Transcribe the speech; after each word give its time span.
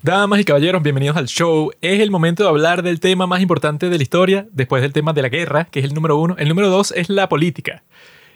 Damas 0.00 0.38
y 0.38 0.44
caballeros, 0.44 0.80
bienvenidos 0.80 1.16
al 1.16 1.26
show. 1.26 1.72
Es 1.80 1.98
el 2.00 2.12
momento 2.12 2.44
de 2.44 2.48
hablar 2.48 2.84
del 2.84 3.00
tema 3.00 3.26
más 3.26 3.40
importante 3.40 3.90
de 3.90 3.96
la 3.96 4.02
historia, 4.02 4.46
después 4.52 4.80
del 4.80 4.92
tema 4.92 5.12
de 5.12 5.22
la 5.22 5.28
guerra, 5.28 5.64
que 5.64 5.80
es 5.80 5.84
el 5.84 5.92
número 5.92 6.16
uno. 6.16 6.36
El 6.38 6.48
número 6.48 6.68
dos 6.70 6.92
es 6.96 7.10
la 7.10 7.28
política. 7.28 7.82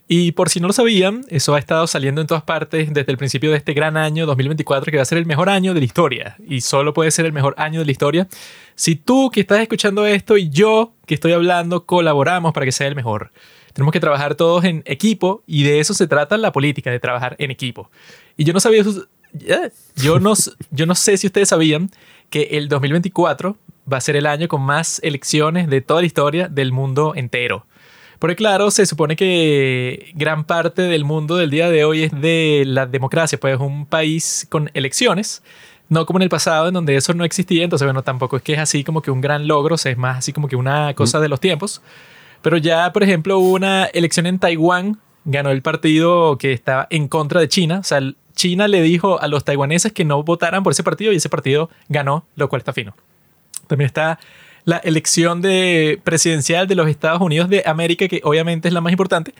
Y 0.08 0.32
por 0.32 0.48
si 0.48 0.58
no 0.58 0.66
lo 0.66 0.72
sabían, 0.72 1.24
eso 1.28 1.54
ha 1.54 1.60
estado 1.60 1.86
saliendo 1.86 2.20
en 2.20 2.26
todas 2.26 2.42
partes 2.42 2.92
desde 2.92 3.12
el 3.12 3.16
principio 3.16 3.52
de 3.52 3.58
este 3.58 3.74
gran 3.74 3.96
año 3.96 4.26
2024, 4.26 4.90
que 4.90 4.96
va 4.96 5.04
a 5.04 5.06
ser 5.06 5.18
el 5.18 5.24
mejor 5.24 5.48
año 5.48 5.72
de 5.72 5.78
la 5.78 5.86
historia. 5.86 6.36
Y 6.44 6.62
solo 6.62 6.92
puede 6.94 7.12
ser 7.12 7.26
el 7.26 7.32
mejor 7.32 7.54
año 7.56 7.78
de 7.78 7.86
la 7.86 7.92
historia 7.92 8.26
si 8.74 8.96
tú 8.96 9.30
que 9.30 9.40
estás 9.40 9.60
escuchando 9.60 10.04
esto 10.04 10.36
y 10.36 10.50
yo 10.50 10.94
que 11.06 11.14
estoy 11.14 11.32
hablando 11.32 11.86
colaboramos 11.86 12.52
para 12.52 12.66
que 12.66 12.72
sea 12.72 12.88
el 12.88 12.96
mejor. 12.96 13.30
Tenemos 13.72 13.92
que 13.92 14.00
trabajar 14.00 14.34
todos 14.34 14.64
en 14.64 14.82
equipo 14.84 15.44
y 15.46 15.62
de 15.62 15.78
eso 15.78 15.94
se 15.94 16.08
trata 16.08 16.36
la 16.36 16.50
política, 16.50 16.90
de 16.90 16.98
trabajar 16.98 17.36
en 17.38 17.52
equipo. 17.52 17.88
Y 18.36 18.42
yo 18.44 18.52
no 18.52 18.58
sabía, 18.58 18.82
yo 19.96 20.20
no, 20.20 20.34
yo 20.70 20.86
no 20.86 20.94
sé 20.94 21.16
si 21.16 21.26
ustedes 21.26 21.48
sabían 21.48 21.90
que 22.30 22.42
el 22.52 22.68
2024 22.68 23.56
va 23.90 23.96
a 23.96 24.00
ser 24.00 24.16
el 24.16 24.26
año 24.26 24.48
con 24.48 24.62
más 24.62 25.00
elecciones 25.02 25.68
de 25.68 25.80
toda 25.80 26.00
la 26.00 26.06
historia 26.06 26.48
del 26.48 26.72
mundo 26.72 27.14
entero. 27.14 27.66
Porque 28.18 28.36
claro, 28.36 28.70
se 28.70 28.86
supone 28.86 29.16
que 29.16 30.12
gran 30.14 30.44
parte 30.44 30.82
del 30.82 31.04
mundo 31.04 31.36
del 31.36 31.50
día 31.50 31.68
de 31.70 31.84
hoy 31.84 32.04
es 32.04 32.12
de 32.12 32.62
la 32.66 32.86
democracia, 32.86 33.38
pues 33.38 33.54
es 33.54 33.60
un 33.60 33.84
país 33.84 34.46
con 34.48 34.70
elecciones, 34.74 35.42
no 35.88 36.06
como 36.06 36.20
en 36.20 36.22
el 36.22 36.28
pasado 36.28 36.68
en 36.68 36.74
donde 36.74 36.94
eso 36.94 37.12
no 37.14 37.24
existía, 37.24 37.64
entonces 37.64 37.84
bueno, 37.84 38.02
tampoco 38.02 38.36
es 38.36 38.42
que 38.42 38.52
es 38.52 38.60
así 38.60 38.84
como 38.84 39.02
que 39.02 39.10
un 39.10 39.20
gran 39.20 39.48
logro, 39.48 39.74
o 39.74 39.88
es 39.88 39.98
más 39.98 40.18
así 40.18 40.32
como 40.32 40.46
que 40.46 40.54
una 40.54 40.94
cosa 40.94 41.18
de 41.18 41.28
los 41.28 41.40
tiempos. 41.40 41.82
Pero 42.42 42.56
ya, 42.58 42.92
por 42.92 43.02
ejemplo, 43.02 43.38
hubo 43.40 43.54
una 43.54 43.86
elección 43.86 44.26
en 44.26 44.38
Taiwán, 44.38 45.00
ganó 45.24 45.50
el 45.50 45.62
partido 45.62 46.38
que 46.38 46.52
estaba 46.52 46.86
en 46.90 47.08
contra 47.08 47.40
de 47.40 47.48
China, 47.48 47.80
o 47.80 47.84
sea, 47.84 48.00
China 48.34 48.68
le 48.68 48.82
dijo 48.82 49.20
a 49.20 49.28
los 49.28 49.44
taiwaneses 49.44 49.92
que 49.92 50.04
no 50.04 50.22
votaran 50.22 50.62
por 50.62 50.72
ese 50.72 50.82
partido 50.82 51.12
y 51.12 51.16
ese 51.16 51.28
partido 51.28 51.70
ganó, 51.88 52.26
lo 52.36 52.48
cual 52.48 52.60
está 52.60 52.72
fino. 52.72 52.94
También 53.66 53.86
está 53.86 54.18
la 54.64 54.78
elección 54.78 55.42
de 55.42 56.00
presidencial 56.04 56.66
de 56.66 56.74
los 56.74 56.88
Estados 56.88 57.20
Unidos 57.20 57.48
de 57.48 57.62
América, 57.66 58.08
que 58.08 58.20
obviamente 58.24 58.68
es 58.68 58.74
la 58.74 58.80
más 58.80 58.92
importante. 58.92 59.34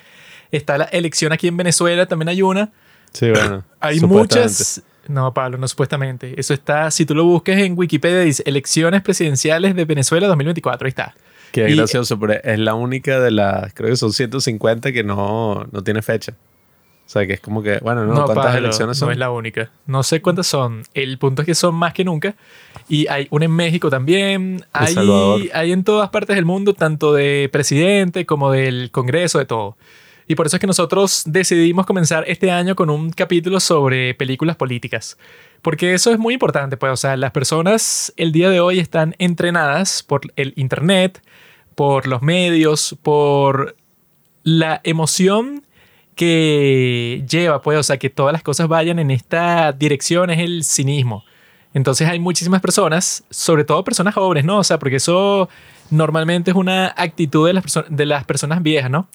Está 0.50 0.78
la 0.78 0.84
elección 0.84 1.32
aquí 1.32 1.48
en 1.48 1.56
Venezuela, 1.56 2.06
también 2.06 2.28
hay 2.28 2.42
una. 2.42 2.70
Sí, 3.12 3.30
bueno. 3.30 3.64
hay 3.80 4.00
muchas. 4.00 4.82
No, 5.08 5.34
Pablo, 5.34 5.58
no 5.58 5.66
supuestamente. 5.66 6.34
Eso 6.38 6.54
está, 6.54 6.90
si 6.90 7.04
tú 7.04 7.14
lo 7.14 7.24
buscas 7.24 7.58
en 7.58 7.76
Wikipedia, 7.76 8.20
dice 8.20 8.42
elecciones 8.46 9.02
presidenciales 9.02 9.74
de 9.74 9.84
Venezuela 9.84 10.28
2024. 10.28 10.86
Ahí 10.86 10.90
está. 10.90 11.14
Qué 11.50 11.74
gracioso, 11.74 12.18
pero 12.18 12.34
es 12.42 12.58
la 12.58 12.74
única 12.74 13.20
de 13.20 13.30
las, 13.30 13.74
creo 13.74 13.90
que 13.90 13.96
son 13.96 14.12
150 14.12 14.92
que 14.92 15.04
no, 15.04 15.66
no 15.70 15.84
tiene 15.84 16.00
fecha. 16.00 16.34
O 17.12 17.18
sea, 17.18 17.26
que 17.26 17.34
es 17.34 17.40
como 17.40 17.62
que, 17.62 17.78
bueno, 17.80 18.06
no, 18.06 18.24
¿cuántas 18.24 18.56
elecciones 18.56 18.96
son? 18.96 19.08
No 19.08 19.12
es 19.12 19.18
la 19.18 19.30
única. 19.30 19.68
No 19.84 20.02
sé 20.02 20.22
cuántas 20.22 20.46
son. 20.46 20.82
El 20.94 21.18
punto 21.18 21.42
es 21.42 21.46
que 21.46 21.54
son 21.54 21.74
más 21.74 21.92
que 21.92 22.06
nunca. 22.06 22.36
Y 22.88 23.06
hay 23.08 23.26
una 23.28 23.44
en 23.44 23.50
México 23.50 23.90
también. 23.90 24.64
Hay, 24.72 25.50
hay 25.52 25.72
en 25.72 25.84
todas 25.84 26.08
partes 26.08 26.36
del 26.36 26.46
mundo, 26.46 26.72
tanto 26.72 27.12
de 27.12 27.50
presidente 27.52 28.24
como 28.24 28.50
del 28.50 28.90
Congreso, 28.90 29.38
de 29.38 29.44
todo. 29.44 29.76
Y 30.26 30.36
por 30.36 30.46
eso 30.46 30.56
es 30.56 30.60
que 30.62 30.66
nosotros 30.66 31.24
decidimos 31.26 31.84
comenzar 31.84 32.24
este 32.28 32.50
año 32.50 32.74
con 32.74 32.88
un 32.88 33.10
capítulo 33.10 33.60
sobre 33.60 34.14
películas 34.14 34.56
políticas. 34.56 35.18
Porque 35.60 35.92
eso 35.92 36.12
es 36.12 36.18
muy 36.18 36.32
importante, 36.32 36.78
pues, 36.78 36.92
o 36.92 36.96
sea, 36.96 37.18
las 37.18 37.32
personas 37.32 38.14
el 38.16 38.32
día 38.32 38.48
de 38.48 38.60
hoy 38.60 38.78
están 38.78 39.16
entrenadas 39.18 40.02
por 40.02 40.22
el 40.36 40.54
Internet, 40.56 41.20
por 41.74 42.06
los 42.06 42.22
medios, 42.22 42.96
por 43.02 43.76
la 44.44 44.80
emoción 44.82 45.66
que 46.14 47.24
lleva, 47.28 47.62
pues, 47.62 47.78
o 47.78 47.82
sea, 47.82 47.96
que 47.98 48.10
todas 48.10 48.32
las 48.32 48.42
cosas 48.42 48.68
vayan 48.68 48.98
en 48.98 49.10
esta 49.10 49.72
dirección 49.72 50.30
es 50.30 50.40
el 50.40 50.64
cinismo. 50.64 51.24
Entonces 51.74 52.08
hay 52.08 52.18
muchísimas 52.18 52.60
personas, 52.60 53.24
sobre 53.30 53.64
todo 53.64 53.82
personas 53.82 54.14
jóvenes, 54.14 54.44
¿no? 54.44 54.58
O 54.58 54.64
sea, 54.64 54.78
porque 54.78 54.96
eso 54.96 55.48
normalmente 55.90 56.50
es 56.50 56.56
una 56.56 56.92
actitud 56.96 57.46
de 57.46 57.54
las, 57.54 57.64
de 57.88 58.06
las 58.06 58.24
personas 58.24 58.62
viejas, 58.62 58.90
¿no? 58.90 59.08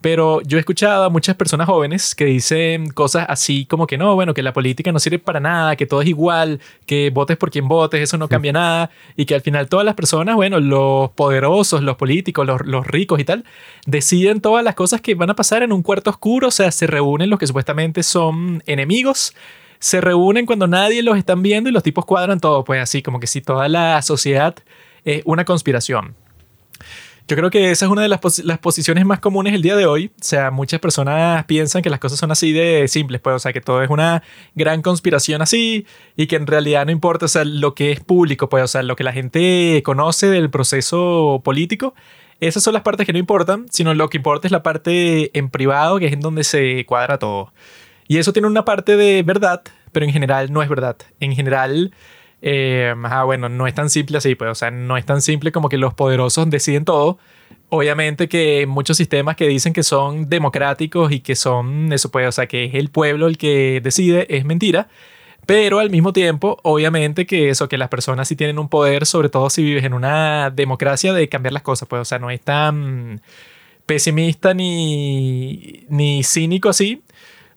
Pero 0.00 0.40
yo 0.42 0.58
he 0.58 0.60
escuchado 0.60 1.04
a 1.04 1.10
muchas 1.10 1.34
personas 1.34 1.66
jóvenes 1.66 2.14
que 2.14 2.24
dicen 2.24 2.90
cosas 2.90 3.26
así 3.28 3.66
como 3.66 3.86
que 3.86 3.98
no, 3.98 4.14
bueno, 4.14 4.32
que 4.32 4.44
la 4.44 4.52
política 4.52 4.92
no 4.92 5.00
sirve 5.00 5.18
para 5.18 5.40
nada, 5.40 5.74
que 5.74 5.86
todo 5.86 6.02
es 6.02 6.08
igual, 6.08 6.60
que 6.86 7.10
votes 7.10 7.36
por 7.36 7.50
quien 7.50 7.66
votes, 7.66 8.00
eso 8.00 8.16
no 8.16 8.28
cambia 8.28 8.52
nada, 8.52 8.90
y 9.16 9.26
que 9.26 9.34
al 9.34 9.40
final 9.40 9.68
todas 9.68 9.84
las 9.84 9.96
personas, 9.96 10.36
bueno, 10.36 10.60
los 10.60 11.10
poderosos, 11.10 11.82
los 11.82 11.96
políticos, 11.96 12.46
los, 12.46 12.64
los 12.64 12.86
ricos 12.86 13.18
y 13.18 13.24
tal, 13.24 13.44
deciden 13.86 14.40
todas 14.40 14.62
las 14.64 14.76
cosas 14.76 15.00
que 15.00 15.16
van 15.16 15.30
a 15.30 15.34
pasar 15.34 15.64
en 15.64 15.72
un 15.72 15.82
cuarto 15.82 16.10
oscuro, 16.10 16.48
o 16.48 16.52
sea, 16.52 16.70
se 16.70 16.86
reúnen 16.86 17.28
los 17.28 17.40
que 17.40 17.48
supuestamente 17.48 18.02
son 18.04 18.62
enemigos 18.66 19.34
se 19.80 20.00
reúnen 20.00 20.46
cuando 20.46 20.66
nadie 20.66 21.02
los 21.02 21.16
están 21.16 21.42
viendo 21.42 21.70
y 21.70 21.72
los 21.72 21.82
tipos 21.82 22.04
cuadran 22.04 22.40
todo, 22.40 22.64
pues 22.64 22.82
así 22.82 23.02
como 23.02 23.20
que 23.20 23.26
si 23.26 23.40
toda 23.40 23.68
la 23.68 24.02
sociedad 24.02 24.56
es 25.04 25.22
una 25.24 25.44
conspiración. 25.44 26.16
Yo 27.28 27.36
creo 27.36 27.50
que 27.50 27.70
esa 27.70 27.84
es 27.84 27.92
una 27.92 28.00
de 28.00 28.08
las, 28.08 28.20
posiciones 28.58 29.04
más 29.04 29.20
comunes 29.20 29.52
el 29.52 29.60
día 29.60 29.76
de 29.76 29.84
hoy. 29.84 30.10
O 30.18 30.24
sea, 30.24 30.50
muchas 30.50 30.80
personas 30.80 31.44
piensan 31.44 31.82
que 31.82 31.90
las 31.90 32.00
cosas 32.00 32.18
son 32.18 32.30
así 32.30 32.52
de 32.52 32.88
simples, 32.88 33.20
pues, 33.20 33.36
o 33.36 33.38
sea, 33.38 33.52
que 33.52 33.60
todo 33.60 33.82
es 33.82 33.90
una 33.90 34.22
gran 34.54 34.80
conspiración 34.80 35.42
así 35.42 35.84
y 36.16 36.26
que 36.26 36.36
en 36.36 36.46
realidad 36.46 36.86
no 36.86 36.90
importa, 36.90 37.26
o 37.26 37.28
sea, 37.28 37.44
lo 37.44 37.74
que 37.74 37.92
es 37.92 38.00
público, 38.00 38.48
pues, 38.48 38.64
o 38.64 38.66
sea, 38.66 38.82
lo 38.82 38.96
que 38.96 39.04
la 39.04 39.12
gente 39.12 39.82
conoce 39.84 40.28
del 40.28 40.48
proceso 40.48 41.42
político. 41.44 41.94
Esas 42.40 42.62
son 42.62 42.72
las 42.72 42.82
partes 42.82 43.04
que 43.04 43.12
no 43.12 43.18
importan, 43.18 43.66
sino 43.68 43.92
lo 43.92 44.08
que 44.08 44.16
importa 44.16 44.48
es 44.48 44.52
la 44.52 44.62
parte 44.62 45.36
en 45.38 45.50
privado, 45.50 45.98
que 45.98 46.06
es 46.06 46.14
en 46.14 46.20
donde 46.20 46.44
se 46.44 46.86
cuadra 46.86 47.18
todo. 47.18 47.52
Y 48.06 48.16
eso 48.16 48.32
tiene 48.32 48.48
una 48.48 48.64
parte 48.64 48.96
de 48.96 49.22
verdad, 49.22 49.62
pero 49.92 50.06
en 50.06 50.12
general 50.12 50.50
no 50.50 50.62
es 50.62 50.68
verdad. 50.70 50.96
En 51.20 51.34
general, 51.34 51.92
eh, 52.40 52.94
bueno, 53.24 53.48
no 53.48 53.66
es 53.66 53.74
tan 53.74 53.90
simple 53.90 54.18
así, 54.18 54.34
pues, 54.34 54.50
o 54.50 54.54
sea, 54.54 54.70
no 54.70 54.96
es 54.96 55.04
tan 55.04 55.20
simple 55.22 55.52
como 55.52 55.68
que 55.68 55.78
los 55.78 55.94
poderosos 55.94 56.48
deciden 56.50 56.84
todo. 56.84 57.18
Obviamente 57.70 58.28
que 58.28 58.66
muchos 58.66 58.96
sistemas 58.96 59.36
que 59.36 59.46
dicen 59.46 59.72
que 59.72 59.82
son 59.82 60.28
democráticos 60.28 61.12
y 61.12 61.20
que 61.20 61.36
son, 61.36 61.92
eso 61.92 62.10
pues, 62.10 62.28
o 62.28 62.32
sea, 62.32 62.46
que 62.46 62.64
es 62.64 62.74
el 62.74 62.90
pueblo 62.90 63.26
el 63.26 63.38
que 63.38 63.80
decide, 63.82 64.26
es 64.34 64.44
mentira. 64.44 64.88
Pero 65.46 65.78
al 65.78 65.90
mismo 65.90 66.12
tiempo, 66.12 66.58
obviamente 66.62 67.26
que 67.26 67.48
eso, 67.50 67.68
que 67.68 67.78
las 67.78 67.88
personas 67.88 68.28
sí 68.28 68.36
tienen 68.36 68.58
un 68.58 68.68
poder, 68.68 69.06
sobre 69.06 69.30
todo 69.30 69.48
si 69.50 69.62
vives 69.62 69.84
en 69.84 69.94
una 69.94 70.50
democracia, 70.50 71.14
de 71.14 71.28
cambiar 71.28 71.54
las 71.54 71.62
cosas, 71.62 71.88
pues, 71.88 72.02
o 72.02 72.04
sea, 72.04 72.18
no 72.18 72.30
es 72.30 72.40
tan 72.42 73.22
pesimista 73.86 74.52
ni, 74.52 75.86
ni 75.88 76.22
cínico 76.22 76.68
así, 76.68 77.02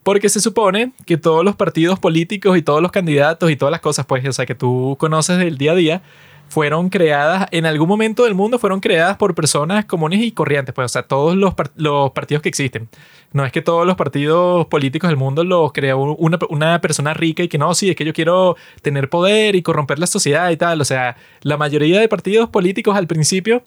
porque 0.04 0.30
se 0.30 0.40
supone 0.40 0.92
que 1.06 1.18
todos 1.18 1.46
los 1.46 1.56
partidos 1.56 2.00
políticos 2.00 2.58
y 2.58 2.62
todos 2.62 2.82
los 2.82 2.92
candidatos 2.92 3.52
y 3.52 3.56
todas 3.56 3.72
las 3.72 3.82
cosas, 3.82 4.06
pues, 4.06 4.28
o 4.28 4.34
sea, 4.34 4.46
que 4.46 4.56
tú 4.56 4.96
conoces 5.00 5.38
del 5.38 5.58
día 5.58 5.74
a 5.74 5.76
día, 5.76 6.02
fueron 6.50 6.90
creadas, 6.90 7.48
en 7.52 7.66
algún 7.66 7.88
momento 7.88 8.26
del 8.26 8.36
mundo 8.36 8.60
fueron 8.60 8.82
creadas 8.82 9.16
por 9.16 9.34
personas 9.34 9.86
comunes 9.86 10.22
y 10.22 10.32
corrientes, 10.34 10.76
pues, 10.76 10.86
o 10.86 10.90
sea, 10.90 11.04
todos 11.04 11.36
los, 11.36 11.54
los 11.76 12.12
partidos 12.12 12.42
que 12.42 12.50
existen. 12.50 12.90
No 13.32 13.46
es 13.46 13.54
que 13.54 13.62
todos 13.62 13.88
los 13.88 13.96
partidos 13.96 14.66
políticos 14.68 15.10
del 15.10 15.16
mundo 15.16 15.46
los 15.46 15.72
creó 15.72 16.00
una, 16.00 16.38
una, 16.50 16.82
persona 16.82 17.14
rica 17.14 17.44
y 17.44 17.48
que 17.48 17.58
no, 17.58 17.74
sí, 17.74 17.90
es 17.90 17.96
que 17.96 18.04
yo 18.04 18.12
quiero 18.12 18.58
tener 18.82 19.10
poder 19.10 19.56
y 19.56 19.62
corromper 19.62 20.00
la 20.00 20.08
sociedad 20.08 20.50
y 20.50 20.58
tal. 20.58 20.82
O 20.82 20.86
sea, 20.86 21.16
la 21.42 21.56
mayoría 21.56 22.02
de 22.02 22.10
partidos 22.10 22.50
políticos 22.50 22.98
al 22.98 23.08
principio 23.08 23.64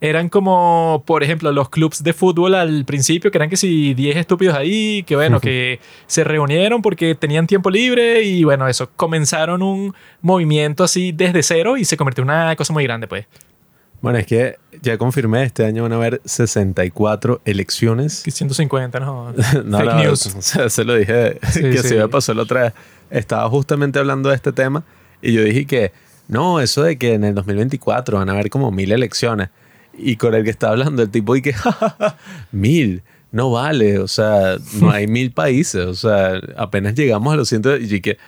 eran 0.00 0.28
como, 0.28 1.02
por 1.06 1.22
ejemplo, 1.22 1.50
los 1.52 1.70
clubs 1.70 2.02
de 2.02 2.12
fútbol 2.12 2.54
al 2.54 2.84
principio, 2.84 3.30
que 3.30 3.38
eran 3.38 3.48
que 3.48 3.56
si 3.56 3.94
10 3.94 4.16
estúpidos 4.16 4.54
ahí, 4.54 5.02
que 5.04 5.16
bueno, 5.16 5.40
que 5.40 5.80
se 6.06 6.22
reunieron 6.22 6.82
porque 6.82 7.14
tenían 7.14 7.46
tiempo 7.46 7.70
libre 7.70 8.22
y 8.22 8.44
bueno, 8.44 8.68
eso, 8.68 8.90
comenzaron 8.94 9.62
un 9.62 9.94
movimiento 10.20 10.84
así 10.84 11.12
desde 11.12 11.42
cero 11.42 11.76
y 11.76 11.84
se 11.84 11.96
convirtió 11.96 12.22
en 12.22 12.30
una 12.30 12.54
cosa 12.56 12.72
muy 12.72 12.84
grande, 12.84 13.08
pues. 13.08 13.26
Bueno, 14.02 14.18
es 14.18 14.26
que 14.26 14.56
ya 14.82 14.98
confirmé, 14.98 15.44
este 15.44 15.64
año 15.64 15.82
van 15.82 15.92
a 15.92 15.96
haber 15.96 16.20
64 16.24 17.40
elecciones. 17.46 18.22
150, 18.22 19.00
no. 19.00 19.32
no 19.64 19.78
Fake 19.78 19.94
news. 19.94 20.18
se 20.68 20.84
lo 20.84 20.94
dije 20.94 21.38
que 21.54 21.78
se 21.78 21.96
me 21.96 22.08
pasó 22.08 22.34
la 22.34 22.42
otra 22.42 22.62
vez. 22.64 22.72
Estaba 23.10 23.48
justamente 23.48 23.98
hablando 23.98 24.28
de 24.28 24.34
este 24.34 24.52
tema 24.52 24.84
y 25.22 25.32
yo 25.32 25.42
dije 25.42 25.64
que 25.64 25.92
no, 26.28 26.60
eso 26.60 26.82
de 26.82 26.98
que 26.98 27.14
en 27.14 27.24
el 27.24 27.34
2024 27.34 28.18
van 28.18 28.28
a 28.28 28.32
haber 28.32 28.50
como 28.50 28.70
mil 28.70 28.92
elecciones 28.92 29.48
y 29.98 30.16
con 30.16 30.34
el 30.34 30.44
que 30.44 30.50
está 30.50 30.70
hablando, 30.70 31.02
el 31.02 31.10
tipo 31.10 31.36
y 31.36 31.42
que, 31.42 31.54
mil, 32.52 33.02
no 33.32 33.50
vale, 33.50 33.98
o 33.98 34.08
sea, 34.08 34.56
no 34.80 34.90
hay 34.90 35.06
mil 35.06 35.30
países, 35.32 35.84
o 35.84 35.94
sea, 35.94 36.40
apenas 36.56 36.94
llegamos 36.94 37.32
a 37.32 37.36
los 37.36 37.48
cientos, 37.48 37.80
y 37.80 38.00
que 38.00 38.18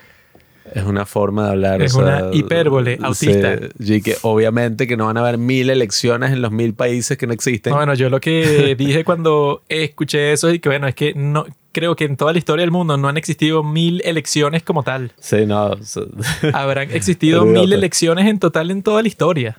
es 0.74 0.84
una 0.84 1.06
forma 1.06 1.44
de 1.44 1.50
hablar. 1.50 1.82
Es 1.82 1.94
una 1.94 2.30
hipérbole 2.32 2.98
autista. 3.02 3.58
y 3.78 4.02
que 4.02 4.16
obviamente 4.22 4.86
que 4.86 4.96
no 4.96 5.06
van 5.06 5.16
a 5.16 5.20
haber 5.20 5.38
mil 5.38 5.70
elecciones 5.70 6.32
en 6.32 6.42
los 6.42 6.52
mil 6.52 6.74
países 6.74 7.16
que 7.16 7.26
no 7.26 7.32
existen. 7.32 7.72
bueno, 7.72 7.94
yo 7.94 8.10
lo 8.10 8.20
que 8.20 8.74
dije 8.78 9.04
cuando 9.04 9.62
escuché 9.68 10.32
eso 10.32 10.50
y 10.50 10.58
que 10.58 10.68
bueno, 10.68 10.86
es 10.88 10.94
que 10.94 11.14
no 11.14 11.46
creo 11.72 11.96
que 11.96 12.04
en 12.04 12.16
toda 12.16 12.32
la 12.32 12.38
historia 12.38 12.62
del 12.62 12.70
mundo 12.70 12.96
no 12.96 13.08
han 13.08 13.16
existido 13.16 13.62
mil 13.62 14.02
elecciones 14.04 14.62
como 14.62 14.82
tal. 14.82 15.12
Sí, 15.20 15.46
no. 15.46 15.76
Habrán 16.52 16.90
existido 16.90 17.44
mil 17.44 17.72
elecciones 17.72 18.26
en 18.26 18.38
total 18.38 18.70
en 18.70 18.82
toda 18.82 19.02
la 19.02 19.08
historia. 19.08 19.58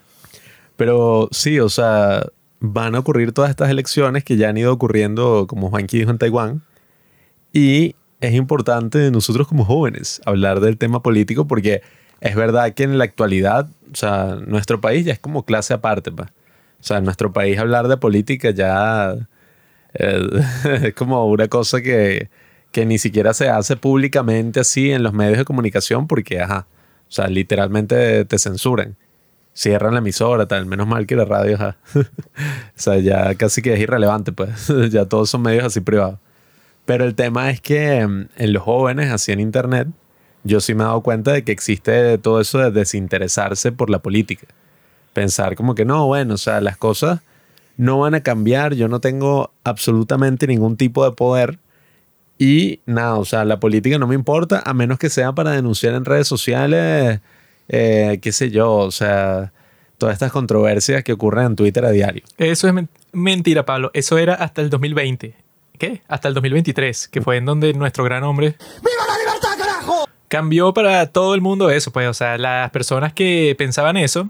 Pero 0.80 1.28
sí, 1.34 1.60
o 1.60 1.68
sea, 1.68 2.26
van 2.62 2.96
a 2.96 3.00
ocurrir 3.00 3.34
todas 3.34 3.50
estas 3.50 3.70
elecciones 3.70 4.24
que 4.24 4.38
ya 4.38 4.48
han 4.48 4.58
ido 4.58 4.72
ocurriendo, 4.72 5.46
como 5.46 5.70
Juanqui 5.70 6.00
dijo 6.00 6.12
en 6.12 6.18
Taiwán. 6.18 6.62
Y 7.52 7.98
es 8.22 8.34
importante 8.34 9.12
nosotros 9.12 9.46
como 9.46 9.66
jóvenes 9.66 10.22
hablar 10.26 10.62
del 10.62 10.78
tema 10.78 11.04
político 11.04 11.48
porque 11.48 11.82
es 12.22 12.34
verdad 12.34 12.74
que 12.74 12.84
en 12.84 12.98
la 12.98 13.04
actualidad, 13.04 13.70
o 13.92 13.96
sea, 13.96 14.38
nuestro 14.48 14.80
país 14.80 15.06
ya 15.06 15.12
es 15.12 15.20
como 15.20 15.44
clase 15.44 15.74
aparte, 15.74 16.14
pues. 16.14 16.30
O 16.80 16.84
sea, 16.84 17.00
en 17.00 17.04
nuestro 17.04 17.34
país 17.34 17.60
hablar 17.60 17.90
de 17.90 17.98
política 17.98 18.52
ya 18.52 19.16
eh, 19.96 20.30
es 20.84 20.94
como 20.94 21.26
una 21.26 21.50
cosa 21.50 21.82
que, 21.82 22.30
que 22.72 22.86
ni 22.86 23.00
siquiera 23.00 23.34
se 23.34 23.50
hace 23.50 23.76
públicamente 23.76 24.62
así 24.62 24.92
en 24.92 25.04
los 25.04 25.12
medios 25.12 25.40
de 25.40 25.44
comunicación 25.44 26.08
porque, 26.08 26.40
ajá, 26.40 26.68
o 27.02 27.12
sea, 27.12 27.28
literalmente 27.28 28.24
te 28.24 28.40
censuran. 28.40 28.96
Cierran 29.60 29.92
la 29.92 30.00
emisora, 30.00 30.48
tal. 30.48 30.66
Menos 30.68 30.88
mal 30.88 31.06
que 31.06 31.18
la 31.18 31.26
radio, 31.26 31.56
ajá. 31.56 31.76
o 31.94 32.00
sea, 32.76 32.98
ya 33.00 33.36
casi 33.36 33.62
que 33.62 33.74
es 33.74 33.80
irrelevante, 33.82 34.32
pues. 34.32 34.72
ya 34.90 35.04
todos 35.04 35.30
son 35.30 35.42
medios 35.42 35.66
así 35.66 35.82
privados. 35.82 36.18
Pero 36.86 37.04
el 37.04 37.14
tema 37.14 37.50
es 37.50 37.60
que 37.60 38.08
mm, 38.08 38.30
en 38.38 38.54
los 38.54 38.64
jóvenes, 38.64 39.12
así 39.12 39.34
en 39.34 39.42
internet, 39.42 39.90
yo 40.46 40.62
sí 40.62 40.74
me 40.74 40.84
he 40.84 40.86
dado 40.86 41.02
cuenta 41.02 41.34
de 41.34 41.44
que 41.44 41.52
existe 41.52 42.18
todo 42.20 42.40
eso 42.40 42.60
de 42.60 42.72
desinteresarse 42.72 43.74
por 43.74 43.90
la 43.90 44.00
política. 44.00 44.48
Pensar 45.12 45.56
como 45.56 45.76
que 45.76 45.84
no, 45.84 46.08
bueno, 46.08 46.36
o 46.36 46.38
sea, 46.38 46.62
las 46.62 46.78
cosas 46.78 47.20
no 47.76 48.00
van 48.00 48.16
a 48.16 48.24
cambiar, 48.24 48.76
yo 48.76 48.88
no 48.88 49.02
tengo 49.02 49.52
absolutamente 49.66 50.48
ningún 50.48 50.78
tipo 50.78 51.04
de 51.04 51.12
poder 51.12 51.60
y 52.38 52.80
nada, 52.86 53.16
o 53.16 53.26
sea, 53.26 53.44
la 53.44 53.60
política 53.60 54.00
no 54.00 54.08
me 54.08 54.16
importa 54.16 54.64
a 54.66 54.74
menos 54.74 55.00
que 55.00 55.10
sea 55.10 55.34
para 55.34 55.52
denunciar 55.52 55.96
en 55.96 56.06
redes 56.06 56.30
sociales, 56.30 57.20
eh, 57.70 58.20
qué 58.22 58.32
sé 58.32 58.50
yo, 58.50 58.74
o 58.74 58.92
sea, 58.92 59.54
todas 59.98 60.14
estas 60.14 60.32
controversias 60.32 61.04
que 61.04 61.14
ocurren 61.14 61.46
en 61.46 61.56
Twitter 61.56 61.86
a 61.86 61.92
diario. 61.92 62.24
Eso 62.38 62.68
es 62.68 62.74
mentira, 63.14 63.66
Pablo. 63.66 63.92
Eso 63.94 64.18
era 64.18 64.34
hasta 64.34 64.62
el 64.62 64.70
2020. 64.70 65.36
¿Qué? 65.78 66.02
Hasta 66.08 66.28
el 66.28 66.34
2023, 66.34 67.08
que 67.08 67.22
fue 67.22 67.38
en 67.38 67.46
donde 67.46 67.74
nuestro 67.74 68.04
gran 68.04 68.24
hombre... 68.24 68.56
¡Viva 68.60 69.08
la 69.08 69.18
libertad, 69.18 69.58
carajo! 69.58 70.10
Cambió 70.28 70.74
para 70.74 71.08
todo 71.08 71.36
el 71.36 71.42
mundo 71.42 71.70
eso, 71.70 71.92
pues, 71.92 72.08
o 72.08 72.14
sea, 72.14 72.38
las 72.38 72.70
personas 72.72 73.14
que 73.14 73.56
pensaban 73.58 73.96
eso 73.96 74.30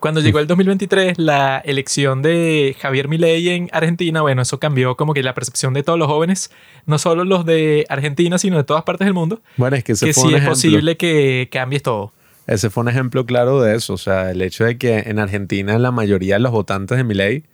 cuando 0.00 0.22
llegó 0.22 0.38
el 0.38 0.46
2023, 0.46 1.18
la 1.18 1.58
elección 1.58 2.22
de 2.22 2.74
Javier 2.80 3.06
Milei 3.06 3.50
en 3.50 3.68
Argentina, 3.70 4.22
bueno, 4.22 4.40
eso 4.40 4.58
cambió 4.58 4.96
como 4.96 5.12
que 5.12 5.22
la 5.22 5.34
percepción 5.34 5.74
de 5.74 5.82
todos 5.82 5.98
los 5.98 6.08
jóvenes, 6.08 6.50
no 6.86 6.98
solo 6.98 7.24
los 7.24 7.44
de 7.44 7.84
Argentina, 7.90 8.38
sino 8.38 8.56
de 8.56 8.64
todas 8.64 8.82
partes 8.84 9.04
del 9.04 9.12
mundo. 9.12 9.42
Bueno, 9.58 9.76
es 9.76 9.84
que, 9.84 9.92
que 9.92 10.14
sí 10.14 10.34
es 10.34 10.44
posible 10.48 10.96
que 10.96 11.48
cambies 11.52 11.82
todo. 11.82 12.14
Ese 12.50 12.68
fue 12.68 12.80
un 12.80 12.88
ejemplo 12.88 13.26
claro 13.26 13.62
de 13.62 13.76
eso, 13.76 13.94
o 13.94 13.96
sea, 13.96 14.32
el 14.32 14.42
hecho 14.42 14.64
de 14.64 14.76
que 14.76 15.04
en 15.06 15.20
Argentina 15.20 15.78
la 15.78 15.92
mayoría 15.92 16.34
de 16.34 16.40
los 16.40 16.50
votantes 16.50 16.98
de 16.98 17.04
Milei, 17.04 17.44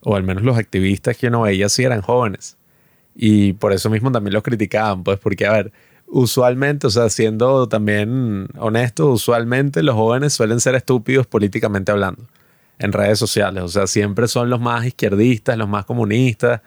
o 0.00 0.14
al 0.14 0.24
menos 0.24 0.42
los 0.42 0.58
activistas 0.58 1.16
que 1.16 1.28
uno 1.28 1.40
veía, 1.40 1.70
sí 1.70 1.84
eran 1.84 2.02
jóvenes. 2.02 2.58
Y 3.14 3.54
por 3.54 3.72
eso 3.72 3.88
mismo 3.88 4.12
también 4.12 4.34
los 4.34 4.42
criticaban, 4.42 5.04
pues 5.04 5.18
porque, 5.18 5.46
a 5.46 5.52
ver, 5.52 5.72
usualmente, 6.06 6.86
o 6.86 6.90
sea, 6.90 7.08
siendo 7.08 7.66
también 7.66 8.48
honesto, 8.58 9.10
usualmente 9.10 9.82
los 9.82 9.94
jóvenes 9.94 10.34
suelen 10.34 10.60
ser 10.60 10.74
estúpidos 10.74 11.26
políticamente 11.26 11.90
hablando 11.90 12.26
en 12.78 12.92
redes 12.92 13.18
sociales. 13.18 13.62
O 13.62 13.68
sea, 13.68 13.86
siempre 13.86 14.28
son 14.28 14.50
los 14.50 14.60
más 14.60 14.84
izquierdistas, 14.84 15.56
los 15.56 15.66
más 15.70 15.86
comunistas, 15.86 16.60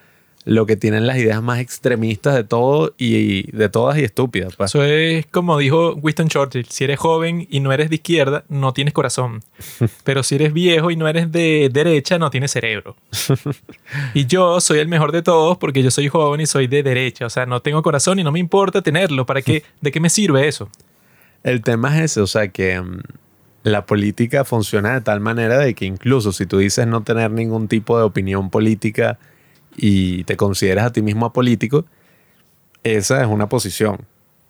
lo 0.46 0.66
que 0.66 0.76
tienen 0.76 1.06
las 1.06 1.18
ideas 1.18 1.42
más 1.44 1.60
extremistas 1.60 2.34
de 2.34 2.44
todo 2.44 2.94
y 2.98 3.52
de 3.56 3.70
todas 3.70 3.98
y 3.98 4.04
estúpidas. 4.04 4.56
Pues. 4.56 4.72
Eso 4.72 4.84
es 4.84 5.26
como 5.28 5.58
dijo 5.58 5.94
Winston 5.96 6.30
Churchill, 6.30 6.66
si 6.70 6.86
eres 6.86 7.00
joven 7.00 7.48
y 7.50 7.60
no 7.60 7.72
eres 7.72 7.90
de 7.90 7.96
izquierda, 7.96 8.44
no 8.50 8.74
tienes 8.74 8.94
corazón. 8.94 9.44
Pero 10.04 10.24
si 10.24 10.36
eres 10.36 10.54
viejo 10.54 10.92
y 10.92 10.96
no 10.96 11.08
eres 11.08 11.32
de 11.32 11.70
derecha, 11.72 12.18
no 12.18 12.30
tienes 12.30 12.52
cerebro. 12.52 12.96
y 14.14 14.26
yo 14.26 14.62
soy 14.62 14.80
el 14.80 14.88
mejor 14.88 15.12
de 15.12 15.22
todos 15.22 15.58
porque 15.58 15.84
yo 15.84 15.92
soy 15.92 16.08
joven 16.08 16.42
y 16.42 16.46
soy 16.46 16.68
de 16.68 16.84
derecha. 16.84 17.26
O 17.26 17.30
sea, 17.30 17.46
no 17.46 17.62
tengo 17.62 17.84
corazón 17.84 18.20
y 18.20 18.24
no 18.24 18.32
me 18.32 18.40
importa 18.40 18.82
tenerlo. 18.82 19.26
¿Para 19.26 19.42
qué? 19.42 19.64
¿De 19.82 19.92
qué 19.92 20.00
me 20.00 20.10
sirve 20.10 20.48
eso? 20.48 20.70
El 21.44 21.62
tema 21.62 21.98
es 21.98 22.12
ese, 22.12 22.22
o 22.22 22.28
sea 22.28 22.50
que 22.50 22.82
mm, 22.82 23.00
la 23.64 23.86
política 23.86 24.44
funciona 24.46 24.94
de 24.94 25.02
tal 25.02 25.20
manera 25.20 25.58
de 25.58 25.74
que 25.74 25.86
incluso 25.86 26.32
si 26.32 26.46
tú 26.46 26.58
dices 26.58 26.88
no 26.88 27.04
tener 27.04 27.32
ningún 27.32 27.68
tipo 27.68 27.98
de 27.98 28.04
opinión 28.04 28.50
política, 28.50 29.20
y 29.80 30.24
te 30.26 30.36
consideras 30.36 30.86
a 30.86 30.92
ti 30.92 31.02
mismo 31.02 31.26
apolítico, 31.26 31.86
esa 32.84 33.22
es 33.22 33.28
una 33.28 33.50
posición. 33.50 34.06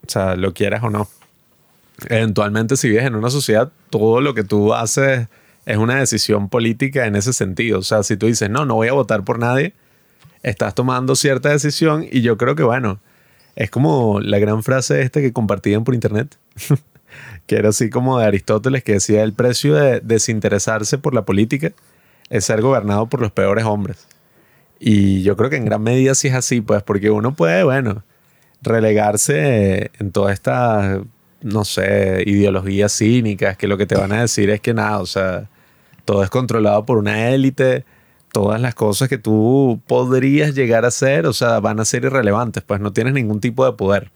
O 0.06 0.10
sea, 0.10 0.36
lo 0.36 0.54
quieras 0.54 0.84
o 0.84 0.90
no. 0.90 1.08
Eventualmente, 2.08 2.78
si 2.78 2.90
vives 2.90 3.06
en 3.06 3.16
una 3.16 3.30
sociedad, 3.30 3.72
todo 3.90 4.22
lo 4.22 4.34
que 4.34 4.44
tú 4.44 4.74
haces 4.74 5.28
es 5.66 5.78
una 5.78 5.96
decisión 5.96 6.50
política 6.50 7.06
en 7.06 7.16
ese 7.16 7.34
sentido. 7.34 7.80
O 7.80 7.84
sea, 7.84 8.04
si 8.04 8.18
tú 8.18 8.26
dices, 8.28 8.50
no, 8.50 8.66
no 8.66 8.76
voy 8.76 8.88
a 8.88 8.94
votar 8.94 9.24
por 9.24 9.40
nadie, 9.40 9.74
estás 10.42 10.74
tomando 10.74 11.16
cierta 11.16 11.50
decisión 11.50 12.06
y 12.10 12.22
yo 12.22 12.38
creo 12.38 12.56
que, 12.56 12.64
bueno, 12.64 13.00
es 13.56 13.70
como 13.70 14.20
la 14.22 14.40
gran 14.40 14.64
frase 14.64 15.02
esta 15.02 15.22
que 15.22 15.34
compartían 15.34 15.84
por 15.84 15.94
internet, 15.94 16.38
que 17.46 17.56
era 17.56 17.70
así 17.70 17.90
como 17.90 18.18
de 18.18 18.26
Aristóteles, 18.26 18.84
que 18.84 18.94
decía, 18.94 19.24
el 19.24 19.34
precio 19.34 19.76
de 19.76 20.00
desinteresarse 20.00 20.98
por 20.98 21.14
la 21.14 21.24
política 21.24 21.72
es 22.30 22.46
ser 22.46 22.62
gobernado 22.62 23.08
por 23.08 23.22
los 23.22 23.32
peores 23.32 23.66
hombres. 23.66 24.08
Y 24.80 25.24
yo 25.24 25.36
creo 25.36 25.50
que 25.50 25.58
en 25.58 25.66
gran 25.66 25.84
medida 25.84 26.16
sí 26.16 26.30
es 26.30 26.34
así, 26.34 26.62
pues, 26.62 26.84
porque 26.84 27.12
uno 27.12 27.36
puede, 27.36 27.64
bueno, 27.64 28.04
relegarse 28.62 29.92
en 30.00 30.12
todas 30.12 30.34
estas, 30.34 31.00
no 31.42 31.66
sé, 31.66 32.24
ideologías 32.26 32.98
cínicas 32.98 33.58
que 33.58 33.68
lo 33.68 33.78
que 33.78 33.86
te 33.86 33.96
van 33.96 34.12
a 34.12 34.22
decir 34.22 34.50
es 34.50 34.62
que 34.62 34.74
nada, 34.74 35.00
o 35.00 35.06
sea, 35.06 35.50
todo 36.06 36.24
es 36.24 36.30
controlado 36.30 36.86
por 36.86 36.98
una 36.98 37.30
élite, 37.30 37.86
todas 38.32 38.62
las 38.62 38.76
cosas 38.76 39.10
que 39.10 39.18
tú 39.18 39.82
podrías 39.88 40.56
llegar 40.56 40.86
a 40.86 40.90
hacer, 40.90 41.26
o 41.26 41.34
sea, 41.34 41.60
van 41.60 41.80
a 41.80 41.86
ser 41.86 42.06
irrelevantes, 42.06 42.64
pues 42.64 42.80
no 42.80 42.94
tienes 42.94 43.14
ningún 43.14 43.40
tipo 43.40 43.66
de 43.66 43.74
poder. 43.74 44.12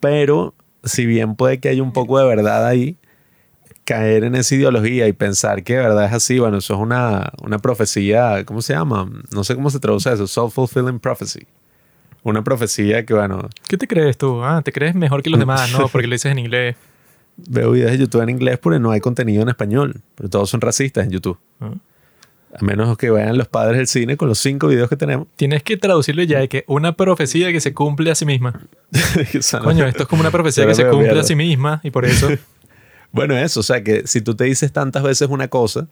Pero 0.00 0.54
si 0.84 1.06
bien 1.06 1.34
puede 1.34 1.58
que 1.58 1.68
haya 1.70 1.82
un 1.82 1.92
poco 1.92 2.18
de 2.18 2.26
verdad 2.26 2.66
ahí, 2.66 2.96
caer 3.88 4.24
en 4.24 4.34
esa 4.34 4.54
ideología 4.54 5.08
y 5.08 5.14
pensar 5.14 5.62
que 5.62 5.74
de 5.74 5.80
verdad 5.80 6.04
es 6.04 6.12
así, 6.12 6.38
bueno, 6.38 6.58
eso 6.58 6.74
es 6.74 6.80
una, 6.80 7.32
una 7.42 7.58
profecía, 7.58 8.44
¿cómo 8.44 8.60
se 8.60 8.74
llama? 8.74 9.10
No 9.32 9.44
sé 9.44 9.54
cómo 9.54 9.70
se 9.70 9.80
traduce 9.80 10.12
eso, 10.12 10.26
self-fulfilling 10.26 11.00
prophecy. 11.00 11.46
Una 12.22 12.44
profecía 12.44 13.06
que, 13.06 13.14
bueno... 13.14 13.48
¿Qué 13.66 13.78
te 13.78 13.88
crees 13.88 14.18
tú? 14.18 14.44
Ah, 14.44 14.60
te 14.62 14.72
crees 14.72 14.94
mejor 14.94 15.22
que 15.22 15.30
los 15.30 15.40
demás, 15.40 15.72
¿no? 15.72 15.88
Porque 15.92 16.06
lo 16.06 16.12
dices 16.12 16.30
en 16.30 16.38
inglés. 16.38 16.76
Veo 17.38 17.70
videos 17.70 17.92
de 17.92 17.98
YouTube 17.98 18.20
en 18.20 18.28
inglés 18.28 18.58
porque 18.58 18.78
no 18.78 18.90
hay 18.90 19.00
contenido 19.00 19.42
en 19.42 19.48
español, 19.48 20.02
pero 20.16 20.28
todos 20.28 20.50
son 20.50 20.60
racistas 20.60 21.04
en 21.04 21.12
YouTube. 21.12 21.38
Ah. 21.60 21.72
A 22.60 22.64
menos 22.64 22.98
que 22.98 23.10
vean 23.10 23.38
los 23.38 23.48
padres 23.48 23.78
del 23.78 23.86
cine 23.86 24.16
con 24.16 24.28
los 24.28 24.38
cinco 24.38 24.66
videos 24.66 24.88
que 24.90 24.96
tenemos. 24.96 25.28
Tienes 25.36 25.62
que 25.62 25.76
traducirlo 25.76 26.24
ya 26.24 26.40
de 26.40 26.48
que 26.48 26.64
una 26.66 26.92
profecía 26.96 27.52
que 27.52 27.60
se 27.60 27.72
cumple 27.72 28.10
a 28.10 28.14
sí 28.16 28.26
misma. 28.26 28.60
Coño, 29.62 29.86
esto 29.86 30.02
es 30.02 30.08
como 30.08 30.20
una 30.20 30.32
profecía 30.32 30.66
que 30.66 30.74
se 30.74 30.88
cumple 30.88 31.20
a 31.20 31.22
sí 31.22 31.36
misma 31.36 31.80
y 31.84 31.90
por 31.90 32.04
eso 32.04 32.28
Bueno, 33.12 33.36
eso, 33.36 33.60
o 33.60 33.62
sea 33.62 33.82
que 33.82 34.06
si 34.06 34.20
tú 34.20 34.34
te 34.34 34.44
dices 34.44 34.72
tantas 34.72 35.02
veces 35.02 35.28
una 35.28 35.48
cosa, 35.48 35.88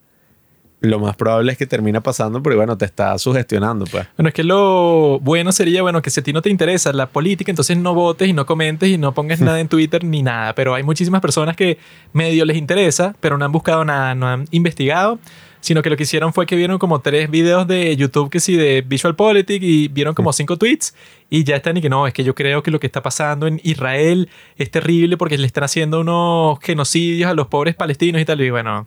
lo 0.80 0.98
más 0.98 1.16
probable 1.16 1.52
es 1.52 1.58
que 1.58 1.66
termina 1.66 2.02
pasando 2.02 2.42
porque, 2.42 2.56
bueno, 2.56 2.76
te 2.76 2.84
está 2.84 3.18
sugestionando, 3.18 3.86
pues. 3.86 4.06
Bueno, 4.16 4.28
es 4.28 4.34
que 4.34 4.44
lo 4.44 5.18
bueno 5.20 5.50
sería, 5.52 5.82
bueno, 5.82 6.02
que 6.02 6.10
si 6.10 6.20
a 6.20 6.22
ti 6.22 6.32
no 6.32 6.42
te 6.42 6.50
interesa 6.50 6.92
la 6.92 7.06
política, 7.06 7.50
entonces 7.50 7.76
no 7.78 7.94
votes 7.94 8.28
y 8.28 8.32
no 8.32 8.44
comentes 8.44 8.90
y 8.90 8.98
no 8.98 9.14
pongas 9.14 9.40
nada 9.40 9.58
en 9.60 9.68
Twitter 9.68 10.04
ni 10.04 10.22
nada. 10.22 10.54
Pero 10.54 10.74
hay 10.74 10.82
muchísimas 10.82 11.20
personas 11.20 11.56
que 11.56 11.78
medio 12.12 12.44
les 12.44 12.56
interesa, 12.56 13.14
pero 13.20 13.38
no 13.38 13.44
han 13.44 13.52
buscado 13.52 13.84
nada, 13.84 14.14
no 14.14 14.28
han 14.28 14.46
investigado 14.50 15.18
sino 15.66 15.82
que 15.82 15.90
lo 15.90 15.96
que 15.96 16.04
hicieron 16.04 16.32
fue 16.32 16.46
que 16.46 16.54
vieron 16.54 16.78
como 16.78 17.00
tres 17.00 17.28
videos 17.28 17.66
de 17.66 17.96
YouTube 17.96 18.30
que 18.30 18.38
sí 18.38 18.54
de 18.54 18.82
Visual 18.82 19.16
Politics 19.16 19.64
y 19.64 19.88
vieron 19.88 20.14
como 20.14 20.32
cinco 20.32 20.56
tweets 20.56 20.94
y 21.28 21.42
ya 21.42 21.56
están 21.56 21.76
y 21.76 21.80
que 21.80 21.88
no, 21.88 22.06
es 22.06 22.14
que 22.14 22.22
yo 22.22 22.36
creo 22.36 22.62
que 22.62 22.70
lo 22.70 22.78
que 22.78 22.86
está 22.86 23.02
pasando 23.02 23.48
en 23.48 23.60
Israel 23.64 24.28
es 24.58 24.70
terrible 24.70 25.16
porque 25.16 25.36
le 25.36 25.44
están 25.44 25.64
haciendo 25.64 26.02
unos 26.02 26.60
genocidios 26.60 27.28
a 27.28 27.34
los 27.34 27.48
pobres 27.48 27.74
palestinos 27.74 28.22
y 28.22 28.24
tal 28.24 28.40
y 28.42 28.50
bueno, 28.50 28.86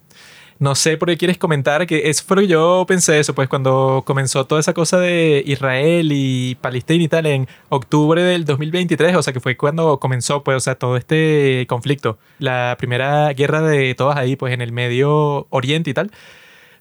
no 0.58 0.74
sé 0.74 0.96
por 0.96 1.10
qué 1.10 1.18
quieres 1.18 1.38
comentar 1.38 1.86
que 1.86 2.10
lo 2.30 2.36
que 2.38 2.48
yo 2.48 2.86
pensé 2.88 3.20
eso, 3.20 3.36
pues 3.36 3.50
cuando 3.50 4.04
comenzó 4.06 4.46
toda 4.46 4.62
esa 4.62 4.74
cosa 4.74 5.00
de 5.00 5.44
Israel 5.46 6.12
y 6.14 6.56
Palestina 6.62 7.04
y 7.04 7.10
tal 7.10 7.26
en 7.26 7.50
octubre 7.68 8.24
del 8.24 8.46
2023, 8.46 9.18
o 9.18 9.22
sea 9.22 9.34
que 9.34 9.42
fue 9.42 9.58
cuando 9.58 10.00
comenzó 10.00 10.46
pues, 10.46 10.56
o 10.56 10.60
sea, 10.62 10.76
todo 10.76 10.96
este 10.96 11.66
conflicto, 11.68 12.18
la 12.38 12.78
primera 12.80 13.34
guerra 13.34 13.62
de 13.62 13.96
todas 13.96 14.16
ahí 14.18 14.38
pues 14.38 14.54
en 14.54 14.62
el 14.62 14.72
Medio 14.72 15.46
Oriente 15.50 15.90
y 15.90 15.94
tal. 15.94 16.10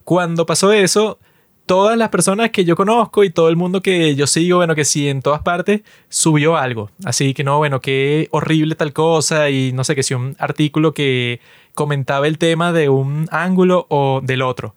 Cuando 0.08 0.46
pasó 0.46 0.72
eso, 0.72 1.18
todas 1.66 1.98
las 1.98 2.08
personas 2.08 2.48
que 2.48 2.64
yo 2.64 2.76
conozco 2.76 3.24
y 3.24 3.30
todo 3.30 3.50
el 3.50 3.56
mundo 3.56 3.82
que 3.82 4.14
yo 4.14 4.26
sigo, 4.26 4.56
bueno, 4.56 4.74
que 4.74 4.86
sí, 4.86 5.06
en 5.06 5.20
todas 5.20 5.42
partes, 5.42 5.82
subió 6.08 6.56
algo. 6.56 6.90
Así 7.04 7.34
que 7.34 7.44
no, 7.44 7.58
bueno, 7.58 7.82
qué 7.82 8.26
horrible 8.30 8.74
tal 8.74 8.94
cosa 8.94 9.50
y 9.50 9.70
no 9.74 9.84
sé, 9.84 9.94
que 9.94 10.02
si 10.02 10.14
un 10.14 10.34
artículo 10.38 10.94
que 10.94 11.40
comentaba 11.74 12.26
el 12.26 12.38
tema 12.38 12.72
de 12.72 12.88
un 12.88 13.28
ángulo 13.30 13.84
o 13.90 14.22
del 14.22 14.40
otro. 14.40 14.74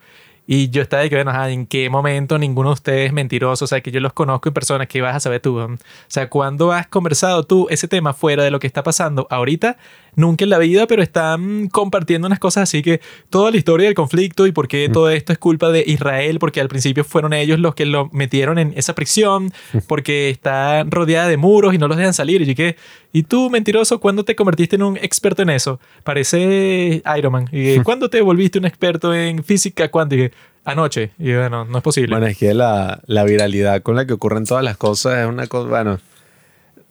Y 0.48 0.70
yo 0.70 0.82
estaba 0.82 1.04
de 1.04 1.10
que, 1.10 1.16
bueno, 1.16 1.46
¿en 1.46 1.66
qué 1.66 1.90
momento 1.90 2.38
ninguno 2.38 2.70
de 2.70 2.74
ustedes 2.74 3.08
es 3.08 3.14
mentiroso? 3.14 3.66
O 3.66 3.68
sea, 3.68 3.82
que 3.82 3.92
yo 3.92 4.00
los 4.00 4.12
conozco 4.12 4.50
en 4.50 4.54
persona, 4.54 4.86
¿qué 4.86 5.00
vas 5.02 5.16
a 5.16 5.20
saber 5.20 5.40
tú? 5.40 5.60
O 5.60 5.78
sea, 6.08 6.30
¿cuándo 6.30 6.72
has 6.72 6.88
conversado 6.88 7.44
tú 7.44 7.68
ese 7.70 7.88
tema 7.88 8.14
fuera 8.14 8.44
de 8.44 8.52
lo 8.52 8.60
que 8.60 8.68
está 8.68 8.84
pasando 8.84 9.28
ahorita? 9.30 9.78
Nunca 10.16 10.44
en 10.44 10.50
la 10.50 10.58
vida, 10.58 10.88
pero 10.88 11.04
están 11.04 11.70
compartiendo 11.70 12.28
unas 12.28 12.40
cosas 12.40 12.64
así 12.64 12.82
que 12.82 13.00
toda 13.30 13.50
la 13.50 13.58
historia 13.58 13.86
del 13.86 13.96
conflicto 13.96 14.46
y 14.46 14.52
por 14.52 14.68
qué 14.68 14.90
todo 14.90 15.10
esto 15.10 15.32
es 15.32 15.40
culpa 15.40 15.70
de 15.70 15.86
Israel, 15.88 16.38
porque 16.38 16.60
al 16.60 16.68
principio 16.68 17.06
fueron 17.06 17.32
ellos 17.32 17.60
los 17.60 17.76
que 17.76 17.86
lo 17.86 18.10
metieron 18.12 18.58
en 18.58 18.74
esa 18.76 18.94
prisión, 18.94 19.54
porque 19.88 20.30
está 20.30 20.84
rodeada 20.84 21.30
de 21.30 21.38
muros 21.38 21.74
y 21.74 21.78
no 21.78 21.88
los 21.88 21.96
dejan 21.96 22.14
salir. 22.14 22.42
Y 22.42 22.46
yo 22.46 22.56
que, 22.56 22.76
¿Y 23.14 23.24
tú, 23.24 23.50
mentiroso, 23.50 24.00
cuándo 24.00 24.24
te 24.24 24.36
convertiste 24.36 24.78
en 24.78 24.84
un 24.84 24.98
experto 24.98 25.42
en 25.42 25.50
eso? 25.50 25.80
Parece 26.04 27.04
Iron 27.18 27.32
Man. 27.32 27.50
¿Y 27.52 27.80
cuándo 27.84 28.10
te 28.10 28.22
volviste 28.22 28.60
un 28.60 28.66
experto 28.66 29.14
en 29.14 29.44
física 29.44 29.90
cuántica? 29.90 30.36
Anoche. 30.64 31.12
Y 31.18 31.34
bueno, 31.34 31.66
no 31.66 31.78
es 31.80 31.84
posible. 31.84 32.16
Bueno, 32.16 32.28
es 32.28 32.38
que 32.38 32.54
la, 32.54 33.02
la 33.08 33.24
viralidad 33.24 33.82
con 33.82 33.96
la 33.96 34.06
que 34.06 34.14
ocurren 34.14 34.46
todas 34.46 34.64
las 34.64 34.78
cosas 34.78 35.20
es 35.20 35.28
una 35.28 35.48
cosa, 35.48 35.70
bueno, 35.70 36.00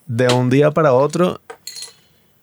de 0.07 0.27
un 0.29 0.51
día 0.51 0.73
para 0.73 0.93
otro 0.93 1.41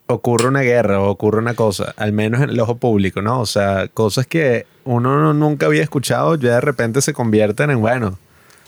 ocurre 0.07 0.48
una 0.48 0.62
guerra 0.62 1.01
o 1.01 1.10
ocurre 1.10 1.39
una 1.39 1.53
cosa, 1.53 1.93
al 1.98 2.13
menos 2.13 2.41
en 2.41 2.50
el 2.50 2.60
ojo 2.60 2.77
público, 2.77 3.22
¿no? 3.22 3.41
O 3.41 3.46
sea, 3.46 3.89
cosas 3.89 4.25
que 4.25 4.65
uno 4.86 5.34
nunca 5.34 5.65
había 5.65 5.84
escuchado 5.84 6.36
ya 6.36 6.55
de 6.55 6.62
repente 6.62 7.01
se 7.01 7.13
convierten 7.13 7.69
en, 7.69 7.81
bueno, 7.81 8.17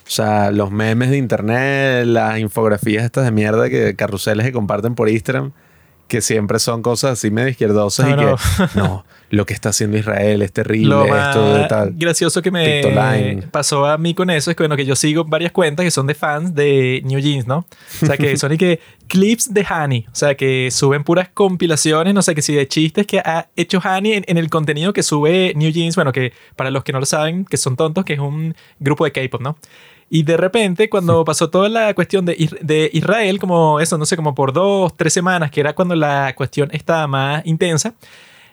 o 0.09 0.11
sea, 0.11 0.49
los 0.49 0.71
memes 0.71 1.11
de 1.11 1.17
internet, 1.17 2.03
las 2.07 2.39
infografías 2.39 3.05
estas 3.05 3.25
de 3.25 3.31
mierda 3.31 3.69
que 3.69 3.95
carruseles 3.95 4.43
que 4.43 4.51
comparten 4.51 4.95
por 4.95 5.07
Instagram, 5.07 5.51
que 6.07 6.21
siempre 6.21 6.57
son 6.57 6.81
cosas 6.81 7.11
así 7.11 7.29
medio 7.29 7.49
izquierdosas 7.49 8.09
y 8.09 8.15
que 8.15 8.35
no, 8.73 9.05
lo 9.29 9.45
que 9.45 9.53
está 9.53 9.69
haciendo 9.69 9.99
Israel 9.99 10.41
es 10.41 10.51
terrible, 10.51 10.89
lo 10.89 11.15
esto 11.15 11.53
de 11.53 11.67
tal. 11.67 11.93
Gracioso 11.95 12.41
que 12.41 12.49
me 12.49 13.43
pasó 13.51 13.85
a 13.85 13.99
mí 13.99 14.15
con 14.15 14.31
eso 14.31 14.49
es 14.49 14.57
que 14.57 14.63
bueno, 14.63 14.75
que 14.75 14.85
yo 14.87 14.95
sigo 14.95 15.25
varias 15.25 15.51
cuentas 15.51 15.83
que 15.83 15.91
son 15.91 16.07
de 16.07 16.15
fans 16.15 16.55
de 16.55 17.03
New 17.05 17.19
Jeans, 17.19 17.45
¿no? 17.45 17.67
O 18.01 18.05
sea, 18.07 18.17
que 18.17 18.35
son 18.35 18.51
y 18.51 18.57
que 18.57 18.79
clips 19.07 19.53
de 19.53 19.63
Hani, 19.69 20.07
o 20.11 20.15
sea, 20.15 20.33
que 20.33 20.71
suben 20.71 21.03
puras 21.03 21.29
compilaciones, 21.31 22.15
no 22.15 22.23
sé, 22.23 22.33
que 22.33 22.41
si 22.41 22.55
de 22.55 22.67
chistes 22.67 23.05
que 23.05 23.19
ha 23.19 23.47
hecho 23.55 23.79
Hani 23.83 24.13
en, 24.13 24.37
el 24.39 24.49
contenido 24.49 24.91
que 24.91 25.03
sube 25.03 25.53
New 25.55 25.69
Jeans, 25.71 25.93
bueno, 25.93 26.11
que 26.11 26.33
para 26.55 26.71
los 26.71 26.83
que 26.83 26.93
no 26.93 26.99
lo 26.99 27.05
saben, 27.05 27.45
que 27.45 27.57
son 27.57 27.75
tontos, 27.75 28.05
que 28.05 28.13
es 28.13 28.19
un 28.19 28.55
grupo 28.79 29.05
de 29.05 29.11
K-pop, 29.11 29.41
¿no? 29.41 29.57
Y 30.09 30.23
de 30.23 30.37
repente, 30.37 30.89
cuando 30.89 31.23
pasó 31.23 31.49
toda 31.49 31.69
la 31.69 31.93
cuestión 31.93 32.25
de, 32.25 32.49
de, 32.61 32.89
Israel, 32.93 33.39
como 33.39 33.79
eso, 33.79 33.97
no 33.97 34.05
sé, 34.05 34.15
como 34.15 34.33
por 34.33 34.53
dos, 34.53 34.95
tres 34.97 35.13
semanas, 35.13 35.51
que 35.51 35.59
era 35.59 35.73
cuando 35.73 35.95
la 35.95 36.33
cuestión 36.35 36.69
estaba 36.71 37.05
más 37.07 37.45
intensa, 37.45 37.93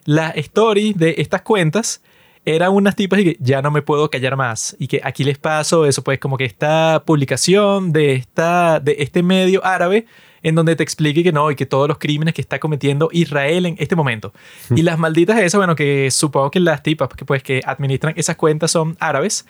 la 0.04 0.30
story 0.30 0.92
de 0.92 1.14
estas 1.18 1.42
cuentas 1.42 2.02
eran 2.44 2.72
unas 2.72 2.94
tipas 2.94 3.20
que 3.20 3.36
ya 3.40 3.60
no 3.60 3.70
me 3.70 3.82
puedo 3.82 4.08
callar 4.08 4.36
más. 4.36 4.76
Y 4.78 4.86
que 4.86 5.00
aquí 5.02 5.24
les 5.24 5.38
paso 5.38 5.84
eso, 5.84 6.02
pues 6.04 6.20
como 6.20 6.36
que 6.36 6.44
esta 6.44 7.02
publicación 7.04 7.92
de, 7.92 8.12
esta, 8.12 8.78
de 8.78 8.96
este 9.00 9.22
medio 9.22 9.64
árabe 9.64 10.06
en 10.42 10.54
donde 10.54 10.76
te 10.76 10.84
explique 10.84 11.24
que 11.24 11.32
no 11.32 11.50
y 11.50 11.56
que 11.56 11.66
todos 11.66 11.88
los 11.88 11.98
crímenes 11.98 12.32
que 12.32 12.40
está 12.40 12.60
cometiendo 12.60 13.08
Israel 13.10 13.66
en 13.66 13.74
este 13.80 13.96
momento. 13.96 14.32
Y 14.70 14.82
las 14.82 14.96
malditas 14.96 15.40
esas, 15.40 15.58
bueno, 15.58 15.74
que 15.74 16.08
supongo 16.12 16.52
que 16.52 16.60
las 16.60 16.84
tipas 16.84 17.08
que 17.08 17.24
pues 17.24 17.42
que 17.42 17.60
administran 17.64 18.14
esas 18.16 18.36
cuentas 18.36 18.70
son 18.70 18.96
árabes, 19.00 19.44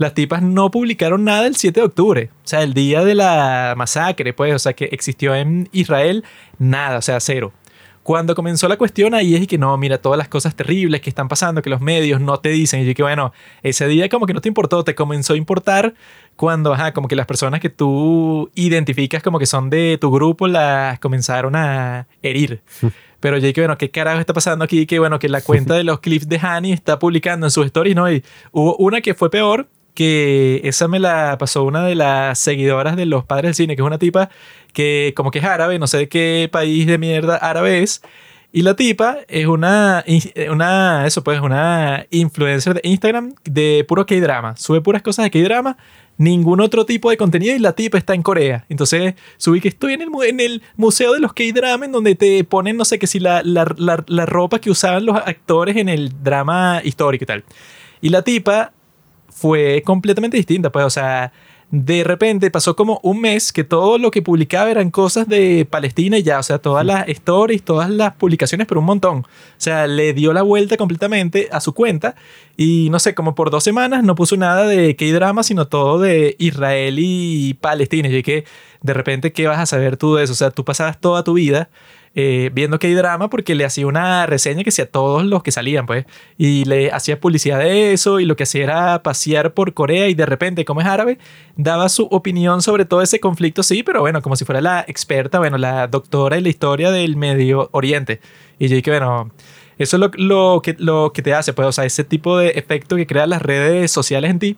las 0.00 0.14
tipas 0.14 0.42
no 0.42 0.70
publicaron 0.70 1.24
nada 1.24 1.46
el 1.46 1.56
7 1.56 1.78
de 1.78 1.86
octubre, 1.86 2.30
o 2.32 2.48
sea, 2.48 2.62
el 2.62 2.72
día 2.72 3.04
de 3.04 3.14
la 3.14 3.74
masacre, 3.76 4.32
pues, 4.32 4.54
o 4.54 4.58
sea, 4.58 4.72
que 4.72 4.86
existió 4.86 5.34
en 5.34 5.68
Israel, 5.72 6.24
nada, 6.58 6.96
o 6.96 7.02
sea, 7.02 7.20
cero. 7.20 7.52
Cuando 8.02 8.34
comenzó 8.34 8.66
la 8.66 8.78
cuestión 8.78 9.12
ahí 9.12 9.34
es 9.34 9.46
que 9.46 9.58
no, 9.58 9.76
mira, 9.76 9.98
todas 9.98 10.16
las 10.16 10.28
cosas 10.28 10.56
terribles 10.56 11.02
que 11.02 11.10
están 11.10 11.28
pasando, 11.28 11.60
que 11.60 11.68
los 11.68 11.82
medios 11.82 12.18
no 12.18 12.40
te 12.40 12.48
dicen. 12.48 12.80
Y 12.80 12.86
yo 12.86 12.94
que 12.94 13.02
bueno, 13.02 13.34
ese 13.62 13.86
día 13.88 14.08
como 14.08 14.24
que 14.24 14.32
no 14.32 14.40
te 14.40 14.48
importó, 14.48 14.82
te 14.84 14.94
comenzó 14.94 15.34
a 15.34 15.36
importar 15.36 15.92
cuando, 16.34 16.72
ajá, 16.72 16.94
como 16.94 17.06
que 17.06 17.14
las 17.14 17.26
personas 17.26 17.60
que 17.60 17.68
tú 17.68 18.50
identificas 18.54 19.22
como 19.22 19.38
que 19.38 19.44
son 19.44 19.68
de 19.68 19.98
tu 20.00 20.10
grupo 20.10 20.48
las 20.48 20.98
comenzaron 20.98 21.54
a 21.54 22.06
herir. 22.22 22.62
Pero 23.20 23.36
yo 23.36 23.46
dije, 23.46 23.60
bueno, 23.60 23.76
¿qué 23.76 23.90
carajo 23.90 24.18
está 24.18 24.32
pasando 24.32 24.64
aquí? 24.64 24.86
Que 24.86 24.98
bueno, 24.98 25.18
que 25.18 25.28
la 25.28 25.42
cuenta 25.42 25.74
de 25.74 25.84
los 25.84 26.00
clips 26.00 26.26
de 26.26 26.38
Hani 26.38 26.72
está 26.72 26.98
publicando 26.98 27.46
en 27.46 27.50
sus 27.50 27.66
stories, 27.66 27.94
¿no? 27.94 28.10
Y 28.10 28.24
hubo 28.50 28.76
una 28.76 29.02
que 29.02 29.12
fue 29.12 29.30
peor, 29.30 29.68
que 29.94 30.60
esa 30.64 30.88
me 30.88 30.98
la 30.98 31.36
pasó 31.38 31.64
una 31.64 31.84
de 31.84 31.94
las 31.94 32.38
seguidoras 32.38 32.96
de 32.96 33.06
los 33.06 33.24
padres 33.24 33.48
del 33.48 33.54
cine, 33.54 33.76
que 33.76 33.82
es 33.82 33.86
una 33.86 33.98
tipa 33.98 34.30
que 34.72 35.12
como 35.16 35.30
que 35.30 35.40
es 35.40 35.44
árabe, 35.44 35.78
no 35.78 35.86
sé 35.86 36.08
qué 36.08 36.48
país 36.50 36.86
de 36.86 36.98
mierda 36.98 37.36
árabe 37.36 37.82
es. 37.82 38.02
Y 38.52 38.62
la 38.62 38.74
tipa 38.74 39.18
es 39.28 39.46
una, 39.46 40.04
una, 40.50 41.06
eso 41.06 41.22
pues, 41.22 41.40
una 41.40 42.06
influencer 42.10 42.74
de 42.74 42.80
Instagram 42.82 43.34
de 43.44 43.84
puro 43.86 44.04
K-drama. 44.06 44.56
Sube 44.56 44.80
puras 44.80 45.02
cosas 45.02 45.24
de 45.24 45.30
K-drama, 45.30 45.76
ningún 46.16 46.60
otro 46.60 46.84
tipo 46.84 47.10
de 47.10 47.16
contenido 47.16 47.54
y 47.54 47.60
la 47.60 47.74
tipa 47.74 47.96
está 47.96 48.12
en 48.12 48.22
Corea. 48.22 48.64
Entonces 48.68 49.14
subí 49.36 49.60
que 49.60 49.68
estoy 49.68 49.92
en 49.92 50.02
el, 50.02 50.08
en 50.26 50.40
el 50.40 50.62
museo 50.76 51.12
de 51.12 51.20
los 51.20 51.32
K-drama 51.32 51.84
en 51.84 51.92
donde 51.92 52.16
te 52.16 52.42
ponen, 52.42 52.76
no 52.76 52.84
sé, 52.84 52.98
qué 52.98 53.06
si 53.06 53.20
la, 53.20 53.42
la, 53.44 53.72
la, 53.76 54.02
la 54.08 54.26
ropa 54.26 54.58
que 54.58 54.70
usaban 54.70 55.06
los 55.06 55.16
actores 55.16 55.76
en 55.76 55.88
el 55.88 56.22
drama 56.22 56.80
histórico 56.82 57.22
y 57.22 57.26
tal. 57.26 57.44
Y 58.00 58.08
la 58.08 58.22
tipa 58.22 58.72
fue 59.40 59.82
completamente 59.86 60.36
distinta, 60.36 60.70
pues, 60.70 60.84
o 60.84 60.90
sea, 60.90 61.32
de 61.70 62.04
repente 62.04 62.50
pasó 62.50 62.74
como 62.76 63.00
un 63.02 63.20
mes 63.20 63.52
que 63.52 63.64
todo 63.64 63.96
lo 63.96 64.10
que 64.10 64.22
publicaba 64.22 64.70
eran 64.70 64.90
cosas 64.90 65.28
de 65.28 65.66
Palestina 65.70 66.18
y 66.18 66.22
ya, 66.22 66.38
o 66.38 66.42
sea, 66.42 66.58
todas 66.58 66.84
las 66.84 67.08
stories, 67.08 67.62
todas 67.62 67.88
las 67.88 68.14
publicaciones, 68.14 68.66
pero 68.66 68.80
un 68.80 68.86
montón. 68.86 69.18
O 69.18 69.26
sea, 69.56 69.86
le 69.86 70.12
dio 70.12 70.32
la 70.32 70.42
vuelta 70.42 70.76
completamente 70.76 71.48
a 71.52 71.60
su 71.60 71.72
cuenta 71.72 72.16
y 72.56 72.88
no 72.90 72.98
sé, 72.98 73.14
como 73.14 73.34
por 73.34 73.50
dos 73.50 73.64
semanas 73.64 74.02
no 74.02 74.14
puso 74.14 74.36
nada 74.36 74.66
de 74.66 74.96
K-drama, 74.96 75.42
sino 75.42 75.68
todo 75.68 76.00
de 76.00 76.34
Israel 76.38 76.96
y 76.98 77.54
Palestina. 77.54 78.08
Y 78.08 78.22
que 78.22 78.44
de 78.82 78.92
repente, 78.92 79.32
¿qué 79.32 79.46
vas 79.46 79.60
a 79.60 79.66
saber 79.66 79.96
tú 79.96 80.16
de 80.16 80.24
eso? 80.24 80.32
O 80.32 80.36
sea, 80.36 80.50
tú 80.50 80.64
pasabas 80.64 81.00
toda 81.00 81.22
tu 81.24 81.34
vida 81.34 81.70
eh, 82.16 82.50
viendo 82.52 82.80
que 82.80 82.88
hay 82.88 82.94
drama 82.94 83.30
porque 83.30 83.54
le 83.54 83.64
hacía 83.64 83.86
una 83.86 84.26
reseña 84.26 84.64
que 84.64 84.70
hacía 84.70 84.86
a 84.86 84.88
todos 84.88 85.24
los 85.24 85.42
que 85.44 85.52
salían, 85.52 85.86
pues, 85.86 86.06
y 86.36 86.64
le 86.64 86.90
hacía 86.90 87.20
publicidad 87.20 87.60
de 87.60 87.92
eso 87.92 88.18
y 88.18 88.24
lo 88.24 88.34
que 88.34 88.42
hacía 88.42 88.64
era 88.64 89.02
pasear 89.02 89.54
por 89.54 89.74
Corea 89.74 90.08
y 90.08 90.14
de 90.14 90.26
repente, 90.26 90.64
como 90.64 90.80
es 90.80 90.86
árabe, 90.88 91.18
daba 91.56 91.88
su 91.88 92.04
opinión 92.06 92.62
sobre 92.62 92.84
todo 92.84 93.02
ese 93.02 93.20
conflicto, 93.20 93.62
sí, 93.62 93.82
pero 93.82 94.00
bueno, 94.00 94.22
como 94.22 94.34
si 94.34 94.44
fuera 94.44 94.60
la 94.60 94.84
experta, 94.88 95.38
bueno, 95.38 95.56
la 95.56 95.86
doctora 95.86 96.36
en 96.36 96.42
la 96.42 96.48
historia 96.48 96.90
del 96.90 97.16
Medio 97.16 97.68
Oriente. 97.72 98.20
Y 98.58 98.68
yo 98.68 98.76
dije, 98.76 98.90
bueno, 98.90 99.30
eso 99.78 99.96
es 99.96 100.00
lo, 100.00 100.10
lo, 100.14 100.62
que, 100.62 100.74
lo 100.78 101.12
que 101.12 101.22
te 101.22 101.32
hace, 101.32 101.52
pues, 101.52 101.68
o 101.68 101.72
sea, 101.72 101.84
ese 101.84 102.02
tipo 102.02 102.38
de 102.38 102.50
efecto 102.50 102.96
que 102.96 103.06
crean 103.06 103.30
las 103.30 103.42
redes 103.42 103.90
sociales 103.92 104.30
en 104.30 104.38
ti 104.40 104.56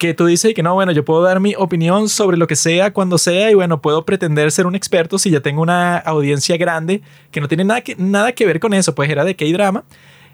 que 0.00 0.14
tú 0.14 0.24
dices 0.24 0.54
que 0.54 0.62
no, 0.62 0.72
bueno, 0.72 0.92
yo 0.92 1.04
puedo 1.04 1.22
dar 1.22 1.40
mi 1.40 1.54
opinión 1.58 2.08
sobre 2.08 2.38
lo 2.38 2.46
que 2.46 2.56
sea, 2.56 2.90
cuando 2.90 3.18
sea, 3.18 3.50
y 3.50 3.54
bueno, 3.54 3.82
puedo 3.82 4.06
pretender 4.06 4.50
ser 4.50 4.66
un 4.66 4.74
experto 4.74 5.18
si 5.18 5.28
ya 5.28 5.40
tengo 5.40 5.60
una 5.60 5.98
audiencia 5.98 6.56
grande 6.56 7.02
que 7.30 7.42
no 7.42 7.48
tiene 7.48 7.64
nada 7.64 7.82
que, 7.82 7.96
nada 7.96 8.32
que 8.32 8.46
ver 8.46 8.60
con 8.60 8.72
eso, 8.72 8.94
pues 8.94 9.10
era 9.10 9.24
de 9.24 9.36
K-drama. 9.36 9.84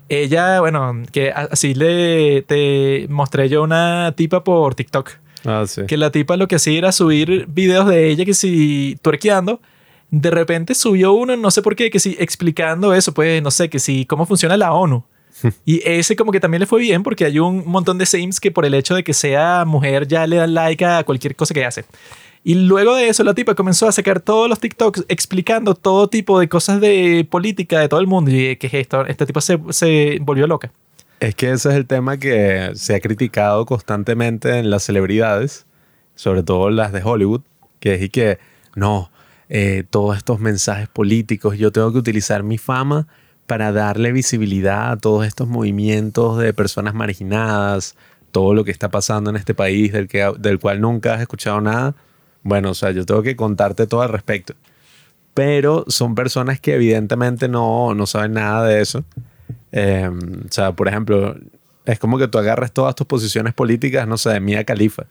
Ella, 0.08 0.60
bueno, 0.60 1.02
que 1.10 1.32
así 1.32 1.74
le 1.74 2.42
te 2.42 3.08
mostré 3.10 3.48
yo 3.48 3.64
una 3.64 4.14
tipa 4.16 4.44
por 4.44 4.76
TikTok. 4.76 5.10
Ah, 5.44 5.64
sí. 5.66 5.82
Que 5.88 5.96
la 5.96 6.12
tipa 6.12 6.36
lo 6.36 6.46
que 6.46 6.54
hacía 6.54 6.78
era 6.78 6.92
subir 6.92 7.46
videos 7.48 7.88
de 7.88 8.08
ella 8.08 8.24
que 8.24 8.34
si 8.34 8.96
tuerqueando, 9.02 9.60
de 10.12 10.30
repente 10.30 10.76
subió 10.76 11.12
uno, 11.12 11.36
no 11.36 11.50
sé 11.50 11.60
por 11.60 11.74
qué, 11.74 11.90
que 11.90 11.98
si 11.98 12.16
explicando 12.20 12.94
eso, 12.94 13.12
pues 13.12 13.42
no 13.42 13.50
sé, 13.50 13.68
que 13.68 13.80
si 13.80 14.06
cómo 14.06 14.26
funciona 14.26 14.56
la 14.56 14.72
ONU. 14.72 15.04
y 15.64 15.80
ese 15.84 16.16
como 16.16 16.32
que 16.32 16.40
también 16.40 16.60
le 16.60 16.66
fue 16.66 16.80
bien 16.80 17.02
porque 17.02 17.24
hay 17.24 17.38
un 17.38 17.64
montón 17.66 17.98
de 17.98 18.06
Sims 18.06 18.40
que 18.40 18.50
por 18.50 18.64
el 18.64 18.74
hecho 18.74 18.94
de 18.94 19.04
que 19.04 19.14
sea 19.14 19.64
mujer 19.66 20.06
ya 20.06 20.26
le 20.26 20.36
dan 20.36 20.54
like 20.54 20.84
a 20.84 21.04
cualquier 21.04 21.36
cosa 21.36 21.54
que 21.54 21.64
hace. 21.64 21.84
Y 22.44 22.54
luego 22.54 22.94
de 22.94 23.08
eso 23.08 23.24
la 23.24 23.34
tipa 23.34 23.56
comenzó 23.56 23.88
a 23.88 23.92
sacar 23.92 24.20
todos 24.20 24.48
los 24.48 24.60
TikToks 24.60 25.06
explicando 25.08 25.74
todo 25.74 26.08
tipo 26.08 26.38
de 26.38 26.48
cosas 26.48 26.80
de 26.80 27.26
política 27.28 27.80
de 27.80 27.88
todo 27.88 27.98
el 27.98 28.06
mundo. 28.06 28.30
Y 28.30 28.54
que 28.54 28.68
esto, 28.78 29.04
esta 29.04 29.26
tipa 29.26 29.40
se, 29.40 29.58
se 29.70 30.18
volvió 30.20 30.46
loca. 30.46 30.70
Es 31.18 31.34
que 31.34 31.50
ese 31.50 31.70
es 31.70 31.74
el 31.74 31.86
tema 31.86 32.18
que 32.18 32.70
se 32.74 32.94
ha 32.94 33.00
criticado 33.00 33.66
constantemente 33.66 34.58
en 34.58 34.70
las 34.70 34.84
celebridades, 34.84 35.66
sobre 36.14 36.44
todo 36.44 36.70
las 36.70 36.92
de 36.92 37.02
Hollywood, 37.02 37.40
que 37.80 37.94
es 37.94 38.02
y 38.02 38.10
que 38.10 38.38
no, 38.76 39.10
eh, 39.48 39.84
todos 39.88 40.16
estos 40.16 40.38
mensajes 40.38 40.88
políticos, 40.88 41.58
yo 41.58 41.72
tengo 41.72 41.90
que 41.90 41.98
utilizar 41.98 42.42
mi 42.42 42.58
fama 42.58 43.08
para 43.46 43.72
darle 43.72 44.12
visibilidad 44.12 44.90
a 44.92 44.96
todos 44.96 45.26
estos 45.26 45.48
movimientos 45.48 46.38
de 46.38 46.52
personas 46.52 46.94
marginadas, 46.94 47.96
todo 48.32 48.54
lo 48.54 48.64
que 48.64 48.70
está 48.70 48.90
pasando 48.90 49.30
en 49.30 49.36
este 49.36 49.54
país 49.54 49.92
del, 49.92 50.08
que, 50.08 50.32
del 50.38 50.58
cual 50.58 50.80
nunca 50.80 51.14
has 51.14 51.20
escuchado 51.20 51.60
nada. 51.60 51.94
Bueno, 52.42 52.70
o 52.70 52.74
sea, 52.74 52.90
yo 52.90 53.06
tengo 53.06 53.22
que 53.22 53.36
contarte 53.36 53.86
todo 53.86 54.02
al 54.02 54.10
respecto. 54.10 54.54
Pero 55.34 55.84
son 55.88 56.14
personas 56.14 56.60
que 56.60 56.74
evidentemente 56.74 57.48
no, 57.48 57.94
no 57.94 58.06
saben 58.06 58.32
nada 58.34 58.66
de 58.66 58.80
eso. 58.80 59.04
Em, 59.72 60.18
o 60.48 60.52
sea, 60.52 60.72
por 60.72 60.88
ejemplo, 60.88 61.36
es 61.84 61.98
como 61.98 62.18
que 62.18 62.28
tú 62.28 62.38
agarres 62.38 62.72
todas 62.72 62.94
tus 62.94 63.06
posiciones 63.06 63.54
políticas, 63.54 64.06
no 64.08 64.16
sé, 64.16 64.30
de 64.30 64.40
Mia 64.40 64.64
Khalifa, 64.64 65.04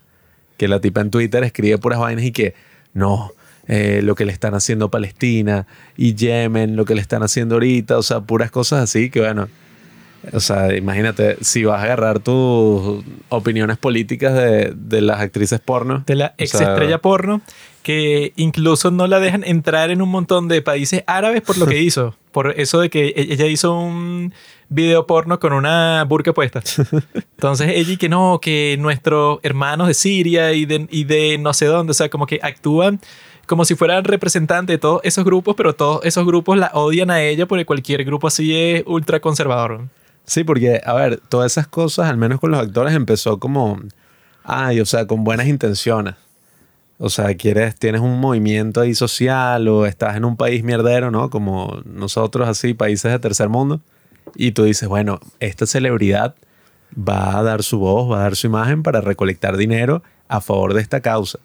que 0.58 0.68
la 0.68 0.80
tipa 0.80 1.02
en 1.02 1.12
Twitter 1.12 1.44
escribe 1.44 1.78
puras 1.78 2.00
vainas 2.00 2.26
y 2.26 2.32
que 2.32 2.54
no, 2.94 3.32
eh, 3.68 4.02
lo 4.04 4.16
que 4.16 4.26
le 4.26 4.32
están 4.32 4.54
haciendo 4.54 4.90
Palestina 4.90 5.68
y 5.98 6.16
Yemen, 6.16 6.76
lo 6.76 6.86
que 6.86 6.96
le 6.96 7.02
están 7.02 7.24
haciendo 7.24 7.56
ahorita, 7.56 7.98
o 7.98 8.04
sea, 8.04 8.22
puras 8.22 8.52
cosas 8.52 8.84
así 8.84 9.10
que 9.10 9.22
bueno, 9.22 9.48
o 10.34 10.40
sea, 10.40 10.76
imagínate, 10.76 11.38
si 11.42 11.64
vas 11.64 11.80
a 11.80 11.84
agarrar 11.84 12.20
tus 12.20 13.04
opiniones 13.30 13.78
políticas 13.78 14.34
de, 14.34 14.74
de 14.76 15.02
las 15.02 15.20
actrices 15.20 15.60
porno. 15.60 16.04
De 16.06 16.16
la 16.16 16.34
ex 16.38 16.56
estrella 16.56 17.00
porno, 17.00 17.42
que 17.84 18.34
incluso 18.36 18.92
no 18.92 19.08
la 19.08 19.20
dejan 19.20 19.44
entrar 19.44 19.92
en 19.92 20.02
un 20.02 20.10
montón 20.10 20.48
de 20.48 20.62
países 20.62 21.04
árabes 21.08 21.42
por 21.42 21.58
lo 21.58 21.68
que 21.68 21.80
hizo. 21.82 22.16
Por 22.32 22.60
eso 22.60 22.80
de 22.80 22.90
que 22.90 23.08
e-, 23.10 23.34
ella 23.34 23.46
hizo 23.46 23.78
un 23.78 24.34
video 24.70 25.06
porno 25.06 25.40
con 25.40 25.54
una 25.54 26.04
burka 26.06 26.34
puesta. 26.34 26.62
Entonces 27.14 27.70
ella 27.76 27.94
y 27.94 27.98
que 27.98 28.10
no, 28.10 28.40
que 28.42 28.78
nuestros 28.80 29.40
hermanos 29.44 29.88
de 29.88 29.94
Siria 29.94 30.54
y 30.54 30.66
de, 30.66 30.88
y 30.90 31.04
de 31.04 31.38
no 31.38 31.54
sé 31.54 31.66
dónde, 31.66 31.92
o 31.92 31.94
sea, 31.94 32.10
como 32.10 32.26
que 32.26 32.40
actúan 32.42 33.00
como 33.46 33.66
si 33.66 33.76
fuera 33.76 34.02
representante 34.02 34.74
de 34.74 34.78
todos 34.78 35.02
esos 35.04 35.24
grupos, 35.24 35.56
pero 35.56 35.76
todos 35.76 36.04
esos 36.04 36.26
grupos 36.26 36.58
la 36.58 36.72
odian 36.74 37.12
a 37.12 37.22
ella 37.22 37.46
porque 37.46 37.66
cualquier 37.66 38.04
grupo 38.04 38.28
así 38.28 38.56
es 38.56 38.84
ultra 38.86 39.20
conservador. 39.20 39.88
Sí, 40.26 40.44
porque, 40.44 40.82
a 40.84 40.94
ver, 40.94 41.22
todas 41.30 41.52
esas 41.52 41.68
cosas, 41.68 42.10
al 42.10 42.18
menos 42.18 42.40
con 42.40 42.52
los 42.52 42.60
actores, 42.60 42.96
empezó 42.96 43.40
como, 43.40 43.80
ay, 44.44 44.80
o 44.80 44.86
sea, 44.86 45.06
con 45.06 45.24
buenas 45.24 45.48
intenciones. 45.48 46.16
O 46.98 47.10
sea, 47.10 47.36
quieres, 47.36 47.76
tienes 47.76 48.02
un 48.02 48.20
movimiento 48.20 48.82
ahí 48.82 48.96
social 48.96 49.68
o 49.68 49.86
estás 49.86 50.16
en 50.16 50.26
un 50.26 50.38
país 50.38 50.64
mierdero, 50.64 51.12
¿no? 51.12 51.30
Como 51.30 51.82
nosotros 51.86 52.48
así, 52.48 52.74
países 52.74 53.12
de 53.12 53.20
tercer 53.20 53.50
mundo. 53.50 53.82
Y 54.36 54.54
tú 54.54 54.64
dices, 54.64 54.88
bueno, 54.88 55.20
esta 55.40 55.66
celebridad 55.66 56.36
va 56.98 57.38
a 57.38 57.44
dar 57.44 57.64
su 57.64 57.80
voz, 57.80 58.12
va 58.12 58.20
a 58.20 58.24
dar 58.24 58.36
su 58.36 58.48
imagen 58.48 58.82
para 58.82 59.02
recolectar 59.02 59.58
dinero 59.58 60.02
a 60.28 60.42
favor 60.42 60.74
de 60.74 60.82
esta 60.82 61.02
causa. 61.02 61.40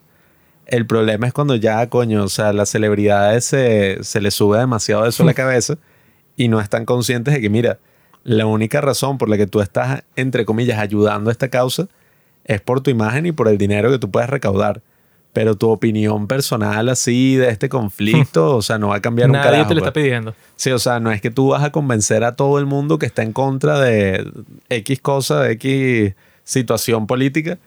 El 0.70 0.86
problema 0.86 1.26
es 1.26 1.32
cuando 1.32 1.56
ya, 1.56 1.88
coño, 1.88 2.24
o 2.24 2.28
sea, 2.28 2.52
las 2.52 2.70
celebridades 2.70 3.44
se, 3.44 4.02
se 4.02 4.20
les 4.20 4.34
sube 4.34 4.58
demasiado 4.58 5.04
eso 5.04 5.24
a 5.24 5.26
la 5.26 5.34
cabeza 5.34 5.76
y 6.36 6.48
no 6.48 6.60
están 6.60 6.84
conscientes 6.84 7.34
de 7.34 7.40
que, 7.40 7.50
mira, 7.50 7.78
la 8.22 8.46
única 8.46 8.80
razón 8.80 9.18
por 9.18 9.28
la 9.28 9.36
que 9.36 9.46
tú 9.46 9.60
estás, 9.60 10.04
entre 10.14 10.44
comillas, 10.44 10.78
ayudando 10.78 11.30
a 11.30 11.32
esta 11.32 11.48
causa 11.48 11.88
es 12.44 12.60
por 12.60 12.80
tu 12.80 12.90
imagen 12.90 13.26
y 13.26 13.32
por 13.32 13.48
el 13.48 13.58
dinero 13.58 13.90
que 13.90 13.98
tú 13.98 14.10
puedes 14.10 14.30
recaudar. 14.30 14.80
Pero 15.32 15.56
tu 15.56 15.70
opinión 15.70 16.26
personal 16.26 16.88
así 16.88 17.36
de 17.36 17.50
este 17.50 17.68
conflicto, 17.68 18.56
o 18.56 18.62
sea, 18.62 18.78
no 18.78 18.88
va 18.88 18.96
a 18.96 19.00
cambiar 19.00 19.28
Nadie 19.28 19.40
un 19.40 19.52
carajo. 19.52 19.68
te 19.68 19.74
lo 19.74 19.80
pues. 19.80 19.88
está 19.88 20.00
pidiendo. 20.00 20.34
Sí, 20.56 20.70
o 20.70 20.78
sea, 20.78 21.00
no 21.00 21.10
es 21.10 21.20
que 21.20 21.30
tú 21.30 21.48
vas 21.48 21.62
a 21.62 21.70
convencer 21.70 22.24
a 22.24 22.36
todo 22.36 22.58
el 22.58 22.66
mundo 22.66 22.98
que 22.98 23.06
está 23.06 23.22
en 23.22 23.32
contra 23.32 23.80
de 23.80 24.28
X 24.68 25.00
cosa, 25.00 25.40
de 25.40 25.52
X 25.52 26.14
situación 26.44 27.06
política. 27.06 27.58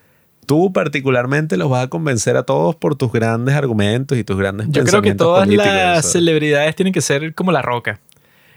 Tú 0.46 0.72
particularmente 0.72 1.56
los 1.56 1.70
vas 1.70 1.84
a 1.84 1.88
convencer 1.88 2.36
a 2.36 2.42
todos 2.42 2.76
por 2.76 2.96
tus 2.96 3.12
grandes 3.12 3.54
argumentos 3.54 4.18
y 4.18 4.24
tus 4.24 4.36
grandes 4.36 4.68
Yo 4.70 4.84
creo 4.84 5.02
que 5.02 5.14
todas 5.14 5.44
políticos, 5.44 5.72
las 5.72 6.12
celebridades 6.12 6.74
tienen 6.76 6.92
que 6.92 7.00
ser 7.00 7.34
como 7.34 7.52
la 7.52 7.62
roca. 7.62 8.00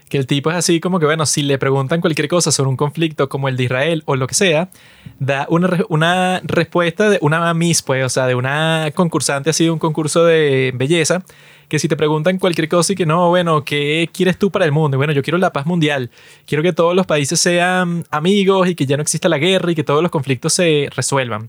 Que 0.08 0.16
el 0.16 0.26
tipo 0.26 0.50
es 0.50 0.56
así 0.56 0.80
como 0.80 0.98
que, 0.98 1.06
bueno, 1.06 1.26
si 1.26 1.42
le 1.42 1.58
preguntan 1.58 2.00
cualquier 2.00 2.28
cosa 2.28 2.50
sobre 2.50 2.70
un 2.70 2.76
conflicto 2.76 3.28
como 3.28 3.48
el 3.48 3.56
de 3.56 3.64
Israel 3.64 4.02
o 4.06 4.16
lo 4.16 4.26
que 4.26 4.34
sea, 4.34 4.70
da 5.18 5.46
una, 5.50 5.84
una 5.90 6.40
respuesta 6.44 7.10
de 7.10 7.18
una 7.20 7.52
miss, 7.52 7.82
pues, 7.82 8.04
o 8.04 8.08
sea, 8.08 8.26
de 8.26 8.34
una 8.34 8.90
concursante 8.94 9.50
así 9.50 9.64
de 9.64 9.70
un 9.70 9.78
concurso 9.78 10.24
de 10.24 10.72
belleza, 10.74 11.22
que 11.68 11.78
si 11.78 11.88
te 11.88 11.96
preguntan 11.96 12.38
cualquier 12.38 12.68
cosa 12.68 12.94
y 12.94 12.96
que 12.96 13.04
no, 13.04 13.28
bueno, 13.28 13.64
¿qué 13.64 14.08
quieres 14.10 14.38
tú 14.38 14.50
para 14.50 14.64
el 14.64 14.72
mundo? 14.72 14.96
Y 14.96 14.98
bueno, 14.98 15.12
yo 15.12 15.22
quiero 15.22 15.36
la 15.36 15.52
paz 15.52 15.66
mundial. 15.66 16.10
Quiero 16.46 16.62
que 16.62 16.72
todos 16.72 16.96
los 16.96 17.06
países 17.06 17.38
sean 17.38 18.04
amigos 18.10 18.68
y 18.68 18.74
que 18.74 18.86
ya 18.86 18.96
no 18.96 19.02
exista 19.02 19.28
la 19.28 19.38
guerra 19.38 19.70
y 19.72 19.74
que 19.74 19.84
todos 19.84 20.02
los 20.02 20.10
conflictos 20.10 20.54
se 20.54 20.88
resuelvan. 20.96 21.48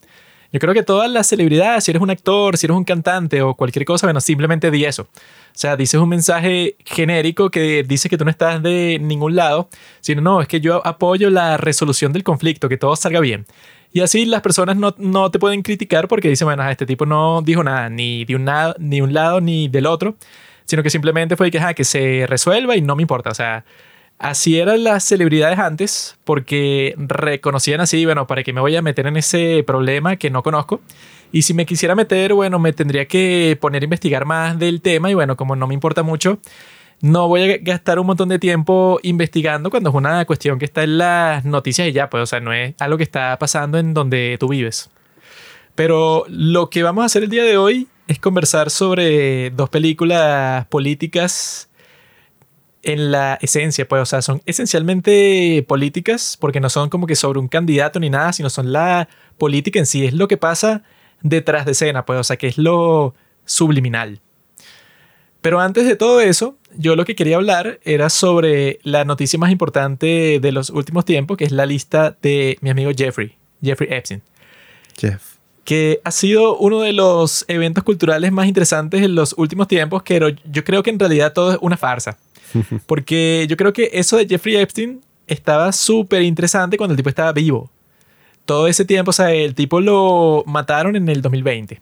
Yo 0.51 0.59
creo 0.59 0.73
que 0.73 0.81
todas 0.81 1.09
las 1.11 1.27
celebridades, 1.27 1.83
si 1.83 1.91
eres 1.91 2.01
un 2.01 2.09
actor, 2.09 2.57
si 2.57 2.65
eres 2.65 2.75
un 2.75 2.83
cantante 2.83 3.41
o 3.41 3.53
cualquier 3.53 3.85
cosa, 3.85 4.07
bueno, 4.07 4.19
simplemente 4.19 4.71
di 4.71 4.83
eso. 4.83 5.03
O 5.03 5.07
sea, 5.53 5.75
dices 5.75 5.99
un 5.99 6.09
mensaje 6.09 6.75
genérico 6.85 7.51
que 7.51 7.83
dice 7.83 8.09
que 8.09 8.17
tú 8.17 8.25
no 8.25 8.31
estás 8.31 8.63
de 8.63 8.97
ningún 8.99 9.35
lado, 9.35 9.69
sino 9.99 10.21
no, 10.21 10.41
es 10.41 10.47
que 10.47 10.59
yo 10.59 10.85
apoyo 10.85 11.29
la 11.29 11.57
resolución 11.57 12.13
del 12.13 12.23
conflicto, 12.23 12.67
que 12.67 12.77
todo 12.77 12.95
salga 12.95 13.19
bien. 13.19 13.45
Y 13.91 14.01
así 14.01 14.25
las 14.25 14.41
personas 14.41 14.77
no, 14.77 14.95
no 14.97 15.31
te 15.31 15.39
pueden 15.39 15.61
criticar 15.61 16.07
porque 16.07 16.29
dicen, 16.29 16.45
bueno, 16.45 16.67
este 16.69 16.85
tipo 16.85 17.05
no 17.05 17.41
dijo 17.43 17.63
nada, 17.63 17.89
ni 17.89 18.25
de 18.25 18.35
un, 18.35 18.45
lado, 18.45 18.75
ni 18.79 19.01
un 19.01 19.13
lado 19.13 19.41
ni 19.41 19.67
del 19.67 19.85
otro, 19.85 20.15
sino 20.65 20.83
que 20.83 20.89
simplemente 20.89 21.35
fue 21.35 21.49
que, 21.51 21.59
ajá, 21.59 21.73
que 21.73 21.83
se 21.83 22.25
resuelva 22.27 22.75
y 22.75 22.81
no 22.81 22.95
me 22.95 23.03
importa. 23.03 23.31
O 23.31 23.35
sea, 23.35 23.65
así 24.19 24.59
eran 24.59 24.83
las 24.83 25.03
celebridades 25.05 25.57
antes 25.57 26.17
porque 26.25 26.93
reconocían 26.97 27.81
así, 27.81 28.05
bueno, 28.05 28.27
¿para 28.27 28.43
qué 28.43 28.53
me 28.53 28.61
voy 28.61 28.75
a 28.75 28.81
meter 28.81 29.07
en 29.07 29.17
ese 29.17 29.63
problema 29.65 30.17
que 30.17 30.29
no 30.29 30.43
conozco? 30.43 30.81
Y 31.31 31.43
si 31.43 31.53
me 31.53 31.65
quisiera 31.65 31.95
meter, 31.95 32.33
bueno, 32.33 32.59
me 32.59 32.73
tendría 32.73 33.07
que 33.07 33.57
poner 33.59 33.83
a 33.83 33.85
investigar 33.85 34.25
más 34.25 34.59
del 34.59 34.81
tema 34.81 35.09
y 35.09 35.13
bueno, 35.13 35.37
como 35.37 35.55
no 35.55 35.67
me 35.67 35.73
importa 35.73 36.03
mucho, 36.03 36.39
no 37.01 37.27
voy 37.27 37.51
a 37.51 37.57
gastar 37.57 37.99
un 37.99 38.07
montón 38.07 38.29
de 38.29 38.39
tiempo 38.39 38.99
investigando 39.03 39.69
cuando 39.69 39.89
es 39.89 39.95
una 39.95 40.25
cuestión 40.25 40.59
que 40.59 40.65
está 40.65 40.83
en 40.83 40.97
las 40.97 41.45
noticias 41.45 41.87
y 41.87 41.93
ya, 41.93 42.09
pues, 42.09 42.23
o 42.23 42.25
sea, 42.25 42.39
no 42.39 42.51
es 42.51 42.75
algo 42.79 42.97
que 42.97 43.03
está 43.03 43.37
pasando 43.39 43.77
en 43.77 43.93
donde 43.93 44.37
tú 44.39 44.49
vives. 44.49 44.89
Pero 45.75 46.25
lo 46.27 46.69
que 46.69 46.83
vamos 46.83 47.03
a 47.03 47.05
hacer 47.05 47.23
el 47.23 47.29
día 47.29 47.43
de 47.43 47.57
hoy 47.57 47.87
es 48.07 48.19
conversar 48.19 48.69
sobre 48.69 49.51
dos 49.51 49.69
películas 49.69 50.65
políticas 50.65 51.68
en 52.83 53.11
la 53.11 53.37
esencia, 53.41 53.87
pues, 53.87 54.01
o 54.01 54.05
sea, 54.05 54.21
son 54.21 54.41
esencialmente 54.45 55.65
políticas 55.67 56.37
porque 56.39 56.59
no 56.59 56.69
son 56.69 56.89
como 56.89 57.07
que 57.07 57.15
sobre 57.15 57.39
un 57.39 57.47
candidato 57.47 57.99
ni 57.99 58.09
nada, 58.09 58.33
sino 58.33 58.49
son 58.49 58.71
la 58.71 59.09
política 59.37 59.79
en 59.79 59.85
sí, 59.85 60.05
es 60.05 60.13
lo 60.13 60.27
que 60.27 60.37
pasa 60.37 60.83
detrás 61.21 61.65
de 61.65 61.73
escena, 61.73 62.05
pues, 62.05 62.19
o 62.19 62.23
sea, 62.23 62.37
que 62.37 62.47
es 62.47 62.57
lo 62.57 63.13
subliminal. 63.45 64.21
Pero 65.41 65.59
antes 65.61 65.85
de 65.85 65.95
todo 65.95 66.19
eso, 66.19 66.57
yo 66.75 66.95
lo 66.95 67.05
que 67.05 67.15
quería 67.15 67.37
hablar 67.37 67.79
era 67.83 68.09
sobre 68.09 68.79
la 68.83 69.05
noticia 69.05 69.39
más 69.39 69.51
importante 69.51 70.39
de 70.41 70.51
los 70.51 70.69
últimos 70.69 71.05
tiempos, 71.05 71.37
que 71.37 71.45
es 71.45 71.51
la 71.51 71.65
lista 71.65 72.17
de 72.21 72.57
mi 72.61 72.69
amigo 72.69 72.91
Jeffrey, 72.95 73.37
Jeffrey 73.61 73.89
Epstein 73.91 74.21
Jeff. 74.97 75.37
que 75.63 76.01
ha 76.03 76.11
sido 76.11 76.57
uno 76.57 76.81
de 76.81 76.91
los 76.91 77.45
eventos 77.47 77.85
culturales 77.85 78.33
más 78.33 78.47
interesantes 78.47 79.01
en 79.01 79.15
los 79.15 79.33
últimos 79.37 79.69
tiempos, 79.69 80.03
pero 80.05 80.27
yo 80.29 80.63
creo 80.65 80.83
que 80.83 80.89
en 80.89 80.99
realidad 80.99 81.31
todo 81.31 81.53
es 81.53 81.57
una 81.61 81.77
farsa. 81.77 82.17
Porque 82.85 83.45
yo 83.49 83.57
creo 83.57 83.73
que 83.73 83.89
eso 83.93 84.17
de 84.17 84.27
Jeffrey 84.27 84.55
Epstein 84.55 85.01
estaba 85.27 85.71
súper 85.71 86.23
interesante 86.23 86.77
cuando 86.77 86.93
el 86.93 86.97
tipo 86.97 87.09
estaba 87.09 87.31
vivo. 87.31 87.69
Todo 88.45 88.67
ese 88.67 88.85
tiempo, 88.85 89.09
o 89.09 89.13
sea, 89.13 89.31
el 89.31 89.53
tipo 89.53 89.79
lo 89.79 90.43
mataron 90.47 90.95
en 90.95 91.07
el 91.07 91.21
2020. 91.21 91.81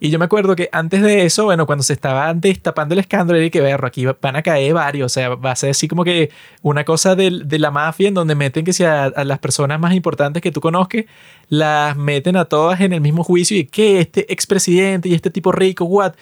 Y 0.00 0.10
yo 0.10 0.18
me 0.20 0.26
acuerdo 0.26 0.54
que 0.54 0.68
antes 0.70 1.02
de 1.02 1.24
eso, 1.24 1.44
bueno, 1.44 1.66
cuando 1.66 1.82
se 1.82 1.92
estaba 1.92 2.32
destapando 2.32 2.94
el 2.94 3.00
escándalo, 3.00 3.42
y 3.42 3.50
que 3.50 3.60
ver, 3.60 3.84
aquí 3.84 4.06
van 4.06 4.36
a 4.36 4.42
caer 4.42 4.72
varios, 4.72 5.06
o 5.06 5.08
sea, 5.12 5.30
va 5.30 5.50
a 5.50 5.56
ser 5.56 5.70
así 5.70 5.88
como 5.88 6.04
que 6.04 6.30
una 6.62 6.84
cosa 6.84 7.16
de, 7.16 7.30
la 7.30 7.72
mafia 7.72 8.06
en 8.06 8.14
donde 8.14 8.36
meten 8.36 8.64
que 8.64 8.72
si 8.72 8.84
a 8.84 9.10
las 9.24 9.38
personas 9.40 9.80
más 9.80 9.94
importantes 9.94 10.40
que 10.40 10.52
tú 10.52 10.60
conozcas, 10.60 11.04
las 11.48 11.96
meten 11.96 12.36
a 12.36 12.44
todas 12.44 12.80
en 12.80 12.92
el 12.92 13.00
mismo 13.00 13.24
juicio 13.24 13.56
y 13.56 13.64
que 13.64 13.98
este 14.00 14.32
expresidente 14.32 15.08
y 15.08 15.14
este 15.14 15.30
tipo 15.30 15.50
rico, 15.50 15.84
what. 15.84 16.12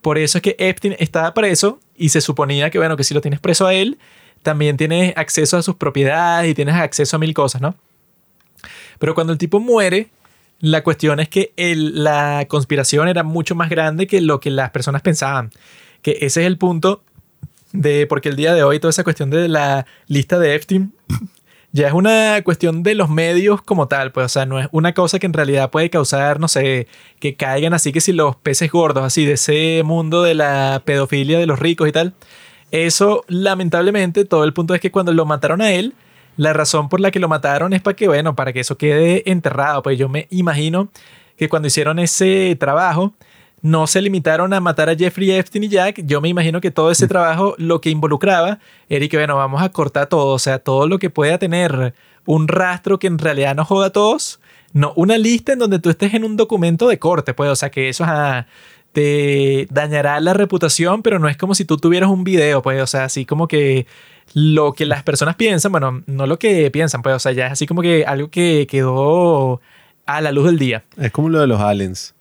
Por 0.00 0.16
eso 0.16 0.38
es 0.38 0.42
que 0.42 0.54
Epstein 0.58 0.94
estaba 1.00 1.34
preso 1.34 1.80
y 1.96 2.08
se 2.10 2.20
suponía 2.20 2.70
que, 2.70 2.78
bueno, 2.78 2.96
que 2.96 3.04
si 3.04 3.14
lo 3.14 3.20
tienes 3.20 3.40
preso 3.40 3.66
a 3.66 3.74
él, 3.74 3.98
también 4.42 4.76
tienes 4.76 5.16
acceso 5.16 5.56
a 5.56 5.62
sus 5.62 5.76
propiedades 5.76 6.50
y 6.50 6.54
tienes 6.54 6.74
acceso 6.74 7.16
a 7.16 7.18
mil 7.18 7.34
cosas, 7.34 7.60
¿no? 7.60 7.76
Pero 8.98 9.14
cuando 9.14 9.32
el 9.32 9.38
tipo 9.38 9.60
muere, 9.60 10.10
la 10.60 10.82
cuestión 10.82 11.20
es 11.20 11.28
que 11.28 11.52
la 11.56 12.46
conspiración 12.48 13.08
era 13.08 13.22
mucho 13.22 13.54
más 13.54 13.68
grande 13.70 14.06
que 14.06 14.20
lo 14.20 14.40
que 14.40 14.50
las 14.50 14.70
personas 14.70 15.02
pensaban. 15.02 15.50
Que 16.02 16.18
ese 16.20 16.42
es 16.42 16.46
el 16.46 16.58
punto 16.58 17.02
de 17.72 18.06
porque 18.06 18.28
el 18.28 18.36
día 18.36 18.54
de 18.54 18.62
hoy 18.62 18.78
toda 18.78 18.90
esa 18.90 19.04
cuestión 19.04 19.30
de 19.30 19.48
la 19.48 19.86
lista 20.06 20.38
de 20.38 20.54
Epstein 20.54 20.92
ya 21.74 21.88
es 21.88 21.92
una 21.92 22.40
cuestión 22.44 22.84
de 22.84 22.94
los 22.94 23.10
medios 23.10 23.60
como 23.60 23.88
tal, 23.88 24.12
pues, 24.12 24.26
o 24.26 24.28
sea, 24.28 24.46
no 24.46 24.60
es 24.60 24.68
una 24.70 24.94
cosa 24.94 25.18
que 25.18 25.26
en 25.26 25.32
realidad 25.32 25.72
puede 25.72 25.90
causar, 25.90 26.38
no 26.38 26.46
sé, 26.46 26.86
que 27.18 27.34
caigan 27.34 27.74
así 27.74 27.92
que 27.92 28.00
si 28.00 28.12
los 28.12 28.36
peces 28.36 28.70
gordos, 28.70 29.02
así 29.02 29.26
de 29.26 29.32
ese 29.32 29.82
mundo 29.84 30.22
de 30.22 30.34
la 30.34 30.82
pedofilia 30.84 31.36
de 31.36 31.46
los 31.46 31.58
ricos 31.58 31.88
y 31.88 31.92
tal. 31.92 32.14
Eso, 32.70 33.24
lamentablemente, 33.26 34.24
todo 34.24 34.44
el 34.44 34.52
punto 34.52 34.72
es 34.76 34.80
que 34.80 34.92
cuando 34.92 35.12
lo 35.12 35.26
mataron 35.26 35.60
a 35.62 35.72
él, 35.72 35.94
la 36.36 36.52
razón 36.52 36.88
por 36.88 37.00
la 37.00 37.10
que 37.10 37.18
lo 37.18 37.28
mataron 37.28 37.72
es 37.72 37.82
para 37.82 37.96
que, 37.96 38.06
bueno, 38.06 38.36
para 38.36 38.52
que 38.52 38.60
eso 38.60 38.78
quede 38.78 39.28
enterrado. 39.28 39.82
Pues 39.82 39.98
yo 39.98 40.08
me 40.08 40.28
imagino 40.30 40.90
que 41.36 41.48
cuando 41.48 41.66
hicieron 41.66 41.98
ese 41.98 42.56
trabajo, 42.58 43.14
no 43.64 43.86
se 43.86 44.02
limitaron 44.02 44.52
a 44.52 44.60
matar 44.60 44.90
a 44.90 44.94
Jeffrey 44.94 45.30
Epstein 45.30 45.64
y 45.64 45.68
Jack. 45.68 46.02
Yo 46.04 46.20
me 46.20 46.28
imagino 46.28 46.60
que 46.60 46.70
todo 46.70 46.90
ese 46.90 47.08
trabajo 47.08 47.54
lo 47.56 47.80
que 47.80 47.88
involucraba 47.88 48.58
era 48.90 49.08
que, 49.08 49.16
bueno, 49.16 49.36
vamos 49.36 49.62
a 49.62 49.70
cortar 49.70 50.06
todo. 50.06 50.34
O 50.34 50.38
sea, 50.38 50.58
todo 50.58 50.86
lo 50.86 50.98
que 50.98 51.08
pueda 51.08 51.38
tener 51.38 51.94
un 52.26 52.46
rastro 52.46 52.98
que 52.98 53.06
en 53.06 53.18
realidad 53.18 53.56
no 53.56 53.64
joda 53.64 53.86
a 53.86 53.90
todos. 53.90 54.38
No, 54.74 54.92
una 54.96 55.16
lista 55.16 55.54
en 55.54 55.60
donde 55.60 55.78
tú 55.78 55.88
estés 55.88 56.12
en 56.12 56.24
un 56.24 56.36
documento 56.36 56.88
de 56.88 56.98
corte, 56.98 57.32
pues, 57.32 57.48
o 57.48 57.56
sea, 57.56 57.70
que 57.70 57.88
eso 57.88 58.04
te 58.92 59.66
dañará 59.70 60.20
la 60.20 60.34
reputación, 60.34 61.02
pero 61.02 61.18
no 61.18 61.30
es 61.30 61.38
como 61.38 61.54
si 61.54 61.64
tú 61.64 61.78
tuvieras 61.78 62.10
un 62.10 62.22
video, 62.22 62.60
pues, 62.60 62.82
o 62.82 62.86
sea, 62.86 63.04
así 63.04 63.24
como 63.24 63.48
que 63.48 63.86
lo 64.34 64.74
que 64.74 64.84
las 64.84 65.02
personas 65.04 65.36
piensan, 65.36 65.72
bueno, 65.72 66.02
no 66.06 66.26
lo 66.26 66.38
que 66.38 66.70
piensan, 66.70 67.00
pues, 67.00 67.16
o 67.16 67.18
sea, 67.18 67.32
ya 67.32 67.46
es 67.46 67.52
así 67.52 67.66
como 67.66 67.80
que 67.80 68.04
algo 68.04 68.28
que 68.28 68.66
quedó 68.68 69.62
a 70.04 70.20
la 70.20 70.32
luz 70.32 70.44
del 70.44 70.58
día. 70.58 70.84
Es 70.98 71.12
como 71.12 71.30
lo 71.30 71.40
de 71.40 71.46
los 71.46 71.60
aliens. 71.60 72.14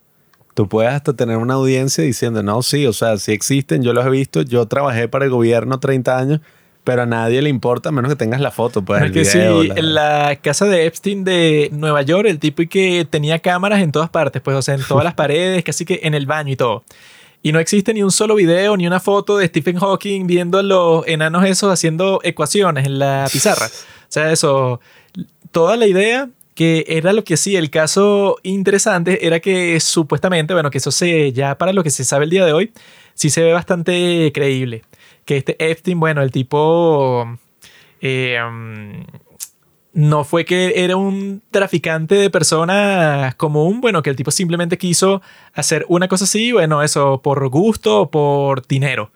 Tú 0.53 0.67
puedes 0.69 0.91
hasta 0.93 1.13
tener 1.13 1.37
una 1.37 1.55
audiencia 1.55 2.03
diciendo, 2.03 2.43
no, 2.43 2.61
sí, 2.61 2.85
o 2.85 2.93
sea, 2.93 3.17
sí 3.17 3.31
existen, 3.31 3.81
yo 3.83 3.93
los 3.93 4.05
he 4.05 4.09
visto, 4.09 4.41
yo 4.43 4.65
trabajé 4.67 5.07
para 5.07 5.25
el 5.25 5.31
gobierno 5.31 5.79
30 5.79 6.17
años, 6.17 6.41
pero 6.83 7.03
a 7.03 7.05
nadie 7.05 7.41
le 7.41 7.49
importa 7.49 7.89
a 7.89 7.91
menos 7.91 8.09
que 8.11 8.15
tengas 8.15 8.39
la 8.41 8.51
foto, 8.51 8.83
pues 8.83 9.01
Pero 9.01 9.11
el 9.13 9.17
es 9.19 9.31
que 9.33 9.39
video, 9.39 9.61
sí, 9.63 9.67
la- 9.69 9.75
en 9.79 9.93
la 9.95 10.35
casa 10.41 10.65
de 10.65 10.85
Epstein 10.85 11.23
de 11.23 11.69
Nueva 11.71 12.01
York, 12.03 12.27
el 12.27 12.39
tipo 12.39 12.61
y 12.61 12.67
que 12.67 13.07
tenía 13.09 13.39
cámaras 13.39 13.81
en 13.81 13.91
todas 13.91 14.09
partes, 14.09 14.41
pues, 14.41 14.55
o 14.55 14.61
sea, 14.61 14.75
en 14.75 14.81
todas 14.87 15.03
las 15.03 15.13
paredes, 15.15 15.63
casi 15.63 15.85
que 15.85 16.01
en 16.03 16.13
el 16.13 16.25
baño 16.27 16.51
y 16.51 16.55
todo. 16.55 16.83
Y 17.41 17.51
no 17.51 17.59
existe 17.59 17.93
ni 17.93 18.03
un 18.03 18.11
solo 18.11 18.35
video 18.35 18.77
ni 18.77 18.85
una 18.87 18.99
foto 18.99 19.37
de 19.37 19.47
Stephen 19.47 19.77
Hawking 19.77 20.27
viendo 20.27 20.59
a 20.59 20.63
los 20.63 21.05
enanos 21.07 21.43
esos 21.45 21.73
haciendo 21.73 22.19
ecuaciones 22.23 22.85
en 22.85 22.99
la 22.99 23.27
pizarra. 23.31 23.67
O 24.03 24.13
sea, 24.13 24.31
eso, 24.31 24.79
toda 25.51 25.75
la 25.75 25.87
idea 25.87 26.29
que 26.55 26.85
era 26.87 27.13
lo 27.13 27.23
que 27.23 27.37
sí, 27.37 27.55
el 27.55 27.69
caso 27.69 28.37
interesante 28.43 29.25
era 29.25 29.39
que 29.39 29.79
supuestamente, 29.79 30.53
bueno, 30.53 30.69
que 30.71 30.77
eso 30.77 30.91
se, 30.91 31.31
ya 31.33 31.57
para 31.57 31.73
lo 31.73 31.83
que 31.83 31.89
se 31.89 32.03
sabe 32.03 32.25
el 32.25 32.29
día 32.29 32.45
de 32.45 32.53
hoy, 32.53 32.71
sí 33.13 33.29
se 33.29 33.43
ve 33.43 33.53
bastante 33.53 34.31
creíble. 34.33 34.83
Que 35.25 35.37
este 35.37 35.55
Epstein, 35.71 35.99
bueno, 35.99 36.21
el 36.21 36.31
tipo... 36.31 37.37
Eh, 38.01 38.37
no 39.93 40.23
fue 40.23 40.43
que 40.43 40.83
era 40.83 40.97
un 40.97 41.41
traficante 41.51 42.15
de 42.15 42.29
personas 42.29 43.35
común, 43.35 43.79
bueno, 43.79 44.01
que 44.01 44.09
el 44.09 44.15
tipo 44.15 44.31
simplemente 44.31 44.77
quiso 44.77 45.21
hacer 45.53 45.85
una 45.87 46.07
cosa 46.07 46.23
así, 46.23 46.51
bueno, 46.51 46.81
eso 46.81 47.21
por 47.21 47.47
gusto 47.49 48.01
o 48.01 48.11
por 48.11 48.65
dinero. 48.67 49.11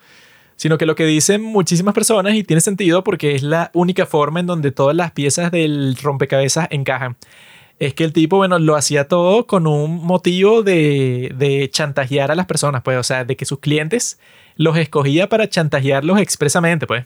Sino 0.57 0.77
que 0.77 0.85
lo 0.85 0.95
que 0.95 1.05
dicen 1.05 1.41
muchísimas 1.41 1.93
personas, 1.93 2.35
y 2.35 2.43
tiene 2.43 2.59
sentido 2.59 3.03
porque 3.03 3.35
es 3.35 3.43
la 3.43 3.71
única 3.73 4.05
forma 4.05 4.41
en 4.41 4.47
donde 4.47 4.71
todas 4.71 4.95
las 4.95 5.11
piezas 5.11 5.51
del 5.51 5.95
rompecabezas 5.95 6.67
encajan, 6.71 7.15
es 7.79 7.93
que 7.93 8.03
el 8.03 8.11
tipo, 8.11 8.37
bueno, 8.37 8.59
lo 8.59 8.75
hacía 8.75 9.07
todo 9.07 9.47
con 9.47 9.67
un 9.67 10.03
motivo 10.03 10.63
de, 10.63 11.31
de 11.35 11.69
chantajear 11.69 12.31
a 12.31 12.35
las 12.35 12.47
personas, 12.47 12.81
pues, 12.83 12.97
o 12.97 13.03
sea, 13.03 13.23
de 13.23 13.35
que 13.37 13.45
sus 13.45 13.59
clientes 13.59 14.19
los 14.55 14.77
escogía 14.77 15.29
para 15.29 15.47
chantajearlos 15.47 16.19
expresamente, 16.19 16.87
pues. 16.87 17.05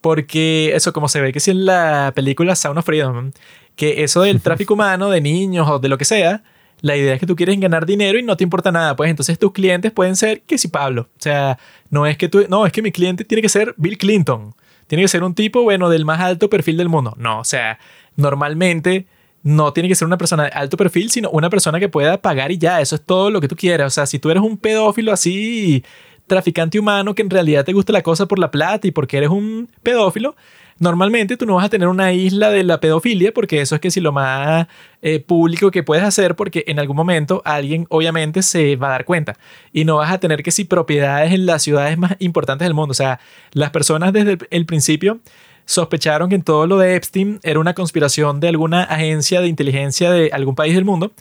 Porque 0.00 0.72
eso, 0.74 0.92
como 0.92 1.08
se 1.08 1.20
ve 1.20 1.32
que 1.32 1.40
si 1.40 1.52
en 1.52 1.64
la 1.64 2.12
película 2.14 2.56
Sound 2.56 2.78
of 2.78 2.84
Freedom, 2.84 3.30
que 3.76 4.02
eso 4.02 4.22
del 4.22 4.40
tráfico 4.42 4.74
humano 4.74 5.10
de 5.10 5.20
niños 5.20 5.68
o 5.68 5.78
de 5.78 5.88
lo 5.88 5.98
que 5.98 6.04
sea, 6.04 6.42
la 6.82 6.96
idea 6.96 7.14
es 7.14 7.20
que 7.20 7.26
tú 7.26 7.36
quieres 7.36 7.58
ganar 7.58 7.86
dinero 7.86 8.18
y 8.18 8.22
no 8.22 8.36
te 8.36 8.44
importa 8.44 8.70
nada. 8.70 8.96
Pues 8.96 9.08
entonces 9.08 9.38
tus 9.38 9.52
clientes 9.52 9.92
pueden 9.92 10.16
ser 10.16 10.42
que 10.42 10.58
si 10.58 10.68
Pablo. 10.68 11.08
O 11.16 11.22
sea, 11.22 11.58
no 11.90 12.06
es 12.06 12.18
que 12.18 12.28
tú, 12.28 12.44
no, 12.48 12.66
es 12.66 12.72
que 12.72 12.82
mi 12.82 12.92
cliente 12.92 13.24
tiene 13.24 13.40
que 13.40 13.48
ser 13.48 13.74
Bill 13.78 13.96
Clinton. 13.96 14.54
Tiene 14.88 15.04
que 15.04 15.08
ser 15.08 15.22
un 15.22 15.34
tipo, 15.34 15.62
bueno, 15.62 15.88
del 15.88 16.04
más 16.04 16.20
alto 16.20 16.50
perfil 16.50 16.76
del 16.76 16.88
mundo. 16.88 17.14
No, 17.16 17.38
o 17.38 17.44
sea, 17.44 17.78
normalmente 18.16 19.06
no 19.44 19.72
tiene 19.72 19.88
que 19.88 19.94
ser 19.94 20.06
una 20.06 20.18
persona 20.18 20.44
de 20.44 20.50
alto 20.50 20.76
perfil, 20.76 21.10
sino 21.10 21.30
una 21.30 21.48
persona 21.50 21.78
que 21.78 21.88
pueda 21.88 22.20
pagar 22.20 22.50
y 22.50 22.58
ya. 22.58 22.80
Eso 22.80 22.96
es 22.96 23.02
todo 23.02 23.30
lo 23.30 23.40
que 23.40 23.48
tú 23.48 23.56
quieras. 23.56 23.86
O 23.86 23.94
sea, 23.94 24.06
si 24.06 24.18
tú 24.18 24.30
eres 24.30 24.42
un 24.42 24.58
pedófilo 24.58 25.12
así 25.12 25.84
traficante 26.26 26.78
humano 26.78 27.14
que 27.14 27.22
en 27.22 27.30
realidad 27.30 27.64
te 27.64 27.72
gusta 27.72 27.92
la 27.92 28.02
cosa 28.02 28.26
por 28.26 28.38
la 28.38 28.50
plata 28.50 28.86
y 28.86 28.90
porque 28.90 29.18
eres 29.18 29.30
un 29.30 29.68
pedófilo, 29.82 30.34
normalmente 30.82 31.36
tú 31.36 31.46
no 31.46 31.54
vas 31.54 31.66
a 31.66 31.68
tener 31.68 31.86
una 31.86 32.12
isla 32.12 32.50
de 32.50 32.64
la 32.64 32.80
pedofilia 32.80 33.32
porque 33.32 33.60
eso 33.60 33.76
es 33.76 33.80
que 33.80 33.90
si 33.90 34.00
lo 34.00 34.10
más 34.10 34.66
eh, 35.00 35.20
público 35.20 35.70
que 35.70 35.84
puedes 35.84 36.02
hacer 36.02 36.34
porque 36.34 36.64
en 36.66 36.80
algún 36.80 36.96
momento 36.96 37.40
alguien 37.44 37.86
obviamente 37.88 38.42
se 38.42 38.74
va 38.74 38.88
a 38.88 38.90
dar 38.90 39.04
cuenta 39.04 39.38
y 39.72 39.84
no 39.84 39.96
vas 39.96 40.12
a 40.12 40.18
tener 40.18 40.42
que 40.42 40.50
si 40.50 40.64
propiedades 40.64 41.32
en 41.32 41.46
las 41.46 41.62
ciudades 41.62 41.96
más 41.96 42.16
importantes 42.18 42.66
del 42.66 42.74
mundo. 42.74 42.90
O 42.90 42.94
sea, 42.94 43.20
las 43.52 43.70
personas 43.70 44.12
desde 44.12 44.38
el 44.50 44.66
principio 44.66 45.20
sospecharon 45.66 46.28
que 46.28 46.34
en 46.34 46.42
todo 46.42 46.66
lo 46.66 46.78
de 46.78 46.96
Epstein 46.96 47.38
era 47.44 47.60
una 47.60 47.74
conspiración 47.74 48.40
de 48.40 48.48
alguna 48.48 48.82
agencia 48.82 49.40
de 49.40 49.46
inteligencia 49.46 50.10
de 50.10 50.30
algún 50.32 50.56
país 50.56 50.74
del 50.74 50.84
mundo 50.84 51.12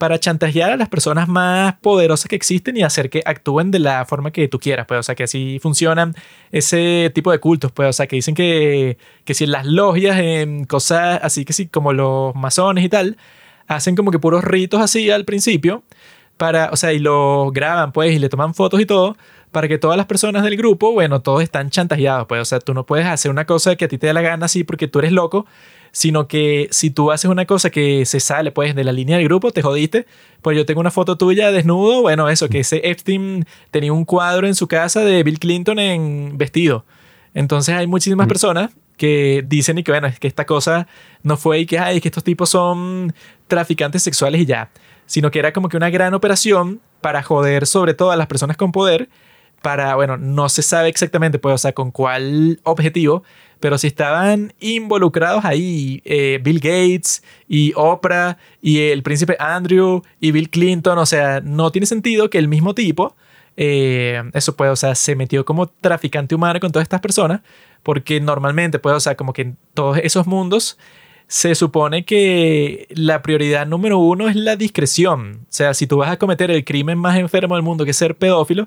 para 0.00 0.18
chantajear 0.18 0.72
a 0.72 0.76
las 0.78 0.88
personas 0.88 1.28
más 1.28 1.74
poderosas 1.74 2.26
que 2.26 2.34
existen 2.34 2.74
y 2.74 2.82
hacer 2.82 3.10
que 3.10 3.22
actúen 3.26 3.70
de 3.70 3.80
la 3.80 4.06
forma 4.06 4.30
que 4.30 4.48
tú 4.48 4.58
quieras, 4.58 4.86
pues, 4.86 5.00
o 5.00 5.02
sea, 5.02 5.14
que 5.14 5.24
así 5.24 5.58
funcionan 5.60 6.14
ese 6.52 7.12
tipo 7.14 7.30
de 7.30 7.38
cultos, 7.38 7.70
pues, 7.70 7.90
o 7.90 7.92
sea, 7.92 8.06
que 8.06 8.16
dicen 8.16 8.34
que, 8.34 8.96
que 9.26 9.34
si 9.34 9.44
en 9.44 9.50
las 9.50 9.66
logias, 9.66 10.18
en 10.18 10.64
cosas 10.64 11.20
así 11.22 11.44
que 11.44 11.52
sí, 11.52 11.66
como 11.66 11.92
los 11.92 12.34
masones 12.34 12.82
y 12.82 12.88
tal, 12.88 13.18
hacen 13.68 13.94
como 13.94 14.10
que 14.10 14.18
puros 14.18 14.42
ritos 14.42 14.80
así 14.80 15.10
al 15.10 15.26
principio, 15.26 15.82
para, 16.38 16.70
o 16.72 16.76
sea, 16.76 16.94
y 16.94 16.98
lo 16.98 17.50
graban, 17.52 17.92
pues, 17.92 18.14
y 18.14 18.18
le 18.18 18.30
toman 18.30 18.54
fotos 18.54 18.80
y 18.80 18.86
todo, 18.86 19.18
para 19.52 19.68
que 19.68 19.76
todas 19.76 19.98
las 19.98 20.06
personas 20.06 20.44
del 20.44 20.56
grupo, 20.56 20.92
bueno, 20.92 21.20
todos 21.20 21.42
están 21.42 21.68
chantajeados, 21.68 22.26
pues, 22.26 22.40
o 22.40 22.46
sea, 22.46 22.58
tú 22.58 22.72
no 22.72 22.86
puedes 22.86 23.04
hacer 23.04 23.30
una 23.30 23.44
cosa 23.44 23.76
que 23.76 23.84
a 23.84 23.88
ti 23.88 23.98
te 23.98 24.06
dé 24.06 24.14
la 24.14 24.22
gana 24.22 24.46
así 24.46 24.64
porque 24.64 24.88
tú 24.88 25.00
eres 25.00 25.12
loco, 25.12 25.44
sino 25.92 26.28
que 26.28 26.68
si 26.70 26.90
tú 26.90 27.10
haces 27.10 27.30
una 27.30 27.46
cosa 27.46 27.70
que 27.70 28.04
se 28.06 28.20
sale 28.20 28.52
pues 28.52 28.74
de 28.74 28.84
la 28.84 28.92
línea 28.92 29.16
del 29.16 29.26
grupo, 29.26 29.50
te 29.50 29.62
jodiste. 29.62 30.06
Pues 30.42 30.56
yo 30.56 30.64
tengo 30.64 30.80
una 30.80 30.90
foto 30.90 31.16
tuya 31.16 31.52
desnudo, 31.52 32.02
bueno, 32.02 32.28
eso, 32.28 32.48
que 32.48 32.60
ese 32.60 32.80
Epstein 32.84 33.44
tenía 33.70 33.92
un 33.92 34.04
cuadro 34.04 34.46
en 34.46 34.54
su 34.54 34.68
casa 34.68 35.00
de 35.00 35.22
Bill 35.22 35.38
Clinton 35.38 35.78
en 35.78 36.38
vestido. 36.38 36.84
Entonces 37.34 37.74
hay 37.74 37.86
muchísimas 37.86 38.26
personas 38.26 38.70
que 38.96 39.44
dicen 39.46 39.78
y 39.78 39.82
que 39.82 39.92
bueno, 39.92 40.06
es 40.06 40.18
que 40.18 40.28
esta 40.28 40.44
cosa 40.44 40.86
no 41.22 41.36
fue 41.36 41.60
y 41.60 41.66
que, 41.66 41.78
ay, 41.78 42.00
que 42.00 42.08
estos 42.08 42.24
tipos 42.24 42.50
son 42.50 43.14
traficantes 43.48 44.02
sexuales 44.02 44.42
y 44.42 44.46
ya, 44.46 44.70
sino 45.06 45.30
que 45.30 45.38
era 45.38 45.52
como 45.52 45.68
que 45.68 45.76
una 45.76 45.90
gran 45.90 46.12
operación 46.12 46.80
para 47.00 47.22
joder 47.22 47.66
sobre 47.66 47.94
todo 47.94 48.10
a 48.10 48.16
las 48.16 48.26
personas 48.26 48.56
con 48.56 48.72
poder, 48.72 49.08
para, 49.62 49.94
bueno, 49.94 50.16
no 50.16 50.48
se 50.48 50.62
sabe 50.62 50.88
exactamente, 50.88 51.38
pues, 51.38 51.54
o 51.54 51.58
sea, 51.58 51.72
con 51.72 51.90
cuál 51.90 52.60
objetivo, 52.62 53.24
pero 53.60 53.78
si 53.78 53.86
estaban 53.86 54.52
involucrados 54.58 55.44
ahí 55.44 56.02
eh, 56.04 56.40
Bill 56.42 56.58
Gates 56.58 57.22
y 57.46 57.72
Oprah 57.76 58.38
y 58.60 58.78
el 58.78 59.02
príncipe 59.02 59.36
Andrew 59.38 60.02
y 60.18 60.32
Bill 60.32 60.50
Clinton, 60.50 60.98
o 60.98 61.06
sea, 61.06 61.40
no 61.40 61.70
tiene 61.70 61.86
sentido 61.86 62.30
que 62.30 62.38
el 62.38 62.48
mismo 62.48 62.74
tipo, 62.74 63.14
eh, 63.56 64.22
eso 64.32 64.56
puede, 64.56 64.70
o 64.70 64.76
sea, 64.76 64.94
se 64.94 65.14
metió 65.14 65.44
como 65.44 65.66
traficante 65.66 66.34
humano 66.34 66.58
con 66.60 66.72
todas 66.72 66.84
estas 66.84 67.00
personas, 67.00 67.42
porque 67.82 68.20
normalmente, 68.20 68.78
puede, 68.78 68.96
o 68.96 69.00
sea, 69.00 69.16
como 69.16 69.32
que 69.32 69.42
en 69.42 69.56
todos 69.74 69.98
esos 69.98 70.26
mundos 70.26 70.78
se 71.26 71.54
supone 71.54 72.04
que 72.04 72.88
la 72.90 73.22
prioridad 73.22 73.66
número 73.66 73.98
uno 73.98 74.28
es 74.28 74.34
la 74.34 74.56
discreción. 74.56 75.42
O 75.42 75.52
sea, 75.52 75.74
si 75.74 75.86
tú 75.86 75.98
vas 75.98 76.10
a 76.10 76.18
cometer 76.18 76.50
el 76.50 76.64
crimen 76.64 76.98
más 76.98 77.16
enfermo 77.18 77.54
del 77.54 77.62
mundo, 77.62 77.84
que 77.84 77.92
es 77.92 77.96
ser 77.96 78.16
pedófilo, 78.16 78.66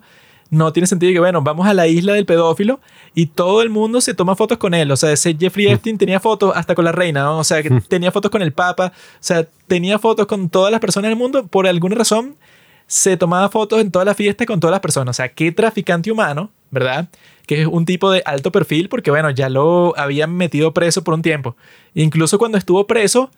no 0.53 0.71
tiene 0.71 0.85
sentido 0.85 1.11
que, 1.11 1.19
bueno, 1.19 1.41
vamos 1.41 1.67
a 1.67 1.73
la 1.73 1.87
isla 1.87 2.13
del 2.13 2.27
pedófilo 2.27 2.79
y 3.15 3.25
todo 3.25 3.63
el 3.63 3.71
mundo 3.71 4.01
se 4.01 4.13
toma 4.13 4.35
fotos 4.35 4.59
con 4.59 4.75
él. 4.75 4.91
O 4.91 4.95
sea, 4.95 5.11
ese 5.11 5.35
Jeffrey 5.37 5.67
Epstein 5.67 5.97
tenía 5.97 6.19
fotos 6.19 6.53
hasta 6.55 6.75
con 6.75 6.85
la 6.85 6.91
reina, 6.91 7.31
o 7.31 7.43
sea, 7.43 7.63
que 7.63 7.71
tenía 7.87 8.11
fotos 8.11 8.29
con 8.29 8.43
el 8.43 8.53
papa, 8.53 8.93
o 8.95 9.17
sea, 9.19 9.47
tenía 9.67 9.97
fotos 9.97 10.27
con 10.27 10.49
todas 10.49 10.71
las 10.71 10.79
personas 10.79 11.09
del 11.09 11.17
mundo. 11.17 11.47
Por 11.47 11.65
alguna 11.65 11.95
razón, 11.95 12.35
se 12.85 13.17
tomaba 13.17 13.49
fotos 13.49 13.81
en 13.81 13.89
toda 13.89 14.05
la 14.05 14.13
fiesta 14.13 14.45
con 14.45 14.59
todas 14.59 14.73
las 14.73 14.81
personas. 14.81 15.15
O 15.15 15.17
sea, 15.17 15.29
qué 15.29 15.51
traficante 15.51 16.11
humano, 16.11 16.51
¿verdad? 16.69 17.09
Que 17.47 17.61
es 17.61 17.67
un 17.67 17.85
tipo 17.85 18.11
de 18.11 18.21
alto 18.23 18.51
perfil 18.51 18.89
porque, 18.89 19.09
bueno, 19.09 19.31
ya 19.31 19.49
lo 19.49 19.97
habían 19.97 20.35
metido 20.35 20.71
preso 20.71 21.03
por 21.03 21.15
un 21.15 21.23
tiempo. 21.23 21.55
Incluso 21.95 22.37
cuando 22.37 22.59
estuvo 22.59 22.85
preso, 22.85 23.31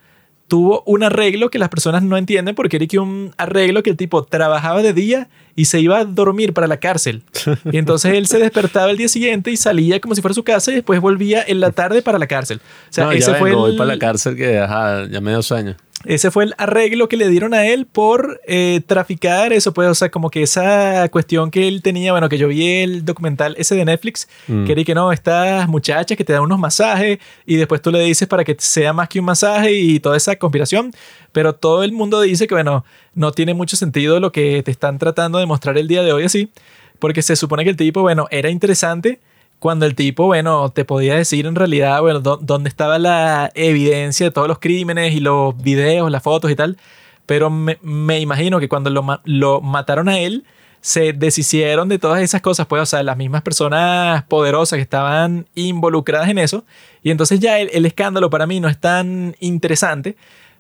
tuvo 0.48 0.84
un 0.86 1.04
arreglo 1.04 1.50
que 1.50 1.60
las 1.60 1.70
personas 1.70 2.04
no 2.04 2.18
entienden 2.18 2.56
porque 2.56 2.78
era 2.78 2.86
que 2.86 3.00
un 3.00 3.34
arreglo 3.38 3.84
que 3.84 3.90
el 3.90 3.98
tipo 3.98 4.24
trabajaba 4.24 4.82
de 4.82 4.94
día 4.94 5.28
y 5.56 5.66
se 5.66 5.80
iba 5.80 6.00
a 6.00 6.06
dormir 6.06 6.54
para 6.54 6.68
la 6.68 6.78
cárcel. 6.78 7.24
Y 7.72 7.78
entonces 7.78 8.14
él 8.14 8.28
se 8.28 8.38
despertaba 8.40 8.92
el 8.92 8.98
día 8.98 9.08
siguiente 9.08 9.52
y 9.52 9.58
salía 9.58 10.00
como 10.00 10.14
si 10.14 10.22
fuera 10.22 10.34
su 10.34 10.44
casa 10.44 10.72
y 10.72 10.76
después 10.76 11.00
volvía 11.02 11.44
en 11.46 11.60
la 11.60 11.72
tarde 11.72 12.02
para 12.02 12.20
la 12.20 12.28
cárcel. 12.28 12.62
O 12.90 12.94
sea, 12.94 13.12
ese 13.14 13.34
fue 13.36 13.50
el... 13.50 13.56
voy 13.56 13.78
para 13.78 13.94
la 13.94 14.00
cárcel 14.00 14.36
que 14.36 14.60
ajá, 14.60 15.08
ya 15.08 15.22
medio 15.22 15.42
sueño. 15.42 15.76
Ese 16.06 16.32
fue 16.32 16.46
el 16.46 16.54
arreglo 16.58 17.10
que 17.10 17.18
le 17.18 17.28
dieron 17.30 17.54
a 17.54 17.66
él 17.66 17.86
por 17.86 18.40
eh, 18.48 18.82
traficar 18.86 19.54
eso, 19.54 19.74
pues, 19.74 19.90
o 19.90 19.96
sea, 19.96 20.10
como 20.10 20.30
que 20.30 20.44
esa 20.44 21.10
cuestión 21.10 21.52
que 21.52 21.68
él 21.68 21.82
tenía, 21.82 22.12
bueno, 22.12 22.30
que 22.30 22.38
yo 22.38 22.48
vi 22.48 22.82
el 22.82 23.06
documental 23.06 23.56
ese 23.58 23.76
de 23.76 23.86
Netflix, 23.86 24.28
mm. 24.48 24.66
que 24.66 24.72
era 24.72 24.84
que 24.84 24.96
no, 24.96 25.12
estas 25.12 25.68
muchachas 25.68 26.18
que 26.18 26.24
te 26.24 26.34
dan 26.34 26.44
unos 26.44 26.60
masajes 26.60 27.20
y 27.46 27.56
después 27.56 27.82
tú 27.82 27.92
le 27.92 28.00
dices 28.00 28.28
para 28.28 28.44
que 28.44 28.56
sea 28.60 28.94
más 28.94 29.10
que 29.10 29.20
un 29.20 29.26
masaje 29.26 29.74
y 29.74 30.00
toda 30.00 30.18
esa 30.18 30.36
conspiración, 30.36 30.92
pero 31.32 31.54
todo 31.56 31.84
el 31.84 31.92
mundo 31.92 32.22
dice 32.22 32.48
que, 32.48 32.56
bueno, 32.56 32.86
no 33.14 33.32
tiene 33.32 33.54
mucho 33.54 33.76
sentido 33.76 34.20
lo 34.20 34.32
que 34.32 34.62
te 34.64 34.72
están 34.72 35.00
tratando 35.00 35.40
de 35.40 35.46
mostrar 35.46 35.78
el 35.78 35.88
día 35.88 36.04
de 36.04 36.14
hoy 36.14 36.24
así, 36.24 36.52
porque 37.00 37.22
se 37.22 37.36
supone 37.36 37.64
que 37.64 37.72
el 37.72 37.78
tipo, 37.78 38.02
bueno, 38.02 38.28
era 38.32 38.50
interesante 38.50 39.20
cuando 39.60 39.86
el 39.86 39.96
tipo, 39.96 40.26
bueno, 40.26 40.70
te 40.70 40.86
podía 40.86 41.16
decir 41.16 41.46
en 41.46 41.56
realidad, 41.56 42.02
bueno, 42.02 42.20
dónde 42.20 42.70
estaba 42.70 43.00
la 43.00 43.52
evidencia 43.56 44.28
de 44.28 44.32
todos 44.32 44.48
los 44.48 44.60
crímenes 44.60 45.14
y 45.14 45.20
los 45.20 45.58
videos, 45.58 46.12
las 46.12 46.24
fotos 46.24 46.52
y 46.52 46.56
tal. 46.56 46.78
Pero 47.26 47.50
me, 47.50 48.20
imagino 48.20 48.60
que 48.60 48.70
cuando 48.70 48.90
lo, 48.90 49.04
lo, 49.24 49.62
mataron 49.62 50.10
a 50.10 50.20
él, 50.20 50.46
se 50.82 51.14
deshicieron 51.14 51.90
de 51.90 51.98
todas 51.98 52.22
esas 52.22 52.42
cosas, 52.42 52.68
pues, 52.68 52.82
o 52.84 52.86
sea, 52.86 53.02
las 53.02 53.18
mismas 53.18 53.42
personas 53.42 54.24
poderosas 54.26 54.78
que 54.78 54.84
estaban 54.84 55.48
involucradas 55.56 56.30
en 56.30 56.38
eso. 56.38 56.64
Y 57.02 57.10
entonces 57.10 57.40
ya 57.40 57.60
el, 57.60 57.70
el 57.74 57.86
escándalo 57.88 58.30
para 58.30 58.46
mí 58.46 58.60
no 58.60 58.70
es 58.70 58.80
tan 58.80 59.36
interesante, 59.40 60.16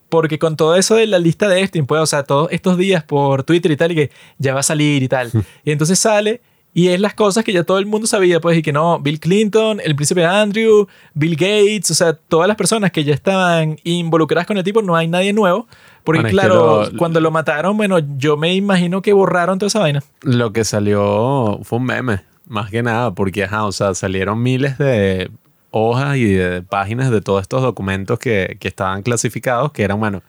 porque 0.09 0.39
con 0.39 0.55
todo 0.55 0.75
eso 0.75 0.95
de 0.95 1.05
la 1.05 1.19
lista 1.19 1.47
de 1.47 1.61
Epstein, 1.61 1.85
pues, 1.85 2.01
o 2.01 2.05
sea, 2.07 2.23
todos 2.23 2.47
estos 2.51 2.77
días 2.77 3.03
por 3.03 3.43
Twitter 3.43 3.71
y 3.71 3.77
tal, 3.77 3.91
y 3.91 3.95
que 3.95 4.11
ya 4.39 4.55
va 4.55 4.61
a 4.61 4.63
salir 4.63 5.03
y 5.03 5.07
tal. 5.07 5.31
Y 5.63 5.71
entonces 5.71 5.99
sale 5.99 6.41
y 6.77 6.89
es 6.89 6.99
las 6.99 7.13
cosas 7.13 7.45
que 7.45 7.53
ya 7.53 7.63
todo 7.63 7.79
el 7.79 7.85
mundo 7.85 8.05
sabía, 8.05 8.41
pues, 8.41 8.57
y 8.57 8.61
que 8.61 8.73
no, 8.73 8.99
Bill 8.99 9.21
Clinton, 9.21 9.79
el 9.81 9.95
príncipe 9.95 10.25
Andrew, 10.25 10.89
Bill 11.13 11.37
Gates, 11.37 11.89
o 11.89 11.93
sea, 11.93 12.11
todas 12.11 12.49
las 12.49 12.57
personas 12.57 12.91
que 12.91 13.05
ya 13.05 13.13
estaban 13.13 13.79
involucradas 13.85 14.45
con 14.45 14.57
el 14.57 14.63
tipo, 14.65 14.81
no 14.81 14.93
hay 14.93 15.07
nadie 15.07 15.31
nuevo. 15.31 15.69
Porque 16.03 16.23
claro, 16.23 16.89
cuando 16.97 17.21
lo 17.21 17.31
mataron, 17.31 17.77
bueno, 17.77 17.99
yo 18.17 18.35
me 18.35 18.53
imagino 18.53 19.01
que 19.01 19.13
borraron 19.13 19.57
toda 19.57 19.67
esa 19.67 19.79
vaina. 19.79 20.03
Lo 20.21 20.51
que 20.51 20.65
salió 20.65 21.61
fue 21.63 21.79
un 21.79 21.85
meme, 21.85 22.23
más 22.45 22.69
que 22.69 22.83
nada, 22.83 23.11
porque, 23.15 23.45
ajá, 23.45 23.63
o 23.63 23.71
sea, 23.71 23.93
salieron 23.93 24.43
miles 24.43 24.77
de 24.77 25.31
hojas 25.71 26.17
y 26.17 26.25
de 26.25 26.61
páginas 26.61 27.09
de 27.09 27.21
todos 27.21 27.41
estos 27.41 27.61
documentos 27.61 28.19
que, 28.19 28.57
que 28.59 28.67
estaban 28.67 29.01
clasificados, 29.01 29.71
que 29.71 29.83
eran, 29.83 30.01
bueno, 30.01 30.23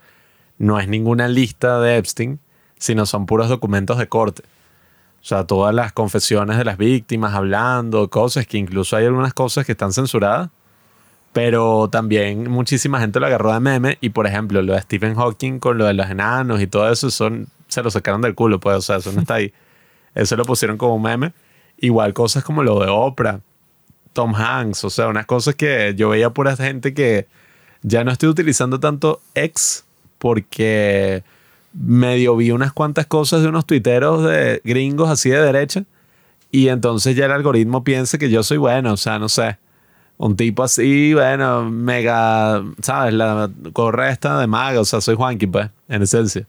no 0.59 0.78
es 0.78 0.87
ninguna 0.87 1.26
lista 1.26 1.80
de 1.80 1.96
Epstein, 1.96 2.38
sino 2.78 3.04
son 3.04 3.26
puros 3.26 3.48
documentos 3.48 3.98
de 3.98 4.06
corte. 4.06 4.44
O 5.22 5.29
sea, 5.29 5.44
todas 5.44 5.74
las 5.74 5.92
confesiones 5.92 6.57
de 6.57 6.64
las 6.64 6.79
víctimas 6.79 7.35
hablando, 7.35 8.09
cosas 8.09 8.46
que 8.46 8.59
incluso 8.59 8.96
hay 8.96 9.07
algunas 9.07 9.35
cosas 9.35 9.66
que 9.66 9.72
están 9.72 9.92
censuradas 9.92 10.50
Pero 11.33 11.88
también 11.90 12.48
muchísima 12.48 13.00
gente 13.00 13.18
lo 13.18 13.26
agarró 13.26 13.52
de 13.52 13.61
meme. 13.61 13.98
Y 14.00 14.11
por 14.11 14.26
ejemplo, 14.26 14.62
lo 14.62 14.74
de 14.74 14.83
Stephen 14.83 15.16
Hawking 15.16 15.59
con 15.59 15.79
lo 15.79 15.87
de 15.87 15.94
los 15.94 16.09
enanos 16.09 16.61
y 16.61 16.66
todo 16.66 16.90
eso, 16.90 17.11
son, 17.11 17.48
se 17.68 17.83
lo 17.83 17.90
sacaron 17.90 18.22
del 18.22 18.35
culo, 18.35 18.61
pues, 18.61 18.76
o 18.76 18.83
sea, 18.83 18.96
eso 18.96 19.12
no 19.12 19.20
está 19.20 19.35
ahí. 19.35 19.52
Eso 20.14 20.35
lo 20.35 20.46
pusieron 20.46 20.79
como 20.79 20.98
meme. 20.98 21.35
Igual 21.79 22.14
cosas 22.14 22.42
como 22.42 22.62
lo 22.62 22.81
de 22.81 22.88
Oprah, 22.88 23.40
Tom 24.14 24.35
Hanks, 24.35 24.83
o 24.85 24.88
sea, 24.88 25.09
unas 25.09 25.26
cosas 25.26 25.57
que 25.57 25.92
yo 25.94 26.09
veía 26.09 26.31
pura 26.31 26.57
gente 26.57 26.94
que 26.94 27.26
ya 27.83 28.02
no 28.02 28.11
estoy 28.11 28.31
utilizando 28.31 28.81
tanto 28.81 29.20
ex 29.35 29.85
porque 30.18 31.22
medio 31.79 32.37
vi 32.37 32.51
unas 32.51 32.73
cuantas 32.73 33.07
cosas 33.07 33.43
de 33.43 33.49
unos 33.49 33.67
tuiteros 33.67 34.25
de 34.25 34.61
gringos 34.65 35.11
así 35.11 35.31
de 35.31 35.41
derecha 35.41 35.85
y 36.51 36.69
entonces 36.69 37.17
ya 37.17 37.27
el 37.27 37.33
algoritmo 37.33 37.85
piensa 37.85 38.19
que 38.19 38.31
yo 38.31 38.43
soy 38.43 38.57
bueno, 38.57 38.95
o 38.95 38.97
sea, 38.97 39.19
no 39.19 39.29
sé 39.29 39.59
un 40.19 40.37
tipo 40.37 40.62
así, 40.62 41.15
bueno, 41.15 41.71
mega, 41.71 42.62
¿sabes? 42.83 43.15
La 43.15 43.51
correa 43.73 44.11
esta 44.11 44.41
de 44.41 44.47
maga, 44.47 44.81
o 44.81 44.85
sea, 44.85 45.01
soy 45.01 45.15
Juanqui, 45.15 45.47
pues, 45.47 45.69
en 45.89 46.03
esencia. 46.03 46.47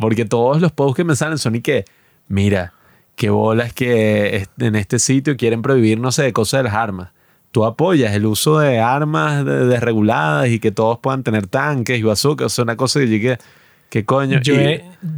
Porque 0.00 0.24
todos 0.24 0.60
los 0.60 0.72
posts 0.72 0.96
que 0.96 1.04
me 1.04 1.14
salen 1.14 1.38
son 1.38 1.54
y 1.54 1.60
que, 1.60 1.84
mira, 2.28 2.72
qué 3.14 3.30
bolas 3.30 3.72
que 3.72 4.48
en 4.58 4.74
este 4.74 4.98
sitio 4.98 5.36
quieren 5.36 5.62
prohibir, 5.62 6.00
no 6.00 6.10
sé, 6.10 6.24
de 6.24 6.32
cosas 6.32 6.58
de 6.58 6.64
las 6.64 6.74
armas. 6.74 7.10
Tú 7.52 7.64
apoyas 7.64 8.12
el 8.14 8.26
uso 8.26 8.58
de 8.58 8.80
armas 8.80 9.44
desreguladas 9.44 10.48
y 10.48 10.58
que 10.58 10.72
todos 10.72 10.98
puedan 10.98 11.22
tener 11.22 11.46
tanques 11.46 11.98
y 11.98 12.02
bazookas, 12.02 12.46
o 12.46 12.48
sea, 12.48 12.64
una 12.64 12.76
cosa 12.76 13.00
que 13.00 13.06
llegue 13.06 13.38
¿Qué 13.88 14.04
coño? 14.04 14.40
Yo, 14.42 14.54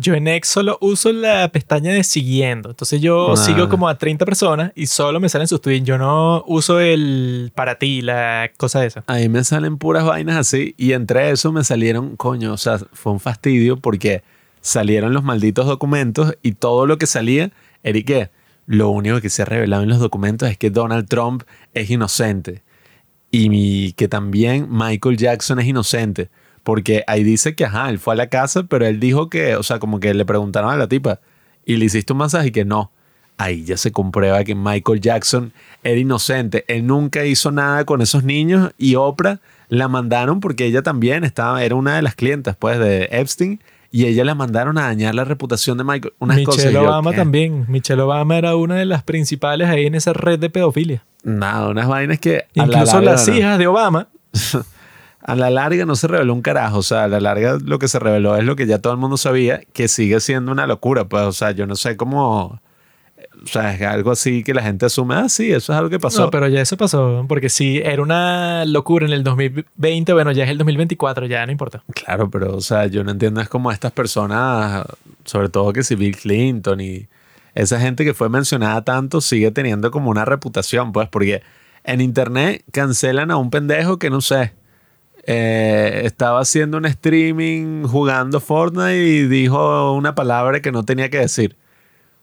yo, 0.01 0.15
en 0.15 0.29
X 0.29 0.51
solo 0.51 0.77
uso 0.81 1.13
la 1.13 1.51
pestaña 1.51 1.93
de 1.93 2.05
siguiendo. 2.05 2.71
Entonces 2.71 3.01
yo 3.01 3.33
ah. 3.33 3.37
sigo 3.37 3.69
como 3.69 3.89
a 3.89 3.97
30 3.97 4.25
personas 4.25 4.73
y 4.75 4.87
solo 4.87 5.21
me 5.21 5.29
salen 5.29 5.49
sus 5.49 5.61
tweets. 5.61 5.87
Yo 5.87 5.97
no 5.97 6.45
uso 6.47 6.79
el 6.79 7.51
para 7.55 7.79
ti, 7.79 8.03
la 8.03 8.51
cosa 8.57 8.85
esa. 8.85 9.05
Ahí 9.07 9.29
me 9.29 9.43
salen 9.43 9.79
puras 9.79 10.05
vainas 10.05 10.37
así 10.37 10.75
y 10.77 10.93
entre 10.93 11.31
eso 11.31 11.51
me 11.51 11.65
salieron, 11.65 12.17
coño, 12.17 12.53
o 12.53 12.59
sea, 12.59 12.79
fue 12.93 13.13
un 13.13 13.21
fastidio 13.21 13.79
porque 13.79 14.23
salieron 14.61 15.15
los 15.15 15.25
malditos 15.25 15.67
documentos 15.67 16.37
y 16.43 16.53
todo 16.53 16.87
lo 16.87 16.99
que 16.99 17.07
salía 17.07 17.51
era 17.83 18.03
que 18.03 18.31
lo 18.67 18.91
único 18.91 19.21
que 19.23 19.31
se 19.31 19.43
ha 19.43 19.45
revelado 19.47 19.83
en 19.83 19.89
los 19.89 19.99
documentos 19.99 20.49
es 20.51 20.59
que 20.59 20.69
Donald 20.71 21.09
Trump 21.09 21.45
es 21.73 21.89
inocente 21.89 22.63
y 23.31 23.93
que 23.93 24.09
también 24.09 24.69
Michael 24.71 25.17
Jackson 25.17 25.59
es 25.59 25.67
inocente. 25.67 26.29
Porque 26.69 27.03
ahí 27.07 27.25
dice 27.25 27.55
que, 27.55 27.65
ajá, 27.65 27.89
él 27.89 27.99
fue 27.99 28.13
a 28.13 28.17
la 28.19 28.27
casa, 28.27 28.65
pero 28.65 28.85
él 28.85 29.01
dijo 29.01 29.31
que, 29.31 29.57
o 29.57 29.63
sea, 29.63 29.79
como 29.79 30.01
que 30.01 30.13
le 30.13 30.27
preguntaron 30.27 30.71
a 30.71 30.77
la 30.77 30.87
tipa, 30.87 31.19
¿y 31.65 31.79
le 31.79 31.87
hiciste 31.87 32.13
un 32.13 32.19
masaje? 32.19 32.49
Y 32.49 32.51
que 32.51 32.67
no. 32.67 32.93
Ahí 33.39 33.65
ya 33.65 33.79
se 33.79 33.91
comprueba 33.91 34.45
que 34.45 34.55
Michael 34.55 35.01
Jackson 35.01 35.55
era 35.83 35.99
inocente. 35.99 36.67
Él 36.69 36.87
nunca 36.87 37.25
hizo 37.25 37.51
nada 37.53 37.87
con 37.87 38.03
esos 38.03 38.23
niños 38.23 38.71
y 38.77 38.97
Oprah 38.97 39.41
la 39.71 39.89
mandaron 39.89 40.41
porque 40.41 40.67
ella 40.67 40.83
también 40.83 41.25
estaba, 41.25 41.65
era 41.65 41.75
una 41.75 41.97
de 41.97 42.03
las 42.03 42.15
clientas, 42.15 42.55
pues, 42.55 42.79
de 42.79 43.09
Epstein. 43.13 43.63
Y 43.91 44.05
ella 44.05 44.27
la 44.27 44.35
mandaron 44.35 44.77
a 44.77 44.83
dañar 44.83 45.15
la 45.15 45.25
reputación 45.25 45.79
de 45.79 45.85
Michael. 45.85 46.13
Michelle 46.21 46.77
Obama 46.77 47.15
también. 47.15 47.65
Michelle 47.69 48.03
Obama 48.03 48.37
era 48.37 48.57
una 48.57 48.75
de 48.75 48.85
las 48.85 49.03
principales 49.05 49.71
ahí 49.71 49.87
en 49.87 49.95
esa 49.95 50.13
red 50.13 50.39
de 50.39 50.51
pedofilia. 50.51 51.03
Nada, 51.23 51.71
unas 51.71 51.89
vainas 51.89 52.19
que... 52.19 52.45
Incluso 52.53 53.01
las 53.01 53.27
hijas 53.27 53.59
de 53.59 53.67
Obama 53.67 54.09
a 55.29 55.37
la 55.37 55.51
larga 55.51 55.85
no 55.85 55.95
se 55.95 56.09
reveló 56.09 56.33
un 56.33 56.41
carajo. 56.41 56.79
O 56.79 56.83
sea, 56.83 57.05
a 57.05 57.09
la 57.09 57.21
larga 57.21 57.59
lo 57.63 57.79
que 57.79 57.87
se 57.87 57.99
reveló 57.99 58.35
es 58.37 58.45
lo 58.45 58.57
que 58.57 58.67
ya 58.67 58.79
todo 58.79 58.95
el 58.95 58.99
mundo 58.99 59.19
sabía, 59.19 59.61
que 59.75 59.87
sigue 59.87 60.21
siendo 60.21 60.51
una 60.51 60.67
locura. 60.67 61.07
Pues, 61.07 61.23
o 61.25 61.33
sea, 61.33 61.51
yo 61.51 61.67
no 61.67 61.77
sé 61.77 61.99
cómo. 61.99 62.63
O 63.43 63.47
sea, 63.47 63.75
es 63.75 63.83
algo 63.83 64.11
así 64.11 64.43
que 64.43 64.55
la 64.55 64.63
gente 64.63 64.87
asume, 64.87 65.17
ah, 65.17 65.29
sí, 65.29 65.53
eso 65.53 65.73
es 65.73 65.79
algo 65.79 65.91
que 65.91 66.01
pasó. 66.01 66.23
No, 66.23 66.31
pero 66.31 66.49
ya 66.49 66.63
eso 66.63 66.79
pasó, 66.79 67.27
porque 67.29 67.51
si 67.51 67.77
era 67.79 68.03
una 68.03 68.65
locura 68.65 69.05
en 69.07 69.13
el 69.13 69.23
2020, 69.23 70.13
bueno, 70.15 70.33
ya 70.33 70.45
es 70.45 70.51
el 70.51 70.59
2024, 70.59 71.27
ya 71.27 71.45
no 71.45 71.53
importa. 71.53 71.85
Claro, 71.93 72.31
pero, 72.31 72.57
o 72.57 72.61
sea, 72.61 72.87
yo 72.87 73.05
no 73.05 73.11
entiendo, 73.11 73.41
es 73.41 73.49
como 73.49 73.71
estas 73.71 73.93
personas, 73.93 74.87
sobre 75.25 75.51
todo 75.51 75.73
que 75.73 75.85
si 75.85 75.95
Bill 75.95 76.17
Clinton 76.17 76.81
y 76.81 77.07
esa 77.55 77.79
gente 77.79 78.05
que 78.05 78.15
fue 78.15 78.29
mencionada 78.29 78.83
tanto, 78.83 79.21
sigue 79.21 79.51
teniendo 79.53 79.91
como 79.93 80.11
una 80.11 80.25
reputación, 80.25 80.91
pues, 80.91 81.09
porque 81.09 81.43
en 81.85 82.01
internet 82.01 82.65
cancelan 82.73 83.31
a 83.31 83.37
un 83.37 83.51
pendejo 83.51 83.99
que 83.99 84.11
no 84.11 84.21
sé, 84.21 84.53
eh, 85.31 86.07
estaba 86.07 86.41
haciendo 86.41 86.79
un 86.79 86.87
streaming 86.87 87.83
jugando 87.83 88.41
Fortnite 88.41 88.97
y 88.97 89.27
dijo 89.27 89.93
una 89.93 90.15
palabra 90.15 90.61
que 90.61 90.73
no 90.73 90.85
tenía 90.85 91.11
que 91.11 91.19
decir. 91.19 91.55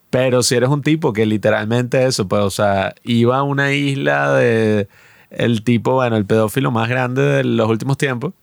Pero 0.10 0.42
si 0.42 0.56
eres 0.56 0.70
un 0.70 0.82
tipo 0.82 1.14
que 1.14 1.28
literalmente 1.28 2.04
eso, 2.04 2.28
pues, 2.28 2.42
o 2.42 2.50
sea, 2.50 2.96
iba 3.04 3.38
a 3.38 3.44
una 3.44 3.74
isla 3.74 4.34
de 4.34 4.88
el 5.30 5.64
tipo, 5.64 5.94
bueno, 5.94 6.18
el 6.18 6.26
pedófilo 6.26 6.72
más 6.72 6.90
grande 6.90 7.22
de 7.22 7.44
los 7.44 7.70
últimos 7.70 8.00
tiempos, 8.00 8.34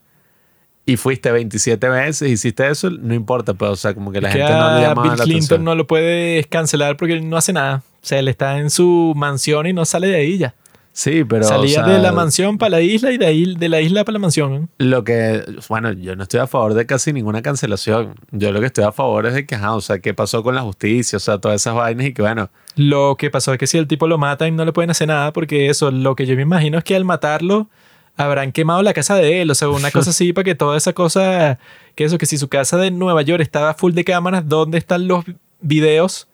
y 0.85 0.95
fuiste 0.95 1.33
27 1.33 1.89
veces, 1.89 2.31
hiciste 2.31 2.69
eso, 2.69 2.89
no 2.89 3.13
importa, 3.13 3.55
pues, 3.55 3.69
o 3.69 3.75
sea, 3.75 3.93
como 3.93 4.13
que 4.13 4.21
la 4.21 4.31
gente 4.31 4.49
no 4.49 4.75
le 4.75 4.81
llama 4.81 5.03
Bill 5.03 5.23
Clinton 5.23 5.61
no 5.61 5.75
lo 5.75 5.87
puedes 5.87 6.47
cancelar 6.47 6.95
porque 6.95 7.15
él 7.15 7.29
no 7.29 7.35
hace 7.35 7.51
nada. 7.51 7.83
O 8.01 8.05
sea, 8.05 8.17
él 8.17 8.29
está 8.29 8.59
en 8.59 8.69
su 8.69 9.11
mansión 9.13 9.67
y 9.67 9.73
no 9.73 9.83
sale 9.83 10.07
de 10.07 10.15
ahí 10.15 10.37
ya. 10.37 10.55
Sí, 10.95 11.23
pero. 11.23 11.43
Salía 11.43 11.81
de 11.81 11.97
la 11.97 12.11
mansión 12.11 12.59
para 12.59 12.69
la 12.69 12.81
isla 12.81 13.11
y 13.11 13.17
de, 13.17 13.25
ahí, 13.25 13.55
de 13.55 13.67
la 13.67 13.81
isla 13.81 14.05
para 14.05 14.13
la 14.13 14.19
mansión. 14.19 14.69
Lo 14.77 15.03
que. 15.03 15.43
Bueno, 15.67 15.91
yo 15.91 16.15
no 16.15 16.21
estoy 16.21 16.39
a 16.39 16.45
favor 16.45 16.75
de 16.75 16.85
casi 16.85 17.11
ninguna 17.11 17.41
cancelación. 17.41 18.13
Yo 18.29 18.51
lo 18.51 18.59
que 18.59 18.67
estoy 18.67 18.83
a 18.83 18.91
favor 18.91 19.25
es 19.25 19.33
de 19.33 19.47
que, 19.47 19.55
ajá, 19.55 19.73
o 19.73 19.81
sea, 19.81 19.97
qué 19.97 20.13
pasó 20.13 20.43
con 20.43 20.53
la 20.53 20.61
justicia, 20.61 21.17
o 21.17 21.19
sea, 21.19 21.39
todas 21.39 21.59
esas 21.59 21.73
vainas 21.73 22.05
y 22.05 22.13
que, 22.13 22.21
bueno. 22.21 22.51
Lo 22.75 23.15
que 23.17 23.31
pasó 23.31 23.53
es 23.53 23.57
que 23.57 23.65
si 23.65 23.79
el 23.79 23.87
tipo 23.87 24.07
lo 24.07 24.19
mata 24.19 24.47
y 24.47 24.51
no 24.51 24.65
le 24.65 24.71
pueden 24.71 24.91
hacer 24.91 25.07
nada, 25.07 25.33
porque 25.33 25.67
eso, 25.67 25.89
lo 25.89 26.15
que 26.15 26.27
yo 26.27 26.35
me 26.35 26.43
imagino 26.43 26.77
es 26.77 26.83
que 26.83 26.95
al 26.95 27.05
matarlo 27.05 27.69
habrán 28.15 28.51
quemado 28.51 28.83
la 28.83 28.93
casa 28.93 29.15
de 29.15 29.41
él, 29.41 29.49
o 29.49 29.55
sea, 29.55 29.69
una 29.69 29.89
cosa 29.89 30.11
así 30.11 30.31
para 30.33 30.45
que 30.45 30.53
toda 30.53 30.77
esa 30.77 30.93
cosa. 30.93 31.57
Que 31.95 32.03
eso, 32.03 32.19
que 32.19 32.27
si 32.27 32.37
su 32.37 32.49
casa 32.49 32.77
de 32.77 32.91
Nueva 32.91 33.23
York 33.23 33.41
estaba 33.41 33.73
full 33.73 33.93
de 33.93 34.03
cámaras, 34.03 34.47
¿dónde 34.47 34.77
están 34.77 35.07
los 35.07 35.25
videos? 35.59 36.27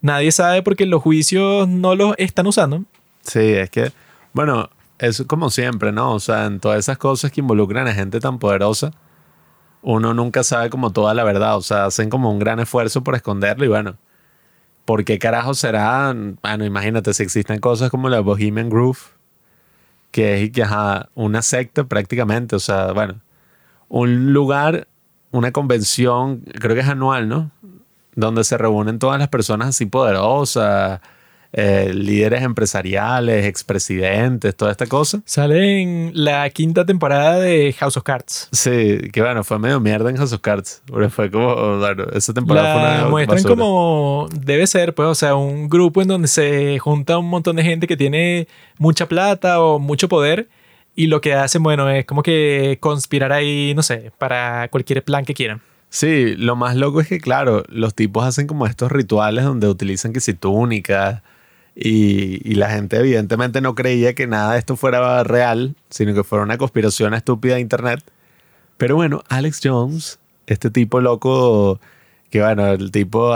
Nadie 0.00 0.32
sabe 0.32 0.62
porque 0.62 0.86
los 0.86 1.02
juicios 1.02 1.68
no 1.68 1.94
los 1.94 2.14
están 2.16 2.46
usando. 2.46 2.84
Sí, 3.22 3.40
es 3.40 3.68
que 3.68 3.90
bueno, 4.36 4.68
es 4.98 5.24
como 5.26 5.48
siempre, 5.48 5.92
¿no? 5.92 6.12
O 6.12 6.20
sea, 6.20 6.44
en 6.44 6.60
todas 6.60 6.78
esas 6.78 6.98
cosas 6.98 7.32
que 7.32 7.40
involucran 7.40 7.88
a 7.88 7.94
gente 7.94 8.20
tan 8.20 8.38
poderosa, 8.38 8.92
uno 9.80 10.12
nunca 10.12 10.44
sabe 10.44 10.68
como 10.68 10.92
toda 10.92 11.14
la 11.14 11.24
verdad. 11.24 11.56
O 11.56 11.62
sea, 11.62 11.86
hacen 11.86 12.10
como 12.10 12.30
un 12.30 12.38
gran 12.38 12.60
esfuerzo 12.60 13.02
por 13.02 13.14
esconderlo 13.14 13.64
y 13.64 13.68
bueno, 13.68 13.96
¿por 14.84 15.04
qué 15.04 15.18
carajo 15.18 15.54
será? 15.54 16.14
Bueno, 16.42 16.66
imagínate 16.66 17.14
si 17.14 17.22
existen 17.22 17.60
cosas 17.60 17.90
como 17.90 18.10
la 18.10 18.20
Bohemian 18.20 18.68
Groove, 18.68 18.98
que 20.10 20.44
es 20.44 20.50
que, 20.50 20.66
una 21.14 21.40
secta 21.40 21.84
prácticamente. 21.84 22.56
O 22.56 22.60
sea, 22.60 22.92
bueno, 22.92 23.22
un 23.88 24.34
lugar, 24.34 24.86
una 25.30 25.50
convención, 25.50 26.42
creo 26.60 26.74
que 26.74 26.82
es 26.82 26.88
anual, 26.88 27.26
¿no? 27.26 27.50
Donde 28.14 28.44
se 28.44 28.58
reúnen 28.58 28.98
todas 28.98 29.18
las 29.18 29.28
personas 29.28 29.68
así 29.68 29.86
poderosas 29.86 31.00
eh, 31.58 31.90
líderes 31.94 32.42
empresariales, 32.42 33.46
expresidentes, 33.46 34.54
toda 34.54 34.70
esta 34.70 34.86
cosa. 34.86 35.22
Sale 35.24 35.80
en 35.80 36.10
la 36.12 36.50
quinta 36.50 36.84
temporada 36.84 37.38
de 37.38 37.72
House 37.78 37.96
of 37.96 38.02
Cards. 38.02 38.50
Sí, 38.52 38.98
que 39.10 39.22
bueno, 39.22 39.42
fue 39.42 39.58
medio 39.58 39.80
mierda 39.80 40.10
en 40.10 40.18
House 40.18 40.34
of 40.34 40.42
Cards. 40.42 40.82
Porque 40.86 41.08
fue 41.08 41.30
como, 41.30 41.78
bueno, 41.78 42.04
esa 42.12 42.34
temporada 42.34 42.74
fue 42.74 42.82
una 42.82 43.08
muestran 43.08 43.42
como 43.44 44.28
debe 44.38 44.66
ser, 44.66 44.94
pues, 44.94 45.08
o 45.08 45.14
sea, 45.14 45.34
un 45.34 45.70
grupo 45.70 46.02
en 46.02 46.08
donde 46.08 46.28
se 46.28 46.78
junta 46.78 47.16
un 47.16 47.30
montón 47.30 47.56
de 47.56 47.62
gente 47.62 47.86
que 47.86 47.96
tiene 47.96 48.48
mucha 48.76 49.08
plata 49.08 49.58
o 49.62 49.78
mucho 49.78 50.10
poder. 50.10 50.48
Y 50.94 51.06
lo 51.06 51.22
que 51.22 51.32
hacen, 51.32 51.62
bueno, 51.62 51.88
es 51.88 52.04
como 52.04 52.22
que 52.22 52.76
conspirar 52.80 53.32
ahí, 53.32 53.72
no 53.74 53.82
sé, 53.82 54.12
para 54.18 54.68
cualquier 54.68 55.02
plan 55.02 55.24
que 55.24 55.32
quieran. 55.32 55.62
Sí, 55.88 56.34
lo 56.36 56.54
más 56.54 56.76
loco 56.76 57.00
es 57.00 57.08
que, 57.08 57.18
claro, 57.18 57.62
los 57.70 57.94
tipos 57.94 58.26
hacen 58.26 58.46
como 58.46 58.66
estos 58.66 58.92
rituales 58.92 59.46
donde 59.46 59.68
utilizan 59.68 60.12
que 60.12 60.20
si 60.20 60.34
túnicas 60.34 61.22
y, 61.78 62.54
la 62.54 62.70
gente 62.70 62.96
evidentemente 62.96 63.60
no 63.60 63.74
creía 63.74 64.14
que 64.14 64.26
nada 64.26 64.54
de 64.54 64.58
esto 64.58 64.76
fuera 64.76 65.22
real, 65.24 65.76
sino 65.90 66.14
que 66.14 66.24
fuera 66.24 66.42
una 66.42 66.56
conspiración 66.56 67.12
estúpida 67.12 67.56
de 67.56 67.60
Internet. 67.60 68.02
Pero 68.78 68.96
bueno, 68.96 69.22
Alex 69.28 69.60
Jones, 69.62 70.18
este 70.46 70.70
tipo 70.70 71.02
loco, 71.02 71.78
que 72.30 72.40
bueno, 72.40 72.68
el 72.68 72.90
tipo 72.90 73.34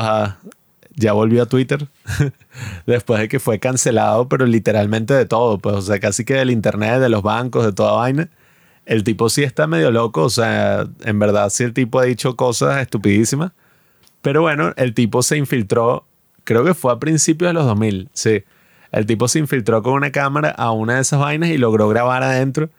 ya 0.97 1.13
volvió 1.13 1.43
a 1.43 1.47
Twitter 1.47 1.89
después 2.87 3.21
de 3.21 3.29
que 3.29 3.41
fue 3.41 3.59
cancelado, 3.59 4.29
pero 4.29 4.47
literalmente 4.47 5.13
de 5.13 5.27
todo, 5.27 5.59
pues, 5.59 5.77
o 5.77 5.83
sea, 5.83 6.01
casi 6.01 6.25
que 6.25 6.35
del 6.35 6.51
Internet, 6.51 7.01
de 7.01 7.11
los 7.11 7.23
bancos, 7.23 7.67
de 7.67 7.73
toda 7.73 7.93
vaina. 7.93 8.31
El 8.87 9.05
tipo 9.05 9.29
sí 9.29 9.43
está 9.43 9.67
medio 9.67 9.91
loco, 9.91 10.23
o 10.25 10.31
sea, 10.31 10.89
en 11.05 11.19
verdad 11.19 11.51
sí 11.51 11.65
el 11.65 11.75
tipo 11.75 12.01
ha 12.01 12.05
dicho 12.05 12.37
cosas 12.37 12.81
estupidísimas. 12.81 13.53
Pero 14.23 14.43
bueno, 14.43 14.73
el 14.77 14.95
tipo 14.95 15.23
se 15.23 15.37
infiltró 15.37 16.07
creo 16.51 16.65
que 16.65 16.75
fue 16.75 16.93
a 16.93 16.99
principios 16.99 17.51
de 17.51 17.53
los 17.53 17.65
2000, 17.65 18.09
sí. 18.13 18.43
El 18.91 19.07
tipo 19.07 19.29
se 19.29 19.39
infiltró 19.39 19.85
con 19.85 19.93
una 19.93 20.11
cámara 20.11 20.51
a 20.51 20.73
una 20.73 20.97
de 20.97 21.03
esas 21.03 21.21
vainas 21.21 21.51
y 21.51 21.59
logró 21.59 21.89
grabar 21.89 22.25
adentro. 22.25 22.71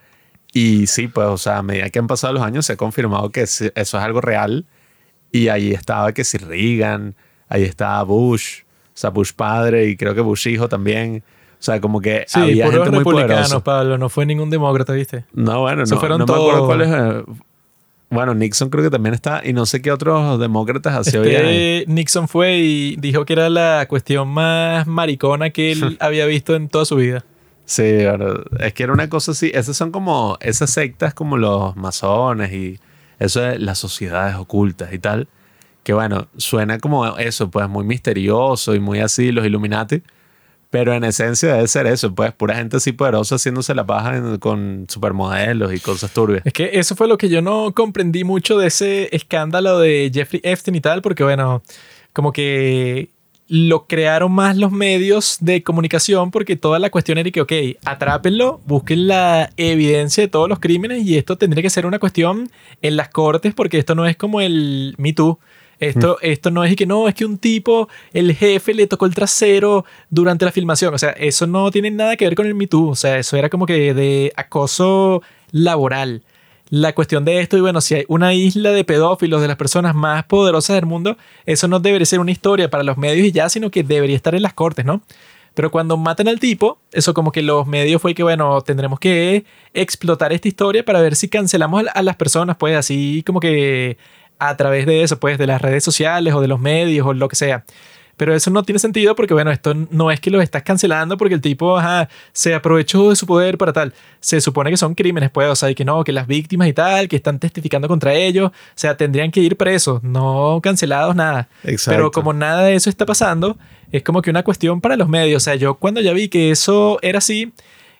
Y 0.52 0.88
sí, 0.88 1.08
pues, 1.08 1.26
o 1.26 1.38
sea, 1.38 1.56
a 1.56 1.62
medida 1.62 1.88
que 1.88 1.98
han 1.98 2.06
pasado 2.06 2.34
los 2.34 2.42
años 2.42 2.66
se 2.66 2.74
ha 2.74 2.76
confirmado 2.76 3.30
que 3.30 3.40
eso 3.40 3.70
es 3.74 3.94
algo 3.94 4.20
real. 4.20 4.66
Y 5.30 5.48
ahí 5.48 5.72
estaba 5.72 6.12
que 6.12 6.22
si 6.22 6.36
Reagan, 6.36 7.14
ahí 7.48 7.62
estaba 7.62 8.02
Bush, 8.02 8.60
o 8.60 8.90
sea, 8.92 9.08
Bush 9.08 9.32
padre 9.32 9.86
y 9.86 9.96
creo 9.96 10.14
que 10.14 10.20
Bush 10.20 10.48
hijo 10.48 10.68
también. 10.68 11.24
O 11.58 11.62
sea, 11.62 11.80
como 11.80 12.02
que 12.02 12.26
sí, 12.28 12.40
había 12.40 12.70
gente 12.70 12.90
muy 12.90 12.98
republicanos, 12.98 13.62
Pablo, 13.62 13.96
no 13.96 14.10
fue 14.10 14.26
ningún 14.26 14.50
demócrata, 14.50 14.92
¿viste? 14.92 15.24
No, 15.32 15.60
bueno, 15.60 15.84
no, 15.88 15.98
fueron 15.98 16.18
no 16.18 16.26
me 16.26 16.34
acuerdo 16.34 16.66
cuáles. 16.66 16.90
Bueno, 18.12 18.34
Nixon 18.34 18.68
creo 18.68 18.84
que 18.84 18.90
también 18.90 19.14
está, 19.14 19.40
y 19.42 19.54
no 19.54 19.64
sé 19.64 19.80
qué 19.80 19.90
otros 19.90 20.38
demócratas 20.38 20.94
hacía 20.94 21.22
este 21.22 21.84
Nixon 21.86 22.28
fue 22.28 22.58
y 22.58 22.96
dijo 22.96 23.24
que 23.24 23.32
era 23.32 23.48
la 23.48 23.86
cuestión 23.88 24.28
más 24.28 24.86
maricona 24.86 25.48
que 25.48 25.72
él 25.72 25.96
había 26.00 26.26
visto 26.26 26.54
en 26.54 26.68
toda 26.68 26.84
su 26.84 26.96
vida. 26.96 27.24
Sí, 27.64 27.82
es 28.60 28.74
que 28.74 28.82
era 28.82 28.92
una 28.92 29.08
cosa 29.08 29.32
así. 29.32 29.50
Esas 29.54 29.78
son 29.78 29.92
como 29.92 30.36
esas 30.42 30.68
sectas 30.68 31.14
como 31.14 31.38
los 31.38 31.74
masones 31.74 32.52
y 32.52 32.78
eso 33.18 33.40
de 33.40 33.58
las 33.58 33.78
sociedades 33.78 34.36
ocultas 34.36 34.92
y 34.92 34.98
tal. 34.98 35.28
Que 35.82 35.94
bueno, 35.94 36.28
suena 36.36 36.78
como 36.78 37.16
eso, 37.16 37.50
pues 37.50 37.66
muy 37.66 37.84
misterioso 37.84 38.74
y 38.74 38.80
muy 38.80 39.00
así, 39.00 39.32
los 39.32 39.46
Illuminati. 39.46 40.02
Pero 40.72 40.94
en 40.94 41.04
esencia 41.04 41.52
debe 41.52 41.68
ser 41.68 41.86
eso, 41.86 42.14
pues 42.14 42.32
pura 42.32 42.54
gente 42.54 42.78
así 42.78 42.92
poderosa 42.92 43.34
haciéndose 43.34 43.74
la 43.74 43.84
paja 43.84 44.38
con 44.38 44.86
supermodelos 44.88 45.70
y 45.74 45.78
cosas 45.80 46.10
turbias. 46.14 46.40
Es 46.46 46.54
que 46.54 46.70
eso 46.72 46.96
fue 46.96 47.08
lo 47.08 47.18
que 47.18 47.28
yo 47.28 47.42
no 47.42 47.74
comprendí 47.74 48.24
mucho 48.24 48.56
de 48.56 48.68
ese 48.68 49.14
escándalo 49.14 49.78
de 49.80 50.10
Jeffrey 50.12 50.40
Epstein 50.42 50.74
y 50.74 50.80
tal, 50.80 51.02
porque 51.02 51.24
bueno, 51.24 51.62
como 52.14 52.32
que 52.32 53.10
lo 53.48 53.86
crearon 53.86 54.32
más 54.32 54.56
los 54.56 54.72
medios 54.72 55.36
de 55.40 55.62
comunicación 55.62 56.30
porque 56.30 56.56
toda 56.56 56.78
la 56.78 56.88
cuestión 56.88 57.18
era 57.18 57.30
que, 57.30 57.42
ok, 57.42 57.52
atrápenlo, 57.84 58.62
busquen 58.64 59.08
la 59.08 59.50
evidencia 59.58 60.22
de 60.22 60.28
todos 60.28 60.48
los 60.48 60.58
crímenes 60.58 61.04
y 61.04 61.18
esto 61.18 61.36
tendría 61.36 61.62
que 61.62 61.68
ser 61.68 61.84
una 61.84 61.98
cuestión 61.98 62.50
en 62.80 62.96
las 62.96 63.10
cortes 63.10 63.52
porque 63.52 63.76
esto 63.76 63.94
no 63.94 64.06
es 64.06 64.16
como 64.16 64.40
el 64.40 64.94
Me 64.96 65.12
Too 65.12 65.38
esto, 65.82 66.18
esto 66.22 66.50
no 66.50 66.64
es 66.64 66.76
que 66.76 66.86
no, 66.86 67.08
es 67.08 67.14
que 67.14 67.24
un 67.24 67.38
tipo, 67.38 67.88
el 68.12 68.34
jefe 68.34 68.72
le 68.72 68.86
tocó 68.86 69.06
el 69.06 69.14
trasero 69.14 69.84
durante 70.10 70.44
la 70.44 70.52
filmación. 70.52 70.94
O 70.94 70.98
sea, 70.98 71.10
eso 71.10 71.46
no 71.46 71.70
tiene 71.72 71.90
nada 71.90 72.16
que 72.16 72.24
ver 72.24 72.36
con 72.36 72.46
el 72.46 72.54
Me 72.54 72.68
Too. 72.68 72.90
O 72.90 72.94
sea, 72.94 73.18
eso 73.18 73.36
era 73.36 73.48
como 73.48 73.66
que 73.66 73.92
de 73.92 74.32
acoso 74.36 75.22
laboral. 75.50 76.22
La 76.70 76.94
cuestión 76.94 77.24
de 77.24 77.40
esto, 77.40 77.58
y 77.58 77.60
bueno, 77.60 77.80
si 77.80 77.96
hay 77.96 78.04
una 78.06 78.32
isla 78.32 78.70
de 78.70 78.84
pedófilos 78.84 79.42
de 79.42 79.48
las 79.48 79.56
personas 79.56 79.94
más 79.94 80.24
poderosas 80.24 80.76
del 80.76 80.86
mundo, 80.86 81.18
eso 81.46 81.68
no 81.68 81.80
debería 81.80 82.06
ser 82.06 82.20
una 82.20 82.30
historia 82.30 82.70
para 82.70 82.84
los 82.84 82.96
medios 82.96 83.26
y 83.26 83.32
ya, 83.32 83.48
sino 83.48 83.70
que 83.70 83.82
debería 83.82 84.16
estar 84.16 84.34
en 84.34 84.42
las 84.42 84.54
cortes, 84.54 84.84
¿no? 84.84 85.02
Pero 85.54 85.70
cuando 85.70 85.96
matan 85.98 86.28
al 86.28 86.40
tipo, 86.40 86.78
eso 86.92 87.12
como 87.12 87.30
que 87.30 87.42
los 87.42 87.66
medios 87.66 88.00
fue 88.00 88.14
que, 88.14 88.22
bueno, 88.22 88.62
tendremos 88.62 88.98
que 88.98 89.44
explotar 89.74 90.32
esta 90.32 90.48
historia 90.48 90.84
para 90.84 91.02
ver 91.02 91.14
si 91.14 91.28
cancelamos 91.28 91.84
a 91.92 92.02
las 92.02 92.16
personas, 92.16 92.56
pues 92.56 92.74
así 92.74 93.22
como 93.26 93.38
que 93.38 93.98
a 94.48 94.56
través 94.56 94.86
de 94.86 95.02
eso, 95.02 95.18
pues 95.20 95.38
de 95.38 95.46
las 95.46 95.60
redes 95.62 95.84
sociales 95.84 96.34
o 96.34 96.40
de 96.40 96.48
los 96.48 96.60
medios 96.60 97.06
o 97.06 97.14
lo 97.14 97.28
que 97.28 97.36
sea. 97.36 97.64
Pero 98.16 98.34
eso 98.34 98.50
no 98.50 98.62
tiene 98.62 98.78
sentido 98.78 99.16
porque, 99.16 99.34
bueno, 99.34 99.50
esto 99.50 99.74
no 99.74 100.10
es 100.10 100.20
que 100.20 100.30
lo 100.30 100.40
estás 100.40 100.62
cancelando 100.62 101.16
porque 101.16 101.34
el 101.34 101.40
tipo 101.40 101.80
se 102.32 102.54
aprovechó 102.54 103.10
de 103.10 103.16
su 103.16 103.26
poder 103.26 103.58
para 103.58 103.72
tal. 103.72 103.94
Se 104.20 104.40
supone 104.40 104.70
que 104.70 104.76
son 104.76 104.94
crímenes, 104.94 105.30
pues, 105.30 105.48
o 105.48 105.56
sea, 105.56 105.70
y 105.70 105.74
que 105.74 105.84
no, 105.84 106.04
que 106.04 106.12
las 106.12 106.26
víctimas 106.26 106.68
y 106.68 106.72
tal, 106.72 107.08
que 107.08 107.16
están 107.16 107.38
testificando 107.38 107.88
contra 107.88 108.12
ellos, 108.14 108.50
o 108.50 108.54
sea, 108.74 108.96
tendrían 108.96 109.30
que 109.30 109.40
ir 109.40 109.56
presos, 109.56 110.02
no 110.02 110.60
cancelados, 110.62 111.16
nada. 111.16 111.48
Pero 111.86 112.10
como 112.10 112.32
nada 112.32 112.64
de 112.64 112.74
eso 112.74 112.90
está 112.90 113.06
pasando, 113.06 113.56
es 113.90 114.02
como 114.02 114.22
que 114.22 114.30
una 114.30 114.42
cuestión 114.42 114.80
para 114.80 114.96
los 114.96 115.08
medios. 115.08 115.42
O 115.42 115.44
sea, 115.44 115.54
yo 115.54 115.74
cuando 115.76 116.00
ya 116.00 116.12
vi 116.12 116.28
que 116.28 116.50
eso 116.50 116.98
era 117.02 117.18
así, 117.18 117.52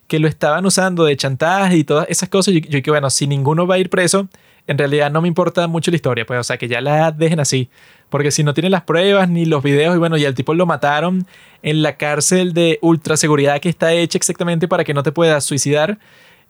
que 0.08 0.18
lo 0.18 0.28
estaban 0.28 0.66
usando 0.66 1.04
de 1.04 1.16
chantaje 1.16 1.78
y 1.78 1.84
todas 1.84 2.06
esas 2.10 2.28
cosas, 2.28 2.52
yo, 2.52 2.60
yo 2.60 2.82
que, 2.82 2.90
bueno, 2.90 3.08
si 3.08 3.26
ninguno 3.26 3.66
va 3.66 3.76
a 3.76 3.78
ir 3.78 3.88
preso, 3.88 4.28
en 4.66 4.78
realidad 4.78 5.10
no 5.10 5.20
me 5.20 5.28
importa 5.28 5.66
mucho 5.66 5.90
la 5.90 5.96
historia, 5.96 6.24
pues, 6.24 6.40
o 6.40 6.44
sea, 6.44 6.56
que 6.56 6.68
ya 6.68 6.80
la 6.80 7.10
dejen 7.10 7.40
así. 7.40 7.68
Porque 8.10 8.30
si 8.30 8.44
no 8.44 8.54
tienen 8.54 8.72
las 8.72 8.82
pruebas 8.82 9.28
ni 9.28 9.44
los 9.44 9.62
videos, 9.62 9.94
y 9.96 9.98
bueno, 9.98 10.16
ya 10.16 10.28
el 10.28 10.34
tipo 10.34 10.54
lo 10.54 10.66
mataron 10.66 11.26
en 11.62 11.82
la 11.82 11.96
cárcel 11.96 12.52
de 12.52 12.78
ultra 12.82 13.16
seguridad 13.16 13.60
que 13.60 13.68
está 13.68 13.92
hecha 13.92 14.18
exactamente 14.18 14.68
para 14.68 14.84
que 14.84 14.94
no 14.94 15.02
te 15.02 15.12
puedas 15.12 15.44
suicidar. 15.44 15.98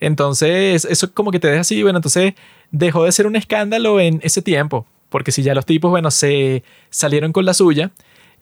Entonces, 0.01 0.85
eso 0.85 1.13
como 1.15 1.31
que 1.31 1.39
te 1.39 1.49
deja 1.49 1.61
así, 1.61 1.83
bueno, 1.83 1.99
entonces 1.99 2.35
dejó 2.71 3.05
de 3.05 3.13
ser 3.13 3.27
un 3.27 3.37
escándalo 3.37 4.01
en 4.01 4.21
ese 4.23 4.43
tiempo. 4.43 4.87
Porque 5.09 5.31
si 5.31 5.43
ya 5.43 5.55
los 5.55 5.67
tipos, 5.67 5.91
bueno, 5.91 6.11
se 6.11 6.65
salieron 6.91 7.33
con 7.33 7.45
la 7.45 7.55
suya, 7.55 7.93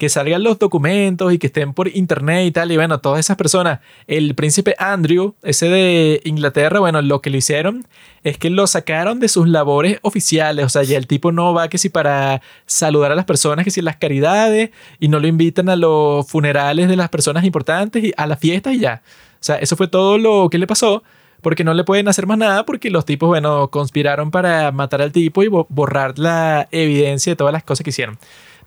que 0.00 0.08
salgan 0.08 0.42
los 0.42 0.58
documentos 0.58 1.30
y 1.30 1.38
que 1.38 1.48
estén 1.48 1.74
por 1.74 1.86
internet 1.94 2.46
y 2.46 2.50
tal. 2.52 2.72
Y 2.72 2.76
bueno, 2.76 3.00
todas 3.00 3.20
esas 3.20 3.36
personas, 3.36 3.80
el 4.06 4.34
príncipe 4.34 4.74
Andrew, 4.78 5.34
ese 5.42 5.68
de 5.68 6.22
Inglaterra, 6.24 6.80
bueno, 6.80 7.02
lo 7.02 7.20
que 7.20 7.28
le 7.28 7.36
hicieron 7.36 7.86
es 8.24 8.38
que 8.38 8.48
lo 8.48 8.66
sacaron 8.66 9.20
de 9.20 9.28
sus 9.28 9.46
labores 9.46 9.98
oficiales. 10.00 10.64
O 10.64 10.70
sea, 10.70 10.84
ya 10.84 10.96
el 10.96 11.06
tipo 11.06 11.32
no 11.32 11.52
va 11.52 11.68
que 11.68 11.76
si 11.76 11.90
para 11.90 12.40
saludar 12.64 13.12
a 13.12 13.14
las 13.14 13.26
personas, 13.26 13.62
que 13.62 13.70
si 13.70 13.82
las 13.82 13.98
caridades, 13.98 14.70
y 15.00 15.08
no 15.08 15.20
lo 15.20 15.26
invitan 15.26 15.68
a 15.68 15.76
los 15.76 16.26
funerales 16.26 16.88
de 16.88 16.96
las 16.96 17.10
personas 17.10 17.44
importantes 17.44 18.02
y 18.02 18.14
a 18.16 18.26
las 18.26 18.38
fiestas 18.38 18.72
y 18.72 18.78
ya. 18.78 19.02
O 19.34 19.44
sea, 19.44 19.56
eso 19.56 19.76
fue 19.76 19.86
todo 19.86 20.16
lo 20.16 20.48
que 20.48 20.56
le 20.56 20.66
pasó 20.66 21.02
porque 21.42 21.62
no 21.62 21.74
le 21.74 21.84
pueden 21.84 22.08
hacer 22.08 22.26
más 22.26 22.38
nada 22.38 22.64
porque 22.64 22.88
los 22.88 23.04
tipos, 23.04 23.28
bueno, 23.28 23.68
conspiraron 23.68 24.30
para 24.30 24.72
matar 24.72 25.02
al 25.02 25.12
tipo 25.12 25.42
y 25.42 25.48
borrar 25.48 26.18
la 26.18 26.68
evidencia 26.70 27.32
de 27.32 27.36
todas 27.36 27.52
las 27.52 27.64
cosas 27.64 27.84
que 27.84 27.90
hicieron. 27.90 28.18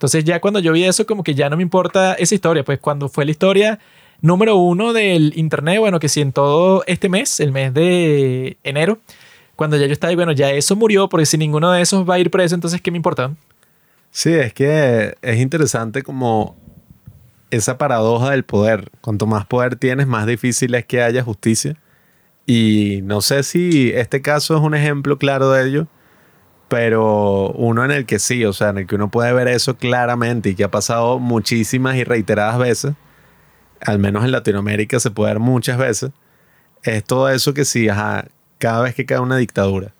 Entonces 0.03 0.25
ya 0.25 0.41
cuando 0.41 0.59
yo 0.59 0.73
vi 0.73 0.83
eso, 0.83 1.05
como 1.05 1.23
que 1.23 1.33
ya 1.33 1.49
no 1.49 1.55
me 1.55 1.63
importa 1.63 2.15
esa 2.15 2.35
historia, 2.35 2.65
pues 2.65 2.77
cuando 2.77 3.07
fue 3.07 3.23
la 3.23 3.31
historia 3.31 3.79
número 4.19 4.57
uno 4.57 4.91
del 4.91 5.31
Internet, 5.37 5.79
bueno, 5.79 5.97
que 5.97 6.09
si 6.09 6.19
en 6.19 6.33
todo 6.33 6.83
este 6.87 7.07
mes, 7.07 7.39
el 7.39 7.53
mes 7.53 7.73
de 7.73 8.57
enero, 8.63 8.99
cuando 9.55 9.77
ya 9.77 9.85
yo 9.85 9.93
estaba 9.93 10.09
ahí, 10.09 10.17
bueno, 10.17 10.33
ya 10.33 10.51
eso 10.51 10.75
murió, 10.75 11.07
porque 11.07 11.25
si 11.25 11.37
ninguno 11.37 11.71
de 11.71 11.81
esos 11.81 12.07
va 12.07 12.15
a 12.15 12.19
ir 12.19 12.29
preso, 12.29 12.53
entonces, 12.53 12.81
¿qué 12.81 12.91
me 12.91 12.97
importa? 12.97 13.31
Sí, 14.11 14.33
es 14.33 14.51
que 14.51 15.15
es 15.21 15.39
interesante 15.39 16.03
como 16.03 16.57
esa 17.49 17.77
paradoja 17.77 18.31
del 18.31 18.43
poder. 18.43 18.89
Cuanto 18.99 19.25
más 19.25 19.45
poder 19.45 19.77
tienes, 19.77 20.05
más 20.05 20.27
difícil 20.27 20.75
es 20.75 20.83
que 20.85 21.01
haya 21.01 21.23
justicia. 21.23 21.77
Y 22.45 22.99
no 23.03 23.21
sé 23.21 23.43
si 23.43 23.91
este 23.91 24.21
caso 24.21 24.57
es 24.57 24.61
un 24.61 24.75
ejemplo 24.75 25.17
claro 25.17 25.49
de 25.51 25.65
ello, 25.65 25.87
pero 26.73 27.51
uno 27.51 27.85
en 27.85 27.91
el 27.91 28.07
que 28.07 28.17
sí, 28.17 28.43
o 28.45 28.51
sea, 28.51 28.69
en 28.69 28.79
el 28.79 28.87
que 28.87 28.95
uno 28.95 29.11
puede 29.11 29.31
ver 29.31 29.47
eso 29.47 29.77
claramente 29.77 30.49
y 30.49 30.55
que 30.55 30.63
ha 30.63 30.71
pasado 30.71 31.19
muchísimas 31.19 31.97
y 31.97 32.03
reiteradas 32.03 32.57
veces, 32.57 32.95
al 33.79 33.99
menos 33.99 34.25
en 34.25 34.31
Latinoamérica 34.31 34.99
se 34.99 35.11
puede 35.11 35.33
ver 35.33 35.39
muchas 35.39 35.77
veces, 35.77 36.09
es 36.81 37.03
todo 37.03 37.29
eso 37.29 37.53
que 37.53 37.63
sí, 37.63 37.89
ajá, 37.89 38.25
cada 38.57 38.81
vez 38.81 38.95
que 38.95 39.05
cae 39.05 39.19
una 39.19 39.37
dictadura. 39.37 39.93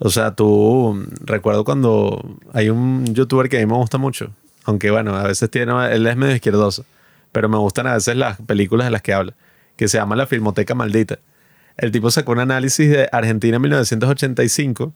O 0.00 0.10
sea, 0.10 0.34
tú, 0.34 1.00
recuerdo 1.20 1.64
cuando 1.64 2.20
hay 2.52 2.70
un 2.70 3.14
youtuber 3.14 3.48
que 3.48 3.58
a 3.58 3.60
mí 3.60 3.66
me 3.66 3.76
gusta 3.76 3.96
mucho, 3.96 4.32
aunque 4.64 4.90
bueno, 4.90 5.14
a 5.14 5.22
veces 5.22 5.48
tiene, 5.48 5.72
él 5.94 6.08
es 6.08 6.16
medio 6.16 6.34
izquierdoso, 6.34 6.84
pero 7.30 7.48
me 7.48 7.58
gustan 7.58 7.86
a 7.86 7.94
veces 7.94 8.16
las 8.16 8.40
películas 8.40 8.88
de 8.88 8.90
las 8.90 9.02
que 9.02 9.14
habla, 9.14 9.34
que 9.76 9.86
se 9.86 9.98
llama 9.98 10.16
La 10.16 10.26
Filmoteca 10.26 10.74
Maldita. 10.74 11.20
El 11.76 11.92
tipo 11.92 12.10
sacó 12.10 12.32
un 12.32 12.40
análisis 12.40 12.90
de 12.90 13.08
Argentina 13.12 13.54
en 13.54 13.62
1985 13.62 14.92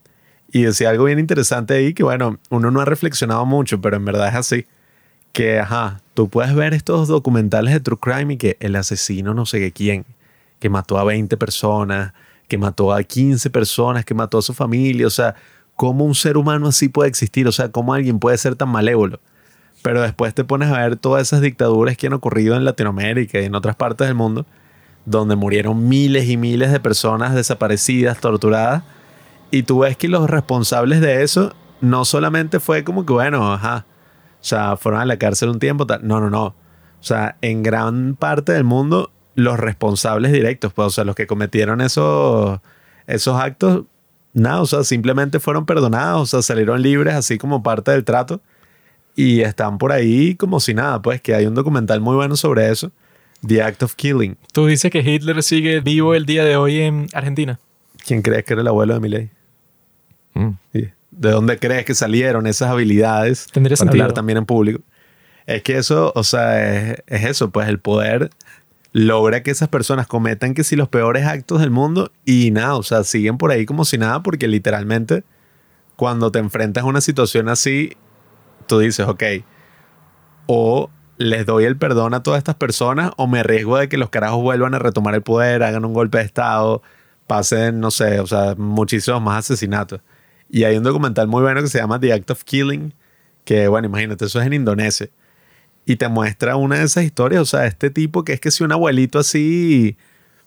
y 0.54 0.62
decía 0.62 0.90
algo 0.90 1.06
bien 1.06 1.18
interesante 1.18 1.74
ahí 1.74 1.94
que, 1.94 2.04
bueno, 2.04 2.38
uno 2.48 2.70
no 2.70 2.80
ha 2.80 2.84
reflexionado 2.84 3.44
mucho, 3.44 3.80
pero 3.80 3.96
en 3.96 4.04
verdad 4.04 4.28
es 4.28 4.34
así. 4.36 4.66
Que, 5.32 5.58
ajá, 5.58 6.00
tú 6.14 6.28
puedes 6.28 6.54
ver 6.54 6.74
estos 6.74 7.08
documentales 7.08 7.74
de 7.74 7.80
True 7.80 7.98
Crime 8.00 8.34
y 8.34 8.36
que 8.36 8.56
el 8.60 8.76
asesino 8.76 9.34
no 9.34 9.46
sé 9.46 9.72
quién, 9.72 10.04
que 10.60 10.70
mató 10.70 10.96
a 10.96 11.02
20 11.02 11.36
personas, 11.38 12.12
que 12.46 12.56
mató 12.56 12.92
a 12.92 13.02
15 13.02 13.50
personas, 13.50 14.04
que 14.04 14.14
mató 14.14 14.38
a 14.38 14.42
su 14.42 14.54
familia, 14.54 15.08
o 15.08 15.10
sea, 15.10 15.34
¿cómo 15.74 16.04
un 16.04 16.14
ser 16.14 16.36
humano 16.36 16.68
así 16.68 16.88
puede 16.88 17.08
existir? 17.08 17.48
O 17.48 17.52
sea, 17.52 17.72
¿cómo 17.72 17.92
alguien 17.92 18.20
puede 18.20 18.38
ser 18.38 18.54
tan 18.54 18.68
malévolo? 18.68 19.18
Pero 19.82 20.02
después 20.02 20.34
te 20.34 20.44
pones 20.44 20.68
a 20.70 20.78
ver 20.78 20.94
todas 20.94 21.22
esas 21.22 21.40
dictaduras 21.40 21.96
que 21.96 22.06
han 22.06 22.12
ocurrido 22.12 22.54
en 22.54 22.64
Latinoamérica 22.64 23.40
y 23.40 23.46
en 23.46 23.56
otras 23.56 23.74
partes 23.74 24.06
del 24.06 24.14
mundo, 24.14 24.46
donde 25.04 25.34
murieron 25.34 25.88
miles 25.88 26.28
y 26.28 26.36
miles 26.36 26.70
de 26.70 26.78
personas 26.78 27.34
desaparecidas, 27.34 28.20
torturadas, 28.20 28.84
y 29.54 29.62
tú 29.62 29.78
ves 29.78 29.96
que 29.96 30.08
los 30.08 30.28
responsables 30.28 31.00
de 31.00 31.22
eso 31.22 31.54
no 31.80 32.04
solamente 32.04 32.58
fue 32.58 32.82
como 32.82 33.06
que, 33.06 33.12
bueno, 33.12 33.52
ajá, 33.52 33.86
o 34.40 34.44
sea, 34.44 34.76
fueron 34.76 35.00
a 35.00 35.04
la 35.04 35.16
cárcel 35.16 35.48
un 35.48 35.60
tiempo, 35.60 35.86
tal. 35.86 36.04
no, 36.04 36.20
no, 36.20 36.28
no. 36.28 36.46
O 36.46 36.54
sea, 37.06 37.36
en 37.40 37.62
gran 37.62 38.16
parte 38.16 38.50
del 38.50 38.64
mundo, 38.64 39.12
los 39.36 39.60
responsables 39.60 40.32
directos, 40.32 40.72
pues, 40.72 40.86
o 40.86 40.90
sea, 40.90 41.04
los 41.04 41.14
que 41.14 41.28
cometieron 41.28 41.80
esos, 41.80 42.58
esos 43.06 43.40
actos, 43.40 43.84
nada, 44.32 44.60
o 44.60 44.66
sea, 44.66 44.82
simplemente 44.82 45.38
fueron 45.38 45.66
perdonados, 45.66 46.22
o 46.22 46.26
sea, 46.26 46.42
salieron 46.42 46.82
libres 46.82 47.14
así 47.14 47.38
como 47.38 47.62
parte 47.62 47.92
del 47.92 48.02
trato 48.02 48.40
y 49.14 49.42
están 49.42 49.78
por 49.78 49.92
ahí 49.92 50.34
como 50.34 50.58
si 50.58 50.74
nada, 50.74 51.00
pues, 51.00 51.20
que 51.20 51.32
hay 51.32 51.46
un 51.46 51.54
documental 51.54 52.00
muy 52.00 52.16
bueno 52.16 52.34
sobre 52.34 52.72
eso, 52.72 52.90
The 53.46 53.62
Act 53.62 53.84
of 53.84 53.94
Killing. 53.94 54.36
Tú 54.52 54.66
dices 54.66 54.90
que 54.90 54.98
Hitler 54.98 55.44
sigue 55.44 55.78
vivo 55.78 56.12
el 56.16 56.26
día 56.26 56.44
de 56.44 56.56
hoy 56.56 56.80
en 56.80 57.06
Argentina. 57.12 57.60
¿Quién 58.04 58.20
crees 58.20 58.44
que 58.44 58.54
era 58.54 58.62
el 58.62 58.68
abuelo 58.68 58.94
de 58.94 59.00
Milei? 59.00 59.30
Mm. 60.34 60.50
¿De 60.72 61.30
dónde 61.30 61.58
crees 61.58 61.84
que 61.84 61.94
salieron 61.94 62.46
esas 62.46 62.70
habilidades 62.70 63.46
Tendría 63.52 63.76
para 63.76 63.90
hablar 63.90 64.12
también 64.12 64.38
en 64.38 64.46
público? 64.46 64.82
Es 65.46 65.62
que 65.62 65.76
eso, 65.76 66.12
o 66.14 66.24
sea, 66.24 66.90
es, 66.92 67.02
eso, 67.06 67.50
pues 67.50 67.68
el 67.68 67.78
poder 67.78 68.30
logra 68.92 69.42
que 69.42 69.50
esas 69.50 69.68
personas 69.68 70.06
cometan 70.06 70.54
que 70.54 70.64
si 70.64 70.76
los 70.76 70.88
peores 70.88 71.26
actos 71.26 71.60
del 71.60 71.70
mundo 71.70 72.12
y 72.24 72.50
nada, 72.50 72.76
o 72.76 72.82
sea, 72.82 73.04
siguen 73.04 73.38
por 73.38 73.50
ahí 73.50 73.66
como 73.66 73.84
si 73.84 73.98
nada 73.98 74.22
porque 74.22 74.48
literalmente 74.48 75.24
cuando 75.96 76.30
te 76.30 76.38
enfrentas 76.38 76.84
a 76.84 76.86
una 76.86 77.00
situación 77.00 77.48
así, 77.48 77.96
tú 78.66 78.78
dices, 78.78 79.06
ok, 79.06 79.22
o 80.46 80.90
les 81.16 81.46
doy 81.46 81.64
el 81.64 81.76
perdón 81.76 82.14
a 82.14 82.22
todas 82.22 82.38
estas 82.38 82.56
personas 82.56 83.12
o 83.16 83.26
me 83.26 83.40
arriesgo 83.40 83.78
de 83.78 83.88
que 83.88 83.98
los 83.98 84.10
carajos 84.10 84.42
vuelvan 84.42 84.74
a 84.74 84.78
retomar 84.78 85.14
el 85.14 85.22
poder, 85.22 85.62
hagan 85.62 85.84
un 85.84 85.92
golpe 85.92 86.18
de 86.18 86.24
Estado, 86.24 86.82
pasen, 87.26 87.80
no 87.80 87.90
sé, 87.90 88.20
o 88.20 88.26
sea, 88.26 88.54
muchísimos 88.56 89.22
más 89.22 89.38
asesinatos. 89.38 90.00
Y 90.54 90.62
hay 90.62 90.76
un 90.76 90.84
documental 90.84 91.26
muy 91.26 91.42
bueno 91.42 91.60
que 91.62 91.66
se 91.66 91.78
llama 91.78 91.98
The 91.98 92.12
Act 92.12 92.30
of 92.30 92.44
Killing, 92.44 92.94
que 93.44 93.66
bueno, 93.66 93.88
imagínate, 93.88 94.26
eso 94.26 94.40
es 94.40 94.46
en 94.46 94.52
Indonesia. 94.52 95.08
Y 95.84 95.96
te 95.96 96.06
muestra 96.06 96.54
una 96.54 96.78
de 96.78 96.84
esas 96.84 97.02
historias, 97.02 97.42
o 97.42 97.44
sea, 97.44 97.66
este 97.66 97.90
tipo 97.90 98.22
que 98.22 98.34
es 98.34 98.40
que 98.40 98.52
si 98.52 98.62
un 98.62 98.70
abuelito 98.70 99.18
así, 99.18 99.96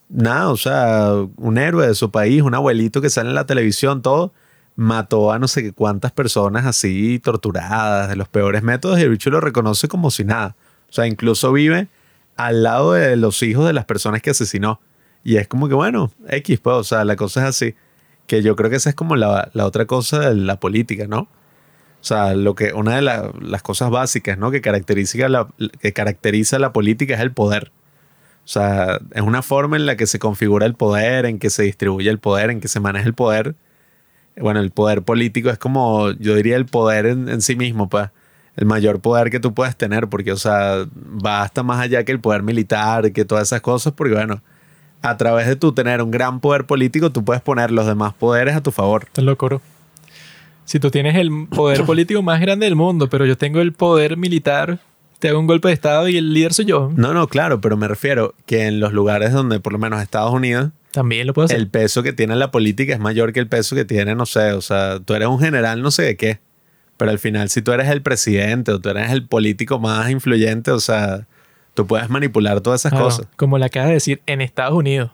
nada, 0.07 0.47
o 0.47 0.55
sea, 0.55 1.11
un 1.35 1.57
héroe 1.57 1.85
de 1.85 1.93
su 1.93 2.09
país, 2.09 2.41
un 2.41 2.55
abuelito 2.55 3.01
que 3.01 3.09
sale 3.09 3.27
en 3.27 3.35
la 3.35 3.45
televisión, 3.45 4.01
todo, 4.01 4.31
mató 4.77 5.33
a 5.33 5.39
no 5.39 5.49
sé 5.49 5.73
cuántas 5.73 6.13
personas 6.13 6.65
así 6.65 7.19
torturadas, 7.19 8.07
de 8.07 8.15
los 8.15 8.29
peores 8.29 8.63
métodos, 8.63 8.99
y 8.99 9.01
el 9.01 9.09
bicho 9.09 9.29
lo 9.29 9.41
reconoce 9.41 9.89
como 9.89 10.09
si 10.09 10.23
nada. 10.23 10.55
O 10.89 10.93
sea, 10.93 11.05
incluso 11.05 11.51
vive 11.51 11.89
al 12.37 12.63
lado 12.63 12.93
de 12.93 13.17
los 13.17 13.43
hijos 13.43 13.67
de 13.67 13.73
las 13.73 13.83
personas 13.83 14.21
que 14.21 14.29
asesinó. 14.29 14.79
Y 15.25 15.35
es 15.35 15.49
como 15.49 15.67
que, 15.67 15.75
bueno, 15.75 16.13
X, 16.29 16.61
pues, 16.61 16.77
o 16.77 16.83
sea, 16.85 17.03
la 17.03 17.17
cosa 17.17 17.41
es 17.41 17.47
así. 17.47 17.75
Que 18.27 18.43
yo 18.43 18.55
creo 18.55 18.69
que 18.69 18.75
esa 18.75 18.89
es 18.89 18.95
como 18.95 19.15
la, 19.15 19.49
otra 19.55 19.85
cosa 19.85 20.29
de 20.29 20.35
la 20.35 20.59
política, 20.59 21.07
¿no? 21.07 21.21
O 21.21 22.05
sea, 22.07 22.35
lo 22.35 22.55
que, 22.55 22.73
una 22.73 22.95
de 22.95 23.01
las 23.01 23.63
cosas 23.63 23.89
básicas, 23.89 24.37
¿no? 24.37 24.51
Que 24.51 24.61
caracteriza, 24.61 25.27
la, 25.27 25.47
que 25.81 25.93
caracteriza 25.93 26.59
la 26.59 26.73
política 26.73 27.15
es 27.15 27.21
el 27.21 27.31
poder. 27.31 27.71
O 28.45 28.47
sea, 28.49 28.99
es 29.13 29.21
una 29.21 29.41
forma 29.41 29.75
en 29.77 29.85
la 29.85 29.97
que 29.97 30.07
se 30.07 30.19
configura 30.19 30.65
el 30.65 30.75
poder, 30.75 31.25
en 31.25 31.39
que 31.39 31.49
se 31.49 31.63
distribuye 31.63 32.09
el 32.09 32.19
poder, 32.19 32.49
en 32.49 32.61
que 32.61 32.67
se 32.67 32.79
maneja 32.79 33.07
el 33.07 33.13
poder. 33.13 33.55
Bueno, 34.39 34.59
el 34.59 34.71
poder 34.71 35.01
político 35.01 35.49
es 35.49 35.57
como, 35.57 36.11
yo 36.11 36.35
diría, 36.35 36.55
el 36.57 36.67
poder 36.67 37.07
en, 37.07 37.27
en 37.29 37.41
sí 37.41 37.55
mismo, 37.55 37.89
pues 37.89 38.09
el 38.57 38.65
mayor 38.65 38.99
poder 39.01 39.29
que 39.29 39.39
tú 39.39 39.53
puedes 39.53 39.75
tener, 39.77 40.07
porque, 40.09 40.31
o 40.31 40.37
sea, 40.37 40.85
va 41.25 41.43
hasta 41.43 41.63
más 41.63 41.79
allá 41.79 42.03
que 42.03 42.11
el 42.11 42.19
poder 42.19 42.41
militar, 42.41 43.11
que 43.13 43.23
todas 43.23 43.47
esas 43.47 43.61
cosas, 43.61 43.93
porque, 43.93 44.15
bueno, 44.15 44.41
a 45.01 45.17
través 45.17 45.47
de 45.47 45.55
tú 45.55 45.71
tener 45.71 46.01
un 46.01 46.11
gran 46.11 46.39
poder 46.39 46.65
político, 46.65 47.11
tú 47.11 47.23
puedes 47.23 47.41
poner 47.41 47.71
los 47.71 47.85
demás 47.85 48.13
poderes 48.13 48.55
a 48.55 48.61
tu 48.61 48.71
favor. 48.71 49.07
Te 49.11 49.21
lo 49.21 49.37
coro. 49.37 49.61
Si 50.65 50.79
tú 50.79 50.91
tienes 50.91 51.15
el 51.15 51.47
poder 51.49 51.83
político 51.85 52.21
más 52.21 52.41
grande 52.41 52.65
del 52.65 52.75
mundo, 52.75 53.09
pero 53.09 53.25
yo 53.25 53.37
tengo 53.37 53.61
el 53.61 53.73
poder 53.73 54.17
militar, 54.17 54.79
te 55.19 55.29
hago 55.29 55.39
un 55.39 55.47
golpe 55.47 55.69
de 55.69 55.73
Estado 55.73 56.07
y 56.07 56.17
el 56.17 56.33
líder 56.33 56.53
soy 56.53 56.65
yo. 56.65 56.91
No, 56.95 57.13
no, 57.13 57.27
claro, 57.27 57.61
pero 57.61 57.77
me 57.77 57.87
refiero 57.87 58.35
que 58.45 58.67
en 58.67 58.79
los 58.79 58.93
lugares 58.93 59.31
donde, 59.31 59.59
por 59.59 59.73
lo 59.73 59.79
menos 59.79 60.01
Estados 60.01 60.33
Unidos, 60.33 60.71
también 60.91 61.27
lo 61.27 61.33
puedo 61.33 61.45
hacer. 61.45 61.57
El 61.57 61.67
peso 61.67 62.01
que 62.01 62.11
tiene 62.11 62.35
la 62.35 62.49
política 62.49 62.93
es 62.93 62.99
mayor 62.99 63.31
que 63.31 63.39
el 63.39 63.47
peso 63.47 63.75
que 63.75 63.85
tiene, 63.85 64.15
no 64.15 64.25
sé, 64.25 64.53
o 64.53 64.61
sea, 64.61 64.99
tú 64.99 65.13
eres 65.13 65.27
un 65.27 65.39
general, 65.39 65.81
no 65.81 65.91
sé 65.91 66.03
de 66.03 66.17
qué. 66.17 66.39
Pero 66.97 67.11
al 67.11 67.19
final, 67.19 67.49
si 67.49 67.61
tú 67.61 67.71
eres 67.71 67.87
el 67.89 68.01
presidente 68.01 68.71
o 68.71 68.79
tú 68.79 68.89
eres 68.89 69.11
el 69.11 69.27
político 69.27 69.79
más 69.79 70.09
influyente, 70.09 70.71
o 70.71 70.79
sea, 70.79 71.27
tú 71.77 71.85
puedes 71.85 72.09
manipular 72.09 72.59
todas 72.59 72.81
esas 72.81 72.99
cosas. 72.99 73.27
Como 73.35 73.59
le 73.59 73.65
acabas 73.65 73.89
de 73.89 73.93
decir, 73.93 74.21
en 74.25 74.41
Estados 74.41 74.73
Unidos. 74.73 75.11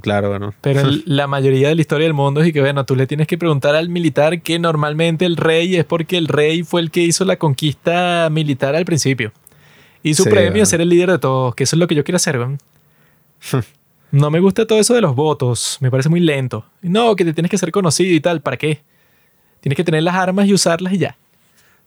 Claro, 0.00 0.28
bueno. 0.30 0.54
Pero 0.60 0.82
la 1.04 1.26
mayoría 1.26 1.68
de 1.68 1.74
la 1.74 1.80
historia 1.80 2.06
del 2.06 2.14
mundo 2.14 2.42
es 2.42 2.52
que, 2.52 2.60
bueno, 2.60 2.86
tú 2.86 2.94
le 2.94 3.08
tienes 3.08 3.26
que 3.26 3.36
preguntar 3.36 3.74
al 3.74 3.88
militar 3.88 4.40
que 4.40 4.60
normalmente 4.60 5.26
el 5.26 5.36
rey 5.36 5.74
es 5.74 5.84
porque 5.84 6.16
el 6.16 6.28
rey 6.28 6.62
fue 6.62 6.80
el 6.80 6.92
que 6.92 7.00
hizo 7.00 7.24
la 7.24 7.36
conquista 7.36 8.28
militar 8.30 8.76
al 8.76 8.84
principio. 8.84 9.32
Y 10.04 10.14
su 10.14 10.22
premio 10.24 10.62
es 10.62 10.68
ser 10.68 10.80
el 10.80 10.88
líder 10.88 11.10
de 11.10 11.18
todos, 11.18 11.56
que 11.56 11.64
eso 11.64 11.74
es 11.74 11.80
lo 11.80 11.88
que 11.88 11.96
yo 11.96 12.04
quiero 12.04 12.16
hacer, 12.16 12.38
no 14.12 14.30
me 14.30 14.38
gusta 14.38 14.64
todo 14.64 14.78
eso 14.78 14.94
de 14.94 15.00
los 15.00 15.16
votos, 15.16 15.78
me 15.80 15.90
parece 15.90 16.08
muy 16.08 16.20
lento. 16.20 16.64
No, 16.82 17.16
que 17.16 17.24
te 17.24 17.32
tienes 17.32 17.50
que 17.50 17.58
ser 17.58 17.72
conocido 17.72 18.14
y 18.14 18.20
tal, 18.20 18.40
¿para 18.40 18.56
qué? 18.56 18.82
Tienes 19.60 19.76
que 19.76 19.82
tener 19.82 20.04
las 20.04 20.14
armas 20.14 20.46
y 20.46 20.54
usarlas 20.54 20.92
y 20.92 20.98
ya. 20.98 21.16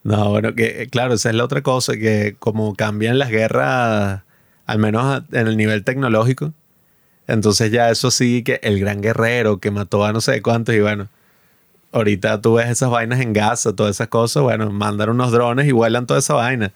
No, 0.04 0.30
bueno, 0.30 0.56
que 0.56 0.88
claro, 0.90 1.14
esa 1.14 1.30
es 1.30 1.36
la 1.36 1.44
otra 1.44 1.62
cosa, 1.62 1.94
que 1.94 2.36
como 2.40 2.76
cambian 2.76 3.20
las 3.20 3.30
guerras, 3.30 4.22
al 4.66 4.80
menos 4.80 5.24
en 5.32 5.48
el 5.48 5.58
nivel 5.58 5.84
tecnológico, 5.84 6.54
entonces 7.28 7.72
ya 7.72 7.90
eso 7.92 8.12
sí 8.12 8.44
que 8.44 8.60
el 8.64 8.80
gran 8.80 9.02
guerrero 9.02 9.60
que 9.60 9.72
mató 9.72 10.06
a 10.06 10.14
no 10.14 10.22
sé 10.22 10.42
cuántos 10.42 10.76
y 10.76 10.80
bueno, 10.80 11.10
ahorita 11.92 12.42
tú 12.42 12.56
ves 12.56 12.70
esas 12.70 12.90
vainas 12.90 13.20
en 13.20 13.34
Gaza, 13.34 13.76
todas 13.76 13.96
esas 13.98 14.08
cosas, 14.10 14.44
bueno, 14.44 14.72
mandan 14.72 15.10
unos 15.10 15.32
drones 15.32 15.68
y 15.68 15.72
vuelan 15.72 16.08
toda 16.08 16.20
esa 16.20 16.34
vaina. 16.36 16.74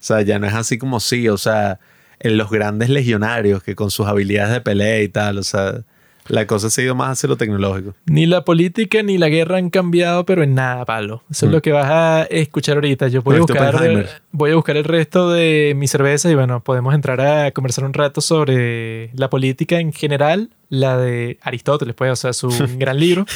O 0.00 0.02
sea, 0.04 0.22
ya 0.22 0.38
no 0.38 0.46
es 0.46 0.54
así 0.54 0.78
como 0.78 1.00
sí, 1.00 1.28
o 1.28 1.38
sea, 1.38 1.80
en 2.20 2.36
los 2.38 2.50
grandes 2.50 2.88
legionarios 2.90 3.62
que 3.62 3.74
con 3.74 3.90
sus 3.90 4.06
habilidades 4.06 4.52
de 4.52 4.60
pelea 4.60 5.02
y 5.02 5.08
tal, 5.08 5.38
o 5.38 5.42
sea, 5.42 5.82
la 6.28 6.46
cosa 6.46 6.70
se 6.70 6.80
ha 6.80 6.84
ido 6.84 6.94
más 6.94 7.10
hacia 7.10 7.28
lo 7.28 7.36
tecnológico. 7.36 7.94
Ni 8.06 8.26
la 8.26 8.44
política 8.44 9.02
ni 9.02 9.18
la 9.18 9.28
guerra 9.28 9.58
han 9.58 9.70
cambiado, 9.70 10.24
pero 10.24 10.42
en 10.42 10.54
nada, 10.54 10.84
palo. 10.84 11.22
Eso 11.30 11.46
es 11.46 11.50
mm. 11.50 11.54
lo 11.54 11.62
que 11.62 11.72
vas 11.72 11.86
a 11.90 12.22
escuchar 12.30 12.76
ahorita. 12.76 13.08
Yo 13.08 13.22
voy 13.22 13.36
a, 13.36 13.40
buscar, 13.40 14.06
voy 14.32 14.50
a 14.50 14.54
buscar 14.54 14.76
el 14.76 14.84
resto 14.84 15.30
de 15.30 15.74
mi 15.76 15.88
cerveza 15.88 16.30
y 16.30 16.34
bueno, 16.34 16.62
podemos 16.62 16.94
entrar 16.94 17.20
a 17.20 17.50
conversar 17.52 17.84
un 17.84 17.94
rato 17.94 18.20
sobre 18.20 19.10
la 19.14 19.30
política 19.30 19.80
en 19.80 19.92
general, 19.92 20.50
la 20.68 20.96
de 20.96 21.38
Aristóteles, 21.42 21.94
pues, 21.94 22.12
o 22.12 22.16
sea, 22.16 22.32
su 22.32 22.48
gran 22.78 22.98
libro, 22.98 23.26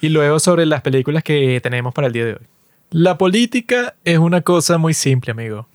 y 0.00 0.08
luego 0.08 0.38
sobre 0.38 0.66
las 0.66 0.82
películas 0.82 1.22
que 1.22 1.60
tenemos 1.62 1.94
para 1.94 2.06
el 2.06 2.12
día 2.12 2.24
de 2.24 2.32
hoy. 2.34 2.46
La 2.90 3.18
política 3.18 3.96
es 4.04 4.18
una 4.18 4.40
cosa 4.40 4.78
muy 4.78 4.94
simple, 4.94 5.32
amigo. 5.32 5.68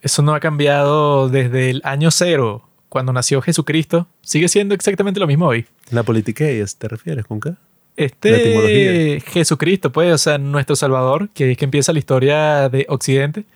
Eso 0.00 0.22
no 0.22 0.34
ha 0.34 0.40
cambiado 0.40 1.28
desde 1.28 1.70
el 1.70 1.80
año 1.84 2.10
cero 2.10 2.68
cuando 2.94 3.12
nació 3.12 3.42
Jesucristo, 3.42 4.06
sigue 4.22 4.46
siendo 4.46 4.72
exactamente 4.72 5.18
lo 5.18 5.26
mismo 5.26 5.48
hoy. 5.48 5.66
¿La 5.90 6.04
política 6.04 6.44
te 6.78 6.86
refieres 6.86 7.26
con 7.26 7.40
qué? 7.40 7.54
Este 7.96 9.20
Jesucristo, 9.26 9.90
pues, 9.90 10.14
o 10.14 10.18
sea, 10.18 10.38
nuestro 10.38 10.76
Salvador, 10.76 11.28
que 11.34 11.50
es 11.50 11.58
que 11.58 11.64
empieza 11.64 11.92
la 11.92 11.98
historia 11.98 12.68
de 12.68 12.86
Occidente. 12.88 13.46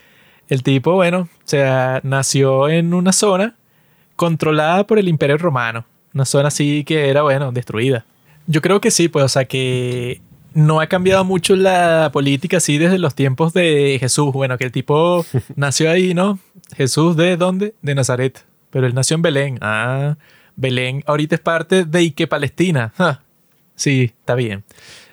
El 0.49 0.65
tipo, 0.65 0.95
bueno, 0.95 1.21
o 1.21 1.29
sea, 1.45 2.01
nació 2.03 2.69
en 2.69 2.93
una 2.95 3.13
zona 3.13 3.55
controlada 4.17 4.85
por 4.89 4.99
el 4.99 5.07
Imperio 5.07 5.39
Romano. 5.39 5.85
Una 6.13 6.25
zona 6.25 6.49
así 6.49 6.83
que 6.83 7.09
era, 7.09 7.23
bueno, 7.23 7.53
destruida. 7.53 8.05
Yo 8.49 8.61
creo 8.61 8.81
que 8.81 8.91
sí, 8.91 9.07
pues, 9.07 9.25
o 9.25 9.29
sea, 9.29 9.45
que 9.45 10.21
no 10.53 10.81
ha 10.81 10.89
cambiado 10.89 11.25
mucho 11.25 11.55
la 11.55 12.11
política 12.13 12.57
así 12.57 12.77
desde 12.77 12.99
los 12.99 13.15
tiempos 13.15 13.53
de 13.53 13.99
Jesús. 14.01 14.33
Bueno, 14.33 14.59
que 14.59 14.65
el 14.65 14.73
tipo 14.73 15.25
nació 15.55 15.93
ahí, 15.93 16.13
¿no? 16.13 16.41
Jesús 16.77 17.17
de 17.17 17.37
dónde? 17.37 17.75
De 17.83 17.95
Nazaret. 17.95 18.48
Pero 18.71 18.87
él 18.87 18.95
nació 18.95 19.15
en 19.15 19.23
Belén. 19.23 19.59
Ah, 19.61 20.17
Belén 20.57 21.03
ahorita 21.07 21.37
es 21.37 21.41
parte 21.41 21.85
de 21.85 22.01
Ike 22.01 22.27
Palestina. 22.27 22.93
Sí, 23.79 24.13
está 24.19 24.35
bien. 24.35 24.65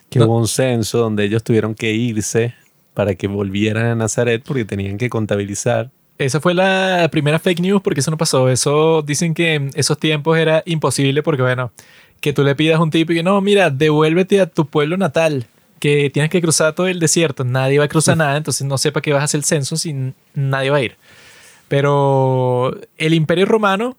Que 0.10 0.20
hubo 0.24 0.39
un 0.39 0.47
censo 0.47 0.97
donde 0.97 1.24
ellos 1.24 1.43
tuvieron 1.43 1.76
que 1.76 1.93
irse 1.93 2.56
para 2.95 3.14
que 3.14 3.28
volvieran 3.28 3.86
a 3.86 3.93
Nazaret 3.93 4.41
porque 4.43 4.66
tenían 4.66 4.97
que 4.97 5.08
contabilizar. 5.08 5.91
Esa 6.18 6.41
fue 6.41 6.56
la 6.56 7.08
primera 7.12 7.38
fake 7.38 7.60
news 7.60 7.82
porque 7.84 7.99
eso 7.99 8.10
no 8.10 8.18
pasó. 8.18 8.49
Eso 8.49 9.03
dicen 9.03 9.36
que 9.36 9.53
en 9.53 9.70
esos 9.76 9.99
tiempos 9.99 10.38
era 10.39 10.64
imposible 10.66 11.22
porque, 11.22 11.43
bueno, 11.43 11.72
que 12.22 12.34
tú 12.34 12.43
le 12.43 12.56
pidas 12.56 12.80
a 12.80 12.82
un 12.82 12.89
tipo 12.89 13.12
y 13.12 13.18
que 13.18 13.24
no, 13.24 13.39
mira, 13.41 13.70
devuélvete 13.70 14.41
a 14.41 14.47
tu 14.47 14.66
pueblo 14.66 14.97
natal, 14.97 15.45
que 15.80 16.10
tienes 16.10 16.32
que 16.32 16.41
cruzar 16.41 16.74
todo 16.74 16.88
el 16.88 16.99
desierto. 16.99 17.43
Nadie 17.43 17.78
va 17.78 17.86
a 17.86 17.89
cruzar 17.89 18.18
nada, 18.18 18.38
entonces 18.38 18.66
no 18.66 18.78
sepa 18.78 19.01
que 19.01 19.14
vas 19.14 19.22
a 19.22 19.26
hacer 19.26 19.39
el 19.39 19.43
censo 19.43 19.76
si 19.76 20.14
nadie 20.34 20.70
va 20.72 20.78
a 20.78 20.82
ir. 20.82 20.95
Pero 21.68 22.76
el 22.97 23.13
imperio 23.13 23.45
romano 23.45 23.97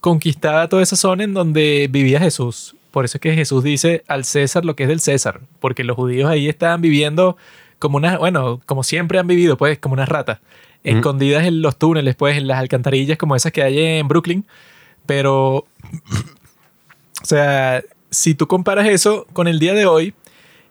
conquistaba 0.00 0.68
toda 0.68 0.82
esa 0.82 0.96
zona 0.96 1.24
en 1.24 1.34
donde 1.34 1.88
vivía 1.90 2.20
Jesús. 2.20 2.76
Por 2.90 3.04
eso 3.04 3.18
es 3.18 3.20
que 3.20 3.34
Jesús 3.34 3.62
dice 3.62 4.04
al 4.08 4.24
César 4.24 4.64
lo 4.64 4.76
que 4.76 4.84
es 4.84 4.88
del 4.88 5.00
César, 5.00 5.40
porque 5.60 5.84
los 5.84 5.96
judíos 5.96 6.30
ahí 6.30 6.48
estaban 6.48 6.80
viviendo 6.80 7.36
como 7.78 7.98
una, 7.98 8.18
bueno, 8.18 8.60
como 8.66 8.82
siempre 8.82 9.18
han 9.18 9.26
vivido, 9.26 9.56
pues, 9.56 9.78
como 9.78 9.94
unas 9.94 10.08
ratas, 10.08 10.38
escondidas 10.82 11.44
en 11.44 11.60
los 11.62 11.76
túneles, 11.76 12.14
pues, 12.14 12.36
en 12.38 12.46
las 12.46 12.58
alcantarillas 12.58 13.18
como 13.18 13.36
esas 13.36 13.52
que 13.52 13.62
hay 13.62 13.78
en 13.78 14.08
Brooklyn. 14.08 14.46
Pero, 15.04 15.56
o 15.56 15.66
sea, 17.24 17.82
si 18.10 18.34
tú 18.34 18.46
comparas 18.46 18.86
eso 18.88 19.26
con 19.32 19.46
el 19.46 19.58
día 19.58 19.74
de 19.74 19.86
hoy, 19.86 20.14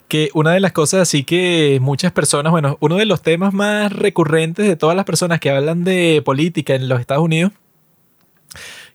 que 0.07 0.29
una 0.33 0.51
de 0.51 0.59
las 0.59 0.71
cosas 0.71 1.01
así 1.01 1.23
que 1.23 1.79
muchas 1.81 2.11
personas, 2.11 2.51
bueno, 2.51 2.77
uno 2.79 2.95
de 2.97 3.05
los 3.05 3.21
temas 3.21 3.53
más 3.53 3.91
recurrentes 3.91 4.67
de 4.67 4.75
todas 4.75 4.95
las 4.95 5.05
personas 5.05 5.39
que 5.39 5.49
hablan 5.49 5.83
de 5.83 6.21
política 6.23 6.75
en 6.75 6.87
los 6.87 6.99
Estados 6.99 7.23
Unidos, 7.23 7.51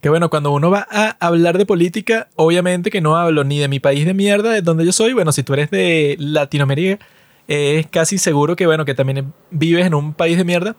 que 0.00 0.08
bueno, 0.08 0.30
cuando 0.30 0.52
uno 0.52 0.70
va 0.70 0.86
a 0.90 1.16
hablar 1.20 1.58
de 1.58 1.66
política, 1.66 2.28
obviamente 2.36 2.90
que 2.90 3.00
no 3.00 3.16
hablo 3.16 3.44
ni 3.44 3.58
de 3.58 3.68
mi 3.68 3.80
país 3.80 4.06
de 4.06 4.14
mierda, 4.14 4.52
de 4.52 4.62
donde 4.62 4.86
yo 4.86 4.92
soy, 4.92 5.12
bueno, 5.12 5.32
si 5.32 5.42
tú 5.42 5.52
eres 5.52 5.70
de 5.70 6.16
Latinoamérica, 6.18 7.04
es 7.48 7.86
casi 7.88 8.16
seguro 8.16 8.56
que 8.56 8.66
bueno, 8.66 8.84
que 8.84 8.94
también 8.94 9.32
vives 9.50 9.86
en 9.86 9.94
un 9.94 10.14
país 10.14 10.38
de 10.38 10.44
mierda. 10.44 10.76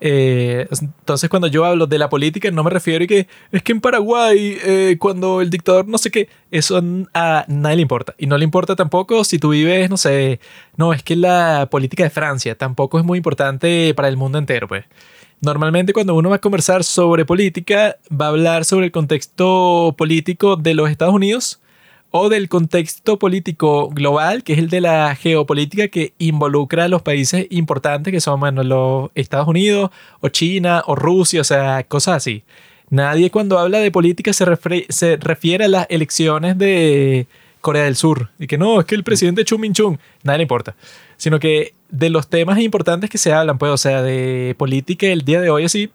Eh, 0.00 0.68
entonces, 0.70 1.28
cuando 1.28 1.48
yo 1.48 1.64
hablo 1.64 1.86
de 1.86 1.98
la 1.98 2.08
política, 2.08 2.50
no 2.50 2.62
me 2.62 2.70
refiero 2.70 3.04
a 3.04 3.06
que 3.06 3.26
es 3.52 3.62
que 3.62 3.72
en 3.72 3.80
Paraguay, 3.80 4.56
eh, 4.64 4.96
cuando 4.98 5.40
el 5.40 5.50
dictador 5.50 5.88
no 5.88 5.98
sé 5.98 6.10
qué, 6.10 6.28
eso 6.50 6.80
a 7.14 7.44
nadie 7.48 7.76
le 7.76 7.82
importa. 7.82 8.14
Y 8.18 8.26
no 8.26 8.38
le 8.38 8.44
importa 8.44 8.76
tampoco 8.76 9.24
si 9.24 9.38
tú 9.38 9.50
vives, 9.50 9.90
no 9.90 9.96
sé, 9.96 10.40
no, 10.76 10.92
es 10.92 11.02
que 11.02 11.16
la 11.16 11.68
política 11.70 12.04
de 12.04 12.10
Francia 12.10 12.56
tampoco 12.56 12.98
es 12.98 13.04
muy 13.04 13.18
importante 13.18 13.92
para 13.94 14.08
el 14.08 14.16
mundo 14.16 14.38
entero, 14.38 14.68
pues. 14.68 14.84
Normalmente 15.40 15.92
cuando 15.92 16.14
uno 16.14 16.30
va 16.30 16.36
a 16.36 16.40
conversar 16.40 16.82
sobre 16.82 17.24
política, 17.24 17.96
va 18.10 18.26
a 18.26 18.28
hablar 18.30 18.64
sobre 18.64 18.86
el 18.86 18.92
contexto 18.92 19.94
político 19.96 20.56
de 20.56 20.74
los 20.74 20.90
Estados 20.90 21.14
Unidos 21.14 21.60
o 22.10 22.28
del 22.28 22.48
contexto 22.48 23.18
político 23.18 23.90
global, 23.90 24.42
que 24.42 24.54
es 24.54 24.58
el 24.58 24.70
de 24.70 24.80
la 24.80 25.14
geopolítica 25.14 25.88
que 25.88 26.14
involucra 26.18 26.84
a 26.84 26.88
los 26.88 27.02
países 27.02 27.46
importantes 27.50 28.12
que 28.12 28.20
son 28.20 28.40
bueno, 28.40 28.62
los 28.62 29.10
Estados 29.14 29.48
Unidos 29.48 29.90
o 30.20 30.28
China 30.28 30.82
o 30.86 30.94
Rusia, 30.94 31.40
o 31.42 31.44
sea, 31.44 31.84
cosas 31.84 32.16
así. 32.16 32.42
Nadie 32.90 33.30
cuando 33.30 33.58
habla 33.58 33.80
de 33.80 33.90
política 33.90 34.32
se, 34.32 34.46
se 34.88 35.16
refiere 35.16 35.66
a 35.66 35.68
las 35.68 35.86
elecciones 35.90 36.56
de 36.56 37.26
Corea 37.60 37.84
del 37.84 37.96
Sur 37.96 38.30
y 38.38 38.46
que 38.46 38.56
no, 38.56 38.80
es 38.80 38.86
que 38.86 38.94
el 38.94 39.04
presidente 39.04 39.44
Chung, 39.44 39.98
nada 40.22 40.38
le 40.38 40.42
importa, 40.42 40.74
sino 41.18 41.38
que 41.38 41.74
de 41.90 42.08
los 42.08 42.28
temas 42.28 42.58
importantes 42.58 43.10
que 43.10 43.18
se 43.18 43.32
hablan, 43.32 43.58
pues, 43.58 43.72
o 43.72 43.76
sea, 43.76 44.02
de 44.02 44.54
política 44.56 45.06
el 45.06 45.22
día 45.22 45.40
de 45.40 45.50
hoy 45.50 45.64
así, 45.64 45.90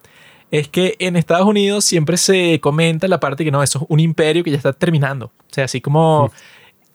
es 0.53 0.67
que 0.67 0.95
en 0.99 1.15
Estados 1.15 1.47
Unidos 1.47 1.83
siempre 1.83 2.15
se 2.15 2.59
comenta 2.59 3.07
la 3.07 3.19
parte 3.19 3.43
que 3.43 3.49
no, 3.49 3.63
eso 3.63 3.79
es 3.79 3.85
un 3.89 3.99
imperio 3.99 4.43
que 4.43 4.51
ya 4.51 4.57
está 4.57 4.71
terminando. 4.71 5.25
O 5.25 5.53
sea, 5.53 5.65
así 5.65 5.81
como... 5.81 6.31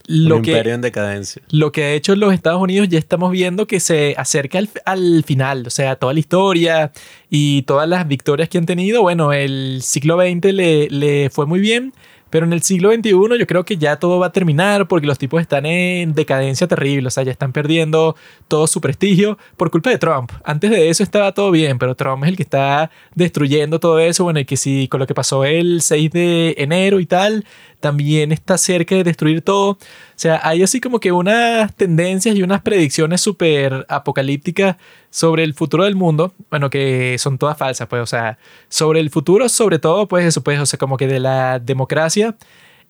Lo 0.07 0.37
un 0.37 0.45
imperio 0.45 0.75
en 0.75 0.81
decadencia. 0.81 1.43
Lo 1.51 1.73
que 1.73 1.83
ha 1.83 1.93
hecho 1.93 2.15
los 2.15 2.33
Estados 2.33 2.63
Unidos 2.63 2.89
ya 2.89 3.01
estamos 3.01 3.33
viendo 3.33 3.67
que 3.67 3.81
se 3.81 4.15
acerca 4.17 4.59
al, 4.59 4.71
al, 4.85 5.25
final, 5.25 5.65
o 5.67 5.71
sea, 5.71 5.97
toda 5.97 6.15
la 6.15 6.21
historia 6.21 6.93
y 7.31 7.63
todas 7.63 7.89
las 7.89 8.07
victorias 8.07 8.49
que 8.49 8.59
han 8.59 8.65
tenido. 8.65 9.03
Bueno, 9.03 9.33
el 9.33 9.81
siglo 9.83 10.19
XX 10.19 10.53
le, 10.53 10.89
le 10.89 11.29
fue 11.29 11.45
muy 11.45 11.59
bien, 11.59 11.93
pero 12.31 12.47
en 12.47 12.53
el 12.53 12.63
siglo 12.63 12.93
XXI 12.93 13.11
yo 13.11 13.47
creo 13.47 13.65
que 13.65 13.77
ya 13.77 13.97
todo 13.97 14.19
va 14.19 14.27
a 14.27 14.33
terminar 14.33 14.89
porque 14.89 15.07
los 15.07 15.19
tipos 15.19 15.41
están 15.41 15.67
en 15.67 16.15
decadencia 16.15 16.67
terrible, 16.67 17.09
o 17.09 17.11
sea, 17.11 17.23
ya 17.23 17.33
están 17.33 17.53
perdiendo 17.53 18.17
todo 18.49 18.67
su 18.67 18.81
prestigio 18.81 19.39
por 19.57 19.71
culpa 19.71 19.91
de 19.91 19.99
Trump. 19.99 20.31
Antes 20.45 20.71
de 20.71 20.89
eso 20.89 21.03
estaba 21.03 21.33
todo 21.33 21.51
bien, 21.51 21.79
pero 21.79 21.95
Trump 21.95 22.25
es 22.25 22.31
el 22.31 22.37
que 22.37 22.43
está 22.43 22.91
destruyendo 23.15 23.81
todo 23.81 23.99
eso, 23.99 24.25
bueno, 24.25 24.41
y 24.41 24.45
que 24.45 24.57
sí, 24.57 24.89
con 24.89 25.01
lo 25.01 25.07
que 25.07 25.15
pasó 25.15 25.45
el 25.45 25.83
6 25.83 26.11
de 26.11 26.55
enero 26.59 27.01
y 27.01 27.07
tal, 27.07 27.45
también 27.81 28.33
está 28.33 28.59
cerca 28.59 28.95
de 28.95 29.05
destruir 29.05 29.43
todo. 29.43 29.71
O 29.71 29.79
sea, 30.17 30.41
hay 30.43 30.63
así 30.63 30.81
como 30.81 31.01
que 31.01 31.13
unas 31.13 31.75
tendencias 31.75 32.37
y 32.37 32.43
unas 32.43 32.63
predicciones 32.63 33.21
súper 33.21 33.87
apocalípticas 33.89 34.77
sobre 35.11 35.45
el 35.45 35.55
futuro 35.55 35.85
del 35.85 35.97
mundo, 35.97 36.33
bueno, 36.51 36.71
que 36.71 37.17
son 37.19 37.39
todas 37.39 37.57
falsas, 37.57 37.89
pues, 37.89 38.03
o 38.03 38.07
sea, 38.07 38.39
sobre 38.69 39.01
el 39.01 39.11
futuro, 39.11 39.49
sobre 39.49 39.79
todo, 39.79 40.09
pues 40.09 40.27
eso, 40.27 40.43
pues, 40.43 40.61
o 40.61 40.67
sea, 40.67 40.79
como 40.79 40.97
que 40.97 41.07
de 41.07 41.21
la 41.21 41.59
democracia 41.59 42.37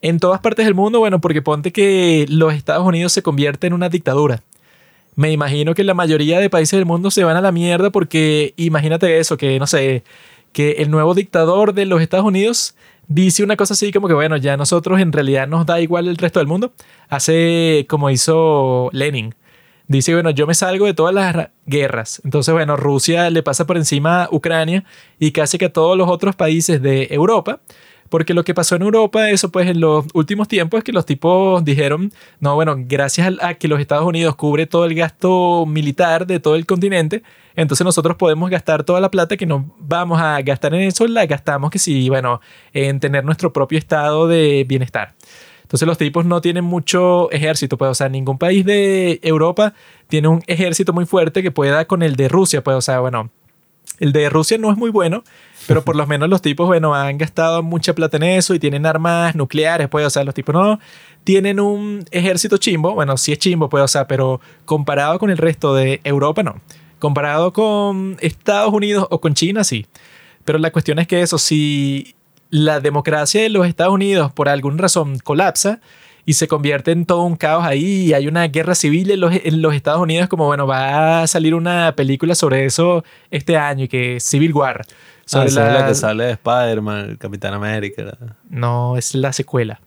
en 0.01 0.19
todas 0.19 0.39
partes 0.41 0.65
del 0.65 0.75
mundo, 0.75 0.99
bueno, 0.99 1.19
porque 1.21 1.41
ponte 1.41 1.71
que 1.71 2.25
los 2.29 2.53
Estados 2.53 2.85
Unidos 2.87 3.11
se 3.13 3.21
convierte 3.23 3.67
en 3.67 3.73
una 3.73 3.89
dictadura. 3.89 4.43
Me 5.15 5.31
imagino 5.31 5.75
que 5.75 5.83
la 5.83 5.93
mayoría 5.93 6.39
de 6.39 6.49
países 6.49 6.77
del 6.77 6.85
mundo 6.85 7.11
se 7.11 7.23
van 7.25 7.35
a 7.35 7.41
la 7.41 7.51
mierda 7.51 7.89
porque 7.89 8.53
imagínate 8.55 9.19
eso, 9.19 9.37
que 9.37 9.59
no 9.59 9.67
sé, 9.67 10.03
que 10.53 10.73
el 10.79 10.89
nuevo 10.89 11.13
dictador 11.13 11.73
de 11.73 11.85
los 11.85 12.01
Estados 12.01 12.25
Unidos 12.25 12.75
dice 13.09 13.43
una 13.43 13.57
cosa 13.57 13.73
así 13.73 13.91
como 13.91 14.07
que, 14.07 14.13
bueno, 14.13 14.37
ya 14.37 14.55
nosotros 14.55 15.01
en 15.01 15.11
realidad 15.11 15.47
nos 15.47 15.65
da 15.65 15.81
igual 15.81 16.07
el 16.07 16.15
resto 16.15 16.39
del 16.39 16.47
mundo. 16.47 16.71
Hace 17.09 17.85
como 17.89 18.09
hizo 18.09 18.89
Lenin. 18.93 19.35
Dice, 19.87 20.13
bueno, 20.13 20.29
yo 20.29 20.45
me 20.45 20.53
salgo 20.53 20.85
de 20.85 20.93
todas 20.93 21.15
las 21.15 21.49
guerras. 21.65 22.21
Entonces, 22.23 22.53
bueno, 22.53 22.77
Rusia 22.77 23.29
le 23.31 23.41
pasa 23.41 23.65
por 23.65 23.75
encima 23.75 24.25
a 24.25 24.29
Ucrania 24.31 24.85
y 25.17 25.31
casi 25.31 25.57
que 25.57 25.65
a 25.65 25.73
todos 25.73 25.97
los 25.97 26.07
otros 26.07 26.35
países 26.35 26.81
de 26.81 27.07
Europa. 27.09 27.59
Porque 28.09 28.33
lo 28.33 28.43
que 28.43 28.53
pasó 28.53 28.75
en 28.75 28.81
Europa, 28.81 29.29
eso 29.29 29.49
pues 29.49 29.69
en 29.69 29.79
los 29.79 30.05
últimos 30.13 30.47
tiempos 30.47 30.79
es 30.79 30.83
que 30.83 30.91
los 30.91 31.05
tipos 31.05 31.63
dijeron, 31.63 32.11
no, 32.39 32.55
bueno, 32.55 32.75
gracias 32.77 33.33
a 33.41 33.53
que 33.53 33.67
los 33.67 33.79
Estados 33.79 34.05
Unidos 34.05 34.35
cubre 34.35 34.65
todo 34.65 34.85
el 34.85 34.95
gasto 34.95 35.65
militar 35.67 36.25
de 36.25 36.39
todo 36.39 36.55
el 36.55 36.65
continente, 36.65 37.21
entonces 37.55 37.85
nosotros 37.85 38.15
podemos 38.17 38.49
gastar 38.49 38.83
toda 38.83 38.99
la 38.99 39.11
plata 39.11 39.37
que 39.37 39.45
nos 39.45 39.63
vamos 39.79 40.19
a 40.19 40.41
gastar 40.41 40.73
en 40.73 40.81
eso, 40.81 41.07
la 41.07 41.25
gastamos 41.25 41.69
que 41.69 41.79
sí, 41.79 42.09
bueno, 42.09 42.41
en 42.73 42.99
tener 42.99 43.23
nuestro 43.23 43.53
propio 43.53 43.77
estado 43.77 44.27
de 44.27 44.65
bienestar. 44.67 45.13
Entonces 45.61 45.87
los 45.87 45.99
tipos 45.99 46.25
no 46.25 46.41
tienen 46.41 46.63
mucho 46.63 47.29
ejército, 47.31 47.77
pues, 47.77 47.91
o 47.91 47.93
sea, 47.93 48.09
ningún 48.09 48.39
país 48.39 48.65
de 48.65 49.19
Europa 49.21 49.75
tiene 50.07 50.27
un 50.27 50.41
ejército 50.47 50.93
muy 50.93 51.05
fuerte 51.05 51.43
que 51.43 51.51
pueda 51.51 51.85
con 51.85 52.01
el 52.01 52.15
de 52.15 52.27
Rusia, 52.27 52.63
pues, 52.63 52.75
o 52.75 52.81
sea, 52.81 53.01
bueno, 53.01 53.29
el 53.99 54.11
de 54.13 54.29
Rusia 54.29 54.57
no 54.57 54.71
es 54.71 54.77
muy 54.77 54.89
bueno, 54.89 55.23
pero 55.67 55.83
por 55.83 55.95
lo 55.95 56.05
menos 56.07 56.29
los 56.29 56.41
tipos, 56.41 56.67
bueno, 56.67 56.95
han 56.95 57.17
gastado 57.17 57.63
mucha 57.63 57.93
plata 57.93 58.17
en 58.17 58.23
eso 58.23 58.53
y 58.53 58.59
tienen 58.59 58.85
armas 58.85 59.35
nucleares, 59.35 59.87
pues, 59.89 60.05
o 60.05 60.09
sea, 60.09 60.23
los 60.23 60.33
tipos 60.33 60.53
no 60.53 60.79
tienen 61.23 61.59
un 61.59 62.05
ejército 62.11 62.57
chimbo, 62.57 62.93
bueno, 62.95 63.17
sí 63.17 63.31
es 63.31 63.39
chimbo, 63.39 63.69
pues, 63.69 63.83
o 63.83 63.87
sea, 63.87 64.07
pero 64.07 64.41
comparado 64.65 65.19
con 65.19 65.29
el 65.29 65.37
resto 65.37 65.75
de 65.75 66.01
Europa, 66.03 66.43
no. 66.43 66.61
Comparado 66.99 67.53
con 67.53 68.17
Estados 68.19 68.73
Unidos 68.73 69.07
o 69.09 69.21
con 69.21 69.33
China, 69.33 69.63
sí. 69.63 69.85
Pero 70.43 70.59
la 70.59 70.71
cuestión 70.71 70.99
es 70.99 71.07
que 71.07 71.21
eso, 71.21 71.37
si 71.37 72.15
la 72.49 72.79
democracia 72.79 73.41
de 73.41 73.49
los 73.49 73.67
Estados 73.67 73.93
Unidos 73.93 74.31
por 74.31 74.49
alguna 74.49 74.81
razón 74.81 75.19
colapsa 75.19 75.79
y 76.25 76.33
se 76.33 76.47
convierte 76.47 76.91
en 76.91 77.05
todo 77.05 77.23
un 77.23 77.35
caos 77.35 77.65
ahí 77.65 78.07
y 78.07 78.13
hay 78.13 78.27
una 78.27 78.47
guerra 78.47 78.75
civil 78.75 79.11
en 79.11 79.19
los, 79.61 79.73
Estados 79.73 80.01
Unidos 80.01 80.29
como 80.29 80.45
bueno 80.45 80.67
va 80.67 81.21
a 81.21 81.27
salir 81.27 81.55
una 81.55 81.95
película 81.95 82.35
sobre 82.35 82.65
eso 82.65 83.03
este 83.31 83.57
año 83.57 83.87
que 83.87 84.17
es 84.17 84.23
Civil 84.23 84.53
War 84.53 84.85
ah, 85.33 85.47
sobre 85.47 85.73
la... 85.73 85.87
que 85.87 85.95
sale 85.95 86.23
de 86.25 86.31
Spider-Man 86.31 87.17
Capitán 87.17 87.53
América 87.53 88.17
no 88.49 88.97
es 88.97 89.15
la 89.15 89.33
secuela 89.33 89.79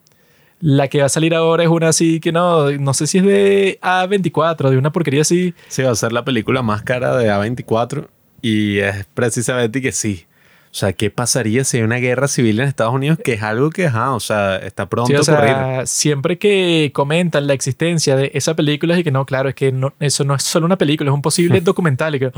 la 0.61 0.86
que 0.86 1.01
va 1.01 1.07
a 1.07 1.09
salir 1.09 1.34
ahora 1.34 1.64
es 1.64 1.68
una 1.68 1.88
así 1.88 2.20
que 2.20 2.30
no, 2.30 2.70
no 2.70 2.95
sé 2.95 3.09
si 3.09 3.18
es 3.18 3.24
de 3.24 3.80
A24, 3.82 4.70
de 4.70 4.78
una 4.78 4.93
porquería 4.93 5.22
así. 5.22 5.55
Sí, 5.66 5.82
va 5.82 5.90
a 5.90 5.97
ser 5.97 6.12
la 6.12 6.24
película 6.24 6.62
más 6.62 6.82
cara 6.82 7.16
de 7.16 7.28
A24 7.28 8.07
y 8.43 8.78
es 8.78 9.05
precisamente 9.12 9.82
que 9.82 9.90
sí, 9.90 10.24
o 10.72 10.74
sea, 10.74 10.95
¿qué 10.95 11.11
pasaría 11.11 11.64
si 11.64 11.76
hay 11.76 11.82
una 11.82 11.97
guerra 11.97 12.28
civil 12.28 12.59
en 12.59 12.66
Estados 12.66 12.95
Unidos? 12.95 13.18
Que 13.22 13.34
es 13.34 13.43
algo 13.43 13.68
que, 13.68 13.88
o 13.88 14.20
sea, 14.20 14.57
está 14.57 14.88
pronto 14.88 15.14
a 15.14 15.20
ocurrir. 15.20 15.86
siempre 15.86 16.38
que 16.38 16.93
comentan 16.95 17.47
la 17.47 17.53
existencia 17.53 18.16
de 18.16 18.30
esa 18.32 18.57
película 18.57 18.99
y 18.99 19.05
que 19.05 19.11
no, 19.11 19.26
claro, 19.26 19.51
es 19.51 19.55
que 19.55 19.70
no, 19.70 19.93
eso 20.01 20.24
no 20.24 20.34
es 20.34 20.43
solo 20.43 20.64
una 20.64 20.78
película, 20.78 21.11
es 21.11 21.14
un 21.14 21.20
posible 21.20 21.61
documental. 21.62 22.18
que, 22.18 22.32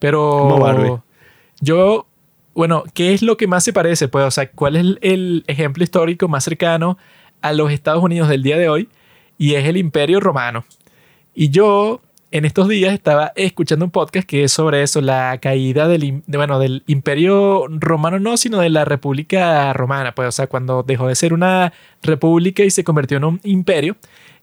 pero 0.00 1.04
yo, 1.60 2.07
bueno, 2.58 2.82
¿qué 2.92 3.14
es 3.14 3.22
lo 3.22 3.36
que 3.36 3.46
más 3.46 3.62
se 3.62 3.72
parece? 3.72 4.08
Pues, 4.08 4.24
o 4.24 4.32
sea, 4.32 4.50
¿cuál 4.50 4.74
es 4.74 4.84
el 5.00 5.44
ejemplo 5.46 5.84
histórico 5.84 6.26
más 6.26 6.42
cercano 6.42 6.98
a 7.40 7.52
los 7.52 7.70
Estados 7.70 8.02
Unidos 8.02 8.28
del 8.28 8.42
día 8.42 8.58
de 8.58 8.68
hoy? 8.68 8.88
Y 9.38 9.54
es 9.54 9.64
el 9.64 9.76
Imperio 9.76 10.18
Romano. 10.18 10.64
Y 11.36 11.50
yo 11.50 12.00
en 12.32 12.44
estos 12.44 12.66
días 12.66 12.92
estaba 12.92 13.32
escuchando 13.36 13.84
un 13.84 13.92
podcast 13.92 14.26
que 14.26 14.42
es 14.42 14.50
sobre 14.50 14.82
eso, 14.82 15.00
la 15.00 15.38
caída 15.40 15.86
del, 15.86 16.24
bueno, 16.26 16.58
del 16.58 16.82
imperio 16.88 17.68
romano, 17.70 18.18
no, 18.18 18.36
sino 18.36 18.58
de 18.58 18.70
la 18.70 18.84
República 18.84 19.72
Romana, 19.72 20.16
pues, 20.16 20.26
o 20.26 20.32
sea, 20.32 20.48
cuando 20.48 20.82
dejó 20.82 21.06
de 21.06 21.14
ser 21.14 21.32
una 21.32 21.72
república 22.02 22.64
y 22.64 22.70
se 22.70 22.82
convirtió 22.82 23.18
en 23.18 23.24
un 23.24 23.40
imperio 23.44 23.96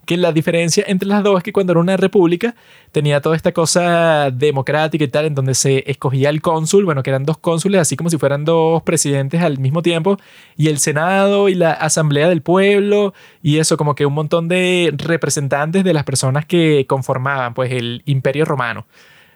que 0.06 0.18
la 0.18 0.32
diferencia 0.32 0.84
entre 0.88 1.08
las 1.08 1.24
dos 1.24 1.38
es 1.38 1.44
que 1.44 1.52
cuando 1.52 1.74
era 1.74 1.80
una 1.80 1.98
república 1.98 2.56
tenía 2.92 3.22
toda 3.22 3.36
esta 3.36 3.52
cosa 3.52 4.32
democrática 4.32 5.04
y 5.04 5.08
tal, 5.08 5.26
en 5.26 5.36
donde 5.36 5.54
se 5.56 5.84
escogía 5.90 6.30
el 6.30 6.42
cónsul, 6.42 6.86
bueno, 6.86 7.04
que 7.04 7.10
eran 7.10 7.26
dos 7.26 7.38
cónsules, 7.38 7.82
así 7.82 7.96
como 7.96 8.10
si 8.10 8.18
fueran 8.18 8.46
dos 8.46 8.84
presidentes 8.84 9.42
al 9.42 9.58
mismo 9.60 9.82
tiempo, 9.82 10.18
y 10.56 10.70
el 10.70 10.80
Senado 10.80 11.50
y 11.50 11.56
la 11.56 11.72
Asamblea 11.72 12.30
del 12.30 12.42
Pueblo, 12.42 13.14
y 13.42 13.58
eso, 13.58 13.78
como 13.78 13.96
que 13.96 14.06
un 14.06 14.14
montón 14.14 14.48
de 14.48 14.94
representantes 14.96 15.84
de 15.84 15.94
las 15.94 16.04
personas 16.04 16.46
que 16.46 16.86
conformaban 16.88 17.54
pues 17.54 17.72
el 17.72 18.02
imperio 18.06 18.46
romano. 18.46 18.86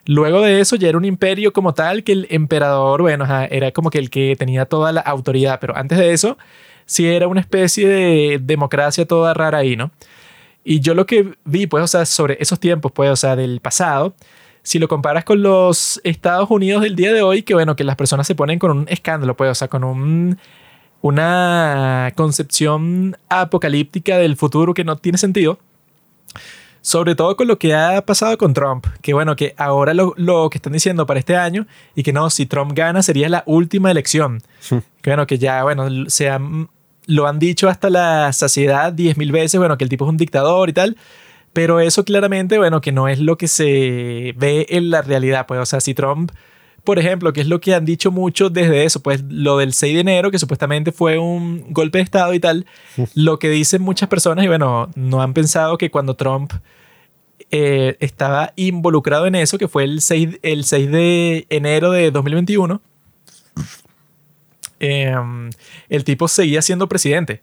Luego 0.05 0.41
de 0.41 0.59
eso 0.59 0.75
ya 0.75 0.89
era 0.89 0.97
un 0.97 1.05
imperio 1.05 1.53
como 1.53 1.73
tal, 1.73 2.03
que 2.03 2.13
el 2.13 2.27
emperador, 2.29 3.01
bueno, 3.01 3.25
era 3.49 3.71
como 3.71 3.89
que 3.89 3.99
el 3.99 4.09
que 4.09 4.35
tenía 4.37 4.65
toda 4.65 4.91
la 4.91 5.01
autoridad, 5.01 5.59
pero 5.59 5.75
antes 5.75 5.97
de 5.97 6.13
eso 6.13 6.37
sí 6.85 7.07
era 7.07 7.27
una 7.27 7.41
especie 7.41 7.87
de 7.87 8.39
democracia 8.41 9.05
toda 9.05 9.33
rara 9.35 9.59
ahí, 9.59 9.75
¿no? 9.75 9.91
Y 10.63 10.81
yo 10.81 10.93
lo 10.93 11.05
que 11.05 11.33
vi, 11.45 11.67
pues, 11.67 11.83
o 11.83 11.87
sea, 11.87 12.05
sobre 12.05 12.37
esos 12.39 12.59
tiempos, 12.59 12.91
pues, 12.91 13.09
o 13.09 13.15
sea, 13.15 13.35
del 13.35 13.59
pasado, 13.59 14.13
si 14.61 14.77
lo 14.77 14.87
comparas 14.87 15.23
con 15.23 15.41
los 15.41 15.99
Estados 16.03 16.49
Unidos 16.51 16.83
del 16.83 16.95
día 16.95 17.13
de 17.13 17.21
hoy, 17.21 17.43
que 17.43 17.53
bueno, 17.53 17.75
que 17.75 17.83
las 17.83 17.95
personas 17.95 18.27
se 18.27 18.35
ponen 18.35 18.59
con 18.59 18.71
un 18.71 18.85
escándalo, 18.89 19.35
pues, 19.35 19.51
o 19.51 19.55
sea, 19.55 19.67
con 19.67 19.83
un, 19.83 20.37
una 21.01 22.11
concepción 22.15 23.17
apocalíptica 23.29 24.17
del 24.17 24.35
futuro 24.35 24.73
que 24.73 24.83
no 24.83 24.97
tiene 24.97 25.17
sentido. 25.17 25.59
Sobre 26.81 27.13
todo 27.13 27.35
con 27.35 27.47
lo 27.47 27.59
que 27.59 27.75
ha 27.75 28.05
pasado 28.05 28.37
con 28.37 28.53
Trump, 28.53 28.85
que 29.01 29.13
bueno, 29.13 29.35
que 29.35 29.53
ahora 29.57 29.93
lo, 29.93 30.13
lo 30.15 30.49
que 30.49 30.59
están 30.59 30.71
diciendo 30.71 31.05
para 31.05 31.19
este 31.19 31.35
año 31.35 31.67
y 31.93 32.03
que 32.03 32.13
no, 32.13 32.29
si 32.29 32.45
Trump 32.45 32.71
gana 32.73 33.03
sería 33.03 33.27
la 33.27 33.43
última 33.45 33.91
elección. 33.91 34.41
Que 35.01 35.09
bueno, 35.09 35.27
que 35.27 35.37
ya, 35.37 35.63
bueno, 35.63 36.09
se 36.09 36.29
han 36.29 36.69
lo 37.09 37.25
han 37.27 37.39
dicho 37.39 37.67
hasta 37.67 37.89
la 37.89 38.31
saciedad 38.33 38.93
diez 38.93 39.17
mil 39.17 39.31
veces, 39.31 39.59
bueno, 39.59 39.77
que 39.79 39.83
el 39.83 39.89
tipo 39.89 40.05
es 40.05 40.09
un 40.09 40.17
dictador 40.17 40.69
y 40.69 40.73
tal, 40.73 40.95
pero 41.53 41.79
eso 41.79 42.05
claramente, 42.05 42.59
bueno, 42.59 42.81
que 42.81 42.91
no 42.91 43.07
es 43.07 43.17
lo 43.19 43.35
que 43.35 43.47
se 43.47 44.35
ve 44.37 44.67
en 44.69 44.91
la 44.91 45.01
realidad, 45.01 45.47
pues, 45.47 45.59
o 45.59 45.65
sea, 45.65 45.81
si 45.81 45.95
Trump, 45.95 46.31
por 46.83 46.99
ejemplo, 46.99 47.33
que 47.33 47.41
es 47.41 47.47
lo 47.47 47.59
que 47.59 47.73
han 47.73 47.83
dicho 47.83 48.11
mucho 48.11 48.51
desde 48.51 48.85
eso, 48.85 49.01
pues 49.01 49.23
lo 49.27 49.57
del 49.57 49.73
6 49.73 49.95
de 49.95 50.01
enero, 50.01 50.29
que 50.29 50.37
supuestamente 50.37 50.91
fue 50.91 51.17
un 51.17 51.73
golpe 51.73 51.97
de 51.97 52.03
Estado 52.03 52.31
y 52.35 52.39
tal, 52.39 52.67
lo 53.15 53.39
que 53.39 53.49
dicen 53.49 53.81
muchas 53.81 54.07
personas, 54.07 54.45
y 54.45 54.47
bueno, 54.47 54.91
no 54.93 55.23
han 55.23 55.33
pensado 55.33 55.77
que 55.77 55.91
cuando 55.91 56.15
Trump... 56.15 56.53
Eh, 57.51 57.97
estaba 57.99 58.53
involucrado 58.57 59.25
en 59.25 59.33
eso, 59.33 59.57
que 59.57 59.67
fue 59.67 59.83
el 59.83 60.01
6, 60.01 60.37
el 60.43 60.65
6 60.65 60.91
de 60.91 61.47
enero 61.49 61.89
de 61.89 62.11
2021, 62.11 62.79
Em, 64.79 65.49
el 65.89 66.03
tipo 66.03 66.27
seguía 66.27 66.61
siendo 66.61 66.87
presidente. 66.87 67.41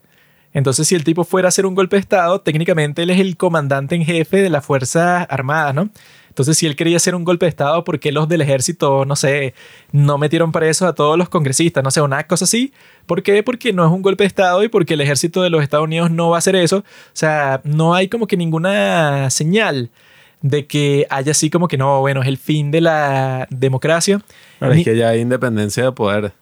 Entonces, 0.53 0.89
si 0.89 0.95
el 0.95 1.05
tipo 1.05 1.25
fuera 1.25 1.49
a 1.49 1.51
hacer 1.51 1.67
un 1.67 1.75
golpe 1.75 1.97
de 1.97 2.01
Estado, 2.01 2.41
técnicamente 2.41 3.03
él 3.03 3.11
es 3.11 3.21
el 3.21 3.37
comandante 3.37 3.95
en 3.95 4.05
jefe 4.05 4.39
de 4.39 4.49
las 4.49 4.65
Fuerzas 4.65 5.27
Armadas, 5.29 5.75
¿no? 5.75 5.91
Entonces, 6.31 6.57
si 6.57 6.67
él 6.67 6.77
quería 6.77 6.97
hacer 6.97 7.15
un 7.15 7.25
golpe 7.25 7.47
de 7.47 7.51
Estado, 7.51 7.83
¿por 7.85 7.99
qué 7.99 8.13
los 8.13 8.29
del 8.29 8.41
ejército, 8.41 9.05
no 9.05 9.17
sé, 9.17 9.55
no 9.93 10.19
metieron 10.19 10.53
presos 10.53 10.89
a 10.89 10.95
todos 10.95 11.19
los 11.19 11.29
congresistas? 11.29 11.83
No 11.85 11.91
sé, 11.91 12.01
una 12.01 12.27
cosa 12.27 12.45
así. 12.45 12.73
¿Por 13.07 13.23
qué? 13.23 13.43
Porque 13.43 13.73
no 13.73 13.87
es 13.87 13.93
un 13.93 14.03
golpe 14.03 14.25
de 14.25 14.29
Estado 14.29 14.63
y 14.63 14.69
porque 14.69 14.95
el 14.95 15.01
ejército 15.03 15.43
de 15.43 15.51
los 15.51 15.63
Estados 15.63 15.85
Unidos 15.85 16.11
no 16.11 16.31
va 16.31 16.37
a 16.37 16.39
hacer 16.39 16.57
eso. 16.57 16.79
O 16.79 16.85
sea, 17.13 17.61
no 17.65 17.95
hay 17.95 18.09
como 18.09 18.27
que 18.27 18.37
ninguna 18.37 19.29
señal 19.31 19.91
de 20.43 20.67
que 20.67 21.07
haya 21.11 21.33
así 21.33 21.51
como 21.51 21.69
que 21.69 21.77
no, 21.79 22.01
bueno, 22.01 22.23
es 22.23 22.29
el 22.29 22.39
fin 22.39 22.71
de 22.71 22.81
la 22.81 23.47
democracia. 23.51 24.21
Pero 24.59 24.73
es 24.73 24.85
que 24.85 24.97
ya 24.97 25.09
hay 25.09 25.21
independencia 25.21 25.85
de 25.85 25.93
poder. 25.93 26.33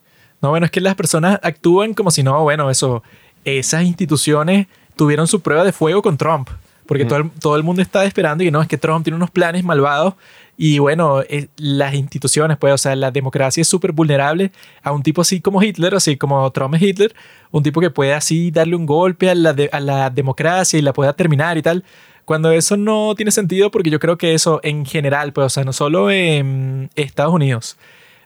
No, 0.45 0.51
bueno, 0.51 0.67
es 0.67 0.71
que 0.71 0.83
las 0.83 0.95
personas 0.95 1.41
actúan 1.43 1.95
como 1.95 2.11
si 2.11 2.23
no, 2.23 2.43
bueno, 2.43 2.69
eso, 2.69 3.03
esas 3.47 3.83
instituciones 3.85 4.67
tuvieron 4.95 5.27
su 5.27 5.41
prueba 5.41 5.65
de 5.65 5.73
fuego 5.73 6.03
con 6.03 6.19
Trump. 6.19 6.51
Porque 6.85 7.07
todo, 7.07 7.21
el, 7.21 7.31
todo 7.31 7.57
el 7.57 7.63
mundo 7.63 7.81
está 7.81 8.05
esperando 8.05 8.45
y 8.45 8.51
no, 8.51 8.61
es 8.61 8.69
que 8.69 8.77
Trump 8.77 9.05
tiene 9.05 9.17
unos 9.17 9.31
planes 9.31 9.65
malvados 9.65 10.17
y 10.59 10.81
bueno, 10.81 11.23
eh, 11.23 11.49
las 11.57 11.95
instituciones, 11.95 12.59
pues, 12.59 12.75
o 12.75 12.77
sea, 12.77 12.95
la 12.95 13.11
democracia 13.11 13.63
es 13.63 13.69
súper 13.69 13.93
vulnerable 13.93 14.53
a 14.83 14.93
un 14.93 15.03
tipo 15.03 15.23
así 15.23 15.41
como 15.41 15.63
Hitler, 15.63 15.95
así 15.95 16.19
como 16.19 16.53
Trump 16.53 16.75
es 16.75 16.83
Hitler, 16.83 17.15
un 17.51 17.63
tipo 17.63 17.81
que 17.81 17.89
puede 17.89 18.13
así 18.13 18.51
darle 18.51 18.77
un 18.77 18.85
golpe 18.85 19.31
a 19.31 19.35
la, 19.35 19.57
a 19.73 19.81
la 19.81 20.11
democracia 20.11 20.79
y 20.79 20.83
la 20.83 20.93
pueda 20.93 21.15
terminar 21.15 21.57
y 21.57 21.63
tal. 21.63 21.85
Cuando 22.27 22.53
eso 22.53 22.77
no 22.77 23.15
tiene 23.15 23.31
sentido, 23.31 23.71
porque 23.71 23.89
yo 23.89 23.99
creo 23.99 24.19
que 24.19 24.35
eso 24.35 24.61
en 24.63 24.85
general, 24.85 25.33
pues, 25.33 25.47
o 25.47 25.49
sea, 25.49 25.65
no 25.65 25.73
solo 25.73 26.11
en 26.11 26.91
Estados 26.97 27.33
Unidos, 27.33 27.79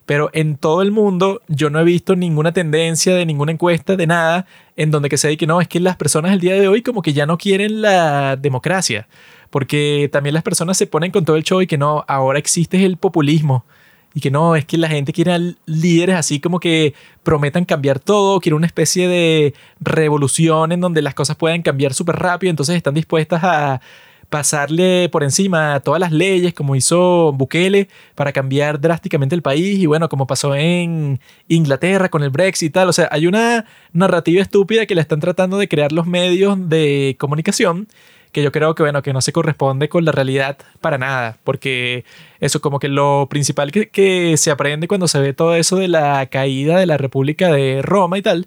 pero 0.08 0.30
en 0.32 0.56
todo 0.56 0.80
el 0.80 0.90
mundo 0.90 1.42
yo 1.48 1.68
no 1.68 1.78
he 1.80 1.84
visto 1.84 2.16
ninguna 2.16 2.52
tendencia 2.52 3.14
de 3.14 3.26
ninguna 3.26 3.52
encuesta, 3.52 3.94
de 3.94 4.06
nada, 4.06 4.46
en 4.74 4.90
donde 4.90 5.10
que 5.10 5.18
se 5.18 5.28
diga 5.28 5.40
que 5.40 5.46
no, 5.46 5.60
es 5.60 5.68
que 5.68 5.80
las 5.80 5.96
personas 5.96 6.32
el 6.32 6.40
día 6.40 6.54
de 6.54 6.66
hoy 6.66 6.80
como 6.80 7.02
que 7.02 7.12
ya 7.12 7.26
no 7.26 7.36
quieren 7.36 7.82
la 7.82 8.36
democracia, 8.36 9.06
porque 9.50 10.08
también 10.10 10.32
las 10.32 10.42
personas 10.42 10.78
se 10.78 10.86
ponen 10.86 11.10
con 11.10 11.26
todo 11.26 11.36
el 11.36 11.42
show 11.42 11.60
y 11.60 11.66
que 11.66 11.76
no, 11.76 12.06
ahora 12.08 12.38
existe 12.38 12.82
el 12.86 12.96
populismo. 12.96 13.66
Y 14.14 14.20
que 14.20 14.30
no, 14.30 14.56
es 14.56 14.64
que 14.64 14.78
la 14.78 14.88
gente 14.88 15.12
quiere 15.12 15.56
líderes 15.66 16.16
así 16.16 16.40
como 16.40 16.58
que 16.58 16.94
prometan 17.22 17.66
cambiar 17.66 18.00
todo, 18.00 18.40
quiere 18.40 18.56
una 18.56 18.66
especie 18.66 19.08
de 19.08 19.52
revolución 19.78 20.72
en 20.72 20.80
donde 20.80 21.02
las 21.02 21.12
cosas 21.12 21.36
puedan 21.36 21.60
cambiar 21.60 21.92
súper 21.92 22.16
rápido, 22.16 22.48
entonces 22.48 22.76
están 22.76 22.94
dispuestas 22.94 23.44
a 23.44 23.82
pasarle 24.28 25.08
por 25.08 25.22
encima 25.22 25.80
todas 25.80 26.00
las 26.00 26.12
leyes 26.12 26.52
como 26.54 26.76
hizo 26.76 27.32
Bukele 27.32 27.88
para 28.14 28.32
cambiar 28.32 28.80
drásticamente 28.80 29.34
el 29.34 29.42
país 29.42 29.78
y 29.78 29.86
bueno, 29.86 30.08
como 30.08 30.26
pasó 30.26 30.54
en 30.54 31.20
Inglaterra 31.48 32.08
con 32.08 32.22
el 32.22 32.30
Brexit 32.30 32.68
y 32.68 32.70
tal. 32.70 32.88
O 32.88 32.92
sea, 32.92 33.08
hay 33.10 33.26
una 33.26 33.64
narrativa 33.92 34.42
estúpida 34.42 34.86
que 34.86 34.94
le 34.94 35.00
están 35.00 35.20
tratando 35.20 35.58
de 35.58 35.68
crear 35.68 35.92
los 35.92 36.06
medios 36.06 36.68
de 36.68 37.16
comunicación 37.18 37.88
que 38.32 38.42
yo 38.42 38.52
creo 38.52 38.74
que 38.74 38.82
bueno, 38.82 39.02
que 39.02 39.12
no 39.12 39.20
se 39.22 39.32
corresponde 39.32 39.88
con 39.88 40.04
la 40.04 40.12
realidad 40.12 40.58
para 40.80 40.98
nada, 40.98 41.38
porque 41.44 42.04
eso 42.40 42.60
como 42.60 42.78
que 42.78 42.88
lo 42.88 43.26
principal 43.30 43.72
que, 43.72 43.88
que 43.88 44.36
se 44.36 44.50
aprende 44.50 44.86
cuando 44.88 45.08
se 45.08 45.18
ve 45.18 45.32
todo 45.32 45.54
eso 45.54 45.76
de 45.76 45.88
la 45.88 46.26
caída 46.26 46.78
de 46.78 46.86
la 46.86 46.98
República 46.98 47.50
de 47.50 47.80
Roma 47.82 48.18
y 48.18 48.22
tal, 48.22 48.46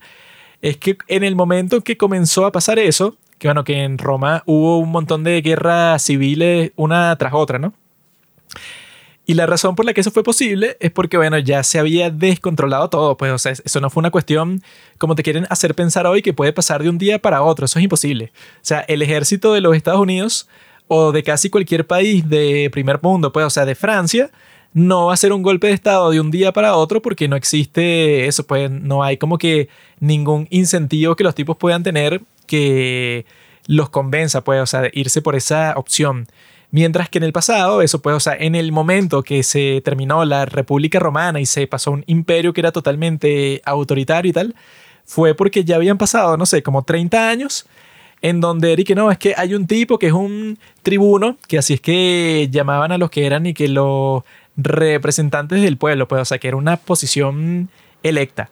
es 0.62 0.78
que 0.78 0.98
en 1.08 1.24
el 1.24 1.36
momento 1.36 1.82
que 1.82 1.98
comenzó 1.98 2.46
a 2.46 2.52
pasar 2.52 2.78
eso, 2.80 3.16
que 3.42 3.48
bueno, 3.48 3.64
que 3.64 3.84
en 3.84 3.98
Roma 3.98 4.44
hubo 4.46 4.78
un 4.78 4.92
montón 4.92 5.24
de 5.24 5.42
guerras 5.42 6.04
civiles 6.04 6.74
una 6.76 7.16
tras 7.16 7.34
otra, 7.34 7.58
¿no? 7.58 7.74
Y 9.26 9.34
la 9.34 9.48
razón 9.48 9.76
por 9.76 9.84
la 9.84 9.94
que 9.94 10.02
eso 10.02 10.12
fue 10.12 10.22
posible 10.22 10.78
es 10.80 10.92
porque, 10.92 11.18
bueno, 11.18 11.40
ya 11.40 11.64
se 11.64 11.80
había 11.80 12.12
descontrolado 12.12 12.92
todo, 12.92 13.18
pues, 13.18 13.32
o 13.32 13.40
sea, 13.40 13.54
eso 13.54 13.82
no 13.82 13.90
fue 13.90 14.02
una 14.02 14.12
cuestión 14.12 14.62
como 15.00 15.16
te 15.16 15.24
quieren 15.24 15.48
hacer 15.50 15.74
pensar 15.74 16.06
hoy 16.06 16.22
que 16.22 16.34
puede 16.34 16.54
pasar 16.54 16.84
de 16.84 16.90
un 16.90 17.00
día 17.00 17.18
para 17.18 17.42
otro, 17.42 17.66
eso 17.66 17.80
es 17.80 17.84
imposible. 17.84 18.32
O 18.58 18.60
sea, 18.62 18.82
el 18.82 19.02
ejército 19.02 19.54
de 19.54 19.62
los 19.62 19.76
Estados 19.76 20.02
Unidos 20.02 20.48
o 20.88 21.12
de 21.12 21.24
casi 21.24 21.50
cualquier 21.50 21.88
país 21.88 22.30
de 22.30 22.70
primer 22.72 23.00
mundo, 23.02 23.34
pues, 23.34 23.48
o 23.48 23.50
sea, 23.50 23.66
de 23.66 23.74
Francia, 23.74 24.30
no 24.74 25.08
va 25.08 25.16
a 25.16 25.18
ser 25.18 25.34
un 25.34 25.42
golpe 25.42 25.66
de 25.66 25.74
estado 25.74 26.12
de 26.12 26.20
un 26.20 26.30
día 26.30 26.54
para 26.54 26.76
otro 26.76 27.02
porque 27.02 27.28
no 27.28 27.36
existe 27.36 28.28
eso, 28.28 28.46
pues 28.46 28.70
no 28.70 29.02
hay 29.02 29.18
como 29.18 29.40
que 29.40 29.68
ningún 30.00 30.48
incentivo 30.52 31.16
que 31.16 31.24
los 31.24 31.34
tipos 31.34 31.58
puedan 31.58 31.82
tener 31.82 32.22
que 32.48 33.26
los 33.68 33.90
convenza, 33.90 34.44
pues, 34.44 34.62
o 34.62 34.66
sea, 34.66 34.90
irse 34.94 35.22
por 35.22 35.36
esa 35.36 35.74
opción. 35.78 36.28
Mientras 36.72 37.10
que 37.10 37.18
en 37.18 37.26
el 37.26 37.34
pasado, 37.34 37.82
eso 37.82 38.02
pues, 38.02 38.16
o 38.16 38.20
sea, 38.20 38.34
en 38.34 38.56
el 38.56 38.72
momento 38.72 39.24
que 39.24 39.44
se 39.44 39.82
terminó 39.84 40.24
la 40.24 40.46
República 40.46 41.00
Romana 41.00 41.42
y 41.42 41.46
se 41.46 41.68
pasó 41.68 41.92
un 41.92 42.04
imperio 42.08 42.54
que 42.54 42.62
era 42.62 42.72
totalmente 42.72 43.62
autoritario 43.66 44.30
y 44.30 44.34
tal, 44.34 44.56
fue 45.04 45.36
porque 45.36 45.66
ya 45.66 45.76
habían 45.76 45.98
pasado, 45.98 46.38
no 46.38 46.46
sé, 46.46 46.64
como 46.64 46.84
30 46.84 47.30
años 47.30 47.66
en 48.22 48.40
donde 48.40 48.72
Eric, 48.72 48.96
no, 48.96 49.12
es 49.12 49.18
que 49.18 49.34
hay 49.36 49.54
un 49.56 49.68
tipo 49.68 49.98
que 50.00 50.08
es 50.08 50.14
un 50.14 50.60
tribuno, 50.84 51.38
que 51.48 51.58
así 51.58 51.74
es 51.74 51.82
que 51.82 52.48
llamaban 52.52 52.92
a 52.92 52.98
los 52.98 53.10
que 53.10 53.26
eran 53.26 53.46
y 53.48 53.54
que 53.54 53.68
los 53.68 54.24
representantes 54.56 55.62
del 55.62 55.78
pueblo, 55.78 56.08
pues, 56.08 56.22
o 56.22 56.26
sea, 56.26 56.38
que 56.38 56.48
era 56.48 56.58
una 56.58 56.78
posición 56.78 57.70
electa 58.04 58.50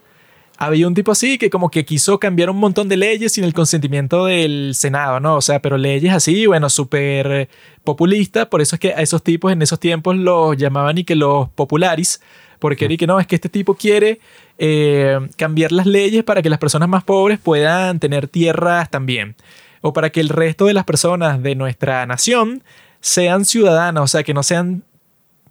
había 0.61 0.87
un 0.87 0.93
tipo 0.93 1.13
así 1.13 1.37
que 1.37 1.49
como 1.49 1.71
que 1.71 1.85
quiso 1.85 2.19
cambiar 2.19 2.49
un 2.49 2.57
montón 2.57 2.89
de 2.89 2.97
leyes 2.97 3.31
sin 3.31 3.45
el 3.45 3.53
consentimiento 3.53 4.25
del 4.25 4.75
Senado, 4.75 5.21
¿no? 5.21 5.37
O 5.37 5.41
sea, 5.41 5.61
pero 5.61 5.77
leyes 5.77 6.13
así, 6.13 6.47
bueno, 6.47 6.69
súper 6.69 7.47
populistas, 7.85 8.47
por 8.47 8.59
eso 8.59 8.75
es 8.75 8.79
que 8.81 8.89
a 8.89 9.01
esos 9.01 9.23
tipos 9.23 9.53
en 9.53 9.61
esos 9.61 9.79
tiempos 9.79 10.17
los 10.17 10.57
llamaban 10.57 10.97
y 10.97 11.05
que 11.05 11.15
los 11.15 11.47
popularis, 11.51 12.19
porque 12.59 12.85
era 12.85 12.97
que 12.97 13.07
no, 13.07 13.21
es 13.21 13.25
que 13.25 13.35
este 13.35 13.47
tipo 13.47 13.75
quiere 13.75 14.19
eh, 14.57 15.17
cambiar 15.37 15.71
las 15.71 15.85
leyes 15.85 16.25
para 16.25 16.41
que 16.41 16.49
las 16.49 16.59
personas 16.59 16.89
más 16.89 17.05
pobres 17.05 17.39
puedan 17.39 18.01
tener 18.01 18.27
tierras 18.27 18.89
también, 18.89 19.37
o 19.79 19.93
para 19.93 20.09
que 20.09 20.19
el 20.19 20.27
resto 20.27 20.65
de 20.65 20.73
las 20.73 20.83
personas 20.83 21.41
de 21.41 21.55
nuestra 21.55 22.05
nación 22.05 22.63
sean 22.99 23.45
ciudadanas, 23.45 24.03
o 24.03 24.07
sea, 24.07 24.23
que 24.23 24.33
no 24.33 24.43
sean 24.43 24.83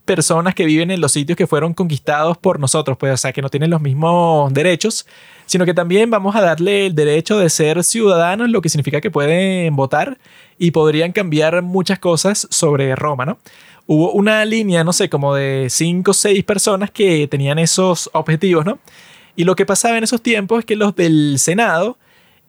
personas 0.09 0.55
que 0.55 0.65
viven 0.65 0.91
en 0.91 1.03
los 1.03 1.13
sitios 1.13 1.37
que 1.37 1.47
fueron 1.47 1.75
conquistados 1.75 2.39
por 2.39 2.59
nosotros, 2.59 2.97
pues, 2.97 3.13
o 3.13 3.17
sea, 3.19 3.35
que 3.35 3.43
no 3.43 3.51
tienen 3.51 3.69
los 3.69 3.83
mismos 3.83 4.51
derechos, 4.55 5.07
sino 5.45 5.67
que 5.67 5.75
también 5.75 6.09
vamos 6.09 6.35
a 6.35 6.41
darle 6.41 6.87
el 6.87 6.95
derecho 6.95 7.39
de 7.39 7.51
ser 7.51 7.85
ciudadanos, 7.85 8.49
lo 8.49 8.63
que 8.63 8.71
significa 8.71 9.03
que 9.03 9.11
pueden 9.11 9.77
votar 9.77 10.17
y 10.59 10.71
podrían 10.71 11.13
cambiar 11.13 11.61
muchas 11.61 11.99
cosas 11.99 12.49
sobre 12.51 12.97
Roma, 12.97 13.27
¿no? 13.27 13.39
Hubo 13.87 14.13
una 14.13 14.47
línea, 14.47 14.83
no 14.83 14.95
sé, 14.95 15.11
como 15.11 15.35
de 15.35 15.67
cinco 15.69 16.13
o 16.13 16.15
seis 16.15 16.43
personas 16.43 16.91
que 16.91 17.29
tenían 17.29 17.59
esos 17.59 18.09
objetivos, 18.15 18.65
¿no? 18.65 18.79
Y 19.37 19.45
lo 19.45 19.57
que 19.57 19.67
pasaba 19.67 19.99
en 19.99 20.05
esos 20.05 20.23
tiempos 20.23 20.61
es 20.61 20.65
que 20.65 20.75
los 20.75 20.97
del 20.97 21.39
Senado 21.39 21.99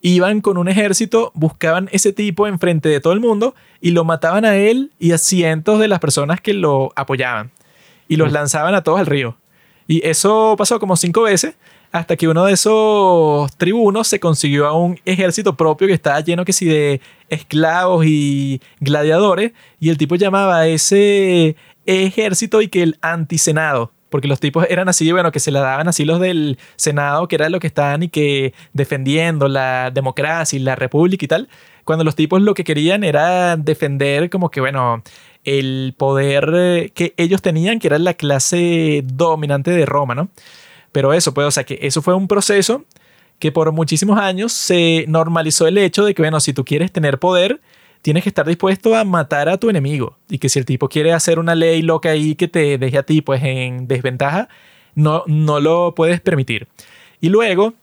iban 0.02 0.42
con 0.42 0.58
un 0.58 0.68
ejército, 0.68 1.32
buscaban 1.34 1.90
ese 1.92 2.14
tipo 2.14 2.48
enfrente 2.48 2.90
de 2.90 3.00
todo 3.00 3.14
el 3.14 3.20
mundo 3.20 3.56
y 3.82 3.92
lo 3.92 4.04
mataban 4.04 4.46
a 4.46 4.56
él 4.56 4.92
y 5.00 5.12
a 5.12 5.18
cientos 5.18 5.80
de 5.80 5.88
las 5.88 6.00
personas 6.00 6.42
que 6.42 6.54
lo 6.54 6.92
apoyaban. 6.96 7.52
Y 8.08 8.16
los 8.16 8.32
lanzaban 8.32 8.74
a 8.74 8.84
todos 8.84 9.00
al 9.00 9.06
río. 9.06 9.38
Y 9.88 10.06
eso 10.08 10.56
pasó 10.58 10.80
como 10.80 10.96
cinco 10.96 11.24
veces 11.24 11.56
hasta 11.92 12.16
que 12.16 12.28
uno 12.28 12.46
de 12.46 12.54
esos 12.54 13.52
tribunos 13.58 14.08
se 14.08 14.20
consiguió 14.20 14.68
a 14.68 14.74
un 14.74 15.00
ejército 15.06 15.56
propio 15.56 15.88
que 15.88 15.94
estaba 15.94 16.20
lleno 16.20 16.46
que 16.46 16.54
sí 16.54 16.66
de 16.66 17.02
esclavos 17.30 18.06
y 18.06 18.62
gladiadores 18.80 19.54
y 19.80 19.90
el 19.90 19.98
tipo 19.98 20.16
llamaba 20.16 20.60
a 20.60 20.68
ese 20.68 21.56
ejército 21.86 22.62
y 22.62 22.68
que 22.68 22.84
el 22.84 22.98
antisenado 23.02 23.92
porque 24.10 24.28
los 24.28 24.40
tipos 24.40 24.66
eran 24.70 24.90
así, 24.90 25.12
bueno, 25.12 25.32
que 25.32 25.40
se 25.40 25.52
la 25.52 25.62
daban 25.62 25.88
así 25.88 26.06
los 26.06 26.20
del 26.20 26.58
Senado, 26.76 27.28
que 27.28 27.36
era 27.36 27.50
lo 27.50 27.60
que 27.60 27.68
estaban 27.68 28.04
y 28.04 28.10
que 28.10 28.54
defendiendo 28.74 29.48
la 29.48 29.92
democracia 29.92 30.58
y 30.58 30.62
la 30.62 30.76
república 30.76 31.26
y 31.26 31.28
tal, 31.28 31.50
cuando 31.84 32.04
los 32.04 32.16
tipos 32.16 32.42
lo 32.42 32.54
que 32.54 32.64
querían 32.64 33.04
era 33.04 33.58
defender 33.58 34.30
como 34.30 34.50
que, 34.52 34.62
bueno, 34.62 35.04
el 35.44 35.96
poder 35.98 36.52
eh, 36.54 36.92
que 36.94 37.14
ellos 37.18 37.42
tenían, 37.42 37.80
que 37.80 37.88
era 37.88 38.00
la 38.00 38.14
clase 38.14 39.04
dominante 39.06 39.72
de 39.72 39.86
Roma, 39.86 40.16
¿no? 40.16 40.30
Pero 40.92 41.14
eso, 41.14 41.34
pues, 41.34 41.48
o 41.48 41.52
sea, 41.52 41.64
que 41.64 41.80
eso 41.82 42.02
fue 42.02 42.14
un 42.16 42.28
proceso 42.28 42.86
que 43.40 43.52
por 43.52 43.72
muchísimos 43.72 44.20
años 44.20 44.52
se 44.52 45.06
normalizó 45.08 45.68
el 45.68 45.78
hecho 45.78 46.04
de 46.04 46.14
que, 46.14 46.22
bueno, 46.22 46.40
si 46.40 46.54
tú 46.54 46.66
quieres 46.66 46.92
tener 46.92 47.20
poder, 47.20 47.62
tienes 48.02 48.24
que 48.24 48.30
estar 48.30 48.46
dispuesto 48.46 48.96
a 48.96 49.04
matar 49.04 49.50
a 49.50 49.58
tu 49.58 49.70
enemigo. 49.70 50.18
Y 50.30 50.40
que 50.40 50.50
si 50.50 50.60
el 50.60 50.66
tipo 50.66 50.90
quiere 50.90 51.14
hacer 51.14 51.40
una 51.40 51.56
ley 51.56 51.82
loca 51.82 52.10
ahí 52.10 52.36
que 52.36 52.48
te 52.48 52.78
deje 52.78 52.98
a 52.98 53.04
ti 53.04 53.22
pues 53.22 53.44
en 53.44 53.88
desventaja, 53.88 54.50
no, 54.96 55.24
no 55.28 55.60
lo 55.60 55.94
puedes 55.96 56.22
permitir. 56.22 56.68
Y 57.22 57.30
luego 57.30 57.74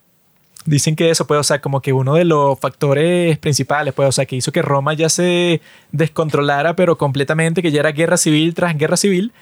dicen 0.67 0.97
que 0.97 1.11
eso 1.11 1.27
puede, 1.27 1.41
o 1.41 1.45
sea, 1.45 1.61
como 1.61 1.81
que 1.81 1.93
uno 1.93 2.15
de 2.15 2.25
los 2.25 2.59
factores 2.59 3.39
principales, 3.39 3.95
pues, 3.95 4.09
o 4.09 4.13
sea, 4.13 4.27
que 4.27 4.37
hizo 4.37 4.53
que 4.53 4.63
Roma 4.63 4.95
ya 4.95 5.09
se 5.09 5.61
descontrolara, 5.93 6.77
pero 6.77 6.99
completamente, 6.99 7.63
que 7.63 7.71
ya 7.71 7.81
era 7.81 7.93
guerra 7.93 8.17
civil 8.17 8.55
tras 8.55 8.77
guerra 8.77 8.97
civil, 8.97 9.33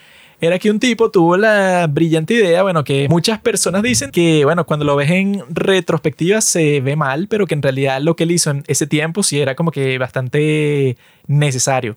era 0.41 0.59
que 0.59 0.70
un 0.70 0.78
tipo 0.78 1.11
tuvo 1.11 1.37
la 1.37 1.87
brillante 1.87 2.35
idea, 2.35 2.62
bueno, 2.62 2.85
que 2.85 3.09
muchas 3.09 3.39
personas 3.39 3.82
dicen 3.82 4.11
que, 4.11 4.45
bueno, 4.45 4.66
cuando 4.66 4.85
lo 4.85 4.97
ves 4.97 5.11
en 5.11 5.43
retrospectiva 5.51 6.41
se 6.41 6.80
ve 6.80 6.97
mal, 6.97 7.28
pero 7.28 7.47
que 7.47 7.55
en 7.55 7.62
realidad 7.62 8.01
lo 8.01 8.16
que 8.16 8.24
él 8.24 8.32
hizo 8.32 8.51
en 8.51 8.64
ese 8.66 8.87
tiempo 8.87 9.22
sí 9.22 9.41
era 9.41 9.55
como 9.55 9.70
que 9.70 9.99
bastante 9.99 10.97
necesario. 11.26 11.97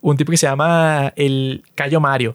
Un 0.00 0.16
tipo 0.16 0.30
que 0.30 0.36
se 0.36 0.46
llama 0.46 1.12
el 1.16 1.62
Cayo 1.74 2.00
Mario. 2.00 2.34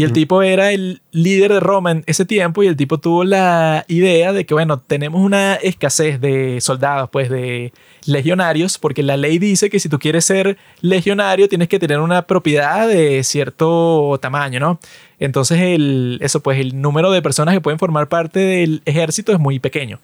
Y 0.00 0.04
el 0.04 0.14
tipo 0.14 0.42
era 0.42 0.72
el 0.72 1.02
líder 1.12 1.52
de 1.52 1.60
Roma 1.60 1.90
en 1.90 2.04
ese 2.06 2.24
tiempo 2.24 2.62
y 2.62 2.66
el 2.66 2.74
tipo 2.74 2.96
tuvo 2.96 3.22
la 3.22 3.84
idea 3.86 4.32
de 4.32 4.46
que, 4.46 4.54
bueno, 4.54 4.78
tenemos 4.78 5.20
una 5.20 5.56
escasez 5.56 6.22
de 6.22 6.58
soldados, 6.62 7.10
pues 7.10 7.28
de 7.28 7.74
legionarios, 8.06 8.78
porque 8.78 9.02
la 9.02 9.18
ley 9.18 9.38
dice 9.38 9.68
que 9.68 9.78
si 9.78 9.90
tú 9.90 9.98
quieres 9.98 10.24
ser 10.24 10.56
legionario 10.80 11.50
tienes 11.50 11.68
que 11.68 11.78
tener 11.78 12.00
una 12.00 12.22
propiedad 12.22 12.88
de 12.88 13.22
cierto 13.24 14.18
tamaño, 14.22 14.58
¿no? 14.58 14.80
Entonces, 15.18 15.60
el, 15.60 16.18
eso, 16.22 16.40
pues 16.40 16.58
el 16.58 16.80
número 16.80 17.10
de 17.12 17.20
personas 17.20 17.52
que 17.52 17.60
pueden 17.60 17.78
formar 17.78 18.08
parte 18.08 18.40
del 18.40 18.80
ejército 18.86 19.32
es 19.32 19.38
muy 19.38 19.58
pequeño. 19.58 20.00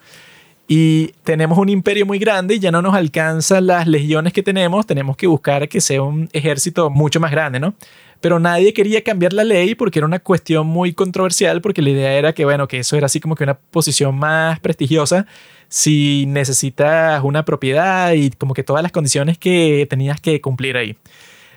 Y 0.68 1.12
tenemos 1.24 1.57
un 1.57 1.70
imperio 1.70 2.05
muy 2.05 2.18
grande 2.18 2.57
y 2.57 2.59
ya 2.59 2.70
no 2.70 2.82
nos 2.82 2.94
alcanzan 2.94 3.66
las 3.66 3.86
legiones 3.86 4.34
que 4.34 4.42
tenemos, 4.42 4.84
tenemos 4.84 5.16
que 5.16 5.26
buscar 5.26 5.70
que 5.70 5.80
sea 5.80 6.03
un 6.03 6.28
ejército 6.34 6.90
mucho 6.90 7.18
más 7.18 7.30
grande, 7.30 7.61
¿no? 7.61 7.72
Pero 8.21 8.39
nadie 8.39 8.73
quería 8.73 9.03
cambiar 9.03 9.33
la 9.33 9.45
ley 9.45 9.75
porque 9.75 9.99
era 9.99 10.07
una 10.07 10.19
cuestión 10.19 10.67
muy 10.67 10.93
controversial, 10.93 11.61
porque 11.61 11.83
la 11.83 11.91
idea 11.91 12.12
era 12.14 12.33
que, 12.33 12.45
bueno, 12.45 12.69
que 12.69 12.79
eso 12.79 12.97
era 12.97 13.07
así 13.07 13.21
como 13.21 13.35
que 13.35 13.45
una 13.45 13.59
posición 13.59 14.17
más 14.17 14.61
prestigiosa 14.61 15.27
si 15.69 16.25
necesitas 16.27 17.23
una 17.25 17.45
propiedad 17.45 18.12
y 18.12 18.31
como 18.31 18.55
que 18.55 18.62
todas 18.62 18.83
las 18.83 18.93
condiciones 18.93 19.39
que 19.39 19.87
tenías 19.91 20.21
que 20.21 20.41
cumplir 20.41 20.77
ahí. 20.77 20.97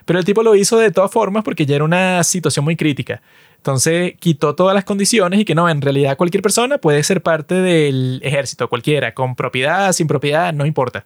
Pero 0.06 0.18
el 0.20 0.26
tipo 0.26 0.42
lo 0.42 0.56
hizo 0.56 0.78
de 0.78 0.92
todas 0.92 1.12
formas 1.12 1.44
porque 1.44 1.66
ya 1.66 1.76
era 1.76 1.84
una 1.84 2.24
situación 2.24 2.66
muy 2.66 2.76
crítica. 2.76 3.22
Entonces 3.58 4.14
quitó 4.20 4.56
todas 4.56 4.74
las 4.74 4.84
condiciones 4.84 5.40
y 5.40 5.46
que 5.46 5.54
no, 5.54 5.70
en 5.70 5.82
realidad 5.82 6.18
cualquier 6.18 6.42
persona 6.42 6.78
puede 6.78 7.04
ser 7.04 7.22
parte 7.22 7.56
del 7.56 8.20
ejército, 8.24 8.70
cualquiera, 8.70 9.14
con 9.14 9.36
propiedad, 9.36 9.92
sin 9.92 10.08
propiedad, 10.08 10.54
no 10.54 10.66
importa. 10.66 11.06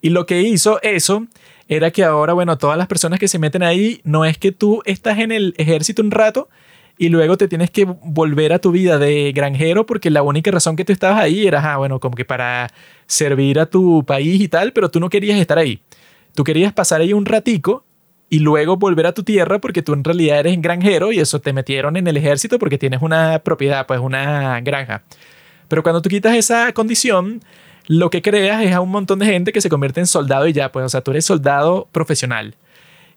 Y 0.00 0.10
lo 0.10 0.24
que 0.24 0.40
hizo 0.42 0.80
eso 0.82 1.26
era 1.68 1.90
que 1.90 2.02
ahora, 2.02 2.32
bueno, 2.32 2.56
todas 2.56 2.78
las 2.78 2.86
personas 2.86 3.20
que 3.20 3.28
se 3.28 3.38
meten 3.38 3.62
ahí, 3.62 4.00
no 4.02 4.24
es 4.24 4.38
que 4.38 4.52
tú 4.52 4.82
estás 4.86 5.18
en 5.18 5.32
el 5.32 5.54
ejército 5.58 6.02
un 6.02 6.10
rato 6.10 6.48
y 6.96 7.10
luego 7.10 7.36
te 7.36 7.46
tienes 7.46 7.70
que 7.70 7.84
volver 7.84 8.52
a 8.52 8.58
tu 8.58 8.72
vida 8.72 8.98
de 8.98 9.32
granjero 9.32 9.86
porque 9.86 10.10
la 10.10 10.22
única 10.22 10.50
razón 10.50 10.76
que 10.76 10.84
tú 10.84 10.92
estabas 10.92 11.20
ahí 11.20 11.46
era, 11.46 11.72
ah, 11.72 11.76
bueno, 11.76 12.00
como 12.00 12.16
que 12.16 12.24
para 12.24 12.68
servir 13.06 13.60
a 13.60 13.66
tu 13.66 14.04
país 14.04 14.40
y 14.40 14.48
tal, 14.48 14.72
pero 14.72 14.90
tú 14.90 14.98
no 14.98 15.08
querías 15.10 15.38
estar 15.38 15.58
ahí. 15.58 15.80
Tú 16.34 16.42
querías 16.42 16.72
pasar 16.72 17.02
ahí 17.02 17.12
un 17.12 17.26
ratico 17.26 17.84
y 18.30 18.40
luego 18.40 18.76
volver 18.76 19.06
a 19.06 19.12
tu 19.12 19.22
tierra 19.22 19.60
porque 19.60 19.82
tú 19.82 19.92
en 19.92 20.04
realidad 20.04 20.40
eres 20.40 20.60
granjero 20.60 21.12
y 21.12 21.20
eso 21.20 21.40
te 21.40 21.52
metieron 21.52 21.96
en 21.96 22.06
el 22.06 22.16
ejército 22.16 22.58
porque 22.58 22.78
tienes 22.78 23.02
una 23.02 23.38
propiedad, 23.40 23.86
pues 23.86 24.00
una 24.00 24.60
granja. 24.60 25.02
Pero 25.68 25.82
cuando 25.82 26.02
tú 26.02 26.08
quitas 26.08 26.34
esa 26.34 26.72
condición, 26.72 27.42
lo 27.88 28.10
que 28.10 28.22
creas 28.22 28.62
es 28.62 28.72
a 28.72 28.80
un 28.80 28.90
montón 28.90 29.18
de 29.18 29.26
gente 29.26 29.50
que 29.50 29.62
se 29.62 29.70
convierte 29.70 29.98
en 29.98 30.06
soldado 30.06 30.46
y 30.46 30.52
ya, 30.52 30.70
pues, 30.70 30.84
o 30.84 30.88
sea, 30.88 31.00
tú 31.00 31.10
eres 31.10 31.24
soldado 31.24 31.88
profesional. 31.90 32.54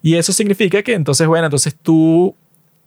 Y 0.01 0.15
eso 0.15 0.33
significa 0.33 0.81
que 0.81 0.93
entonces, 0.93 1.27
bueno, 1.27 1.45
entonces 1.45 1.75
tú 1.79 2.35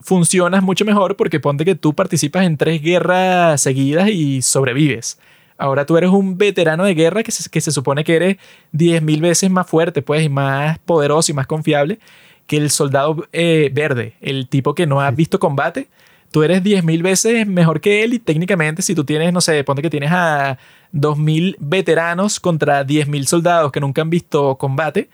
funcionas 0.00 0.62
mucho 0.62 0.84
mejor 0.84 1.16
porque 1.16 1.40
ponte 1.40 1.64
que 1.64 1.74
tú 1.74 1.94
participas 1.94 2.44
en 2.46 2.56
tres 2.56 2.82
guerras 2.82 3.60
seguidas 3.60 4.08
y 4.08 4.42
sobrevives. 4.42 5.18
Ahora 5.58 5.86
tú 5.86 5.96
eres 5.96 6.10
un 6.10 6.36
veterano 6.36 6.84
de 6.84 6.94
guerra 6.94 7.22
que 7.22 7.30
se, 7.30 7.48
que 7.48 7.60
se 7.60 7.70
supone 7.70 8.02
que 8.02 8.16
eres 8.16 8.36
10.000 8.72 9.20
veces 9.20 9.50
más 9.50 9.68
fuerte, 9.68 10.02
pues, 10.02 10.24
y 10.24 10.28
más 10.30 10.78
poderoso 10.80 11.30
y 11.30 11.34
más 11.34 11.46
confiable 11.46 11.98
que 12.46 12.56
el 12.56 12.70
soldado 12.70 13.26
eh, 13.32 13.70
verde, 13.72 14.14
el 14.20 14.48
tipo 14.48 14.74
que 14.74 14.86
no 14.86 15.00
ha 15.02 15.10
visto 15.10 15.38
combate. 15.38 15.88
Tú 16.34 16.42
eres 16.42 16.64
10.000 16.64 17.00
veces 17.00 17.46
mejor 17.46 17.80
que 17.80 18.02
él 18.02 18.12
y 18.12 18.18
técnicamente 18.18 18.82
si 18.82 18.96
tú 18.96 19.04
tienes, 19.04 19.32
no 19.32 19.40
sé, 19.40 19.62
ponte 19.62 19.82
que 19.82 19.88
tienes 19.88 20.10
a 20.10 20.58
2.000 20.92 21.54
veteranos 21.60 22.40
contra 22.40 22.84
10.000 22.84 23.26
soldados 23.26 23.70
que 23.70 23.78
nunca 23.78 24.02
han 24.02 24.10
visto 24.10 24.56
combate, 24.56 25.08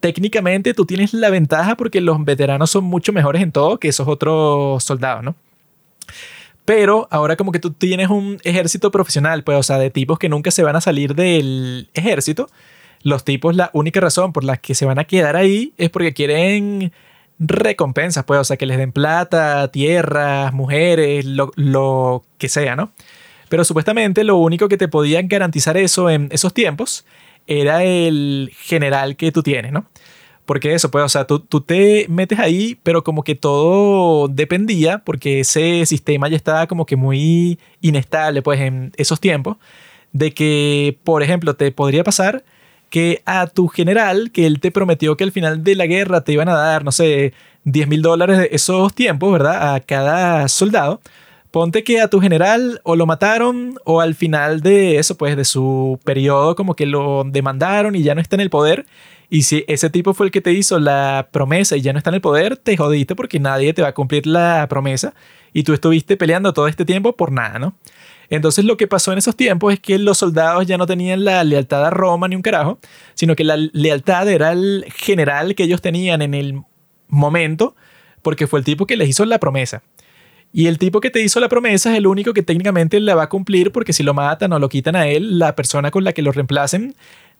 técnicamente 0.00 0.74
tú 0.74 0.84
tienes 0.84 1.14
la 1.14 1.30
ventaja 1.30 1.78
porque 1.78 2.02
los 2.02 2.22
veteranos 2.26 2.70
son 2.70 2.84
mucho 2.84 3.10
mejores 3.14 3.40
en 3.40 3.52
todo 3.52 3.78
que 3.78 3.88
esos 3.88 4.06
otros 4.06 4.84
soldados, 4.84 5.24
¿no? 5.24 5.34
Pero 6.66 7.08
ahora 7.10 7.36
como 7.36 7.52
que 7.52 7.58
tú 7.58 7.70
tienes 7.70 8.10
un 8.10 8.36
ejército 8.44 8.90
profesional, 8.90 9.42
pues, 9.44 9.56
o 9.56 9.62
sea, 9.62 9.78
de 9.78 9.88
tipos 9.88 10.18
que 10.18 10.28
nunca 10.28 10.50
se 10.50 10.62
van 10.62 10.76
a 10.76 10.82
salir 10.82 11.14
del 11.14 11.88
ejército. 11.94 12.50
Los 13.02 13.24
tipos, 13.24 13.56
la 13.56 13.70
única 13.72 14.00
razón 14.00 14.34
por 14.34 14.44
la 14.44 14.58
que 14.58 14.74
se 14.74 14.84
van 14.84 14.98
a 14.98 15.04
quedar 15.04 15.36
ahí 15.36 15.72
es 15.78 15.88
porque 15.88 16.12
quieren 16.12 16.92
recompensas, 17.40 18.24
pues, 18.24 18.38
o 18.38 18.44
sea, 18.44 18.56
que 18.56 18.66
les 18.66 18.76
den 18.76 18.92
plata, 18.92 19.68
tierras, 19.72 20.52
mujeres, 20.52 21.24
lo, 21.24 21.50
lo 21.56 22.22
que 22.38 22.48
sea, 22.48 22.76
¿no? 22.76 22.92
Pero 23.48 23.64
supuestamente 23.64 24.22
lo 24.22 24.36
único 24.36 24.68
que 24.68 24.76
te 24.76 24.86
podían 24.86 25.26
garantizar 25.26 25.76
eso 25.76 26.10
en 26.10 26.28
esos 26.30 26.54
tiempos 26.54 27.04
era 27.46 27.82
el 27.82 28.52
general 28.60 29.16
que 29.16 29.32
tú 29.32 29.42
tienes, 29.42 29.72
¿no? 29.72 29.86
Porque 30.44 30.74
eso, 30.74 30.90
pues, 30.90 31.04
o 31.04 31.08
sea, 31.08 31.26
tú, 31.26 31.40
tú, 31.40 31.60
te 31.60 32.06
metes 32.08 32.38
ahí, 32.38 32.78
pero 32.82 33.04
como 33.04 33.22
que 33.24 33.34
todo 33.34 34.28
dependía, 34.28 34.98
porque 34.98 35.40
ese 35.40 35.86
sistema 35.86 36.28
ya 36.28 36.36
estaba 36.36 36.66
como 36.66 36.86
que 36.86 36.96
muy 36.96 37.58
inestable, 37.80 38.42
pues, 38.42 38.60
en 38.60 38.92
esos 38.96 39.20
tiempos, 39.20 39.56
de 40.12 40.32
que, 40.32 40.98
por 41.04 41.22
ejemplo, 41.22 41.54
te 41.54 41.70
podría 41.72 42.04
pasar 42.04 42.44
que 42.90 43.22
a 43.24 43.46
tu 43.46 43.68
general, 43.68 44.30
que 44.32 44.46
él 44.46 44.60
te 44.60 44.70
prometió 44.70 45.16
que 45.16 45.24
al 45.24 45.32
final 45.32 45.64
de 45.64 45.76
la 45.76 45.86
guerra 45.86 46.22
te 46.22 46.32
iban 46.32 46.48
a 46.48 46.54
dar, 46.54 46.84
no 46.84 46.92
sé, 46.92 47.32
10 47.64 47.88
mil 47.88 48.02
dólares 48.02 48.38
de 48.38 48.48
esos 48.52 48.94
tiempos, 48.94 49.32
¿verdad? 49.32 49.74
A 49.74 49.80
cada 49.80 50.48
soldado, 50.48 51.00
Ponte 51.50 51.82
que 51.82 52.00
a 52.00 52.06
tu 52.06 52.20
general 52.20 52.80
o 52.84 52.94
lo 52.94 53.06
mataron 53.06 53.74
o 53.84 54.00
al 54.00 54.14
final 54.14 54.60
de 54.60 54.98
eso, 54.98 55.16
pues 55.16 55.36
de 55.36 55.44
su 55.44 55.98
periodo 56.04 56.54
como 56.54 56.76
que 56.76 56.86
lo 56.86 57.24
demandaron 57.26 57.96
y 57.96 58.04
ya 58.04 58.14
no 58.14 58.20
está 58.20 58.36
en 58.36 58.40
el 58.40 58.50
poder. 58.50 58.86
Y 59.30 59.42
si 59.42 59.64
ese 59.66 59.90
tipo 59.90 60.14
fue 60.14 60.26
el 60.26 60.32
que 60.32 60.40
te 60.40 60.52
hizo 60.52 60.78
la 60.78 61.28
promesa 61.32 61.76
y 61.76 61.80
ya 61.80 61.92
no 61.92 61.98
está 61.98 62.10
en 62.10 62.14
el 62.14 62.20
poder, 62.20 62.56
te 62.56 62.76
jodiste 62.76 63.16
porque 63.16 63.40
nadie 63.40 63.72
te 63.72 63.82
va 63.82 63.88
a 63.88 63.94
cumplir 63.94 64.28
la 64.28 64.66
promesa 64.68 65.12
y 65.52 65.64
tú 65.64 65.72
estuviste 65.72 66.16
peleando 66.16 66.52
todo 66.52 66.68
este 66.68 66.84
tiempo 66.84 67.16
por 67.16 67.32
nada, 67.32 67.58
¿no? 67.58 67.74
Entonces 68.30 68.64
lo 68.64 68.76
que 68.76 68.86
pasó 68.86 69.12
en 69.12 69.18
esos 69.18 69.36
tiempos 69.36 69.74
es 69.74 69.80
que 69.80 69.98
los 69.98 70.18
soldados 70.18 70.66
ya 70.66 70.78
no 70.78 70.86
tenían 70.86 71.24
la 71.24 71.42
lealtad 71.42 71.84
a 71.84 71.90
Roma 71.90 72.28
ni 72.28 72.36
un 72.36 72.42
carajo, 72.42 72.78
sino 73.14 73.34
que 73.34 73.44
la 73.44 73.56
lealtad 73.56 74.28
era 74.28 74.52
el 74.52 74.86
general 74.96 75.56
que 75.56 75.64
ellos 75.64 75.82
tenían 75.82 76.22
en 76.22 76.34
el 76.34 76.62
momento 77.08 77.74
porque 78.22 78.46
fue 78.46 78.60
el 78.60 78.64
tipo 78.64 78.86
que 78.86 78.96
les 78.96 79.08
hizo 79.08 79.24
la 79.24 79.40
promesa. 79.40 79.82
Y 80.52 80.66
el 80.66 80.78
tipo 80.78 81.00
que 81.00 81.10
te 81.10 81.20
hizo 81.22 81.38
la 81.40 81.48
promesa 81.48 81.92
es 81.92 81.98
el 81.98 82.06
único 82.06 82.32
que 82.32 82.42
técnicamente 82.42 82.98
la 83.00 83.14
va 83.14 83.24
a 83.24 83.28
cumplir 83.28 83.72
porque 83.72 83.92
si 83.92 84.02
lo 84.02 84.14
matan 84.14 84.52
o 84.52 84.58
lo 84.58 84.68
quitan 84.68 84.96
a 84.96 85.08
él, 85.08 85.38
la 85.38 85.54
persona 85.56 85.90
con 85.90 86.04
la 86.04 86.12
que 86.12 86.22
lo 86.22 86.32
reemplacen 86.32 86.94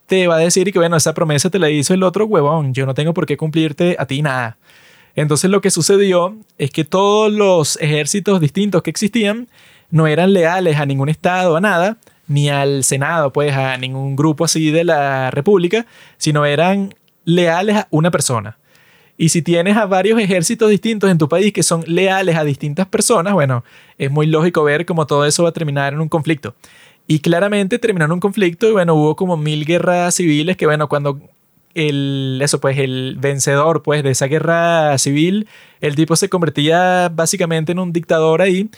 te 0.07 0.27
va 0.27 0.37
a 0.37 0.39
decir 0.39 0.73
que 0.73 0.79
bueno, 0.81 0.97
esa 0.97 1.15
promesa 1.15 1.51
te 1.51 1.61
la 1.61 1.71
hizo 1.71 1.95
el 1.95 2.03
otro 2.03 2.27
huevón, 2.27 2.75
yo 2.75 2.85
no 2.85 2.95
tengo 2.95 3.15
por 3.15 3.27
qué 3.27 3.37
cumplirte 3.37 3.95
a 3.97 4.07
ti 4.07 4.23
nada. 4.23 4.59
Entonces 5.15 5.51
lo 5.51 5.61
que 5.61 5.71
sucedió 5.71 6.37
es 6.59 6.71
que 6.71 6.85
todos 6.85 7.33
los 7.33 7.77
ejércitos 7.81 8.41
distintos 8.41 8.83
que 8.83 8.91
existían 8.91 9.49
no 9.91 10.07
eran 10.07 10.33
leales 10.33 10.77
a 10.77 10.87
ningún 10.87 11.09
estado, 11.09 11.57
a 11.57 11.61
nada, 11.61 11.99
ni 12.27 12.49
al 12.49 12.85
Senado, 12.85 13.33
pues 13.33 13.55
a 13.55 13.77
ningún 13.77 14.17
grupo 14.17 14.45
así 14.45 14.71
de 14.71 14.85
la 14.85 15.31
República, 15.31 15.87
sino 16.17 16.45
eran 16.45 16.95
leales 17.25 17.77
a 17.77 17.89
una 17.91 18.11
persona. 18.11 18.59
Y 19.17 19.29
si 19.29 19.43
tienes 19.43 19.77
a 19.77 19.85
varios 19.85 20.19
ejércitos 20.19 20.71
distintos 20.71 21.11
en 21.11 21.19
tu 21.19 21.29
país 21.29 21.53
que 21.53 21.63
son 21.63 21.85
leales 21.87 22.37
a 22.37 22.45
distintas 22.45 22.87
personas, 22.87 23.35
bueno, 23.35 23.65
es 23.99 24.11
muy 24.11 24.27
lógico 24.27 24.65
ver 24.65 24.87
cómo 24.87 25.07
todo 25.07 25.27
eso 25.27 25.43
va 25.43 25.51
a 25.51 25.53
terminar 25.53 25.93
en 25.93 26.01
un 26.01 26.09
conflicto. 26.09 26.55
Y 27.07 27.19
claramente 27.19 27.79
terminó 27.79 28.07
en 28.07 28.13
un 28.13 28.21
conflicto 28.21 28.69
y 28.69 28.73
bueno, 28.73 28.95
hubo 28.95 29.17
como 29.17 29.37
mil 29.37 29.67
guerras 29.67 30.15
civiles 30.15 30.57
que 30.57 30.65
bueno, 30.65 30.89
cuando 30.89 31.21
el, 31.75 32.41
eso 32.43 32.61
pues 32.61 32.79
el 32.79 33.17
vencedor 33.19 33.83
pues 33.83 34.03
de 34.03 34.11
esa 34.11 34.27
guerra 34.27 34.97
civil, 34.99 35.49
el 35.81 35.97
tipo 35.97 36.17
se 36.17 36.29
convertía 36.29 37.11
básicamente 37.13 37.73
en 37.73 37.79
un 37.79 37.93
dictador 37.93 38.43
ahí. 38.43 38.71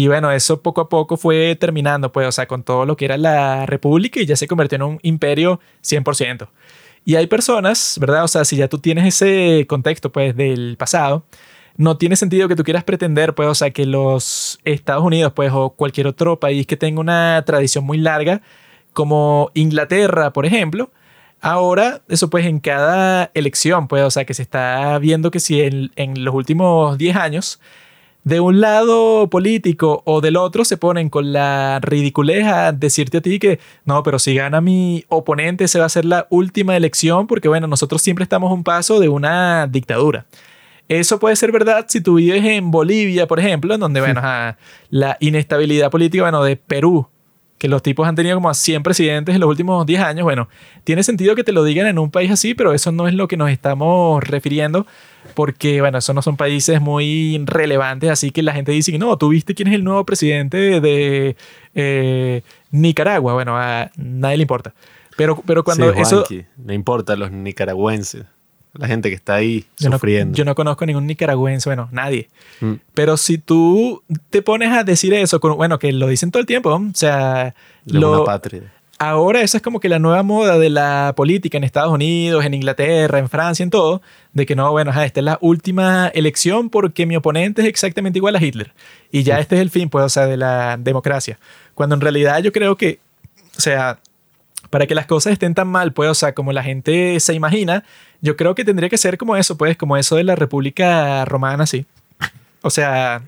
Y 0.00 0.08
bueno, 0.08 0.32
eso 0.32 0.62
poco 0.62 0.80
a 0.80 0.88
poco 0.88 1.18
fue 1.18 1.56
terminando, 1.56 2.10
pues, 2.10 2.26
o 2.26 2.32
sea, 2.32 2.48
con 2.48 2.62
todo 2.62 2.86
lo 2.86 2.96
que 2.96 3.04
era 3.04 3.18
la 3.18 3.66
república 3.66 4.18
y 4.18 4.24
ya 4.24 4.34
se 4.34 4.48
convirtió 4.48 4.76
en 4.76 4.82
un 4.82 4.98
imperio 5.02 5.60
100%. 5.82 6.48
Y 7.04 7.16
hay 7.16 7.26
personas, 7.26 7.98
¿verdad? 8.00 8.24
O 8.24 8.28
sea, 8.28 8.46
si 8.46 8.56
ya 8.56 8.66
tú 8.66 8.78
tienes 8.78 9.04
ese 9.06 9.66
contexto, 9.66 10.10
pues, 10.10 10.34
del 10.34 10.76
pasado, 10.78 11.24
no 11.76 11.98
tiene 11.98 12.16
sentido 12.16 12.48
que 12.48 12.56
tú 12.56 12.64
quieras 12.64 12.82
pretender, 12.82 13.34
pues, 13.34 13.46
o 13.50 13.54
sea, 13.54 13.72
que 13.72 13.84
los 13.84 14.58
Estados 14.64 15.04
Unidos, 15.04 15.34
pues, 15.36 15.52
o 15.52 15.68
cualquier 15.68 16.06
otro 16.06 16.40
país 16.40 16.66
que 16.66 16.78
tenga 16.78 16.98
una 16.98 17.42
tradición 17.44 17.84
muy 17.84 17.98
larga, 17.98 18.40
como 18.94 19.50
Inglaterra, 19.52 20.32
por 20.32 20.46
ejemplo, 20.46 20.90
ahora, 21.42 22.00
eso 22.08 22.30
pues 22.30 22.46
en 22.46 22.58
cada 22.60 23.30
elección, 23.34 23.86
pues, 23.86 24.02
o 24.04 24.10
sea, 24.10 24.24
que 24.24 24.32
se 24.32 24.40
está 24.42 24.98
viendo 24.98 25.30
que 25.30 25.40
si 25.40 25.60
en, 25.60 25.90
en 25.96 26.24
los 26.24 26.34
últimos 26.34 26.96
10 26.96 27.16
años 27.16 27.60
de 28.24 28.40
un 28.40 28.60
lado 28.60 29.28
político 29.30 30.02
o 30.04 30.20
del 30.20 30.36
otro 30.36 30.64
se 30.64 30.76
ponen 30.76 31.08
con 31.08 31.32
la 31.32 31.80
ridiculez 31.80 32.46
a 32.46 32.72
decirte 32.72 33.18
a 33.18 33.20
ti 33.20 33.38
que 33.38 33.58
no, 33.84 34.02
pero 34.02 34.18
si 34.18 34.34
gana 34.34 34.60
mi 34.60 35.04
oponente 35.08 35.68
se 35.68 35.78
va 35.78 35.86
a 35.86 35.88
ser 35.88 36.04
la 36.04 36.26
última 36.30 36.76
elección 36.76 37.26
porque 37.26 37.48
bueno, 37.48 37.66
nosotros 37.66 38.02
siempre 38.02 38.22
estamos 38.22 38.52
un 38.52 38.64
paso 38.64 39.00
de 39.00 39.08
una 39.08 39.66
dictadura. 39.66 40.26
Eso 40.88 41.20
puede 41.20 41.36
ser 41.36 41.52
verdad 41.52 41.86
si 41.88 42.00
tú 42.00 42.14
vives 42.16 42.44
en 42.44 42.72
Bolivia, 42.72 43.28
por 43.28 43.38
ejemplo, 43.38 43.72
en 43.72 43.78
donde, 43.78 44.00
bueno, 44.00 44.20
la 44.90 45.16
inestabilidad 45.20 45.88
política, 45.88 46.24
bueno, 46.24 46.42
de 46.42 46.56
Perú, 46.56 47.06
que 47.60 47.68
los 47.68 47.82
tipos 47.82 48.08
han 48.08 48.14
tenido 48.14 48.36
como 48.36 48.48
a 48.48 48.54
100 48.54 48.82
presidentes 48.82 49.34
en 49.34 49.40
los 49.42 49.50
últimos 49.50 49.84
10 49.84 50.00
años, 50.00 50.24
bueno, 50.24 50.48
tiene 50.82 51.02
sentido 51.02 51.36
que 51.36 51.44
te 51.44 51.52
lo 51.52 51.62
digan 51.62 51.86
en 51.86 51.98
un 51.98 52.10
país 52.10 52.30
así, 52.30 52.54
pero 52.54 52.72
eso 52.72 52.90
no 52.90 53.06
es 53.06 53.12
lo 53.12 53.28
que 53.28 53.36
nos 53.36 53.50
estamos 53.50 54.24
refiriendo, 54.24 54.86
porque, 55.34 55.82
bueno, 55.82 55.98
esos 55.98 56.14
no 56.14 56.22
son 56.22 56.38
países 56.38 56.80
muy 56.80 57.38
relevantes, 57.44 58.08
así 58.08 58.30
que 58.30 58.42
la 58.42 58.54
gente 58.54 58.72
dice, 58.72 58.96
no, 58.98 59.18
tú 59.18 59.28
viste 59.28 59.54
quién 59.54 59.68
es 59.68 59.74
el 59.74 59.84
nuevo 59.84 60.06
presidente 60.06 60.80
de 60.80 61.36
eh, 61.74 62.42
Nicaragua, 62.70 63.34
bueno, 63.34 63.58
a 63.58 63.90
nadie 63.94 64.38
le 64.38 64.42
importa. 64.44 64.72
Pero, 65.18 65.42
pero 65.44 65.62
cuando 65.62 65.92
eso... 65.92 66.24
No 66.56 66.72
importa 66.72 67.14
los 67.14 67.30
nicaragüenses. 67.30 68.24
La 68.72 68.86
gente 68.86 69.08
que 69.08 69.16
está 69.16 69.34
ahí 69.34 69.64
sufriendo. 69.76 70.36
yo 70.36 70.44
no 70.44 70.54
conozco 70.54 70.86
ningún 70.86 71.06
nicaragüense, 71.06 71.68
bueno, 71.68 71.88
nadie. 71.90 72.28
Mm. 72.60 72.74
Pero 72.94 73.16
si 73.16 73.38
tú 73.38 74.02
te 74.30 74.42
pones 74.42 74.70
a 74.70 74.84
decir 74.84 75.12
eso, 75.12 75.40
bueno, 75.40 75.78
que 75.78 75.92
lo 75.92 76.06
dicen 76.06 76.30
todo 76.30 76.40
el 76.40 76.46
tiempo, 76.46 76.70
o 76.70 76.90
sea... 76.94 77.54
lo, 77.86 78.24
patria. 78.24 78.72
Ahora 79.02 79.40
esa 79.40 79.56
es 79.56 79.62
como 79.62 79.80
que 79.80 79.88
la 79.88 79.98
nueva 79.98 80.22
moda 80.22 80.58
de 80.58 80.68
la 80.68 81.14
política 81.16 81.56
en 81.56 81.64
Estados 81.64 81.90
Unidos, 81.90 82.44
en 82.44 82.52
Inglaterra, 82.52 83.18
en 83.18 83.30
Francia, 83.30 83.62
en 83.62 83.70
todo, 83.70 84.02
de 84.34 84.44
que 84.44 84.54
no, 84.54 84.70
bueno, 84.72 84.90
esta 84.90 85.20
es 85.20 85.24
la 85.24 85.38
última 85.40 86.08
elección 86.08 86.68
porque 86.68 87.06
mi 87.06 87.16
oponente 87.16 87.62
es 87.62 87.68
exactamente 87.68 88.18
igual 88.18 88.36
a 88.36 88.44
Hitler. 88.44 88.74
Y 89.10 89.22
ya 89.22 89.40
este 89.40 89.56
es 89.56 89.62
el 89.62 89.70
fin, 89.70 89.88
pues, 89.88 90.04
o 90.04 90.08
sea, 90.10 90.26
de 90.26 90.36
la 90.36 90.76
democracia. 90.76 91.38
Cuando 91.74 91.94
en 91.94 92.02
realidad 92.02 92.42
yo 92.42 92.52
creo 92.52 92.76
que, 92.76 93.00
o 93.56 93.60
sea, 93.62 94.00
para 94.68 94.86
que 94.86 94.94
las 94.94 95.06
cosas 95.06 95.32
estén 95.32 95.54
tan 95.54 95.68
mal, 95.68 95.94
pues, 95.94 96.10
o 96.10 96.14
sea, 96.14 96.34
como 96.34 96.52
la 96.52 96.62
gente 96.62 97.18
se 97.20 97.32
imagina, 97.32 97.84
yo 98.20 98.36
creo 98.36 98.54
que 98.54 98.64
tendría 98.64 98.88
que 98.88 98.98
ser 98.98 99.18
como 99.18 99.36
eso, 99.36 99.56
pues, 99.56 99.76
como 99.76 99.96
eso 99.96 100.16
de 100.16 100.24
la 100.24 100.36
República 100.36 101.24
Romana, 101.24 101.66
sí. 101.66 101.86
O 102.62 102.70
sea, 102.70 103.22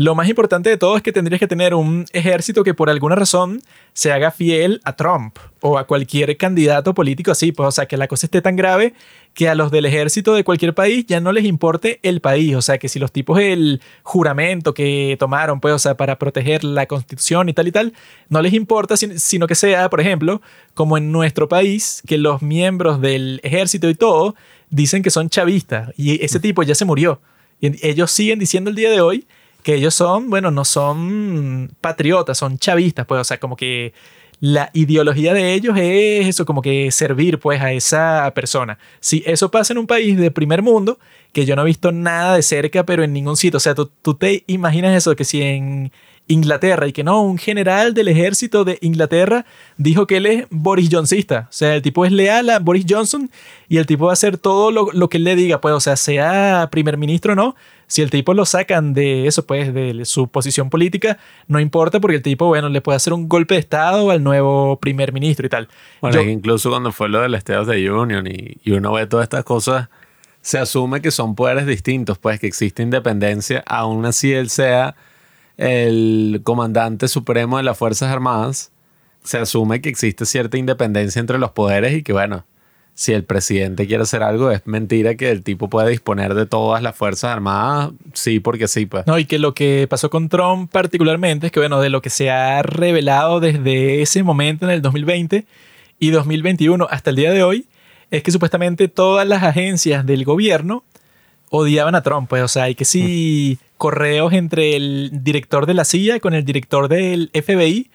lo 0.00 0.14
más 0.14 0.30
importante 0.30 0.70
de 0.70 0.78
todo 0.78 0.96
es 0.96 1.02
que 1.02 1.12
tendrías 1.12 1.38
que 1.38 1.46
tener 1.46 1.74
un 1.74 2.06
ejército 2.14 2.64
que 2.64 2.72
por 2.72 2.88
alguna 2.88 3.16
razón 3.16 3.60
se 3.92 4.10
haga 4.10 4.30
fiel 4.30 4.80
a 4.84 4.96
Trump 4.96 5.36
o 5.60 5.76
a 5.76 5.86
cualquier 5.86 6.38
candidato 6.38 6.94
político 6.94 7.30
así, 7.32 7.52
pues, 7.52 7.68
o 7.68 7.70
sea, 7.70 7.84
que 7.84 7.98
la 7.98 8.08
cosa 8.08 8.26
esté 8.26 8.40
tan 8.40 8.56
grave 8.56 8.94
que 9.34 9.50
a 9.50 9.54
los 9.54 9.70
del 9.70 9.84
ejército 9.84 10.32
de 10.32 10.42
cualquier 10.42 10.72
país 10.72 11.04
ya 11.06 11.20
no 11.20 11.32
les 11.32 11.44
importe 11.44 12.00
el 12.02 12.22
país, 12.22 12.56
o 12.56 12.62
sea, 12.62 12.78
que 12.78 12.88
si 12.88 12.98
los 12.98 13.12
tipos 13.12 13.38
el 13.40 13.82
juramento 14.02 14.72
que 14.72 15.18
tomaron, 15.18 15.60
pues, 15.60 15.74
o 15.74 15.78
sea, 15.78 15.98
para 15.98 16.18
proteger 16.18 16.64
la 16.64 16.86
constitución 16.86 17.50
y 17.50 17.52
tal 17.52 17.68
y 17.68 17.72
tal, 17.72 17.92
no 18.30 18.40
les 18.40 18.54
importa, 18.54 18.96
sino 18.96 19.46
que 19.46 19.54
sea, 19.54 19.90
por 19.90 20.00
ejemplo, 20.00 20.40
como 20.72 20.96
en 20.96 21.12
nuestro 21.12 21.46
país, 21.46 22.02
que 22.06 22.16
los 22.16 22.40
miembros 22.40 23.02
del 23.02 23.38
ejército 23.42 23.86
y 23.90 23.94
todo 23.94 24.34
dicen 24.70 25.02
que 25.02 25.10
son 25.10 25.28
chavistas 25.28 25.92
y 25.98 26.24
ese 26.24 26.40
tipo 26.40 26.62
ya 26.62 26.74
se 26.74 26.86
murió. 26.86 27.20
Y 27.60 27.86
ellos 27.86 28.10
siguen 28.10 28.38
diciendo 28.38 28.70
el 28.70 28.76
día 28.76 28.88
de 28.88 29.02
hoy 29.02 29.26
que 29.62 29.74
ellos 29.74 29.94
son, 29.94 30.30
bueno, 30.30 30.50
no 30.50 30.64
son 30.64 31.70
patriotas, 31.80 32.38
son 32.38 32.58
chavistas, 32.58 33.06
pues, 33.06 33.20
o 33.20 33.24
sea, 33.24 33.38
como 33.38 33.56
que 33.56 33.92
la 34.40 34.70
ideología 34.72 35.34
de 35.34 35.52
ellos 35.52 35.76
es 35.76 36.26
eso, 36.26 36.46
como 36.46 36.62
que 36.62 36.90
servir, 36.90 37.38
pues, 37.38 37.60
a 37.60 37.72
esa 37.72 38.32
persona. 38.34 38.78
Si 39.00 39.22
eso 39.26 39.50
pasa 39.50 39.72
en 39.72 39.78
un 39.78 39.86
país 39.86 40.16
de 40.16 40.30
primer 40.30 40.62
mundo, 40.62 40.98
que 41.32 41.44
yo 41.44 41.56
no 41.56 41.62
he 41.62 41.66
visto 41.66 41.92
nada 41.92 42.36
de 42.36 42.42
cerca, 42.42 42.84
pero 42.84 43.04
en 43.04 43.12
ningún 43.12 43.36
sitio, 43.36 43.58
o 43.58 43.60
sea, 43.60 43.74
tú, 43.74 43.90
tú 44.02 44.14
te 44.14 44.44
imaginas 44.46 44.96
eso, 44.96 45.14
que 45.14 45.24
si 45.24 45.42
en 45.42 45.92
Inglaterra 46.30 46.86
y 46.86 46.92
que 46.92 47.04
no, 47.04 47.22
un 47.22 47.38
general 47.38 47.92
del 47.92 48.08
ejército 48.08 48.64
de 48.64 48.78
Inglaterra 48.80 49.44
dijo 49.76 50.06
que 50.06 50.18
él 50.18 50.26
es 50.26 50.46
Boris 50.50 50.88
Johnsonista. 50.90 51.48
O 51.50 51.52
sea, 51.52 51.74
el 51.74 51.82
tipo 51.82 52.04
es 52.04 52.12
leal 52.12 52.50
a 52.50 52.60
Boris 52.60 52.86
Johnson 52.88 53.30
y 53.68 53.78
el 53.78 53.86
tipo 53.86 54.06
va 54.06 54.12
a 54.12 54.14
hacer 54.14 54.38
todo 54.38 54.70
lo, 54.70 54.90
lo 54.92 55.08
que 55.08 55.18
él 55.18 55.24
le 55.24 55.36
diga, 55.36 55.60
pues, 55.60 55.74
o 55.74 55.80
sea, 55.80 55.96
sea 55.96 56.68
primer 56.70 56.96
ministro 56.96 57.32
o 57.32 57.36
no, 57.36 57.56
si 57.90 58.02
el 58.02 58.10
tipo 58.10 58.34
lo 58.34 58.46
sacan 58.46 58.94
de 58.94 59.26
eso, 59.26 59.44
pues, 59.44 59.74
de 59.74 60.04
su 60.04 60.28
posición 60.28 60.70
política, 60.70 61.18
no 61.48 61.58
importa 61.58 61.98
porque 61.98 62.18
el 62.18 62.22
tipo, 62.22 62.46
bueno, 62.46 62.68
le 62.68 62.80
puede 62.80 62.94
hacer 62.94 63.12
un 63.12 63.28
golpe 63.28 63.54
de 63.54 63.60
Estado 63.60 64.12
al 64.12 64.22
nuevo 64.22 64.78
primer 64.78 65.12
ministro 65.12 65.44
y 65.44 65.48
tal. 65.48 65.68
Bueno, 66.00 66.22
incluso 66.22 66.70
cuando 66.70 66.92
fue 66.92 67.08
lo 67.08 67.20
del 67.20 67.34
Estados 67.34 67.66
de 67.66 67.90
Union 67.90 68.28
y, 68.28 68.58
y 68.62 68.70
uno 68.70 68.92
ve 68.92 69.08
todas 69.08 69.24
estas 69.24 69.42
cosas, 69.42 69.88
se 70.40 70.58
asume 70.58 71.02
que 71.02 71.10
son 71.10 71.34
poderes 71.34 71.66
distintos, 71.66 72.16
pues 72.16 72.38
que 72.38 72.46
existe 72.46 72.84
independencia, 72.84 73.64
aún 73.66 74.06
así 74.06 74.32
él 74.32 74.50
sea 74.50 74.94
el 75.56 76.42
comandante 76.44 77.08
supremo 77.08 77.56
de 77.56 77.64
las 77.64 77.76
Fuerzas 77.76 78.12
Armadas, 78.12 78.70
se 79.24 79.38
asume 79.38 79.80
que 79.80 79.88
existe 79.88 80.26
cierta 80.26 80.56
independencia 80.58 81.18
entre 81.18 81.38
los 81.38 81.50
poderes 81.50 81.92
y 81.94 82.04
que, 82.04 82.12
bueno, 82.12 82.44
si 82.94 83.12
el 83.12 83.24
presidente 83.24 83.86
quiere 83.86 84.02
hacer 84.02 84.22
algo, 84.22 84.50
es 84.50 84.66
mentira 84.66 85.14
que 85.14 85.30
el 85.30 85.42
tipo 85.42 85.70
pueda 85.70 85.88
disponer 85.88 86.34
de 86.34 86.46
todas 86.46 86.82
las 86.82 86.94
Fuerzas 86.94 87.32
Armadas, 87.32 87.92
sí, 88.12 88.40
porque 88.40 88.68
sí, 88.68 88.86
pues. 88.86 89.06
No, 89.06 89.18
y 89.18 89.24
que 89.24 89.38
lo 89.38 89.54
que 89.54 89.86
pasó 89.88 90.10
con 90.10 90.28
Trump 90.28 90.70
particularmente 90.70 91.46
es 91.46 91.52
que, 91.52 91.60
bueno, 91.60 91.80
de 91.80 91.88
lo 91.88 92.02
que 92.02 92.10
se 92.10 92.30
ha 92.30 92.62
revelado 92.62 93.40
desde 93.40 94.02
ese 94.02 94.22
momento 94.22 94.66
en 94.66 94.72
el 94.72 94.82
2020 94.82 95.46
y 95.98 96.10
2021 96.10 96.86
hasta 96.90 97.10
el 97.10 97.16
día 97.16 97.32
de 97.32 97.42
hoy, 97.42 97.66
es 98.10 98.22
que 98.22 98.32
supuestamente 98.32 98.88
todas 98.88 99.26
las 99.26 99.42
agencias 99.42 100.04
del 100.04 100.24
gobierno 100.24 100.84
odiaban 101.50 101.94
a 101.94 102.02
Trump, 102.02 102.28
pues, 102.28 102.42
o 102.42 102.48
sea, 102.48 102.64
hay 102.64 102.74
que 102.74 102.84
sí 102.84 103.58
mm. 103.58 103.64
correos 103.76 104.32
entre 104.32 104.76
el 104.76 105.10
director 105.12 105.66
de 105.66 105.74
la 105.74 105.84
CIA 105.84 106.20
con 106.20 106.34
el 106.34 106.44
director 106.44 106.88
del 106.88 107.30
FBI 107.32 107.90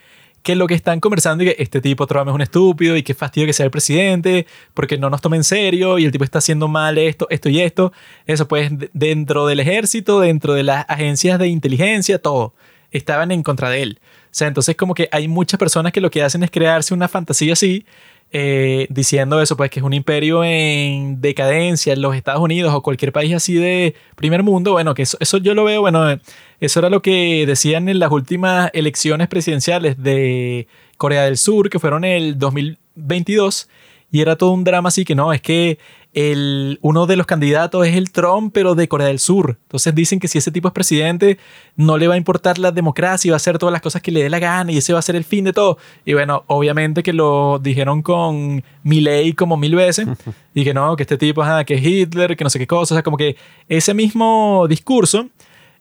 que 0.46 0.56
lo 0.56 0.68
que 0.68 0.76
están 0.76 1.00
conversando 1.00 1.44
y 1.44 1.48
que 1.48 1.56
este 1.58 1.82
tipo 1.82 2.06
Trump 2.06 2.28
es 2.28 2.36
un 2.36 2.42
estúpido 2.42 2.96
y 2.96 3.02
qué 3.02 3.16
fastidio 3.16 3.48
que 3.48 3.54
sea 3.54 3.66
el 3.66 3.72
presidente 3.72 4.46
porque 4.76 4.96
no 4.96 5.10
nos 5.10 5.20
toma 5.20 5.38
en 5.38 5.44
serio 5.44 5.98
y 5.98 6.06
el 6.06 6.12
tipo 6.12 6.24
está 6.24 6.38
haciendo 6.38 6.68
mal 6.68 7.00
esto, 7.00 7.26
esto 7.32 7.50
y 7.50 7.62
esto. 7.62 7.92
Eso 8.28 8.48
pues 8.48 8.70
dentro 8.94 9.48
del 9.48 9.60
ejército, 9.60 10.20
dentro 10.20 10.54
de 10.54 10.62
las 10.62 10.86
agencias 10.88 11.40
de 11.40 11.48
inteligencia, 11.48 12.22
todo. 12.22 12.54
Estaban 12.92 13.32
en 13.32 13.42
contra 13.42 13.72
de 13.72 13.82
él. 13.82 14.00
O 14.26 14.28
sea, 14.30 14.48
entonces 14.48 14.76
como 14.76 14.94
que 14.94 15.10
hay 15.12 15.28
muchas 15.28 15.58
personas 15.58 15.92
que 15.92 16.00
lo 16.00 16.12
que 16.12 16.22
hacen 16.22 16.44
es 16.44 16.52
crearse 16.52 16.94
una 16.94 17.08
fantasía 17.08 17.54
así 17.54 17.84
eh, 18.38 18.88
diciendo 18.90 19.42
eso, 19.42 19.56
pues 19.56 19.70
que 19.70 19.80
es 19.80 19.86
un 19.86 19.94
imperio 19.94 20.44
en 20.44 21.22
decadencia 21.22 21.94
en 21.94 22.02
los 22.02 22.18
Estados 22.18 22.42
Unidos 22.42 22.74
o 22.74 22.82
cualquier 22.82 23.14
país 23.14 23.34
así 23.34 23.54
de 23.54 23.96
primer 24.18 24.44
mundo, 24.44 24.74
bueno, 24.74 24.94
que 24.94 25.04
eso, 25.04 25.16
eso 25.22 25.38
yo 25.38 25.54
lo 25.54 25.64
veo, 25.64 25.80
bueno, 25.80 26.20
eso 26.60 26.80
era 26.80 26.90
lo 26.90 27.02
que 27.02 27.46
decían 27.48 27.88
en 27.88 27.98
las 27.98 28.12
últimas 28.12 28.72
elecciones 28.74 29.30
presidenciales 29.30 30.04
de 30.04 30.68
Corea 30.98 31.24
del 31.24 31.38
Sur, 31.38 31.70
que 31.70 31.80
fueron 31.80 32.04
el 32.04 32.38
2022, 32.38 33.70
y 34.12 34.22
era 34.22 34.36
todo 34.36 34.52
un 34.52 34.64
drama 34.64 34.90
así 34.90 35.06
que 35.06 35.16
no, 35.16 35.34
es 35.34 35.42
que 35.42 35.78
el, 36.16 36.80
uno 36.82 37.08
de 37.08 37.18
los 37.18 37.26
candidatos 37.26 37.86
es 37.86 37.96
el 37.96 38.12
Trump, 38.12 38.52
pero 38.54 38.74
de 38.74 38.88
Corea 38.88 39.08
del 39.08 39.20
Sur. 39.20 39.58
Entonces 39.64 39.94
dicen 39.94 40.18
que 40.20 40.30
si 40.30 40.38
ese 40.38 40.50
tipo 40.50 40.70
es 40.70 40.74
presidente, 40.74 41.38
no 41.76 41.98
le 41.98 42.08
va 42.08 42.14
a 42.14 42.18
importar 42.18 42.58
la 42.58 42.72
democracia 42.72 43.28
y 43.28 43.32
va 43.32 43.36
a 43.36 43.38
hacer 43.38 43.58
todas 43.58 43.74
las 43.74 43.82
cosas 43.82 44.02
que 44.02 44.12
le 44.12 44.24
dé 44.24 44.30
la 44.30 44.40
gana 44.40 44.72
y 44.72 44.78
ese 44.78 44.94
va 44.94 45.00
a 45.00 45.02
ser 45.02 45.18
el 45.18 45.26
fin 45.26 45.44
de 45.44 45.52
todo. 45.52 45.78
Y 46.06 46.14
bueno, 46.14 46.46
obviamente 46.48 47.04
que 47.04 47.12
lo 47.12 47.60
dijeron 47.60 48.02
con 48.02 48.64
Milley 48.84 49.34
como 49.34 49.58
mil 49.58 49.76
veces 49.76 50.08
y 50.54 50.64
que 50.64 50.74
no, 50.74 50.96
que 50.96 51.04
este 51.04 51.18
tipo 51.18 51.44
es 51.44 51.66
que 51.66 51.74
es 51.74 51.86
Hitler, 51.86 52.38
que 52.38 52.46
no 52.46 52.50
sé 52.50 52.60
qué 52.60 52.68
cosas. 52.68 52.94
O 52.94 52.96
sea, 52.96 53.04
como 53.04 53.18
que 53.18 53.36
ese 53.68 53.94
mismo 53.94 54.68
discurso 54.70 55.28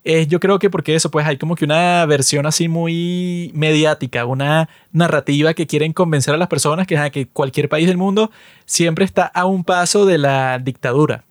yo 0.04 0.40
creo 0.40 0.58
que 0.58 0.70
porque 0.70 0.94
eso, 0.94 1.10
pues 1.10 1.26
hay 1.26 1.38
como 1.38 1.56
que 1.56 1.64
una 1.64 2.04
versión 2.06 2.46
así 2.46 2.68
muy 2.68 3.50
mediática, 3.54 4.26
una 4.26 4.68
narrativa 4.92 5.54
que 5.54 5.66
quieren 5.66 5.92
convencer 5.92 6.34
a 6.34 6.36
las 6.36 6.48
personas 6.48 6.86
que, 6.86 7.10
que 7.10 7.26
cualquier 7.26 7.68
país 7.68 7.86
del 7.86 7.96
mundo 7.96 8.30
siempre 8.66 9.04
está 9.04 9.24
a 9.26 9.46
un 9.46 9.64
paso 9.64 10.04
de 10.04 10.18
la 10.18 10.58
dictadura. 10.58 11.24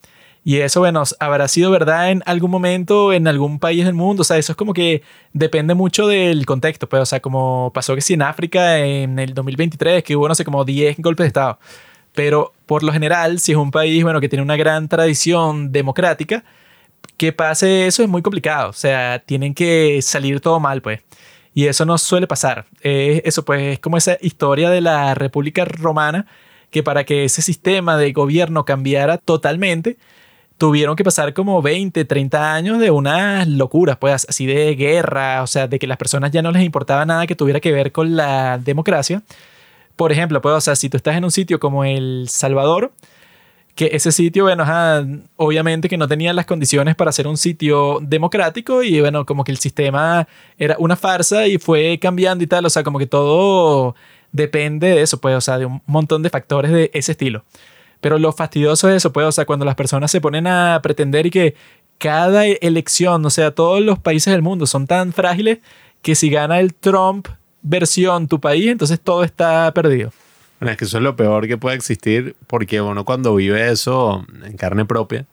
Y 0.45 0.57
eso, 0.57 0.81
bueno, 0.81 1.03
habrá 1.19 1.47
sido 1.47 1.71
verdad 1.71 2.11
en 2.11 2.21
algún 2.25 2.51
momento 2.51 3.13
en 3.13 3.27
algún 3.27 3.59
país 3.59 3.85
del 3.85 3.93
mundo. 3.93 4.21
O 4.21 4.23
sea, 4.25 4.37
eso 4.37 4.51
es 4.51 4.57
como 4.57 4.73
que 4.73 5.01
depende 5.31 5.73
mucho 5.73 6.07
del 6.07 6.45
contexto. 6.45 6.89
Pues, 6.89 7.01
o 7.01 7.05
sea, 7.05 7.21
como 7.21 7.71
pasó 7.73 7.95
que 7.95 8.01
sí 8.01 8.13
en 8.13 8.23
África 8.23 8.79
en 8.79 9.19
el 9.19 9.33
2023, 9.33 10.03
que 10.03 10.15
hubo, 10.17 10.27
no 10.27 10.35
sé, 10.35 10.43
como 10.43 10.65
10 10.65 10.97
golpes 10.99 11.23
de 11.25 11.27
Estado. 11.29 11.59
Pero 12.13 12.53
por 12.65 12.83
lo 12.83 12.91
general, 12.91 13.39
si 13.39 13.53
es 13.53 13.57
un 13.57 13.71
país, 13.71 14.03
bueno, 14.03 14.19
que 14.19 14.29
tiene 14.29 14.43
una 14.43 14.57
gran 14.57 14.89
tradición 14.89 15.71
democrática, 15.71 16.43
que 17.17 17.33
pase 17.33 17.87
eso 17.87 18.03
es 18.03 18.09
muy 18.09 18.21
complicado. 18.21 18.69
O 18.69 18.73
sea, 18.73 19.19
tienen 19.25 19.53
que 19.53 20.01
salir 20.01 20.41
todo 20.41 20.59
mal, 20.59 20.81
pues. 20.81 21.01
Y 21.53 21.67
eso 21.67 21.85
no 21.85 21.97
suele 21.97 22.27
pasar. 22.27 22.65
eso, 22.81 23.45
pues, 23.45 23.73
es 23.73 23.79
como 23.79 23.97
esa 23.97 24.17
historia 24.21 24.69
de 24.69 24.81
la 24.81 25.13
República 25.15 25.65
Romana, 25.65 26.25
que 26.71 26.83
para 26.83 27.03
que 27.05 27.25
ese 27.25 27.41
sistema 27.41 27.97
de 27.97 28.11
gobierno 28.11 28.65
cambiara 28.65 29.17
totalmente, 29.19 29.97
tuvieron 30.57 30.95
que 30.95 31.03
pasar 31.03 31.33
como 31.33 31.61
20, 31.61 32.05
30 32.05 32.53
años 32.53 32.79
de 32.79 32.91
unas 32.91 33.47
locuras, 33.47 33.97
pues, 33.97 34.25
así 34.29 34.45
de 34.45 34.75
guerra, 34.75 35.43
o 35.43 35.47
sea, 35.47 35.67
de 35.67 35.79
que 35.79 35.87
las 35.87 35.97
personas 35.97 36.31
ya 36.31 36.41
no 36.41 36.51
les 36.51 36.63
importaba 36.63 37.05
nada 37.05 37.27
que 37.27 37.35
tuviera 37.35 37.59
que 37.59 37.71
ver 37.71 37.91
con 37.91 38.15
la 38.15 38.57
democracia. 38.57 39.21
Por 39.95 40.11
ejemplo, 40.11 40.41
pues, 40.41 40.55
o 40.55 40.61
sea, 40.61 40.75
si 40.75 40.89
tú 40.89 40.97
estás 40.97 41.15
en 41.17 41.23
un 41.23 41.31
sitio 41.31 41.59
como 41.59 41.83
El 41.85 42.27
Salvador, 42.29 42.91
que 43.75 43.89
ese 43.93 44.11
sitio, 44.11 44.43
bueno, 44.43 44.63
obviamente 45.35 45.89
que 45.89 45.97
no 45.97 46.07
tenía 46.07 46.31
las 46.33 46.45
condiciones 46.45 46.95
para 46.95 47.11
ser 47.11 47.27
un 47.27 47.37
sitio 47.37 47.99
democrático 48.01 48.83
y 48.83 48.99
bueno, 48.99 49.25
como 49.25 49.43
que 49.43 49.51
el 49.51 49.57
sistema 49.57 50.27
era 50.57 50.75
una 50.77 50.95
farsa 50.95 51.47
y 51.47 51.57
fue 51.57 51.97
cambiando 51.99 52.43
y 52.43 52.47
tal, 52.47 52.65
o 52.65 52.69
sea, 52.69 52.83
como 52.83 52.99
que 52.99 53.07
todo 53.07 53.95
depende 54.31 54.89
de 54.89 55.01
eso, 55.01 55.19
pues, 55.19 55.35
o 55.35 55.41
sea, 55.41 55.57
de 55.57 55.65
un 55.65 55.81
montón 55.87 56.21
de 56.21 56.29
factores 56.29 56.71
de 56.71 56.91
ese 56.93 57.13
estilo. 57.13 57.43
Pero 58.01 58.19
lo 58.19 58.31
fastidioso 58.31 58.89
es 58.89 58.97
eso, 58.97 59.11
pues, 59.13 59.25
o 59.25 59.31
sea, 59.31 59.45
cuando 59.45 59.65
las 59.65 59.75
personas 59.75 60.11
se 60.11 60.21
ponen 60.21 60.45
a 60.45 60.79
pretender 60.83 61.25
y 61.25 61.31
que 61.31 61.55
cada 61.97 62.45
elección, 62.45 63.25
o 63.25 63.29
sea, 63.29 63.51
todos 63.51 63.81
los 63.81 63.97
países 63.97 64.33
del 64.33 64.41
mundo 64.41 64.67
son 64.67 64.87
tan 64.87 65.13
frágiles 65.13 65.59
que 66.01 66.15
si 66.15 66.29
gana 66.29 66.59
el 66.59 66.75
Trump 66.75 67.27
versión 67.61 68.27
tu 68.27 68.39
país, 68.39 68.67
entonces 68.67 68.99
todo 68.99 69.23
está 69.23 69.71
perdido. 69.73 70.11
Bueno, 70.63 70.71
es 70.71 70.77
que 70.77 70.85
eso 70.85 70.97
es 70.97 71.03
lo 71.03 71.15
peor 71.15 71.47
que 71.47 71.57
puede 71.57 71.75
existir 71.75 72.35
porque 72.47 72.81
uno 72.81 73.05
cuando 73.05 73.35
vive 73.35 73.69
eso 73.69 74.25
en 74.43 74.55
carne 74.55 74.85
propia, 74.85 75.25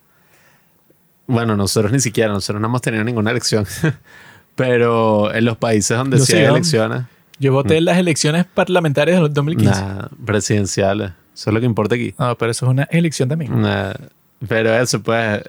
bueno, 1.26 1.57
nosotros 1.57 1.93
ni 1.93 2.01
siquiera, 2.01 2.33
nosotros 2.33 2.61
no 2.61 2.66
hemos 2.66 2.83
tenido 2.83 3.05
ninguna 3.05 3.31
elección, 3.31 3.64
pero 4.57 5.33
en 5.33 5.45
los 5.45 5.57
países 5.57 5.97
donde 5.97 6.18
sí 6.18 6.35
hay 6.35 6.45
elecciones... 6.45 7.05
Yo 7.39 7.55
voté 7.55 7.78
en 7.78 7.87
las 7.87 7.97
elecciones 7.97 8.45
parlamentarias 8.45 9.18
de 9.18 9.28
2015. 9.28 9.81
Nah, 9.81 10.09
presidenciales. 10.26 11.12
Eso 11.33 11.49
es 11.49 11.55
lo 11.55 11.61
que 11.61 11.64
importa 11.64 11.95
aquí. 11.95 12.14
No, 12.18 12.37
pero 12.37 12.51
eso 12.51 12.66
es 12.66 12.70
una 12.70 12.83
elección 12.91 13.31
también. 13.31 13.51
pero 14.47 14.74
eso, 14.74 15.03
pues, 15.03 15.43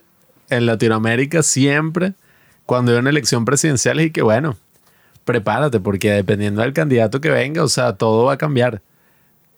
en 0.50 0.66
Latinoamérica 0.68 1.44
siempre, 1.44 2.14
cuando 2.66 2.94
hay 2.94 3.00
una 3.00 3.10
elección 3.10 3.44
presidencial, 3.44 4.00
y 4.00 4.12
que 4.12 4.22
bueno, 4.22 4.56
prepárate, 5.26 5.82
porque 5.82 6.12
dependiendo 6.12 6.62
del 6.62 6.72
candidato 6.72 7.20
que 7.20 7.30
venga, 7.30 7.62
o 7.62 7.68
sea, 7.68 7.98
todo 7.98 8.24
va 8.26 8.34
a 8.34 8.38
cambiar. 8.38 8.82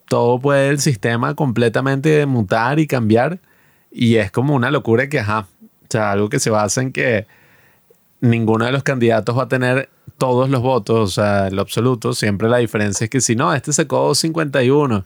Todo 0.07 0.39
puede 0.39 0.69
el 0.69 0.79
sistema 0.79 1.35
completamente 1.35 2.25
mutar 2.25 2.79
y 2.79 2.87
cambiar. 2.87 3.39
Y 3.91 4.15
es 4.15 4.31
como 4.31 4.55
una 4.55 4.71
locura 4.71 5.07
que, 5.09 5.19
ajá, 5.19 5.47
o 5.61 5.85
sea, 5.89 6.11
algo 6.11 6.29
que 6.29 6.39
se 6.39 6.49
basa 6.49 6.81
en 6.81 6.91
que 6.91 7.27
ninguno 8.21 8.65
de 8.65 8.71
los 8.71 8.83
candidatos 8.83 9.37
va 9.37 9.43
a 9.43 9.47
tener 9.47 9.89
todos 10.17 10.49
los 10.49 10.61
votos, 10.61 11.09
o 11.09 11.21
sea, 11.21 11.47
en 11.47 11.55
lo 11.55 11.61
absoluto. 11.61 12.13
Siempre 12.13 12.49
la 12.49 12.57
diferencia 12.57 13.05
es 13.05 13.09
que 13.09 13.21
si 13.21 13.35
no, 13.35 13.53
este 13.53 13.73
sacó 13.73 14.15
51 14.15 15.05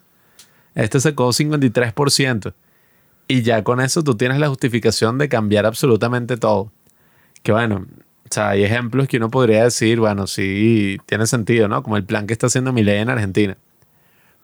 este 0.78 1.00
sacó 1.00 1.30
53%. 1.30 2.54
Y 3.28 3.42
ya 3.42 3.64
con 3.64 3.82
eso 3.82 4.04
tú 4.04 4.16
tienes 4.16 4.40
la 4.40 4.48
justificación 4.48 5.18
de 5.18 5.28
cambiar 5.28 5.66
absolutamente 5.66 6.38
todo. 6.38 6.72
Que 7.42 7.52
bueno, 7.52 7.88
o 8.24 8.28
sea, 8.30 8.50
hay 8.50 8.64
ejemplos 8.64 9.08
que 9.08 9.18
uno 9.18 9.30
podría 9.30 9.64
decir, 9.64 10.00
bueno, 10.00 10.28
sí, 10.28 10.98
tiene 11.08 11.26
sentido, 11.26 11.68
¿no? 11.68 11.82
Como 11.82 11.98
el 11.98 12.06
plan 12.06 12.28
que 12.28 12.34
está 12.34 12.46
haciendo 12.46 12.74
Milei 12.74 13.00
en 13.00 13.10
Argentina. 13.10 13.58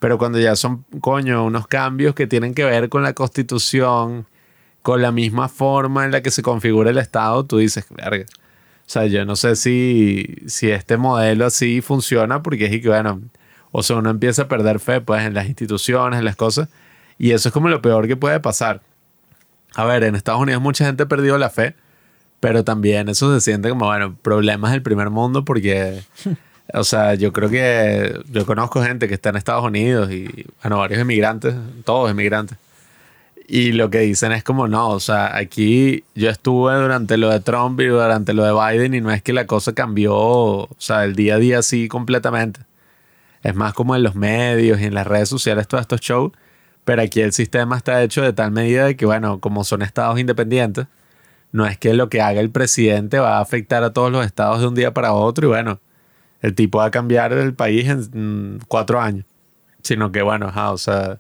Pero 0.04 0.18
cuando 0.18 0.38
ya 0.38 0.58
son, 0.58 0.84
coño, 1.00 1.46
unos 1.46 1.66
cambios 1.66 2.14
que 2.14 2.28
tienen 2.28 2.54
que 2.54 2.66
ver 2.66 2.90
con 2.90 3.04
la 3.04 3.14
constitución, 3.14 4.28
con 4.82 5.02
la 5.02 5.14
misma 5.14 5.48
forma 5.48 6.04
en 6.04 6.12
la 6.12 6.22
que 6.22 6.30
se 6.30 6.42
configura 6.42 6.90
el 6.90 6.98
Estado, 6.98 7.46
tú 7.46 7.60
dices, 7.60 7.86
verga. 7.90 8.26
O 8.28 8.86
sea, 8.86 9.06
yo 9.06 9.24
no 9.24 9.38
sé 9.38 9.56
si, 9.56 10.36
si 10.46 10.70
este 10.70 10.98
modelo 10.98 11.46
así 11.46 11.80
funciona 11.80 12.44
porque 12.44 12.66
es 12.66 12.82
que, 12.82 12.90
bueno, 12.90 13.22
o 13.72 13.82
sea, 13.82 13.96
uno 13.96 14.10
empieza 14.10 14.42
a 14.42 14.48
perder 14.50 14.82
fe 14.82 15.00
pues 15.00 15.24
en 15.24 15.34
las 15.36 15.48
instituciones, 15.48 16.20
en 16.20 16.26
las 16.26 16.36
cosas. 16.36 16.68
Y 17.18 17.32
eso 17.32 17.48
es 17.48 17.54
como 17.54 17.70
lo 17.70 17.82
peor 17.82 18.06
que 18.06 18.18
puede 18.18 18.42
pasar. 18.42 18.82
A 19.74 19.86
ver, 19.86 20.04
en 20.04 20.16
Estados 20.16 20.42
Unidos 20.42 20.62
mucha 20.62 20.86
gente 20.86 21.04
ha 21.04 21.08
perdido 21.08 21.38
la 21.38 21.50
fe, 21.50 21.78
pero 22.42 22.66
también 22.66 23.08
eso 23.08 23.34
se 23.34 23.40
siente 23.40 23.70
como, 23.70 23.86
bueno, 23.86 24.18
problemas 24.22 24.74
del 24.74 24.82
primer 24.82 25.12
mundo 25.12 25.46
porque, 25.46 26.04
o 26.72 26.84
sea, 26.84 27.16
yo 27.16 27.34
creo 27.34 27.50
que 27.50 28.22
yo 28.30 28.46
conozco 28.46 28.82
gente 28.84 29.08
que 29.08 29.14
está 29.16 29.30
en 29.30 29.36
Estados 29.36 29.66
Unidos 29.66 30.12
y, 30.12 30.46
bueno, 30.62 30.80
varios 30.80 31.02
inmigrantes, 31.02 31.56
todos 31.84 32.12
inmigrantes. 32.12 32.58
Y 33.48 33.74
lo 33.74 33.90
que 33.90 34.00
dicen 34.00 34.32
es 34.32 34.44
como, 34.44 34.68
no, 34.68 34.90
o 34.90 35.00
sea, 35.00 35.36
aquí 35.36 36.06
yo 36.16 36.30
estuve 36.30 36.76
durante 36.76 37.18
lo 37.18 37.30
de 37.30 37.42
Trump 37.42 37.80
y 37.82 37.88
durante 37.88 38.34
lo 38.34 38.44
de 38.46 38.54
Biden 38.54 38.94
y 38.94 39.02
no 39.02 39.12
es 39.12 39.22
que 39.22 39.34
la 39.34 39.46
cosa 39.46 39.74
cambió, 39.74 40.16
o 40.16 40.70
sea, 40.78 41.04
el 41.04 41.16
día 41.16 41.36
a 41.36 41.40
día 41.40 41.60
así 41.60 41.88
completamente. 41.90 42.62
Es 43.44 43.56
más 43.56 43.74
como 43.74 43.96
en 43.96 44.04
los 44.04 44.16
medios 44.16 44.80
y 44.80 44.86
en 44.86 44.94
las 44.94 45.06
redes 45.06 45.30
sociales 45.30 45.68
todos 45.68 45.82
estos 45.82 46.02
shows. 46.02 46.32
Pero 46.86 47.02
aquí 47.02 47.22
el 47.22 47.34
sistema 47.34 47.78
está 47.78 48.02
hecho 48.04 48.22
de 48.22 48.34
tal 48.34 48.52
medida 48.52 48.86
de 48.86 48.96
que, 48.98 49.06
bueno, 49.06 49.40
como 49.40 49.64
son 49.64 49.82
estados 49.82 50.20
independientes, 50.20 50.88
no 51.52 51.66
es 51.66 51.78
que 51.78 51.94
lo 51.94 52.10
que 52.10 52.22
haga 52.22 52.42
el 52.42 52.50
presidente 52.50 53.20
va 53.20 53.38
a 53.38 53.42
afectar 53.42 53.84
a 53.84 53.94
todos 53.94 54.12
los 54.12 54.26
estados 54.26 54.60
de 54.62 54.68
un 54.68 54.76
día 54.76 54.94
para 54.94 55.14
otro 55.14 55.48
y 55.48 55.50
bueno, 55.50 55.80
el 56.44 56.54
tipo 56.54 56.78
va 56.78 56.86
a 56.86 56.92
cambiar 56.92 57.34
el 57.34 57.56
país 57.56 57.90
en 57.90 58.58
mm, 58.58 58.60
cuatro 58.68 59.02
años. 59.02 59.26
Sino 59.82 60.12
que, 60.12 60.22
bueno, 60.22 60.52
o 60.56 60.78
sea, 60.78 61.20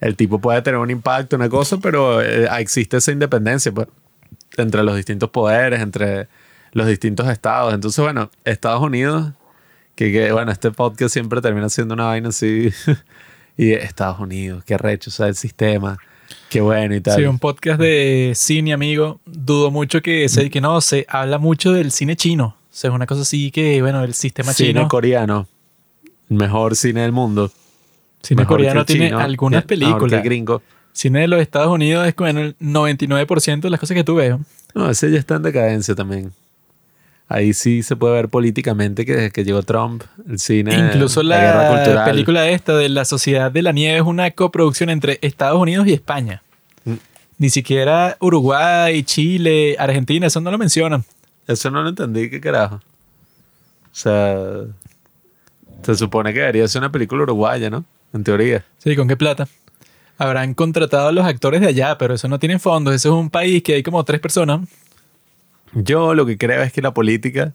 el 0.00 0.16
tipo 0.16 0.40
puede 0.40 0.62
tener 0.62 0.80
un 0.80 0.90
impacto, 0.90 1.36
una 1.36 1.50
cosa, 1.50 1.76
pero 1.76 2.22
eh, 2.22 2.48
existe 2.58 2.96
esa 2.96 3.12
independencia 3.12 3.70
pues, 3.70 3.88
entre 4.56 4.82
los 4.82 4.96
distintos 4.96 5.28
poderes, 5.28 5.80
entre 5.80 6.28
los 6.72 6.86
distintos 6.86 7.28
estados. 7.28 7.74
Entonces, 7.74 8.02
bueno, 8.02 8.30
Estados 8.44 8.80
Unidos 8.80 9.32
que, 10.08 10.32
bueno, 10.32 10.50
este 10.50 10.70
podcast 10.70 11.12
siempre 11.12 11.40
termina 11.40 11.68
siendo 11.68 11.94
una 11.94 12.06
vaina 12.06 12.30
así. 12.30 12.70
y 13.56 13.72
Estados 13.72 14.18
Unidos, 14.20 14.64
qué 14.64 14.78
recho, 14.78 15.10
o 15.18 15.26
el 15.26 15.34
sistema, 15.34 15.98
qué 16.48 16.60
bueno 16.60 16.94
y 16.94 17.00
tal. 17.00 17.16
Sí, 17.16 17.24
un 17.24 17.38
podcast 17.38 17.80
de 17.80 18.32
cine, 18.34 18.72
amigo. 18.72 19.20
Dudo 19.26 19.70
mucho 19.70 20.00
que 20.00 20.28
se 20.28 20.48
que 20.48 20.60
no, 20.60 20.80
se 20.80 21.04
habla 21.08 21.38
mucho 21.38 21.72
del 21.72 21.90
cine 21.90 22.16
chino. 22.16 22.56
O 22.70 22.72
sea, 22.72 22.90
es 22.90 22.94
una 22.94 23.06
cosa 23.06 23.22
así 23.22 23.50
que, 23.50 23.82
bueno, 23.82 24.04
el 24.04 24.14
sistema 24.14 24.54
chino. 24.54 24.80
Cine 24.80 24.88
coreano. 24.88 25.48
El 26.28 26.36
mejor 26.36 26.76
cine 26.76 27.02
del 27.02 27.12
mundo. 27.12 27.50
Cine 28.22 28.46
coreano 28.46 28.84
tiene 28.84 29.12
algunas 29.12 29.64
películas. 29.64 30.22
gringo. 30.22 30.62
Cine 30.92 31.20
de 31.20 31.28
los 31.28 31.40
Estados 31.40 31.72
Unidos 31.72 32.06
es 32.06 32.14
como 32.14 32.28
el 32.28 32.56
99% 32.58 33.60
de 33.60 33.70
las 33.70 33.80
cosas 33.80 33.94
que 33.94 34.04
tú 34.04 34.16
ves. 34.16 34.36
No, 34.74 34.90
ese 34.90 35.10
ya 35.10 35.18
está 35.18 35.36
en 35.36 35.42
decadencia 35.42 35.94
también 35.94 36.32
ahí 37.30 37.54
sí 37.54 37.82
se 37.82 37.96
puede 37.96 38.14
ver 38.14 38.28
políticamente 38.28 39.06
que 39.06 39.14
desde 39.14 39.30
que 39.30 39.44
llegó 39.44 39.62
Trump, 39.62 40.02
el 40.28 40.38
cine. 40.40 40.76
Incluso 40.76 41.22
la, 41.22 42.04
película 42.04 42.50
esta 42.50 42.76
de 42.76 42.88
La 42.88 43.04
Sociedad 43.04 43.50
de 43.52 43.62
la 43.62 43.72
Nieve 43.72 43.98
es 43.98 44.04
una 44.04 44.30
coproducción 44.32 44.90
entre 44.90 45.18
Estados 45.22 45.58
Unidos 45.58 45.86
y 45.86 45.92
España. 45.92 46.42
Mm. 46.84 46.94
Ni 47.38 47.48
siquiera 47.48 48.16
Uruguay, 48.20 49.04
Chile, 49.04 49.76
Argentina, 49.78 50.26
eso 50.26 50.40
no 50.40 50.50
lo 50.50 50.58
mencionan. 50.58 51.04
Eso 51.50 51.70
no 51.70 51.82
lo 51.82 51.88
entendí, 51.90 52.30
qué 52.30 52.40
carajo. 52.40 52.76
O 52.76 53.94
sea, 53.94 54.36
se 55.82 55.94
supone 55.94 56.32
que 56.32 56.40
debería 56.40 56.68
ser 56.68 56.80
una 56.80 56.92
película 56.92 57.22
uruguaya, 57.22 57.70
¿no? 57.70 57.84
En 58.12 58.24
teoría. 58.24 58.64
Sí, 58.78 58.94
¿con 58.96 59.08
qué 59.08 59.16
plata? 59.16 59.48
Habrán 60.18 60.54
contratado 60.54 61.08
a 61.08 61.12
los 61.12 61.24
actores 61.24 61.60
de 61.60 61.68
allá, 61.68 61.96
pero 61.98 62.14
eso 62.14 62.28
no 62.28 62.38
tiene 62.38 62.58
fondos. 62.58 62.94
Ese 62.94 63.08
es 63.08 63.14
un 63.14 63.30
país 63.30 63.62
que 63.62 63.74
hay 63.74 63.82
como 63.82 64.04
tres 64.04 64.20
personas 64.20 64.60
yo 65.72 66.14
lo 66.14 66.26
que 66.26 66.38
creo 66.38 66.62
es 66.62 66.72
que 66.72 66.82
la 66.82 66.94
política, 66.94 67.54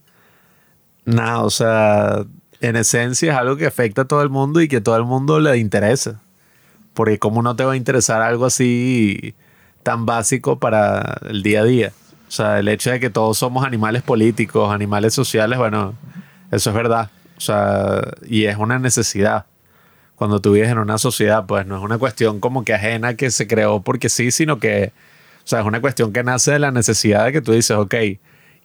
nada, 1.06 1.44
o 1.44 1.50
sea, 1.50 2.26
en 2.62 2.76
esencia 2.76 3.34
es 3.34 3.38
algo 3.38 3.58
que 3.58 3.66
afecta 3.66 4.04
a 4.04 4.06
todo 4.06 4.22
el 4.22 4.30
mundo 4.30 4.62
y 4.62 4.68
que 4.68 4.78
a 4.78 4.84
todo 4.84 4.96
el 4.98 5.04
mundo 5.04 5.40
le 5.40 5.58
interesa. 5.58 6.22
Porque 6.94 7.20
cómo 7.20 7.42
no 7.42 7.56
te 7.56 7.66
va 7.66 7.74
a 7.74 7.78
interesar 7.78 8.22
algo 8.22 8.46
así 8.46 9.36
tan 9.84 10.06
básico 10.06 10.60
para 10.60 11.20
el 11.24 11.44
día 11.44 11.62
a 11.62 11.66
día. 11.66 11.94
O 12.36 12.44
sea, 12.44 12.60
el 12.60 12.68
hecho 12.68 12.92
de 12.92 13.00
que 13.00 13.10
todos 13.10 13.38
somos 13.38 13.66
animales 13.66 14.04
políticos, 14.04 14.74
animales 14.74 15.14
sociales, 15.14 15.58
bueno, 15.58 15.94
eso 16.52 16.70
es 16.70 16.76
verdad. 16.76 17.10
O 17.38 17.40
sea, 17.40 18.02
y 18.28 18.44
es 18.44 18.58
una 18.58 18.78
necesidad. 18.78 19.46
Cuando 20.16 20.42
tú 20.42 20.52
vives 20.52 20.70
en 20.70 20.80
una 20.80 20.98
sociedad, 20.98 21.46
pues 21.46 21.66
no 21.66 21.78
es 21.78 21.84
una 21.84 21.98
cuestión 21.98 22.42
como 22.42 22.66
que 22.66 22.74
ajena 22.74 23.16
que 23.16 23.32
se 23.32 23.48
creó 23.48 23.82
porque 23.82 24.10
sí, 24.10 24.32
sino 24.32 24.60
que 24.60 24.92
o 25.46 25.48
sea, 25.48 25.60
es 25.62 25.66
una 25.66 25.80
cuestión 25.80 26.12
que 26.12 26.24
nace 26.24 26.52
de 26.54 26.60
la 26.60 26.72
necesidad 26.72 27.26
de 27.26 27.32
que 27.32 27.40
tú 27.40 27.54
dices, 27.54 27.78
ok, 27.78 27.96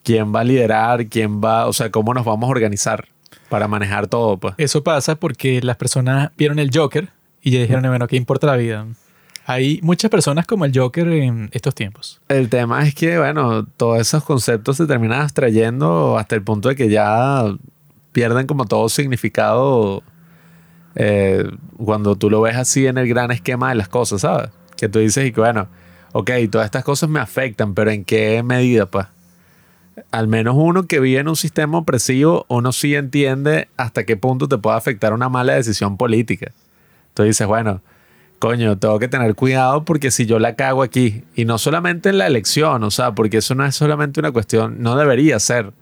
¿quién 0.02 0.34
va 0.34 0.40
a 0.40 0.44
liderar? 0.44 1.06
¿Quién 1.06 1.40
va? 1.40 1.68
O 1.68 1.74
sea, 1.74 1.90
¿cómo 1.90 2.12
nos 2.12 2.24
vamos 2.24 2.48
a 2.48 2.50
organizar 2.50 3.06
para 3.48 3.68
manejar 3.68 4.08
todo? 4.08 4.38
Pues? 4.38 4.54
Eso 4.56 4.82
pasa 4.82 5.14
porque 5.14 5.60
las 5.62 5.76
personas 5.76 6.32
vieron 6.36 6.58
el 6.58 6.70
Joker 6.74 7.10
y 7.40 7.52
ya 7.52 7.60
dijeron, 7.60 7.82
bueno, 7.86 8.08
¿qué 8.08 8.16
importa 8.16 8.48
la 8.48 8.56
vida? 8.56 8.86
Hay 9.46 9.80
muchas 9.82 10.10
personas 10.10 10.46
como 10.46 10.64
el 10.64 10.72
Joker 10.76 11.08
en 11.08 11.50
estos 11.52 11.74
tiempos. 11.74 12.20
El 12.28 12.48
tema 12.48 12.86
es 12.86 12.94
que, 12.94 13.18
bueno, 13.18 13.66
todos 13.66 13.98
esos 13.98 14.22
conceptos 14.22 14.76
se 14.76 14.86
terminan 14.86 15.22
abstrayendo 15.22 16.18
hasta 16.18 16.36
el 16.36 16.42
punto 16.42 16.68
de 16.68 16.76
que 16.76 16.88
ya 16.88 17.44
pierden 18.12 18.46
como 18.46 18.66
todo 18.66 18.88
significado 18.88 20.02
eh, 20.94 21.48
cuando 21.76 22.16
tú 22.16 22.30
lo 22.30 22.40
ves 22.40 22.56
así 22.56 22.86
en 22.86 22.98
el 22.98 23.08
gran 23.08 23.30
esquema 23.30 23.70
de 23.70 23.76
las 23.76 23.88
cosas, 23.88 24.22
¿sabes? 24.22 24.50
Que 24.76 24.88
tú 24.88 24.98
dices 24.98 25.26
y 25.26 25.32
que, 25.32 25.40
bueno, 25.40 25.68
ok, 26.12 26.30
todas 26.50 26.66
estas 26.66 26.84
cosas 26.84 27.08
me 27.08 27.20
afectan, 27.20 27.74
pero 27.74 27.90
¿en 27.90 28.04
qué 28.04 28.42
medida, 28.42 28.86
pues? 28.86 29.06
Al 30.10 30.28
menos 30.28 30.54
uno 30.56 30.86
que 30.86 31.00
vive 31.00 31.20
en 31.20 31.28
un 31.28 31.36
sistema 31.36 31.78
opresivo, 31.78 32.46
uno 32.48 32.72
sí 32.72 32.94
entiende 32.94 33.68
hasta 33.76 34.04
qué 34.04 34.16
punto 34.16 34.48
te 34.48 34.58
puede 34.58 34.76
afectar 34.76 35.12
una 35.12 35.28
mala 35.28 35.54
decisión 35.54 35.96
política. 35.96 36.52
Entonces 37.08 37.36
dices, 37.36 37.46
bueno, 37.46 37.82
coño, 38.40 38.78
tengo 38.78 38.98
que 38.98 39.06
tener 39.06 39.34
cuidado 39.36 39.84
porque 39.84 40.10
si 40.10 40.26
yo 40.26 40.38
la 40.40 40.56
cago 40.56 40.82
aquí, 40.82 41.22
y 41.36 41.44
no 41.44 41.58
solamente 41.58 42.08
en 42.08 42.18
la 42.18 42.26
elección, 42.26 42.82
o 42.82 42.90
sea, 42.90 43.14
porque 43.14 43.36
eso 43.36 43.54
no 43.54 43.64
es 43.64 43.76
solamente 43.76 44.18
una 44.18 44.32
cuestión, 44.32 44.82
no 44.82 44.96
debería 44.96 45.38
ser 45.38 45.72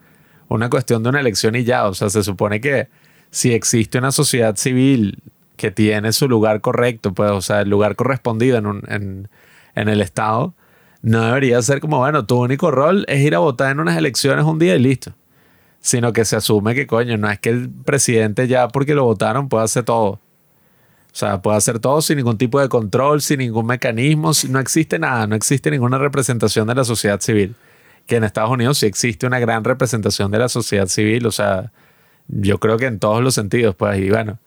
una 0.48 0.68
cuestión 0.68 1.02
de 1.02 1.08
una 1.10 1.20
elección 1.20 1.54
y 1.54 1.64
ya, 1.64 1.86
o 1.86 1.94
sea, 1.94 2.10
se 2.10 2.22
supone 2.22 2.60
que 2.60 2.88
si 3.30 3.52
existe 3.52 3.98
una 3.98 4.12
sociedad 4.12 4.56
civil 4.56 5.22
que 5.56 5.70
tiene 5.70 6.12
su 6.12 6.28
lugar 6.28 6.60
correcto, 6.60 7.14
pues, 7.14 7.30
o 7.30 7.40
sea, 7.40 7.60
el 7.60 7.70
lugar 7.70 7.96
correspondido 7.96 8.58
en, 8.58 8.66
un, 8.66 8.82
en, 8.88 9.88
el 9.88 10.00
Estado, 10.00 10.54
no 11.02 11.22
debería 11.22 11.62
ser 11.62 11.80
como, 11.80 11.98
bueno, 11.98 12.26
tu 12.26 12.40
único 12.40 12.70
rol 12.72 13.04
es 13.08 13.20
ir 13.20 13.36
a 13.36 13.38
votar 13.38 13.70
en 13.70 13.80
unas 13.80 13.96
elecciones 13.96 14.44
un 14.44 14.58
día 14.58 14.74
y 14.74 14.80
listo. 14.80 15.12
Sino 15.80 16.12
que 16.12 16.24
se 16.24 16.34
asume 16.34 16.74
que, 16.74 16.88
coño, 16.88 17.16
no 17.18 17.30
es 17.30 17.38
que 17.38 17.50
el 17.50 17.70
presidente 17.70 18.48
ya 18.48 18.66
porque 18.68 18.94
lo 18.94 19.04
votaron 19.04 19.48
pueda 19.48 19.64
hacer 19.64 19.84
todo. 19.84 20.20
O 21.12 21.16
sea, 21.18 21.42
puede 21.42 21.56
hacer 21.56 21.78
todo 21.78 22.00
sin 22.00 22.16
ningún 22.18 22.38
tipo 22.38 22.60
de 22.60 22.68
control, 22.68 23.20
sin 23.20 23.38
ningún 23.38 23.66
mecanismo, 23.66 24.30
no 24.50 24.60
existe 24.60 24.98
nada, 24.98 25.26
no 25.26 25.34
existe 25.34 25.70
ninguna 25.70 25.98
representación 25.98 26.68
de 26.68 26.74
la 26.74 26.84
sociedad 26.84 27.20
civil. 27.20 27.56
Que 28.06 28.16
en 28.16 28.24
Estados 28.24 28.50
Unidos 28.50 28.78
sí 28.78 28.86
existe 28.86 29.26
una 29.26 29.38
gran 29.38 29.64
representación 29.64 30.30
de 30.30 30.38
la 30.38 30.48
sociedad 30.48 30.86
civil, 30.86 31.26
o 31.26 31.32
sea, 31.32 31.72
yo 32.28 32.58
creo 32.58 32.76
que 32.76 32.86
en 32.86 32.98
todos 32.98 33.22
los 33.22 33.34
sentidos, 33.34 33.74
pues, 33.74 33.98
y 33.98 34.10
bueno, 34.10 34.38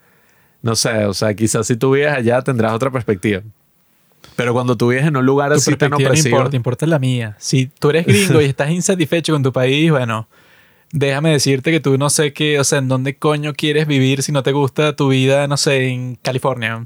no 0.62 0.76
sé, 0.76 1.06
o 1.06 1.14
sea, 1.14 1.34
quizás 1.34 1.68
si 1.68 1.76
tú 1.76 1.92
vives 1.92 2.14
allá 2.14 2.42
tendrás 2.42 2.74
otra 2.74 2.92
perspectiva. 2.92 3.42
Pero 4.36 4.54
cuando 4.54 4.78
tú 4.78 4.90
vives 4.90 5.06
en 5.06 5.18
un 5.18 5.26
lugar 5.26 5.52
así 5.52 5.76
tan 5.76 5.94
opresivo... 5.94 6.30
No 6.30 6.38
importa, 6.38 6.56
importa 6.56 6.86
la 6.86 7.00
mía. 7.00 7.36
Si 7.40 7.68
tú 7.68 7.90
eres 7.90 8.06
gringo 8.06 8.42
y 8.42 8.46
estás 8.46 8.70
insatisfecho 8.70 9.34
con 9.34 9.44
tu 9.44 9.52
país, 9.52 9.92
bueno, 9.92 10.28
déjame 10.92 11.32
decirte 11.32 11.72
que 11.72 11.80
tú 11.80 11.98
no 11.98 12.10
sé 12.10 12.34
qué, 12.34 12.60
o 12.60 12.64
sea, 12.64 12.80
en 12.80 12.88
dónde 12.88 13.18
coño 13.18 13.54
quieres 13.54 13.88
vivir 13.88 14.24
si 14.24 14.32
no 14.32 14.44
te 14.44 14.52
gusta 14.52 14.96
tu 14.96 15.10
vida, 15.10 15.48
no 15.48 15.58
sé, 15.58 15.88
en 15.90 16.16
California. 16.16 16.86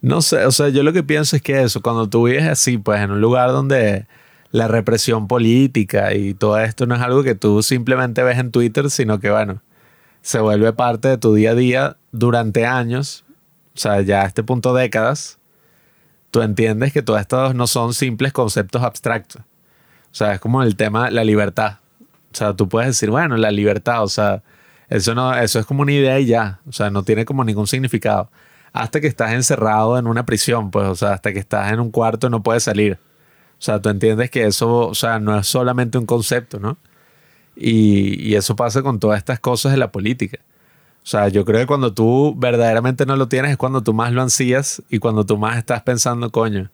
No 0.00 0.20
sé, 0.20 0.44
o 0.46 0.52
sea, 0.52 0.68
yo 0.68 0.82
lo 0.82 0.92
que 0.92 1.02
pienso 1.02 1.36
es 1.36 1.42
que 1.42 1.62
eso, 1.62 1.80
cuando 1.80 2.08
tú 2.08 2.24
vives 2.24 2.46
así, 2.46 2.78
pues 2.78 3.00
en 3.00 3.12
un 3.12 3.20
lugar 3.20 3.50
donde 3.50 4.06
la 4.50 4.68
represión 4.68 5.28
política 5.28 6.14
y 6.14 6.34
todo 6.34 6.58
esto 6.58 6.86
no 6.86 6.94
es 6.94 7.00
algo 7.00 7.22
que 7.22 7.34
tú 7.34 7.62
simplemente 7.62 8.22
ves 8.22 8.38
en 8.38 8.50
Twitter, 8.50 8.90
sino 8.90 9.20
que, 9.20 9.30
bueno, 9.30 9.62
se 10.20 10.40
vuelve 10.40 10.72
parte 10.72 11.08
de 11.08 11.18
tu 11.18 11.34
día 11.34 11.52
a 11.52 11.54
día 11.54 11.96
durante 12.10 12.66
años, 12.66 13.24
o 13.74 13.78
sea, 13.78 14.00
ya 14.02 14.22
a 14.22 14.26
este 14.26 14.42
punto 14.42 14.74
décadas, 14.74 15.38
tú 16.30 16.42
entiendes 16.42 16.92
que 16.92 17.02
todos 17.02 17.20
estos 17.20 17.54
no 17.54 17.66
son 17.66 17.94
simples 17.94 18.32
conceptos 18.32 18.82
abstractos. 18.82 19.42
O 19.42 20.14
sea, 20.14 20.34
es 20.34 20.40
como 20.40 20.62
el 20.62 20.76
tema 20.76 21.10
la 21.10 21.24
libertad. 21.24 21.78
O 22.32 22.36
sea, 22.36 22.54
tú 22.54 22.68
puedes 22.68 22.88
decir, 22.88 23.10
bueno, 23.10 23.36
la 23.36 23.50
libertad, 23.50 24.02
o 24.02 24.08
sea, 24.08 24.42
eso, 24.88 25.14
no, 25.14 25.34
eso 25.34 25.58
es 25.58 25.66
como 25.66 25.82
una 25.82 25.92
idea 25.92 26.18
y 26.20 26.26
ya. 26.26 26.60
O 26.68 26.72
sea, 26.72 26.90
no 26.90 27.02
tiene 27.02 27.24
como 27.24 27.44
ningún 27.44 27.66
significado. 27.66 28.30
Hasta 28.72 29.00
que 29.00 29.06
estás 29.06 29.32
encerrado 29.32 29.98
en 29.98 30.06
una 30.06 30.24
prisión, 30.26 30.70
pues, 30.70 30.86
o 30.86 30.94
sea, 30.94 31.12
hasta 31.14 31.32
que 31.32 31.38
estás 31.38 31.72
en 31.72 31.80
un 31.80 31.90
cuarto 31.90 32.30
no 32.30 32.42
puedes 32.42 32.64
salir. 32.64 32.98
O 33.58 33.64
sea, 33.64 33.80
tú 33.80 33.90
entiendes 33.90 34.30
que 34.30 34.46
eso, 34.46 34.88
o 34.88 34.94
sea, 34.94 35.18
no 35.20 35.38
es 35.38 35.46
solamente 35.46 35.98
un 35.98 36.06
concepto, 36.06 36.58
¿no? 36.58 36.78
Y, 37.56 38.28
y 38.28 38.34
eso 38.36 38.56
pasa 38.56 38.82
con 38.82 38.98
todas 39.00 39.18
estas 39.18 39.40
cosas 39.40 39.72
de 39.72 39.78
la 39.78 39.92
política. 39.92 40.38
O 41.04 41.06
sea, 41.06 41.28
yo 41.28 41.44
creo 41.44 41.60
que 41.60 41.66
cuando 41.66 41.92
tú 41.92 42.34
verdaderamente 42.36 43.06
no 43.06 43.16
lo 43.16 43.28
tienes 43.28 43.52
es 43.52 43.56
cuando 43.56 43.82
tú 43.82 43.92
más 43.92 44.12
lo 44.12 44.22
ansías 44.22 44.82
y 44.88 44.98
cuando 45.00 45.26
tú 45.26 45.36
más 45.36 45.58
estás 45.58 45.82
pensando, 45.82 46.30
coño, 46.30 46.70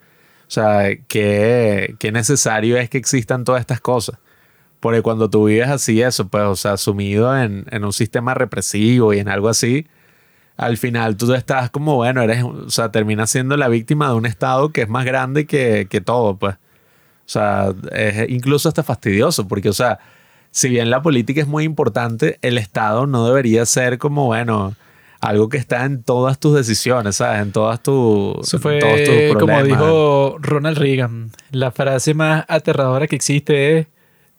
o 0.48 0.50
sea, 0.50 0.96
qué, 1.08 1.94
qué 1.98 2.12
necesario 2.12 2.76
es 2.78 2.90
que 2.90 2.98
existan 2.98 3.44
todas 3.44 3.60
estas 3.60 3.80
cosas. 3.80 4.18
Porque 4.80 5.02
cuando 5.02 5.28
tú 5.28 5.46
vives 5.46 5.68
así, 5.68 6.02
eso, 6.02 6.28
pues, 6.28 6.44
o 6.44 6.56
sea, 6.56 6.76
sumido 6.76 7.36
en, 7.36 7.66
en, 7.70 7.84
un 7.84 7.92
sistema 7.92 8.34
represivo 8.34 9.12
y 9.12 9.18
en 9.18 9.28
algo 9.28 9.48
así, 9.48 9.86
al 10.56 10.76
final 10.76 11.16
tú 11.16 11.32
estás 11.34 11.70
como, 11.70 11.96
bueno, 11.96 12.22
eres, 12.22 12.44
o 12.44 12.70
sea, 12.70 12.90
terminas 12.90 13.30
siendo 13.30 13.56
la 13.56 13.68
víctima 13.68 14.08
de 14.08 14.14
un 14.14 14.26
Estado 14.26 14.70
que 14.70 14.82
es 14.82 14.88
más 14.88 15.04
grande 15.04 15.46
que, 15.46 15.86
que 15.90 16.00
todo, 16.00 16.36
pues. 16.36 16.54
O 16.54 17.30
sea, 17.30 17.74
es 17.92 18.30
incluso 18.30 18.68
hasta 18.68 18.82
fastidioso, 18.82 19.46
porque, 19.48 19.68
o 19.68 19.74
sea, 19.74 19.98
si 20.50 20.68
bien 20.68 20.90
la 20.90 21.02
política 21.02 21.40
es 21.40 21.46
muy 21.46 21.64
importante, 21.64 22.38
el 22.42 22.56
Estado 22.56 23.06
no 23.06 23.26
debería 23.26 23.66
ser 23.66 23.98
como, 23.98 24.26
bueno, 24.26 24.74
algo 25.20 25.48
que 25.48 25.56
está 25.56 25.84
en 25.84 26.02
todas 26.02 26.38
tus 26.38 26.54
decisiones, 26.54 27.16
¿sabes? 27.16 27.42
En 27.42 27.52
todas 27.52 27.82
tus. 27.82 28.38
Eso 28.46 28.58
fue 28.58 28.80
como 29.38 29.62
dijo 29.62 30.36
Ronald 30.40 30.78
Reagan. 30.78 31.30
La 31.50 31.70
frase 31.70 32.14
más 32.14 32.44
aterradora 32.48 33.06
que 33.06 33.16
existe 33.16 33.78
es: 33.78 33.86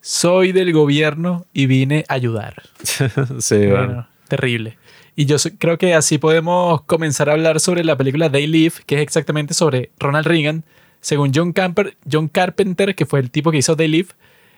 Soy 0.01 0.51
del 0.51 0.71
gobierno 0.73 1.45
y 1.53 1.65
vine 1.65 2.05
a 2.07 2.13
ayudar. 2.13 2.63
sí, 3.39 3.67
bueno, 3.67 4.07
Terrible. 4.27 4.77
Y 5.15 5.25
yo 5.25 5.35
creo 5.57 5.77
que 5.77 5.95
así 5.95 6.17
podemos 6.17 6.83
comenzar 6.83 7.29
a 7.29 7.33
hablar 7.33 7.59
sobre 7.59 7.83
la 7.83 7.97
película 7.97 8.31
They 8.31 8.47
Live, 8.47 8.75
que 8.85 8.95
es 8.95 9.01
exactamente 9.01 9.53
sobre 9.53 9.91
Ronald 9.99 10.25
Reagan. 10.25 10.63
Según 11.01 11.31
John, 11.35 11.51
Camper, 11.51 11.97
John 12.09 12.29
Carpenter, 12.29 12.95
que 12.95 13.05
fue 13.05 13.19
el 13.19 13.31
tipo 13.31 13.51
que 13.51 13.57
hizo 13.57 13.75
They 13.75 13.87
Live, 13.87 14.09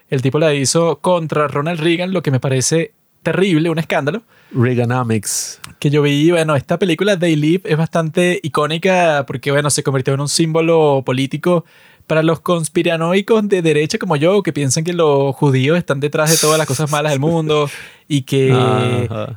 el 0.09 0.21
tipo 0.21 0.37
la 0.37 0.53
hizo 0.53 0.99
contra 0.99 1.47
Ronald 1.47 1.79
Reagan, 1.79 2.13
lo 2.13 2.21
que 2.21 2.31
me 2.31 2.39
parece 2.39 2.93
terrible, 3.23 3.69
un 3.69 3.79
escándalo. 3.79 4.23
Reaganomics. 4.51 5.61
Que 5.79 5.89
yo 5.89 6.01
vi, 6.01 6.29
bueno, 6.31 6.55
esta 6.55 6.77
película 6.77 7.17
They 7.17 7.35
Live 7.35 7.61
es 7.65 7.77
bastante 7.77 8.39
icónica 8.43 9.23
porque, 9.25 9.51
bueno, 9.51 9.69
se 9.69 9.83
convirtió 9.83 10.13
en 10.13 10.21
un 10.21 10.29
símbolo 10.29 11.03
político 11.05 11.65
para 12.11 12.23
los 12.23 12.41
conspiranoicos 12.41 13.47
de 13.47 13.61
derecha 13.61 13.97
como 13.97 14.17
yo, 14.17 14.43
que 14.43 14.51
piensan 14.51 14.83
que 14.83 14.91
los 14.91 15.33
judíos 15.33 15.77
están 15.77 16.01
detrás 16.01 16.29
de 16.29 16.35
todas 16.35 16.57
las 16.57 16.67
cosas 16.67 16.91
malas 16.91 17.13
del 17.13 17.21
mundo 17.21 17.69
y 18.05 18.23
que 18.23 18.53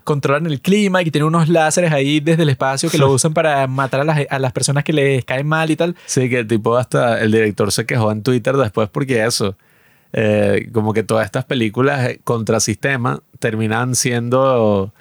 controlan 0.02 0.46
el 0.46 0.60
clima 0.60 1.00
y 1.00 1.04
que 1.04 1.12
tienen 1.12 1.28
unos 1.28 1.48
láseres 1.48 1.92
ahí 1.92 2.18
desde 2.18 2.42
el 2.42 2.48
espacio 2.48 2.90
que 2.90 2.98
lo 2.98 3.12
usan 3.12 3.32
para 3.32 3.64
matar 3.68 4.00
a 4.00 4.04
las, 4.04 4.26
a 4.28 4.40
las 4.40 4.52
personas 4.52 4.82
que 4.82 4.92
les 4.92 5.24
caen 5.24 5.46
mal 5.46 5.70
y 5.70 5.76
tal. 5.76 5.94
Sí, 6.06 6.28
que 6.28 6.40
el 6.40 6.48
tipo 6.48 6.76
hasta 6.76 7.22
el 7.22 7.30
director 7.30 7.70
se 7.70 7.86
quejó 7.86 8.10
en 8.10 8.24
Twitter 8.24 8.56
después 8.56 8.88
porque 8.88 9.24
eso 9.24 9.56
eh, 10.12 10.68
como 10.72 10.92
que 10.92 11.04
todas 11.04 11.26
estas 11.26 11.44
películas 11.44 12.10
contra 12.24 12.58
sistema 12.58 13.20
terminan 13.38 13.94
siendo, 13.94 14.92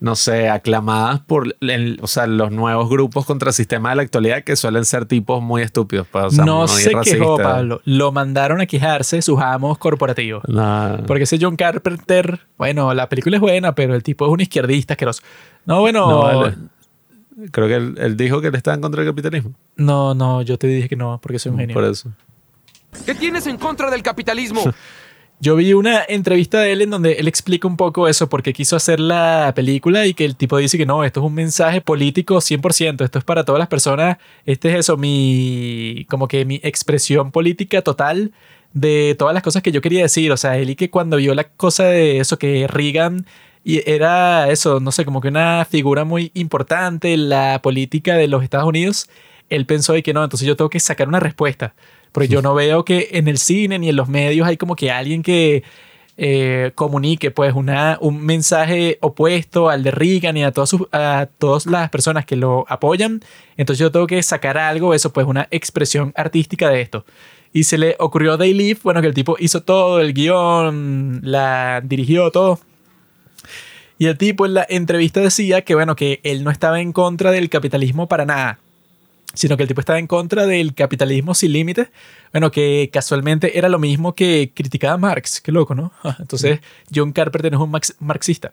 no 0.00 0.16
sé, 0.16 0.48
aclamadas 0.48 1.20
por 1.20 1.56
o 2.00 2.06
sea, 2.06 2.26
los 2.26 2.50
nuevos 2.50 2.88
grupos 2.88 3.24
contra 3.24 3.52
sistema 3.52 3.90
de 3.90 3.96
la 3.96 4.02
actualidad 4.02 4.44
que 4.44 4.56
suelen 4.56 4.84
ser 4.84 5.06
tipos 5.06 5.42
muy 5.42 5.62
estúpidos. 5.62 6.06
Pues, 6.10 6.34
no 6.34 6.68
se 6.68 6.92
quejó, 7.02 7.36
Pablo. 7.38 7.80
Lo 7.84 8.12
mandaron 8.12 8.60
a 8.60 8.66
quejarse 8.66 9.22
sus 9.22 9.40
amos 9.40 9.78
corporativos. 9.78 10.42
Porque 11.06 11.24
ese 11.24 11.38
John 11.40 11.56
Carpenter, 11.56 12.40
bueno, 12.58 12.92
la 12.94 13.08
película 13.08 13.36
es 13.36 13.40
buena, 13.40 13.74
pero 13.74 13.94
el 13.94 14.02
tipo 14.02 14.26
es 14.26 14.32
un 14.32 14.40
izquierdista 14.40 14.94
asqueroso. 14.94 15.22
No, 15.66 15.80
bueno... 15.80 16.52
Creo 17.50 17.66
que 17.66 17.74
él, 17.74 17.94
él, 17.98 18.16
dijo 18.16 18.40
que 18.40 18.46
él 18.46 18.54
estaba 18.54 18.76
en 18.76 18.80
contra 18.80 19.02
del 19.02 19.10
capitalismo. 19.10 19.54
No, 19.74 20.14
no, 20.14 20.42
yo 20.42 20.56
te 20.56 20.68
dije 20.68 20.88
que 20.88 20.94
no, 20.94 21.18
porque 21.20 21.40
soy 21.40 21.50
un 21.50 21.58
genio. 21.58 21.74
Por 21.74 21.82
eso. 21.82 22.12
¿Qué 23.04 23.14
tienes 23.14 23.46
en 23.48 23.56
contra 23.56 23.90
del 23.90 24.02
capitalismo? 24.02 24.62
Yo 25.44 25.56
vi 25.56 25.74
una 25.74 26.02
entrevista 26.08 26.60
de 26.60 26.72
él 26.72 26.80
en 26.80 26.88
donde 26.88 27.12
él 27.12 27.28
explica 27.28 27.68
un 27.68 27.76
poco 27.76 28.08
eso, 28.08 28.30
porque 28.30 28.54
quiso 28.54 28.76
hacer 28.76 28.98
la 28.98 29.52
película 29.54 30.06
y 30.06 30.14
que 30.14 30.24
el 30.24 30.36
tipo 30.36 30.56
dice 30.56 30.78
que 30.78 30.86
no, 30.86 31.04
esto 31.04 31.20
es 31.20 31.26
un 31.26 31.34
mensaje 31.34 31.82
político 31.82 32.36
100%, 32.36 33.04
esto 33.04 33.18
es 33.18 33.24
para 33.26 33.44
todas 33.44 33.58
las 33.58 33.68
personas, 33.68 34.16
este 34.46 34.70
es 34.70 34.76
eso, 34.78 34.96
mi, 34.96 36.06
como 36.08 36.28
que 36.28 36.46
mi 36.46 36.60
expresión 36.62 37.30
política 37.30 37.82
total 37.82 38.32
de 38.72 39.16
todas 39.18 39.34
las 39.34 39.42
cosas 39.42 39.62
que 39.62 39.70
yo 39.70 39.82
quería 39.82 40.00
decir, 40.00 40.32
o 40.32 40.38
sea, 40.38 40.56
él 40.56 40.70
y 40.70 40.76
que 40.76 40.88
cuando 40.88 41.18
vio 41.18 41.34
la 41.34 41.44
cosa 41.44 41.84
de 41.88 42.20
eso, 42.20 42.38
que 42.38 42.66
Reagan 42.66 43.26
y 43.64 43.82
era 43.86 44.48
eso, 44.50 44.80
no 44.80 44.92
sé, 44.92 45.04
como 45.04 45.20
que 45.20 45.28
una 45.28 45.66
figura 45.66 46.04
muy 46.04 46.30
importante 46.32 47.12
en 47.12 47.28
la 47.28 47.60
política 47.60 48.14
de 48.16 48.28
los 48.28 48.42
Estados 48.42 48.66
Unidos, 48.66 49.10
él 49.50 49.66
pensó 49.66 49.92
de 49.92 50.02
que 50.02 50.14
no, 50.14 50.24
entonces 50.24 50.48
yo 50.48 50.56
tengo 50.56 50.70
que 50.70 50.80
sacar 50.80 51.06
una 51.06 51.20
respuesta. 51.20 51.74
Porque 52.14 52.28
yo 52.28 52.42
no 52.42 52.54
veo 52.54 52.84
que 52.84 53.08
en 53.14 53.26
el 53.26 53.38
cine 53.38 53.76
ni 53.80 53.88
en 53.88 53.96
los 53.96 54.08
medios 54.08 54.46
hay 54.46 54.56
como 54.56 54.76
que 54.76 54.92
alguien 54.92 55.24
que 55.24 55.64
eh, 56.16 56.70
comunique 56.76 57.32
pues 57.32 57.54
una, 57.54 57.98
un 58.00 58.24
mensaje 58.24 58.98
opuesto 59.00 59.68
al 59.68 59.82
de 59.82 59.90
Reagan 59.90 60.36
y 60.36 60.44
a, 60.44 60.52
todas 60.52 60.76
a 60.92 61.28
todas 61.38 61.66
las 61.66 61.90
personas 61.90 62.24
que 62.24 62.36
lo 62.36 62.66
apoyan. 62.68 63.20
Entonces 63.56 63.80
yo 63.80 63.90
tengo 63.90 64.06
que 64.06 64.22
sacar 64.22 64.58
algo, 64.58 64.94
eso 64.94 65.12
pues 65.12 65.26
una 65.26 65.48
expresión 65.50 66.12
artística 66.14 66.70
de 66.70 66.82
esto. 66.82 67.04
Y 67.52 67.64
se 67.64 67.78
le 67.78 67.96
ocurrió 67.98 68.34
a 68.34 68.36
Day 68.36 68.78
bueno, 68.84 69.00
que 69.00 69.08
el 69.08 69.14
tipo 69.14 69.34
hizo 69.40 69.64
todo, 69.64 70.00
el 70.00 70.14
guion, 70.14 71.18
la 71.24 71.80
dirigió 71.82 72.30
todo. 72.30 72.60
Y 73.98 74.06
el 74.06 74.16
tipo 74.16 74.46
en 74.46 74.54
la 74.54 74.66
entrevista 74.68 75.18
decía 75.18 75.62
que, 75.62 75.74
bueno, 75.74 75.96
que 75.96 76.20
él 76.22 76.44
no 76.44 76.52
estaba 76.52 76.80
en 76.80 76.92
contra 76.92 77.32
del 77.32 77.50
capitalismo 77.50 78.06
para 78.06 78.24
nada 78.24 78.60
sino 79.34 79.56
que 79.56 79.64
el 79.64 79.68
tipo 79.68 79.80
estaba 79.80 79.98
en 79.98 80.06
contra 80.06 80.46
del 80.46 80.74
capitalismo 80.74 81.34
sin 81.34 81.52
límites, 81.52 81.88
bueno, 82.32 82.50
que 82.50 82.90
casualmente 82.92 83.58
era 83.58 83.68
lo 83.68 83.78
mismo 83.78 84.14
que 84.14 84.52
criticaba 84.54 84.96
Marx, 84.96 85.40
qué 85.40 85.52
loco, 85.52 85.74
¿no? 85.74 85.92
Entonces, 86.18 86.60
John 86.94 87.12
Carpenter 87.12 87.54
es 87.54 87.60
un 87.60 87.80
marxista. 88.00 88.52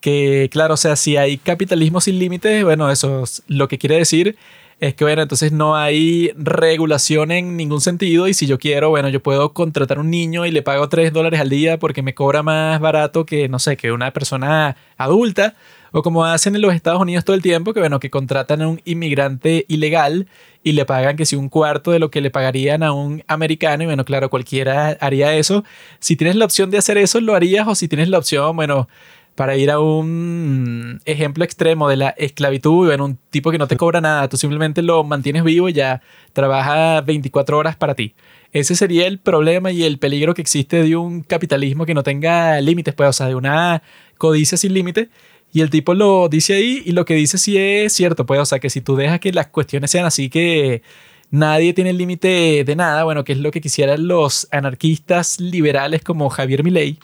Que, 0.00 0.48
claro, 0.50 0.74
o 0.74 0.78
sea, 0.78 0.96
si 0.96 1.16
hay 1.18 1.36
capitalismo 1.36 2.00
sin 2.00 2.18
límites, 2.18 2.64
bueno, 2.64 2.90
eso 2.90 3.24
es 3.24 3.42
lo 3.48 3.68
que 3.68 3.76
quiere 3.76 3.96
decir 3.96 4.36
es 4.80 4.94
que, 4.94 5.04
bueno, 5.04 5.20
entonces 5.20 5.52
no 5.52 5.76
hay 5.76 6.32
regulación 6.36 7.30
en 7.32 7.56
ningún 7.56 7.82
sentido 7.82 8.28
y 8.28 8.34
si 8.34 8.46
yo 8.46 8.58
quiero, 8.58 8.88
bueno, 8.88 9.10
yo 9.10 9.22
puedo 9.22 9.52
contratar 9.52 9.98
un 9.98 10.10
niño 10.10 10.46
y 10.46 10.50
le 10.50 10.62
pago 10.62 10.88
3 10.88 11.12
dólares 11.12 11.38
al 11.38 11.50
día 11.50 11.78
porque 11.78 12.02
me 12.02 12.14
cobra 12.14 12.42
más 12.42 12.80
barato 12.80 13.26
que, 13.26 13.48
no 13.48 13.58
sé, 13.58 13.76
que 13.76 13.92
una 13.92 14.10
persona 14.12 14.76
adulta 14.96 15.54
o 15.92 16.02
como 16.02 16.24
hacen 16.24 16.54
en 16.56 16.62
los 16.62 16.74
Estados 16.74 17.00
Unidos 17.00 17.24
todo 17.24 17.36
el 17.36 17.42
tiempo, 17.42 17.72
que 17.72 17.80
bueno, 17.80 18.00
que 18.00 18.10
contratan 18.10 18.62
a 18.62 18.68
un 18.68 18.80
inmigrante 18.84 19.64
ilegal 19.68 20.28
y 20.62 20.72
le 20.72 20.84
pagan 20.84 21.16
que 21.16 21.26
si 21.26 21.36
un 21.36 21.48
cuarto 21.48 21.90
de 21.90 21.98
lo 21.98 22.10
que 22.10 22.20
le 22.20 22.30
pagarían 22.30 22.82
a 22.82 22.92
un 22.92 23.22
americano, 23.26 23.82
y 23.82 23.86
bueno, 23.86 24.04
claro, 24.04 24.30
cualquiera 24.30 24.96
haría 25.00 25.34
eso. 25.34 25.64
Si 25.98 26.16
tienes 26.16 26.36
la 26.36 26.44
opción 26.44 26.70
de 26.70 26.78
hacer 26.78 26.98
eso, 26.98 27.20
lo 27.20 27.34
harías, 27.34 27.66
o 27.66 27.74
si 27.74 27.88
tienes 27.88 28.08
la 28.08 28.18
opción, 28.18 28.56
bueno, 28.56 28.88
para 29.34 29.56
ir 29.56 29.70
a 29.70 29.80
un 29.80 31.00
ejemplo 31.06 31.44
extremo 31.44 31.88
de 31.88 31.96
la 31.96 32.10
esclavitud, 32.10 32.86
bueno, 32.88 33.06
un 33.06 33.18
tipo 33.30 33.50
que 33.50 33.58
no 33.58 33.68
te 33.68 33.76
cobra 33.76 34.00
nada, 34.00 34.28
tú 34.28 34.36
simplemente 34.36 34.82
lo 34.82 35.02
mantienes 35.02 35.44
vivo 35.44 35.68
y 35.68 35.72
ya 35.72 36.02
trabaja 36.32 37.00
24 37.00 37.56
horas 37.56 37.76
para 37.76 37.94
ti. 37.94 38.14
Ese 38.52 38.74
sería 38.74 39.06
el 39.06 39.18
problema 39.18 39.70
y 39.70 39.84
el 39.84 39.98
peligro 39.98 40.34
que 40.34 40.42
existe 40.42 40.82
de 40.82 40.96
un 40.96 41.22
capitalismo 41.22 41.86
que 41.86 41.94
no 41.94 42.02
tenga 42.02 42.60
límites, 42.60 42.94
pues, 42.94 43.08
o 43.08 43.12
sea, 43.12 43.28
de 43.28 43.34
una 43.34 43.82
codicia 44.18 44.58
sin 44.58 44.74
límite 44.74 45.08
y 45.52 45.62
el 45.62 45.70
tipo 45.70 45.94
lo 45.94 46.28
dice 46.28 46.54
ahí 46.54 46.82
y 46.84 46.92
lo 46.92 47.04
que 47.04 47.14
dice 47.14 47.38
sí 47.38 47.58
es 47.58 47.92
cierto, 47.92 48.26
pues, 48.26 48.40
o 48.40 48.44
sea, 48.44 48.60
que 48.60 48.70
si 48.70 48.80
tú 48.80 48.96
dejas 48.96 49.20
que 49.20 49.32
las 49.32 49.48
cuestiones 49.48 49.90
sean 49.90 50.04
así 50.04 50.30
que 50.30 50.82
nadie 51.30 51.72
tiene 51.74 51.90
el 51.90 51.98
límite 51.98 52.64
de 52.64 52.76
nada, 52.76 53.04
bueno, 53.04 53.24
que 53.24 53.32
es 53.32 53.38
lo 53.38 53.50
que 53.50 53.60
quisieran 53.60 54.06
los 54.06 54.48
anarquistas 54.50 55.40
liberales 55.40 56.02
como 56.02 56.28
Javier 56.30 56.62
Milei. 56.62 56.98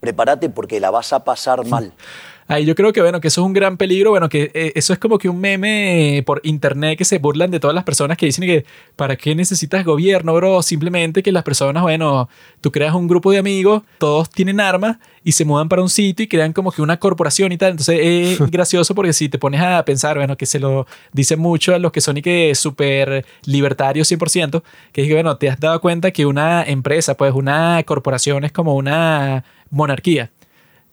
Prepárate 0.00 0.48
porque 0.48 0.80
la 0.80 0.90
vas 0.90 1.12
a 1.12 1.24
pasar 1.24 1.66
mal. 1.66 1.92
Ahí 2.46 2.66
yo 2.66 2.74
creo 2.74 2.92
que, 2.92 3.00
bueno, 3.00 3.20
que 3.20 3.28
eso 3.28 3.40
es 3.40 3.46
un 3.46 3.52
gran 3.52 3.76
peligro. 3.76 4.10
Bueno, 4.10 4.28
que 4.28 4.50
eh, 4.54 4.72
eso 4.74 4.92
es 4.92 4.98
como 4.98 5.18
que 5.18 5.28
un 5.28 5.40
meme 5.40 6.22
por 6.26 6.40
internet 6.44 6.98
que 6.98 7.04
se 7.04 7.18
burlan 7.18 7.50
de 7.50 7.60
todas 7.60 7.74
las 7.74 7.84
personas 7.84 8.18
que 8.18 8.26
dicen 8.26 8.44
que, 8.44 8.64
¿para 8.96 9.16
qué 9.16 9.34
necesitas 9.34 9.84
gobierno, 9.84 10.34
bro? 10.34 10.62
Simplemente 10.62 11.22
que 11.22 11.32
las 11.32 11.42
personas, 11.42 11.82
bueno, 11.82 12.28
tú 12.60 12.70
creas 12.70 12.94
un 12.94 13.08
grupo 13.08 13.32
de 13.32 13.38
amigos, 13.38 13.82
todos 13.98 14.28
tienen 14.30 14.60
armas 14.60 14.98
y 15.22 15.32
se 15.32 15.46
mudan 15.46 15.68
para 15.70 15.80
un 15.80 15.88
sitio 15.88 16.24
y 16.24 16.28
crean 16.28 16.52
como 16.52 16.70
que 16.70 16.82
una 16.82 16.98
corporación 16.98 17.50
y 17.52 17.56
tal. 17.56 17.70
Entonces 17.70 17.98
es 18.02 18.38
gracioso 18.50 18.94
porque 18.94 19.14
si 19.14 19.28
te 19.28 19.38
pones 19.38 19.62
a 19.62 19.82
pensar, 19.84 20.18
bueno, 20.18 20.36
que 20.36 20.46
se 20.46 20.58
lo 20.58 20.86
dicen 21.12 21.40
mucho 21.40 21.74
a 21.74 21.78
los 21.78 21.92
que 21.92 22.02
son 22.02 22.18
y 22.18 22.22
que 22.22 22.54
súper 22.54 23.24
libertarios 23.46 24.10
100%, 24.10 24.62
que 24.92 25.02
es 25.02 25.08
que, 25.08 25.14
bueno, 25.14 25.36
te 25.38 25.48
has 25.48 25.58
dado 25.58 25.80
cuenta 25.80 26.10
que 26.10 26.26
una 26.26 26.62
empresa, 26.62 27.16
pues 27.16 27.32
una 27.32 27.82
corporación 27.84 28.44
es 28.44 28.52
como 28.52 28.74
una 28.74 29.44
monarquía 29.70 30.30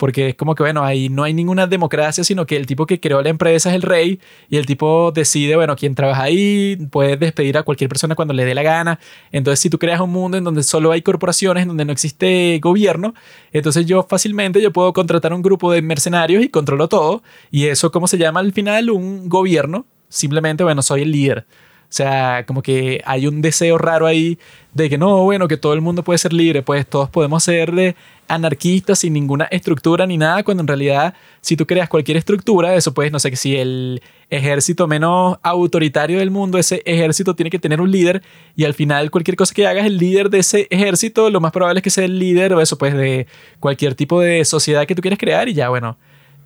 porque 0.01 0.29
es 0.29 0.35
como 0.35 0.55
que, 0.55 0.63
bueno, 0.63 0.83
ahí 0.83 1.09
no 1.09 1.21
hay 1.21 1.31
ninguna 1.31 1.67
democracia, 1.67 2.23
sino 2.23 2.47
que 2.47 2.57
el 2.57 2.65
tipo 2.65 2.87
que 2.87 2.99
creó 2.99 3.21
la 3.21 3.29
empresa 3.29 3.69
es 3.69 3.75
el 3.75 3.83
rey 3.83 4.19
y 4.49 4.57
el 4.57 4.65
tipo 4.65 5.11
decide, 5.11 5.55
bueno, 5.55 5.75
quién 5.75 5.93
trabaja 5.93 6.23
ahí, 6.23 6.75
puede 6.89 7.17
despedir 7.17 7.55
a 7.59 7.61
cualquier 7.61 7.87
persona 7.87 8.15
cuando 8.15 8.33
le 8.33 8.43
dé 8.43 8.55
la 8.55 8.63
gana. 8.63 8.99
Entonces, 9.31 9.59
si 9.59 9.69
tú 9.69 9.77
creas 9.77 10.01
un 10.01 10.09
mundo 10.09 10.39
en 10.39 10.43
donde 10.43 10.63
solo 10.63 10.91
hay 10.91 11.03
corporaciones, 11.03 11.61
en 11.61 11.67
donde 11.67 11.85
no 11.85 11.91
existe 11.91 12.59
gobierno, 12.63 13.13
entonces 13.53 13.85
yo 13.85 14.01
fácilmente 14.01 14.59
yo 14.59 14.73
puedo 14.73 14.91
contratar 14.91 15.35
un 15.35 15.43
grupo 15.43 15.71
de 15.71 15.83
mercenarios 15.83 16.43
y 16.43 16.49
controlo 16.49 16.89
todo. 16.89 17.21
Y 17.51 17.67
eso, 17.67 17.91
¿cómo 17.91 18.07
se 18.07 18.17
llama 18.17 18.39
al 18.39 18.53
final? 18.53 18.89
Un 18.89 19.29
gobierno. 19.29 19.85
Simplemente, 20.09 20.63
bueno, 20.63 20.81
soy 20.81 21.03
el 21.03 21.11
líder. 21.11 21.45
O 21.91 21.93
sea, 21.93 22.45
como 22.47 22.61
que 22.63 23.01
hay 23.05 23.27
un 23.27 23.41
deseo 23.41 23.77
raro 23.77 24.07
ahí 24.07 24.39
de 24.73 24.89
que 24.89 24.97
no, 24.97 25.23
bueno, 25.25 25.49
que 25.49 25.57
todo 25.57 25.73
el 25.73 25.81
mundo 25.81 26.03
puede 26.03 26.17
ser 26.19 26.31
libre, 26.31 26.61
pues 26.61 26.87
todos 26.87 27.09
podemos 27.09 27.43
ser 27.43 27.95
anarquistas 28.31 28.99
sin 28.99 29.13
ninguna 29.13 29.45
estructura 29.45 30.07
ni 30.07 30.17
nada, 30.17 30.43
cuando 30.43 30.61
en 30.61 30.67
realidad 30.67 31.13
si 31.41 31.57
tú 31.57 31.67
creas 31.67 31.89
cualquier 31.89 32.17
estructura, 32.17 32.75
eso 32.75 32.93
pues, 32.93 33.11
no 33.11 33.19
sé, 33.19 33.29
que 33.29 33.35
si 33.35 33.57
el 33.57 34.01
ejército 34.29 34.87
menos 34.87 35.37
autoritario 35.43 36.19
del 36.19 36.31
mundo, 36.31 36.57
ese 36.57 36.81
ejército 36.85 37.35
tiene 37.35 37.49
que 37.49 37.59
tener 37.59 37.81
un 37.81 37.91
líder 37.91 38.23
y 38.55 38.63
al 38.63 38.73
final 38.73 39.11
cualquier 39.11 39.35
cosa 39.35 39.53
que 39.53 39.67
hagas, 39.67 39.85
el 39.85 39.97
líder 39.97 40.29
de 40.29 40.39
ese 40.39 40.67
ejército, 40.69 41.29
lo 41.29 41.41
más 41.41 41.51
probable 41.51 41.79
es 41.79 41.83
que 41.83 41.89
sea 41.89 42.05
el 42.05 42.17
líder 42.17 42.53
o 42.53 42.61
eso 42.61 42.77
pues 42.77 42.95
de 42.95 43.27
cualquier 43.59 43.95
tipo 43.95 44.21
de 44.21 44.45
sociedad 44.45 44.87
que 44.87 44.95
tú 44.95 45.01
quieres 45.01 45.19
crear 45.19 45.49
y 45.49 45.53
ya, 45.53 45.69
bueno, 45.69 45.97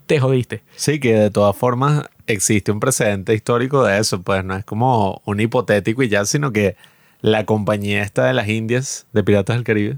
te 0.08 0.20
jodiste. 0.20 0.64
Sí, 0.76 1.00
que 1.00 1.14
de 1.14 1.30
todas 1.30 1.56
formas 1.56 2.10
existe 2.28 2.72
un 2.72 2.80
precedente 2.80 3.34
histórico 3.36 3.84
de 3.84 4.00
eso, 4.00 4.22
pues 4.22 4.44
no 4.44 4.56
es 4.56 4.66
como 4.66 5.22
un 5.26 5.40
hipotético 5.40 6.02
y 6.02 6.10
ya, 6.10 6.26
sino 6.26 6.52
que 6.52 6.76
la 7.22 7.46
compañía 7.46 8.02
esta 8.02 8.26
de 8.26 8.34
las 8.34 8.48
Indias, 8.50 9.06
de 9.14 9.24
Piratas 9.24 9.56
del 9.56 9.64
Caribe, 9.64 9.98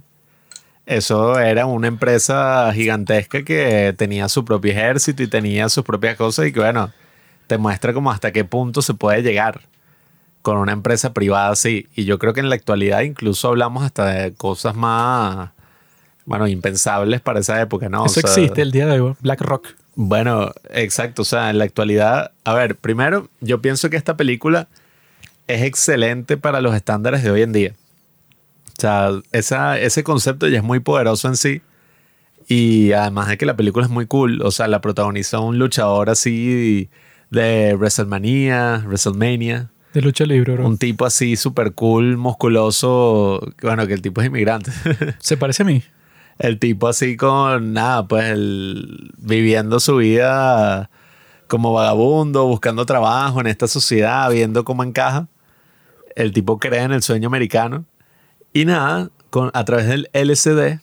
eso 0.88 1.38
era 1.38 1.66
una 1.66 1.88
empresa 1.88 2.72
gigantesca 2.74 3.44
que 3.44 3.94
tenía 3.98 4.30
su 4.30 4.46
propio 4.46 4.72
ejército 4.72 5.22
y 5.22 5.28
tenía 5.28 5.68
sus 5.68 5.84
propias 5.84 6.16
cosas 6.16 6.48
y 6.48 6.54
que 6.54 6.62
bueno, 6.62 6.92
te 7.46 7.58
muestra 7.58 7.94
como 7.94 8.10
hasta 8.10 8.32
qué 8.32 8.46
punto 8.46 8.82
se 8.82 8.94
puede 8.94 9.22
llegar 9.22 9.62
con 10.42 10.58
una 10.58 10.72
empresa 10.72 11.12
privada 11.14 11.50
así. 11.50 11.88
Y 11.94 12.06
yo 12.06 12.18
creo 12.20 12.34
que 12.34 12.40
en 12.40 12.50
la 12.50 12.56
actualidad 12.56 13.02
incluso 13.02 13.50
hablamos 13.50 13.84
hasta 13.84 14.06
de 14.06 14.34
cosas 14.34 14.76
más, 14.76 15.50
bueno, 16.26 16.48
impensables 16.48 17.20
para 17.20 17.42
esa 17.42 17.62
época, 17.62 17.90
¿no? 17.90 18.06
Eso 18.06 18.22
existe 18.22 18.62
el 18.62 18.72
día 18.72 18.88
de 18.88 19.02
hoy, 19.02 19.14
BlackRock. 19.20 19.68
Bueno, 19.96 20.54
exacto. 20.70 21.24
O 21.24 21.26
sea, 21.26 21.50
en 21.50 21.58
la 21.58 21.66
actualidad, 21.66 22.32
a 22.46 22.54
ver, 22.54 22.78
primero, 22.78 23.28
yo 23.42 23.62
pienso 23.62 23.90
que 23.90 23.98
esta 23.98 24.16
película 24.16 24.70
es 25.48 25.64
excelente 25.64 26.38
para 26.38 26.62
los 26.62 26.74
estándares 26.76 27.24
de 27.24 27.32
hoy 27.32 27.42
en 27.42 27.52
día. 27.52 27.74
O 28.78 28.82
sea, 28.82 29.10
esa, 29.32 29.80
ese 29.80 30.04
concepto 30.04 30.48
ya 30.48 30.58
es 30.58 30.64
muy 30.64 30.80
poderoso 30.80 31.28
en 31.28 31.36
sí. 31.36 31.62
Y 32.48 32.92
además 32.94 33.28
de 33.28 33.38
que 33.38 33.46
la 33.46 33.58
película 33.58 33.86
es 33.86 33.92
muy 33.92 34.06
cool. 34.06 34.42
O 34.44 34.52
sea, 34.52 34.68
la 34.68 34.82
protagoniza 34.82 35.40
un 35.40 35.60
luchador 35.60 36.10
así 36.10 36.90
de 37.30 37.76
WrestleMania, 37.76 38.84
WrestleMania. 38.86 39.72
De 39.94 40.02
lucha 40.02 40.26
libre, 40.26 40.54
bro. 40.54 40.68
Un 40.68 40.78
tipo 40.78 41.06
así 41.06 41.36
súper 41.36 41.74
cool, 41.74 42.18
musculoso. 42.18 43.42
Bueno, 43.62 43.88
que 43.88 43.94
el 43.94 44.02
tipo 44.02 44.22
es 44.22 44.28
inmigrante. 44.28 44.72
Se 45.20 45.38
parece 45.38 45.64
a 45.64 45.66
mí 45.66 45.84
el 46.40 46.60
tipo 46.60 46.88
así 46.88 47.18
con 47.18 47.74
nada, 47.74 48.08
pues 48.08 48.26
el, 48.26 49.12
viviendo 49.18 49.80
su 49.80 49.98
vida 49.98 50.90
como 51.48 51.74
vagabundo, 51.74 52.46
buscando 52.46 52.86
trabajo 52.86 53.40
en 53.40 53.48
esta 53.48 53.68
sociedad, 53.68 54.30
viendo 54.30 54.64
cómo 54.66 54.84
encaja. 54.84 55.28
El 56.16 56.34
tipo 56.34 56.60
cree 56.60 56.82
en 56.82 56.92
el 56.92 57.02
sueño 57.02 57.28
americano. 57.28 57.86
Y 58.58 58.66
nada, 58.66 59.12
con, 59.30 59.52
a 59.54 59.66
través 59.66 59.86
del 59.86 60.10
LCD, 60.14 60.80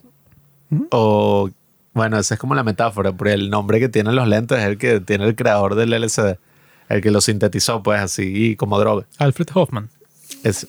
o 0.93 1.51
bueno, 1.93 2.21
esa 2.21 2.35
es 2.35 2.41
como 2.41 2.55
la 2.55 2.63
metáfora, 2.63 3.11
porque 3.11 3.33
el 3.33 3.51
nombre 3.51 3.81
que 3.81 3.89
tienen 3.89 4.15
los 4.15 4.29
lentes 4.29 4.59
es 4.61 4.65
el 4.65 4.79
que 4.79 5.01
tiene 5.01 5.25
el 5.25 5.35
creador 5.35 5.75
del 5.75 5.93
LCD, 5.93 6.39
el 6.89 7.01
que 7.01 7.11
lo 7.11 7.21
sintetizó, 7.21 7.83
pues 7.83 8.01
así 8.01 8.55
como 8.55 8.79
droga. 8.79 9.07
Alfred 9.19 9.49
Hoffman. 9.55 9.91
Es, 10.45 10.69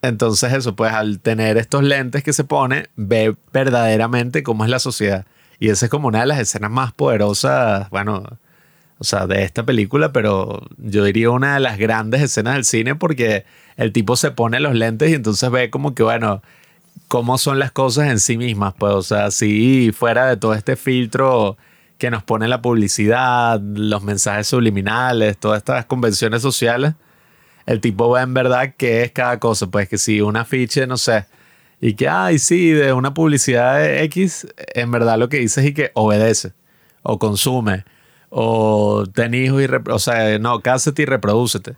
entonces 0.00 0.54
eso, 0.54 0.74
pues 0.74 0.94
al 0.94 1.20
tener 1.20 1.58
estos 1.58 1.82
lentes 1.82 2.22
que 2.22 2.32
se 2.32 2.44
pone, 2.44 2.86
ve 2.96 3.36
verdaderamente 3.52 4.42
cómo 4.42 4.64
es 4.64 4.70
la 4.70 4.78
sociedad. 4.78 5.26
Y 5.60 5.68
esa 5.68 5.84
es 5.84 5.90
como 5.90 6.08
una 6.08 6.20
de 6.20 6.26
las 6.28 6.38
escenas 6.38 6.70
más 6.70 6.94
poderosas, 6.94 7.90
bueno, 7.90 8.38
o 8.96 9.04
sea, 9.04 9.26
de 9.26 9.42
esta 9.42 9.66
película, 9.66 10.14
pero 10.14 10.66
yo 10.78 11.04
diría 11.04 11.28
una 11.28 11.52
de 11.52 11.60
las 11.60 11.76
grandes 11.76 12.22
escenas 12.22 12.54
del 12.54 12.64
cine 12.64 12.94
porque 12.94 13.44
el 13.76 13.92
tipo 13.92 14.16
se 14.16 14.30
pone 14.30 14.60
los 14.60 14.74
lentes 14.74 15.10
y 15.10 15.14
entonces 15.14 15.50
ve 15.50 15.70
como 15.70 15.94
que, 15.94 16.02
bueno, 16.02 16.42
cómo 17.08 17.38
son 17.38 17.58
las 17.58 17.72
cosas 17.72 18.08
en 18.08 18.20
sí 18.20 18.36
mismas, 18.36 18.74
pues, 18.78 18.92
o 18.92 19.02
sea, 19.02 19.30
si 19.30 19.92
fuera 19.92 20.26
de 20.26 20.36
todo 20.36 20.54
este 20.54 20.76
filtro 20.76 21.56
que 21.98 22.10
nos 22.10 22.22
pone 22.22 22.48
la 22.48 22.62
publicidad, 22.62 23.60
los 23.60 24.02
mensajes 24.02 24.46
subliminales, 24.48 25.38
todas 25.38 25.58
estas 25.58 25.84
convenciones 25.86 26.42
sociales 26.42 26.94
el 27.66 27.80
tipo 27.80 28.10
ve 28.10 28.22
en 28.22 28.34
verdad 28.34 28.74
qué 28.76 29.02
es 29.02 29.12
cada 29.12 29.38
cosa. 29.38 29.66
Pues 29.66 29.88
que 29.88 29.98
si 29.98 30.20
un 30.20 30.36
afiche, 30.36 30.86
no 30.86 30.96
sé, 30.96 31.26
y 31.80 31.94
que, 31.94 32.08
ay, 32.08 32.38
sí, 32.38 32.70
de 32.70 32.92
una 32.92 33.14
publicidad 33.14 33.84
X, 34.02 34.46
en 34.74 34.90
verdad 34.90 35.18
lo 35.18 35.28
que 35.28 35.38
dice 35.38 35.60
es 35.60 35.66
y 35.68 35.74
que 35.74 35.90
obedece, 35.94 36.52
o 37.02 37.18
consume, 37.18 37.84
o 38.30 39.04
ten 39.12 39.34
hijos 39.34 39.62
y, 39.62 39.66
o 39.90 39.98
sea, 39.98 40.38
no, 40.38 40.60
cásate 40.60 41.02
y 41.02 41.06
reprodúcete. 41.06 41.76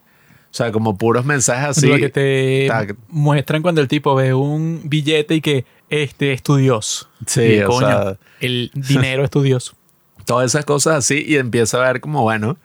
O 0.55 0.57
sea, 0.57 0.71
como 0.71 0.97
puros 0.97 1.25
mensajes 1.25 1.77
así. 1.77 1.89
Lo 1.89 1.97
que 1.97 2.11
te 2.11 2.69
muestran 3.09 3.61
cuando 3.61 3.81
el 3.81 3.89
tipo 3.89 4.15
ve 4.15 4.35
un 4.35 4.83
billete 4.85 5.35
y 5.35 5.41
que 5.41 5.65
este 5.89 6.33
es 6.33 6.45
tu 6.45 6.55
Dios. 6.55 7.09
Sí, 7.27 7.59
o 7.63 7.81
sea, 7.81 8.19
el 8.39 8.71
dinero 8.73 9.25
es 9.25 9.31
tu 9.31 9.43
Dios. 9.43 9.75
Todas 10.27 10.53
esas 10.53 10.65
cosas 10.65 10.99
así 10.99 11.25
y 11.27 11.39
empieza 11.39 11.79
a 11.79 11.93
ver 11.93 12.01
como, 12.01 12.23
bueno, 12.23 12.57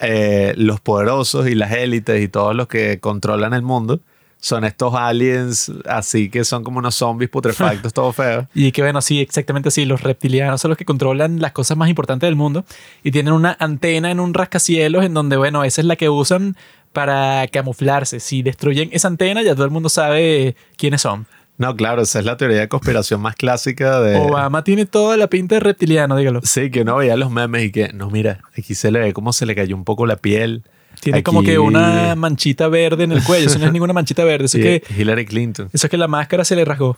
eh, 0.00 0.52
los 0.56 0.80
poderosos 0.80 1.46
y 1.46 1.54
las 1.54 1.70
élites 1.70 2.20
y 2.20 2.26
todos 2.26 2.56
los 2.56 2.66
que 2.66 2.98
controlan 2.98 3.54
el 3.54 3.62
mundo 3.62 4.00
son 4.42 4.64
estos 4.64 4.92
aliens 4.92 5.70
así 5.86 6.28
que 6.28 6.42
son 6.44 6.64
como 6.64 6.80
unos 6.80 6.96
zombies 6.96 7.30
putrefactos, 7.30 7.92
todo 7.94 8.12
feo. 8.12 8.48
Y 8.52 8.72
que 8.72 8.82
bueno, 8.82 9.00
sí, 9.00 9.20
exactamente 9.20 9.68
así. 9.68 9.84
Los 9.84 10.02
reptilianos 10.02 10.60
son 10.60 10.70
los 10.70 10.76
que 10.76 10.84
controlan 10.84 11.40
las 11.40 11.52
cosas 11.52 11.76
más 11.76 11.88
importantes 11.88 12.26
del 12.26 12.34
mundo 12.34 12.64
y 13.04 13.12
tienen 13.12 13.32
una 13.32 13.56
antena 13.60 14.10
en 14.10 14.18
un 14.18 14.34
rascacielos 14.34 15.04
en 15.04 15.14
donde, 15.14 15.36
bueno, 15.36 15.62
esa 15.62 15.80
es 15.80 15.86
la 15.86 15.94
que 15.94 16.08
usan 16.08 16.56
para 16.92 17.46
camuflarse. 17.48 18.20
Si 18.20 18.42
destruyen 18.42 18.90
esa 18.92 19.08
antena, 19.08 19.42
ya 19.42 19.54
todo 19.54 19.64
el 19.64 19.70
mundo 19.70 19.88
sabe 19.88 20.56
quiénes 20.76 21.02
son. 21.02 21.26
No, 21.58 21.76
claro, 21.76 22.02
esa 22.02 22.18
es 22.18 22.24
la 22.24 22.36
teoría 22.36 22.60
de 22.60 22.68
conspiración 22.68 23.20
más 23.20 23.36
clásica 23.36 24.00
de... 24.00 24.16
Obama 24.16 24.64
tiene 24.64 24.86
toda 24.86 25.16
la 25.16 25.28
pinta 25.28 25.56
de 25.56 25.60
reptiliano, 25.60 26.16
dígalo. 26.16 26.40
Sí, 26.42 26.70
que 26.70 26.80
uno 26.80 26.96
veía 26.96 27.16
los 27.16 27.30
memes 27.30 27.64
y 27.64 27.70
que, 27.70 27.92
no, 27.92 28.10
mira, 28.10 28.40
aquí 28.56 28.74
se 28.74 28.90
le 28.90 28.98
ve 28.98 29.12
cómo 29.12 29.32
se 29.32 29.46
le 29.46 29.54
cayó 29.54 29.76
un 29.76 29.84
poco 29.84 30.06
la 30.06 30.16
piel. 30.16 30.64
Tiene 31.00 31.22
como 31.22 31.42
que 31.42 31.58
una 31.58 32.14
manchita 32.16 32.68
verde 32.68 33.04
en 33.04 33.12
el 33.12 33.22
cuello. 33.22 33.46
Eso 33.46 33.58
no 33.58 33.66
es 33.66 33.72
ninguna 33.72 33.92
manchita 33.92 34.24
verde. 34.24 34.46
Eso 34.46 34.58
es 34.58 34.64
que, 34.64 34.94
Hillary 34.96 35.26
Clinton. 35.26 35.68
Eso 35.72 35.86
es 35.86 35.90
que 35.90 35.98
la 35.98 36.08
máscara 36.08 36.44
se 36.44 36.56
le 36.56 36.64
rasgó. 36.64 36.96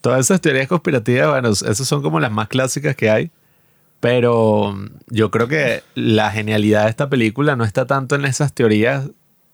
Todas 0.00 0.20
esas 0.20 0.40
teorías 0.40 0.68
conspirativas, 0.68 1.28
bueno, 1.30 1.48
esas 1.48 1.78
son 1.78 2.02
como 2.02 2.20
las 2.20 2.30
más 2.30 2.48
clásicas 2.48 2.94
que 2.94 3.10
hay. 3.10 3.30
Pero 4.00 4.76
yo 5.08 5.30
creo 5.30 5.48
que 5.48 5.82
la 5.94 6.30
genialidad 6.30 6.84
de 6.84 6.90
esta 6.90 7.08
película 7.08 7.56
no 7.56 7.64
está 7.64 7.86
tanto 7.86 8.14
en 8.14 8.26
esas 8.26 8.52
teorías 8.52 9.10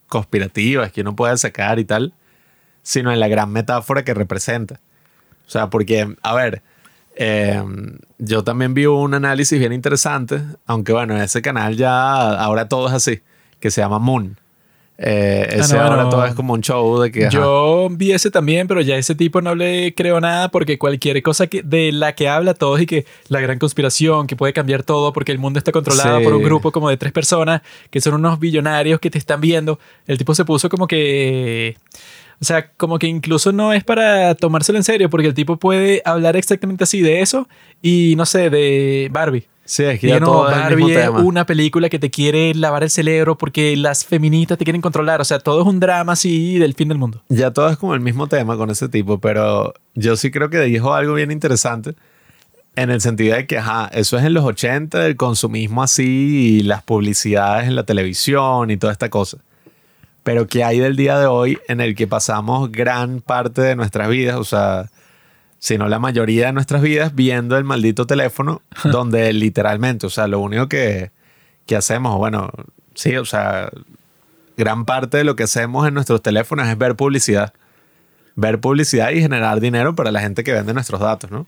conspirativas 0.09 0.93
que 0.93 1.01
uno 1.01 1.17
puede 1.17 1.37
sacar 1.37 1.79
y 1.79 1.85
tal, 1.85 2.15
sino 2.83 3.13
en 3.13 3.21
la 3.21 3.29
gran 3.29 3.51
metáfora 3.51 4.05
que 4.05 4.15
representa. 4.15 4.81
O 5.47 5.51
sea, 5.51 5.71
porque, 5.71 6.15
a 6.23 6.35
ver, 6.35 6.63
em, 7.17 7.99
yo 8.19 8.45
también 8.45 8.75
vi 8.75 8.87
un 8.87 9.15
análisis 9.15 9.59
bien 9.59 9.73
interesante, 9.73 10.43
aunque 10.67 10.93
bueno, 10.93 11.15
en 11.17 11.23
ese 11.23 11.43
canal 11.43 11.77
ya 11.77 12.33
ahora 12.39 12.69
todo 12.69 12.89
es 12.89 12.95
así, 12.95 13.23
que 13.61 13.71
se 13.71 13.81
llama 13.81 13.99
Moon. 13.99 14.39
Eh, 14.97 15.47
ah, 15.51 15.55
ese 15.55 15.77
ahora 15.77 16.09
todo 16.09 16.25
es 16.25 16.35
como 16.35 16.53
un 16.53 16.61
show 16.61 17.01
de 17.01 17.11
que... 17.11 17.29
Yo 17.31 17.89
vi 17.91 18.13
ese 18.13 18.31
también, 18.31 18.69
pero 18.69 18.81
ya 18.81 18.97
ese 18.97 19.15
tipo 19.15 19.41
no 19.41 19.55
le 19.55 19.95
creo 19.95 20.21
nada 20.21 20.51
porque 20.51 20.79
cualquier 20.79 21.23
cosa 21.23 21.47
que, 21.49 21.63
de 21.63 21.91
la 21.91 22.15
que 22.15 22.29
habla 22.29 22.55
todos 22.55 22.81
y 22.81 22.87
que 22.87 23.05
la 23.29 23.41
gran 23.41 23.59
conspiración, 23.59 24.27
que 24.27 24.37
puede 24.37 24.53
cambiar 24.53 24.83
todo 24.85 25.13
porque 25.13 25.33
el 25.33 25.39
mundo 25.39 25.59
está 25.59 25.73
controlado 25.73 26.23
por 26.23 26.35
un 26.35 26.43
grupo 26.43 26.71
como 26.71 26.89
de 26.89 26.97
tres 26.97 27.13
personas 27.13 27.63
que 27.91 28.01
son 28.01 28.15
unos 28.15 28.39
billonarios 28.39 29.01
que 29.01 29.11
te 29.11 29.19
están 29.19 29.41
viendo, 29.41 29.79
el 30.07 30.19
tipo 30.19 30.35
se 30.35 30.45
puso 30.45 30.69
como 30.69 30.87
que 30.87 31.77
o 32.41 32.45
sea, 32.45 32.71
como 32.77 32.99
que 32.99 33.07
incluso 33.07 33.53
no 33.53 33.73
es 33.73 33.85
para 33.85 34.35
tomárselo 34.35 34.79
en 34.79 34.85
serio, 34.85 35.09
porque 35.09 35.29
el 35.29 35.35
tipo 35.35 35.57
puede 35.57 36.03
hablar 36.05 36.37
exactamente 36.37 36.85
así 36.85 37.01
de 37.01 37.21
eso 37.21 37.49
y 37.81 38.15
no 38.17 38.27
sé, 38.27 38.51
de 38.51 39.09
Barbie. 39.11 39.47
Sí, 39.67 39.83
es 39.85 39.99
que 39.99 40.09
ya 40.09 40.21
todo 40.21 40.51
es 40.51 41.09
una 41.17 41.47
película 41.47 41.89
que 41.89 41.99
te 41.99 42.11
quiere 42.11 42.55
lavar 42.55 42.83
el 42.83 42.91
cerebro 42.91 43.39
porque 43.39 43.77
las 43.77 44.05
feministas 44.05 44.59
te 44.59 44.65
quieren 44.65 44.83
controlar. 44.83 45.21
O 45.21 45.25
sea, 45.25 45.39
todo 45.39 45.63
es 45.63 45.67
un 45.67 45.81
drama 45.81 46.13
así 46.13 46.59
del 46.59 46.75
fin 46.75 46.89
del 46.89 46.99
mundo. 46.99 47.23
Ya 47.29 47.51
todo 47.51 47.71
es 47.71 47.79
como 47.79 47.95
el 47.95 48.01
mismo 48.01 48.27
tema 48.27 48.57
con 48.57 48.71
ese 48.71 48.89
tipo, 48.89 49.19
pero 49.19 49.73
yo 49.95 50.17
sí 50.17 50.31
creo 50.31 50.51
que 50.51 50.61
dijo 50.61 50.93
algo 50.93 51.15
bien 51.15 51.31
interesante 51.31 51.95
en 52.77 52.91
el 52.91 53.01
sentido 53.01 53.37
de 53.37 53.47
que, 53.47 53.59
ajá, 53.59 53.89
eso 53.93 54.19
es 54.19 54.25
en 54.25 54.35
los 54.35 54.45
80, 54.45 55.07
el 55.07 55.17
consumismo 55.17 55.83
así 55.83 56.59
y 56.59 56.63
las 56.63 56.83
publicidades 56.83 57.69
en 57.69 57.77
la 57.77 57.85
televisión 57.85 58.71
y 58.71 58.77
toda 58.77 58.93
esta 58.93 59.09
cosa. 59.09 59.39
Pero 60.25 60.47
que 60.47 60.65
hay 60.65 60.79
del 60.79 60.97
día 60.97 61.19
de 61.19 61.27
hoy 61.27 61.59
en 61.69 61.81
el 61.81 61.95
que 61.95 62.07
pasamos 62.07 62.71
gran 62.73 63.21
parte 63.21 63.63
de 63.63 63.77
nuestras 63.77 64.09
vidas, 64.09 64.37
o 64.37 64.45
sea, 64.45 64.91
sino 65.65 65.89
la 65.89 65.99
mayoría 65.99 66.49
de 66.49 66.53
nuestras 66.53 66.83
vidas 66.83 67.15
viendo 67.15 67.57
el 67.57 67.65
maldito 67.65 68.07
teléfono, 68.07 68.61
donde 68.85 69.33
literalmente, 69.33 70.05
o 70.05 70.11
sea, 70.11 70.27
lo 70.27 70.39
único 70.41 70.69
que, 70.69 71.11
que 71.65 71.75
hacemos, 71.75 72.19
bueno, 72.19 72.51
sí, 72.95 73.17
o 73.17 73.25
sea, 73.25 73.71
gran 74.59 74.85
parte 74.85 75.17
de 75.17 75.25
lo 75.25 75.37
que 75.37 75.45
hacemos 75.45 75.89
en 75.89 75.95
nuestros 75.95 76.21
teléfonos 76.21 76.69
es 76.69 76.77
ver 76.77 76.97
publicidad. 76.97 77.55
Ver 78.37 78.61
publicidad 78.61 79.13
y 79.13 79.23
generar 79.23 79.59
dinero 79.59 79.95
para 79.95 80.13
la 80.13 80.21
gente 80.21 80.45
que 80.45 80.53
vende 80.53 80.75
nuestros 80.75 81.01
datos, 81.01 81.31
¿no? 81.31 81.47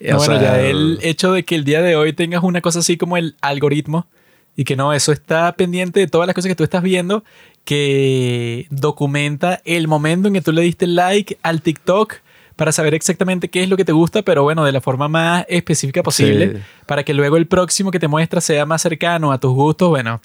bueno, 0.00 0.40
ya 0.40 0.60
el 0.60 0.98
hecho 1.00 1.30
de 1.30 1.44
que 1.44 1.54
el 1.54 1.64
día 1.64 1.82
de 1.82 1.94
hoy 1.94 2.12
tengas 2.12 2.42
una 2.42 2.62
cosa 2.62 2.80
así 2.80 2.96
como 2.96 3.16
el 3.16 3.36
algoritmo 3.42 4.08
y 4.56 4.64
que 4.64 4.74
no, 4.74 4.92
eso 4.92 5.12
está 5.12 5.52
pendiente 5.52 6.00
de 6.00 6.08
todas 6.08 6.26
las 6.26 6.34
cosas 6.34 6.48
que 6.48 6.56
tú 6.56 6.64
estás 6.64 6.82
viendo, 6.82 7.22
que 7.64 8.66
documenta 8.70 9.60
el 9.64 9.86
momento 9.86 10.26
en 10.26 10.34
que 10.34 10.40
tú 10.40 10.50
le 10.50 10.62
diste 10.62 10.88
like 10.88 11.38
al 11.44 11.62
TikTok 11.62 12.14
para 12.56 12.72
saber 12.72 12.94
exactamente 12.94 13.48
qué 13.48 13.62
es 13.62 13.68
lo 13.68 13.76
que 13.76 13.84
te 13.84 13.92
gusta, 13.92 14.22
pero 14.22 14.42
bueno, 14.42 14.64
de 14.64 14.72
la 14.72 14.80
forma 14.80 15.08
más 15.08 15.44
específica 15.48 16.02
posible, 16.02 16.62
para 16.86 17.04
que 17.04 17.14
luego 17.14 17.36
el 17.36 17.46
próximo 17.46 17.90
que 17.90 17.98
te 17.98 18.08
muestra 18.08 18.40
sea 18.40 18.66
más 18.66 18.82
cercano 18.82 19.32
a 19.32 19.38
tus 19.38 19.52
gustos. 19.52 19.88
Bueno, 19.88 20.20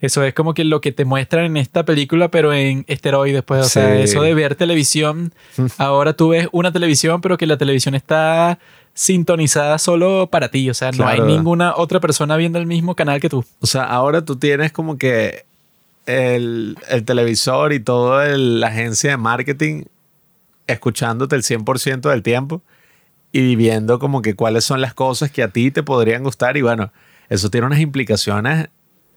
eso 0.00 0.22
es 0.24 0.34
como 0.34 0.54
que 0.54 0.64
lo 0.64 0.80
que 0.80 0.92
te 0.92 1.04
muestran 1.04 1.44
en 1.44 1.56
esta 1.56 1.84
película, 1.84 2.30
pero 2.30 2.52
en 2.52 2.84
esteroides, 2.88 3.42
pues, 3.42 3.66
o 3.66 3.68
sea, 3.68 3.98
eso 3.98 4.22
de 4.22 4.34
ver 4.34 4.54
televisión, 4.54 5.32
ahora 5.78 6.14
tú 6.14 6.30
ves 6.30 6.48
una 6.52 6.72
televisión, 6.72 7.20
pero 7.20 7.36
que 7.36 7.46
la 7.46 7.58
televisión 7.58 7.94
está 7.94 8.58
sintonizada 8.94 9.78
solo 9.78 10.28
para 10.30 10.50
ti, 10.50 10.68
o 10.68 10.74
sea, 10.74 10.90
no 10.92 11.06
hay 11.06 11.20
ninguna 11.20 11.74
otra 11.76 12.00
persona 12.00 12.36
viendo 12.36 12.58
el 12.58 12.66
mismo 12.66 12.94
canal 12.94 13.20
que 13.20 13.28
tú. 13.28 13.44
O 13.60 13.66
sea, 13.66 13.84
ahora 13.84 14.24
tú 14.24 14.36
tienes 14.36 14.72
como 14.72 14.98
que 14.98 15.44
el, 16.06 16.76
el 16.88 17.04
televisor 17.04 17.72
y 17.72 17.80
toda 17.80 18.36
la 18.36 18.66
agencia 18.66 19.10
de 19.10 19.16
marketing 19.16 19.84
escuchándote 20.72 21.36
el 21.36 21.42
100% 21.42 22.08
del 22.08 22.22
tiempo 22.22 22.62
y 23.32 23.56
viendo 23.56 23.98
como 23.98 24.22
que 24.22 24.34
cuáles 24.34 24.64
son 24.64 24.80
las 24.80 24.94
cosas 24.94 25.30
que 25.30 25.42
a 25.42 25.48
ti 25.48 25.70
te 25.70 25.82
podrían 25.82 26.22
gustar 26.22 26.56
y 26.56 26.62
bueno, 26.62 26.92
eso 27.28 27.50
tiene 27.50 27.66
unas 27.66 27.80
implicaciones 27.80 28.68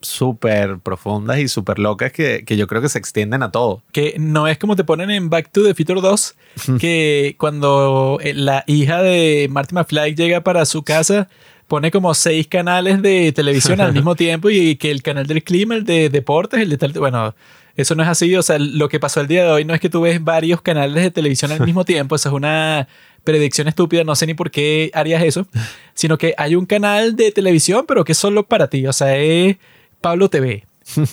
súper 0.02 0.80
profundas 0.80 1.40
y 1.40 1.48
súper 1.48 1.80
locas 1.80 2.12
que, 2.12 2.44
que, 2.46 2.58
yo 2.58 2.68
creo 2.68 2.82
que 2.82 2.90
se 2.90 3.00
extienden 3.00 3.42
a 3.42 3.52
todo. 3.52 3.82
Que 3.92 4.16
no 4.20 4.48
es 4.48 4.58
como 4.58 4.76
te 4.76 4.84
ponen 4.84 5.10
en 5.10 5.30
Back 5.30 5.50
to 5.52 5.64
the 5.64 5.74
Future 5.74 6.02
2, 6.02 6.36
que 6.80 7.36
cuando 7.40 8.20
eh, 8.22 8.34
la 8.34 8.64
hija 8.68 9.02
de 9.02 9.48
Marty 9.50 9.74
McFly 9.74 10.14
llega 10.16 10.42
para 10.42 10.66
su 10.66 10.84
casa, 10.84 11.30
pone 11.68 11.90
como 11.90 12.14
seis 12.14 12.48
canales 12.48 13.02
de 13.02 13.32
televisión 13.32 13.82
al 13.82 13.94
mismo 13.94 14.16
tiempo 14.18 14.50
y 14.50 14.76
que 14.76 14.92
el 14.92 15.02
canal 15.02 15.26
del 15.26 15.44
clima, 15.44 15.76
el 15.76 15.86
de 15.86 16.10
deportes, 16.10 16.60
el 16.60 16.70
de 16.70 16.78
tal... 16.78 16.92
Bueno, 16.94 17.34
eso 17.76 17.96
no 17.96 18.04
es 18.04 18.10
así. 18.10 18.36
O 18.36 18.44
sea, 18.44 18.60
lo 18.60 18.90
que 18.90 19.00
pasó 19.00 19.22
el 19.22 19.28
día 19.28 19.44
de 19.44 19.52
hoy 19.52 19.66
no 19.66 19.74
es 19.74 19.80
que 19.80 19.90
tú 19.90 20.02
ves 20.02 20.24
varios 20.24 20.62
canales 20.62 21.04
de 21.04 21.12
televisión 21.12 21.52
al 21.52 21.66
mismo 21.66 21.86
tiempo. 21.86 22.16
Eso 22.16 22.30
es 22.30 22.36
una 22.36 22.88
predicción 23.24 23.68
estúpida. 23.68 24.04
No 24.04 24.16
sé 24.16 24.28
ni 24.28 24.34
por 24.34 24.52
qué 24.52 24.92
harías 24.94 25.24
eso. 25.24 25.48
Sino 25.94 26.18
que 26.18 26.34
hay 26.38 26.56
un 26.56 26.66
canal 26.66 27.16
de 27.16 27.32
televisión, 27.32 27.86
pero 27.88 28.04
que 28.04 28.12
es 28.12 28.18
solo 28.18 28.44
para 28.44 28.68
ti. 28.68 28.86
O 28.88 28.94
sea, 28.94 29.16
es 29.18 29.58
Pablo 30.02 30.30
TV. 30.30 30.66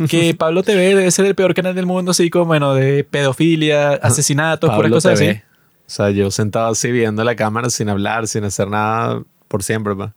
que 0.08 0.34
Pablo 0.38 0.62
TV 0.62 0.94
debe 0.94 1.10
ser 1.10 1.26
el 1.26 1.34
peor 1.34 1.54
canal 1.54 1.74
del 1.74 1.86
mundo, 1.86 2.10
así 2.10 2.28
como, 2.28 2.46
bueno, 2.46 2.74
de 2.74 3.04
pedofilia, 3.04 3.92
asesinatos, 3.92 4.70
puras 4.70 4.90
cosas 4.90 5.20
así. 5.20 5.30
O 5.30 5.92
sea, 5.92 6.10
yo 6.10 6.30
sentado 6.30 6.70
así 6.70 6.92
viendo 6.92 7.24
la 7.24 7.34
cámara 7.34 7.68
sin 7.70 7.88
hablar, 7.88 8.28
sin 8.28 8.44
hacer 8.44 8.68
nada 8.68 9.22
por 9.48 9.62
siempre, 9.62 9.96
pa. 9.96 10.14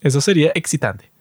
Eso 0.00 0.20
sería 0.20 0.52
excitante. 0.54 1.13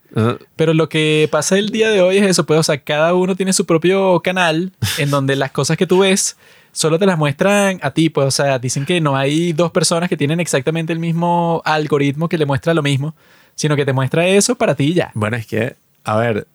Pero 0.55 0.73
lo 0.73 0.89
que 0.89 1.27
pasa 1.31 1.57
el 1.57 1.69
día 1.69 1.89
de 1.89 2.01
hoy 2.01 2.17
es 2.17 2.23
eso, 2.23 2.45
pues, 2.45 2.59
o 2.59 2.63
sea, 2.63 2.79
cada 2.83 3.13
uno 3.13 3.35
tiene 3.35 3.53
su 3.53 3.65
propio 3.65 4.19
canal 4.21 4.71
en 4.97 5.09
donde 5.09 5.35
las 5.35 5.51
cosas 5.51 5.77
que 5.77 5.87
tú 5.87 5.99
ves 5.99 6.37
solo 6.71 6.97
te 6.99 7.05
las 7.05 7.17
muestran 7.17 7.79
a 7.81 7.91
ti, 7.91 8.09
pues, 8.09 8.27
o 8.27 8.31
sea, 8.31 8.59
dicen 8.59 8.85
que 8.85 8.99
no 8.99 9.15
hay 9.15 9.53
dos 9.53 9.71
personas 9.71 10.09
que 10.09 10.17
tienen 10.17 10.39
exactamente 10.39 10.91
el 10.91 10.99
mismo 10.99 11.61
algoritmo 11.65 12.29
que 12.29 12.37
le 12.37 12.45
muestra 12.45 12.73
lo 12.73 12.81
mismo, 12.81 13.15
sino 13.55 13.75
que 13.75 13.85
te 13.85 13.93
muestra 13.93 14.27
eso 14.27 14.55
para 14.55 14.75
ti 14.75 14.93
ya. 14.93 15.11
Bueno, 15.13 15.37
es 15.37 15.45
que, 15.45 15.75
a 16.03 16.17
ver, 16.17 16.47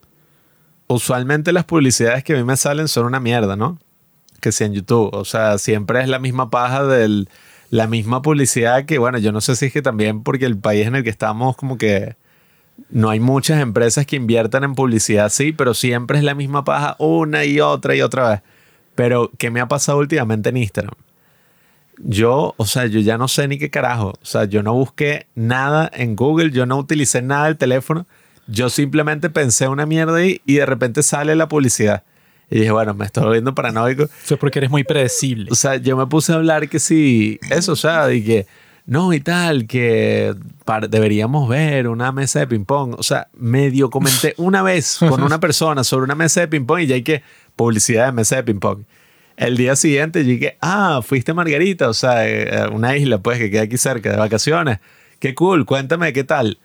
usualmente 0.89 1.53
las 1.53 1.65
publicidades 1.65 2.25
que 2.25 2.35
a 2.35 2.37
mí 2.37 2.45
me 2.45 2.57
salen 2.57 2.89
son 2.89 3.07
una 3.07 3.21
mierda, 3.21 3.57
¿no? 3.57 3.79
Que 4.41 4.53
sea 4.53 4.67
en 4.67 4.75
YouTube, 4.75 5.11
o 5.13 5.25
sea, 5.25 5.59
siempre 5.59 6.01
es 6.01 6.09
la 6.09 6.19
misma 6.19 6.51
paja 6.51 6.85
del 6.85 7.29
la 7.71 7.87
misma 7.87 8.23
publicidad 8.23 8.87
que, 8.87 8.99
bueno, 8.99 9.19
yo 9.19 9.31
no 9.31 9.41
sé 9.41 9.55
si 9.55 9.67
es 9.67 9.73
que 9.73 9.83
también 9.83 10.23
porque 10.23 10.47
el 10.47 10.57
país 10.57 10.87
en 10.87 10.95
el 10.95 11.05
que 11.05 11.11
estamos 11.11 11.57
como 11.57 11.77
que 11.77 12.17
no 12.91 13.11
hay 13.11 13.21
muchas 13.21 13.61
empresas 13.61 14.07
que 14.07 14.17
inviertan 14.17 14.65
en 14.65 14.75
publicidad, 14.75 15.29
sí, 15.31 15.53
pero 15.53 15.75
siempre 15.75 16.19
es 16.19 16.25
la 16.25 16.35
misma 16.35 16.65
paja 16.65 16.97
una 16.99 17.45
y 17.45 17.61
otra 17.61 17.95
y 17.95 18.03
otra 18.03 18.31
vez. 18.31 18.41
Pero, 18.95 19.31
¿qué 19.39 19.51
me 19.51 19.61
ha 19.61 19.69
pasado 19.69 19.99
últimamente 19.99 20.49
en 20.49 20.57
Instagram? 20.57 20.95
Yo, 21.99 22.55
o 22.57 22.65
sea, 22.65 22.87
yo 22.87 23.01
ya 23.01 23.19
no 23.19 23.29
sé 23.29 23.49
ni 23.49 23.59
qué 23.59 23.71
carajo. 23.71 24.15
O 24.23 24.25
sea, 24.25 24.45
yo 24.45 24.63
no 24.63 24.75
busqué 24.75 25.27
nada 25.35 25.91
en 25.93 26.17
Google, 26.17 26.51
yo 26.51 26.67
no 26.67 26.79
utilicé 26.79 27.23
nada 27.23 27.47
del 27.47 27.57
teléfono. 27.57 28.07
Yo 28.47 28.71
simplemente 28.71 29.31
pensé 29.31 29.69
una 29.69 29.85
mierda 29.85 30.17
ahí 30.17 30.41
y 30.47 30.55
de 30.55 30.67
repente 30.67 31.03
sale 31.03 31.35
la 31.37 31.49
publicidad. 31.49 32.05
Y 32.51 32.61
dije, 32.61 32.71
bueno, 32.71 32.95
me 32.95 33.05
estoy 33.05 33.25
volviendo 33.25 33.55
paranoico. 33.55 34.05
Eso 34.05 34.35
es 34.35 34.41
porque 34.41 34.61
eres 34.61 34.71
muy 34.71 34.85
predecible. 34.85 35.51
O 35.51 35.55
sea, 35.55 35.77
yo 35.77 35.97
me 35.97 36.07
puse 36.07 36.33
a 36.33 36.37
hablar 36.37 36.69
que 36.69 36.79
sí, 36.79 37.39
eso, 37.51 37.73
o 37.73 37.77
sea, 37.77 38.11
y 38.13 38.25
que 38.25 38.47
no 38.89 39.13
y 39.13 39.21
tal, 39.21 39.67
que 39.67 40.35
deberíamos 40.89 41.47
ver 41.47 41.89
una 41.89 42.11
mesa 42.11 42.39
de 42.39 42.47
ping-pong. 42.47 42.95
O 42.97 43.03
sea, 43.03 43.29
medio 43.35 43.91
comenté 43.91 44.33
una 44.39 44.63
vez 44.63 44.97
con 44.99 45.23
una 45.23 45.39
persona 45.39 45.85
sobre 45.85 46.05
una 46.05 46.15
mesa 46.15 46.41
de 46.41 46.49
ping-pong 46.49 46.81
y 46.81 46.87
ya 46.87 46.95
hay 46.95 47.03
que 47.03 47.23
publicidad 47.55 48.07
de 48.07 48.13
mesa 48.13 48.37
de 48.37 48.45
ping-pong. 48.45 48.85
El 49.37 49.59
día 49.59 49.77
siguiente 49.77 50.25
llegué, 50.25 50.57
ah, 50.63 51.03
fuiste 51.05 51.33
a 51.33 51.35
Margarita, 51.35 51.91
o 51.91 51.93
sea, 51.93 52.27
eh, 52.27 52.67
una 52.73 52.97
isla 52.97 53.19
pues 53.19 53.39
que 53.39 53.51
queda 53.51 53.63
aquí 53.63 53.77
cerca 53.77 54.11
de 54.11 54.17
vacaciones. 54.17 54.79
Qué 55.19 55.35
cool, 55.35 55.67
cuéntame 55.67 56.15
qué 56.15 56.25
tal. 56.25 56.59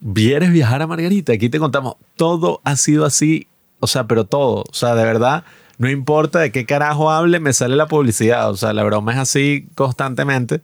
¿Vieres 0.00 0.52
viajar 0.52 0.80
a 0.80 0.86
Margarita? 0.86 1.34
Aquí 1.34 1.50
te 1.50 1.58
contamos, 1.58 1.96
todo 2.16 2.62
ha 2.64 2.76
sido 2.76 3.04
así, 3.04 3.46
o 3.78 3.86
sea, 3.86 4.06
pero 4.06 4.24
todo, 4.24 4.64
o 4.70 4.74
sea, 4.74 4.94
de 4.94 5.04
verdad, 5.04 5.44
no 5.76 5.90
importa 5.90 6.38
de 6.38 6.50
qué 6.50 6.64
carajo 6.64 7.10
hable, 7.10 7.40
me 7.40 7.52
sale 7.52 7.76
la 7.76 7.88
publicidad, 7.88 8.50
o 8.50 8.56
sea, 8.56 8.72
la 8.72 8.84
broma 8.84 9.12
es 9.12 9.18
así 9.18 9.68
constantemente. 9.74 10.62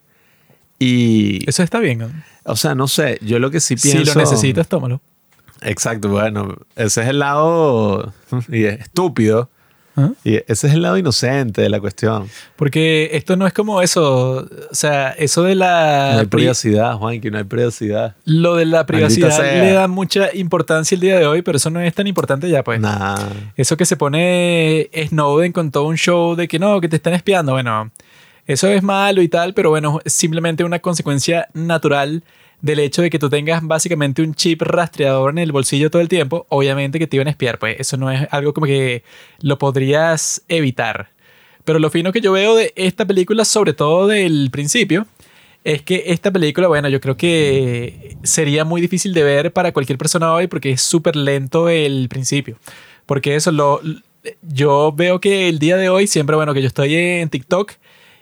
Y. 0.79 1.49
Eso 1.49 1.63
está 1.63 1.81
bien. 1.81 1.99
¿no? 1.99 2.11
O 2.45 2.57
sea, 2.57 2.75
no 2.75 2.89
sé. 2.89 3.19
Yo 3.23 3.39
lo 3.39 3.51
que 3.51 3.61
sí 3.61 3.77
pienso. 3.77 4.05
Si 4.05 4.19
lo 4.19 4.21
necesitas, 4.21 4.69
tómalo. 4.69 5.01
Exacto. 5.63 6.09
Bueno, 6.09 6.57
ese 6.77 7.03
es 7.03 7.09
el 7.09 7.19
lado 7.19 8.13
estúpido. 8.53 9.51
¿Ah? 9.97 10.13
Y 10.23 10.37
ese 10.37 10.69
es 10.69 10.75
el 10.75 10.83
lado 10.83 10.97
inocente 10.97 11.61
de 11.61 11.69
la 11.69 11.81
cuestión. 11.81 12.29
Porque 12.55 13.11
esto 13.15 13.37
no 13.37 13.49
es 13.49 13.53
como 13.53 13.83
eso. 13.83 14.49
O 14.71 14.75
sea, 14.75 15.11
eso 15.11 15.43
de 15.43 15.57
la. 15.57 16.13
No 16.15 16.21
hay 16.21 16.27
privacidad, 16.27 16.95
Juan, 16.95 17.21
que 17.21 17.33
no 17.33 17.39
hay 17.39 17.45
privacidad. 17.45 18.15
Lo 18.25 18.55
de 18.55 18.65
la 18.65 18.87
privacidad 18.87 19.37
le 19.41 19.73
da 19.73 19.89
mucha 19.89 20.33
importancia 20.35 20.95
el 20.95 21.01
día 21.01 21.19
de 21.19 21.27
hoy, 21.27 21.43
pero 21.43 21.57
eso 21.57 21.71
no 21.71 21.81
es 21.81 21.93
tan 21.93 22.07
importante 22.07 22.49
ya, 22.49 22.63
pues. 22.63 22.81
Nah. 22.81 23.17
Eso 23.57 23.77
que 23.77 23.85
se 23.85 23.97
pone 23.97 24.89
Snowden 25.09 25.51
con 25.51 25.73
todo 25.73 25.89
un 25.89 25.97
show 25.97 26.37
de 26.37 26.47
que 26.47 26.61
no, 26.61 26.81
que 26.81 26.89
te 26.89 26.97
están 26.97 27.15
espiando. 27.15 27.53
Bueno, 27.53 27.91
eso 28.49 28.67
es 28.67 28.83
malo 28.83 29.23
y 29.23 29.29
tal, 29.29 29.55
pero 29.55 29.71
bueno, 29.71 30.01
es 30.05 30.13
simplemente 30.13 30.65
una 30.65 30.81
consecuencia 30.81 31.49
natural 31.55 32.25
del 32.61 32.81
hecho 32.81 33.03
de 33.03 33.11
que 33.11 33.21
tú 33.21 33.31
tengas 33.31 33.65
básicamente 33.65 34.23
un 34.23 34.35
chip 34.35 34.63
rastreador 34.63 35.31
en 35.31 35.39
el 35.39 35.53
bolsillo 35.53 35.91
todo 35.91 36.03
el 36.03 36.09
tiempo, 36.09 36.47
obviamente 36.49 36.99
que 36.99 37.07
te 37.07 37.17
iban 37.17 37.29
a 37.29 37.31
espiar, 37.31 37.61
pues 37.61 37.79
eso 37.79 37.97
no 37.97 38.11
es 38.11 38.27
algo 38.33 38.53
como 38.53 38.67
que 38.67 39.05
lo 39.41 39.59
podrías 39.59 40.43
evitar. 40.49 41.11
Pero 41.65 41.79
lo 41.79 41.91
fino 41.91 42.11
que 42.11 42.21
yo 42.21 42.33
veo 42.33 42.57
de 42.57 42.73
esta 42.75 43.07
película, 43.07 43.45
sobre 43.45 43.75
todo 43.75 44.09
del 44.09 44.49
principio, 44.51 45.07
es 45.65 45.83
que 45.83 46.05
esta 46.07 46.31
película, 46.31 46.69
bueno, 46.69 46.89
yo 46.89 47.01
creo 47.01 47.17
que 47.19 48.17
sería 48.23 48.65
muy 48.65 48.81
difícil 48.81 49.13
de 49.13 49.23
ver 49.23 49.53
para 49.53 49.73
cualquier 49.73 49.99
persona 49.99 50.33
hoy 50.33 50.47
porque 50.47 50.71
es 50.71 50.81
súper 50.81 51.15
lento 51.17 51.69
el 51.69 52.09
principio. 52.09 52.57
Porque 53.05 53.37
eso 53.37 53.53
lo... 53.53 53.81
Yo 54.43 54.93
veo 54.93 55.21
que 55.21 55.49
el 55.49 55.59
día 55.59 55.77
de 55.77 55.91
hoy, 55.91 56.07
siempre, 56.07 56.37
bueno, 56.37 56.55
que 56.55 56.63
yo 56.63 56.69
estoy 56.69 56.95
en 56.95 57.29
TikTok, 57.29 57.73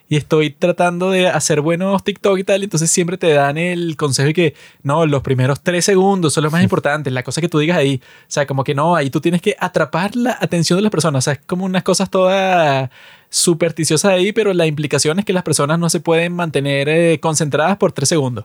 y 0.09 0.17
estoy 0.17 0.51
tratando 0.51 1.11
de 1.11 1.29
hacer 1.29 1.61
buenos 1.61 2.05
TikTok 2.05 2.39
y 2.39 2.45
tal, 2.45 2.63
entonces 2.63 2.91
siempre 2.91 3.19
te 3.19 3.33
dan 3.33 3.59
el 3.59 3.97
consejo 3.97 4.29
de 4.29 4.35
que 4.35 4.55
no, 4.83 5.05
los 5.07 5.23
primeros 5.23 5.61
tres 5.63 5.85
segundos 5.85 6.33
son 6.33 6.45
los 6.45 6.53
más 6.53 6.63
importantes, 6.63 7.13
la 7.13 7.23
cosa 7.23 7.41
que 7.41 7.49
tú 7.49 7.59
digas 7.59 7.77
ahí, 7.77 8.01
o 8.03 8.25
sea, 8.29 8.47
como 8.47 8.63
que 8.63 8.75
no, 8.75 8.95
ahí 8.95 9.11
tú 9.11 9.21
tienes 9.21 9.43
que 9.43 9.57
atrapar 9.59 10.15
la 10.15 10.37
atención 10.41 10.79
de 10.79 10.83
las 10.83 10.93
personas, 10.93 11.25
o 11.25 11.25
sea, 11.25 11.33
es 11.35 11.41
como 11.47 11.65
unas 11.65 11.83
cosas 11.83 12.09
todas 12.09 12.91
supersticiosas 13.31 14.13
ahí, 14.13 14.33
pero 14.33 14.55
la 14.55 14.67
implicación 14.67 15.19
es 15.19 15.25
que 15.25 15.33
las 15.33 15.43
personas 15.43 15.79
no 15.79 15.91
se 15.91 16.01
pueden 16.01 16.33
mantener 16.35 16.89
eh, 16.89 17.19
concentradas 17.21 17.77
por 17.77 17.93
tres 17.93 18.09
segundos. 18.09 18.45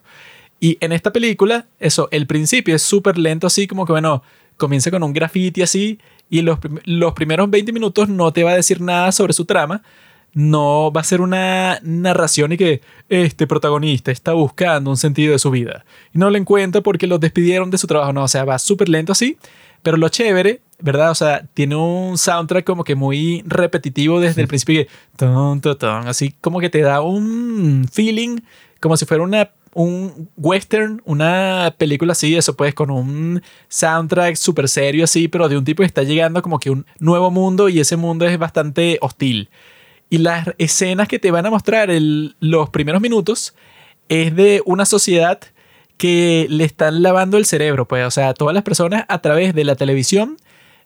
Y 0.59 0.77
en 0.79 0.91
esta 0.91 1.11
película, 1.11 1.67
eso, 1.79 2.07
el 2.11 2.27
principio 2.27 2.75
es 2.75 2.83
súper 2.83 3.17
lento, 3.17 3.47
así 3.47 3.67
como 3.67 3.85
que, 3.85 3.93
bueno, 3.93 4.21
comienza 4.57 4.91
con 4.91 5.01
un 5.01 5.13
graffiti 5.13 5.61
así, 5.61 5.99
y 6.29 6.41
los, 6.41 6.59
los 6.85 7.13
primeros 7.13 7.49
20 7.49 7.71
minutos 7.73 8.09
no 8.09 8.31
te 8.31 8.43
va 8.43 8.51
a 8.51 8.55
decir 8.55 8.79
nada 8.79 9.11
sobre 9.11 9.33
su 9.33 9.45
trama, 9.45 9.81
no 10.33 10.91
va 10.91 11.01
a 11.01 11.05
ser 11.05 11.21
una 11.21 11.79
narración 11.83 12.53
y 12.53 12.57
que 12.57 12.81
este 13.09 13.47
protagonista 13.47 14.11
está 14.11 14.33
buscando 14.33 14.89
un 14.89 14.97
sentido 14.97 15.33
de 15.33 15.39
su 15.39 15.51
vida 15.51 15.83
y 16.13 16.17
no 16.17 16.29
lo 16.29 16.37
encuentra 16.37 16.81
porque 16.81 17.07
lo 17.07 17.19
despidieron 17.19 17.69
de 17.69 17.77
su 17.77 17.87
trabajo. 17.87 18.13
No, 18.13 18.23
o 18.23 18.27
sea, 18.27 18.45
va 18.45 18.57
súper 18.59 18.89
lento 18.89 19.11
así, 19.11 19.37
pero 19.83 19.97
lo 19.97 20.09
chévere, 20.09 20.61
¿verdad? 20.79 21.11
O 21.11 21.15
sea, 21.15 21.45
tiene 21.53 21.75
un 21.75 22.17
soundtrack 22.17 22.65
como 22.65 22.83
que 22.83 22.95
muy 22.95 23.43
repetitivo 23.45 24.19
desde 24.19 24.41
el 24.41 24.47
principio, 24.47 24.85
así 26.07 26.33
como 26.39 26.59
que 26.59 26.69
te 26.69 26.81
da 26.81 27.01
un 27.01 27.87
feeling 27.91 28.39
como 28.79 28.97
si 28.97 29.05
fuera 29.05 29.23
una 29.23 29.51
un 29.73 30.29
western, 30.37 31.01
una 31.05 31.73
película 31.77 32.11
así, 32.11 32.35
eso 32.35 32.55
pues, 32.55 32.73
con 32.73 32.91
un 32.91 33.41
soundtrack 33.69 34.35
súper 34.35 34.67
serio 34.67 35.03
así, 35.03 35.27
pero 35.27 35.47
de 35.47 35.57
un 35.57 35.63
tipo 35.63 35.81
que 35.81 35.87
está 35.87 36.03
llegando 36.03 36.41
como 36.41 36.59
que 36.59 36.69
un 36.69 36.85
nuevo 36.99 37.31
mundo 37.31 37.69
y 37.69 37.79
ese 37.79 37.95
mundo 37.95 38.25
es 38.25 38.37
bastante 38.37 38.97
hostil. 39.01 39.49
Y 40.11 40.19
las 40.19 40.49
escenas 40.59 41.07
que 41.07 41.17
te 41.17 41.31
van 41.31 41.47
a 41.47 41.49
mostrar 41.49 41.89
en 41.89 42.35
los 42.39 42.69
primeros 42.69 43.01
minutos 43.01 43.55
es 44.09 44.35
de 44.35 44.61
una 44.65 44.85
sociedad 44.85 45.39
que 45.97 46.45
le 46.49 46.65
están 46.65 47.01
lavando 47.01 47.37
el 47.37 47.45
cerebro, 47.45 47.87
pues, 47.87 48.05
o 48.05 48.11
sea, 48.11 48.35
todas 48.35 48.53
las 48.53 48.63
personas 48.63 49.05
a 49.07 49.21
través 49.21 49.55
de 49.55 49.63
la 49.63 49.75
televisión 49.75 50.37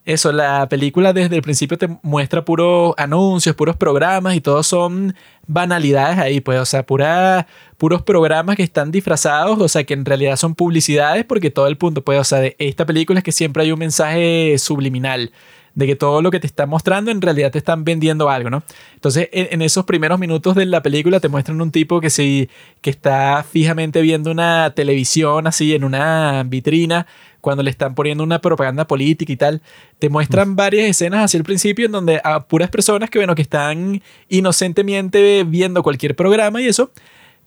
eso, 0.06 0.32
la 0.32 0.70
película 0.70 1.14
desde 1.14 1.36
el 1.36 1.42
principio 1.42 1.80
te 1.80 1.88
muestra 2.04 2.46
puros 2.46 2.94
anuncios, 2.98 3.56
puros 3.56 3.76
programas 3.76 4.36
y 4.36 4.42
todos 4.42 4.68
son 4.68 5.16
banalidades 5.48 6.20
ahí, 6.20 6.42
pues, 6.42 6.60
o 6.60 6.66
sea, 6.66 6.86
puros 6.86 8.04
programas 8.04 8.56
que 8.56 8.62
están 8.62 8.92
disfrazados, 8.92 9.60
o 9.60 9.68
sea, 9.68 9.84
que 9.84 9.96
en 9.96 10.06
realidad 10.06 10.36
son 10.36 10.54
publicidades 10.54 11.26
porque 11.26 11.50
todo 11.50 11.66
el 11.66 11.78
punto, 11.78 12.04
pues, 12.04 12.20
o 12.20 12.24
sea, 12.24 12.40
de 12.40 12.56
esta 12.60 12.86
película 12.86 13.20
es 13.20 13.24
que 13.24 13.32
siempre 13.32 13.64
hay 13.64 13.72
un 13.72 13.80
mensaje 13.80 14.56
subliminal 14.60 15.32
de 15.76 15.86
que 15.86 15.96
todo 15.96 16.22
lo 16.22 16.32
que 16.32 16.40
te 16.40 16.48
están 16.48 16.70
mostrando 16.70 17.12
en 17.12 17.22
realidad 17.22 17.52
te 17.52 17.58
están 17.58 17.84
vendiendo 17.84 18.30
algo, 18.30 18.50
¿no? 18.50 18.64
Entonces, 18.94 19.30
en, 19.32 19.62
esos 19.62 19.86
primeros 19.86 20.20
minutos 20.20 20.56
de 20.56 20.66
la 20.66 20.82
película 20.82 21.20
te 21.20 21.28
muestran 21.28 21.62
un 21.62 21.72
tipo 21.72 22.02
que 22.02 22.10
sí, 22.10 22.50
que 22.82 22.90
está 22.90 23.46
fijamente 23.50 24.02
viendo 24.02 24.32
una 24.32 24.74
televisión 24.74 25.48
así 25.48 25.76
en 25.76 25.84
una 25.84 26.44
vitrina 26.48 27.06
cuando 27.42 27.62
le 27.62 27.70
están 27.70 27.94
poniendo 27.94 28.24
una 28.24 28.42
propaganda 28.42 28.88
política 28.88 29.32
y 29.32 29.38
tal, 29.38 29.62
te 30.00 30.10
muestran 30.10 30.56
varias 30.56 30.90
escenas 30.90 31.26
hacia 31.26 31.38
el 31.38 31.44
principio 31.44 31.86
en 31.86 31.92
donde 31.92 32.20
a 32.24 32.40
puras 32.40 32.72
personas 32.72 33.12
que, 33.12 33.20
bueno, 33.20 33.36
que 33.36 33.44
están 33.44 34.02
inocentemente 34.30 35.44
viendo 35.44 35.84
cualquier 35.84 36.16
programa 36.16 36.60
y 36.60 36.68
eso, 36.68 36.90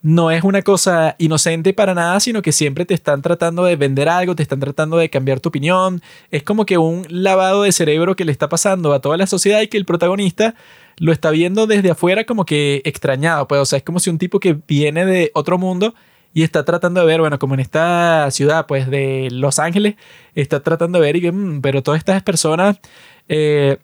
no 0.01 0.31
es 0.31 0.43
una 0.43 0.61
cosa 0.61 1.15
inocente 1.17 1.73
para 1.73 1.93
nada, 1.93 2.19
sino 2.19 2.41
que 2.41 2.51
siempre 2.51 2.85
te 2.85 2.93
están 2.93 3.21
tratando 3.21 3.65
de 3.65 3.75
vender 3.75 4.07
algo, 4.07 4.35
te 4.35 4.43
están 4.43 4.59
tratando 4.59 4.97
de 4.97 5.09
cambiar 5.09 5.39
tu 5.39 5.49
opinión. 5.49 6.01
Es 6.31 6.43
como 6.43 6.65
que 6.65 6.77
un 6.77 7.05
lavado 7.09 7.63
de 7.63 7.71
cerebro 7.71 8.15
que 8.15 8.25
le 8.25 8.31
está 8.31 8.47
pasando 8.47 8.93
a 8.93 9.01
toda 9.01 9.17
la 9.17 9.27
sociedad 9.27 9.61
y 9.61 9.67
que 9.67 9.77
el 9.77 9.85
protagonista 9.85 10.55
lo 10.97 11.11
está 11.11 11.31
viendo 11.31 11.67
desde 11.67 11.91
afuera 11.91 12.25
como 12.25 12.45
que 12.45 12.81
extrañado. 12.85 13.47
Pues, 13.47 13.61
o 13.61 13.65
sea, 13.65 13.77
es 13.77 13.83
como 13.83 13.99
si 13.99 14.09
un 14.09 14.17
tipo 14.17 14.39
que 14.39 14.57
viene 14.67 15.05
de 15.05 15.31
otro 15.33 15.57
mundo 15.57 15.93
y 16.33 16.43
está 16.43 16.63
tratando 16.63 17.01
de 17.01 17.07
ver, 17.07 17.19
bueno, 17.19 17.39
como 17.39 17.55
en 17.55 17.59
esta 17.59 18.29
ciudad, 18.31 18.67
pues 18.67 18.89
de 18.89 19.29
Los 19.31 19.59
Ángeles, 19.59 19.95
está 20.35 20.61
tratando 20.61 20.99
de 20.99 21.05
ver 21.05 21.15
y 21.17 21.21
que, 21.21 21.31
mm, 21.31 21.61
pero 21.61 21.83
todas 21.83 21.97
estas 21.97 22.23
personas, 22.23 22.79
eh, 23.27 23.79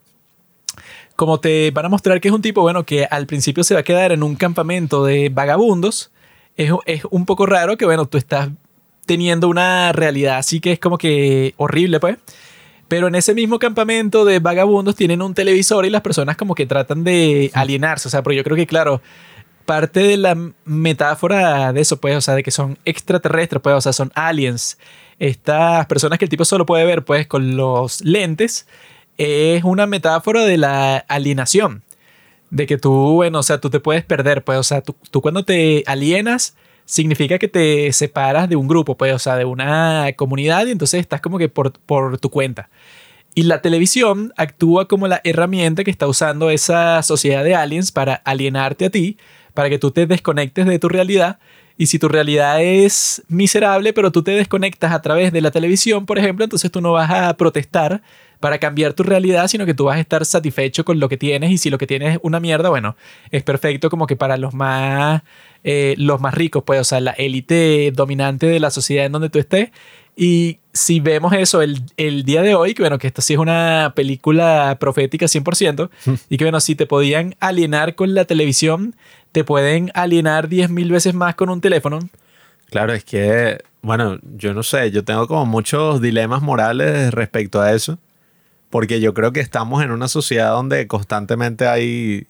como 1.15 1.39
te 1.39 1.71
van 1.71 1.85
a 1.85 1.89
mostrar 1.89 2.19
que 2.21 2.27
es 2.27 2.33
un 2.33 2.41
tipo, 2.41 2.61
bueno, 2.61 2.85
que 2.85 3.05
al 3.05 3.25
principio 3.27 3.63
se 3.63 3.73
va 3.73 3.81
a 3.81 3.83
quedar 3.83 4.11
en 4.11 4.23
un 4.23 4.35
campamento 4.35 5.05
de 5.05 5.29
vagabundos, 5.29 6.11
es, 6.57 6.71
es 6.85 7.03
un 7.09 7.25
poco 7.25 7.45
raro 7.45 7.77
que, 7.77 7.85
bueno, 7.85 8.05
tú 8.05 8.17
estás 8.17 8.49
teniendo 9.05 9.47
una 9.47 9.91
realidad 9.91 10.37
así 10.37 10.59
que 10.59 10.73
es 10.73 10.79
como 10.79 10.97
que 10.97 11.53
horrible, 11.57 11.99
pues. 11.99 12.17
Pero 12.87 13.07
en 13.07 13.15
ese 13.15 13.33
mismo 13.33 13.57
campamento 13.57 14.25
de 14.25 14.39
vagabundos 14.39 14.95
tienen 14.95 15.21
un 15.21 15.33
televisor 15.33 15.85
y 15.85 15.89
las 15.89 16.01
personas 16.01 16.37
como 16.37 16.53
que 16.53 16.67
tratan 16.67 17.03
de 17.03 17.49
alienarse. 17.53 18.07
O 18.07 18.11
sea, 18.11 18.21
pero 18.21 18.35
yo 18.35 18.43
creo 18.43 18.55
que, 18.55 18.67
claro, 18.67 19.01
parte 19.65 20.01
de 20.01 20.17
la 20.17 20.37
metáfora 20.65 21.73
de 21.73 21.81
eso, 21.81 21.97
pues, 21.97 22.15
o 22.15 22.21
sea, 22.21 22.35
de 22.35 22.43
que 22.43 22.51
son 22.51 22.77
extraterrestres, 22.85 23.61
pues, 23.61 23.75
o 23.75 23.81
sea, 23.81 23.91
son 23.91 24.11
aliens. 24.13 24.77
Estas 25.17 25.87
personas 25.87 26.19
que 26.19 26.25
el 26.25 26.29
tipo 26.29 26.45
solo 26.45 26.65
puede 26.65 26.85
ver, 26.85 27.03
pues, 27.03 27.25
con 27.25 27.57
los 27.57 28.01
lentes, 28.01 28.67
es 29.17 29.63
una 29.63 29.87
metáfora 29.87 30.45
de 30.45 30.57
la 30.57 30.97
alienación. 30.97 31.83
De 32.49 32.67
que 32.67 32.77
tú, 32.77 32.91
bueno, 33.13 33.39
o 33.39 33.43
sea, 33.43 33.59
tú 33.59 33.69
te 33.69 33.79
puedes 33.79 34.03
perder, 34.03 34.43
pues, 34.43 34.59
o 34.59 34.63
sea, 34.63 34.81
tú, 34.81 35.21
cuando 35.21 35.43
te 35.43 35.83
alienas, 35.87 36.55
significa 36.85 37.39
que 37.39 37.47
te 37.47 37.91
separas 37.91 38.47
de 38.47 38.55
un 38.55 38.67
grupo, 38.67 38.95
pues, 38.97 39.13
o 39.13 39.19
sea, 39.19 39.35
de 39.35 39.45
una 39.45 40.07
comunidad 40.15 40.67
y 40.67 40.71
entonces 40.71 41.01
estás 41.01 41.21
como 41.21 41.37
que 41.37 41.49
por, 41.49 41.73
por 41.73 42.17
tu 42.19 42.29
cuenta. 42.29 42.69
Y 43.33 43.43
la 43.43 43.61
televisión 43.61 44.31
actúa 44.37 44.87
como 44.87 45.07
la 45.07 45.19
herramienta 45.23 45.83
que 45.83 45.91
está 45.91 46.07
usando 46.07 46.49
esa 46.49 47.03
sociedad 47.03 47.43
de 47.43 47.55
aliens 47.55 47.91
para 47.91 48.15
alienarte 48.15 48.85
a 48.85 48.89
ti 48.89 49.17
para 49.55 49.69
que 49.69 49.79
tú 49.79 49.89
te 49.89 50.05
desconectes 50.05 50.67
de 50.67 50.77
tu 50.77 50.87
realidad. 50.87 51.39
Y 51.77 51.87
si 51.87 51.97
tu 51.97 52.07
realidad 52.07 52.61
es 52.61 53.23
miserable, 53.27 53.91
pero 53.91 54.11
tú 54.11 54.21
te 54.21 54.31
desconectas 54.31 54.91
a 54.91 55.01
través 55.01 55.33
de 55.33 55.41
la 55.41 55.49
televisión, 55.49 56.05
por 56.05 56.19
ejemplo, 56.19 56.43
entonces 56.45 56.71
tú 56.71 56.79
no 56.79 56.91
vas 56.91 57.09
a 57.09 57.35
protestar 57.35 58.03
para 58.39 58.59
cambiar 58.59 58.93
tu 58.93 59.03
realidad, 59.03 59.47
sino 59.47 59.65
que 59.65 59.73
tú 59.73 59.85
vas 59.85 59.97
a 59.97 59.99
estar 59.99 60.25
satisfecho 60.25 60.85
con 60.85 60.99
lo 60.99 61.09
que 61.09 61.17
tienes 61.17 61.51
y 61.51 61.57
si 61.57 61.69
lo 61.69 61.77
que 61.77 61.87
tienes 61.87 62.15
es 62.15 62.19
una 62.23 62.39
mierda, 62.39 62.69
bueno, 62.69 62.95
es 63.31 63.43
perfecto 63.43 63.89
como 63.89 64.07
que 64.07 64.15
para 64.15 64.37
los 64.37 64.53
más, 64.53 65.23
eh, 65.63 65.95
los 65.97 66.21
más 66.21 66.33
ricos, 66.33 66.63
pues, 66.65 66.79
o 66.79 66.83
sea, 66.83 66.99
la 66.99 67.11
élite 67.11 67.91
dominante 67.91 68.47
de 68.47 68.59
la 68.59 68.69
sociedad 68.69 69.05
en 69.05 69.11
donde 69.11 69.29
tú 69.29 69.39
estés. 69.39 69.69
Y 70.17 70.59
si 70.71 71.01
vemos 71.01 71.33
eso 71.33 71.61
el, 71.61 71.81
el, 71.97 72.23
día 72.23 72.41
de 72.41 72.55
hoy, 72.55 72.73
que 72.73 72.83
bueno, 72.83 72.97
que 72.97 73.07
esta 73.07 73.21
sí 73.21 73.33
es 73.33 73.39
una 73.39 73.93
película 73.95 74.77
profética 74.79 75.25
100%, 75.25 75.89
y 76.29 76.37
que 76.37 76.45
bueno, 76.45 76.59
si 76.59 76.75
te 76.75 76.85
podían 76.85 77.35
alienar 77.39 77.95
con 77.95 78.13
la 78.13 78.25
televisión, 78.25 78.95
te 79.31 79.43
pueden 79.43 79.91
alienar 79.93 80.47
10.000 80.47 80.89
veces 80.89 81.13
más 81.13 81.35
con 81.35 81.49
un 81.49 81.59
teléfono. 81.59 81.99
Claro, 82.69 82.93
es 82.93 83.03
que, 83.03 83.61
bueno, 83.81 84.17
yo 84.37 84.53
no 84.53 84.63
sé, 84.63 84.91
yo 84.91 85.03
tengo 85.03 85.27
como 85.27 85.45
muchos 85.45 86.01
dilemas 86.01 86.41
morales 86.41 87.13
respecto 87.13 87.61
a 87.61 87.73
eso, 87.73 87.99
porque 88.69 88.99
yo 88.99 89.13
creo 89.13 89.31
que 89.31 89.39
estamos 89.39 89.83
en 89.83 89.91
una 89.91 90.07
sociedad 90.07 90.51
donde 90.51 90.87
constantemente 90.87 91.67
hay 91.67 92.27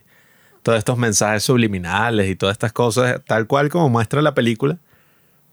todos 0.64 0.78
estos 0.78 0.98
mensajes 0.98 1.44
subliminales 1.44 2.30
y 2.30 2.36
todas 2.36 2.54
estas 2.54 2.74
cosas, 2.74 3.22
tal 3.26 3.48
cual 3.48 3.70
como 3.70 3.90
muestra 3.90 4.22
la 4.22 4.34
película, 4.34 4.78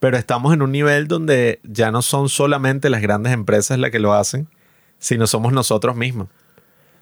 pero 0.00 0.16
estamos 0.16 0.52
en 0.54 0.62
un 0.62 0.72
nivel 0.72 1.06
donde 1.06 1.60
ya 1.64 1.90
no 1.90 2.02
son 2.02 2.28
solamente 2.28 2.90
las 2.90 3.02
grandes 3.02 3.32
empresas 3.32 3.78
las 3.78 3.90
que 3.90 3.98
lo 3.98 4.14
hacen, 4.14 4.48
sino 4.98 5.26
somos 5.26 5.52
nosotros 5.52 5.96
mismos. 5.96 6.28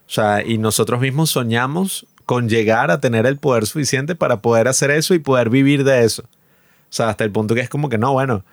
O 0.07 0.13
sea, 0.13 0.45
y 0.45 0.59
nosotros 0.59 1.01
mismos 1.01 1.31
soñamos 1.31 2.07
con 2.27 2.49
llegar 2.49 2.91
a 2.91 3.01
tener 3.01 3.27
el 3.27 3.39
poder 3.39 3.67
suficiente 3.67 4.15
para 4.15 4.43
poder 4.43 4.69
hacer 4.69 4.91
eso 4.91 5.15
y 5.15 5.19
poder 5.21 5.51
vivir 5.51 5.85
de 5.85 6.05
eso. 6.05 6.23
O 6.23 6.93
sea, 6.93 7.09
hasta 7.09 7.25
el 7.25 7.31
punto 7.31 7.55
que 7.55 7.61
es 7.61 7.69
como 7.69 7.89
que 7.89 7.99
no, 7.99 8.13
bueno, 8.13 8.45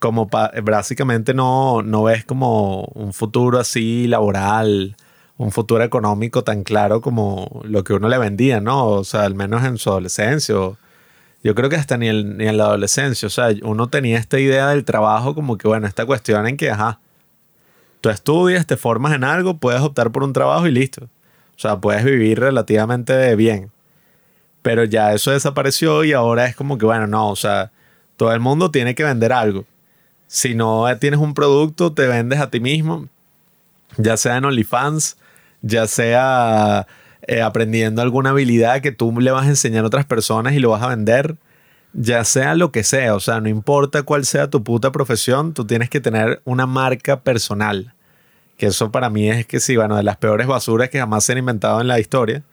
como 0.00 0.28
básicamente 0.62 1.34
no, 1.34 1.82
no 1.82 2.02
ves 2.04 2.24
como 2.24 2.84
un 2.94 3.12
futuro 3.12 3.60
así 3.60 4.08
laboral, 4.08 4.96
un 5.36 5.52
futuro 5.52 5.84
económico 5.84 6.42
tan 6.42 6.64
claro 6.64 7.02
como 7.02 7.62
lo 7.64 7.84
que 7.84 7.92
uno 7.92 8.08
le 8.08 8.18
vendía, 8.18 8.60
¿no? 8.60 8.86
O 8.86 9.04
sea, 9.04 9.22
al 9.24 9.34
menos 9.34 9.62
en 9.64 9.78
su 9.78 9.90
adolescencia. 9.90 10.54
yo 10.54 11.54
creo 11.54 11.68
que 11.68 11.76
hasta 11.76 11.98
ni, 11.98 12.06
ni 12.24 12.46
en 12.46 12.56
la 12.56 12.64
adolescencia. 12.64 13.26
O 13.26 13.30
sea, 13.30 13.50
uno 13.62 13.88
tenía 13.88 14.18
esta 14.18 14.40
idea 14.40 14.68
del 14.68 14.84
trabajo 14.84 15.34
como 15.34 15.58
que, 15.58 15.68
bueno, 15.68 15.86
esta 15.86 16.06
cuestión 16.06 16.46
en 16.46 16.56
que, 16.56 16.70
ajá, 16.70 16.98
tú 18.00 18.08
estudias, 18.08 18.66
te 18.66 18.76
formas 18.78 19.12
en 19.14 19.24
algo, 19.24 19.58
puedes 19.58 19.82
optar 19.82 20.10
por 20.12 20.24
un 20.24 20.32
trabajo 20.32 20.66
y 20.66 20.72
listo. 20.72 21.04
O 21.04 21.58
sea, 21.58 21.78
puedes 21.78 22.04
vivir 22.04 22.40
relativamente 22.40 23.36
bien. 23.36 23.70
Pero 24.62 24.84
ya 24.84 25.12
eso 25.12 25.30
desapareció 25.30 26.04
y 26.04 26.12
ahora 26.14 26.46
es 26.46 26.56
como 26.56 26.78
que, 26.78 26.86
bueno, 26.86 27.06
no, 27.06 27.28
o 27.30 27.36
sea, 27.36 27.70
todo 28.16 28.32
el 28.32 28.40
mundo 28.40 28.70
tiene 28.70 28.94
que 28.94 29.04
vender 29.04 29.32
algo. 29.32 29.66
Si 30.32 30.54
no 30.54 30.86
tienes 31.00 31.18
un 31.18 31.34
producto, 31.34 31.92
te 31.92 32.06
vendes 32.06 32.38
a 32.38 32.50
ti 32.50 32.60
mismo, 32.60 33.08
ya 33.96 34.16
sea 34.16 34.36
en 34.36 34.44
OnlyFans, 34.44 35.16
ya 35.60 35.88
sea 35.88 36.86
eh, 37.22 37.42
aprendiendo 37.42 38.00
alguna 38.00 38.30
habilidad 38.30 38.80
que 38.80 38.92
tú 38.92 39.12
le 39.18 39.32
vas 39.32 39.46
a 39.46 39.48
enseñar 39.48 39.82
a 39.82 39.88
otras 39.88 40.06
personas 40.06 40.52
y 40.52 40.60
lo 40.60 40.70
vas 40.70 40.84
a 40.84 40.86
vender, 40.86 41.34
ya 41.94 42.22
sea 42.22 42.54
lo 42.54 42.70
que 42.70 42.84
sea, 42.84 43.16
o 43.16 43.18
sea, 43.18 43.40
no 43.40 43.48
importa 43.48 44.04
cuál 44.04 44.24
sea 44.24 44.48
tu 44.48 44.62
puta 44.62 44.92
profesión, 44.92 45.52
tú 45.52 45.66
tienes 45.66 45.90
que 45.90 46.00
tener 46.00 46.40
una 46.44 46.64
marca 46.64 47.22
personal. 47.22 47.92
Que 48.56 48.66
eso 48.66 48.92
para 48.92 49.10
mí 49.10 49.28
es 49.28 49.46
que 49.46 49.58
sí, 49.58 49.74
bueno, 49.74 49.96
de 49.96 50.04
las 50.04 50.16
peores 50.16 50.46
basuras 50.46 50.90
que 50.90 51.00
jamás 51.00 51.24
se 51.24 51.32
han 51.32 51.38
inventado 51.38 51.80
en 51.80 51.88
la 51.88 51.98
historia. 51.98 52.44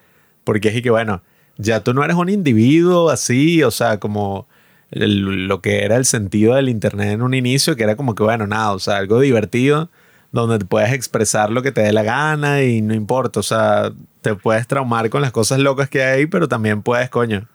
Porque 0.44 0.70
es 0.70 0.82
que, 0.82 0.90
bueno, 0.90 1.22
ya 1.58 1.84
tú 1.84 1.94
no 1.94 2.04
eres 2.04 2.16
un 2.18 2.30
individuo 2.30 3.12
así, 3.12 3.62
o 3.62 3.70
sea, 3.70 4.00
como 4.00 4.48
lo 4.92 5.62
que 5.62 5.84
era 5.84 5.98
el 5.98 6.06
sentido 6.06 6.56
del 6.56 6.70
Internet 6.70 7.10
en 7.10 7.22
un 7.22 7.34
inicio, 7.34 7.76
que 7.76 7.84
era 7.84 7.96
como 7.96 8.16
que, 8.16 8.24
bueno, 8.24 8.48
nada, 8.48 8.72
o 8.74 8.80
sea, 8.80 8.98
algo 8.98 9.20
divertido, 9.20 9.90
donde 10.32 10.60
te 10.60 10.66
puedes 10.66 10.94
expresar 10.94 11.50
lo 11.50 11.62
que 11.62 11.72
te 11.72 11.82
dé 11.82 11.94
la 11.94 12.04
gana 12.04 12.64
y 12.64 12.82
no 12.82 12.94
importa, 12.94 13.40
o 13.40 13.44
sea, 13.44 13.92
te 14.22 14.36
puedes 14.36 14.68
traumar 14.68 15.10
con 15.10 15.22
las 15.22 15.32
cosas 15.32 15.60
locas 15.60 15.90
que 15.90 16.04
hay, 16.04 16.26
pero 16.26 16.48
también 16.48 16.82
puedes, 16.84 17.10
coño, 17.10 17.48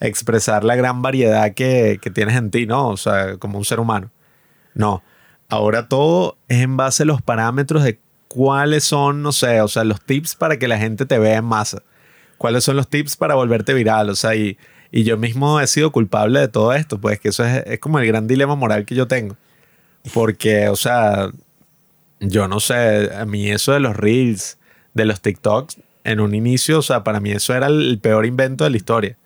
expresar 0.00 0.64
la 0.64 0.76
gran 0.76 1.02
variedad 1.02 1.52
que, 1.54 1.98
que 2.00 2.10
tienes 2.10 2.36
en 2.36 2.50
ti, 2.50 2.66
¿no? 2.66 2.88
O 2.88 2.96
sea, 2.96 3.36
como 3.36 3.58
un 3.58 3.64
ser 3.64 3.80
humano. 3.80 4.10
No. 4.74 5.02
Ahora 5.48 5.88
todo 5.88 6.38
es 6.48 6.62
en 6.62 6.76
base 6.76 7.02
a 7.02 7.06
los 7.06 7.20
parámetros 7.20 7.84
de 7.84 8.00
cuáles 8.28 8.84
son, 8.84 9.22
no 9.22 9.32
sé, 9.32 9.60
o 9.60 9.68
sea, 9.68 9.84
los 9.84 10.00
tips 10.00 10.34
para 10.34 10.58
que 10.58 10.68
la 10.68 10.78
gente 10.78 11.04
te 11.04 11.18
vea 11.18 11.36
en 11.36 11.44
masa. 11.44 11.82
¿Cuáles 12.38 12.64
son 12.64 12.76
los 12.76 12.88
tips 12.88 13.16
para 13.16 13.34
volverte 13.34 13.74
viral? 13.74 14.08
O 14.10 14.14
sea, 14.14 14.34
y, 14.34 14.56
y 14.92 15.04
yo 15.04 15.16
mismo 15.16 15.58
he 15.58 15.66
sido 15.66 15.90
culpable 15.90 16.38
de 16.38 16.48
todo 16.48 16.74
esto, 16.74 17.00
pues 17.00 17.18
que 17.18 17.30
eso 17.30 17.44
es, 17.44 17.64
es 17.66 17.80
como 17.80 17.98
el 17.98 18.06
gran 18.06 18.26
dilema 18.28 18.54
moral 18.54 18.84
que 18.84 18.94
yo 18.94 19.08
tengo. 19.08 19.36
Porque, 20.12 20.68
o 20.68 20.76
sea, 20.76 21.30
yo 22.20 22.46
no 22.46 22.60
sé, 22.60 23.10
a 23.14 23.24
mí 23.24 23.50
eso 23.50 23.72
de 23.72 23.80
los 23.80 23.96
reels, 23.96 24.58
de 24.92 25.06
los 25.06 25.22
TikToks, 25.22 25.78
en 26.04 26.20
un 26.20 26.34
inicio, 26.34 26.80
o 26.80 26.82
sea, 26.82 27.02
para 27.04 27.20
mí 27.20 27.30
eso 27.32 27.54
era 27.54 27.68
el 27.68 27.98
peor 28.00 28.26
invento 28.26 28.64
de 28.64 28.70
la 28.70 28.76
historia. 28.76 29.16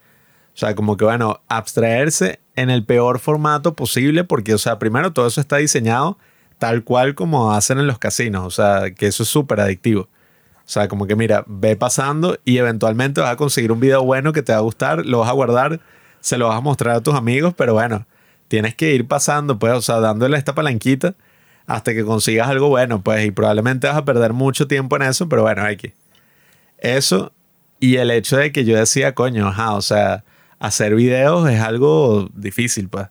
O 0.54 0.58
sea, 0.58 0.74
como 0.76 0.96
que, 0.96 1.04
bueno, 1.04 1.40
abstraerse 1.48 2.38
en 2.54 2.70
el 2.70 2.84
peor 2.84 3.18
formato 3.18 3.74
posible, 3.74 4.22
porque, 4.22 4.54
o 4.54 4.58
sea, 4.58 4.78
primero 4.78 5.12
todo 5.12 5.26
eso 5.26 5.40
está 5.40 5.56
diseñado 5.56 6.16
tal 6.58 6.84
cual 6.84 7.14
como 7.14 7.52
hacen 7.52 7.78
en 7.78 7.86
los 7.86 7.98
casinos, 7.98 8.46
o 8.46 8.50
sea, 8.50 8.92
que 8.92 9.08
eso 9.08 9.24
es 9.24 9.28
súper 9.28 9.60
adictivo. 9.60 10.08
O 10.66 10.68
sea, 10.68 10.88
como 10.88 11.06
que 11.06 11.14
mira, 11.14 11.44
ve 11.46 11.76
pasando 11.76 12.38
y 12.44 12.58
eventualmente 12.58 13.20
vas 13.20 13.30
a 13.30 13.36
conseguir 13.36 13.70
un 13.70 13.78
video 13.78 14.02
bueno 14.02 14.32
que 14.32 14.42
te 14.42 14.50
va 14.50 14.58
a 14.58 14.62
gustar, 14.62 15.06
lo 15.06 15.20
vas 15.20 15.28
a 15.28 15.32
guardar, 15.32 15.80
se 16.18 16.36
lo 16.38 16.48
vas 16.48 16.56
a 16.56 16.60
mostrar 16.60 16.96
a 16.96 17.00
tus 17.00 17.14
amigos, 17.14 17.54
pero 17.56 17.74
bueno, 17.74 18.04
tienes 18.48 18.74
que 18.74 18.92
ir 18.92 19.06
pasando, 19.06 19.60
pues, 19.60 19.72
o 19.74 19.80
sea, 19.80 20.00
dándole 20.00 20.36
esta 20.36 20.56
palanquita 20.56 21.14
hasta 21.66 21.94
que 21.94 22.04
consigas 22.04 22.48
algo 22.48 22.68
bueno, 22.68 23.00
pues, 23.00 23.24
y 23.24 23.30
probablemente 23.30 23.86
vas 23.86 23.96
a 23.96 24.04
perder 24.04 24.32
mucho 24.32 24.66
tiempo 24.66 24.96
en 24.96 25.02
eso, 25.02 25.28
pero 25.28 25.42
bueno, 25.42 25.62
hay 25.62 25.76
que. 25.76 25.94
Eso 26.78 27.32
y 27.78 27.96
el 27.96 28.10
hecho 28.10 28.36
de 28.36 28.52
que 28.52 28.64
yo 28.64 28.76
decía, 28.76 29.14
coño, 29.14 29.48
ajá, 29.48 29.74
o 29.74 29.82
sea, 29.82 30.24
hacer 30.58 30.94
videos 30.94 31.48
es 31.48 31.60
algo 31.60 32.28
difícil, 32.34 32.88
pues. 32.88 33.06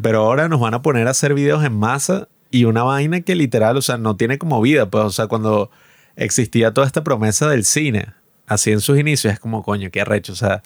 Pero 0.00 0.22
ahora 0.22 0.48
nos 0.48 0.60
van 0.60 0.74
a 0.74 0.82
poner 0.82 1.08
a 1.08 1.10
hacer 1.10 1.34
videos 1.34 1.64
en 1.64 1.76
masa 1.76 2.28
y 2.50 2.64
una 2.64 2.82
vaina 2.82 3.22
que 3.22 3.34
literal, 3.34 3.76
o 3.76 3.82
sea, 3.82 3.96
no 3.96 4.16
tiene 4.16 4.38
como 4.38 4.60
vida, 4.60 4.90
pues, 4.90 5.04
o 5.04 5.10
sea, 5.10 5.26
cuando 5.26 5.70
existía 6.16 6.72
toda 6.72 6.86
esta 6.86 7.04
promesa 7.04 7.48
del 7.48 7.64
cine, 7.64 8.14
así 8.46 8.72
en 8.72 8.80
sus 8.80 8.98
inicios, 8.98 9.32
es 9.32 9.40
como, 9.40 9.62
coño, 9.62 9.90
qué 9.90 10.00
arrecho, 10.00 10.32
o 10.32 10.36
sea, 10.36 10.62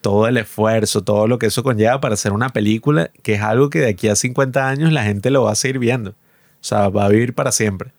todo 0.00 0.26
el 0.26 0.36
esfuerzo, 0.36 1.02
todo 1.02 1.26
lo 1.26 1.38
que 1.38 1.46
eso 1.46 1.62
conlleva 1.62 2.00
para 2.00 2.14
hacer 2.14 2.32
una 2.32 2.48
película, 2.50 3.10
que 3.22 3.34
es 3.34 3.42
algo 3.42 3.70
que 3.70 3.80
de 3.80 3.88
aquí 3.88 4.08
a 4.08 4.16
50 4.16 4.68
años 4.68 4.92
la 4.92 5.04
gente 5.04 5.30
lo 5.30 5.44
va 5.44 5.52
a 5.52 5.56
seguir 5.56 5.78
viendo, 5.78 6.10
o 6.10 6.14
sea, 6.62 6.88
va 6.88 7.06
a 7.06 7.08
vivir 7.08 7.34
para 7.34 7.52
siempre. 7.52 7.92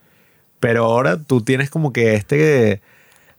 Pero 0.59 0.85
ahora 0.85 1.21
tú 1.21 1.41
tienes 1.41 1.69
como 1.69 1.93
que 1.93 2.15
este, 2.15 2.81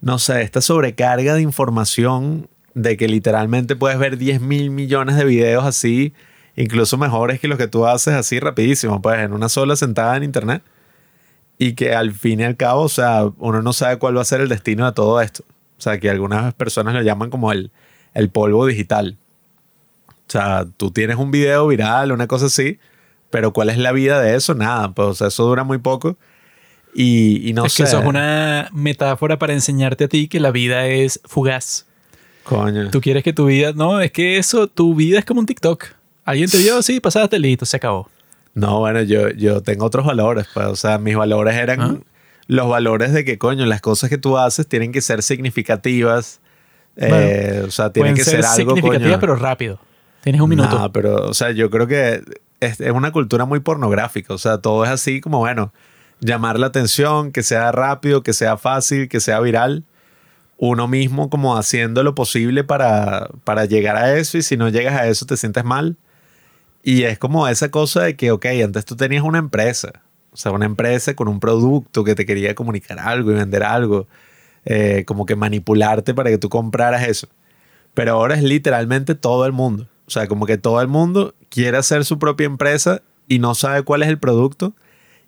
no 0.00 0.18
sé, 0.18 0.42
esta 0.42 0.60
sobrecarga 0.60 1.34
de 1.34 1.42
información 1.42 2.48
de 2.74 2.96
que 2.96 3.08
literalmente 3.08 3.76
puedes 3.76 3.98
ver 3.98 4.16
10 4.16 4.40
mil 4.40 4.70
millones 4.70 5.16
de 5.16 5.24
videos 5.24 5.64
así, 5.64 6.14
incluso 6.56 6.98
mejores 6.98 7.40
que 7.40 7.48
los 7.48 7.58
que 7.58 7.68
tú 7.68 7.86
haces 7.86 8.14
así 8.14 8.40
rapidísimo, 8.40 9.02
pues 9.02 9.20
en 9.20 9.32
una 9.32 9.48
sola 9.48 9.76
sentada 9.76 10.16
en 10.16 10.24
internet. 10.24 10.62
Y 11.62 11.74
que 11.74 11.94
al 11.94 12.12
fin 12.12 12.40
y 12.40 12.42
al 12.42 12.56
cabo, 12.56 12.82
o 12.82 12.88
sea, 12.88 13.30
uno 13.38 13.62
no 13.62 13.72
sabe 13.72 13.96
cuál 13.98 14.16
va 14.16 14.22
a 14.22 14.24
ser 14.24 14.40
el 14.40 14.48
destino 14.48 14.84
de 14.84 14.90
todo 14.90 15.20
esto. 15.20 15.44
O 15.78 15.80
sea, 15.80 16.00
que 16.00 16.10
algunas 16.10 16.52
personas 16.54 16.92
lo 16.92 17.02
llaman 17.02 17.30
como 17.30 17.52
el, 17.52 17.70
el 18.14 18.30
polvo 18.30 18.66
digital. 18.66 19.16
O 20.08 20.32
sea, 20.32 20.66
tú 20.76 20.90
tienes 20.90 21.18
un 21.18 21.30
video 21.30 21.68
viral, 21.68 22.10
una 22.10 22.26
cosa 22.26 22.46
así, 22.46 22.80
pero 23.30 23.52
¿cuál 23.52 23.70
es 23.70 23.78
la 23.78 23.92
vida 23.92 24.20
de 24.20 24.34
eso? 24.34 24.56
Nada, 24.56 24.90
pues 24.90 25.06
o 25.06 25.14
sea, 25.14 25.28
eso 25.28 25.44
dura 25.44 25.62
muy 25.62 25.78
poco. 25.78 26.16
Y, 26.96 27.48
y 27.48 27.52
no 27.52 27.66
es 27.66 27.74
sé. 27.74 27.84
que 27.84 27.88
eso 27.88 28.00
es 28.00 28.06
una 28.06 28.68
metáfora 28.72 29.38
para 29.38 29.52
enseñarte 29.52 30.02
a 30.04 30.08
ti 30.08 30.26
que 30.26 30.40
la 30.40 30.50
vida 30.50 30.88
es 30.88 31.20
fugaz. 31.24 31.86
Coño. 32.42 32.90
Tú 32.90 33.00
quieres 33.00 33.22
que 33.22 33.32
tu 33.32 33.46
vida. 33.46 33.72
No, 33.72 34.00
es 34.00 34.10
que 34.10 34.36
eso, 34.36 34.66
tu 34.66 34.96
vida 34.96 35.20
es 35.20 35.24
como 35.24 35.38
un 35.38 35.46
TikTok. 35.46 35.84
Alguien 36.24 36.50
te 36.50 36.58
vio, 36.58 36.82
sí, 36.82 36.98
pasaste, 36.98 37.38
listo, 37.38 37.64
se 37.66 37.76
acabó. 37.76 38.08
No, 38.54 38.78
bueno, 38.80 39.02
yo, 39.02 39.30
yo 39.30 39.62
tengo 39.62 39.86
otros 39.86 40.04
valores. 40.06 40.46
Pues, 40.52 40.66
o 40.66 40.76
sea, 40.76 40.98
mis 40.98 41.16
valores 41.16 41.54
eran 41.56 41.80
Ah. 41.80 41.96
los 42.48 42.68
valores 42.68 43.12
de 43.12 43.24
que, 43.24 43.38
coño, 43.38 43.64
las 43.66 43.80
cosas 43.80 44.10
que 44.10 44.18
tú 44.18 44.36
haces 44.38 44.66
tienen 44.66 44.92
que 44.92 45.00
ser 45.00 45.22
significativas. 45.22 46.40
eh, 46.96 47.62
o 47.66 47.70
sea, 47.70 47.90
tienen 47.90 48.14
que 48.14 48.22
ser 48.24 48.42
ser 48.42 48.44
algo, 48.44 48.74
significativas, 48.76 49.12
coño. 49.12 49.20
pero 49.20 49.36
rápido. 49.36 49.78
Tienes 50.22 50.40
un 50.42 50.50
minuto. 50.50 50.78
No, 50.78 50.92
pero, 50.92 51.26
o 51.28 51.34
sea, 51.34 51.50
yo 51.52 51.70
creo 51.70 51.86
que 51.86 52.22
es, 52.60 52.80
es 52.80 52.90
una 52.92 53.10
cultura 53.12 53.44
muy 53.46 53.60
pornográfica. 53.60 54.34
O 54.34 54.38
sea, 54.38 54.58
todo 54.58 54.84
es 54.84 54.90
así 54.90 55.20
como, 55.22 55.38
bueno, 55.38 55.72
llamar 56.20 56.58
la 56.58 56.66
atención, 56.66 57.32
que 57.32 57.42
sea 57.42 57.72
rápido, 57.72 58.22
que 58.22 58.34
sea 58.34 58.56
fácil, 58.58 59.08
que 59.08 59.20
sea 59.20 59.40
viral. 59.40 59.84
Uno 60.58 60.86
mismo 60.86 61.28
como 61.30 61.56
haciendo 61.56 62.02
lo 62.04 62.14
posible 62.14 62.62
para, 62.62 63.28
para 63.44 63.64
llegar 63.64 63.96
a 63.96 64.14
eso 64.16 64.36
y 64.38 64.42
si 64.42 64.56
no 64.56 64.68
llegas 64.68 64.94
a 64.94 65.08
eso 65.08 65.24
te 65.26 65.36
sientes 65.36 65.64
mal. 65.64 65.96
Y 66.82 67.04
es 67.04 67.18
como 67.18 67.46
esa 67.48 67.70
cosa 67.70 68.02
de 68.02 68.16
que, 68.16 68.30
ok, 68.32 68.46
antes 68.64 68.84
tú 68.84 68.96
tenías 68.96 69.22
una 69.22 69.38
empresa. 69.38 70.02
O 70.32 70.36
sea, 70.36 70.52
una 70.52 70.66
empresa 70.66 71.14
con 71.14 71.28
un 71.28 71.40
producto 71.40 72.04
que 72.04 72.14
te 72.14 72.26
quería 72.26 72.54
comunicar 72.54 72.98
algo 72.98 73.30
y 73.32 73.34
vender 73.34 73.62
algo. 73.62 74.06
eh, 74.64 75.04
como 75.06 75.26
que 75.26 75.36
manipularte 75.36 76.14
para 76.14 76.30
que 76.30 76.38
tú 76.38 76.48
compraras 76.48 77.06
eso. 77.08 77.28
Pero 77.94 78.12
ahora 78.12 78.34
es 78.36 78.42
literalmente 78.42 79.14
todo 79.14 79.46
el 79.46 79.52
mundo. 79.52 79.88
O 80.06 80.10
sea, 80.10 80.26
como 80.26 80.46
que 80.46 80.58
todo 80.58 80.80
el 80.80 80.88
mundo 80.88 81.34
quiere 81.48 81.76
hacer 81.76 82.04
su 82.04 82.18
propia 82.18 82.46
empresa 82.46 83.02
y 83.28 83.38
no 83.38 83.54
sabe 83.54 83.82
cuál 83.82 84.02
es 84.02 84.08
el 84.08 84.18
producto. 84.18 84.72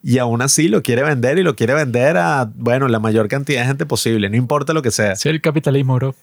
Y 0.03 0.19
aún 0.19 0.43
así 0.43 0.69
lo 0.69 0.83
quiere 0.83 1.03
vender 1.03 1.39
y 1.39 1.43
lo 1.43 1.57
quiere 1.57 1.75
vender 1.75 2.19
a, 2.19 2.51
bueno, 2.55 2.89
la 2.89 3.01
mayor 3.01 3.29
cantidad 3.29 3.63
de 3.63 3.67
gente 3.67 3.87
posible. 3.87 4.29
No 4.29 4.37
importa 4.37 4.73
lo 4.75 4.83
que 4.83 4.91
sea. 4.91 5.13
Es 5.13 5.25
el 5.27 5.41
capitalismo, 5.41 5.95
bro. 5.97 6.15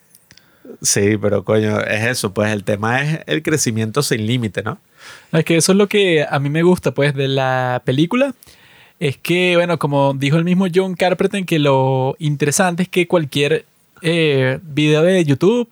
Sí, 0.81 1.17
pero 1.17 1.43
coño, 1.43 1.79
es 1.81 2.05
eso. 2.05 2.33
Pues 2.33 2.51
el 2.51 2.63
tema 2.63 3.01
es 3.01 3.19
el 3.25 3.41
crecimiento 3.41 4.03
sin 4.03 4.25
límite, 4.27 4.61
¿no? 4.61 4.79
Es 5.31 5.45
que 5.45 5.57
eso 5.57 5.71
es 5.71 5.77
lo 5.77 5.87
que 5.87 6.25
a 6.29 6.39
mí 6.39 6.49
me 6.49 6.63
gusta, 6.63 6.91
pues, 6.91 7.13
de 7.13 7.27
la 7.27 7.81
película. 7.85 8.33
Es 8.99 9.17
que, 9.17 9.55
bueno, 9.55 9.79
como 9.79 10.13
dijo 10.13 10.37
el 10.37 10.43
mismo 10.43 10.67
John 10.73 10.95
Carpenter, 10.95 11.45
que 11.45 11.59
lo 11.59 12.15
interesante 12.19 12.83
es 12.83 12.89
que 12.89 13.07
cualquier 13.07 13.65
eh, 14.01 14.59
video 14.61 15.01
de 15.03 15.23
YouTube 15.25 15.69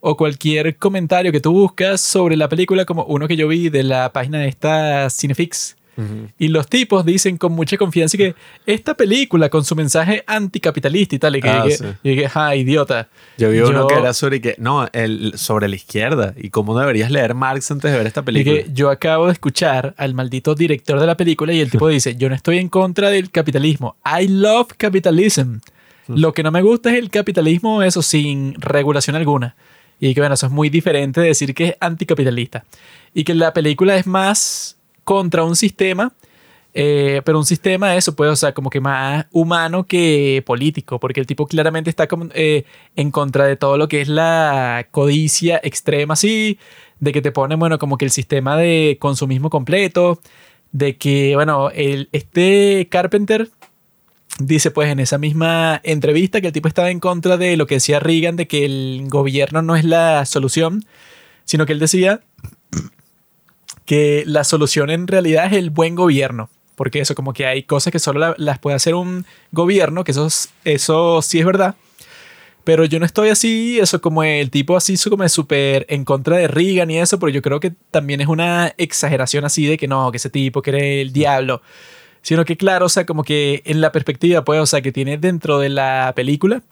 o 0.00 0.16
cualquier 0.16 0.76
comentario 0.76 1.30
que 1.30 1.40
tú 1.40 1.52
buscas 1.52 2.00
sobre 2.00 2.36
la 2.36 2.48
película, 2.48 2.84
como 2.84 3.04
uno 3.04 3.28
que 3.28 3.36
yo 3.36 3.46
vi 3.46 3.68
de 3.68 3.84
la 3.84 4.12
página 4.12 4.38
de 4.40 4.48
esta 4.48 5.08
Cinefix, 5.10 5.76
y 6.38 6.48
los 6.48 6.68
tipos 6.68 7.04
dicen 7.04 7.36
con 7.36 7.52
mucha 7.52 7.76
confianza 7.76 8.16
que 8.16 8.34
esta 8.66 8.94
película 8.94 9.48
con 9.50 9.64
su 9.64 9.76
mensaje 9.76 10.24
anticapitalista 10.26 11.14
y 11.14 11.18
tal, 11.18 11.36
y 11.36 11.40
que, 11.42 11.48
Ah, 11.48 11.62
y 11.66 11.68
que- 11.68 11.76
sí. 11.76 11.84
y 12.02 12.16
que, 12.16 12.56
idiota. 12.56 13.08
Yo 13.38 13.50
vi 13.50 13.58
uno 13.60 13.82
Yo- 13.82 13.86
que 13.88 13.94
era 13.94 14.14
sobre 14.14 14.40
que, 14.40 14.54
no, 14.58 14.88
el, 14.92 15.34
sobre 15.36 15.68
la 15.68 15.76
izquierda 15.76 16.34
y 16.36 16.50
cómo 16.50 16.78
deberías 16.78 17.10
leer 17.10 17.34
Marx 17.34 17.70
antes 17.70 17.92
de 17.92 17.98
ver 17.98 18.06
esta 18.06 18.20
Y 18.20 18.24
película. 18.24 18.62
que 18.62 18.70
yo 18.72 18.90
acabo 18.90 19.26
de 19.26 19.32
escuchar 19.32 19.94
al 19.98 20.14
maldito 20.14 20.54
director 20.54 20.98
de 20.98 21.06
la 21.06 21.16
película 21.16 21.52
y 21.52 21.60
el 21.60 21.70
tipo 21.70 21.88
dice, 21.88 22.16
yo 22.16 22.28
no 22.28 22.34
estoy 22.34 22.58
en 22.58 22.68
contra 22.68 23.10
del 23.10 23.30
capitalismo. 23.30 23.96
I 24.20 24.28
love 24.28 24.68
capitalism. 24.76 25.58
Lo 26.08 26.32
que 26.34 26.42
no 26.42 26.50
me 26.50 26.62
gusta 26.62 26.90
es 26.90 26.98
el 26.98 27.10
capitalismo, 27.10 27.82
eso, 27.82 28.02
sin 28.02 28.54
regulación 28.60 29.14
alguna. 29.16 29.54
Y 30.00 30.14
que 30.14 30.20
bueno, 30.20 30.34
eso 30.34 30.46
es 30.46 30.52
muy 30.52 30.68
diferente 30.68 31.20
de 31.20 31.28
decir 31.28 31.54
que 31.54 31.68
es 31.68 31.76
anticapitalista. 31.80 32.64
Y 33.14 33.22
que 33.24 33.34
la 33.34 33.52
película 33.52 33.96
es 33.96 34.06
más 34.06 34.76
contra 35.04 35.44
un 35.44 35.56
sistema, 35.56 36.12
eh, 36.74 37.20
pero 37.24 37.38
un 37.38 37.44
sistema, 37.44 37.96
eso, 37.96 38.14
pues, 38.16 38.30
o 38.30 38.36
sea, 38.36 38.54
como 38.54 38.70
que 38.70 38.80
más 38.80 39.26
humano 39.30 39.86
que 39.86 40.42
político, 40.46 40.98
porque 40.98 41.20
el 41.20 41.26
tipo 41.26 41.46
claramente 41.46 41.90
está 41.90 42.06
como, 42.08 42.28
eh, 42.34 42.64
en 42.96 43.10
contra 43.10 43.46
de 43.46 43.56
todo 43.56 43.76
lo 43.76 43.88
que 43.88 44.00
es 44.00 44.08
la 44.08 44.86
codicia 44.90 45.60
extrema, 45.62 46.14
así, 46.14 46.58
de 47.00 47.12
que 47.12 47.20
te 47.22 47.32
ponen, 47.32 47.58
bueno, 47.58 47.78
como 47.78 47.98
que 47.98 48.06
el 48.06 48.10
sistema 48.10 48.56
de 48.56 48.96
consumismo 49.00 49.50
completo, 49.50 50.20
de 50.72 50.96
que, 50.96 51.34
bueno, 51.34 51.70
el, 51.70 52.08
este 52.12 52.88
Carpenter 52.90 53.50
dice, 54.38 54.70
pues, 54.70 54.90
en 54.90 55.00
esa 55.00 55.18
misma 55.18 55.80
entrevista 55.84 56.40
que 56.40 56.48
el 56.48 56.52
tipo 56.54 56.68
estaba 56.68 56.90
en 56.90 57.00
contra 57.00 57.36
de 57.36 57.56
lo 57.56 57.66
que 57.66 57.76
decía 57.76 58.00
Reagan, 58.00 58.36
de 58.36 58.48
que 58.48 58.64
el 58.64 59.06
gobierno 59.08 59.60
no 59.62 59.76
es 59.76 59.84
la 59.84 60.24
solución, 60.24 60.84
sino 61.44 61.66
que 61.66 61.72
él 61.74 61.80
decía 61.80 62.20
que 63.92 64.22
la 64.26 64.42
solución 64.44 64.88
en 64.88 65.06
realidad 65.06 65.44
es 65.46 65.52
el 65.52 65.68
buen 65.68 65.94
gobierno. 65.94 66.48
Porque 66.76 67.00
eso, 67.00 67.14
como 67.14 67.34
que 67.34 67.44
hay 67.44 67.64
cosas 67.64 67.92
que 67.92 67.98
solo 67.98 68.18
la- 68.20 68.34
las 68.38 68.58
puede 68.58 68.74
hacer 68.76 68.94
un 68.94 69.26
gobierno, 69.50 70.02
que 70.02 70.12
eso, 70.12 70.26
es- 70.26 70.48
eso 70.64 71.20
sí 71.20 71.38
es 71.40 71.44
verdad. 71.44 71.74
Pero 72.64 72.86
yo 72.86 72.98
no 72.98 73.04
estoy 73.04 73.28
así, 73.28 73.78
eso 73.80 74.00
como 74.00 74.22
el 74.22 74.48
tipo 74.50 74.76
así, 74.78 74.96
como 75.10 75.28
súper 75.28 75.84
en 75.90 76.04
contra 76.06 76.38
de 76.38 76.48
Reagan 76.48 76.90
y 76.90 76.98
eso, 77.00 77.18
pero 77.18 77.28
yo 77.28 77.42
creo 77.42 77.60
que 77.60 77.72
también 77.90 78.22
es 78.22 78.28
una 78.28 78.72
exageración 78.78 79.44
así 79.44 79.66
de 79.66 79.76
que 79.76 79.88
no, 79.88 80.10
que 80.10 80.16
ese 80.16 80.30
tipo 80.30 80.62
que 80.62 80.70
era 80.70 80.78
el 80.78 81.12
diablo. 81.12 81.60
Sino 82.22 82.46
que 82.46 82.56
claro, 82.56 82.86
o 82.86 82.88
sea, 82.88 83.04
como 83.04 83.24
que 83.24 83.60
en 83.66 83.82
la 83.82 83.92
perspectiva, 83.92 84.42
pues, 84.42 84.58
o 84.60 84.64
sea, 84.66 84.80
que 84.80 84.92
tiene 84.92 85.18
dentro 85.18 85.58
de 85.58 85.68
la 85.68 86.12
película, 86.16 86.62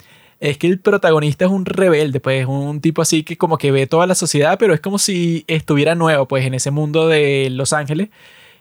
es 0.40 0.58
que 0.58 0.66
el 0.66 0.80
protagonista 0.80 1.44
es 1.44 1.50
un 1.50 1.66
rebelde, 1.66 2.18
pues, 2.20 2.46
un 2.46 2.80
tipo 2.80 3.02
así 3.02 3.22
que 3.24 3.36
como 3.36 3.58
que 3.58 3.70
ve 3.70 3.86
toda 3.86 4.06
la 4.06 4.14
sociedad, 4.14 4.58
pero 4.58 4.74
es 4.74 4.80
como 4.80 4.98
si 4.98 5.44
estuviera 5.46 5.94
nuevo, 5.94 6.26
pues, 6.26 6.46
en 6.46 6.54
ese 6.54 6.70
mundo 6.70 7.08
de 7.08 7.48
Los 7.50 7.72
Ángeles. 7.74 8.08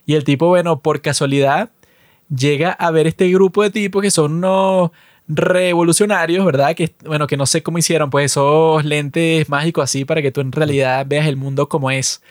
Y 0.06 0.16
el 0.16 0.26
tipo, 0.26 0.48
bueno, 0.48 0.82
por 0.82 1.02
casualidad, 1.02 1.72
llega 2.36 2.72
a 2.72 2.92
ver 2.92 3.08
este 3.08 3.30
grupo 3.30 3.64
de 3.64 3.70
tipos 3.70 4.02
que 4.02 4.12
son 4.12 4.34
unos 4.34 4.92
revolucionarios, 5.28 6.46
¿verdad? 6.46 6.76
Que, 6.76 6.96
bueno, 7.06 7.28
que 7.28 7.38
no 7.38 7.46
sé 7.46 7.64
cómo 7.64 7.78
hicieron, 7.78 8.10
pues 8.10 8.26
esos 8.32 8.84
lentes 8.84 9.48
mágicos 9.50 9.84
así 9.86 10.06
para 10.06 10.22
que 10.22 10.32
tú 10.32 10.42
en 10.42 10.52
realidad 10.52 11.06
veas 11.08 11.28
el 11.28 11.38
mundo 11.38 11.70
como 11.70 11.92
es. 11.92 12.22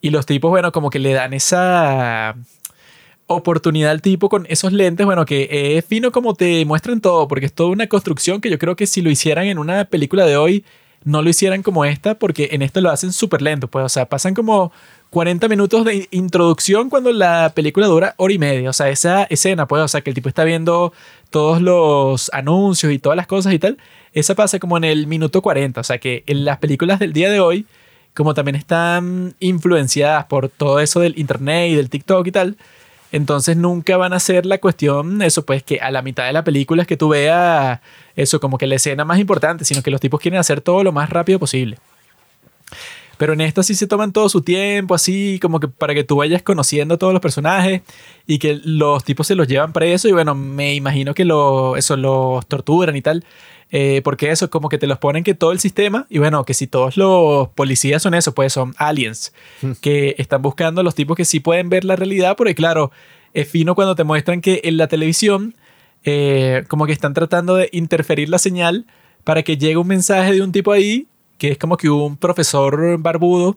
Y 0.00 0.10
los 0.10 0.26
tipos, 0.26 0.50
bueno, 0.50 0.72
como 0.72 0.90
que 0.90 0.98
le 0.98 1.12
dan 1.12 1.32
esa 1.32 2.36
oportunidad 3.32 3.90
al 3.90 4.02
tipo 4.02 4.28
con 4.28 4.46
esos 4.48 4.72
lentes, 4.72 5.06
bueno, 5.06 5.26
que 5.26 5.76
es 5.76 5.84
fino 5.84 6.12
como 6.12 6.34
te 6.34 6.64
muestran 6.64 7.00
todo, 7.00 7.28
porque 7.28 7.46
es 7.46 7.52
toda 7.52 7.70
una 7.70 7.86
construcción 7.86 8.40
que 8.40 8.50
yo 8.50 8.58
creo 8.58 8.76
que 8.76 8.86
si 8.86 9.02
lo 9.02 9.10
hicieran 9.10 9.46
en 9.46 9.58
una 9.58 9.84
película 9.84 10.24
de 10.26 10.36
hoy, 10.36 10.64
no 11.04 11.22
lo 11.22 11.30
hicieran 11.30 11.62
como 11.62 11.84
esta, 11.84 12.14
porque 12.14 12.50
en 12.52 12.62
esto 12.62 12.80
lo 12.80 12.90
hacen 12.90 13.12
súper 13.12 13.42
lento, 13.42 13.68
pues, 13.68 13.84
o 13.84 13.88
sea, 13.88 14.06
pasan 14.06 14.34
como 14.34 14.72
40 15.12 15.46
minutos 15.48 15.84
de 15.84 16.08
introducción 16.10 16.88
cuando 16.88 17.12
la 17.12 17.52
película 17.54 17.86
dura 17.86 18.14
hora 18.16 18.32
y 18.32 18.38
media. 18.38 18.70
O 18.70 18.72
sea, 18.72 18.88
esa 18.88 19.24
escena, 19.24 19.68
pues, 19.68 19.82
o 19.82 19.88
sea, 19.88 20.00
que 20.00 20.08
el 20.08 20.14
tipo 20.14 20.30
está 20.30 20.42
viendo 20.42 20.94
todos 21.28 21.60
los 21.60 22.30
anuncios 22.32 22.90
y 22.92 22.98
todas 22.98 23.16
las 23.16 23.26
cosas 23.26 23.52
y 23.52 23.58
tal, 23.58 23.76
esa 24.14 24.34
pasa 24.34 24.58
como 24.58 24.78
en 24.78 24.84
el 24.84 25.06
minuto 25.06 25.42
40. 25.42 25.82
O 25.82 25.84
sea, 25.84 25.98
que 25.98 26.24
en 26.26 26.46
las 26.46 26.58
películas 26.58 26.98
del 26.98 27.12
día 27.12 27.30
de 27.30 27.40
hoy, 27.40 27.66
como 28.14 28.32
también 28.32 28.54
están 28.54 29.34
influenciadas 29.38 30.24
por 30.26 30.48
todo 30.48 30.80
eso 30.80 31.00
del 31.00 31.18
internet 31.18 31.72
y 31.72 31.74
del 31.74 31.90
TikTok 31.90 32.26
y 32.26 32.32
tal, 32.32 32.56
entonces 33.12 33.56
nunca 33.56 33.96
van 33.98 34.14
a 34.14 34.20
ser 34.20 34.46
la 34.46 34.58
cuestión, 34.58 35.20
eso 35.22 35.44
pues 35.44 35.62
que 35.62 35.78
a 35.80 35.90
la 35.90 36.02
mitad 36.02 36.26
de 36.26 36.32
la 36.32 36.42
película 36.42 36.82
es 36.82 36.88
que 36.88 36.96
tú 36.96 37.10
veas 37.10 37.80
eso 38.16 38.40
como 38.40 38.58
que 38.58 38.66
la 38.66 38.76
escena 38.76 39.04
más 39.04 39.18
importante, 39.18 39.64
sino 39.64 39.82
que 39.82 39.90
los 39.90 40.00
tipos 40.00 40.20
quieren 40.20 40.40
hacer 40.40 40.62
todo 40.62 40.82
lo 40.82 40.92
más 40.92 41.10
rápido 41.10 41.38
posible. 41.38 41.78
Pero 43.22 43.34
en 43.34 43.40
esta 43.40 43.62
sí 43.62 43.76
se 43.76 43.86
toman 43.86 44.12
todo 44.12 44.28
su 44.28 44.42
tiempo, 44.42 44.96
así 44.96 45.38
como 45.40 45.60
que 45.60 45.68
para 45.68 45.94
que 45.94 46.02
tú 46.02 46.16
vayas 46.16 46.42
conociendo 46.42 46.94
a 46.94 46.98
todos 46.98 47.12
los 47.12 47.22
personajes 47.22 47.82
y 48.26 48.40
que 48.40 48.60
los 48.64 49.04
tipos 49.04 49.28
se 49.28 49.36
los 49.36 49.46
llevan 49.46 49.72
preso 49.72 50.08
y 50.08 50.10
bueno, 50.10 50.34
me 50.34 50.74
imagino 50.74 51.14
que 51.14 51.24
lo, 51.24 51.76
eso 51.76 51.96
los 51.96 52.44
torturan 52.48 52.96
y 52.96 53.00
tal. 53.00 53.24
Eh, 53.70 54.00
porque 54.02 54.32
eso, 54.32 54.50
como 54.50 54.68
que 54.68 54.76
te 54.76 54.88
los 54.88 54.98
ponen 54.98 55.22
que 55.22 55.34
todo 55.34 55.52
el 55.52 55.60
sistema, 55.60 56.04
y 56.10 56.18
bueno, 56.18 56.44
que 56.44 56.52
si 56.52 56.66
todos 56.66 56.96
los 56.96 57.46
policías 57.50 58.02
son 58.02 58.14
eso, 58.14 58.34
pues 58.34 58.54
son 58.54 58.74
aliens, 58.76 59.32
hmm. 59.60 59.74
que 59.80 60.16
están 60.18 60.42
buscando 60.42 60.80
a 60.80 60.84
los 60.84 60.96
tipos 60.96 61.16
que 61.16 61.24
sí 61.24 61.38
pueden 61.38 61.68
ver 61.68 61.84
la 61.84 61.94
realidad, 61.94 62.34
porque 62.36 62.56
claro, 62.56 62.90
es 63.34 63.48
fino 63.48 63.76
cuando 63.76 63.94
te 63.94 64.02
muestran 64.02 64.40
que 64.40 64.62
en 64.64 64.78
la 64.78 64.88
televisión, 64.88 65.54
eh, 66.02 66.64
como 66.66 66.86
que 66.86 66.92
están 66.92 67.14
tratando 67.14 67.54
de 67.54 67.68
interferir 67.70 68.28
la 68.28 68.40
señal 68.40 68.84
para 69.22 69.44
que 69.44 69.56
llegue 69.56 69.76
un 69.76 69.86
mensaje 69.86 70.32
de 70.32 70.42
un 70.42 70.50
tipo 70.50 70.72
ahí 70.72 71.06
que 71.42 71.50
es 71.50 71.58
como 71.58 71.76
que 71.76 71.90
un 71.90 72.16
profesor 72.16 72.98
barbudo 73.00 73.56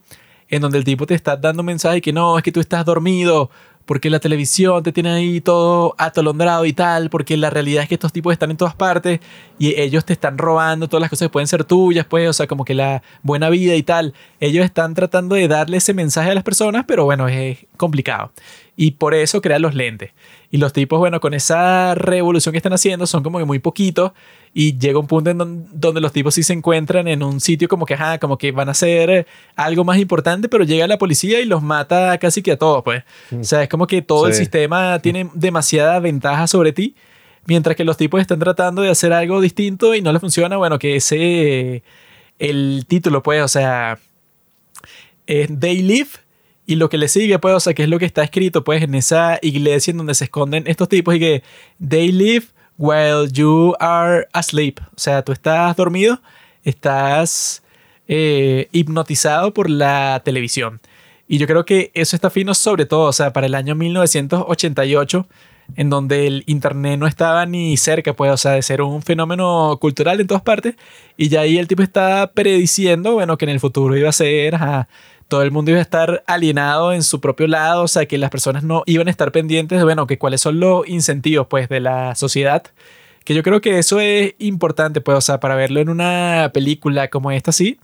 en 0.49 0.60
donde 0.60 0.80
el 0.80 0.84
tipo 0.84 1.06
te 1.06 1.14
está 1.14 1.38
dando 1.38 1.62
un 1.62 1.68
mensaje 1.68 2.02
que 2.02 2.12
no, 2.12 2.36
es 2.36 2.44
que 2.44 2.52
tú 2.52 2.60
estás 2.60 2.84
dormido, 2.84 3.52
porque 3.86 4.10
la 4.10 4.20
televisión 4.20 4.82
te 4.82 4.91
tiene 4.91 5.12
ahí 5.12 5.40
todo 5.40 5.94
atolondrado 5.99 6.66
y 6.66 6.74
tal, 6.74 7.12
porque 7.12 7.38
la 7.38 7.52
realidad 7.52 7.84
es 7.84 7.90
que 7.90 7.94
estos 7.94 8.12
tipos 8.12 8.34
están 8.34 8.49
en 8.49 8.57
todas 8.57 8.74
partes 8.74 9.20
y 9.60 9.80
ellos 9.80 10.03
te 10.03 10.14
están 10.14 10.40
robando 10.40 10.88
todas 10.88 11.02
las 11.02 11.12
cosas 11.12 11.28
que 11.28 11.32
pueden 11.32 11.48
ser 11.48 11.64
tuyas, 11.64 12.07
pues, 12.07 12.28
o 12.28 12.34
sea, 12.34 12.48
como 12.48 12.66
que 12.66 12.74
la 12.74 13.03
buena 13.22 13.52
vida 13.52 13.76
y 13.76 13.84
tal. 13.84 14.16
Ellos 14.40 14.66
están 14.66 14.95
tratando 14.95 15.36
de 15.36 15.48
darle 15.48 15.78
ese 15.78 15.94
mensaje 15.94 16.32
a 16.32 16.34
las 16.34 16.44
personas, 16.44 16.86
pero 16.88 17.06
bueno, 17.06 17.28
es 17.28 17.68
complicado. 17.78 18.32
Y 18.76 18.91
por 18.91 19.14
eso 19.14 19.41
crean 19.41 19.62
los 19.62 19.76
lentes. 19.76 20.12
Y 20.49 20.57
los 20.57 20.74
tipos, 20.74 20.98
bueno, 20.98 21.20
con 21.20 21.36
esa 21.36 21.94
revolución 21.94 22.52
que 22.52 22.57
están 22.57 22.74
haciendo, 22.74 23.06
son 23.06 23.22
como 23.22 23.38
que 23.38 23.45
muy 23.45 23.60
poquitos. 23.60 24.12
Y 24.57 24.80
llega 24.80 24.98
un 24.98 25.06
punto 25.06 25.30
en 25.30 25.38
donde, 25.38 25.99
los 25.99 26.14
tipos 26.14 26.34
sí 26.34 26.41
se 26.41 26.53
encuentran 26.53 27.10
en 27.10 27.23
un 27.23 27.41
sitio 27.41 27.68
como 27.68 27.86
que, 27.86 27.95
ajá, 27.95 28.19
como 28.19 28.38
que 28.38 28.53
van 28.53 28.69
a 28.69 28.72
hacer 28.72 29.27
algo 29.57 29.84
más 29.84 29.98
importante, 29.98 30.48
pero 30.48 30.64
llega 30.64 30.88
la 30.88 30.98
policía 30.98 31.41
y 31.41 31.45
los 31.45 31.61
mata 31.61 32.18
casi 32.19 32.41
que 32.41 32.53
a 32.53 32.57
todos, 32.57 32.82
pues. 32.82 33.03
Mm. 33.32 33.41
O 33.41 33.44
sea, 33.44 33.64
es 33.64 33.68
como 33.68 33.86
que 33.86 34.02
todo 34.02 34.27
el 34.27 34.34
sistema 34.34 34.99
tiene 34.99 35.30
demasiada 35.34 35.99
ventaja 35.99 36.48
sobre 36.48 36.72
ti. 36.72 36.95
Mientras 37.48 37.76
que 37.76 37.84
los 37.84 37.98
tipos 37.98 38.22
están 38.22 38.40
tratando 38.40 38.82
de 38.82 38.90
hacer 38.90 39.11
algo 39.11 39.41
distinto 39.41 39.94
y 39.94 40.02
no 40.02 40.14
les 40.14 40.22
funciona, 40.22 40.56
bueno, 40.56 40.80
que 40.80 40.95
ese, 40.95 41.84
el 42.40 42.86
título, 42.88 43.23
pues, 43.23 43.41
o 43.41 43.49
sea, 43.49 43.99
es 45.27 45.49
They 45.60 45.82
Live 45.82 46.11
y 46.65 46.76
lo 46.76 46.88
que 46.88 46.98
le 46.98 47.10
sigue, 47.10 47.38
pues, 47.40 47.56
o 47.56 47.60
sea, 47.60 47.73
que 47.73 47.84
es 47.84 47.90
lo 47.90 47.99
que 47.99 48.06
está 48.06 48.23
escrito, 48.23 48.64
pues, 48.64 48.82
en 48.82 48.95
esa 48.95 49.38
iglesia 49.41 49.91
en 49.91 49.98
donde 49.98 50.15
se 50.15 50.23
esconden 50.23 50.64
estos 50.65 50.88
tipos 50.88 51.14
y 51.14 51.19
que 51.19 51.44
they 51.86 52.14
live 52.14 52.45
while 52.77 53.27
you 53.31 53.76
are 53.80 54.27
asleep. 54.34 54.80
O 54.95 54.99
sea, 54.99 55.23
tú 55.23 55.31
estás 55.31 55.76
dormido, 55.76 56.22
estás 56.64 57.64
eh, 58.07 58.68
hipnotizado 58.72 59.53
por 59.53 59.69
la 59.69 60.22
televisión. 60.23 60.81
Y 61.27 61.39
yo 61.39 61.47
creo 61.47 61.65
que 61.65 61.91
eso 61.93 62.15
está 62.15 62.30
fino 62.30 62.53
sobre 62.53 62.85
todo, 62.85 63.10
o 63.10 63.14
sea, 63.14 63.34
para 63.34 63.47
el 63.47 63.56
año 63.56 63.73
1988, 63.73 65.27
en 65.76 65.89
donde 65.89 66.27
el 66.27 66.43
Internet 66.45 66.99
no 66.99 67.07
estaba 67.07 67.45
ni 67.47 67.76
cerca, 67.77 68.14
pues, 68.14 68.31
o 68.31 68.38
sea, 68.38 68.52
de 68.52 68.61
ser 68.61 68.81
un 68.84 69.02
fenómeno 69.02 69.77
cultural 69.81 70.22
en 70.22 70.27
todas 70.27 70.43
partes. 70.43 70.76
Y 71.18 71.30
ya 71.30 71.41
ahí 71.41 71.57
el 71.57 71.68
tipo 71.68 71.81
está 71.81 72.31
prediciendo, 72.34 73.14
bueno, 73.14 73.38
que 73.38 73.45
en 73.45 73.52
el 73.52 73.60
futuro 73.60 73.97
iba 73.97 74.10
a 74.10 74.14
ser 74.14 74.56
todo 75.27 75.41
el 75.41 75.52
mundo 75.52 75.72
iba 75.72 75.80
a 75.80 75.84
estar 75.84 76.23
alienado 76.27 76.93
en 76.93 77.03
su 77.03 77.19
propio 77.19 77.47
lado, 77.47 77.84
o 77.84 77.88
sea, 77.88 78.06
que 78.06 78.18
las 78.18 78.30
personas 78.30 78.64
no 78.64 78.84
iban 78.85 79.07
a 79.07 79.11
estar 79.11 79.31
pendientes 79.31 79.77
de, 79.77 79.84
bueno, 79.84 80.07
que 80.07 80.18
cuáles 80.18 80.41
son 80.41 80.60
los 80.60 80.88
incentivos, 80.88 81.47
pues, 81.47 81.69
de 81.69 81.80
la 81.80 82.15
sociedad. 82.15 82.64
Que 83.23 83.34
yo 83.34 83.41
creo 83.41 83.60
que 83.61 83.80
eso 83.80 83.99
es 83.99 84.35
importante, 84.38 85.02
pues, 85.02 85.18
o 85.18 85.22
sea, 85.22 85.39
para 85.39 85.56
verlo 85.56 85.80
en 85.80 85.89
una 85.89 86.52
película 86.53 87.10
como 87.10 87.31
esta, 87.31 87.52
sí, 87.52 87.80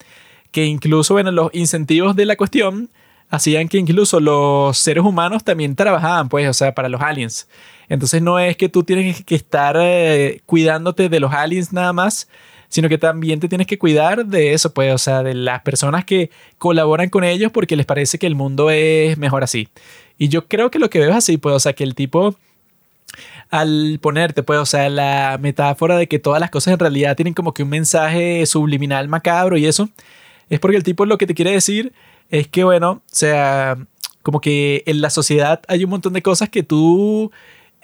que 0.51 0.65
incluso, 0.65 1.15
bueno, 1.15 1.31
los 1.31 1.49
incentivos 1.53 2.15
de 2.15 2.25
la 2.25 2.35
cuestión 2.35 2.89
hacían 3.29 3.69
que 3.69 3.77
incluso 3.77 4.19
los 4.19 4.77
seres 4.77 5.03
humanos 5.03 5.43
también 5.43 5.75
trabajaban, 5.75 6.29
pues, 6.29 6.47
o 6.47 6.53
sea, 6.53 6.75
para 6.75 6.89
los 6.89 7.01
aliens. 7.01 7.47
Entonces 7.89 8.21
no 8.21 8.39
es 8.39 8.55
que 8.55 8.69
tú 8.69 8.83
tienes 8.83 9.23
que 9.23 9.35
estar 9.35 9.77
eh, 9.79 10.41
cuidándote 10.45 11.09
de 11.09 11.19
los 11.19 11.33
aliens 11.33 11.73
nada 11.73 11.93
más, 11.93 12.27
sino 12.71 12.87
que 12.87 12.97
también 12.97 13.41
te 13.41 13.49
tienes 13.49 13.67
que 13.67 13.77
cuidar 13.77 14.25
de 14.25 14.53
eso, 14.53 14.73
pues, 14.73 14.93
o 14.93 14.97
sea, 14.97 15.23
de 15.23 15.33
las 15.33 15.61
personas 15.61 16.05
que 16.05 16.31
colaboran 16.57 17.09
con 17.09 17.25
ellos 17.25 17.51
porque 17.51 17.75
les 17.75 17.85
parece 17.85 18.17
que 18.17 18.27
el 18.27 18.33
mundo 18.33 18.71
es 18.71 19.17
mejor 19.17 19.43
así. 19.43 19.67
Y 20.17 20.29
yo 20.29 20.47
creo 20.47 20.71
que 20.71 20.79
lo 20.79 20.89
que 20.89 20.99
veo 20.99 21.09
es 21.09 21.17
así, 21.17 21.37
pues, 21.37 21.53
o 21.53 21.59
sea, 21.59 21.73
que 21.73 21.83
el 21.83 21.95
tipo 21.95 22.35
al 23.49 23.99
ponerte, 24.01 24.41
pues, 24.41 24.57
o 24.57 24.65
sea, 24.65 24.89
la 24.89 25.37
metáfora 25.41 25.97
de 25.97 26.07
que 26.07 26.17
todas 26.17 26.39
las 26.39 26.49
cosas 26.49 26.73
en 26.73 26.79
realidad 26.79 27.17
tienen 27.17 27.33
como 27.33 27.53
que 27.53 27.63
un 27.63 27.69
mensaje 27.69 28.45
subliminal 28.45 29.09
macabro 29.09 29.57
y 29.57 29.65
eso, 29.65 29.89
es 30.49 30.61
porque 30.61 30.77
el 30.77 30.83
tipo 30.83 31.05
lo 31.05 31.17
que 31.17 31.27
te 31.27 31.33
quiere 31.35 31.51
decir 31.51 31.91
es 32.29 32.47
que, 32.47 32.63
bueno, 32.63 32.91
o 32.91 33.01
sea, 33.07 33.77
como 34.23 34.39
que 34.39 34.83
en 34.85 35.01
la 35.01 35.09
sociedad 35.09 35.59
hay 35.67 35.83
un 35.83 35.89
montón 35.89 36.13
de 36.13 36.21
cosas 36.21 36.47
que 36.47 36.63
tú 36.63 37.31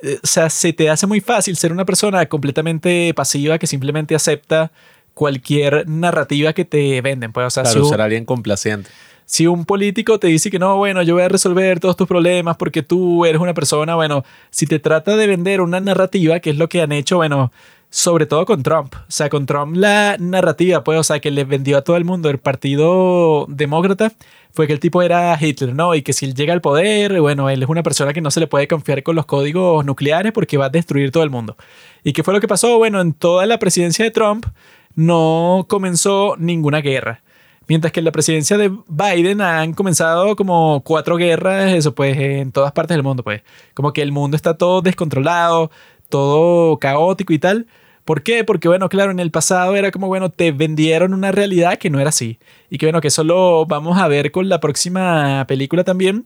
o 0.04 0.28
sea, 0.28 0.50
se 0.50 0.74
te 0.74 0.90
hace 0.90 1.08
muy 1.08 1.22
fácil 1.22 1.58
ser 1.58 1.72
una 1.72 1.86
persona 1.86 2.26
completamente 2.28 3.14
pasiva 3.14 3.58
que 3.58 3.68
simplemente 3.68 4.16
acepta 4.16 4.72
cualquier 5.14 5.88
narrativa 5.90 6.54
que 6.54 6.66
te 6.66 7.02
venden. 7.02 7.32
Pues, 7.34 7.48
o 7.48 7.50
sea, 7.50 7.64
claro, 7.64 7.86
ser 7.86 8.02
alguien 8.02 8.26
complaciente. 8.26 8.90
Si 9.26 9.46
un 9.46 9.66
político 9.66 10.20
te 10.20 10.28
dice 10.28 10.50
que 10.50 10.60
no, 10.60 10.78
bueno, 10.78 11.02
yo 11.02 11.16
voy 11.16 11.24
a 11.24 11.28
resolver 11.28 11.82
todos 11.82 11.98
tus 11.98 12.08
problemas 12.08 12.56
porque 12.56 12.82
tú 12.82 13.26
eres 13.26 13.42
una 13.42 13.54
persona, 13.54 13.96
bueno, 13.96 14.24
si 14.52 14.68
te 14.68 14.80
trata 14.80 15.18
de 15.18 15.28
vender 15.28 15.60
una 15.60 15.82
narrativa, 15.82 16.40
que 16.40 16.52
es 16.52 16.58
lo 16.58 16.70
que 16.70 16.82
han 16.82 16.94
hecho, 16.94 17.18
bueno, 17.18 17.52
sobre 17.98 18.28
todo 18.28 18.46
con 18.46 18.62
Trump. 18.62 18.94
O 18.94 19.00
sea, 19.08 19.28
con 19.28 19.48
Trump 19.48 19.76
la 19.76 20.18
narrativa, 20.20 20.84
pues, 20.84 21.00
o 21.00 21.04
sea, 21.04 21.20
que 21.20 21.32
le 21.32 21.46
vendió 21.46 21.80
a 21.80 21.82
todo 21.82 21.98
el 21.98 22.06
mundo 22.06 22.30
el 22.30 22.38
partido 22.38 23.48
demócrata 23.50 24.12
fue 24.52 24.68
que 24.68 24.74
el 24.74 24.80
tipo 24.80 25.02
era 25.02 25.36
Hitler, 25.42 25.74
¿no? 25.74 25.96
Y 25.96 26.04
que 26.04 26.14
si 26.14 26.26
él 26.28 26.36
llega 26.36 26.54
al 26.54 26.62
poder, 26.62 27.20
bueno, 27.20 27.50
él 27.50 27.64
es 27.64 27.70
una 27.70 27.82
persona 27.82 28.14
que 28.14 28.22
no 28.22 28.30
se 28.30 28.40
le 28.40 28.46
puede 28.46 28.68
confiar 28.68 29.02
con 29.02 29.16
los 29.16 29.26
códigos 29.26 29.84
nucleares 29.84 30.32
porque 30.32 30.58
va 30.58 30.66
a 30.66 30.70
destruir 30.70 31.12
todo 31.12 31.24
el 31.24 31.32
mundo. 31.32 31.58
¿Y 32.04 32.14
qué 32.14 32.22
fue 32.22 32.36
lo 32.36 32.40
que 32.40 32.48
pasó? 32.48 32.78
Bueno, 32.78 33.02
en 33.02 33.14
toda 33.14 33.48
la 33.48 33.58
presidencia 33.58 34.06
de 34.06 34.12
Trump 34.12 34.46
no 34.94 35.66
comenzó 35.68 36.36
ninguna 36.38 36.82
guerra. 36.82 37.24
Mientras 37.68 37.92
que 37.92 38.00
en 38.00 38.06
la 38.06 38.12
presidencia 38.12 38.60
de 38.60 38.72
Biden 38.88 39.42
han 39.42 39.74
comenzado 39.74 40.36
como 40.36 40.84
cuatro 40.84 41.16
guerras, 41.18 41.74
eso 41.74 41.96
pues, 41.96 42.16
en 42.16 42.52
todas 42.52 42.74
partes 42.74 42.96
del 42.96 43.04
mundo, 43.04 43.24
pues. 43.24 43.42
Como 43.74 43.92
que 43.92 44.04
el 44.04 44.12
mundo 44.12 44.38
está 44.38 44.56
todo 44.56 44.84
descontrolado, 44.84 45.72
todo 46.10 46.78
caótico 46.78 47.34
y 47.34 47.40
tal. 47.40 47.68
¿Por 48.08 48.24
qué? 48.24 48.46
Porque, 48.46 48.70
bueno, 48.70 48.88
claro, 48.88 49.12
en 49.12 49.20
el 49.20 49.32
pasado 49.32 49.76
era 49.76 49.92
como, 49.92 50.08
bueno, 50.08 50.30
te 50.30 50.54
vendieron 50.54 51.14
una 51.14 51.34
realidad 51.34 51.78
que 51.78 51.90
no 51.90 52.00
era 52.00 52.08
así. 52.08 52.40
Y 52.70 52.78
que, 52.78 52.86
bueno, 52.86 53.02
que 53.02 53.10
eso 53.10 53.26
lo 53.26 53.66
vamos 53.66 53.98
a 53.98 54.08
ver 54.08 54.32
con 54.32 54.48
la 54.48 54.62
próxima 54.62 55.44
película 55.46 55.84
también. 55.84 56.26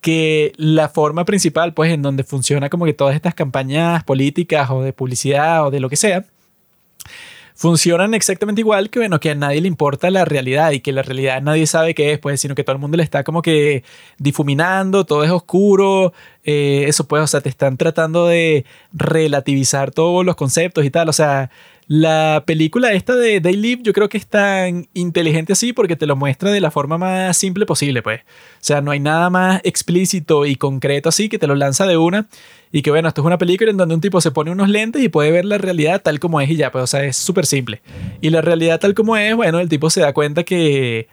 Que 0.00 0.52
la 0.56 0.88
forma 0.88 1.24
principal, 1.24 1.74
pues, 1.74 1.92
en 1.92 2.02
donde 2.02 2.22
funciona 2.22 2.70
como 2.70 2.84
que 2.84 2.94
todas 2.94 3.16
estas 3.16 3.34
campañas 3.34 4.04
políticas 4.04 4.70
o 4.70 4.82
de 4.82 4.92
publicidad 4.92 5.66
o 5.66 5.72
de 5.72 5.80
lo 5.80 5.88
que 5.90 5.96
sea, 5.96 6.24
funcionan 7.56 8.12
exactamente 8.12 8.60
igual 8.60 8.90
que, 8.90 8.98
bueno, 8.98 9.18
que 9.18 9.30
a 9.30 9.34
nadie 9.34 9.62
le 9.62 9.68
importa 9.68 10.10
la 10.10 10.26
realidad 10.26 10.72
y 10.72 10.80
que 10.80 10.92
la 10.92 11.02
realidad 11.02 11.40
nadie 11.40 11.66
sabe 11.66 11.94
qué 11.94 12.12
es, 12.12 12.18
pues, 12.18 12.40
sino 12.40 12.54
que 12.54 12.62
todo 12.62 12.76
el 12.76 12.80
mundo 12.80 12.98
le 12.98 13.02
está 13.02 13.24
como 13.24 13.40
que 13.40 13.82
difuminando, 14.18 15.04
todo 15.04 15.24
es 15.24 15.30
oscuro, 15.30 16.12
eh, 16.44 16.84
eso 16.86 17.08
pues, 17.08 17.22
o 17.22 17.26
sea, 17.26 17.40
te 17.40 17.48
están 17.48 17.78
tratando 17.78 18.26
de 18.26 18.66
relativizar 18.92 19.90
todos 19.90 20.24
los 20.24 20.36
conceptos 20.36 20.84
y 20.84 20.90
tal, 20.90 21.08
o 21.08 21.14
sea, 21.14 21.50
La 21.88 22.42
película 22.44 22.92
esta 22.92 23.14
de 23.14 23.40
They 23.40 23.56
Live 23.56 23.82
yo 23.84 23.92
creo 23.92 24.08
que 24.08 24.18
es 24.18 24.26
tan 24.26 24.88
inteligente 24.92 25.52
así 25.52 25.72
porque 25.72 25.94
te 25.94 26.06
lo 26.06 26.16
muestra 26.16 26.50
de 26.50 26.60
la 26.60 26.72
forma 26.72 26.98
más 26.98 27.36
simple 27.36 27.64
posible, 27.64 28.02
pues. 28.02 28.22
O 28.22 28.24
sea, 28.60 28.80
no 28.80 28.90
hay 28.90 28.98
nada 28.98 29.30
más 29.30 29.60
explícito 29.62 30.46
y 30.46 30.56
concreto 30.56 31.08
así 31.08 31.28
que 31.28 31.38
te 31.38 31.46
lo 31.46 31.54
lanza 31.54 31.86
de 31.86 31.96
una 31.96 32.26
y 32.72 32.82
que 32.82 32.90
bueno, 32.90 33.06
esto 33.06 33.20
es 33.20 33.26
una 33.26 33.38
película 33.38 33.70
en 33.70 33.76
donde 33.76 33.94
un 33.94 34.00
tipo 34.00 34.20
se 34.20 34.32
pone 34.32 34.50
unos 34.50 34.68
lentes 34.68 35.00
y 35.00 35.08
puede 35.08 35.30
ver 35.30 35.44
la 35.44 35.58
realidad 35.58 36.02
tal 36.02 36.18
como 36.18 36.40
es 36.40 36.50
y 36.50 36.56
ya, 36.56 36.72
pues 36.72 36.82
o 36.82 36.86
sea, 36.88 37.04
es 37.04 37.16
súper 37.16 37.46
simple. 37.46 37.80
Y 38.20 38.30
la 38.30 38.40
realidad 38.40 38.80
tal 38.80 38.94
como 38.94 39.16
es, 39.16 39.36
bueno, 39.36 39.60
el 39.60 39.68
tipo 39.68 39.88
se 39.88 40.00
da 40.00 40.12
cuenta 40.12 40.42
que 40.42 41.08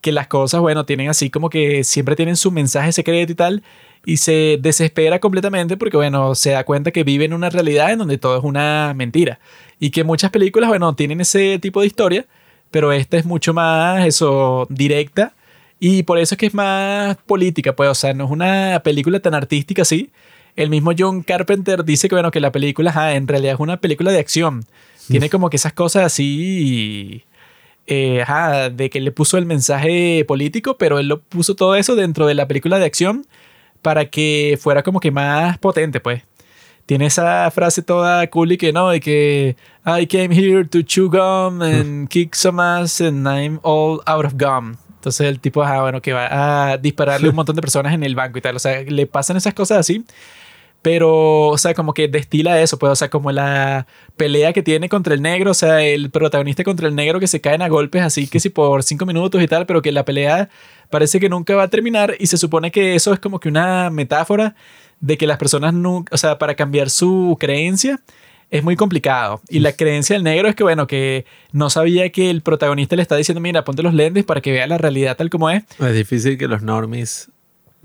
que 0.00 0.12
las 0.12 0.28
cosas, 0.28 0.60
bueno, 0.60 0.86
tienen 0.86 1.08
así 1.08 1.30
como 1.30 1.50
que 1.50 1.82
siempre 1.82 2.14
tienen 2.14 2.36
su 2.36 2.52
mensaje 2.52 2.92
secreto 2.92 3.32
y 3.32 3.34
tal, 3.34 3.62
y 4.06 4.18
se 4.18 4.58
desespera 4.62 5.18
completamente 5.18 5.76
porque, 5.76 5.96
bueno, 5.96 6.36
se 6.36 6.52
da 6.52 6.62
cuenta 6.64 6.92
que 6.92 7.02
vive 7.02 7.24
en 7.24 7.32
una 7.32 7.50
realidad 7.50 7.90
en 7.90 7.98
donde 7.98 8.18
todo 8.18 8.38
es 8.38 8.44
una 8.44 8.94
mentira. 8.94 9.40
Y 9.80 9.90
que 9.90 10.04
muchas 10.04 10.30
películas, 10.30 10.68
bueno, 10.68 10.94
tienen 10.94 11.20
ese 11.20 11.58
tipo 11.58 11.80
de 11.80 11.88
historia, 11.88 12.24
pero 12.70 12.92
esta 12.92 13.16
es 13.16 13.26
mucho 13.26 13.52
más, 13.52 14.06
eso, 14.06 14.68
directa. 14.70 15.34
Y 15.80 16.04
por 16.04 16.18
eso 16.18 16.36
es 16.36 16.38
que 16.38 16.46
es 16.46 16.54
más 16.54 17.16
política, 17.26 17.74
pues, 17.74 17.90
o 17.90 17.94
sea, 17.96 18.14
no 18.14 18.26
es 18.26 18.30
una 18.30 18.80
película 18.84 19.18
tan 19.18 19.34
artística 19.34 19.82
así. 19.82 20.10
El 20.54 20.70
mismo 20.70 20.92
John 20.96 21.24
Carpenter 21.24 21.84
dice 21.84 22.08
que, 22.08 22.14
bueno, 22.14 22.30
que 22.30 22.38
la 22.38 22.52
película, 22.52 23.12
en 23.12 23.26
realidad 23.26 23.54
es 23.54 23.60
una 23.60 23.78
película 23.78 24.12
de 24.12 24.20
acción. 24.20 24.64
Tiene 25.08 25.28
como 25.30 25.50
que 25.50 25.56
esas 25.56 25.72
cosas 25.72 26.04
así 26.04 27.24
eh, 27.88 28.24
de 28.72 28.88
que 28.88 29.00
le 29.00 29.10
puso 29.10 29.36
el 29.36 29.46
mensaje 29.46 30.24
político, 30.28 30.76
pero 30.78 31.00
él 31.00 31.08
lo 31.08 31.20
puso 31.20 31.56
todo 31.56 31.74
eso 31.74 31.96
dentro 31.96 32.26
de 32.28 32.34
la 32.34 32.46
película 32.46 32.78
de 32.78 32.84
acción 32.84 33.26
para 33.86 34.06
que 34.06 34.58
fuera 34.60 34.82
como 34.82 34.98
que 34.98 35.12
más 35.12 35.58
potente, 35.58 36.00
pues. 36.00 36.20
Tiene 36.86 37.06
esa 37.06 37.48
frase 37.52 37.82
toda 37.82 38.28
cool 38.30 38.50
y 38.50 38.56
que 38.56 38.72
no, 38.72 38.88
de 38.88 38.98
que 38.98 39.54
I 39.86 40.08
came 40.08 40.34
here 40.34 40.64
to 40.64 40.82
chew 40.82 41.08
gum 41.08 41.62
and 41.62 42.08
kick 42.08 42.34
some 42.34 42.60
ass 42.60 43.00
and 43.00 43.28
I'm 43.28 43.60
all 43.62 44.02
out 44.04 44.24
of 44.24 44.34
gum. 44.34 44.74
Entonces 44.96 45.28
el 45.28 45.38
tipo, 45.38 45.62
ah, 45.62 45.82
bueno, 45.82 46.02
que 46.02 46.12
va 46.12 46.72
a 46.72 46.78
dispararle 46.78 47.28
un 47.28 47.36
montón 47.36 47.54
de 47.54 47.62
personas 47.62 47.94
en 47.94 48.02
el 48.02 48.16
banco 48.16 48.38
y 48.38 48.40
tal. 48.40 48.56
O 48.56 48.58
sea, 48.58 48.82
le 48.82 49.06
pasan 49.06 49.36
esas 49.36 49.54
cosas 49.54 49.78
así 49.78 50.04
pero, 50.82 51.48
o 51.48 51.58
sea, 51.58 51.74
como 51.74 51.94
que 51.94 52.06
destila 52.08 52.60
eso, 52.60 52.78
pues, 52.78 52.92
o 52.92 52.96
sea, 52.96 53.10
como 53.10 53.32
la 53.32 53.86
pelea 54.16 54.52
que 54.52 54.62
tiene 54.62 54.88
contra 54.88 55.14
el 55.14 55.22
negro, 55.22 55.50
o 55.50 55.54
sea, 55.54 55.82
el 55.82 56.10
protagonista 56.10 56.62
contra 56.62 56.86
el 56.86 56.94
negro 56.94 57.18
que 57.18 57.26
se 57.26 57.40
caen 57.40 57.62
a 57.62 57.68
golpes 57.68 58.02
así 58.02 58.28
que 58.28 58.38
si 58.38 58.50
por 58.50 58.82
cinco 58.82 59.04
minutos 59.04 59.42
y 59.42 59.48
tal, 59.48 59.66
pero 59.66 59.82
que 59.82 59.90
la 59.92 60.04
pelea 60.04 60.48
parece 60.90 61.18
que 61.18 61.28
nunca 61.28 61.56
va 61.56 61.64
a 61.64 61.68
terminar 61.68 62.14
y 62.18 62.28
se 62.28 62.36
supone 62.36 62.70
que 62.70 62.94
eso 62.94 63.12
es 63.12 63.18
como 63.18 63.40
que 63.40 63.48
una 63.48 63.90
metáfora 63.90 64.54
de 65.00 65.18
que 65.18 65.26
las 65.26 65.38
personas 65.38 65.74
nunca, 65.74 66.14
o 66.14 66.18
sea, 66.18 66.38
para 66.38 66.54
cambiar 66.54 66.90
su 66.90 67.36
creencia 67.38 68.00
es 68.50 68.62
muy 68.62 68.76
complicado. 68.76 69.40
Y 69.48 69.58
la 69.58 69.72
creencia 69.72 70.14
del 70.14 70.22
negro 70.22 70.48
es 70.48 70.54
que, 70.54 70.62
bueno, 70.62 70.86
que 70.86 71.24
no 71.52 71.68
sabía 71.70 72.10
que 72.10 72.30
el 72.30 72.42
protagonista 72.42 72.96
le 72.96 73.02
está 73.02 73.16
diciendo, 73.16 73.40
mira, 73.40 73.64
ponte 73.64 73.82
los 73.82 73.94
lentes 73.94 74.24
para 74.24 74.40
que 74.40 74.52
vea 74.52 74.66
la 74.66 74.78
realidad 74.78 75.16
tal 75.16 75.30
como 75.30 75.50
es. 75.50 75.64
Es 75.80 75.94
difícil 75.94 76.38
que 76.38 76.46
los 76.46 76.62
normies 76.62 77.30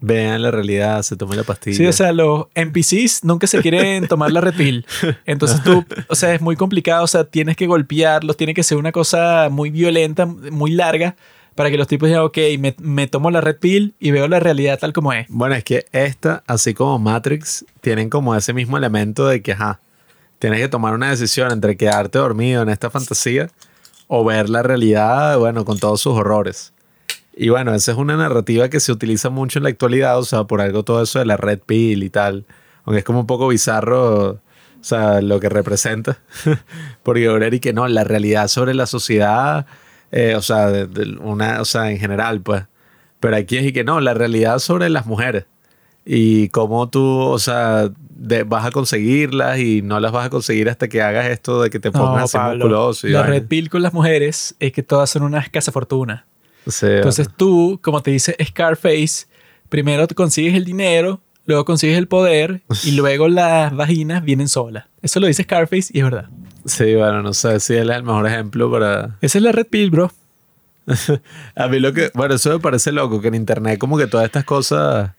vean 0.02 0.41
la 0.41 0.52
realidad, 0.52 1.03
se 1.03 1.15
tomen 1.15 1.38
la 1.38 1.44
pastilla. 1.44 1.78
Sí, 1.78 1.86
o 1.86 1.94
sea, 1.94 2.11
los 2.11 2.48
NPCs 2.56 3.23
nunca 3.23 3.48
se 3.48 3.61
quieren 3.61 4.07
tomar 4.07 4.32
la 4.32 4.41
red 4.41 4.56
pill. 4.56 4.86
Entonces 5.26 5.64
tú, 5.64 5.86
o 6.10 6.15
sea, 6.15 6.34
es 6.34 6.41
muy 6.41 6.56
complicado, 6.56 7.03
o 7.03 7.07
sea, 7.07 7.23
tienes 7.23 7.56
que 7.56 7.68
golpearlos, 7.68 8.36
tiene 8.36 8.53
que 8.53 8.64
ser 8.64 8.78
una 8.78 8.91
cosa 8.91 9.48
muy 9.49 9.69
violenta, 9.69 10.26
muy 10.26 10.72
larga, 10.72 11.15
para 11.56 11.69
que 11.69 11.78
los 11.78 11.88
tipos 11.88 12.10
digan, 12.10 12.23
ok, 12.23 12.38
me, 12.60 12.76
me 12.80 13.07
tomo 13.07 13.30
la 13.30 13.41
red 13.41 13.57
pill 13.57 13.94
y 13.99 14.11
veo 14.11 14.28
la 14.28 14.40
realidad 14.40 14.80
tal 14.80 14.91
como 14.91 15.14
es. 15.14 15.28
Bueno, 15.30 15.53
es 15.56 15.64
que 15.64 15.86
esta, 15.91 16.44
así 16.48 16.73
como 16.73 16.98
Matrix, 16.98 17.65
tienen 17.82 18.10
como 18.10 18.36
ese 18.36 18.53
mismo 18.53 18.78
elemento 18.78 19.28
de 19.28 19.41
que, 19.41 19.52
ajá, 19.52 19.80
tienes 20.40 20.60
que 20.60 20.68
tomar 20.68 20.94
una 20.95 21.11
decisión 21.11 21.52
entre 21.52 21.78
quedarte 21.78 22.18
dormido 22.18 22.64
en 22.64 22.69
esta 22.69 22.90
fantasía 22.90 23.49
o 24.07 24.26
ver 24.26 24.49
la 24.49 24.64
realidad, 24.64 25.38
bueno, 25.38 25.64
con 25.64 25.78
todos 25.78 26.02
sus 26.02 26.14
horrores. 26.14 26.73
Y 27.34 27.49
bueno, 27.49 27.74
esa 27.74 27.94
es 27.94 27.98
una 27.98 28.18
narrativa 28.18 28.70
que 28.70 28.80
se 28.80 28.91
utiliza 28.91 29.30
mucho 29.30 29.60
en 29.60 29.64
la 29.64 29.70
actualidad, 29.70 30.20
o 30.20 30.24
sea, 30.24 30.44
por 30.44 30.62
algo 30.62 30.84
todo 30.84 31.02
eso 31.02 31.20
de 31.20 31.26
la 31.26 31.38
red 31.38 31.60
pill 31.60 32.03
y 32.03 32.10
tal. 32.10 32.45
Aunque 32.84 32.99
es 32.99 33.06
como 33.06 33.22
un 33.22 33.28
poco 33.28 33.48
bizarro, 33.48 34.32
o 34.32 34.40
sea, 34.84 35.22
lo 35.22 35.40
que 35.40 35.49
representa. 35.49 36.18
Porque 37.03 37.49
y 37.52 37.60
que 37.60 37.74
no, 37.74 37.88
la 37.88 38.03
realidad 38.03 38.48
sobre 38.48 38.74
la 38.74 38.86
sociedad, 38.86 39.66
eh, 40.12 40.36
o 40.36 40.41
sea, 40.41 40.70
de, 40.70 41.18
una, 41.20 41.62
o 41.62 41.66
sea, 41.66 41.91
en 41.91 41.99
general, 41.99 42.41
pues. 42.41 42.64
Pero 43.20 43.36
aquí 43.36 43.58
es 43.58 43.66
y 43.66 43.74
que 43.74 43.84
no, 43.84 44.02
la 44.02 44.14
realidad 44.14 44.60
sobre 44.60 44.90
las 44.90 45.06
mujeres. 45.06 45.45
Y 46.03 46.49
cómo 46.49 46.90
tú, 46.90 47.06
o 47.06 47.38
sea, 47.38 47.91
vas 48.48 48.66
a 48.66 48.72
conseguirlas 48.72 49.60
y 49.60 49.84
no 49.84 49.99
las 49.99 50.12
vas 50.12 50.26
a 50.26 50.30
conseguir 50.32 50.68
hasta 50.70 50.88
que 50.88 51.02
hagas 51.02 51.28
esto 51.28 51.62
de 51.62 51.70
que 51.70 51.80
te 51.80 51.91
pongas 51.91 52.34
no, 52.34 52.49
musculoso. 52.49 53.08
la 53.08 53.24
red 53.24 53.45
pill 53.48 53.70
con 53.70 53.84
las 53.84 53.94
mujeres 53.94 54.56
es 54.60 54.72
que 54.72 54.84
todas 54.84 55.12
son 55.12 55.24
unas 55.24 55.49
entonces 56.66 57.28
tú, 57.36 57.80
como 57.82 58.02
te 58.02 58.12
dice 58.12 58.36
Scarface, 58.44 59.28
primero 59.70 60.08
te 60.08 60.16
consigues 60.16 60.56
el 60.56 60.66
dinero, 60.66 61.22
luego 61.46 61.66
consigues 61.66 61.98
el 61.98 62.08
poder 62.08 62.62
y 62.84 62.92
luego 62.92 63.28
las 63.28 63.76
vaginas 63.76 64.24
vienen 64.24 64.48
solas. 64.48 64.86
Eso 65.02 65.20
lo 65.20 65.28
dice 65.28 65.44
Scarface 65.44 65.92
y 65.94 66.00
es 66.00 66.04
verdad. 66.04 66.30
Sí, 66.66 66.96
bueno, 66.96 67.24
no 67.24 67.34
sé 67.34 67.60
si 67.60 67.74
él 67.74 67.90
es 67.90 67.98
el 67.98 68.04
mejor 68.04 68.28
ejemplo 68.28 68.72
para... 68.72 69.18
Esa 69.22 69.38
es 69.40 69.44
la 69.44 69.52
red 69.52 69.68
pill, 69.68 69.90
bro. 69.90 70.12
a 71.56 71.68
mí 71.68 71.80
lo 71.80 71.94
que... 71.94 72.12
Bueno, 72.14 72.36
eso 72.36 72.52
me 72.52 72.60
parece 72.60 72.92
loco, 72.92 73.22
que 73.22 73.30
en 73.30 73.36
internet 73.36 73.80
como 73.80 73.98
que 73.98 74.08
todas 74.08 74.26
estas 74.26 74.46
cosas 74.46 75.12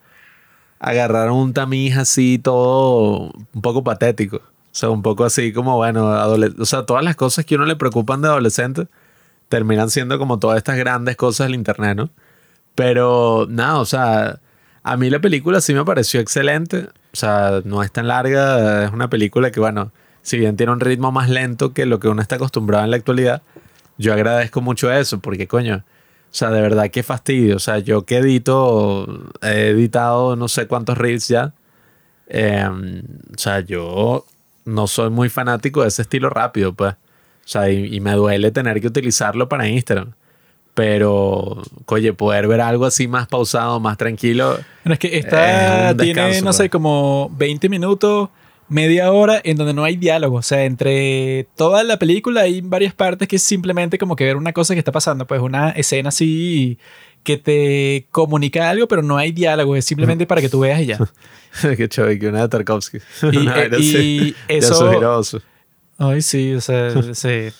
agarraron 0.79 1.37
un 1.37 1.53
tamiz 1.53 1.97
así 1.97 2.39
todo 2.39 3.33
un 3.53 3.63
poco 3.63 3.83
patético. 3.83 4.37
O 4.37 4.75
sea, 4.75 4.91
un 4.91 5.03
poco 5.03 5.25
así 5.25 5.53
como, 5.53 5.77
bueno, 5.77 6.07
o 6.59 6.65
sea, 6.65 6.87
todas 6.87 7.05
las 7.05 7.15
cosas 7.15 7.45
que 7.45 7.57
uno 7.57 7.67
le 7.67 7.77
preocupan 7.77 8.23
de 8.23 8.29
adolescente 8.29 8.87
terminan 9.53 9.91
siendo 9.91 10.19
como 10.19 10.39
todas 10.39 10.57
estas 10.57 10.79
grandes 10.79 11.15
cosas 11.15 11.47
del 11.47 11.55
internet, 11.57 11.95
¿no? 11.95 12.09
Pero 12.75 13.47
nada, 13.51 13.81
o 13.81 13.85
sea, 13.85 14.41
a 14.83 14.97
mí 14.97 15.11
la 15.11 15.21
película 15.21 15.61
sí 15.61 15.75
me 15.75 15.85
pareció 15.85 16.21
excelente. 16.21 16.89
O 17.13 17.17
sea, 17.17 17.61
no 17.67 17.83
es 17.83 17.93
tan 17.93 18.09
larga, 18.09 18.87
es 18.87 18.93
una 18.93 19.11
película 19.11 19.51
que, 19.51 19.61
bueno, 19.61 19.93
si 20.23 20.39
bien 20.39 20.57
tiene 20.57 20.73
un 20.73 20.81
ritmo 20.81 21.13
más 21.13 21.29
lento 21.29 21.75
que 21.75 21.85
lo 21.85 22.01
que 22.01 22.09
uno 22.09 22.23
está 22.23 22.37
acostumbrado 22.37 22.85
en 22.85 22.93
la 22.93 22.97
actualidad, 22.97 23.43
yo 23.99 24.15
agradezco 24.15 24.63
mucho 24.63 24.91
eso, 24.91 25.21
porque 25.21 25.47
coño, 25.47 25.85
o 25.85 26.35
sea, 26.35 26.49
de 26.49 26.63
verdad 26.63 26.91
qué 26.91 27.03
fastidio. 27.03 27.57
O 27.57 27.61
sea, 27.61 27.79
yo 27.79 28.07
que 28.07 28.19
edito, 28.19 29.07
he 29.43 29.69
editado 29.69 30.35
no 30.35 30.49
sé 30.49 30.67
cuántos 30.67 30.97
reels 30.97 31.29
ya. 31.29 31.53
Em, 32.27 33.03
o 33.35 33.39
sea, 33.39 33.61
yo 33.61 34.25
no 34.65 34.87
soy 34.87 35.11
muy 35.11 35.29
fanático 35.29 35.83
de 35.83 35.89
ese 35.89 36.01
estilo 36.01 36.31
rápido, 36.31 36.73
pues. 36.73 36.95
O 37.45 37.49
sea, 37.49 37.71
y, 37.71 38.01
me 38.01 38.13
duele 38.13 38.51
tener 38.51 38.81
que 38.81 38.87
utilizarlo 38.87 39.49
para 39.49 39.69
Instagram. 39.69 40.13
Pero, 40.75 41.63
oye, 41.87 42.13
poder 42.15 42.49
ver 42.49 42.61
algo 42.61 42.87
así 42.87 43.07
más 43.09 43.29
pausado, 43.29 43.79
más 43.79 43.99
tranquilo. 43.99 44.59
Bueno, 44.85 44.95
es 44.95 44.99
que 44.99 45.19
esta 45.19 45.95
tiene, 45.97 46.41
no 46.41 46.53
sé, 46.53 46.65
pues. 46.65 46.71
como 46.71 47.31
20 47.37 47.69
minutos, 47.69 48.31
media 48.69 49.13
hora, 49.13 49.41
en 49.45 49.59
donde 49.59 49.75
no 49.75 49.85
hay 49.85 49.97
diálogo. 49.97 50.37
O 50.39 50.43
sea, 50.43 50.65
entre 50.65 51.47
toda 51.57 51.83
la 51.83 51.99
película 51.99 52.43
hay 52.43 52.63
varias 52.63 52.95
partes 52.95 53.29
que 53.29 53.37
es 53.37 53.43
simplemente 53.43 53.99
como 53.99 54.17
que 54.17 54.25
ver 54.25 54.37
una 54.37 54.55
cosa 54.55 54.75
que 54.75 54.79
está 54.79 54.93
pasando. 54.93 55.27
Pues 55.27 55.43
una 55.43 55.71
escena 55.71 56.09
así 56.09 56.79
que 57.23 57.37
te 57.37 58.07
comunica 58.11 58.71
algo, 58.71 58.89
pero 58.89 59.03
no 59.03 59.19
hay 59.19 59.33
diálogo. 59.33 59.77
Es 59.77 59.85
simplemente 59.85 60.27
para 60.27 60.41
que 60.41 60.49
tú 60.49 60.61
veas 60.61 60.81
y 60.81 60.87
ya. 60.87 60.99
Qué 61.77 61.89
chévere, 61.89 62.19
que 62.19 62.29
una 62.29 62.43
de 62.43 62.49
Tarkovsky. 62.49 62.99
Y, 63.31 63.49
eh, 63.49 63.71
y 63.79 64.35
eso. 64.49 65.43
Ay, 66.03 66.23
sí, 66.23 66.55
o 66.55 66.61
sea, 66.61 66.89
ese, 67.11 67.53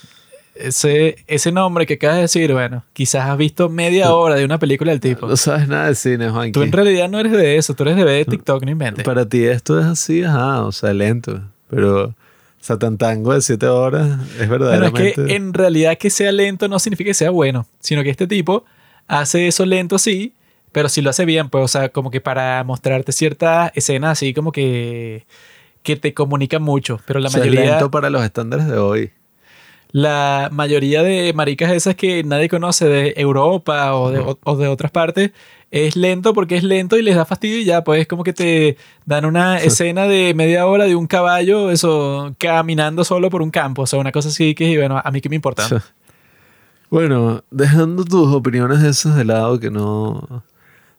ese, 0.55 1.17
ese 1.27 1.53
nombre 1.53 1.87
que 1.87 1.95
acabas 1.95 2.17
de 2.17 2.23
decir, 2.23 2.53
bueno, 2.53 2.85
quizás 2.93 3.29
has 3.29 3.39
visto 3.39 3.69
media 3.69 4.13
hora 4.15 4.35
de 4.35 4.45
una 4.45 4.59
película 4.59 4.91
del 4.91 5.01
tipo. 5.01 5.27
No 5.27 5.37
sabes 5.37 5.69
nada 5.69 5.89
de 5.89 5.95
cine, 5.95 6.31
Juan. 6.31 6.53
Tú 6.53 6.63
en 6.63 6.73
realidad 6.73 7.09
no 7.09 7.19
eres 7.19 7.33
de 7.33 7.57
eso, 7.57 7.75
tú 7.75 7.85
eres 7.85 7.97
de 7.97 8.05
ver 8.05 8.27
TikTok, 8.27 8.65
no 8.65 8.71
inventes. 8.71 9.05
Para 9.05 9.29
ti 9.29 9.45
esto 9.45 9.79
es 9.79 9.87
así, 9.87 10.23
ajá, 10.25 10.65
o 10.65 10.73
sea, 10.73 10.93
lento. 10.93 11.41
Pero 11.71 12.15
Satantango 12.61 13.33
de 13.33 13.41
siete 13.41 13.67
horas 13.67 14.21
es 14.39 14.49
verdaderamente... 14.49 14.91
Bueno, 14.91 15.09
es 15.09 15.15
que 15.15 15.35
en 15.37 15.55
realidad 15.55 15.97
que 15.99 16.11
sea 16.11 16.33
lento 16.33 16.69
no 16.69 16.79
significa 16.79 17.11
que 17.11 17.15
sea 17.15 17.31
bueno, 17.31 17.67
sino 17.81 18.03
que 18.03 18.11
este 18.11 18.27
tipo 18.27 18.65
hace 19.09 19.49
eso 19.49 19.67
lento 19.67 19.99
sí, 19.99 20.35
pero 20.71 20.89
si 20.89 21.03
lo 21.03 21.11
hace 21.11 21.25
bien, 21.25 21.51
pues, 21.51 21.65
o 21.65 21.69
sea, 21.69 21.91
como 21.91 22.11
que 22.11 22.21
para 22.21 22.63
mostrarte 22.65 23.13
ciertas 23.13 23.73
escenas 23.75 24.13
así 24.13 24.33
como 24.33 24.53
que 24.53 25.27
que 25.83 25.97
te 25.97 26.15
comunican 26.15 26.63
mucho, 26.63 27.01
pero 27.07 27.21
la 27.21 27.31
mayoría... 27.31 27.65
Es 27.65 27.71
lento 27.71 27.91
para 27.91 28.11
los 28.11 28.23
estándares 28.23 28.67
de 28.67 28.79
hoy. 28.79 29.11
La 29.91 30.49
mayoría 30.51 31.03
de 31.03 31.33
maricas 31.35 31.71
esas 31.73 31.95
que 31.95 32.25
nadie 32.25 32.49
conoce 32.49 32.87
de 32.87 33.15
Europa 33.17 33.95
o 33.95 34.11
de, 34.11 34.37
o 34.43 34.57
de 34.57 34.69
otras 34.69 34.91
partes 34.91 35.33
es 35.71 35.97
lento 35.97 36.35
porque 36.35 36.57
es 36.57 36.65
lento 36.65 36.99
y 36.99 37.03
les 37.03 37.17
da 37.17 37.25
fastidio 37.25 37.59
y 37.59 37.65
ya, 37.65 37.83
pues 37.83 38.07
como 38.07 38.25
que 38.25 38.33
te 38.33 38.77
dan 39.07 39.25
una 39.25 39.59
escena 39.59 40.07
de 40.07 40.35
media 40.35 40.67
hora 40.67 40.85
de 40.85 40.95
un 40.95 41.07
caballo, 41.07 41.71
eso, 41.71 42.35
caminando 42.39 43.05
solo 43.05 43.31
por 43.31 43.43
un 43.43 43.51
campo, 43.51 43.83
o 43.83 43.87
sea, 43.87 43.99
una 43.99 44.13
cosa 44.13 44.29
así 44.29 44.55
que, 44.55 44.77
bueno, 44.79 45.01
a 45.03 45.11
mí 45.11 45.21
que 45.21 45.31
me 45.31 45.37
importa. 45.37 45.67
Bueno, 46.91 47.43
dejando 47.51 48.05
tus 48.05 48.35
opiniones 48.35 48.83
esas 48.83 49.17
de 49.17 49.25
lado, 49.25 49.59
que 49.59 49.71
no, 49.71 50.45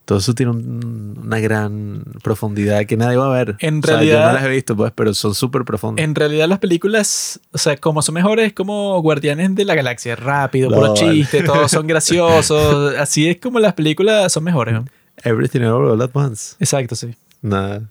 todo 0.06 0.18
eso 0.18 0.34
tiene 0.34 0.52
una 0.52 1.40
gran 1.40 2.04
profundidad 2.24 2.86
que 2.86 2.98
nadie 2.98 3.18
va 3.18 3.28
a 3.28 3.44
ver. 3.44 3.56
En 3.60 3.82
realidad. 3.82 4.20
yo 4.20 4.28
no 4.28 4.34
las 4.34 4.44
he 4.44 4.50
visto, 4.50 4.76
pues, 4.76 4.92
pero 4.94 5.14
son 5.14 5.34
súper 5.34 5.64
profundas. 5.64 6.04
En 6.04 6.14
realidad, 6.14 6.48
las 6.48 6.60
películas, 6.60 7.40
o 7.52 7.58
sea, 7.58 7.78
como 7.78 8.02
son 8.02 8.16
mejores, 8.16 8.48
es 8.48 8.54
como 8.54 9.02
Guardianes 9.02 9.56
de 9.56 9.64
la 9.66 9.76
Galaxia. 9.76 10.16
Rápido, 10.16 10.70
puro 10.70 10.94
chiste, 10.94 11.44
todos 11.44 11.72
son 11.72 11.88
graciosos. 11.88 12.96
Así 12.98 13.30
es 13.30 13.38
como 13.38 13.60
las 13.60 13.74
películas 13.74 14.32
son 14.32 14.44
mejores. 14.44 14.80
Everything 15.24 15.62
All 15.62 16.02
at 16.02 16.10
Once. 16.14 16.56
Exacto, 16.60 16.96
sí. 16.96 17.16
Nada. 17.42 17.84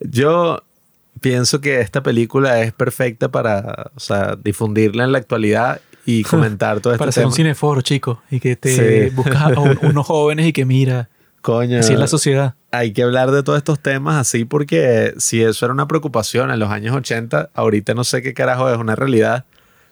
Yo 0.00 0.62
pienso 1.20 1.60
que 1.60 1.80
esta 1.80 2.02
película 2.02 2.62
es 2.62 2.72
perfecta 2.72 3.30
para, 3.30 3.90
o 3.94 4.00
sea, 4.00 4.36
difundirla 4.42 5.04
en 5.04 5.12
la 5.12 5.18
actualidad 5.18 5.80
y 6.06 6.22
comentar 6.24 6.80
todo 6.80 6.92
esto. 6.92 6.98
para 6.98 7.10
hacer 7.10 7.26
un 7.26 7.32
cineforo, 7.32 7.82
chico, 7.82 8.22
y 8.30 8.40
que 8.40 8.56
te 8.56 9.10
buscas 9.10 9.42
a 9.42 9.60
unos 9.60 10.06
jóvenes 10.06 10.46
y 10.46 10.52
que 10.52 10.64
mira. 10.64 11.08
Coño. 11.42 11.78
Así 11.78 11.94
es 11.94 11.98
la 11.98 12.06
sociedad. 12.06 12.54
Hay 12.70 12.92
que 12.92 13.02
hablar 13.02 13.30
de 13.30 13.42
todos 13.42 13.58
estos 13.58 13.80
temas 13.80 14.16
así 14.16 14.44
porque 14.44 15.14
si 15.18 15.42
eso 15.42 15.64
era 15.64 15.72
una 15.72 15.88
preocupación 15.88 16.50
en 16.50 16.58
los 16.58 16.70
años 16.70 16.94
80, 16.94 17.50
ahorita 17.54 17.94
no 17.94 18.04
sé 18.04 18.22
qué 18.22 18.34
carajo 18.34 18.70
es 18.70 18.78
una 18.78 18.94
realidad, 18.94 19.46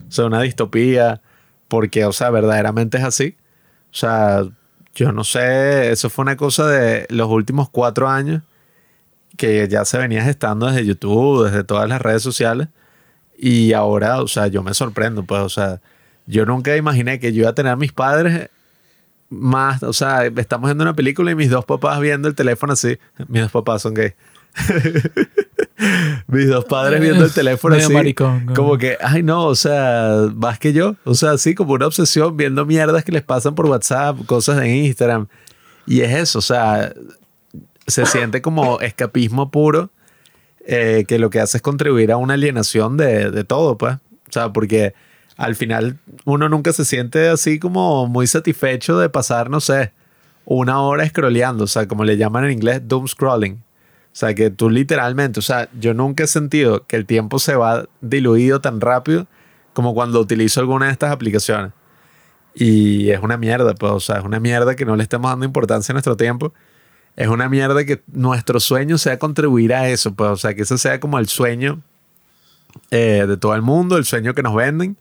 o 0.06 0.12
sea, 0.12 0.26
una 0.26 0.42
distopía, 0.42 1.22
porque, 1.68 2.04
o 2.04 2.12
sea, 2.12 2.30
verdaderamente 2.30 2.98
es 2.98 3.04
así. 3.04 3.36
O 3.90 3.96
sea, 3.96 4.42
yo 4.94 5.12
no 5.12 5.24
sé, 5.24 5.90
eso 5.90 6.10
fue 6.10 6.22
una 6.22 6.36
cosa 6.36 6.66
de 6.66 7.06
los 7.10 7.28
últimos 7.28 7.70
cuatro 7.70 8.08
años 8.08 8.42
que 9.36 9.68
ya 9.68 9.84
se 9.84 9.98
venía 9.98 10.22
gestando 10.24 10.66
desde 10.66 10.84
YouTube, 10.84 11.46
desde 11.46 11.64
todas 11.64 11.88
las 11.88 12.02
redes 12.02 12.22
sociales. 12.22 12.68
Y 13.36 13.72
ahora, 13.72 14.20
o 14.20 14.28
sea, 14.28 14.48
yo 14.48 14.62
me 14.62 14.74
sorprendo, 14.74 15.22
pues, 15.22 15.40
o 15.40 15.48
sea, 15.48 15.80
yo 16.26 16.44
nunca 16.44 16.76
imaginé 16.76 17.20
que 17.20 17.32
yo 17.32 17.42
iba 17.42 17.50
a 17.50 17.54
tener 17.54 17.72
a 17.72 17.76
mis 17.76 17.92
padres 17.92 18.50
más, 19.30 19.82
o 19.82 19.92
sea, 19.92 20.26
estamos 20.26 20.68
viendo 20.68 20.84
una 20.84 20.94
película 20.94 21.30
y 21.30 21.34
mis 21.34 21.50
dos 21.50 21.64
papás 21.64 22.00
viendo 22.00 22.28
el 22.28 22.34
teléfono 22.34 22.72
así. 22.72 22.98
Mis 23.28 23.42
dos 23.42 23.50
papás 23.50 23.82
son 23.82 23.94
gay. 23.94 24.14
mis 26.26 26.48
dos 26.48 26.64
padres 26.64 27.00
viendo 27.00 27.24
el 27.24 27.32
teléfono 27.32 27.76
así. 27.76 28.14
Como 28.14 28.78
que, 28.78 28.96
ay 29.00 29.22
no, 29.22 29.46
o 29.46 29.55
sea, 29.55 30.28
más 30.34 30.59
que 30.59 30.72
yo. 30.72 30.96
O 31.05 31.14
sea, 31.14 31.32
así 31.32 31.55
como 31.55 31.74
una 31.74 31.86
obsesión 31.86 32.36
viendo 32.36 32.64
mierdas 32.64 33.05
que 33.05 33.12
les 33.12 33.22
pasan 33.22 33.55
por 33.55 33.66
WhatsApp, 33.66 34.24
cosas 34.26 34.59
de 34.59 34.68
Instagram. 34.68 35.28
Y 35.86 36.00
es 36.00 36.12
eso, 36.12 36.38
o 36.38 36.42
sea, 36.42 36.92
se 37.86 38.06
siente 38.06 38.42
como 38.42 38.80
escapismo 38.80 39.50
puro 39.50 39.90
eh, 40.66 41.05
que 41.09 41.18
lo 41.18 41.30
que 41.30 41.40
hace 41.40 41.59
es 41.59 41.62
contribuir 41.62 42.12
a 42.12 42.18
una 42.18 42.34
alienación 42.34 42.96
de, 42.96 43.30
de 43.30 43.44
todo, 43.44 43.78
pues. 43.78 43.94
O 43.94 44.32
sea, 44.32 44.52
porque 44.52 44.94
al 45.39 45.55
final 45.55 45.98
uno 46.24 46.48
nunca 46.48 46.73
se 46.73 46.85
siente 46.85 47.28
así 47.28 47.59
como 47.59 48.06
muy 48.09 48.27
satisfecho 48.27 48.98
de 48.98 49.09
pasar, 49.09 49.48
no 49.48 49.60
sé, 49.60 49.93
una 50.44 50.81
hora 50.81 51.09
scrolleando, 51.09 51.65
o 51.65 51.69
sea, 51.69 51.86
como 51.86 52.05
le 52.05 52.16
llaman 52.16 52.44
en 52.44 52.52
inglés, 52.52 52.82
doom 52.85 53.06
scrolling. 53.06 53.55
O 53.55 54.16
sea, 54.19 54.35
que 54.35 54.51
tú 54.51 54.69
literalmente, 54.69 55.39
o 55.39 55.43
sea, 55.43 55.69
yo 55.78 55.94
nunca 55.94 56.24
he 56.24 56.27
sentido 56.27 56.86
que 56.86 56.97
el 56.97 57.06
tiempo 57.06 57.39
se 57.39 57.55
va 57.55 57.86
diluido 58.01 58.60
tan 58.60 58.81
rápido 58.81 59.28
como 59.74 59.94
cuando 59.94 60.19
utilizo 60.20 60.59
alguna 60.59 60.86
de 60.86 60.93
estas 60.93 61.12
aplicaciones. 61.12 61.73
Y 62.52 63.10
es 63.10 63.20
una 63.20 63.36
mierda, 63.36 63.74
pues, 63.74 63.93
o 63.93 64.01
sea, 64.01 64.19
es 64.19 64.24
una 64.24 64.40
mierda 64.40 64.74
que 64.74 64.85
no 64.85 64.97
le 64.97 65.05
estemos 65.05 65.31
dando 65.31 65.47
importancia 65.47 65.93
a 65.93 65.94
nuestro 65.94 66.16
tiempo. 66.16 66.52
Es 67.15 67.28
una 67.28 67.48
mierda 67.48 67.85
que 67.85 68.02
nuestro 68.09 68.59
sueño 68.59 68.98
sea 68.98 69.20
contribuir 69.20 69.73
a 69.73 69.89
eso, 69.89 70.12
pues, 70.15 70.31
o 70.31 70.36
sea, 70.36 70.55
que 70.55 70.62
ese 70.62 70.78
sea 70.78 70.98
como 70.98 71.20
el 71.20 71.28
sueño 71.28 71.81
eh, 72.90 73.24
de 73.28 73.36
todo 73.36 73.55
el 73.55 73.62
mundo, 73.62 73.98
el 73.98 74.05
sueño 74.05 74.35
que 74.35 74.43
nos 74.43 74.55
venden 74.56 74.97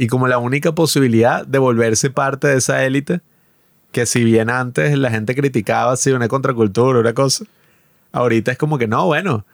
y 0.00 0.06
como 0.06 0.28
la 0.28 0.38
única 0.38 0.74
posibilidad 0.74 1.46
de 1.46 1.58
volverse 1.58 2.08
parte 2.08 2.48
de 2.48 2.56
esa 2.56 2.86
élite 2.86 3.20
que 3.92 4.06
si 4.06 4.24
bien 4.24 4.48
antes 4.48 4.96
la 4.96 5.10
gente 5.10 5.34
criticaba 5.34 5.92
así 5.92 6.10
una 6.10 6.26
contracultura, 6.26 7.00
una 7.00 7.12
cosa, 7.12 7.44
ahorita 8.10 8.50
es 8.52 8.56
como 8.56 8.78
que 8.78 8.88
no, 8.88 9.04
bueno, 9.04 9.44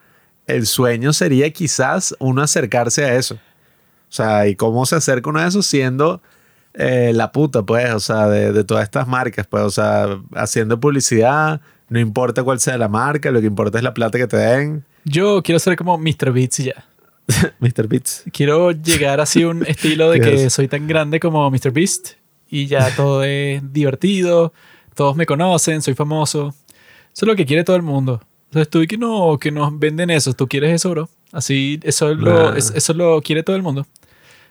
el 0.47 0.69
sueño 0.69 1.13
sería 1.13 1.53
quizás 1.53 2.15
uno 2.21 2.43
acercarse 2.43 3.05
a 3.05 3.17
eso. 3.17 3.35
O 3.35 4.13
sea, 4.13 4.47
¿y 4.47 4.55
cómo 4.55 4.87
se 4.87 4.95
acerca 4.95 5.31
uno 5.31 5.41
a 5.41 5.49
eso? 5.49 5.63
Siendo 5.63 6.23
eh, 6.75 7.11
la 7.13 7.33
puta, 7.33 7.65
pues, 7.65 7.93
o 7.93 7.99
sea, 7.99 8.29
de, 8.29 8.53
de, 8.53 8.63
todas 8.63 8.85
estas 8.85 9.09
marcas, 9.09 9.49
pues, 9.49 9.65
o 9.65 9.71
sea, 9.71 10.21
haciendo 10.37 10.79
publicidad, 10.79 11.61
no 11.89 11.99
importa 11.99 12.45
cuál 12.45 12.61
sea 12.61 12.79
la 12.79 12.87
marca, 12.87 13.33
lo 13.33 13.41
que 13.41 13.49
importa 13.49 13.79
es 13.79 13.85
la 13.85 13.95
plata 13.95 14.17
que 14.17 14.29
te 14.29 14.37
den. 14.37 14.85
Yo 15.05 15.43
quiero 15.43 15.59
ser 15.59 15.75
como 15.75 15.99
Mr. 15.99 16.31
Beats 16.31 16.61
y 16.61 16.65
ya. 16.67 16.85
Mr. 17.61 17.89
Beats. 17.89 18.25
Quiero 18.33 18.71
llegar 18.71 19.21
así 19.21 19.43
a 19.43 19.49
un 19.49 19.65
estilo 19.67 20.11
de 20.11 20.21
que 20.23 20.51
soy 20.51 20.69
tan 20.69 20.87
grande 20.87 21.21
como 21.21 21.51
Mr. 21.51 21.71
Beast 21.73 22.13
y 22.49 22.67
ya 22.67 22.95
todo 22.95 23.25
es 23.25 23.61
divertido, 23.73 24.53
todos 24.95 25.17
me 25.17 25.27
conocen, 25.27 25.83
soy 25.83 25.95
famoso. 25.95 26.55
Eso 27.13 27.25
es 27.25 27.27
lo 27.27 27.37
que 27.37 27.47
quiere 27.47 27.65
todo 27.65 27.77
el 27.77 27.83
mundo. 27.83 28.21
Entonces 28.47 28.71
tú 28.71 28.83
y 28.83 28.87
que 28.87 28.97
no, 28.97 29.39
que 29.39 29.51
nos 29.51 29.77
venden 29.79 30.11
eso, 30.11 30.33
tú 30.33 30.47
quieres 30.47 30.73
eso, 30.73 30.91
bro. 30.91 31.09
Así, 31.33 31.81
eso 31.83 32.15
lo, 32.15 32.55
eso 32.55 32.95
lo 32.95 33.21
quiere 33.21 33.43
todo 33.43 33.57
el 33.57 33.63
mundo. 33.63 33.87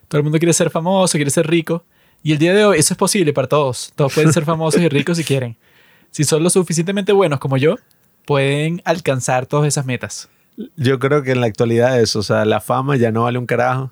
Todo 0.08 0.20
el 0.20 0.24
mundo 0.24 0.38
quiere 0.38 0.54
ser 0.54 0.70
famoso, 0.70 1.18
quiere 1.18 1.32
ser 1.32 1.48
rico. 1.48 1.84
Y 2.22 2.32
el 2.32 2.38
día 2.38 2.54
de 2.54 2.66
hoy 2.66 2.80
eso 2.80 2.94
es 2.94 2.98
posible 2.98 3.34
para 3.34 3.48
todos. 3.48 3.92
Todos 3.96 4.14
pueden 4.14 4.34
ser 4.34 4.46
famosos 4.46 4.82
y 4.82 4.90
ricos 4.90 5.18
si 5.18 5.24
quieren. 5.24 5.58
Si 6.12 6.24
son 6.24 6.44
lo 6.44 6.50
suficientemente 6.50 7.12
buenos 7.12 7.40
como 7.40 7.58
yo, 7.58 7.76
pueden 8.26 8.82
alcanzar 8.86 9.46
todas 9.46 9.68
esas 9.68 9.86
metas. 9.86 10.30
Yo 10.76 11.00
creo 11.00 11.24
que 11.24 11.32
en 11.32 11.42
la 11.42 11.48
actualidad 11.48 12.00
eso, 12.00 12.20
o 12.20 12.24
sea, 12.24 12.46
la 12.46 12.62
fama 12.62 12.96
ya 12.96 13.12
no 13.12 13.24
vale 13.24 13.38
un 13.38 13.46
carajo. 13.46 13.92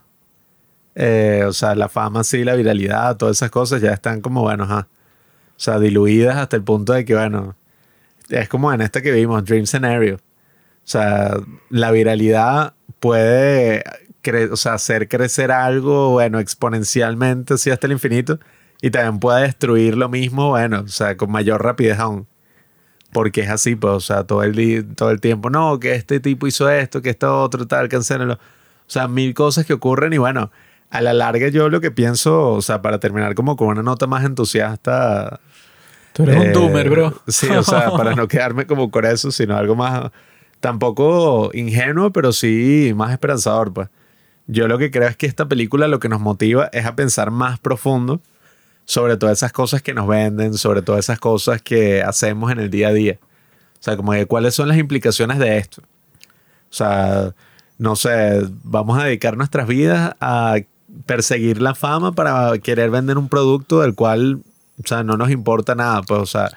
Eh, 0.96 1.44
o 1.48 1.54
sea, 1.54 1.76
la 1.76 1.90
fama 1.90 2.24
sí, 2.24 2.44
la 2.44 2.56
viralidad, 2.56 3.18
todas 3.18 3.38
esas 3.38 3.50
cosas 3.50 3.82
ya 3.82 3.92
están 3.92 4.22
como, 4.22 4.42
bueno, 4.42 4.66
o 4.66 4.86
sea, 5.58 5.80
diluidas 5.80 6.38
hasta 6.38 6.56
el 6.56 6.64
punto 6.64 6.94
de 6.94 7.04
que, 7.06 7.16
bueno, 7.16 7.56
es 8.30 8.48
como 8.50 8.72
en 8.74 8.82
esta 8.82 9.02
que 9.02 9.12
vimos, 9.12 9.44
Dream 9.46 9.66
Scenario. 9.66 10.16
O 10.16 10.88
sea, 10.88 11.36
la 11.70 11.92
viralidad 11.92 12.74
puede 13.00 13.84
o 14.52 14.56
sea, 14.56 14.76
hacer 14.76 15.08
crecer 15.10 15.52
algo, 15.52 16.12
bueno, 16.12 16.40
exponencialmente, 16.40 17.56
así 17.56 17.72
hasta 17.72 17.88
el 17.88 17.94
infinito, 17.94 18.40
y 18.82 18.90
también 18.92 19.20
puede 19.20 19.44
destruir 19.44 19.98
lo 19.98 20.10
mismo, 20.10 20.50
bueno, 20.50 20.82
o 20.82 20.88
sea, 20.88 21.18
con 21.18 21.32
mayor 21.32 21.64
rapidez 21.64 22.00
aún 22.00 22.28
porque 23.14 23.42
es 23.42 23.50
así, 23.50 23.76
pues, 23.76 23.94
o 23.94 24.00
sea, 24.00 24.24
todo 24.26 24.44
el, 24.44 24.96
todo 24.96 25.12
el 25.12 25.22
tiempo, 25.22 25.50
no, 25.50 25.80
que 25.80 25.96
este 25.96 26.20
tipo 26.20 26.48
hizo 26.48 26.70
esto, 26.70 27.02
que 27.02 27.12
esto 27.12 27.42
otro, 27.42 27.68
tal, 27.68 27.88
cancélenlo. 27.90 28.34
O 28.34 28.92
sea, 28.94 29.08
mil 29.08 29.34
cosas 29.34 29.66
que 29.66 29.74
ocurren 29.74 30.12
y 30.14 30.18
bueno, 30.18 30.52
a 30.90 31.02
la 31.02 31.14
larga 31.14 31.48
yo 31.48 31.70
lo 31.70 31.82
que 31.82 31.92
pienso, 31.92 32.52
o 32.52 32.62
sea, 32.62 32.82
para 32.82 33.00
terminar 33.00 33.34
como 33.36 33.56
con 33.56 33.70
una 33.70 33.84
nota 33.84 34.08
más 34.08 34.26
entusiasta. 34.26 35.40
Tú 36.14 36.24
eres 36.24 36.36
un 36.36 36.44
eh, 36.44 36.52
doomer, 36.52 36.90
bro. 36.90 37.22
Sí, 37.28 37.50
o 37.50 37.64
sea, 37.64 37.92
para 37.92 38.14
no 38.16 38.28
quedarme 38.28 38.68
como 38.68 38.92
con 38.92 39.06
eso, 39.06 39.32
sino 39.32 39.56
algo 39.56 39.76
más, 39.76 40.12
tampoco 40.60 41.50
ingenuo, 41.54 42.12
pero 42.12 42.34
sí 42.34 42.94
más 42.96 43.12
esperanzador, 43.12 43.74
pues. 43.74 43.90
Yo 44.46 44.68
lo 44.68 44.78
que 44.78 44.92
creo 44.92 45.08
es 45.08 45.16
que 45.16 45.26
esta 45.26 45.48
película 45.48 45.88
lo 45.88 46.00
que 46.00 46.10
nos 46.10 46.20
motiva 46.20 46.70
es 46.74 46.86
a 46.86 46.96
pensar 46.96 47.32
más 47.32 47.60
profundo 47.60 48.22
sobre 48.86 49.18
todas 49.18 49.40
esas 49.40 49.52
cosas 49.52 49.82
que 49.82 49.94
nos 49.94 50.08
venden, 50.08 50.56
sobre 50.56 50.82
todas 50.82 51.06
esas 51.06 51.20
cosas 51.20 51.62
que 51.62 52.02
hacemos 52.02 52.52
en 52.52 52.60
el 52.60 52.70
día 52.70 52.90
a 52.90 52.94
día. 52.94 53.20
O 53.22 53.84
sea, 53.84 53.98
como 53.98 54.14
que 54.14 54.26
cuáles 54.26 54.56
son 54.56 54.68
las 54.68 54.78
implicaciones 54.78 55.40
de 55.40 55.58
esto. 55.58 55.82
O 55.82 56.76
sea, 56.76 57.34
no 57.78 57.96
sé, 57.96 58.42
vamos 58.64 59.00
a 59.00 59.06
dedicar 59.06 59.38
nuestras 59.38 59.68
vidas 59.68 60.16
a 60.20 60.56
perseguir 61.06 61.62
la 61.62 61.76
fama 61.76 62.12
para 62.12 62.58
querer 62.60 62.92
vender 62.92 63.18
un 63.18 63.30
producto 63.30 63.82
del 63.82 63.96
cual, 63.96 64.42
o 64.84 64.88
sea, 64.88 65.04
no 65.04 65.18
nos 65.18 65.32
importa 65.32 65.76
nada, 65.76 66.02
pues, 66.02 66.22
o 66.22 66.26
sea, 66.26 66.52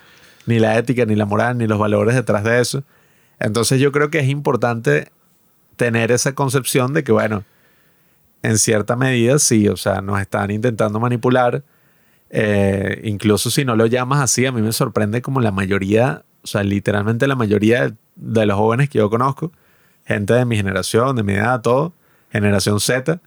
ni 0.47 0.59
la 0.59 0.79
ética, 0.79 1.05
ni 1.05 1.17
la 1.17 1.27
moral, 1.27 1.59
ni 1.59 1.67
los 1.67 1.79
valores 1.79 2.15
detrás 2.15 2.45
de 2.45 2.61
eso. 2.61 2.85
Entonces 3.39 3.81
yo 3.81 3.93
creo 3.93 4.11
que 4.11 4.21
es 4.21 4.29
importante 4.29 5.11
tener 5.77 6.13
esa 6.13 6.35
concepción 6.35 6.93
de 6.93 7.05
que, 7.05 7.13
bueno, 7.13 7.45
en 8.43 8.59
cierta 8.59 8.97
medida 8.97 9.39
sí, 9.39 9.69
o 9.69 9.77
sea, 9.77 10.01
nos 10.01 10.21
están 10.21 10.51
intentando 10.51 11.01
manipular, 11.01 11.63
eh, 12.31 13.01
incluso 13.05 13.51
si 13.51 13.65
no 13.65 13.77
lo 13.77 13.87
llamas 13.87 14.21
así, 14.21 14.47
a 14.47 14.53
mí 14.53 14.63
me 14.63 14.73
sorprende 14.73 15.23
como 15.23 15.41
la 15.41 15.53
mayoría, 15.53 16.25
o 16.43 16.47
sea, 16.47 16.63
literalmente 16.63 17.27
la 17.27 17.37
mayoría 17.37 17.95
de 18.17 18.47
los 18.47 18.57
jóvenes 18.57 18.89
que 18.89 18.99
yo 18.99 19.11
conozco, 19.11 19.53
gente 20.05 20.35
de 20.35 20.45
mi 20.45 20.57
generación, 20.57 21.17
de 21.17 21.23
mi 21.23 21.35
edad, 21.35 21.61
todo, 21.61 21.93
generación 22.31 22.81
Z, 22.81 23.21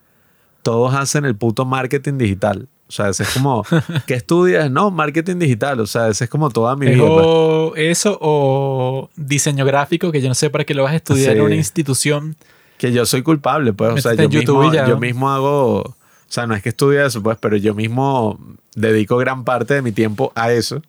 todos 0.63 0.93
hacen 0.93 1.25
el 1.25 1.35
puto 1.35 1.65
marketing 1.65 2.17
digital. 2.17 2.67
O 2.87 2.91
sea, 2.91 3.09
ese 3.09 3.21
es 3.21 3.29
como, 3.29 3.63
¿qué 4.07 4.15
estudias? 4.15 4.71
No, 4.71 4.89
marketing 4.89 5.37
digital. 5.37 5.79
O 5.79 5.85
sea, 5.85 6.07
ese 6.07 6.23
es 6.23 6.29
como 6.29 6.49
toda 6.49 6.75
mi 6.75 6.87
vida. 6.87 7.03
O 7.03 7.69
pues. 7.69 7.83
eso 7.83 8.17
o 8.19 9.09
diseño 9.15 9.63
gráfico, 9.63 10.11
que 10.11 10.21
yo 10.21 10.27
no 10.27 10.33
sé 10.33 10.49
para 10.49 10.63
qué 10.63 10.73
lo 10.73 10.83
vas 10.83 10.93
a 10.93 10.95
estudiar 10.95 11.37
en 11.37 11.43
una 11.43 11.55
institución. 11.55 12.35
Que 12.79 12.91
yo 12.91 13.05
soy 13.05 13.21
culpable, 13.21 13.73
pues. 13.73 13.93
O 13.93 13.97
sea, 13.97 14.15
yo 14.15 14.27
mismo, 14.27 14.73
yo 14.73 14.97
mismo 14.97 15.29
hago 15.29 15.95
o 16.29 16.31
sea, 16.31 16.45
no 16.45 16.53
es 16.53 16.61
que 16.61 16.69
estudie 16.69 17.03
eso, 17.03 17.23
pues, 17.23 17.39
pero 17.41 17.57
yo 17.57 17.73
mismo 17.73 18.39
dedico 18.75 19.17
gran 19.17 19.43
parte 19.43 19.73
de 19.73 19.81
mi 19.81 19.91
tiempo 19.91 20.31
a 20.35 20.51
eso. 20.51 20.79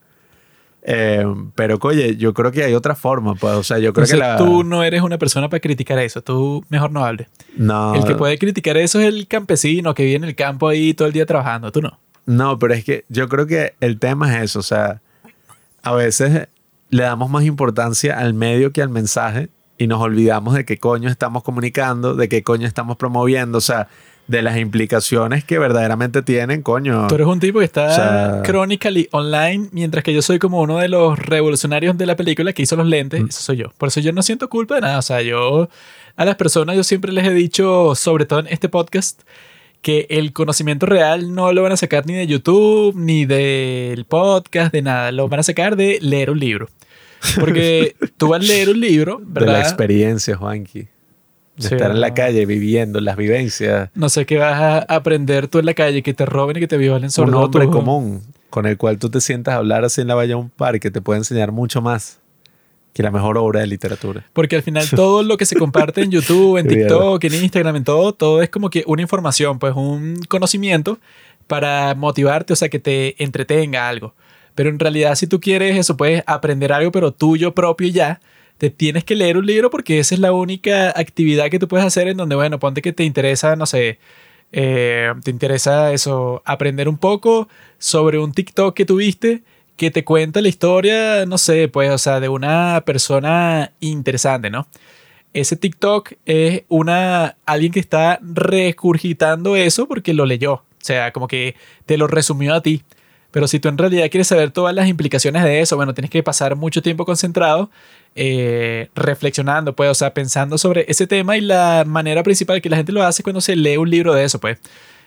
Eh, 0.83 1.25
pero, 1.55 1.79
oye, 1.81 2.17
yo 2.17 2.35
creo 2.35 2.53
que 2.53 2.63
hay 2.63 2.75
otra 2.75 2.95
forma, 2.95 3.35
pues, 3.35 3.55
o 3.55 3.63
sea, 3.63 3.79
yo 3.79 3.95
creo 3.95 4.07
que 4.07 4.19
la... 4.19 4.37
tú 4.37 4.65
no 4.65 4.85
eres 4.85 5.01
una 5.01 5.17
persona 5.17 5.49
para 5.49 5.61
criticar 5.61 5.99
eso, 5.99 6.21
tú 6.21 6.63
mejor 6.69 6.93
no 6.93 7.07
hables. 7.07 7.29
No. 7.57 7.95
El 7.95 8.05
que 8.05 8.15
puede 8.17 8.37
criticar 8.39 8.77
eso 8.77 9.01
es 9.01 9.07
el 9.07 9.27
campesino 9.29 9.95
que 9.95 10.05
vive 10.05 10.17
en 10.17 10.25
el 10.25 10.35
campo 10.35 10.69
ahí 10.69 10.93
todo 10.93 11.09
el 11.09 11.15
día 11.15 11.25
trabajando, 11.25 11.73
tú 11.73 11.81
no. 11.81 11.99
No, 12.27 12.59
pero 12.59 12.75
es 12.75 12.85
que 12.85 13.07
yo 13.09 13.27
creo 13.31 13.47
que 13.47 13.75
el 13.81 13.99
tema 13.99 14.37
es 14.37 14.45
eso, 14.45 14.59
o 14.59 14.63
sea, 14.63 15.01
a 15.83 15.95
veces 15.95 16.49
le 16.91 17.03
damos 17.03 17.31
más 17.31 17.45
importancia 17.45 18.19
al 18.19 18.35
medio 18.35 18.73
que 18.73 18.83
al 18.83 18.91
mensaje 18.91 19.49
y 19.79 19.87
nos 19.87 20.03
olvidamos 20.03 20.53
de 20.53 20.67
qué 20.67 20.77
coño 20.77 21.09
estamos 21.09 21.43
comunicando, 21.43 22.15
de 22.15 22.29
qué 22.29 22.43
coño 22.43 22.67
estamos 22.67 22.99
promoviendo, 22.99 23.57
o 23.57 23.63
sea, 23.63 23.89
de 24.31 24.43
las 24.43 24.57
implicaciones 24.59 25.43
que 25.43 25.59
verdaderamente 25.59 26.23
tienen, 26.23 26.63
coño. 26.63 27.09
Tú 27.09 27.17
eres 27.17 27.27
un 27.27 27.41
tipo 27.41 27.59
que 27.59 27.65
está 27.65 28.43
chronically 28.45 29.09
online, 29.11 29.69
mientras 29.73 30.05
que 30.05 30.15
yo 30.15 30.23
soy 30.23 30.39
como 30.39 30.61
uno 30.61 30.79
de 30.79 30.89
los 30.89 31.19
revolucionarios 31.19 31.99
de 31.99 32.07
la 32.07 32.15
película 32.15 32.53
que 32.53 32.63
hizo 32.63 32.77
los 32.77 32.87
lentes, 32.87 33.21
mm. 33.21 33.29
eso 33.29 33.43
soy 33.43 33.57
yo. 33.57 33.73
Por 33.77 33.89
eso 33.89 33.99
yo 33.99 34.13
no 34.13 34.23
siento 34.23 34.49
culpa 34.49 34.77
de 34.77 34.83
nada, 34.83 34.99
o 34.99 35.03
sea, 35.03 35.21
yo 35.21 35.69
a 36.15 36.25
las 36.25 36.37
personas 36.37 36.77
yo 36.77 36.85
siempre 36.85 37.13
les 37.13 37.27
he 37.27 37.35
dicho, 37.35 37.97
sobre 37.97 38.25
todo 38.25 38.39
en 38.39 38.47
este 38.47 38.69
podcast, 38.69 39.23
que 39.83 40.07
el 40.11 40.33
conocimiento 40.33 40.87
real 40.87 41.35
no 41.35 41.53
lo 41.53 41.63
van 41.63 41.73
a 41.73 41.77
sacar 41.77 42.07
ni 42.07 42.15
de 42.15 42.29
YouTube, 42.29 42.95
ni 42.95 43.25
del 43.25 44.05
podcast, 44.05 44.73
de 44.73 44.83
nada. 44.83 45.11
Lo 45.11 45.29
van 45.29 45.41
a 45.41 45.43
sacar 45.43 45.75
de 45.75 45.99
leer 46.03 46.31
un 46.31 46.39
libro. 46.39 46.69
Porque 47.39 47.97
tú 48.17 48.29
vas 48.29 48.43
a 48.43 48.45
leer 48.45 48.69
un 48.69 48.79
libro, 48.79 49.21
¿verdad? 49.25 49.55
De 49.55 49.59
la 49.59 49.61
experiencia, 49.61 50.37
Juanqui. 50.37 50.87
De 51.69 51.77
estar 51.77 51.91
en 51.91 52.01
la 52.01 52.15
calle 52.15 52.47
viviendo 52.47 53.01
las 53.01 53.17
vivencias. 53.17 53.91
No 53.95 54.09
sé 54.09 54.27
qué 54.27 54.39
vas 54.39 54.61
a 54.61 54.79
aprender 54.79 55.49
tú 55.49 55.59
en 55.59 55.67
la 55.67 55.75
calle, 55.75 56.03
que 56.03 56.15
te 56.15 56.25
roben 56.27 56.57
y 56.57 56.61
que 56.61 56.69
te 56.69 56.77
violen 56.77 57.11
sobre 57.11 57.31
Un 57.31 57.37
hombre 57.37 57.67
común 57.69 58.23
con 58.51 58.67
el 58.67 58.77
cual 58.77 58.99
tú 58.99 59.09
te 59.09 59.21
sientas 59.21 59.55
a 59.55 59.59
hablar 59.59 59.85
así 59.85 60.01
en 60.01 60.09
la 60.09 60.15
valla 60.15 60.31
de 60.31 60.35
un 60.35 60.51
parque 60.51 60.91
te 60.91 61.01
puede 61.01 61.19
enseñar 61.19 61.53
mucho 61.53 61.81
más 61.81 62.19
que 62.93 63.05
la 63.05 63.13
mejor 63.13 63.39
obra 63.39 63.61
de 63.61 63.69
literatura. 63.69 64.27
Porque 64.33 64.57
al 64.57 64.63
final 64.63 64.89
todo 64.95 65.23
lo 65.23 65.37
que 65.37 65.47
se 65.47 65.57
comparte 65.57 66.03
en 66.03 66.11
YouTube, 66.11 66.59
en 66.59 66.67
TikTok, 66.67 67.23
en 67.25 67.35
Instagram, 67.35 67.77
en 67.77 67.85
todo, 67.85 68.13
todo 68.13 68.43
es 68.43 68.51
como 68.51 68.69
que 68.69 68.83
una 68.87 69.01
información, 69.01 69.59
pues 69.59 69.75
un 69.75 70.17
conocimiento 70.29 70.99
para 71.47 71.95
motivarte, 71.95 72.53
o 72.53 72.57
sea, 72.57 72.69
que 72.69 72.81
te 72.81 73.23
entretenga 73.23 73.89
algo. 73.89 74.15
Pero 74.57 74.69
en 74.69 74.79
realidad 74.79 75.15
si 75.15 75.29
tú 75.29 75.41
quieres 75.41 75.79
eso, 75.79 75.97
puedes 75.97 76.25
aprender 76.27 76.73
algo, 76.73 76.91
pero 76.91 77.13
tuyo 77.13 77.55
propio 77.55 77.89
ya, 77.89 78.21
te 78.61 78.69
tienes 78.69 79.05
que 79.05 79.17
leer 79.17 79.39
un 79.39 79.47
libro 79.47 79.71
porque 79.71 80.01
esa 80.01 80.15
es 80.15 80.21
la 80.21 80.35
única 80.35 80.91
actividad 80.91 81.49
que 81.49 81.59
tú 81.59 81.67
puedes 81.67 81.87
hacer 81.87 82.09
en 82.09 82.19
donde, 82.19 82.37
bueno, 82.37 82.59
ponte 82.59 82.83
que 82.83 82.93
te 82.93 83.05
interesa, 83.05 83.57
no 83.57 83.65
sé, 83.65 83.99
eh, 84.53 85.15
te 85.25 85.31
interesa 85.31 85.95
eso, 85.95 86.43
aprender 86.45 86.87
un 86.87 86.99
poco 86.99 87.49
sobre 87.79 88.19
un 88.19 88.33
TikTok 88.33 88.77
que 88.77 88.85
tuviste 88.85 89.43
que 89.79 89.91
te 89.91 90.05
cuenta 90.05 90.43
la 90.43 90.49
historia, 90.49 91.25
no 91.25 91.39
sé, 91.39 91.69
pues, 91.69 91.91
o 91.91 91.97
sea, 91.97 92.21
de 92.21 92.29
una 92.29 92.83
persona 92.85 93.73
interesante, 93.81 94.51
¿no? 94.51 94.69
Ese 95.33 95.57
TikTok 95.57 96.13
es 96.27 96.65
una, 96.69 97.39
alguien 97.47 97.73
que 97.73 97.81
está 97.81 98.19
recurgitando 98.21 99.57
eso 99.57 99.89
porque 99.89 100.13
lo 100.13 100.27
leyó, 100.27 100.53
o 100.53 100.65
sea, 100.81 101.13
como 101.13 101.29
que 101.29 101.57
te 101.87 101.97
lo 101.97 102.09
resumió 102.09 102.53
a 102.53 102.61
ti. 102.61 102.83
Pero 103.31 103.47
si 103.47 103.61
tú 103.61 103.69
en 103.69 103.79
realidad 103.79 104.11
quieres 104.11 104.27
saber 104.27 104.51
todas 104.51 104.75
las 104.75 104.89
implicaciones 104.89 105.45
de 105.45 105.61
eso, 105.61 105.77
bueno, 105.77 105.95
tienes 105.95 106.11
que 106.11 106.23
pasar 106.23 106.57
mucho 106.57 106.83
tiempo 106.83 107.05
concentrado, 107.05 107.71
eh, 108.15 108.89
reflexionando, 108.95 109.75
pues, 109.75 109.91
o 109.91 109.95
sea, 109.95 110.13
pensando 110.13 110.59
sobre 110.59 110.85
ese 110.89 111.07
tema 111.07 111.37
y 111.37 111.41
la 111.41 111.85
manera 111.87 112.23
principal 112.23 112.61
que 112.61 112.69
la 112.69 112.77
gente 112.77 112.93
lo 112.93 113.03
hace 113.05 113.23
cuando 113.23 113.41
se 113.41 113.55
lee 113.57 113.77
un 113.77 113.89
libro 113.91 114.15
de 114.15 114.25
eso, 114.25 114.41
pues. 114.41 114.59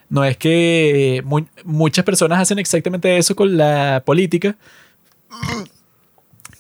No 0.10 0.24
es 0.24 0.38
que 0.38 1.24
muchas 1.64 2.06
personas 2.06 2.40
hacen 2.40 2.60
exactamente 2.60 3.18
eso 3.18 3.36
con 3.36 3.58
la 3.58 4.04
política, 4.06 4.56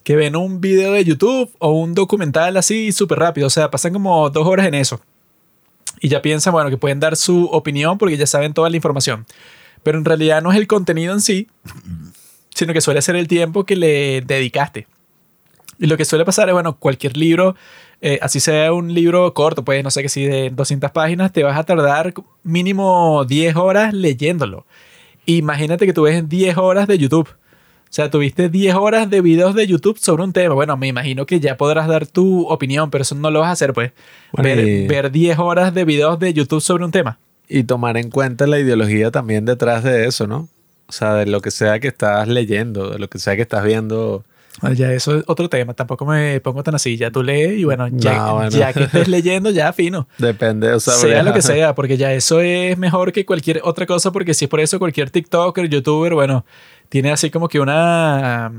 que 0.03 0.15
ven 0.15 0.35
un 0.35 0.59
video 0.59 0.93
de 0.93 1.05
YouTube 1.05 1.51
o 1.59 1.71
un 1.71 1.93
documental 1.93 2.57
así 2.57 2.91
súper 2.91 3.19
rápido, 3.19 3.47
o 3.47 3.49
sea, 3.49 3.69
pasan 3.71 3.93
como 3.93 4.29
dos 4.29 4.47
horas 4.47 4.67
en 4.67 4.73
eso. 4.73 4.99
Y 6.01 6.09
ya 6.09 6.21
piensan, 6.21 6.51
bueno, 6.51 6.69
que 6.69 6.77
pueden 6.77 6.99
dar 6.99 7.15
su 7.15 7.45
opinión 7.45 7.97
porque 7.97 8.17
ya 8.17 8.27
saben 8.27 8.53
toda 8.53 8.69
la 8.69 8.75
información. 8.75 9.25
Pero 9.83 9.97
en 9.97 10.05
realidad 10.05 10.41
no 10.41 10.51
es 10.51 10.57
el 10.57 10.67
contenido 10.67 11.13
en 11.13 11.21
sí, 11.21 11.47
sino 12.53 12.73
que 12.73 12.81
suele 12.81 13.01
ser 13.01 13.15
el 13.15 13.27
tiempo 13.27 13.65
que 13.65 13.75
le 13.75 14.21
dedicaste. 14.21 14.87
Y 15.79 15.87
lo 15.87 15.97
que 15.97 16.05
suele 16.05 16.25
pasar 16.25 16.47
es, 16.49 16.53
bueno, 16.53 16.77
cualquier 16.77 17.17
libro 17.17 17.55
eh, 18.05 18.19
así 18.21 18.41
sea 18.41 18.73
un 18.73 18.93
libro 18.93 19.33
corto, 19.33 19.63
pues 19.63 19.81
no 19.81 19.89
sé 19.89 20.01
que 20.01 20.09
si 20.09 20.25
de 20.25 20.49
200 20.49 20.91
páginas, 20.91 21.31
te 21.31 21.41
vas 21.41 21.57
a 21.57 21.63
tardar 21.63 22.13
mínimo 22.43 23.23
10 23.23 23.55
horas 23.55 23.93
leyéndolo. 23.93 24.65
Imagínate 25.25 25.85
que 25.85 25.93
tú 25.93 26.01
ves 26.01 26.27
10 26.27 26.57
horas 26.57 26.85
de 26.85 26.97
YouTube. 26.97 27.29
O 27.29 27.95
sea, 27.95 28.09
tuviste 28.09 28.49
10 28.49 28.75
horas 28.75 29.09
de 29.09 29.21
videos 29.21 29.55
de 29.55 29.65
YouTube 29.67 29.97
sobre 29.99 30.21
un 30.23 30.33
tema. 30.33 30.53
Bueno, 30.53 30.75
me 30.75 30.87
imagino 30.87 31.25
que 31.25 31.39
ya 31.39 31.55
podrás 31.55 31.87
dar 31.87 32.05
tu 32.05 32.45
opinión, 32.49 32.91
pero 32.91 33.03
eso 33.03 33.15
no 33.15 33.31
lo 33.31 33.39
vas 33.39 33.47
a 33.47 33.51
hacer, 33.53 33.71
pues. 33.71 33.93
ver, 34.33 35.09
10 35.09 35.39
horas 35.39 35.73
de 35.73 35.85
videos 35.85 36.19
de 36.19 36.33
YouTube 36.33 36.59
sobre 36.59 36.83
un 36.83 36.91
tema. 36.91 37.19
Y 37.47 37.63
tomar 37.63 37.97
en 37.97 38.09
cuenta 38.09 38.47
la 38.47 38.59
ideología 38.59 39.11
también 39.11 39.45
detrás 39.45 39.83
de 39.83 40.07
eso, 40.07 40.27
¿no? 40.27 40.47
O 40.87 40.91
sea, 40.91 41.13
de 41.15 41.25
lo 41.25 41.41
que 41.41 41.51
sea 41.51 41.79
que 41.79 41.87
estás 41.87 42.27
leyendo, 42.27 42.89
de 42.91 42.99
lo 42.99 43.09
que 43.09 43.19
sea 43.19 43.35
que 43.35 43.41
estás 43.41 43.63
viendo 43.63 44.23
ya 44.75 44.91
eso 44.93 45.17
es 45.17 45.23
otro 45.27 45.49
tema, 45.49 45.73
tampoco 45.73 46.05
me 46.05 46.39
pongo 46.39 46.63
tan 46.63 46.75
así. 46.75 46.95
Ya 46.95 47.11
tú 47.11 47.23
lees 47.23 47.59
y 47.59 47.63
bueno, 47.63 47.87
ya, 47.91 48.47
ya 48.49 48.71
que 48.71 48.83
estés 48.83 49.07
leyendo, 49.07 49.49
ya 49.49 49.73
fino. 49.73 50.07
Depende, 50.17 50.71
o 50.73 50.79
sea, 50.79 50.93
sea 50.93 51.23
lo 51.23 51.33
que 51.33 51.41
sea, 51.41 51.75
porque 51.75 51.97
ya 51.97 52.13
eso 52.13 52.39
es 52.39 52.77
mejor 52.77 53.11
que 53.11 53.25
cualquier 53.25 53.61
otra 53.63 53.85
cosa, 53.85 54.11
porque 54.11 54.33
si 54.33 54.45
es 54.45 54.49
por 54.49 54.59
eso 54.59 54.79
cualquier 54.79 55.09
TikToker, 55.09 55.67
YouTuber, 55.67 56.13
bueno, 56.13 56.45
tiene 56.89 57.11
así 57.11 57.29
como 57.29 57.49
que 57.49 57.59
una. 57.59 58.51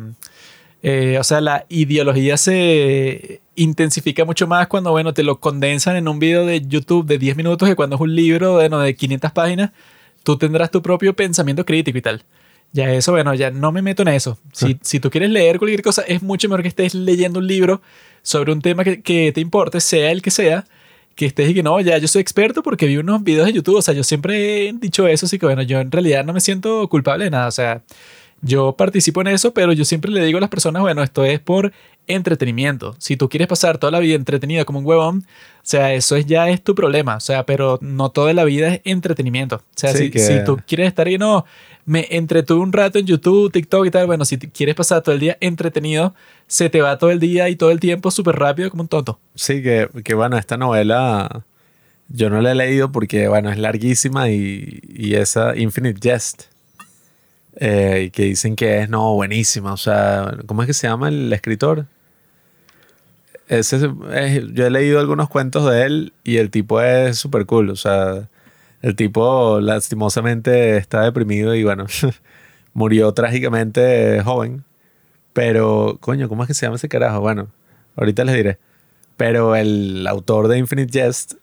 Eh, 0.86 1.16
o 1.19 1.24
sea, 1.24 1.40
la 1.40 1.65
ideología 1.70 2.36
se 2.36 3.40
intensifica 3.56 4.27
mucho 4.27 4.47
más 4.47 4.66
cuando, 4.69 4.90
bueno, 4.90 5.15
te 5.15 5.23
lo 5.23 5.40
condensan 5.40 5.97
en 5.97 6.06
un 6.09 6.19
video 6.19 6.44
de 6.44 6.61
YouTube 6.61 7.06
de 7.06 7.16
10 7.16 7.39
minutos 7.39 7.66
que 7.66 7.74
cuando 7.74 7.97
es 7.97 8.02
un 8.02 8.15
libro 8.15 8.56
bueno, 8.56 8.81
de 8.81 8.94
500 8.94 9.32
páginas, 9.32 9.70
tú 10.24 10.36
tendrás 10.36 10.70
tu 10.70 10.82
propio 10.82 11.16
pensamiento 11.16 11.65
crítico 11.65 11.97
y 11.97 12.02
tal. 12.02 12.23
Ya 12.73 12.93
eso, 12.93 13.12
bueno, 13.12 13.32
ya 13.35 13.51
no 13.51 13.73
me 13.73 13.81
meto 13.81 14.02
en 14.02 14.09
eso. 14.09 14.36
Si, 14.52 14.77
si 14.82 15.01
tú 15.01 15.09
quieres 15.09 15.31
leer 15.31 15.59
cualquier 15.59 15.81
cosa, 15.81 16.02
es 16.02 16.23
mucho 16.23 16.51
mejor 16.51 16.61
que 16.61 16.69
estés 16.69 16.94
leyendo 16.94 17.39
un 17.39 17.47
libro 17.47 17.81
sobre 18.20 18.52
un 18.52 18.61
tema 18.61 18.85
que, 18.85 19.01
que 19.01 19.32
te 19.32 19.40
importe, 19.40 19.81
sea 19.81 20.11
el 20.11 20.20
que 20.20 20.31
sea, 20.31 20.66
que 21.15 21.24
estés 21.24 21.48
y 21.48 21.55
que 21.55 21.62
no, 21.62 21.81
ya 21.81 21.97
yo 21.97 22.09
soy 22.09 22.20
experto 22.20 22.62
porque 22.62 22.86
vi 22.86 22.98
unos 22.98 23.23
videos 23.23 23.47
de 23.47 23.55
YouTube. 23.55 23.77
O 23.77 23.82
sea, 23.82 23.94
yo 23.94 24.05
siempre 24.05 24.69
he 24.69 24.73
dicho 24.74 25.06
eso, 25.09 25.24
así 25.24 25.39
que 25.39 25.47
bueno, 25.47 25.62
yo 25.62 25.81
en 25.81 25.90
realidad 25.90 26.27
no 26.27 26.35
me 26.35 26.40
siento 26.40 26.86
culpable 26.90 27.24
de 27.24 27.31
nada. 27.31 27.47
O 27.47 27.52
sea, 27.52 27.82
yo 28.45 28.75
participo 28.77 29.23
en 29.23 29.29
eso, 29.29 29.55
pero 29.55 29.73
yo 29.73 29.85
siempre 29.85 30.11
le 30.11 30.25
digo 30.25 30.39
a 30.39 30.41
las 30.41 30.51
personas, 30.51 30.83
bueno, 30.83 31.03
esto 31.03 31.25
es 31.25 31.41
por 31.41 31.73
entretenimiento. 32.07 32.95
Si 32.99 33.16
tú 33.16 33.29
quieres 33.29 33.49
pasar 33.49 33.79
toda 33.79 33.91
la 33.91 33.99
vida 34.01 34.15
entretenida 34.15 34.65
como 34.66 34.81
un 34.81 34.87
huevón, 34.87 35.25
o 35.27 35.61
sea, 35.62 35.95
eso 35.95 36.16
es, 36.16 36.27
ya 36.27 36.51
es 36.51 36.62
tu 36.62 36.75
problema. 36.75 37.16
O 37.16 37.21
sea, 37.21 37.47
pero 37.47 37.79
no 37.81 38.11
toda 38.11 38.35
la 38.35 38.45
vida 38.45 38.69
es 38.75 38.81
entretenimiento. 38.85 39.57
O 39.57 39.62
sea, 39.75 39.95
si, 39.95 40.12
si, 40.12 40.45
tú 40.45 40.59
quieres 40.66 40.89
estar 40.89 41.09
y 41.09 41.16
no, 41.16 41.47
me 41.87 42.07
entretuve 42.11 42.61
un 42.61 42.73
rato 42.73 42.99
en 42.99 43.07
YouTube, 43.07 43.51
TikTok 43.51 43.87
y 43.87 43.91
tal. 43.91 44.07
Bueno, 44.07 44.27
si 44.27 44.37
quieres 44.37 44.75
pasar 44.75 45.03
todo 45.03 45.15
el 45.15 45.21
día 45.21 45.39
entretenido, 45.41 46.15
se 46.47 46.69
te 46.69 46.83
va 46.83 46.99
todo 46.99 47.11
el 47.11 47.21
día 47.21 47.49
y 47.49 47.57
todo 47.57 47.71
el 47.71 47.81
tiempo 47.81 48.11
súper 48.11 48.37
rápido 48.37 48.71
como 48.71 48.83
un 48.83 48.89
tonto. 48.89 49.19
Sí, 49.35 49.62
que, 49.62 49.89
que, 50.05 50.15
bueno, 50.15 50.37
esta 50.37 50.59
novela 50.59 51.45
yo 52.09 52.29
no 52.29 52.43
la 52.43 52.53
he 52.53 52.55
leído 52.55 52.93
porque, 52.93 53.29
bueno, 53.29 53.51
es 53.51 53.57
larguísima 53.57 54.29
y, 54.29 54.81
y 54.87 55.15
esa 55.15 55.57
Infinite 55.57 55.99
Jest, 56.07 56.53
eh, 57.56 58.10
que 58.12 58.24
dicen 58.24 58.56
que 58.56 58.81
es, 58.82 58.89
no, 58.89 59.14
buenísima. 59.14 59.72
O 59.72 59.76
sea, 59.76 60.36
¿cómo 60.47 60.62
es 60.62 60.66
que 60.66 60.74
se 60.74 60.89
llama 60.89 61.09
el 61.09 61.32
escritor? 61.32 61.86
Ese, 63.48 63.78
yo 63.78 64.66
he 64.66 64.70
leído 64.70 65.01
algunos 65.01 65.28
cuentos 65.28 65.70
de 65.70 65.82
él 65.85 66.12
y 66.24 66.39
el 66.39 66.51
tipo 66.51 66.81
es 66.81 67.18
súper 67.18 67.47
cool. 67.47 67.70
O 67.70 67.76
sea, 67.76 68.28
el 68.82 68.97
tipo 68.97 69.60
lastimosamente 69.60 70.76
está 70.76 71.02
deprimido 71.02 71.55
y 71.55 71.64
bueno, 71.64 71.86
murió 72.74 73.12
trágicamente 73.12 74.22
joven. 74.22 74.64
Pero, 75.32 75.98
coño, 76.01 76.28
¿cómo 76.28 76.44
es 76.44 76.48
que 76.48 76.55
se 76.55 76.66
llama 76.66 76.76
ese 76.76 76.89
carajo? 76.89 77.20
Bueno, 77.20 77.48
ahorita 77.97 78.24
les 78.24 78.36
diré. 78.36 78.59
Pero 79.16 79.56
el 79.56 80.06
autor 80.06 80.48
de 80.48 80.59
Infinite 80.59 80.93
Jest, 80.93 81.35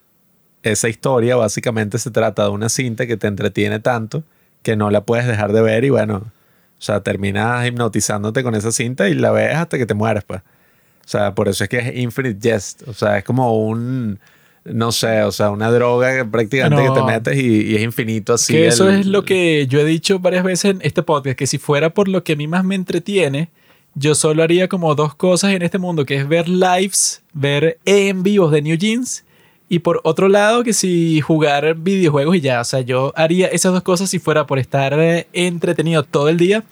esa 0.64 0.90
historia 0.90 1.36
básicamente 1.36 1.98
se 2.00 2.12
trata 2.12 2.44
de 2.44 2.50
una 2.50 2.70
cinta 2.70 3.08
que 3.08 3.18
te 3.18 3.28
entretiene 3.28 3.80
tanto 3.80 4.24
que 4.64 4.76
no 4.76 4.90
la 4.90 5.02
puedes 5.02 5.28
dejar 5.28 5.54
de 5.54 5.62
ver 5.62 5.84
y 5.84 5.90
bueno, 5.90 6.18
o 6.18 6.82
sea, 6.82 7.02
terminas 7.02 7.66
hipnotizándote 7.68 8.44
con 8.44 8.56
esa 8.56 8.72
cinta 8.72 9.10
y 9.10 9.14
la 9.14 9.32
ves 9.32 9.56
hasta 9.56 9.78
que 9.78 9.86
te 9.86 9.94
mueras, 9.94 10.24
pues. 10.24 10.42
O 10.42 11.10
sea, 11.12 11.36
por 11.36 11.48
eso 11.50 11.64
es 11.64 11.70
que 11.70 11.80
es 11.80 11.96
Infinite 11.98 12.40
Jest. 12.42 12.88
O 12.88 12.94
sea, 12.94 13.18
es 13.18 13.24
como 13.24 13.58
un 13.58 14.20
no 14.64 14.92
sé, 14.92 15.24
o 15.24 15.32
sea, 15.32 15.50
una 15.50 15.72
droga 15.72 16.26
prácticamente 16.30 16.88
que 16.88 16.94
te 16.94 17.04
metes 17.04 17.38
y, 17.38 17.76
es 17.76 17.82
infinito 17.82 18.34
así. 18.34 18.54
Que 18.54 18.68
eso 18.68 18.90
es 18.90 19.06
lo 19.08 19.26
que 19.26 19.66
yo 19.68 19.80
he 19.80 19.86
dicho 19.86 20.20
varias 20.20 20.44
veces 20.44 20.72
en 20.72 20.80
este 20.84 21.02
podcast, 21.02 21.38
que 21.38 21.48
si 21.48 21.58
fuera 21.58 21.92
por 21.92 22.08
lo 22.08 22.24
que 22.24 22.34
a 22.34 22.36
mí 22.36 22.48
más 22.48 22.64
me 22.64 22.76
entretiene, 22.76 23.50
yo 23.96 24.14
solo 24.14 24.44
haría 24.44 24.68
como 24.68 24.94
dos 24.94 25.16
cosas 25.16 25.54
en 25.54 25.64
este 25.64 25.80
mundo, 25.80 26.06
que 26.06 26.16
es 26.16 26.28
ver 26.28 26.48
lives, 26.48 27.24
ver 27.34 27.80
en 27.86 28.24
vivos 28.24 28.52
de 28.52 28.62
New 28.62 28.78
Jeans, 28.78 29.26
y 29.72 29.80
por 29.80 30.02
otro 30.04 30.28
lado, 30.28 30.66
que 30.66 30.74
si 30.74 31.22
jugar 31.22 31.76
videojuegos 31.76 32.36
y 32.36 32.42
ya, 32.42 32.60
o 32.60 32.64
sea, 32.66 32.82
yo 32.82 33.14
haría 33.16 33.48
esas 33.48 33.72
dos 33.72 33.84
cosas 33.84 34.10
si 34.10 34.20
fuera 34.20 34.46
por 34.46 34.60
estar 34.60 34.92
eh, 35.00 35.28
entretenido 35.32 36.04
todo 36.04 36.28
el 36.28 36.36
día. 36.36 36.66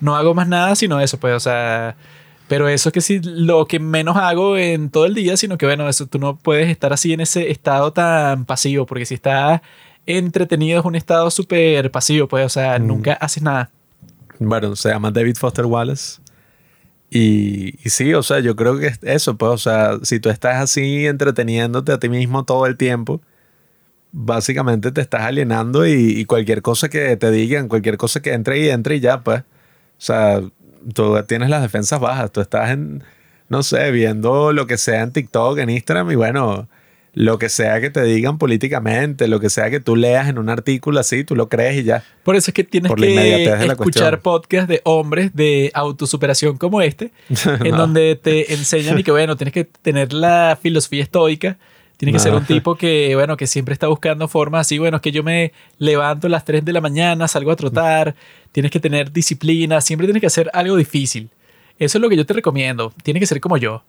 No 0.00 0.16
hago 0.16 0.34
más 0.34 0.48
nada 0.48 0.74
sino 0.74 1.00
eso, 1.00 1.16
pues, 1.20 1.32
o 1.32 1.38
sea, 1.38 1.94
pero 2.48 2.68
eso 2.68 2.88
es 2.88 2.92
que 2.92 3.00
sí, 3.02 3.20
lo 3.22 3.66
que 3.66 3.78
menos 3.78 4.16
hago 4.16 4.56
en 4.56 4.90
todo 4.90 5.06
el 5.06 5.14
día, 5.14 5.36
sino 5.36 5.58
que 5.58 5.66
bueno, 5.66 5.88
eso 5.88 6.08
tú 6.08 6.18
no 6.18 6.38
puedes 6.38 6.68
estar 6.68 6.92
así 6.92 7.12
en 7.12 7.20
ese 7.20 7.52
estado 7.52 7.92
tan 7.92 8.44
pasivo, 8.46 8.84
porque 8.84 9.06
si 9.06 9.14
estás 9.14 9.60
entretenido 10.04 10.80
es 10.80 10.84
un 10.84 10.96
estado 10.96 11.30
súper 11.30 11.92
pasivo, 11.92 12.26
pues, 12.26 12.44
o 12.44 12.48
sea, 12.48 12.80
mm. 12.80 12.84
nunca 12.84 13.12
haces 13.12 13.44
nada. 13.44 13.70
Bueno, 14.40 14.74
se 14.74 14.88
llama 14.88 15.12
David 15.12 15.36
Foster 15.36 15.66
Wallace. 15.66 16.20
Y, 17.10 17.74
y, 17.84 17.90
sí, 17.90 18.14
o 18.14 18.22
sea, 18.22 18.40
yo 18.40 18.54
creo 18.56 18.78
que 18.78 18.86
es 18.88 19.00
eso, 19.02 19.36
pues, 19.36 19.50
o 19.52 19.58
sea, 19.58 19.98
si 20.02 20.20
tú 20.20 20.30
estás 20.30 20.62
así 20.62 21.06
entreteniéndote 21.06 21.92
a 21.92 21.98
ti 21.98 22.08
mismo 22.08 22.44
todo 22.44 22.66
el 22.66 22.76
tiempo, 22.76 23.20
básicamente 24.12 24.92
te 24.92 25.00
estás 25.00 25.22
alienando 25.22 25.86
y, 25.86 26.24
cualquier 26.26 26.62
cosa 26.62 26.88
que 26.88 27.16
te 27.16 27.30
digan, 27.30 27.68
cualquier 27.68 27.96
cosa 27.96 28.20
que 28.20 28.32
entre 28.32 28.60
y 28.60 28.68
entre 28.70 28.96
y 28.96 29.00
ya, 29.00 29.22
pues, 29.22 29.40
o 29.40 29.44
sea, 29.98 30.40
tú 30.94 31.16
tienes 31.26 31.50
las 31.50 31.62
defensas 31.62 32.00
bajas, 32.00 32.32
tú 32.32 32.40
estás 32.40 32.70
en, 32.70 33.04
no 33.48 33.62
sé, 33.62 33.90
viendo 33.90 34.52
lo 34.52 34.66
que 34.66 34.78
sea 34.78 35.02
en 35.02 35.12
TikTok, 35.12 35.58
en 35.58 35.70
Instagram 35.70 36.10
y 36.12 36.16
bueno, 36.16 36.68
lo 37.12 37.38
que 37.38 37.48
sea 37.48 37.80
que 37.80 37.90
te 37.90 38.02
digan 38.04 38.38
políticamente, 38.38 39.26
lo 39.26 39.40
que 39.40 39.50
sea 39.50 39.70
que 39.70 39.80
tú 39.80 39.96
leas 39.96 40.28
en 40.28 40.38
un 40.38 40.48
artículo 40.48 41.00
así, 41.00 41.24
tú 41.24 41.34
lo 41.34 41.48
crees 41.48 41.78
y 41.78 41.84
ya. 41.84 42.04
Por 42.22 42.36
eso 42.36 42.50
es 42.50 42.54
que 42.54 42.64
tienes 42.64 42.92
que 42.94 43.64
escuchar 43.66 44.20
podcasts 44.20 44.68
de 44.68 44.80
hombres 44.84 45.34
de 45.34 45.70
autosuperación 45.74 46.56
como 46.56 46.80
este, 46.82 47.10
en 47.64 47.76
donde 47.76 48.16
te 48.16 48.54
enseñan 48.54 48.98
y 48.98 49.02
que, 49.02 49.10
bueno, 49.10 49.36
tienes 49.36 49.52
que 49.52 49.64
tener 49.64 50.12
la 50.12 50.58
filosofía 50.60 51.02
estoica. 51.02 51.58
Tienes 51.96 52.14
que 52.14 52.20
ser 52.20 52.32
un 52.32 52.46
tipo 52.46 52.76
que, 52.76 53.14
bueno, 53.14 53.36
que 53.36 53.46
siempre 53.46 53.74
está 53.74 53.86
buscando 53.88 54.26
formas 54.26 54.62
así, 54.62 54.78
bueno, 54.78 54.96
es 54.96 55.02
que 55.02 55.12
yo 55.12 55.22
me 55.22 55.52
levanto 55.76 56.28
a 56.28 56.30
las 56.30 56.46
3 56.46 56.64
de 56.64 56.72
la 56.72 56.80
mañana, 56.80 57.28
salgo 57.28 57.50
a 57.50 57.56
trotar, 57.56 58.14
tienes 58.52 58.72
que 58.72 58.80
tener 58.80 59.12
disciplina, 59.12 59.82
siempre 59.82 60.06
tienes 60.06 60.22
que 60.22 60.26
hacer 60.26 60.50
algo 60.54 60.76
difícil. 60.76 61.28
Eso 61.78 61.98
es 61.98 62.02
lo 62.02 62.08
que 62.08 62.16
yo 62.16 62.24
te 62.24 62.32
recomiendo, 62.32 62.90
tienes 63.02 63.20
que 63.20 63.26
ser 63.26 63.38
como 63.38 63.58
yo. 63.58 63.82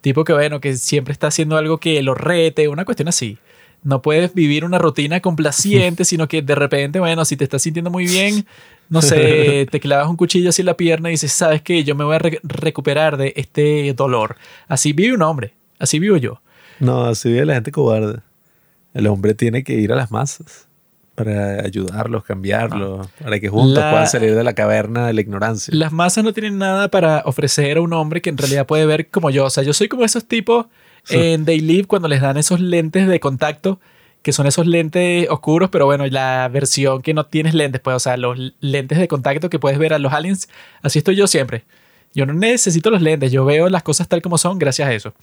Tipo 0.00 0.24
que, 0.24 0.32
bueno, 0.32 0.60
que 0.60 0.76
siempre 0.76 1.12
está 1.12 1.28
haciendo 1.28 1.56
algo 1.56 1.78
que 1.78 2.02
lo 2.02 2.14
rete, 2.14 2.68
una 2.68 2.84
cuestión 2.84 3.08
así. 3.08 3.38
No 3.82 4.02
puedes 4.02 4.34
vivir 4.34 4.64
una 4.64 4.78
rutina 4.78 5.20
complaciente, 5.20 6.04
sino 6.06 6.28
que 6.28 6.42
de 6.42 6.54
repente, 6.54 6.98
bueno, 7.00 7.24
si 7.24 7.36
te 7.36 7.44
estás 7.44 7.62
sintiendo 7.62 7.90
muy 7.90 8.06
bien, 8.06 8.46
no 8.88 9.02
sé, 9.02 9.66
te 9.70 9.80
clavas 9.80 10.08
un 10.08 10.16
cuchillo 10.16 10.50
así 10.50 10.62
en 10.62 10.66
la 10.66 10.76
pierna 10.76 11.08
y 11.08 11.12
dices, 11.12 11.32
¿sabes 11.32 11.62
qué? 11.62 11.84
Yo 11.84 11.94
me 11.94 12.04
voy 12.04 12.16
a 12.16 12.20
recuperar 12.42 13.16
de 13.16 13.32
este 13.36 13.92
dolor. 13.94 14.36
Así 14.68 14.92
vive 14.92 15.14
un 15.14 15.22
hombre, 15.22 15.54
así 15.78 15.98
vivo 15.98 16.16
yo. 16.16 16.40
No, 16.80 17.04
así 17.04 17.28
vive 17.30 17.46
la 17.46 17.54
gente 17.54 17.72
cobarde. 17.72 18.20
El 18.94 19.06
hombre 19.06 19.34
tiene 19.34 19.64
que 19.64 19.74
ir 19.74 19.92
a 19.92 19.96
las 19.96 20.10
masas 20.10 20.67
para 21.18 21.64
ayudarlos, 21.64 22.22
cambiarlos, 22.22 23.08
para 23.20 23.40
que 23.40 23.48
juntos 23.48 23.82
puedan 23.82 24.06
salir 24.06 24.36
de 24.36 24.44
la 24.44 24.52
caverna 24.52 25.06
de 25.06 25.12
la 25.12 25.20
ignorancia. 25.20 25.74
Las 25.74 25.92
masas 25.92 26.22
no 26.22 26.32
tienen 26.32 26.58
nada 26.58 26.88
para 26.88 27.22
ofrecer 27.24 27.78
a 27.78 27.80
un 27.80 27.92
hombre 27.92 28.22
que 28.22 28.30
en 28.30 28.38
realidad 28.38 28.66
puede 28.66 28.86
ver 28.86 29.08
como 29.08 29.30
yo. 29.30 29.46
O 29.46 29.50
sea, 29.50 29.64
yo 29.64 29.72
soy 29.72 29.88
como 29.88 30.04
esos 30.04 30.26
tipos 30.26 30.66
en 31.10 31.44
Day 31.44 31.58
Live 31.60 31.86
cuando 31.88 32.06
les 32.06 32.20
dan 32.20 32.36
esos 32.36 32.60
lentes 32.60 33.08
de 33.08 33.18
contacto, 33.18 33.80
que 34.22 34.32
son 34.32 34.46
esos 34.46 34.66
lentes 34.66 35.28
oscuros, 35.28 35.70
pero 35.70 35.86
bueno, 35.86 36.06
la 36.06 36.48
versión 36.52 37.02
que 37.02 37.14
no 37.14 37.26
tienes 37.26 37.52
lentes, 37.52 37.80
pues, 37.80 37.96
o 37.96 38.00
sea, 38.00 38.16
los 38.16 38.38
lentes 38.60 38.98
de 38.98 39.08
contacto 39.08 39.50
que 39.50 39.58
puedes 39.58 39.78
ver 39.78 39.92
a 39.94 39.98
los 39.98 40.12
aliens, 40.12 40.48
así 40.82 40.98
estoy 40.98 41.16
yo 41.16 41.26
siempre. 41.26 41.64
Yo 42.14 42.26
no 42.26 42.32
necesito 42.32 42.90
los 42.90 43.02
lentes, 43.02 43.32
yo 43.32 43.44
veo 43.44 43.68
las 43.68 43.82
cosas 43.82 44.06
tal 44.06 44.22
como 44.22 44.38
son 44.38 44.58
gracias 44.58 44.88
a 44.88 44.92
eso. 44.92 45.14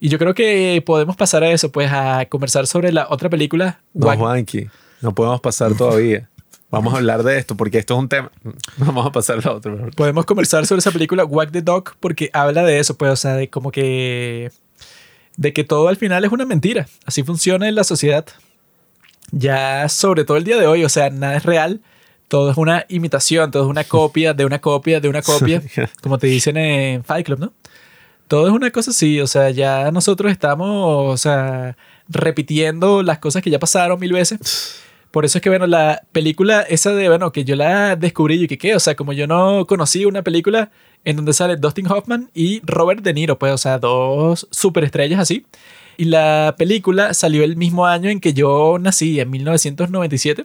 Y 0.00 0.08
yo 0.08 0.18
creo 0.18 0.34
que 0.34 0.82
podemos 0.84 1.16
pasar 1.16 1.42
a 1.42 1.50
eso, 1.50 1.70
pues 1.72 1.90
a 1.92 2.26
conversar 2.26 2.66
sobre 2.66 2.92
la 2.92 3.06
otra 3.10 3.28
película. 3.28 3.80
No, 3.94 4.14
Juanqui. 4.16 4.68
No 5.00 5.14
podemos 5.14 5.40
pasar 5.40 5.74
todavía. 5.74 6.28
Vamos 6.70 6.94
a 6.94 6.96
hablar 6.96 7.22
de 7.22 7.38
esto 7.38 7.56
porque 7.56 7.78
esto 7.78 7.94
es 7.94 8.00
un 8.00 8.08
tema. 8.08 8.30
Vamos 8.76 9.06
a 9.06 9.12
pasar 9.12 9.38
a 9.38 9.42
la 9.42 9.52
otra. 9.52 9.74
Podemos 9.94 10.26
conversar 10.26 10.66
sobre 10.66 10.80
esa 10.80 10.90
película 10.90 11.24
Wag 11.24 11.52
the 11.52 11.62
Dog 11.62 11.94
porque 12.00 12.30
habla 12.32 12.64
de 12.64 12.78
eso, 12.78 12.96
pues, 12.96 13.12
o 13.12 13.16
sea, 13.16 13.34
de 13.34 13.48
como 13.48 13.70
que. 13.70 14.50
de 15.36 15.52
que 15.52 15.64
todo 15.64 15.88
al 15.88 15.96
final 15.96 16.24
es 16.24 16.32
una 16.32 16.44
mentira. 16.44 16.86
Así 17.04 17.22
funciona 17.22 17.68
en 17.68 17.74
la 17.74 17.84
sociedad. 17.84 18.26
Ya 19.30 19.88
sobre 19.88 20.24
todo 20.24 20.36
el 20.36 20.44
día 20.44 20.56
de 20.56 20.66
hoy, 20.66 20.84
o 20.84 20.88
sea, 20.88 21.10
nada 21.10 21.36
es 21.36 21.44
real. 21.44 21.80
Todo 22.28 22.50
es 22.50 22.56
una 22.56 22.84
imitación, 22.88 23.52
todo 23.52 23.64
es 23.64 23.68
una 23.68 23.84
copia 23.84 24.34
de 24.34 24.44
una 24.44 24.60
copia 24.60 25.00
de 25.00 25.08
una 25.08 25.22
copia, 25.22 25.62
como 26.02 26.18
te 26.18 26.26
dicen 26.26 26.56
en 26.56 27.04
Fight 27.04 27.24
Club, 27.24 27.38
¿no? 27.38 27.52
Todo 28.26 28.48
es 28.48 28.52
una 28.52 28.72
cosa 28.72 28.90
así, 28.90 29.20
o 29.20 29.28
sea, 29.28 29.50
ya 29.50 29.92
nosotros 29.92 30.32
estamos, 30.32 31.14
o 31.14 31.16
sea, 31.16 31.76
repitiendo 32.08 33.04
las 33.04 33.20
cosas 33.20 33.42
que 33.42 33.50
ya 33.50 33.60
pasaron 33.60 34.00
mil 34.00 34.12
veces. 34.12 34.80
Por 35.16 35.24
eso 35.24 35.38
es 35.38 35.42
que, 35.42 35.48
bueno, 35.48 35.66
la 35.66 36.02
película 36.12 36.60
esa 36.60 36.92
de, 36.92 37.08
bueno, 37.08 37.32
que 37.32 37.42
yo 37.42 37.56
la 37.56 37.96
descubrí 37.96 38.44
y 38.44 38.48
que 38.48 38.58
qué, 38.58 38.74
o 38.74 38.80
sea, 38.80 38.96
como 38.96 39.14
yo 39.14 39.26
no 39.26 39.66
conocí 39.66 40.04
una 40.04 40.20
película 40.20 40.70
en 41.06 41.16
donde 41.16 41.32
sale 41.32 41.56
Dustin 41.56 41.90
Hoffman 41.90 42.30
y 42.34 42.60
Robert 42.66 43.00
De 43.02 43.14
Niro, 43.14 43.38
pues, 43.38 43.50
o 43.54 43.56
sea, 43.56 43.78
dos 43.78 44.46
superestrellas 44.50 45.18
así. 45.18 45.46
Y 45.96 46.04
la 46.04 46.54
película 46.58 47.14
salió 47.14 47.44
el 47.44 47.56
mismo 47.56 47.86
año 47.86 48.10
en 48.10 48.20
que 48.20 48.34
yo 48.34 48.76
nací, 48.78 49.18
en 49.18 49.30
1997, 49.30 50.44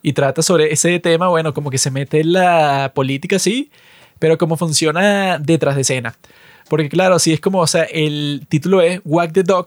y 0.00 0.12
trata 0.12 0.42
sobre 0.42 0.72
ese 0.72 1.00
tema, 1.00 1.26
bueno, 1.26 1.52
como 1.52 1.70
que 1.70 1.78
se 1.78 1.90
mete 1.90 2.20
en 2.20 2.34
la 2.34 2.92
política 2.94 3.34
así, 3.34 3.72
pero 4.20 4.38
como 4.38 4.56
funciona 4.56 5.40
detrás 5.40 5.74
de 5.74 5.80
escena. 5.80 6.14
Porque 6.68 6.88
claro, 6.88 7.18
sí 7.18 7.32
es 7.32 7.40
como, 7.40 7.58
o 7.58 7.66
sea, 7.66 7.82
el 7.82 8.46
título 8.48 8.80
es 8.80 9.00
Wag 9.04 9.32
the 9.32 9.42
Dog, 9.42 9.66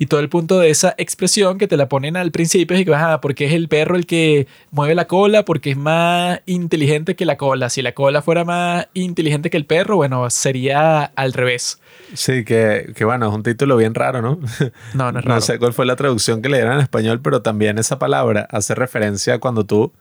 y 0.00 0.06
todo 0.06 0.20
el 0.20 0.30
punto 0.30 0.58
de 0.58 0.70
esa 0.70 0.94
expresión 0.96 1.58
que 1.58 1.68
te 1.68 1.76
la 1.76 1.86
ponen 1.86 2.16
al 2.16 2.30
principio 2.30 2.74
es 2.74 2.86
que, 2.86 2.94
ah, 2.94 3.20
porque 3.20 3.44
es 3.44 3.52
el 3.52 3.68
perro 3.68 3.96
el 3.96 4.06
que 4.06 4.46
mueve 4.70 4.94
la 4.94 5.04
cola, 5.04 5.44
porque 5.44 5.72
es 5.72 5.76
más 5.76 6.40
inteligente 6.46 7.16
que 7.16 7.26
la 7.26 7.36
cola. 7.36 7.68
Si 7.68 7.82
la 7.82 7.92
cola 7.92 8.22
fuera 8.22 8.46
más 8.46 8.88
inteligente 8.94 9.50
que 9.50 9.58
el 9.58 9.66
perro, 9.66 9.96
bueno, 9.96 10.30
sería 10.30 11.02
al 11.04 11.34
revés. 11.34 11.82
Sí, 12.14 12.46
que, 12.46 12.94
que 12.96 13.04
bueno, 13.04 13.28
es 13.28 13.34
un 13.34 13.42
título 13.42 13.76
bien 13.76 13.94
raro, 13.94 14.22
¿no? 14.22 14.40
No, 14.94 15.12
no 15.12 15.18
es 15.18 15.24
raro. 15.26 15.34
No 15.34 15.40
sé 15.42 15.58
cuál 15.58 15.74
fue 15.74 15.84
la 15.84 15.96
traducción 15.96 16.40
que 16.40 16.48
le 16.48 16.56
dieron 16.56 16.76
en 16.76 16.80
español, 16.80 17.20
pero 17.20 17.42
también 17.42 17.76
esa 17.76 17.98
palabra 17.98 18.48
hace 18.50 18.74
referencia 18.74 19.34
a 19.34 19.38
cuando 19.38 19.66
tú 19.66 19.92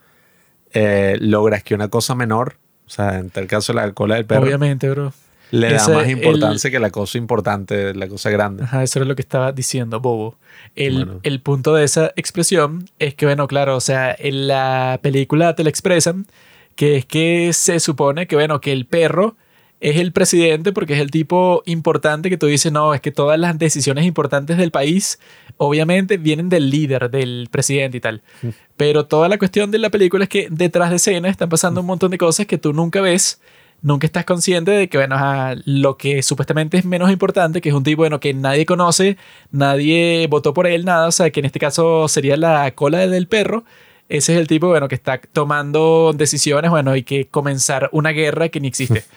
eh, 0.72 1.18
logras 1.20 1.62
que 1.62 1.76
una 1.76 1.90
cosa 1.90 2.16
menor, 2.16 2.56
o 2.88 2.90
sea, 2.90 3.20
en 3.20 3.32
tal 3.32 3.48
caso 3.48 3.74
la 3.74 3.92
cola 3.92 4.16
del 4.16 4.24
perro. 4.24 4.44
Obviamente, 4.44 4.90
bro 4.90 5.12
le 5.52 5.74
da 5.74 5.88
más 5.90 6.10
importancia 6.10 6.70
que 6.70 6.80
la 6.80 6.92
cosa 6.92 7.18
importante, 7.18 7.94
la 7.94 8.08
cosa 8.08 8.30
grande. 8.30 8.64
Ajá, 8.64 8.84
eso 8.84 9.02
es 9.02 9.08
lo 9.08 9.16
que 9.16 9.22
estaba 9.22 9.52
diciendo 9.52 10.00
Bobo. 10.00 10.36
El, 10.76 11.20
el, 11.24 11.42
punto 11.42 11.74
de 11.74 11.84
esa 11.84 12.12
expresión 12.16 12.86
es 13.00 13.16
que, 13.16 13.26
bueno, 13.26 13.48
claro, 13.48 13.76
o 13.76 13.82
sea, 13.82 14.16
en 14.18 14.48
la 14.48 15.00
película 15.02 15.56
te 15.56 15.64
la 15.64 15.70
expresan, 15.70 16.28
que 16.76 16.98
es 16.98 17.06
que 17.06 17.52
se 17.54 17.80
supone 17.80 18.28
que, 18.28 18.36
bueno, 18.36 18.62
que 18.62 18.72
el 18.72 18.86
perro 18.86 19.36
es 19.82 19.98
el 19.98 20.12
presidente 20.12 20.74
porque 20.74 20.94
es 20.94 21.00
el 21.00 21.12
tipo 21.12 21.64
importante 21.66 22.30
que 22.30 22.38
tú 22.38 22.48
dices, 22.48 22.72
no, 22.72 22.94
es 22.94 23.02
que 23.02 23.12
todas 23.12 23.40
las 23.40 23.58
decisiones 23.58 24.06
importantes 24.06 24.58
del 24.58 24.72
país 24.72 25.20
obviamente 25.58 26.18
vienen 26.18 26.50
del 26.50 26.70
líder, 26.70 27.10
del 27.10 27.48
presidente 27.50 27.98
y 27.98 28.02
tal. 28.02 28.22
Mm. 28.42 28.50
Pero 28.78 29.06
toda 29.06 29.30
la 29.30 29.38
cuestión 29.38 29.72
de 29.72 29.80
la 29.80 29.90
película 29.90 30.24
es 30.24 30.30
que 30.30 30.48
detrás 30.50 30.90
de 30.90 30.98
escena 30.98 31.30
están 31.30 31.50
pasando 31.50 31.82
un 31.82 31.88
montón 31.88 32.12
de 32.12 32.18
cosas 32.18 32.46
que 32.46 32.58
tú 32.58 32.74
nunca 32.74 33.02
ves 33.02 33.40
nunca 33.82 34.06
estás 34.06 34.26
consciente 34.26 34.72
de 34.72 34.90
que, 34.90 34.98
bueno, 34.98 35.18
lo 35.66 35.98
que 35.98 36.22
supuestamente 36.24 36.78
es 36.78 36.86
menos 36.86 37.12
importante, 37.12 37.62
que 37.62 37.70
es 37.70 37.76
un 37.76 37.84
tipo, 37.84 38.02
bueno, 38.02 38.20
que 38.20 38.34
nadie 38.34 38.66
conoce, 38.66 39.18
nadie 39.52 40.28
votó 40.30 40.54
por 40.54 40.68
él, 40.68 40.86
nada, 40.86 41.08
o 41.08 41.12
sea, 41.12 41.30
que 41.32 41.40
en 41.40 41.46
este 41.46 41.60
caso 41.60 42.08
sería 42.08 42.38
la 42.38 42.72
cola 42.72 43.08
del 43.08 43.28
perro. 43.28 43.64
Ese 44.10 44.34
es 44.34 44.40
el 44.40 44.48
tipo, 44.48 44.68
bueno, 44.68 44.88
que 44.88 44.96
está 44.96 45.20
tomando 45.20 46.14
decisiones, 46.16 46.72
bueno, 46.72 46.96
y 46.96 47.04
que 47.04 47.28
comenzar 47.28 47.90
una 47.92 48.10
guerra 48.12 48.50
que 48.50 48.60
ni 48.60 48.68
existe. 48.68 49.04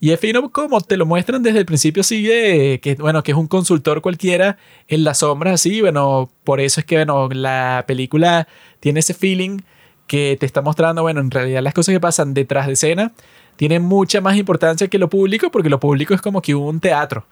Y 0.00 0.10
es 0.10 0.20
fino 0.20 0.50
como 0.50 0.80
te 0.82 0.98
lo 0.98 1.06
muestran 1.06 1.42
desde 1.42 1.60
el 1.60 1.64
principio, 1.64 2.02
sigue 2.02 2.78
que, 2.80 2.94
bueno, 2.96 3.22
que 3.22 3.30
es 3.30 3.38
un 3.38 3.46
consultor 3.46 4.02
cualquiera 4.02 4.58
en 4.88 5.02
las 5.02 5.18
sombras, 5.18 5.54
así, 5.54 5.80
bueno, 5.80 6.30
por 6.42 6.60
eso 6.60 6.80
es 6.80 6.84
que, 6.84 6.96
bueno, 6.96 7.28
la 7.30 7.84
película 7.86 8.46
tiene 8.80 9.00
ese 9.00 9.14
feeling 9.14 9.60
que 10.06 10.36
te 10.38 10.44
está 10.44 10.60
mostrando, 10.60 11.02
bueno, 11.02 11.20
en 11.20 11.30
realidad 11.30 11.62
las 11.62 11.72
cosas 11.72 11.94
que 11.94 12.00
pasan 12.00 12.34
detrás 12.34 12.66
de 12.66 12.74
escena 12.74 13.12
tiene 13.56 13.80
mucha 13.80 14.20
más 14.20 14.36
importancia 14.36 14.88
que 14.88 14.98
lo 14.98 15.08
público, 15.08 15.50
porque 15.50 15.68
lo 15.68 15.80
público 15.80 16.14
es 16.14 16.20
como 16.20 16.42
que 16.42 16.54
un 16.54 16.80
teatro. 16.80 17.24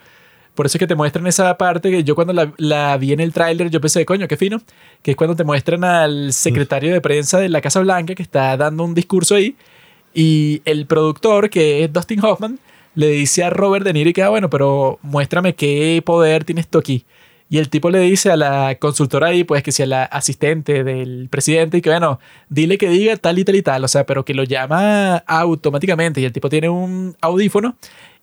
Por 0.54 0.66
eso 0.66 0.76
es 0.76 0.80
que 0.80 0.86
te 0.86 0.94
muestran 0.94 1.26
esa 1.26 1.56
parte 1.56 1.90
que 1.90 2.04
yo 2.04 2.14
cuando 2.14 2.52
la, 2.58 2.96
vi 2.98 3.12
en 3.12 3.20
el 3.20 3.32
tráiler, 3.32 3.70
yo 3.70 3.80
pensé, 3.80 4.04
coño, 4.04 4.28
qué 4.28 4.36
fino, 4.36 4.60
que 5.02 5.12
es 5.12 5.16
cuando 5.16 5.34
te 5.34 5.44
muestran 5.44 5.82
al 5.82 6.32
secretario 6.34 6.92
de 6.92 7.00
prensa 7.00 7.38
de 7.38 7.48
la 7.48 7.62
Casa 7.62 7.80
Blanca 7.80 8.14
que 8.14 8.22
está 8.22 8.56
dando 8.58 8.84
un 8.84 8.94
discurso 8.94 9.34
ahí 9.34 9.56
y 10.14 10.60
el 10.64 10.86
productor, 10.86 11.48
que 11.48 11.84
es 11.84 11.92
Dustin 11.92 12.22
Hoffman, 12.22 12.58
le 12.94 13.08
dice 13.08 13.44
a 13.44 13.50
Robert 13.50 13.84
De 13.84 13.92
Niro 13.92 14.10
y 14.10 14.12
que, 14.12 14.22
ah, 14.22 14.28
bueno, 14.28 14.50
pero 14.50 14.98
muéstrame 15.02 15.54
qué 15.54 16.02
poder 16.04 16.44
tienes 16.44 16.68
tú 16.68 16.78
aquí. 16.78 17.04
Y 17.52 17.58
el 17.58 17.68
tipo 17.68 17.90
le 17.90 17.98
dice 17.98 18.30
a 18.30 18.36
la 18.38 18.76
consultora 18.76 19.26
ahí, 19.26 19.44
pues 19.44 19.62
que 19.62 19.72
sea 19.72 19.84
la 19.84 20.04
asistente 20.04 20.84
del 20.84 21.28
presidente, 21.28 21.76
y 21.76 21.82
que 21.82 21.90
bueno, 21.90 22.18
dile 22.48 22.78
que 22.78 22.88
diga 22.88 23.14
tal 23.18 23.38
y 23.38 23.44
tal 23.44 23.56
y 23.56 23.60
tal, 23.60 23.84
o 23.84 23.88
sea, 23.88 24.06
pero 24.06 24.24
que 24.24 24.32
lo 24.32 24.44
llama 24.44 25.18
automáticamente. 25.18 26.22
Y 26.22 26.24
el 26.24 26.32
tipo 26.32 26.48
tiene 26.48 26.70
un 26.70 27.14
audífono 27.20 27.76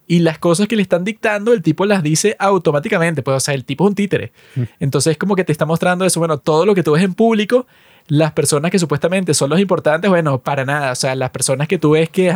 y 0.07 0.17
las 0.21 0.39
cosas 0.39 0.67
que 0.67 0.75
le 0.75 0.81
están 0.81 1.03
dictando, 1.03 1.53
el 1.53 1.61
tipo 1.61 1.85
las 1.85 2.01
dice 2.01 2.35
automáticamente. 2.39 3.21
Pues, 3.21 3.37
o 3.37 3.39
sea, 3.39 3.53
el 3.53 3.65
tipo 3.65 3.83
es 3.83 3.89
un 3.89 3.93
títere. 3.93 4.31
Mm. 4.55 4.63
Entonces, 4.79 5.15
como 5.15 5.35
que 5.35 5.43
te 5.43 5.51
está 5.51 5.67
mostrando 5.67 6.05
eso, 6.05 6.19
bueno, 6.19 6.39
todo 6.39 6.65
lo 6.65 6.73
que 6.73 6.81
tú 6.81 6.93
ves 6.93 7.03
en 7.03 7.13
público, 7.13 7.67
las 8.07 8.31
personas 8.31 8.71
que 8.71 8.79
supuestamente 8.79 9.35
son 9.35 9.51
los 9.51 9.59
importantes, 9.59 10.09
bueno, 10.09 10.39
para 10.39 10.65
nada. 10.65 10.91
O 10.91 10.95
sea, 10.95 11.13
las 11.13 11.29
personas 11.29 11.67
que 11.67 11.77
tú 11.77 11.91
ves 11.91 12.09
que, 12.09 12.35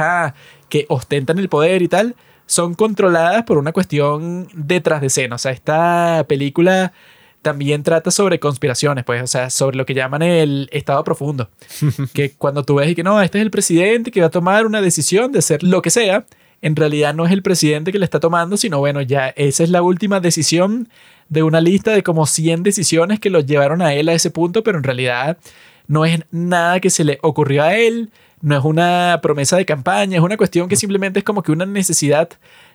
que 0.70 0.86
ostentan 0.90 1.40
el 1.40 1.50
poder 1.50 1.82
y 1.82 1.88
tal 1.88 2.16
son 2.54 2.76
controladas 2.76 3.44
por 3.44 3.58
una 3.58 3.72
cuestión 3.72 4.48
detrás 4.54 5.02
de 5.02 5.08
escena. 5.08 5.36
O 5.36 5.40
sea, 5.40 5.52
esta 5.52 6.24
película 6.28 6.94
también 7.42 7.82
trata 7.82 8.12
sobre 8.12 8.40
conspiraciones, 8.40 9.04
pues, 9.04 9.24
o 9.24 9.28
sea, 9.28 9.50
sobre 9.50 9.76
lo 9.76 9.88
que 9.88 9.96
llaman 9.96 10.22
el 10.22 10.70
estado 10.72 11.04
profundo. 11.04 11.50
que 12.14 12.34
cuando 12.34 12.64
tú 12.64 12.76
ves 12.76 12.92
y 12.92 12.96
que 12.96 13.02
no, 13.02 13.20
este 13.24 13.40
es 13.40 13.42
el 13.42 13.50
presidente 13.50 14.12
que 14.12 14.22
va 14.22 14.28
a 14.28 14.30
tomar 14.30 14.68
una 14.68 14.82
decisión 14.82 15.32
de 15.32 15.40
hacer 15.40 15.64
lo 15.64 15.82
que 15.82 15.90
sea, 15.90 16.28
en 16.62 16.76
realidad 16.76 17.16
no 17.16 17.26
es 17.26 17.32
el 17.32 17.42
presidente 17.42 17.92
que 17.92 17.98
le 17.98 18.06
está 18.06 18.20
tomando, 18.20 18.56
sino 18.56 18.78
bueno, 18.78 19.02
ya 19.02 19.30
esa 19.30 19.64
es 19.64 19.72
la 19.72 19.82
última 19.82 20.20
decisión 20.20 20.90
de 21.30 21.42
una 21.42 21.60
lista 21.60 21.92
de 21.92 22.04
como 22.04 22.28
100 22.28 22.62
decisiones 22.62 23.20
que 23.20 23.32
lo 23.32 23.40
llevaron 23.40 23.82
a 23.82 23.96
él 23.96 24.10
a 24.10 24.14
ese 24.14 24.30
punto, 24.30 24.64
pero 24.64 24.78
en 24.78 24.84
realidad 24.84 25.40
no 25.88 26.06
es 26.06 26.22
nada 26.30 26.80
que 26.80 26.92
se 26.92 27.04
le 27.04 27.18
ocurrió 27.24 27.64
a 27.64 27.76
él, 27.76 28.12
no 28.44 28.58
es 28.58 28.64
una 28.66 29.20
promesa 29.24 29.56
de 29.56 29.66
campaña, 29.66 30.18
es 30.18 30.24
una 30.24 30.36
cuestión 30.36 30.68
que 30.68 30.76
simplemente 30.76 31.20
es 31.20 31.26
como 31.26 31.42
que 31.44 31.54
una 31.54 31.66
necesidad 31.66 32.30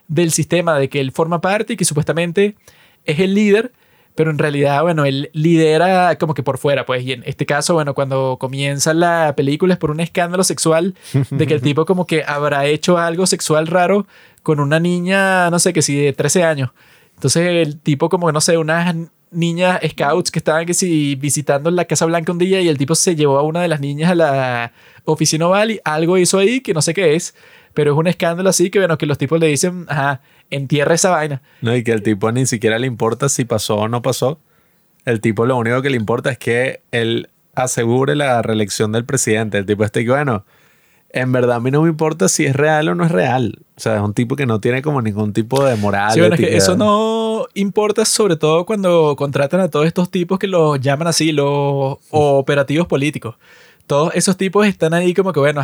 del 0.09 0.33
sistema 0.33 0.79
de 0.79 0.89
que 0.89 0.99
él 0.99 1.13
forma 1.13 1.43
parte 1.43 1.75
y 1.75 1.77
que 1.77 1.85
supuestamente 1.85 2.57
es 3.05 3.21
el 3.21 3.35
líder, 3.35 3.71
pero 4.15 4.31
en 4.31 4.39
realidad, 4.39 4.83
bueno, 4.83 5.05
él 5.05 5.29
lidera 5.35 6.17
como 6.17 6.33
que 6.33 6.43
por 6.43 6.57
fuera, 6.57 6.87
pues, 6.87 7.05
y 7.05 7.13
en 7.13 7.23
este 7.27 7.45
caso, 7.45 7.75
bueno, 7.75 7.93
cuando 7.93 8.39
comienza 8.41 8.95
la 8.95 9.35
película 9.37 9.75
es 9.75 9.79
por 9.79 9.91
un 9.91 10.01
escándalo 10.01 10.43
sexual 10.43 10.95
de 11.31 11.47
que 11.47 11.53
el 11.53 11.61
tipo 11.61 11.85
como 11.85 12.07
que 12.07 12.25
habrá 12.27 12.65
hecho 12.65 12.97
algo 12.97 13.27
sexual 13.27 13.67
raro 13.67 14.07
con 14.43 14.61
una 14.61 14.81
niña, 14.81 15.51
no 15.51 15.59
sé, 15.59 15.75
que 15.75 15.83
si 15.83 16.03
de 16.03 16.15
13 16.15 16.45
años. 16.45 16.71
Entonces 17.15 17.67
el 17.67 17.79
tipo 17.79 18.09
como, 18.09 18.33
no 18.33 18.41
sé, 18.41 18.57
unas 18.57 18.97
niñas 19.31 19.81
scouts 19.91 20.31
que 20.31 20.39
estaban 20.39 20.67
que 20.67 20.75
si 20.75 21.15
visitando 21.15 21.71
la 21.71 21.85
Casa 21.85 22.07
Blanca 22.07 22.33
un 22.33 22.39
día 22.39 22.61
y 22.61 22.69
el 22.69 22.79
tipo 22.79 22.95
se 22.95 23.15
llevó 23.15 23.39
a 23.39 23.43
una 23.43 23.61
de 23.61 23.69
las 23.69 23.81
niñas 23.81 24.11
a 24.11 24.15
la 24.15 24.73
oficina 25.05 25.47
oval 25.47 25.73
y 25.73 25.81
algo 25.85 26.19
hizo 26.19 26.39
ahí 26.39 26.61
que 26.61 26.75
no 26.75 26.83
sé 26.83 26.95
qué 26.95 27.15
es, 27.15 27.35
pero 27.75 27.93
es 27.93 27.99
un 27.99 28.07
escándalo 28.07 28.49
así 28.49 28.71
que 28.71 28.79
bueno, 28.79 28.99
que 28.99 29.07
los 29.07 29.19
tipos 29.19 29.39
le 29.41 29.47
dicen, 29.47 29.87
ajá, 29.89 30.21
entierra 30.51 30.95
esa 30.95 31.11
vaina. 31.11 31.43
No, 31.61 31.75
y 31.77 31.85
que 31.85 31.93
el 31.93 32.03
tipo 32.03 32.31
ni 32.33 32.47
siquiera 32.47 32.79
le 32.79 32.87
importa 32.87 33.29
si 33.29 33.45
pasó 33.45 33.77
o 33.77 33.89
no 33.89 34.03
pasó. 34.03 34.39
El 35.05 35.21
tipo 35.21 35.47
lo 35.47 35.57
único 35.57 35.81
que 35.83 35.91
le 35.91 35.97
importa 35.97 36.31
es 36.31 36.39
que 36.39 36.81
él 36.91 37.29
asegure 37.55 38.15
la 38.15 38.43
reelección 38.43 38.93
del 38.93 39.05
presidente. 39.05 39.59
El 39.59 39.67
tipo 39.67 39.85
este 39.85 40.05
que, 40.05 40.11
bueno, 40.11 40.45
en 41.11 41.33
verdad 41.33 41.57
a 41.57 41.61
mí 41.61 41.71
no 41.71 41.83
me 41.83 41.89
importa 41.89 42.29
si 42.29 42.45
es 42.45 42.55
real 42.55 42.89
o 42.89 42.95
no 42.95 43.05
es 43.05 43.11
real. 43.11 43.59
O 43.77 43.81
sea, 43.81 43.97
es 43.97 44.03
un 44.03 44.13
tipo 44.13 44.37
que 44.37 44.47
no 44.47 44.61
tiene 44.61 44.83
como 44.83 45.01
ningún 45.01 45.33
tipo 45.33 45.65
de 45.65 45.77
moral. 45.77 46.13
Sí, 46.13 46.21
bueno, 46.21 46.35
es 46.35 46.41
que 46.41 46.57
eso 46.57 46.77
no 46.77 47.47
importa 47.55 48.05
sobre 48.05 48.37
todo 48.37 48.67
cuando 48.67 49.15
contratan 49.17 49.61
a 49.61 49.69
todos 49.69 49.87
estos 49.87 50.11
tipos 50.11 50.39
que 50.39 50.47
los 50.47 50.81
llaman 50.81 51.09
así, 51.09 51.33
los 51.33 51.99
operativos 52.11 52.87
políticos. 52.87 53.37
Todos 53.87 54.15
esos 54.15 54.37
tipos 54.37 54.67
están 54.67 54.93
ahí 54.93 55.15
como 55.15 55.33
que, 55.33 55.41
bueno, 55.41 55.63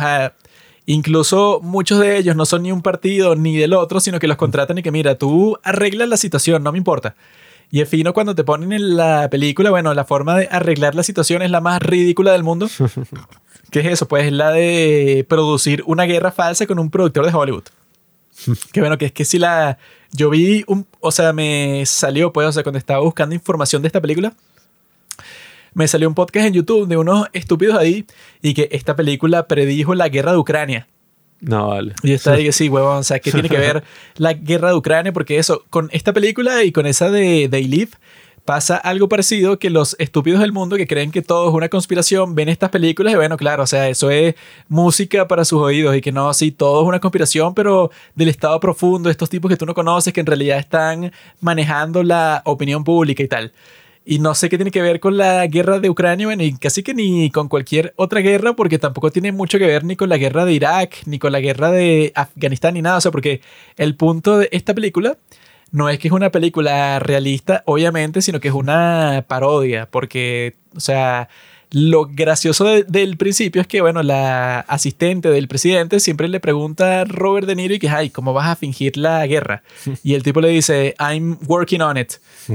incluso 0.87 1.59
muchos 1.61 1.99
de 1.99 2.17
ellos 2.17 2.35
no 2.35 2.45
son 2.45 2.63
ni 2.63 2.71
un 2.71 2.81
partido 2.81 3.35
ni 3.35 3.55
del 3.57 3.73
otro, 3.73 3.99
sino 3.99 4.19
que 4.19 4.27
los 4.27 4.37
contratan 4.37 4.79
y 4.79 4.83
que, 4.83 4.91
mira, 4.91 5.15
tú 5.15 5.59
arreglas 5.61 6.09
la 6.09 6.17
situación, 6.17 6.63
no 6.63 6.71
me 6.71 6.79
importa. 6.79 7.15
Y 7.69 7.81
es 7.81 7.89
fino 7.89 8.13
cuando 8.13 8.33
te 8.33 8.43
ponen 8.43 8.73
en 8.73 8.95
la 8.95 9.29
película, 9.29 9.69
bueno, 9.69 9.93
la 9.93 10.05
forma 10.05 10.37
de 10.37 10.47
arreglar 10.49 10.95
la 10.95 11.03
situación 11.03 11.41
es 11.41 11.51
la 11.51 11.61
más 11.61 11.81
ridícula 11.81 12.31
del 12.31 12.43
mundo. 12.43 12.67
¿Qué 13.71 13.79
es 13.79 13.85
eso? 13.87 14.07
Pues 14.07 14.25
es 14.25 14.31
la 14.31 14.51
de 14.51 15.25
producir 15.27 15.83
una 15.85 16.03
guerra 16.03 16.31
falsa 16.31 16.65
con 16.65 16.79
un 16.79 16.89
productor 16.89 17.25
de 17.25 17.33
Hollywood. 17.33 17.63
que 18.71 18.79
bueno, 18.79 18.97
que 18.97 19.05
es 19.05 19.11
que 19.11 19.25
si 19.25 19.39
la... 19.39 19.77
Yo 20.11 20.29
vi 20.29 20.63
un... 20.67 20.87
O 20.99 21.11
sea, 21.11 21.33
me 21.33 21.83
salió, 21.85 22.31
pues, 22.31 22.47
o 22.47 22.51
sea, 22.51 22.63
cuando 22.63 22.79
estaba 22.79 23.01
buscando 23.01 23.35
información 23.35 23.81
de 23.81 23.87
esta 23.87 24.01
película, 24.01 24.33
me 25.73 25.87
salió 25.87 26.07
un 26.07 26.15
podcast 26.15 26.47
en 26.47 26.53
YouTube 26.53 26.87
de 26.87 26.97
unos 26.97 27.27
estúpidos 27.33 27.77
ahí 27.77 28.05
y 28.41 28.53
que 28.53 28.69
esta 28.71 28.95
película 28.95 29.47
predijo 29.47 29.93
la 29.93 30.07
guerra 30.07 30.31
de 30.31 30.37
Ucrania. 30.37 30.87
No, 31.41 31.67
vale. 31.67 31.93
Y 32.01 32.13
está 32.13 32.33
ahí 32.33 32.45
que 32.45 32.53
sí, 32.53 32.69
huevón. 32.69 32.99
O 32.99 33.03
sea, 33.03 33.19
¿qué 33.19 33.31
tiene 33.31 33.49
que 33.49 33.57
ver 33.59 33.83
la 34.15 34.33
guerra 34.33 34.69
de 34.69 34.75
Ucrania? 34.75 35.11
Porque 35.11 35.37
eso, 35.37 35.65
con 35.69 35.89
esta 35.91 36.13
película 36.13 36.63
y 36.63 36.71
con 36.71 36.85
esa 36.85 37.11
de 37.11 37.49
They 37.49 37.65
Live, 37.65 37.91
pasa 38.45 38.77
algo 38.77 39.09
parecido 39.09 39.57
que 39.57 39.71
los 39.71 39.95
estúpidos 39.99 40.39
del 40.39 40.53
mundo 40.53 40.77
que 40.77 40.85
creen 40.85 41.11
que 41.11 41.23
todo 41.23 41.49
es 41.49 41.53
una 41.53 41.67
conspiración 41.67 42.35
ven 42.35 42.47
estas 42.47 42.69
películas 42.69 43.13
y 43.13 43.15
bueno, 43.17 43.37
claro, 43.37 43.63
o 43.63 43.67
sea, 43.67 43.89
eso 43.89 44.11
es 44.11 44.35
música 44.69 45.27
para 45.27 45.43
sus 45.43 45.59
oídos 45.59 45.95
y 45.95 46.01
que 46.01 46.11
no, 46.11 46.31
sí, 46.33 46.51
todo 46.51 46.83
es 46.83 46.87
una 46.87 46.99
conspiración, 46.99 47.55
pero 47.55 47.89
del 48.13 48.29
estado 48.29 48.59
profundo, 48.59 49.09
estos 49.09 49.29
tipos 49.29 49.49
que 49.49 49.57
tú 49.57 49.65
no 49.65 49.73
conoces 49.73 50.13
que 50.13 50.19
en 50.19 50.27
realidad 50.27 50.59
están 50.59 51.11
manejando 51.41 52.03
la 52.03 52.43
opinión 52.45 52.83
pública 52.83 53.23
y 53.23 53.27
tal. 53.27 53.51
Y 54.07 54.19
no 54.19 54.35
sé 54.35 54.49
qué 54.49 54.57
tiene 54.57 54.69
que 54.69 54.83
ver 54.83 54.99
con 54.99 55.17
la 55.17 55.47
guerra 55.47 55.79
de 55.79 55.89
Ucrania, 55.89 56.27
bueno, 56.27 56.43
casi 56.61 56.83
que 56.83 56.93
ni 56.93 57.31
con 57.31 57.47
cualquier 57.47 57.91
otra 57.95 58.19
guerra, 58.19 58.55
porque 58.55 58.77
tampoco 58.77 59.09
tiene 59.09 59.31
mucho 59.31 59.57
que 59.57 59.65
ver 59.65 59.83
ni 59.83 59.95
con 59.95 60.09
la 60.09 60.17
guerra 60.17 60.45
de 60.45 60.53
Irak, 60.53 60.97
ni 61.07 61.17
con 61.17 61.31
la 61.31 61.39
guerra 61.39 61.71
de 61.71 62.11
Afganistán, 62.13 62.75
ni 62.75 62.83
nada. 62.83 62.97
O 62.97 63.01
sea, 63.01 63.11
porque 63.11 63.41
el 63.77 63.95
punto 63.95 64.37
de 64.37 64.49
esta 64.51 64.75
película 64.75 65.17
no 65.71 65.89
es 65.89 65.99
que 65.99 66.07
es 66.07 66.13
una 66.13 66.31
película 66.31 66.99
realista, 66.99 67.63
obviamente, 67.65 68.21
sino 68.21 68.39
que 68.39 68.47
es 68.47 68.53
una 68.53 69.25
parodia, 69.27 69.89
porque, 69.89 70.55
o 70.75 70.79
sea, 70.79 71.29
lo 71.71 72.05
gracioso 72.05 72.63
del 72.65 73.17
principio 73.17 73.61
es 73.61 73.67
que, 73.67 73.81
bueno, 73.81 74.01
la 74.01 74.61
asistente 74.61 75.29
del 75.29 75.47
presidente 75.49 75.99
siempre 75.99 76.27
le 76.27 76.39
pregunta 76.39 77.01
a 77.01 77.03
Robert 77.05 77.47
De 77.47 77.55
Niro 77.55 77.73
y 77.73 77.79
que, 77.79 77.89
ay, 77.89 78.09
¿cómo 78.09 78.31
vas 78.31 78.47
a 78.47 78.55
fingir 78.55 78.95
la 78.97 79.27
guerra? 79.27 79.63
Y 80.03 80.13
el 80.13 80.23
tipo 80.23 80.39
le 80.39 80.49
dice, 80.49 80.95
I'm 80.99 81.37
working 81.47 81.81
on 81.81 81.97
it. 81.97 82.13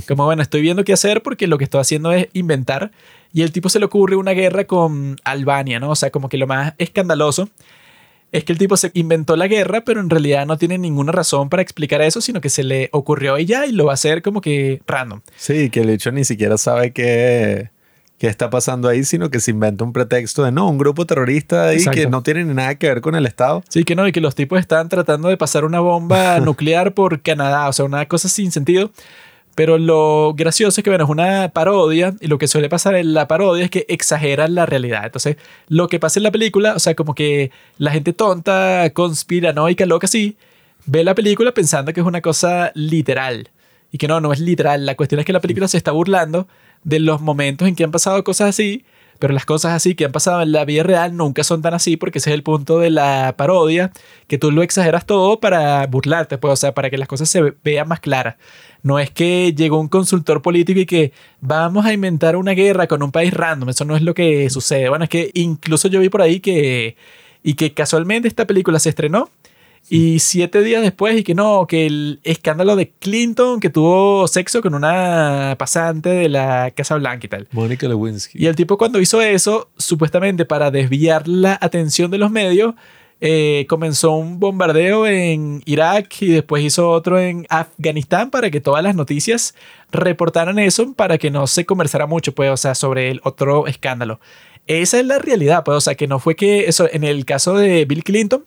Como, 0.08 0.24
bueno, 0.24 0.40
estoy 0.40 0.62
viendo 0.62 0.84
qué 0.84 0.92
hacer 0.92 1.22
porque 1.22 1.46
lo 1.46 1.58
que 1.58 1.64
estoy 1.64 1.80
haciendo 1.80 2.12
es 2.12 2.28
inventar. 2.32 2.92
Y 3.32 3.42
el 3.42 3.52
tipo 3.52 3.68
se 3.68 3.78
le 3.78 3.84
ocurre 3.84 4.16
una 4.16 4.32
guerra 4.32 4.64
con 4.64 5.20
Albania, 5.24 5.80
¿no? 5.80 5.90
O 5.90 5.96
sea, 5.96 6.10
como 6.10 6.28
que 6.28 6.38
lo 6.38 6.46
más 6.46 6.74
escandaloso 6.78 7.48
es 8.32 8.44
que 8.44 8.52
el 8.52 8.58
tipo 8.58 8.76
se 8.76 8.90
inventó 8.94 9.36
la 9.36 9.48
guerra, 9.48 9.82
pero 9.82 10.00
en 10.00 10.10
realidad 10.10 10.46
no 10.46 10.56
tiene 10.56 10.78
ninguna 10.78 11.12
razón 11.12 11.48
para 11.48 11.62
explicar 11.62 12.00
eso, 12.02 12.20
sino 12.20 12.40
que 12.40 12.48
se 12.48 12.62
le 12.62 12.88
ocurrió 12.92 13.38
y 13.38 13.44
ya 13.44 13.66
y 13.66 13.72
lo 13.72 13.86
va 13.86 13.92
a 13.92 13.94
hacer 13.94 14.22
como 14.22 14.40
que 14.40 14.80
random. 14.86 15.20
Sí, 15.36 15.70
que 15.70 15.80
el 15.80 15.90
hecho 15.90 16.12
ni 16.12 16.24
siquiera 16.24 16.56
sabe 16.56 16.92
qué, 16.92 17.70
qué 18.18 18.28
está 18.28 18.48
pasando 18.48 18.88
ahí, 18.88 19.02
sino 19.02 19.30
que 19.30 19.40
se 19.40 19.50
inventa 19.50 19.82
un 19.82 19.92
pretexto 19.92 20.44
de 20.44 20.52
no, 20.52 20.68
un 20.68 20.78
grupo 20.78 21.06
terrorista 21.06 21.68
ahí 21.68 21.84
que 21.86 22.06
no 22.06 22.22
tiene 22.22 22.44
nada 22.44 22.76
que 22.76 22.86
ver 22.86 23.00
con 23.00 23.16
el 23.16 23.26
Estado. 23.26 23.64
Sí, 23.68 23.82
que 23.84 23.96
no, 23.96 24.06
y 24.06 24.12
que 24.12 24.20
los 24.20 24.34
tipos 24.36 24.60
están 24.60 24.88
tratando 24.88 25.28
de 25.28 25.36
pasar 25.36 25.64
una 25.64 25.80
bomba 25.80 26.38
nuclear 26.40 26.94
por 26.94 27.22
Canadá, 27.22 27.68
o 27.68 27.72
sea, 27.72 27.84
una 27.84 28.06
cosa 28.06 28.28
sin 28.28 28.52
sentido. 28.52 28.92
Pero 29.54 29.78
lo 29.78 30.32
gracioso 30.34 30.80
es 30.80 30.84
que, 30.84 30.90
bueno, 30.90 31.04
es 31.04 31.10
una 31.10 31.50
parodia 31.50 32.14
y 32.20 32.28
lo 32.28 32.38
que 32.38 32.48
suele 32.48 32.68
pasar 32.68 32.94
en 32.94 33.14
la 33.14 33.28
parodia 33.28 33.64
es 33.64 33.70
que 33.70 33.84
exageran 33.88 34.54
la 34.54 34.66
realidad. 34.66 35.04
Entonces, 35.04 35.36
lo 35.68 35.88
que 35.88 35.98
pasa 35.98 36.18
en 36.18 36.24
la 36.24 36.30
película, 36.30 36.74
o 36.74 36.78
sea, 36.78 36.94
como 36.94 37.14
que 37.14 37.50
la 37.78 37.90
gente 37.90 38.12
tonta, 38.12 38.90
conspiranoica, 38.94 39.86
loca 39.86 40.06
así, 40.06 40.36
ve 40.86 41.04
la 41.04 41.14
película 41.14 41.52
pensando 41.52 41.92
que 41.92 42.00
es 42.00 42.06
una 42.06 42.20
cosa 42.20 42.72
literal. 42.74 43.50
Y 43.92 43.98
que 43.98 44.06
no, 44.08 44.20
no 44.20 44.32
es 44.32 44.40
literal. 44.40 44.86
La 44.86 44.96
cuestión 44.96 45.18
es 45.18 45.26
que 45.26 45.32
la 45.32 45.40
película 45.40 45.66
se 45.68 45.76
está 45.76 45.90
burlando 45.90 46.46
de 46.84 47.00
los 47.00 47.20
momentos 47.20 47.66
en 47.66 47.74
que 47.74 47.84
han 47.84 47.90
pasado 47.90 48.22
cosas 48.24 48.50
así 48.50 48.84
pero 49.20 49.34
las 49.34 49.44
cosas 49.44 49.72
así 49.72 49.94
que 49.94 50.06
han 50.06 50.12
pasado 50.12 50.40
en 50.42 50.50
la 50.50 50.64
vida 50.64 50.82
real 50.82 51.14
nunca 51.14 51.44
son 51.44 51.60
tan 51.62 51.74
así 51.74 51.96
porque 51.96 52.18
ese 52.18 52.30
es 52.30 52.34
el 52.34 52.42
punto 52.42 52.78
de 52.80 52.88
la 52.88 53.34
parodia, 53.36 53.92
que 54.26 54.38
tú 54.38 54.50
lo 54.50 54.62
exageras 54.62 55.04
todo 55.04 55.40
para 55.40 55.86
burlarte, 55.86 56.38
pues, 56.38 56.52
o 56.54 56.56
sea, 56.56 56.72
para 56.72 56.88
que 56.90 56.96
las 56.96 57.06
cosas 57.06 57.28
se 57.28 57.54
vean 57.62 57.86
más 57.86 58.00
claras. 58.00 58.36
No 58.82 58.98
es 58.98 59.10
que 59.10 59.54
llegó 59.54 59.78
un 59.80 59.88
consultor 59.88 60.42
político 60.42 60.80
y 60.80 60.86
que 60.86 61.12
vamos 61.40 61.84
a 61.86 61.92
inventar 61.92 62.36
una 62.36 62.52
guerra 62.52 62.86
con 62.86 63.02
un 63.02 63.12
país 63.12 63.32
random, 63.32 63.68
eso 63.68 63.84
no 63.84 63.96
es 63.96 64.02
lo 64.02 64.14
que 64.14 64.48
sucede. 64.50 64.88
Bueno, 64.88 65.04
es 65.04 65.10
que 65.10 65.30
incluso 65.34 65.88
yo 65.88 66.00
vi 66.00 66.08
por 66.08 66.22
ahí 66.22 66.40
que, 66.40 66.96
y 67.42 67.54
que 67.54 67.72
casualmente 67.72 68.28
esta 68.28 68.46
película 68.46 68.78
se 68.78 68.90
estrenó 68.90 69.30
y 69.88 70.20
siete 70.20 70.62
días 70.62 70.82
después, 70.82 71.18
y 71.18 71.24
que 71.24 71.34
no, 71.34 71.66
que 71.66 71.86
el 71.86 72.20
escándalo 72.22 72.76
de 72.76 72.90
Clinton, 72.90 73.58
que 73.58 73.70
tuvo 73.70 74.28
sexo 74.28 74.62
con 74.62 74.74
una 74.74 75.56
pasante 75.58 76.10
de 76.10 76.28
la 76.28 76.70
Casa 76.70 76.96
Blanca 76.96 77.26
y 77.26 77.28
tal. 77.28 77.48
Mónica 77.50 77.88
Lewinsky. 77.88 78.38
Y 78.40 78.46
el 78.46 78.54
tipo 78.54 78.78
cuando 78.78 79.00
hizo 79.00 79.20
eso, 79.20 79.70
supuestamente 79.76 80.44
para 80.44 80.70
desviar 80.70 81.26
la 81.26 81.58
atención 81.60 82.10
de 82.10 82.18
los 82.18 82.30
medios, 82.30 82.74
eh, 83.20 83.66
comenzó 83.68 84.12
un 84.12 84.40
bombardeo 84.40 85.06
en 85.06 85.62
Irak 85.66 86.22
y 86.22 86.28
después 86.28 86.64
hizo 86.64 86.90
otro 86.90 87.18
en 87.18 87.46
Afganistán 87.50 88.30
para 88.30 88.50
que 88.50 88.60
todas 88.60 88.82
las 88.82 88.94
noticias 88.94 89.54
reportaran 89.90 90.58
eso 90.58 90.94
para 90.94 91.18
que 91.18 91.30
no 91.30 91.46
se 91.46 91.66
conversara 91.66 92.06
mucho, 92.06 92.34
pues, 92.34 92.50
o 92.50 92.56
sea, 92.56 92.74
sobre 92.74 93.10
el 93.10 93.20
otro 93.24 93.66
escándalo. 93.66 94.20
Esa 94.66 95.00
es 95.00 95.06
la 95.06 95.18
realidad, 95.18 95.64
pues, 95.64 95.76
o 95.76 95.80
sea, 95.80 95.94
que 95.94 96.06
no 96.06 96.18
fue 96.18 96.36
que 96.36 96.66
eso, 96.66 96.88
en 96.90 97.04
el 97.04 97.24
caso 97.24 97.54
de 97.54 97.84
Bill 97.84 98.04
Clinton, 98.04 98.44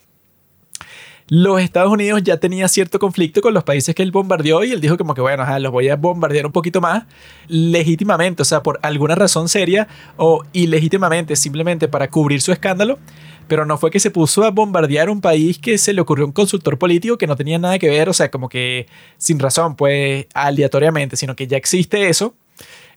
los 1.28 1.62
Estados 1.62 1.92
Unidos 1.92 2.22
ya 2.24 2.38
tenía 2.38 2.68
cierto 2.68 3.00
conflicto 3.00 3.42
con 3.42 3.54
los 3.54 3.64
países 3.64 3.96
que 3.96 4.04
él 4.04 4.12
bombardeó 4.12 4.64
y 4.64 4.72
él 4.72 4.82
dijo 4.82 4.98
como 4.98 5.14
que 5.14 5.22
bueno, 5.22 5.46
los 5.60 5.72
voy 5.72 5.90
a 5.90 5.96
bombardear 5.96 6.46
un 6.46 6.52
poquito 6.52 6.82
más 6.82 7.04
legítimamente, 7.48 8.42
o 8.42 8.46
sea, 8.46 8.62
por 8.62 8.80
alguna 8.82 9.16
razón 9.16 9.48
seria 9.48 9.88
o 10.18 10.44
ilegítimamente, 10.52 11.36
simplemente 11.36 11.88
para 11.88 12.10
cubrir 12.10 12.42
su 12.42 12.52
escándalo, 12.52 13.00
pero 13.48 13.66
no 13.66 13.78
fue 13.78 13.92
que 13.92 14.00
se 14.00 14.12
puso 14.12 14.44
a 14.44 14.52
bombardear 14.52 15.10
un 15.10 15.22
país 15.22 15.58
que 15.58 15.78
se 15.78 15.94
le 15.94 16.02
ocurrió 16.02 16.26
un 16.26 16.32
consultor 16.32 16.78
político 16.78 17.18
que 17.18 17.28
no 17.28 17.36
tenía 17.36 17.60
nada 17.60 17.80
que 17.80 17.90
ver, 17.90 18.10
o 18.10 18.14
sea, 18.14 18.32
como 18.32 18.50
que 18.50 18.88
sin 19.18 19.40
razón, 19.40 19.76
pues 19.76 20.28
aleatoriamente, 20.34 21.16
sino 21.18 21.36
que 21.36 21.48
ya 21.48 21.58
existe 21.58 22.10
eso. 22.10 22.36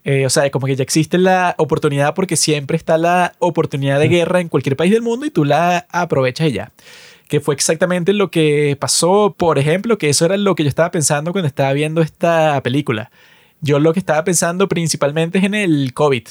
Eh, 0.05 0.24
o 0.24 0.31
sea, 0.31 0.48
como 0.51 0.66
que 0.66 0.77
ya 0.77 0.85
existe 0.85 1.18
la 1.18 1.56
oportunidad 1.59 2.14
porque 2.14 2.36
siempre 2.36 2.77
está 2.77 2.97
la 2.97 3.32
oportunidad 3.40 3.98
de 3.98 4.06
guerra 4.06 4.40
en 4.40 4.48
cualquier 4.48 4.77
país 4.77 4.93
del 4.93 5.02
mundo 5.02 5.27
y 5.27 5.31
tú 5.31 5.44
la 5.44 5.86
aprovechas 5.90 6.48
y 6.48 6.52
ya 6.52 6.73
que 7.28 7.40
fue 7.40 7.55
exactamente 7.55 8.12
lo 8.12 8.31
que 8.31 8.77
pasó, 8.78 9.35
por 9.36 9.59
ejemplo, 9.59 9.98
que 9.98 10.09
eso 10.09 10.24
era 10.24 10.36
lo 10.36 10.55
que 10.55 10.62
yo 10.62 10.68
estaba 10.68 10.90
pensando 10.90 11.32
cuando 11.32 11.48
estaba 11.48 11.73
viendo 11.73 12.01
esta 12.01 12.60
película. 12.62 13.10
Yo 13.60 13.78
lo 13.78 13.93
que 13.93 13.98
estaba 13.98 14.23
pensando 14.24 14.68
principalmente 14.68 15.39
es 15.39 15.44
en 15.44 15.55
el 15.55 15.93
COVID. 15.93 16.24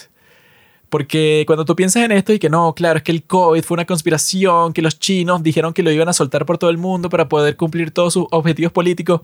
Porque 0.95 1.43
cuando 1.45 1.65
tú 1.65 1.76
piensas 1.76 2.03
en 2.03 2.13
esto 2.13 2.31
y 2.31 2.39
que 2.39 2.49
no, 2.49 2.73
claro, 2.73 2.95
es 2.95 3.03
que 3.03 3.11
el 3.11 3.23
COVID 3.23 3.61
fue 3.63 3.76
una 3.76 3.84
conspiración, 3.84 4.72
que 4.72 4.81
los 4.81 4.97
chinos 4.97 5.43
dijeron 5.43 5.73
que 5.73 5.84
lo 5.84 5.91
iban 5.91 6.07
a 6.07 6.13
soltar 6.13 6.45
por 6.45 6.57
todo 6.57 6.69
el 6.69 6.77
mundo 6.77 7.09
para 7.09 7.27
poder 7.27 7.57
cumplir 7.57 7.91
todos 7.91 8.13
sus 8.13 8.27
objetivos 8.31 8.72
políticos, 8.72 9.19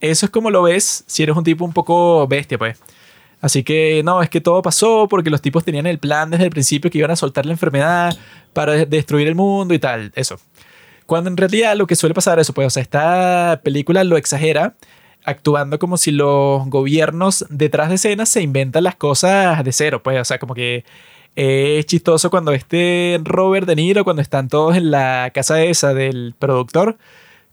eso 0.00 0.26
es 0.26 0.30
como 0.30 0.52
lo 0.52 0.62
ves 0.62 1.02
si 1.08 1.24
eres 1.24 1.36
un 1.36 1.42
tipo 1.42 1.64
un 1.64 1.72
poco 1.72 2.28
bestia, 2.28 2.58
pues. 2.58 2.78
Así 3.40 3.64
que 3.64 4.02
no, 4.04 4.22
es 4.22 4.30
que 4.30 4.40
todo 4.40 4.62
pasó 4.62 5.08
porque 5.10 5.28
los 5.28 5.42
tipos 5.42 5.64
tenían 5.64 5.88
el 5.88 5.98
plan 5.98 6.30
desde 6.30 6.44
el 6.44 6.50
principio 6.50 6.92
que 6.92 6.98
iban 6.98 7.10
a 7.10 7.16
soltar 7.16 7.44
la 7.44 7.50
enfermedad 7.50 8.16
para 8.52 8.84
destruir 8.86 9.26
el 9.26 9.34
mundo 9.34 9.74
y 9.74 9.80
tal, 9.80 10.12
eso. 10.14 10.38
Cuando 11.06 11.28
en 11.28 11.36
realidad 11.36 11.74
lo 11.76 11.88
que 11.88 11.96
suele 11.96 12.14
pasar 12.14 12.38
eso, 12.38 12.52
pues, 12.52 12.68
o 12.68 12.70
sea, 12.70 12.84
esta 12.84 13.60
película 13.64 14.04
lo 14.04 14.16
exagera, 14.16 14.76
actuando 15.24 15.80
como 15.80 15.96
si 15.96 16.12
los 16.12 16.68
gobiernos 16.68 17.44
detrás 17.50 17.88
de 17.88 17.96
escenas 17.96 18.28
se 18.28 18.42
inventan 18.42 18.84
las 18.84 18.94
cosas 18.94 19.64
de 19.64 19.72
cero, 19.72 20.00
pues, 20.04 20.20
o 20.20 20.24
sea, 20.24 20.38
como 20.38 20.54
que 20.54 20.84
es 21.36 21.84
chistoso 21.86 22.30
cuando 22.30 22.52
este 22.52 23.20
Robert 23.22 23.66
De 23.66 23.76
Niro, 23.76 24.04
cuando 24.04 24.22
están 24.22 24.48
todos 24.48 24.76
en 24.76 24.90
la 24.90 25.30
casa 25.34 25.62
esa 25.62 25.92
del 25.92 26.34
productor, 26.38 26.96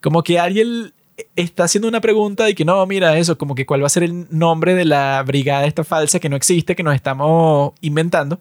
como 0.02 0.24
que 0.24 0.40
alguien 0.40 0.94
está 1.36 1.66
haciendo 1.66 1.88
una 1.88 2.02
pregunta 2.02 2.50
y 2.50 2.56
que 2.56 2.66
no, 2.66 2.86
mira 2.88 3.18
eso, 3.18 3.38
como 3.38 3.56
que 3.56 3.66
cuál 3.66 3.84
va 3.84 3.88
a 3.88 3.90
ser 3.90 4.04
el 4.04 4.26
nombre 4.30 4.74
de 4.74 4.86
la 4.86 5.22
brigada 5.24 5.66
esta 5.66 5.84
falsa 5.84 6.20
que 6.20 6.30
no 6.30 6.36
existe, 6.36 6.76
que 6.76 6.84
nos 6.84 6.96
estamos 6.96 7.74
inventando. 7.82 8.40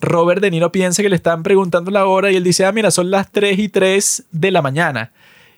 Robert 0.00 0.40
De 0.40 0.50
Niro 0.50 0.70
piensa 0.72 1.02
que 1.02 1.08
le 1.08 1.16
están 1.16 1.42
preguntando 1.42 1.90
la 1.90 2.06
hora 2.06 2.30
y 2.30 2.36
él 2.36 2.44
dice, 2.44 2.64
ah, 2.64 2.72
mira, 2.72 2.90
son 2.90 3.10
las 3.10 3.32
3 3.32 3.58
y 3.58 3.68
3 3.68 4.24
de 4.30 4.50
la 4.50 4.62
mañana. 4.62 5.12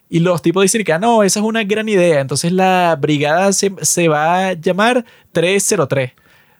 Y 0.09 0.19
los 0.19 0.41
tipos 0.41 0.63
dicen 0.63 0.83
que, 0.83 0.93
ah, 0.93 0.99
no, 0.99 1.23
esa 1.23 1.39
es 1.39 1.45
una 1.45 1.63
gran 1.63 1.87
idea. 1.87 2.19
Entonces 2.19 2.51
la 2.51 2.97
brigada 2.99 3.53
se, 3.53 3.73
se 3.81 4.07
va 4.07 4.47
a 4.47 4.53
llamar 4.53 5.05
303. 5.33 6.13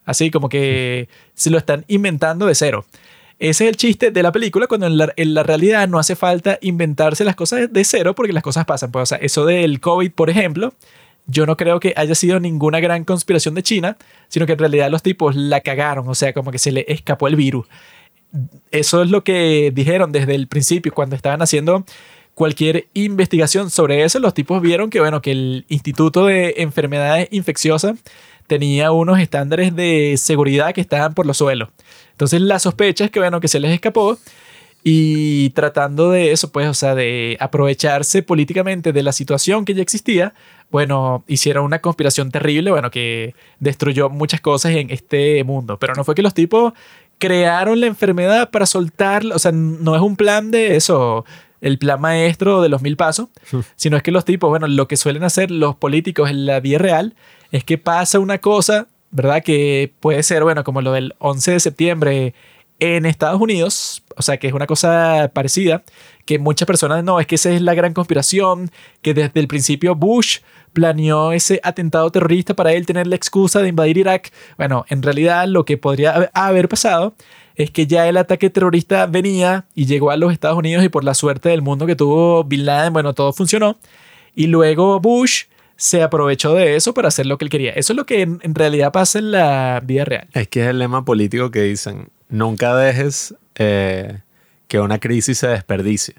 Así 0.09 0.31
como 0.31 0.49
que 0.49 1.07
se 1.35 1.51
lo 1.51 1.59
están 1.59 1.85
inventando 1.87 2.47
de 2.47 2.55
cero. 2.55 2.83
Ese 3.37 3.65
es 3.65 3.69
el 3.69 3.77
chiste 3.77 4.09
de 4.09 4.23
la 4.23 4.31
película, 4.31 4.65
cuando 4.65 4.87
en 5.15 5.33
la, 5.33 5.43
realidad 5.43 5.87
no 5.87 5.99
hace 5.99 6.15
falta 6.15 6.57
inventarse 6.61 7.23
las 7.23 7.35
cosas 7.35 7.71
de 7.71 7.83
cero 7.83 8.15
porque 8.15 8.33
las 8.33 8.41
cosas 8.41 8.65
pasan. 8.65 8.91
Pues, 8.91 9.03
o 9.03 9.05
sea, 9.05 9.19
eso 9.19 9.45
del 9.45 9.79
COVID, 9.79 10.11
por 10.13 10.31
ejemplo, 10.31 10.73
yo 11.27 11.45
no 11.45 11.55
creo 11.57 11.79
que 11.79 11.93
haya 11.95 12.15
sido 12.15 12.39
ninguna 12.39 12.79
gran 12.79 13.03
conspiración 13.03 13.53
de 13.53 13.61
China, 13.61 13.97
sino 14.29 14.47
que 14.47 14.53
en 14.53 14.59
realidad 14.59 14.89
los 14.89 15.03
tipos 15.03 15.35
la 15.35 15.61
cagaron, 15.61 16.09
o 16.09 16.15
sea, 16.15 16.33
como 16.33 16.51
que 16.51 16.57
se 16.57 16.71
le 16.71 16.85
escapó 16.87 17.27
el 17.27 17.35
virus. 17.35 17.67
Eso 18.71 19.03
es 19.03 19.11
lo 19.11 19.23
que 19.23 19.71
dijeron 19.71 20.11
desde 20.11 20.33
el 20.33 20.47
principio, 20.47 20.91
cuando 20.91 21.15
estaban 21.15 21.43
haciendo 21.43 21.85
cualquier 22.33 22.87
investigación 22.95 23.69
sobre 23.69 24.03
eso, 24.05 24.17
los 24.17 24.33
tipos 24.33 24.59
vieron 24.59 24.89
que, 24.89 25.01
bueno, 25.01 25.21
que 25.21 25.31
el 25.31 25.65
Instituto 25.69 26.25
de 26.25 26.55
Enfermedades 26.57 27.27
Infecciosas 27.29 27.99
tenía 28.49 28.91
unos 28.91 29.19
estándares 29.19 29.73
de 29.75 30.15
seguridad 30.17 30.73
que 30.73 30.81
estaban 30.81 31.13
por 31.13 31.25
los 31.25 31.37
suelos. 31.37 31.69
Entonces 32.11 32.41
la 32.41 32.59
sospecha 32.59 33.05
es 33.05 33.11
que, 33.11 33.19
bueno, 33.19 33.39
que 33.39 33.47
se 33.47 33.59
les 33.61 33.71
escapó 33.71 34.17
y 34.83 35.51
tratando 35.51 36.09
de 36.09 36.31
eso, 36.31 36.51
pues, 36.51 36.67
o 36.67 36.73
sea, 36.73 36.95
de 36.95 37.37
aprovecharse 37.39 38.23
políticamente 38.23 38.91
de 38.91 39.03
la 39.03 39.11
situación 39.11 39.65
que 39.65 39.73
ya 39.73 39.83
existía, 39.83 40.33
bueno, 40.71 41.23
hicieron 41.27 41.63
una 41.63 41.79
conspiración 41.79 42.31
terrible, 42.31 42.71
bueno, 42.71 42.89
que 42.89 43.35
destruyó 43.59 44.09
muchas 44.09 44.41
cosas 44.41 44.71
en 44.71 44.89
este 44.89 45.43
mundo. 45.43 45.77
Pero 45.77 45.93
no 45.95 46.03
fue 46.03 46.15
que 46.15 46.21
los 46.21 46.33
tipos 46.33 46.73
crearon 47.19 47.79
la 47.79 47.87
enfermedad 47.87 48.49
para 48.49 48.65
soltarla, 48.65 49.35
o 49.35 49.39
sea, 49.39 49.51
no 49.51 49.95
es 49.95 50.01
un 50.01 50.15
plan 50.15 50.49
de 50.49 50.75
eso, 50.75 51.23
el 51.61 51.77
plan 51.77 52.01
maestro 52.01 52.61
de 52.61 52.69
los 52.69 52.81
mil 52.81 52.97
pasos, 52.97 53.27
sino 53.75 53.95
es 53.95 54.03
que 54.03 54.11
los 54.11 54.25
tipos, 54.25 54.49
bueno, 54.49 54.67
lo 54.67 54.87
que 54.87 54.97
suelen 54.97 55.23
hacer 55.23 55.51
los 55.51 55.75
políticos 55.75 56.29
en 56.29 56.45
la 56.45 56.59
vida 56.59 56.79
real 56.79 57.13
es 57.51 57.63
que 57.63 57.77
pasa 57.77 58.19
una 58.19 58.37
cosa 58.37 58.87
¿verdad? 59.11 59.43
Que 59.43 59.91
puede 59.99 60.23
ser, 60.23 60.43
bueno, 60.43 60.63
como 60.63 60.81
lo 60.81 60.91
del 60.93 61.15
11 61.19 61.51
de 61.51 61.59
septiembre 61.59 62.33
en 62.79 63.05
Estados 63.05 63.41
Unidos, 63.41 64.03
o 64.15 64.21
sea, 64.21 64.37
que 64.37 64.47
es 64.47 64.53
una 64.53 64.67
cosa 64.67 65.31
parecida, 65.33 65.83
que 66.25 66.39
muchas 66.39 66.65
personas, 66.65 67.03
no, 67.03 67.19
es 67.19 67.27
que 67.27 67.35
esa 67.35 67.49
es 67.49 67.61
la 67.61 67.73
gran 67.73 67.93
conspiración, 67.93 68.71
que 69.01 69.13
desde 69.13 69.39
el 69.39 69.47
principio 69.47 69.95
Bush 69.95 70.39
planeó 70.71 71.33
ese 71.33 71.59
atentado 71.63 72.09
terrorista 72.11 72.53
para 72.53 72.71
él 72.71 72.85
tener 72.85 73.07
la 73.07 73.15
excusa 73.15 73.61
de 73.61 73.69
invadir 73.69 73.97
Irak. 73.97 74.31
Bueno, 74.57 74.85
en 74.87 75.01
realidad 75.01 75.47
lo 75.47 75.65
que 75.65 75.77
podría 75.77 76.29
haber 76.33 76.69
pasado 76.69 77.15
es 77.55 77.71
que 77.71 77.87
ya 77.87 78.07
el 78.07 78.15
ataque 78.15 78.49
terrorista 78.49 79.05
venía 79.07 79.65
y 79.75 79.85
llegó 79.85 80.11
a 80.11 80.17
los 80.17 80.31
Estados 80.31 80.57
Unidos 80.57 80.85
y 80.85 80.89
por 80.89 81.03
la 81.03 81.15
suerte 81.15 81.49
del 81.49 81.61
mundo 81.61 81.85
que 81.85 81.95
tuvo 81.95 82.45
Bin 82.45 82.65
Laden, 82.65 82.93
bueno, 82.93 83.13
todo 83.13 83.33
funcionó. 83.33 83.77
Y 84.35 84.47
luego 84.47 85.01
Bush 85.01 85.45
se 85.79 86.03
aprovechó 86.03 86.55
de 86.55 86.75
eso 86.75 86.93
para 86.93 87.07
hacer 87.07 87.25
lo 87.25 87.37
que 87.37 87.45
él 87.45 87.49
quería. 87.49 87.71
Eso 87.71 87.93
es 87.93 87.97
lo 87.97 88.05
que 88.05 88.21
en, 88.23 88.53
realidad 88.53 88.91
pasa 88.91 89.17
en 89.17 89.31
la 89.31 89.81
vida 89.81 90.03
real. 90.03 90.27
Es 90.33 90.49
que 90.49 90.61
es 90.63 90.67
el 90.67 90.77
lema 90.77 91.05
político 91.05 91.51
que 91.51 91.61
dicen, 91.61 92.09
nunca 92.27 92.75
dejes 92.75 93.33
eh, 93.55 94.19
que 94.67 94.81
una 94.81 94.99
crisis 94.99 95.37
se 95.37 95.47
desperdicie. 95.47 96.15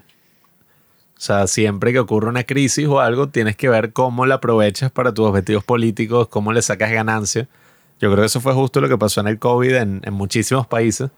O 1.15 1.21
sea, 1.21 1.45
siempre 1.45 1.93
que 1.93 1.99
ocurre 1.99 2.27
una 2.27 2.43
crisis 2.43 2.87
o 2.87 3.01
algo, 3.01 3.29
tienes 3.29 3.55
que 3.55 3.69
ver 3.69 3.93
cómo 3.93 4.25
la 4.25 4.35
aprovechas 4.35 4.89
para 4.89 5.13
tus 5.13 5.27
objetivos 5.27 5.63
políticos, 5.63 6.27
cómo 6.27 6.51
le 6.53 6.63
sacas 6.63 6.91
ganancia. 6.91 7.47
Yo 7.99 8.09
creo 8.11 8.23
que 8.23 8.25
eso 8.25 8.41
fue 8.41 8.53
justo 8.53 8.81
lo 8.81 8.89
que 8.89 8.97
pasó 8.97 9.21
en 9.21 9.27
el 9.27 9.37
COVID 9.37 9.75
en, 9.75 10.01
en 10.03 10.13
muchísimos 10.15 10.65
países, 10.65 11.11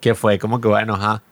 que 0.00 0.16
fue 0.16 0.40
como 0.40 0.60
que, 0.60 0.66
bueno, 0.66 0.96
ajá, 0.96 1.22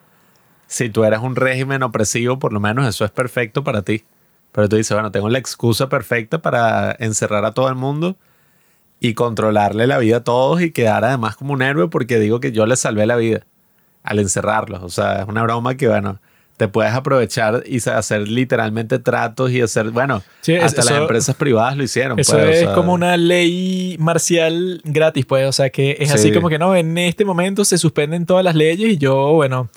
si 0.69 0.91
tú 0.91 1.03
eres 1.03 1.19
un 1.19 1.35
régimen 1.35 1.83
opresivo, 1.83 2.39
por 2.39 2.53
lo 2.53 2.61
menos 2.61 2.87
eso 2.87 3.05
es 3.05 3.11
perfecto 3.11 3.65
para 3.65 3.83
ti. 3.83 4.05
Pero 4.53 4.69
tú 4.69 4.77
dices, 4.77 4.95
bueno, 4.95 5.11
tengo 5.11 5.29
la 5.29 5.39
excusa 5.39 5.89
perfecta 5.89 6.41
para 6.41 6.95
encerrar 6.99 7.45
a 7.45 7.53
todo 7.53 7.69
el 7.69 7.75
mundo 7.75 8.17
y 9.01 9.15
controlarle 9.15 9.87
la 9.87 9.99
vida 9.99 10.19
a 10.19 10.25
todos 10.25 10.61
y 10.63 10.71
quedar 10.71 11.05
además 11.05 11.37
como 11.37 11.55
un 11.55 11.63
héroe 11.63 11.89
porque 11.89 12.21
digo 12.21 12.39
que 12.39 12.53
yo 12.53 12.67
le 12.67 12.77
salvé 12.77 13.07
la 13.07 13.17
vida 13.17 13.47
al 14.03 14.19
encerrarlos. 14.19 14.83
O 14.83 14.89
sea, 14.89 15.23
es 15.23 15.29
una 15.29 15.43
broma 15.43 15.77
que, 15.77 15.89
bueno, 15.89 16.21
te 16.57 16.69
puedes 16.69 16.93
aprovechar 16.93 17.65
y 17.67 17.79
hacer 17.89 18.29
literalmente 18.29 18.99
tratos 18.99 19.51
y 19.51 19.61
hacer, 19.61 19.91
bueno, 19.91 20.23
hasta 20.63 20.85
las 20.85 21.01
empresas 21.01 21.35
privadas 21.35 21.77
lo 21.77 21.83
hicieron. 21.83 22.19
Eso 22.19 22.35
pues, 22.35 22.63
es 22.63 22.69
como 22.69 22.93
una 22.93 23.17
ley 23.17 23.97
marcial 23.99 24.81
gratis, 24.85 25.27
pues, 25.27 25.49
o 25.49 25.53
sea, 25.53 25.71
que 25.71 25.97
es 25.99 26.13
así 26.13 26.31
como 26.31 26.49
que 26.49 26.59
no, 26.59 26.77
en 26.77 26.97
este 26.99 27.25
momento 27.25 27.65
se 27.65 27.79
suspenden 27.79 28.27
todas 28.27 28.45
las 28.45 28.55
leyes 28.55 28.93
y 28.93 28.99
yo, 28.99 29.33
bueno, 29.33 29.71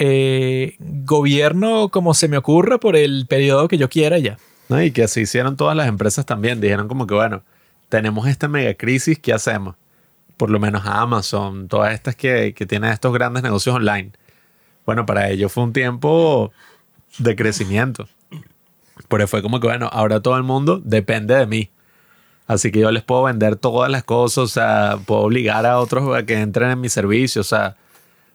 eh, 0.00 0.76
gobierno 0.78 1.90
como 1.90 2.14
se 2.14 2.26
me 2.26 2.38
ocurra 2.38 2.78
por 2.78 2.96
el 2.96 3.26
periodo 3.26 3.68
que 3.68 3.76
yo 3.76 3.90
quiera 3.90 4.18
ya. 4.18 4.38
No, 4.70 4.82
y 4.82 4.92
que 4.92 5.02
así 5.02 5.20
hicieron 5.20 5.56
todas 5.56 5.76
las 5.76 5.88
empresas 5.88 6.24
también. 6.24 6.58
Dijeron 6.60 6.88
como 6.88 7.06
que, 7.06 7.14
bueno, 7.14 7.42
tenemos 7.90 8.26
esta 8.26 8.48
mega 8.48 8.72
crisis, 8.74 9.18
¿qué 9.18 9.34
hacemos? 9.34 9.76
Por 10.38 10.48
lo 10.48 10.58
menos 10.58 10.86
Amazon, 10.86 11.68
todas 11.68 11.92
estas 11.92 12.16
que, 12.16 12.54
que 12.54 12.64
tienen 12.64 12.90
estos 12.90 13.12
grandes 13.12 13.42
negocios 13.42 13.76
online. 13.76 14.12
Bueno, 14.86 15.04
para 15.04 15.28
ellos 15.28 15.52
fue 15.52 15.64
un 15.64 15.74
tiempo 15.74 16.50
de 17.18 17.36
crecimiento. 17.36 18.08
Pero 19.06 19.28
fue 19.28 19.42
como 19.42 19.60
que, 19.60 19.66
bueno, 19.66 19.90
ahora 19.92 20.20
todo 20.20 20.38
el 20.38 20.44
mundo 20.44 20.80
depende 20.82 21.34
de 21.34 21.46
mí. 21.46 21.70
Así 22.46 22.72
que 22.72 22.80
yo 22.80 22.90
les 22.90 23.02
puedo 23.02 23.24
vender 23.24 23.56
todas 23.56 23.90
las 23.90 24.02
cosas, 24.02 24.38
o 24.38 24.48
sea, 24.48 24.98
puedo 25.04 25.20
obligar 25.20 25.66
a 25.66 25.78
otros 25.78 26.16
a 26.16 26.24
que 26.24 26.40
entren 26.40 26.70
en 26.70 26.80
mi 26.80 26.88
servicio, 26.88 27.42
o 27.42 27.44
sea, 27.44 27.76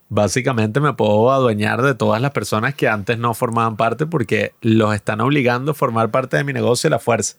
básicamente 0.10 0.80
me 0.80 0.94
puedo 0.94 1.32
adueñar 1.32 1.82
de 1.82 1.96
todas 1.96 2.22
las 2.22 2.32
personas 2.32 2.76
que 2.76 2.88
antes 2.88 3.18
no 3.18 3.34
formaban 3.34 3.76
parte 3.76 4.06
porque 4.06 4.54
los 4.62 4.94
están 4.94 5.22
obligando 5.22 5.72
a 5.72 5.74
formar 5.74 6.12
parte 6.12 6.38
de 6.38 6.44
mi 6.44 6.54
negocio 6.54 6.88
a 6.88 6.92
la 6.92 7.00
fuerza. 7.00 7.38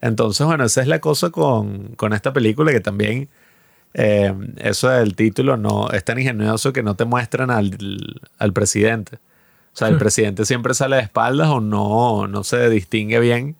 Entonces, 0.00 0.46
bueno, 0.46 0.64
esa 0.64 0.82
es 0.82 0.88
la 0.88 1.00
cosa 1.00 1.30
con, 1.30 1.94
con 1.96 2.12
esta 2.12 2.32
película 2.32 2.72
que 2.72 2.80
también 2.80 3.28
eh, 3.94 4.34
eso 4.58 4.88
del 4.88 5.14
título 5.14 5.56
no 5.56 5.90
es 5.90 6.04
tan 6.04 6.18
ingenioso 6.18 6.72
que 6.72 6.82
no 6.82 6.96
te 6.96 7.04
muestran 7.04 7.50
al, 7.50 7.76
al 8.38 8.52
presidente. 8.52 9.16
O 9.16 9.78
sea, 9.78 9.88
el 9.88 9.98
presidente 9.98 10.46
siempre 10.46 10.72
sale 10.72 10.96
de 10.96 11.02
espaldas 11.02 11.48
o 11.48 11.60
no, 11.60 12.26
no 12.26 12.44
se 12.44 12.70
distingue 12.70 13.20
bien 13.20 13.56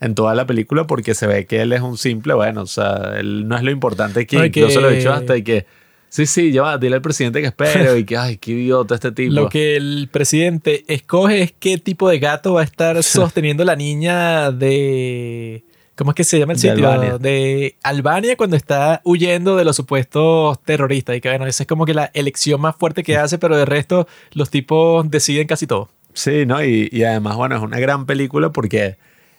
en 0.00 0.14
toda 0.14 0.34
la 0.34 0.46
película 0.46 0.86
porque 0.86 1.14
se 1.14 1.26
ve 1.26 1.46
que 1.46 1.62
él 1.62 1.72
es 1.72 1.80
un 1.80 1.96
simple, 1.96 2.34
bueno, 2.34 2.62
o 2.62 2.66
sea, 2.66 3.14
él 3.18 3.48
no 3.48 3.56
es 3.56 3.62
lo 3.62 3.70
importante 3.70 4.20
aquí. 4.20 4.36
Yo 4.52 4.68
se 4.68 4.80
lo 4.80 4.90
he 4.90 4.96
dicho 4.96 5.12
hasta 5.12 5.40
que 5.40 5.66
Sí, 6.08 6.26
sí, 6.26 6.52
ya 6.52 6.78
dile 6.78 6.96
al 6.96 7.02
presidente 7.02 7.40
que 7.40 7.48
espere 7.48 7.98
y 7.98 8.04
que, 8.04 8.16
ay, 8.18 8.36
qué 8.38 8.52
idiota 8.52 8.94
este 8.94 9.12
tipo. 9.12 9.34
Lo 9.34 9.48
que 9.48 9.76
el 9.76 10.08
presidente 10.10 10.84
escoge 10.88 11.42
es 11.42 11.52
qué 11.52 11.78
tipo 11.78 12.08
de 12.08 12.18
gato 12.18 12.54
va 12.54 12.62
a 12.62 12.64
estar 12.64 13.02
sosteniendo 13.02 13.64
la 13.64 13.76
niña 13.76 14.50
de... 14.50 15.64
¿Cómo 15.96 16.12
es 16.12 16.14
que 16.14 16.22
se 16.22 16.38
llama 16.38 16.52
el 16.52 16.60
sitio? 16.60 16.88
Albania. 16.88 17.18
De 17.18 17.74
Albania 17.82 18.36
cuando 18.36 18.54
está 18.54 19.00
huyendo 19.04 19.56
de 19.56 19.64
los 19.64 19.74
supuestos 19.74 20.62
terroristas. 20.62 21.16
Y 21.16 21.20
que 21.20 21.28
bueno, 21.28 21.44
esa 21.46 21.64
es 21.64 21.66
como 21.66 21.86
que 21.86 21.92
la 21.92 22.08
elección 22.14 22.60
más 22.60 22.76
fuerte 22.76 23.02
que 23.02 23.16
hace, 23.18 23.36
pero 23.36 23.56
de 23.56 23.64
resto 23.64 24.06
los 24.32 24.48
tipos 24.48 25.10
deciden 25.10 25.48
casi 25.48 25.66
todo. 25.66 25.88
Sí, 26.14 26.46
¿no? 26.46 26.62
Y, 26.64 26.88
y 26.92 27.02
además, 27.02 27.36
bueno, 27.36 27.56
es 27.56 27.62
una 27.62 27.80
gran 27.80 28.06
película 28.06 28.50
porque 28.50 28.96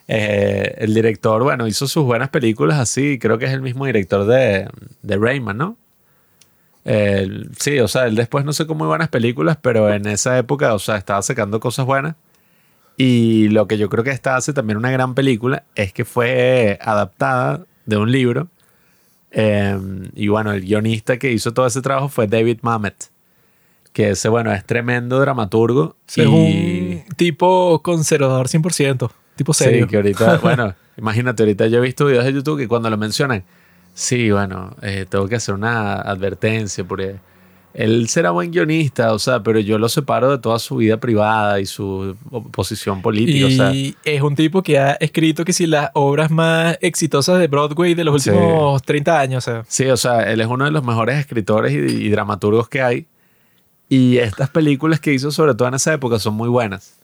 eh, 0.10 0.76
el 0.80 0.94
director, 0.94 1.44
bueno, 1.44 1.66
hizo 1.66 1.88
sus 1.88 2.04
buenas 2.04 2.30
películas 2.30 2.78
así. 2.78 3.20
Creo 3.20 3.38
que 3.38 3.46
es 3.46 3.52
el 3.52 3.62
mismo 3.62 3.86
director 3.86 4.26
de, 4.26 4.68
de 5.02 5.18
Rayman, 5.18 5.58
¿no? 5.58 5.78
Sí, 6.86 7.80
o 7.80 7.88
sea, 7.88 8.08
él 8.08 8.16
después 8.16 8.46
no 8.46 8.54
sé 8.54 8.66
cómo 8.66 8.80
muy 8.80 8.88
buenas 8.88 9.10
películas, 9.10 9.58
pero 9.62 9.94
en 9.94 10.08
esa 10.08 10.38
época, 10.38 10.74
o 10.74 10.80
sea, 10.80 10.98
estaba 10.98 11.22
sacando 11.22 11.60
cosas 11.60 11.86
buenas. 11.86 12.16
Y 12.98 13.48
lo 13.50 13.68
que 13.68 13.78
yo 13.78 13.90
creo 13.90 14.04
que 14.04 14.12
esta 14.12 14.36
hace 14.36 14.52
también 14.52 14.78
una 14.78 14.92
gran 14.92 15.16
película 15.16 15.64
es 15.76 15.94
que 15.94 16.04
fue 16.04 16.78
adaptada 16.82 17.66
de 17.86 17.98
un 17.98 18.12
libro 18.12 18.50
Em, 19.32 20.10
y 20.16 20.28
bueno, 20.28 20.52
el 20.52 20.62
guionista 20.62 21.18
que 21.18 21.32
hizo 21.32 21.54
todo 21.54 21.68
ese 21.68 21.82
trabajo 21.82 22.10
fue 22.10 22.28
David 22.28 22.60
Mamet, 22.62 23.12
que 23.94 24.12
ese, 24.12 24.30
bueno, 24.30 24.52
es 24.52 24.66
tremendo 24.66 25.20
dramaturgo. 25.20 25.96
Es 26.08 26.26
un 26.26 27.04
tipo 27.16 27.82
conservador 27.84 28.48
100%, 28.48 29.12
tipo 29.36 29.54
serio. 29.54 29.86
Sí, 29.86 29.90
que 29.90 29.96
ahorita, 29.98 30.38
bueno, 30.42 30.74
imagínate, 30.98 31.44
ahorita 31.44 31.68
yo 31.68 31.78
he 31.78 31.82
visto 31.82 32.06
videos 32.06 32.26
de 32.26 32.34
YouTube 32.34 32.58
que 32.58 32.68
cuando 32.68 32.90
lo 32.90 32.98
mencionan, 32.98 33.44
sí, 34.00 34.32
bueno, 34.32 34.76
eh, 34.82 35.06
tengo 35.10 35.28
que 35.28 35.36
hacer 35.36 35.54
una 35.54 35.96
advertencia 35.96 36.86
porque 36.86 37.18
él 37.74 38.08
será 38.08 38.32
buen 38.32 38.50
guionista, 38.50 39.14
o 39.14 39.20
sea, 39.20 39.44
pero 39.44 39.60
yo 39.60 39.78
lo 39.78 39.90
separo 39.90 40.32
de 40.32 40.38
toda 40.38 40.58
su 40.58 40.78
vida 40.78 40.98
privada 40.98 41.60
y 41.60 41.66
su 41.66 42.16
posición 42.52 43.02
política. 43.02 43.74
Y 43.74 43.96
es 44.06 44.22
un 44.22 44.36
tipo 44.36 44.64
que 44.64 44.80
ha 44.80 44.94
escrito 44.94 45.44
que 45.44 45.52
si 45.52 45.68
las 45.68 45.92
obras 45.94 46.32
más 46.32 46.78
exitosas 46.82 47.40
de 47.40 47.48
Broadway 47.48 47.94
de 47.94 48.06
los 48.06 48.26
últimos 48.26 48.82
30 48.84 49.20
años. 49.20 49.48
O 49.48 49.52
sea. 49.52 49.66
Sí, 49.68 49.86
o 49.88 49.98
sea, 49.98 50.32
él 50.32 50.40
es 50.40 50.48
uno 50.48 50.64
de 50.64 50.72
los 50.72 50.84
mejores 50.84 51.20
escritores 51.20 51.74
y, 51.74 52.10
dramaturgos 52.10 52.70
que 52.70 52.82
hay. 52.82 53.06
Y 53.90 54.18
estas 54.18 54.50
películas 54.50 55.00
que 55.00 55.14
hizo, 55.14 55.30
sobre 55.32 55.56
todo 55.56 55.68
en 55.68 55.74
esa 55.74 55.94
época, 55.94 56.20
son 56.20 56.36
muy 56.36 56.48
buenas. 56.48 56.99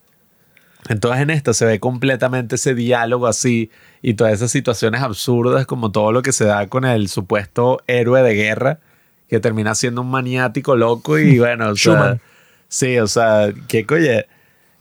Entonces 0.87 1.21
en 1.21 1.29
esta 1.31 1.53
se 1.53 1.65
ve 1.65 1.79
completamente 1.79 2.55
ese 2.55 2.75
diálogo 2.75 3.27
así 3.27 3.71
y 4.01 4.13
todas 4.13 4.33
esas 4.33 4.51
situaciones 4.51 5.01
absurdas 5.01 5.65
como 5.65 5.91
todo 5.91 6.11
lo 6.11 6.21
que 6.21 6.31
se 6.31 6.45
da 6.45 6.67
con 6.67 6.85
el 6.85 7.09
supuesto 7.09 7.81
héroe 7.87 8.21
de 8.21 8.35
guerra 8.35 8.79
que 9.27 9.39
termina 9.39 9.73
siendo 9.73 10.01
un 10.01 10.11
maniático 10.11 10.75
loco 10.75 11.17
y 11.17 11.39
bueno, 11.39 11.69
o 11.69 11.75
sea, 11.75 12.19
sí, 12.67 12.99
o 12.99 13.07
sea, 13.07 13.51
que 13.67 13.85
oye, 13.89 14.27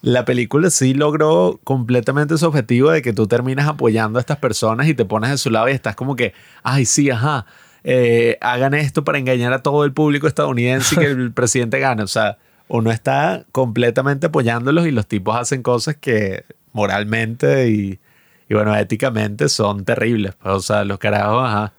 la 0.02 0.26
película 0.26 0.68
sí 0.68 0.92
logró 0.92 1.58
completamente 1.64 2.36
su 2.36 2.46
objetivo 2.46 2.90
de 2.90 3.00
que 3.00 3.14
tú 3.14 3.26
terminas 3.26 3.66
apoyando 3.66 4.18
a 4.18 4.20
estas 4.20 4.36
personas 4.36 4.86
y 4.86 4.94
te 4.94 5.06
pones 5.06 5.30
de 5.30 5.38
su 5.38 5.50
lado 5.50 5.68
y 5.70 5.72
estás 5.72 5.96
como 5.96 6.14
que, 6.14 6.34
ay, 6.62 6.84
sí, 6.84 7.10
ajá, 7.10 7.46
eh, 7.84 8.36
hagan 8.42 8.74
esto 8.74 9.04
para 9.04 9.18
engañar 9.18 9.54
a 9.54 9.62
todo 9.62 9.84
el 9.84 9.92
público 9.94 10.26
estadounidense 10.26 10.94
y 10.94 10.98
que 10.98 11.06
el 11.06 11.32
presidente 11.34 11.78
gane, 11.78 12.02
o 12.02 12.06
sea, 12.06 12.36
uno 12.68 12.90
está 12.90 13.44
completamente 13.52 14.26
apoyándolos 14.26 14.86
y 14.86 14.90
los 14.90 15.06
tipos 15.06 15.36
hacen 15.36 15.62
cosas 15.62 15.96
que 15.96 16.44
moralmente 16.72 17.68
y, 17.68 18.00
y 18.48 18.54
bueno, 18.54 18.74
éticamente 18.76 19.48
son 19.48 19.84
terribles, 19.84 20.34
o 20.42 20.60
sea, 20.60 20.84
los 20.84 20.98
carajos, 20.98 21.44
ajá 21.44 21.72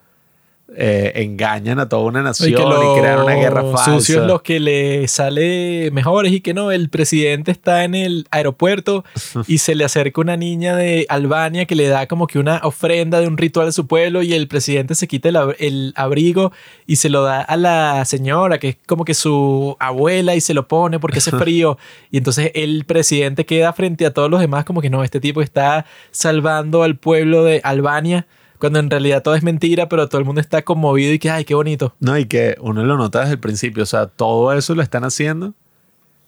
eh, 0.76 1.12
engañan 1.24 1.78
a 1.78 1.88
toda 1.88 2.02
una 2.06 2.24
nación 2.24 2.50
y, 2.50 2.54
crean 2.56 3.22
una 3.22 3.36
guerra 3.36 3.62
falsa. 3.62 3.94
Sucios 3.94 4.26
los 4.26 4.42
que 4.42 4.60
le 4.60 5.08
sale 5.08 5.92
mejores 5.92 6.34
y 6.34 6.42
que 6.42 6.56
no, 6.56 6.72
el 6.72 6.90
presidente 6.90 7.52
está 7.52 7.84
en 7.84 7.94
el 7.94 8.28
aeropuerto 8.32 9.06
y 9.48 9.60
se 9.60 9.76
le 9.76 9.86
acerca 9.86 10.22
una 10.22 10.38
niña 10.38 10.76
de 10.76 11.06
Albania 11.08 11.66
que 11.66 11.76
le 11.76 11.88
da 11.88 12.08
como 12.08 12.26
que 12.26 12.40
una 12.40 12.62
ofrenda 12.64 13.22
de 13.22 13.28
un 13.28 13.38
ritual 13.38 13.68
de 13.68 13.74
su 13.74 13.86
pueblo 13.86 14.24
y 14.24 14.34
el 14.34 14.48
presidente 14.48 14.96
se 14.96 15.08
quita 15.08 15.30
el, 15.30 15.94
abrigo 15.96 16.52
y 16.88 16.96
se 16.96 17.10
lo 17.10 17.22
da 17.22 17.42
a 17.42 17.58
la 17.58 18.04
señora 18.06 18.58
que 18.58 18.70
es 18.70 18.78
como 18.88 19.06
que 19.06 19.14
su 19.14 19.78
abuela 19.80 20.36
y 20.36 20.42
se 20.42 20.56
lo 20.56 20.68
pone 20.68 21.00
porque 21.00 21.20
hace 21.20 21.32
frío 21.38 21.78
y 22.10 22.18
entonces 22.18 22.52
el 22.56 22.86
presidente 22.86 23.46
queda 23.46 23.72
frente 23.72 24.06
a 24.08 24.14
todos 24.14 24.32
los 24.32 24.42
demás 24.42 24.66
como 24.66 24.82
que 24.82 24.90
no, 24.90 25.04
este 25.04 25.20
tipo 25.20 25.44
está 25.44 25.86
salvando 26.10 26.82
al 26.82 26.98
pueblo 26.98 27.44
de 27.44 27.62
Albania 27.64 28.26
cuando 28.60 28.80
en 28.80 28.90
realidad 28.90 29.24
todo 29.24 29.36
es 29.36 29.44
mentira, 29.44 29.90
pero 29.90 30.08
todo 30.08 30.20
el 30.20 30.26
mundo 30.26 30.42
está 30.42 30.64
conmovido 30.64 31.14
y 31.14 31.20
que, 31.20 31.30
ay, 31.30 31.46
qué 31.46 31.56
bonito. 31.56 31.94
No, 32.00 32.18
y 32.18 32.26
que 32.26 32.56
uno 32.60 32.84
lo 32.84 32.98
nota 32.98 33.22
desde 33.22 33.34
el 33.34 33.40
principio, 33.40 33.84
o 33.84 33.86
sea, 33.86 34.08
todo 34.08 34.54
eso 34.54 34.76
lo 34.76 34.82
están 34.82 35.04
haciendo 35.04 35.54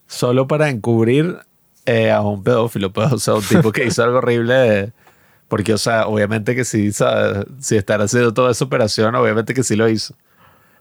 solo 0.07 0.47
para 0.47 0.69
encubrir 0.69 1.37
eh, 1.85 2.11
a 2.11 2.21
un 2.21 2.43
pedófilo, 2.43 2.91
pues, 2.91 3.11
o 3.11 3.19
sea, 3.19 3.35
un 3.35 3.43
tipo 3.43 3.71
que 3.71 3.85
hizo 3.85 4.03
algo 4.03 4.17
horrible. 4.17 4.91
porque, 5.47 5.73
o 5.73 5.77
sea, 5.77 6.07
obviamente 6.07 6.55
que 6.55 6.65
sí, 6.65 6.91
si 6.91 7.75
están 7.75 8.01
haciendo 8.01 8.33
toda 8.33 8.51
esa 8.51 8.65
operación, 8.65 9.15
obviamente 9.15 9.53
que 9.53 9.63
sí 9.63 9.75
lo 9.75 9.87
hizo. 9.87 10.15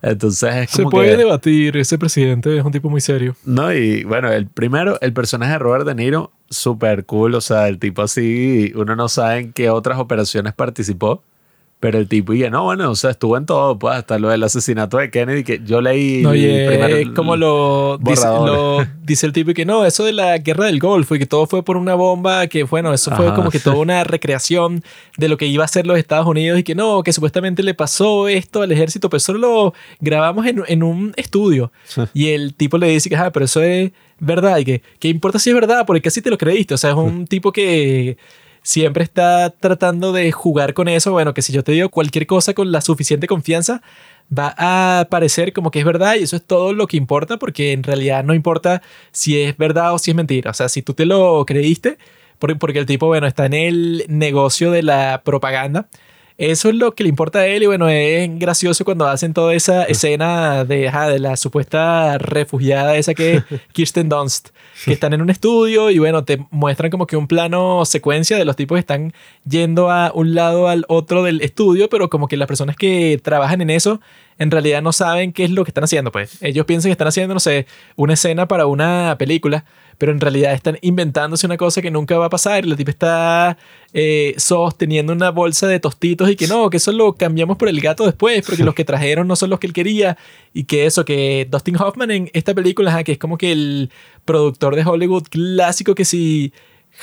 Entonces 0.02 0.54
es 0.54 0.70
como 0.72 0.90
Se 0.90 0.96
puede 0.96 1.16
debatir, 1.16 1.76
ese 1.76 1.98
presidente 1.98 2.56
es 2.56 2.64
un 2.64 2.72
tipo 2.72 2.90
muy 2.90 3.00
serio. 3.00 3.34
No, 3.44 3.72
y 3.72 4.04
bueno, 4.04 4.30
el 4.30 4.46
primero, 4.46 4.98
el 5.00 5.12
personaje 5.12 5.52
de 5.52 5.58
Robert 5.58 5.86
De 5.86 5.94
Niro, 5.94 6.32
súper 6.50 7.06
cool, 7.06 7.34
o 7.34 7.40
sea, 7.40 7.68
el 7.68 7.78
tipo 7.78 8.02
así, 8.02 8.72
uno 8.76 8.94
no 8.94 9.08
sabe 9.08 9.38
en 9.38 9.52
qué 9.52 9.70
otras 9.70 9.98
operaciones 9.98 10.52
participó. 10.54 11.22
Pero 11.78 11.98
el 11.98 12.08
tipo, 12.08 12.32
y 12.32 12.48
no, 12.48 12.64
bueno, 12.64 12.90
o 12.90 12.94
sea, 12.96 13.10
estuvo 13.10 13.36
en 13.36 13.44
todo, 13.44 13.78
pues 13.78 13.96
hasta 13.96 14.18
lo 14.18 14.30
del 14.30 14.42
asesinato 14.42 14.96
de 14.96 15.10
Kennedy, 15.10 15.44
que 15.44 15.60
yo 15.62 15.82
leí. 15.82 16.22
No, 16.22 16.32
es 16.32 17.08
como 17.10 17.36
lo 17.36 17.98
dice, 17.98 18.26
lo 18.26 18.78
dice, 19.02 19.26
el 19.26 19.34
tipo, 19.34 19.50
y 19.50 19.54
que 19.54 19.66
no, 19.66 19.84
eso 19.84 20.02
de 20.02 20.14
la 20.14 20.38
guerra 20.38 20.64
del 20.66 20.78
Golfo, 20.78 21.14
y 21.14 21.18
que 21.18 21.26
todo 21.26 21.46
fue 21.46 21.62
por 21.62 21.76
una 21.76 21.94
bomba, 21.94 22.46
que 22.46 22.62
bueno, 22.62 22.94
eso 22.94 23.14
fue 23.14 23.34
como 23.34 23.50
que 23.50 23.58
toda 23.60 23.76
una 23.76 24.04
recreación 24.04 24.82
de 25.18 25.28
lo 25.28 25.36
que 25.36 25.46
iba 25.46 25.64
a 25.64 25.68
ser 25.68 25.86
los 25.86 25.98
Estados 25.98 26.26
Unidos, 26.26 26.58
y 26.58 26.62
que 26.62 26.74
no, 26.74 27.02
que 27.02 27.12
supuestamente 27.12 27.62
le 27.62 27.74
pasó 27.74 28.26
esto 28.26 28.62
al 28.62 28.72
ejército, 28.72 29.10
pero 29.10 29.18
eso 29.18 29.34
lo 29.34 29.74
grabamos 30.00 30.46
en, 30.46 30.62
en 30.68 30.82
un 30.82 31.12
estudio. 31.16 31.72
Y 32.14 32.28
el 32.28 32.54
tipo 32.54 32.78
le 32.78 32.88
dice 32.88 33.10
que, 33.10 33.16
ah, 33.16 33.30
pero 33.30 33.44
eso 33.44 33.60
es 33.60 33.92
verdad, 34.18 34.56
y 34.56 34.64
que, 34.64 34.82
¿qué 34.98 35.08
importa 35.08 35.38
si 35.38 35.50
es 35.50 35.54
verdad? 35.54 35.84
Porque 35.86 36.00
casi 36.00 36.22
te 36.22 36.30
lo 36.30 36.38
creíste, 36.38 36.72
o 36.72 36.78
sea, 36.78 36.90
es 36.90 36.96
un 36.96 37.26
tipo 37.26 37.52
que 37.52 38.16
siempre 38.66 39.04
está 39.04 39.50
tratando 39.50 40.12
de 40.12 40.32
jugar 40.32 40.74
con 40.74 40.88
eso. 40.88 41.12
Bueno, 41.12 41.34
que 41.34 41.40
si 41.40 41.52
yo 41.52 41.62
te 41.62 41.70
digo 41.70 41.88
cualquier 41.88 42.26
cosa 42.26 42.52
con 42.52 42.72
la 42.72 42.80
suficiente 42.80 43.28
confianza, 43.28 43.80
va 44.36 44.56
a 44.58 45.04
parecer 45.08 45.52
como 45.52 45.70
que 45.70 45.78
es 45.78 45.84
verdad 45.84 46.16
y 46.16 46.24
eso 46.24 46.34
es 46.34 46.42
todo 46.42 46.72
lo 46.72 46.88
que 46.88 46.96
importa 46.96 47.36
porque 47.36 47.70
en 47.70 47.84
realidad 47.84 48.24
no 48.24 48.34
importa 48.34 48.82
si 49.12 49.40
es 49.40 49.56
verdad 49.56 49.94
o 49.94 50.00
si 50.00 50.10
es 50.10 50.16
mentira. 50.16 50.50
O 50.50 50.54
sea, 50.54 50.68
si 50.68 50.82
tú 50.82 50.94
te 50.94 51.06
lo 51.06 51.44
creíste, 51.46 51.96
porque 52.40 52.80
el 52.80 52.86
tipo, 52.86 53.06
bueno, 53.06 53.28
está 53.28 53.46
en 53.46 53.54
el 53.54 54.04
negocio 54.08 54.72
de 54.72 54.82
la 54.82 55.22
propaganda 55.24 55.86
eso 56.38 56.68
es 56.68 56.74
lo 56.74 56.94
que 56.94 57.02
le 57.02 57.08
importa 57.08 57.40
a 57.40 57.46
él 57.46 57.62
y 57.62 57.66
bueno, 57.66 57.88
es 57.88 58.28
gracioso 58.38 58.84
cuando 58.84 59.06
hacen 59.06 59.32
toda 59.32 59.54
esa 59.54 59.84
escena 59.88 60.64
de, 60.64 60.90
de 60.90 61.18
la 61.18 61.36
supuesta 61.36 62.18
refugiada 62.18 62.96
esa 62.96 63.14
que 63.14 63.36
es 63.36 63.44
Kirsten 63.72 64.08
Dunst, 64.08 64.50
que 64.84 64.92
están 64.92 65.14
en 65.14 65.22
un 65.22 65.30
estudio 65.30 65.90
y 65.90 65.98
bueno, 65.98 66.24
te 66.24 66.38
muestran 66.50 66.90
como 66.90 67.06
que 67.06 67.16
un 67.16 67.26
plano 67.26 67.84
secuencia 67.86 68.36
de 68.36 68.44
los 68.44 68.56
tipos 68.56 68.76
que 68.76 68.80
están 68.80 69.14
yendo 69.48 69.90
a 69.90 70.12
un 70.14 70.34
lado 70.34 70.68
al 70.68 70.84
otro 70.88 71.22
del 71.22 71.40
estudio, 71.40 71.88
pero 71.88 72.10
como 72.10 72.28
que 72.28 72.36
las 72.36 72.48
personas 72.48 72.76
que 72.76 73.18
trabajan 73.22 73.62
en 73.62 73.70
eso 73.70 74.00
en 74.38 74.50
realidad 74.50 74.82
no 74.82 74.92
saben 74.92 75.32
qué 75.32 75.44
es 75.44 75.50
lo 75.50 75.64
que 75.64 75.70
están 75.70 75.84
haciendo, 75.84 76.12
pues. 76.12 76.42
Ellos 76.42 76.66
piensan 76.66 76.90
que 76.90 76.92
están 76.92 77.08
haciendo, 77.08 77.32
no 77.32 77.40
sé, 77.40 77.66
una 77.96 78.14
escena 78.14 78.46
para 78.46 78.66
una 78.66 79.16
película 79.18 79.64
pero 79.98 80.12
en 80.12 80.20
realidad 80.20 80.52
están 80.52 80.78
inventándose 80.82 81.46
una 81.46 81.56
cosa 81.56 81.82
que 81.82 81.90
nunca 81.90 82.18
va 82.18 82.26
a 82.26 82.30
pasar. 82.30 82.64
Y 82.64 82.68
la 82.68 82.76
tipa 82.76 82.90
está 82.90 83.58
eh, 83.92 84.34
sosteniendo 84.36 85.12
una 85.12 85.30
bolsa 85.30 85.66
de 85.66 85.80
tostitos 85.80 86.30
y 86.30 86.36
que 86.36 86.46
no, 86.46 86.68
que 86.70 86.76
eso 86.76 86.92
lo 86.92 87.14
cambiamos 87.14 87.56
por 87.56 87.68
el 87.68 87.80
gato 87.80 88.04
después, 88.04 88.44
porque 88.44 88.64
los 88.64 88.74
que 88.74 88.84
trajeron 88.86 89.26
no 89.26 89.36
son 89.36 89.50
los 89.50 89.58
que 89.58 89.66
él 89.66 89.72
quería. 89.72 90.16
Y 90.52 90.64
que 90.64 90.86
eso, 90.86 91.04
que 91.04 91.46
Dustin 91.50 91.76
Hoffman 91.76 92.10
en 92.10 92.30
esta 92.32 92.54
película, 92.54 93.04
que 93.04 93.12
es 93.12 93.18
como 93.18 93.38
que 93.38 93.52
el 93.52 93.90
productor 94.24 94.76
de 94.76 94.84
Hollywood 94.84 95.24
clásico 95.30 95.94
que 95.94 96.04
si 96.04 96.52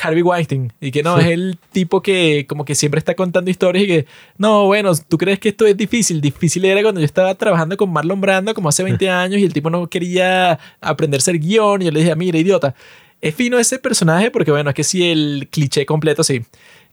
Harvey 0.02 0.22
Weinstein 0.22 0.74
y 0.82 0.92
que 0.92 1.04
no, 1.04 1.20
es 1.20 1.28
el 1.28 1.58
tipo 1.72 2.02
que 2.02 2.46
como 2.48 2.66
que 2.66 2.76
siempre 2.76 3.00
está 3.00 3.16
contando 3.16 3.50
historias 3.52 3.84
y 3.84 3.88
que 3.88 4.06
no, 4.38 4.66
bueno, 4.66 4.92
tú 5.08 5.18
crees 5.18 5.40
que 5.40 5.50
esto 5.50 5.66
es 5.66 5.78
difícil, 5.78 6.22
difícil 6.22 6.66
era 6.66 6.82
cuando 6.82 7.00
yo 7.00 7.06
estaba 7.06 7.34
trabajando 7.36 7.78
con 7.78 7.92
Marlon 7.92 8.20
Brando 8.20 8.54
como 8.54 8.70
hace 8.70 8.84
20 8.84 9.10
años 9.10 9.40
y 9.40 9.44
el 9.44 9.54
tipo 9.54 9.70
no 9.70 9.88
quería 9.88 10.60
aprender 10.82 11.20
a 11.20 11.22
ser 11.22 11.40
guion 11.40 11.82
y 11.82 11.86
yo 11.86 11.92
le 11.92 12.00
dije, 12.02 12.16
mira, 12.16 12.38
idiota, 12.38 12.76
es 13.22 13.36
fino 13.36 13.60
ese 13.60 13.80
personaje 13.80 14.32
porque 14.32 14.52
bueno, 14.52 14.70
es 14.70 14.76
que 14.76 14.84
sí, 14.84 15.10
el 15.10 15.48
cliché 15.52 15.86
completo, 15.86 16.24
sí 16.24 16.42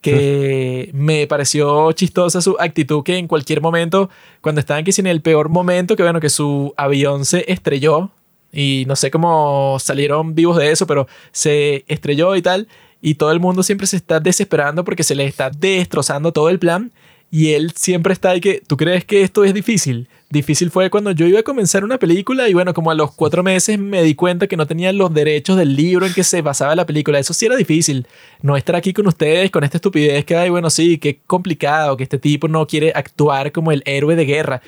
que 0.01 0.91
me 0.95 1.27
pareció 1.27 1.93
chistosa 1.93 2.41
su 2.41 2.57
actitud 2.59 3.03
que 3.03 3.17
en 3.19 3.27
cualquier 3.27 3.61
momento, 3.61 4.09
cuando 4.41 4.61
estaban 4.61 4.85
que 4.85 4.93
en 4.97 5.07
el 5.07 5.21
peor 5.21 5.49
momento, 5.49 5.95
que 5.95 6.03
bueno, 6.03 6.21
que 6.21 6.31
su 6.31 6.73
avión 6.77 7.25
se 7.25 7.51
estrelló 7.53 8.11
y 8.53 8.85
no 8.87 8.97
sé 8.97 9.11
cómo 9.11 9.77
salieron 9.79 10.35
vivos 10.35 10.57
de 10.57 10.71
eso, 10.71 10.87
pero 10.87 11.07
se 11.33 11.85
estrelló 11.87 12.35
y 12.35 12.43
tal, 12.43 12.69
y 13.03 13.15
todo 13.15 13.33
el 13.33 13.41
mundo 13.41 13.63
siempre 13.63 13.87
se 13.87 13.97
está 13.97 14.21
desesperando 14.21 14.85
porque 14.85 15.03
se 15.03 15.15
le 15.15 15.25
está 15.25 15.51
destrozando 15.51 16.33
todo 16.33 16.49
el 16.49 16.59
plan 16.59 16.93
y 17.33 17.53
él 17.53 17.73
siempre 17.77 18.13
está 18.13 18.31
ahí 18.31 18.41
que, 18.41 18.61
¿tú 18.67 18.77
crees 18.77 19.05
que 19.05 19.23
esto 19.23 19.45
es 19.45 19.55
difícil? 19.55 20.09
Difícil 20.31 20.71
fue 20.71 20.91
cuando 20.91 21.13
yo 21.13 21.27
iba 21.27 21.39
a 21.39 21.45
comenzar 21.45 21.85
una 21.85 21.99
película 21.99 22.49
y 22.49 22.55
bueno, 22.55 22.75
como 22.75 22.91
a 22.91 22.95
los 22.95 23.13
cuatro 23.13 23.45
meses 23.45 23.79
me 23.79 24.03
di 24.03 24.17
cuenta 24.17 24.49
que 24.49 24.57
no 24.57 24.67
tenía 24.67 24.93
los 24.93 25.15
derechos 25.15 25.57
del 25.57 25.77
libro 25.77 26.07
en 26.07 26.13
que 26.13 26.25
se 26.25 26.43
basaba 26.43 26.75
la 26.75 26.87
película. 26.87 27.21
Eso 27.21 27.33
sí 27.33 27.47
era 27.47 27.55
difícil. 27.55 28.07
No 28.43 28.57
estar 28.57 28.75
aquí 28.75 28.93
con 28.93 29.07
ustedes 29.07 29.51
con 29.53 29.63
esta 29.63 29.77
estupidez 29.77 30.25
que 30.25 30.37
hay, 30.37 30.51
bueno, 30.51 30.71
sí, 30.71 30.99
qué 30.99 31.21
complicado 31.25 31.97
que 31.97 32.03
este 32.03 32.19
tipo 32.19 32.49
no 32.49 32.67
quiere 32.67 32.93
actuar 32.95 33.53
como 33.53 33.71
el 33.71 33.83
héroe 33.87 34.17
de 34.17 34.25
guerra. 34.25 34.61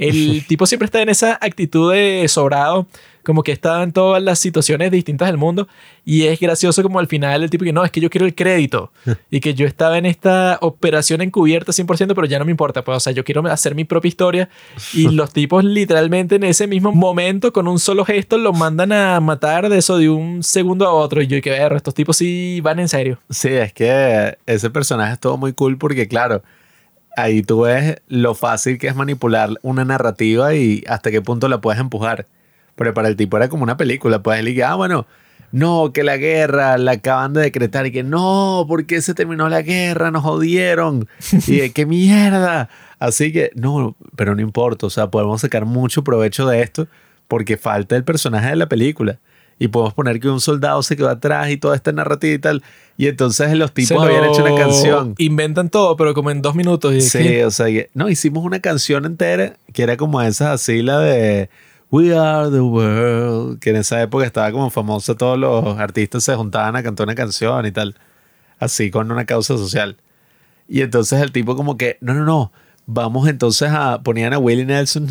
El 0.00 0.44
tipo 0.48 0.66
siempre 0.66 0.86
está 0.86 1.02
en 1.02 1.10
esa 1.10 1.38
actitud 1.40 1.92
de 1.92 2.26
sobrado 2.26 2.86
como 3.22 3.42
que 3.42 3.52
estaba 3.52 3.82
en 3.82 3.92
todas 3.92 4.22
las 4.22 4.38
situaciones 4.38 4.90
distintas 4.90 5.28
del 5.28 5.36
mundo 5.36 5.68
y 6.06 6.24
es 6.24 6.40
gracioso 6.40 6.82
como 6.82 6.98
al 6.98 7.06
final 7.06 7.42
el 7.42 7.50
tipo 7.50 7.64
que 7.64 7.72
no, 7.72 7.84
es 7.84 7.90
que 7.90 8.00
yo 8.00 8.08
quiero 8.08 8.26
el 8.26 8.34
crédito 8.34 8.92
y 9.30 9.40
que 9.40 9.52
yo 9.52 9.66
estaba 9.66 9.98
en 9.98 10.06
esta 10.06 10.58
operación 10.62 11.20
encubierta 11.20 11.72
100%, 11.72 12.14
pero 12.14 12.24
ya 12.24 12.38
no 12.38 12.46
me 12.46 12.50
importa, 12.50 12.82
pues 12.82 12.96
o 12.96 13.00
sea, 13.00 13.12
yo 13.12 13.24
quiero 13.24 13.46
hacer 13.48 13.74
mi 13.74 13.84
propia 13.84 14.08
historia 14.08 14.48
y 14.94 15.08
los 15.10 15.32
tipos 15.32 15.64
literalmente 15.64 16.36
en 16.36 16.44
ese 16.44 16.66
mismo 16.66 16.92
momento 16.92 17.52
con 17.52 17.68
un 17.68 17.78
solo 17.78 18.04
gesto 18.04 18.38
lo 18.38 18.54
mandan 18.54 18.92
a 18.92 19.20
matar 19.20 19.68
de 19.68 19.78
eso 19.78 19.98
de 19.98 20.08
un 20.08 20.42
segundo 20.42 20.86
a 20.86 20.92
otro 20.92 21.20
y 21.20 21.26
yo 21.26 21.40
que 21.42 21.50
ver, 21.50 21.72
estos 21.74 21.94
tipos 21.94 22.16
sí 22.16 22.60
van 22.62 22.80
en 22.80 22.88
serio. 22.88 23.18
Sí, 23.28 23.48
es 23.48 23.72
que 23.72 24.38
ese 24.46 24.70
personaje 24.70 25.12
es 25.12 25.20
todo 25.20 25.36
muy 25.36 25.52
cool 25.52 25.76
porque 25.76 26.08
claro, 26.08 26.42
ahí 27.16 27.42
tú 27.42 27.62
ves 27.62 28.00
lo 28.08 28.34
fácil 28.34 28.78
que 28.78 28.88
es 28.88 28.96
manipular 28.96 29.50
una 29.62 29.84
narrativa 29.84 30.54
y 30.54 30.84
hasta 30.88 31.10
qué 31.10 31.22
punto 31.22 31.48
la 31.48 31.60
puedes 31.60 31.80
empujar. 31.80 32.26
Pero 32.76 32.94
para 32.94 33.08
el 33.08 33.16
tipo 33.16 33.36
era 33.36 33.48
como 33.48 33.62
una 33.62 33.76
película, 33.76 34.22
pues 34.22 34.38
él 34.38 34.46
dice, 34.46 34.64
ah, 34.64 34.74
bueno, 34.74 35.06
no, 35.52 35.92
que 35.92 36.04
la 36.04 36.16
guerra 36.16 36.78
la 36.78 36.92
acaban 36.92 37.32
de 37.32 37.42
decretar 37.42 37.86
y 37.86 37.92
que 37.92 38.02
no, 38.02 38.64
¿por 38.68 38.86
qué 38.86 39.02
se 39.02 39.14
terminó 39.14 39.48
la 39.48 39.62
guerra? 39.62 40.10
Nos 40.10 40.22
jodieron. 40.22 41.08
Y 41.46 41.56
de 41.56 41.72
qué 41.72 41.86
mierda. 41.86 42.68
Así 42.98 43.32
que, 43.32 43.50
no, 43.54 43.96
pero 44.16 44.34
no 44.34 44.42
importa, 44.42 44.86
o 44.86 44.90
sea, 44.90 45.10
podemos 45.10 45.40
sacar 45.40 45.64
mucho 45.64 46.04
provecho 46.04 46.46
de 46.46 46.62
esto 46.62 46.86
porque 47.28 47.56
falta 47.56 47.96
el 47.96 48.04
personaje 48.04 48.50
de 48.50 48.56
la 48.56 48.68
película. 48.68 49.18
Y 49.60 49.68
podemos 49.68 49.94
poner 49.94 50.18
que 50.18 50.28
un 50.28 50.40
soldado 50.40 50.82
se 50.82 50.96
quedó 50.96 51.10
atrás 51.10 51.50
y 51.50 51.58
toda 51.58 51.76
esta 51.76 51.92
narrativa 51.92 52.34
y 52.34 52.38
tal. 52.38 52.62
Y 52.96 53.06
entonces 53.06 53.52
los 53.54 53.72
tipos 53.72 54.02
habían 54.02 54.24
hecho 54.24 54.42
una 54.42 54.56
canción. 54.56 55.14
Inventan 55.18 55.68
todo, 55.68 55.96
pero 55.96 56.14
como 56.14 56.32
en 56.32 56.42
dos 56.42 56.56
minutos. 56.56 57.04
sí, 57.04 57.40
o 57.42 57.50
sea, 57.52 57.66
no, 57.94 58.08
hicimos 58.08 58.42
una 58.44 58.60
canción 58.60 59.04
entera 59.04 59.56
que 59.72 59.82
era 59.82 59.96
como 59.96 60.20
esa 60.22 60.52
así, 60.52 60.82
la 60.82 60.98
de 60.98 61.50
We 61.90 62.16
Are 62.16 62.50
the 62.50 62.60
World, 62.60 63.58
que 63.58 63.70
en 63.70 63.76
esa 63.76 64.00
época 64.00 64.24
estaba 64.24 64.50
como 64.52 64.70
famosa, 64.70 65.16
todos 65.16 65.36
los 65.38 65.76
artistas 65.78 66.22
se 66.22 66.34
juntaban 66.36 66.76
a 66.76 66.82
cantar 66.82 67.06
una 67.06 67.14
canción 67.14 67.66
y 67.66 67.72
tal, 67.72 67.96
así 68.60 68.90
con 68.90 69.10
una 69.10 69.24
causa 69.24 69.56
social. 69.56 69.96
Y 70.68 70.82
entonces 70.82 71.20
el 71.20 71.32
tipo 71.32 71.56
como 71.56 71.76
que, 71.76 71.98
no, 72.00 72.14
no, 72.14 72.24
no, 72.24 72.52
vamos 72.86 73.28
entonces 73.28 73.70
a, 73.72 74.02
ponían 74.02 74.32
a 74.32 74.38
Willie 74.38 74.64
Nelson, 74.64 75.08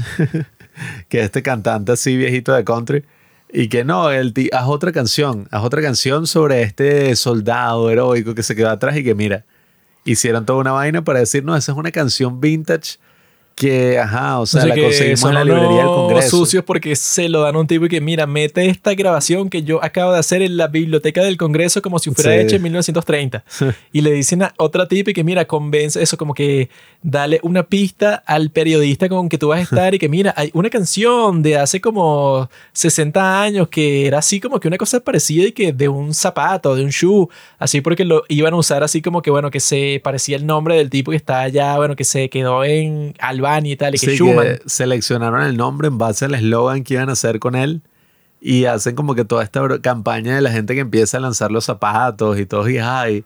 que 1.09 1.19
es 1.19 1.25
este 1.25 1.43
cantante 1.43 1.91
así 1.91 2.15
viejito 2.15 2.53
de 2.53 2.63
country, 2.63 3.03
y 3.51 3.67
que 3.67 3.83
no, 3.83 4.11
el 4.11 4.33
haz 4.53 4.67
otra 4.67 4.91
canción, 4.91 5.47
haz 5.51 5.63
otra 5.63 5.81
canción 5.81 6.27
sobre 6.27 6.61
este 6.61 7.15
soldado 7.15 7.89
heroico 7.89 8.35
que 8.35 8.43
se 8.43 8.55
quedó 8.55 8.69
atrás 8.69 8.97
y 8.97 9.03
que 9.03 9.15
mira, 9.15 9.45
hicieron 10.05 10.45
toda 10.45 10.59
una 10.59 10.71
vaina 10.71 11.03
para 11.03 11.19
decir, 11.19 11.43
no, 11.43 11.55
esa 11.55 11.71
es 11.71 11.77
una 11.77 11.91
canción 11.91 12.39
vintage 12.39 12.99
que, 13.59 13.99
ajá, 13.99 14.39
o 14.39 14.45
sea, 14.45 14.65
la 14.65 14.73
conseguimos 14.73 15.21
en 15.25 15.33
la 15.33 15.43
librería 15.43 15.79
del 15.79 15.87
Congreso. 15.87 16.29
sucios 16.29 16.63
porque 16.63 16.95
se 16.95 17.27
lo 17.27 17.41
dan 17.41 17.57
a 17.57 17.59
un 17.59 17.67
tipo 17.67 17.87
y 17.87 17.89
que, 17.89 17.99
mira, 17.99 18.25
mete 18.25 18.65
esta 18.67 18.93
grabación 18.93 19.49
que 19.49 19.63
yo 19.63 19.83
acabo 19.83 20.13
de 20.13 20.19
hacer 20.19 20.41
en 20.41 20.55
la 20.55 20.67
biblioteca 20.67 21.21
del 21.21 21.35
Congreso 21.35 21.81
como 21.81 21.99
si 21.99 22.09
fuera 22.11 22.37
hecha 22.37 22.55
en 22.55 22.63
1930. 22.63 23.43
y 23.91 23.99
le 23.99 24.13
dicen 24.13 24.43
a 24.43 24.53
otra 24.55 24.87
tipo 24.87 25.09
y 25.09 25.13
que, 25.13 25.25
mira, 25.25 25.43
convence 25.43 26.01
eso, 26.01 26.15
como 26.15 26.33
que 26.33 26.69
dale 27.01 27.41
una 27.43 27.63
pista 27.63 28.23
al 28.25 28.49
periodista 28.49 29.09
con 29.09 29.27
que 29.27 29.37
tú 29.37 29.49
vas 29.49 29.59
a 29.59 29.63
estar 29.63 29.93
y 29.93 29.99
que, 29.99 30.07
mira, 30.07 30.33
hay 30.37 30.51
una 30.53 30.69
canción 30.69 31.41
de 31.43 31.57
hace 31.57 31.81
como 31.81 32.49
60 32.71 33.41
años 33.41 33.67
que 33.67 34.07
era 34.07 34.19
así 34.19 34.39
como 34.39 34.61
que 34.61 34.69
una 34.69 34.77
cosa 34.77 35.01
parecida 35.01 35.47
y 35.47 35.51
que 35.51 35.73
de 35.73 35.89
un 35.89 36.13
zapato, 36.13 36.75
de 36.75 36.85
un 36.85 36.91
shoe, 36.91 37.27
así 37.57 37.81
porque 37.81 38.05
lo 38.05 38.23
iban 38.29 38.53
a 38.53 38.57
usar 38.57 38.83
así 38.83 39.01
como 39.01 39.21
que, 39.21 39.31
bueno, 39.31 39.51
que 39.51 39.59
se 39.59 39.99
parecía 40.01 40.37
el 40.37 40.45
nombre 40.45 40.77
del 40.77 40.89
tipo 40.89 41.11
que 41.11 41.17
está 41.17 41.41
allá, 41.41 41.75
bueno, 41.75 41.97
que 41.97 42.05
se 42.05 42.29
quedó 42.29 42.63
en 42.63 43.13
Alba 43.19 43.48
y 43.65 43.75
tal, 43.75 43.95
y 43.95 43.99
que 43.99 44.15
Schumann. 44.15 44.59
seleccionaron 44.65 45.43
el 45.43 45.57
nombre 45.57 45.87
en 45.87 45.97
base 45.97 46.25
al 46.25 46.35
eslogan 46.35 46.83
que 46.83 46.95
iban 46.95 47.09
a 47.09 47.13
hacer 47.13 47.39
con 47.39 47.55
él 47.55 47.81
y 48.41 48.65
hacen 48.65 48.95
como 48.95 49.15
que 49.15 49.25
toda 49.25 49.43
esta 49.43 49.61
campaña 49.79 50.35
de 50.35 50.41
la 50.41 50.51
gente 50.51 50.73
que 50.75 50.81
empieza 50.81 51.17
a 51.17 51.19
lanzar 51.19 51.51
los 51.51 51.65
zapatos 51.65 52.39
y 52.39 52.45
todos 52.45 52.69
y 52.69 52.77
ay 52.77 53.25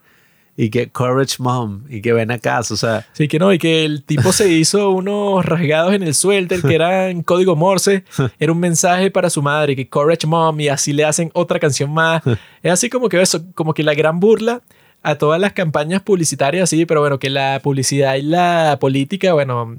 y 0.56 0.70
que 0.70 0.88
Courage 0.88 1.36
Mom 1.40 1.82
y 1.88 2.00
que 2.00 2.12
ven 2.12 2.30
acá, 2.30 2.60
o 2.60 2.62
sea. 2.62 3.06
Sí, 3.12 3.28
que 3.28 3.38
no, 3.38 3.52
y 3.52 3.58
que 3.58 3.84
el 3.84 4.04
tipo 4.04 4.32
se 4.32 4.48
hizo 4.48 4.90
unos 4.92 5.44
rasgados 5.44 5.94
en 5.94 6.02
el 6.02 6.14
suéter 6.14 6.62
que 6.62 6.74
eran 6.74 7.22
código 7.22 7.56
Morse, 7.56 8.04
era 8.38 8.52
un 8.52 8.60
mensaje 8.60 9.10
para 9.10 9.30
su 9.30 9.42
madre, 9.42 9.74
que 9.74 9.88
Courage 9.88 10.26
Mom, 10.26 10.58
y 10.60 10.68
así 10.68 10.92
le 10.92 11.04
hacen 11.04 11.30
otra 11.34 11.58
canción 11.58 11.92
más. 11.92 12.22
es 12.62 12.72
así 12.72 12.88
como 12.88 13.08
que 13.08 13.20
eso, 13.20 13.44
como 13.54 13.74
que 13.74 13.82
la 13.82 13.94
gran 13.94 14.20
burla 14.20 14.62
a 15.02 15.16
todas 15.16 15.40
las 15.40 15.52
campañas 15.52 16.02
publicitarias, 16.02 16.70
sí, 16.70 16.86
pero 16.86 17.00
bueno, 17.00 17.18
que 17.18 17.30
la 17.30 17.60
publicidad 17.62 18.14
y 18.14 18.22
la 18.22 18.78
política, 18.80 19.34
bueno, 19.34 19.76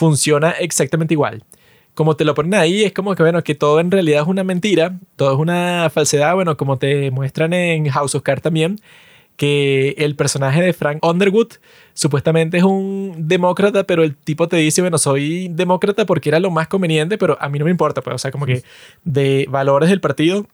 funciona 0.00 0.52
exactamente 0.52 1.12
igual. 1.12 1.44
Como 1.94 2.16
te 2.16 2.24
lo 2.24 2.34
ponen 2.34 2.54
ahí, 2.54 2.84
es 2.84 2.94
como 2.94 3.14
que, 3.14 3.22
bueno, 3.22 3.44
que 3.44 3.54
todo 3.54 3.80
en 3.80 3.90
realidad 3.90 4.22
es 4.22 4.28
una 4.28 4.44
mentira, 4.44 4.98
todo 5.16 5.34
es 5.34 5.38
una 5.38 5.90
falsedad, 5.92 6.34
bueno, 6.34 6.56
como 6.56 6.78
te 6.78 7.10
muestran 7.10 7.52
en 7.52 7.86
House 7.90 8.14
of 8.14 8.22
Cards 8.22 8.40
también, 8.40 8.80
que 9.36 9.90
el 9.98 10.16
personaje 10.16 10.62
de 10.62 10.72
Frank 10.72 11.04
Underwood 11.04 11.48
supuestamente 11.92 12.56
es 12.56 12.64
un 12.64 13.14
demócrata, 13.28 13.84
pero 13.84 14.02
el 14.02 14.16
tipo 14.16 14.48
te 14.48 14.56
dice, 14.56 14.80
bueno, 14.80 14.96
soy 14.96 15.48
demócrata 15.48 16.06
porque 16.06 16.30
era 16.30 16.40
lo 16.40 16.50
más 16.50 16.68
conveniente, 16.68 17.18
pero 17.18 17.36
a 17.38 17.50
mí 17.50 17.58
no 17.58 17.66
me 17.66 17.70
importa, 17.70 18.00
pues, 18.00 18.14
o 18.14 18.18
sea, 18.18 18.30
como 18.30 18.46
que 18.46 18.62
de 19.04 19.46
valores 19.50 19.90
del 19.90 20.00
partido, 20.00 20.46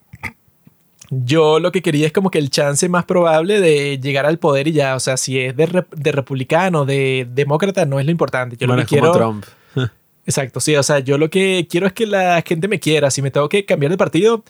yo 1.10 1.60
lo 1.60 1.72
que 1.72 1.82
quería 1.82 2.06
es 2.06 2.12
como 2.12 2.30
que 2.30 2.38
el 2.38 2.50
chance 2.50 2.88
más 2.88 3.04
probable 3.04 3.60
de 3.60 3.98
llegar 3.98 4.26
al 4.26 4.38
poder 4.38 4.68
y 4.68 4.72
ya, 4.72 4.96
o 4.96 5.00
sea, 5.00 5.16
si 5.16 5.38
es 5.38 5.56
de, 5.56 5.84
de 5.94 6.12
republicano, 6.12 6.84
de 6.84 7.26
demócrata, 7.30 7.84
no 7.86 8.00
es 8.00 8.06
lo 8.06 8.12
importante. 8.12 8.56
Yo 8.56 8.66
lo 8.66 8.76
que 8.76 8.84
quiero... 8.84 9.12
Trump. 9.12 9.44
Exacto, 10.26 10.58
sí, 10.58 10.74
o 10.74 10.82
sea, 10.82 10.98
yo 10.98 11.18
lo 11.18 11.30
que 11.30 11.68
quiero 11.70 11.86
es 11.86 11.92
que 11.92 12.06
la 12.06 12.42
gente 12.44 12.66
me 12.66 12.80
quiera. 12.80 13.10
Si 13.10 13.22
me 13.22 13.30
tengo 13.30 13.48
que 13.48 13.64
cambiar 13.64 13.92
de 13.92 13.98
partido, 13.98 14.42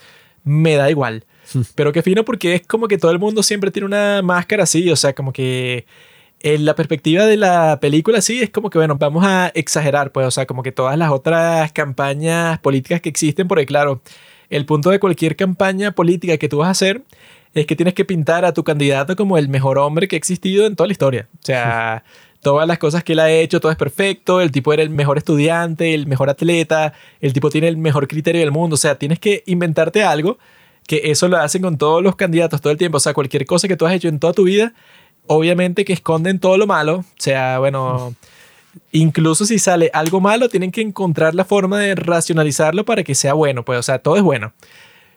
me 0.43 0.77
da 0.77 0.91
igual. 0.91 1.25
Pero 1.75 1.93
qué 1.93 2.03
fino 2.03 2.25
porque 2.25 2.55
es 2.55 2.67
como 2.67 2.89
que 2.89 2.99
todo 2.99 3.11
el 3.11 3.19
mundo 3.19 3.43
siempre 3.43 3.71
tiene 3.71 3.87
una 3.87 4.23
máscara 4.23 4.63
así, 4.63 4.91
o 4.91 4.97
sea, 4.97 5.15
como 5.15 5.33
que 5.33 5.87
en 6.41 6.65
la 6.65 6.75
perspectiva 6.75 7.27
de 7.27 7.37
la 7.37 7.79
película 7.81 8.21
sí 8.21 8.43
es 8.43 8.51
como 8.51 8.71
que, 8.71 8.79
bueno, 8.79 8.97
vamos 8.97 9.25
a 9.25 9.49
exagerar, 9.55 10.13
pues, 10.13 10.27
o 10.27 10.31
sea, 10.31 10.47
como 10.47 10.63
que 10.63 10.73
todas 10.73 10.97
las 10.97 11.11
otras 11.11 11.73
campañas 11.73 12.59
políticas 12.61 13.01
que 13.01 13.09
existen, 13.09 13.49
porque 13.49 13.67
claro, 13.67 14.01
el 14.51 14.67
punto 14.67 14.91
de 14.91 14.99
cualquier 14.99 15.37
campaña 15.37 15.93
política 15.93 16.37
que 16.37 16.49
tú 16.49 16.59
vas 16.59 16.69
a 16.69 16.71
hacer 16.71 17.03
es 17.55 17.67
que 17.67 17.75
tienes 17.75 17.95
que 17.95 18.05
pintar 18.05 18.45
a 18.45 18.53
tu 18.53 18.65
candidato 18.65 19.17
como 19.17 19.39
el 19.39 19.49
mejor 19.49 19.79
hombre 19.79 20.09
que 20.09 20.17
ha 20.17 20.19
existido 20.19 20.67
en 20.67 20.77
toda 20.77 20.87
la 20.89 20.93
historia. 20.93 21.29
O 21.35 21.47
sea, 21.47 22.05
todas 22.43 22.69
las 22.69 22.79
cosas 22.79 23.03
que 23.03 23.15
él 23.15 23.21
ha 23.21 23.31
hecho, 23.31 23.61
todo 23.61 23.73
es 23.73 23.79
perfecto, 23.79 24.41
el 24.41 24.53
tipo 24.53 24.73
era 24.73 24.83
el 24.83 24.91
mejor 24.91 25.17
estudiante, 25.17 25.95
el 25.95 26.07
mejor 26.07 26.29
atleta, 26.29 26.93
el 27.21 27.33
tipo 27.33 27.49
tiene 27.51 27.69
el 27.69 27.77
mejor 27.79 28.09
criterio 28.09 28.41
del 28.41 28.53
mundo. 28.53 28.75
O 28.75 28.77
sea, 28.77 28.97
tienes 28.97 29.19
que 29.19 29.43
inventarte 29.47 30.05
algo 30.05 30.39
que 30.87 31.01
eso 31.05 31.29
lo 31.29 31.39
hacen 31.39 31.63
con 31.63 31.79
todos 31.79 32.03
los 32.03 32.15
candidatos 32.15 32.61
todo 32.61 32.73
el 32.73 32.79
tiempo. 32.79 32.99
O 32.99 33.01
sea, 33.01 33.15
cualquier 33.15 33.47
cosa 33.47 33.69
que 33.69 33.77
tú 33.77 33.87
has 33.87 33.95
hecho 33.95 34.09
en 34.09 34.19
toda 34.19 34.35
tu 34.35 34.45
vida, 34.45 34.75
obviamente 35.27 35.85
que 35.85 35.95
esconden 35.95 36.39
todo 36.39 36.59
lo 36.59 36.67
malo. 36.67 36.99
O 36.99 37.05
sea, 37.17 37.59
bueno... 37.59 38.15
incluso 38.93 39.45
si 39.45 39.59
sale 39.59 39.91
algo 39.93 40.21
malo, 40.21 40.49
tienen 40.49 40.71
que 40.71 40.81
encontrar 40.81 41.35
la 41.35 41.45
forma 41.45 41.81
de 41.81 41.95
racionalizarlo 41.95 42.85
para 42.85 43.03
que 43.03 43.15
sea 43.15 43.35
bueno. 43.35 43.65
Pues, 43.65 43.79
o 43.79 43.83
sea, 43.83 43.99
todo 43.99 44.17
es 44.17 44.23
bueno. 44.23 44.53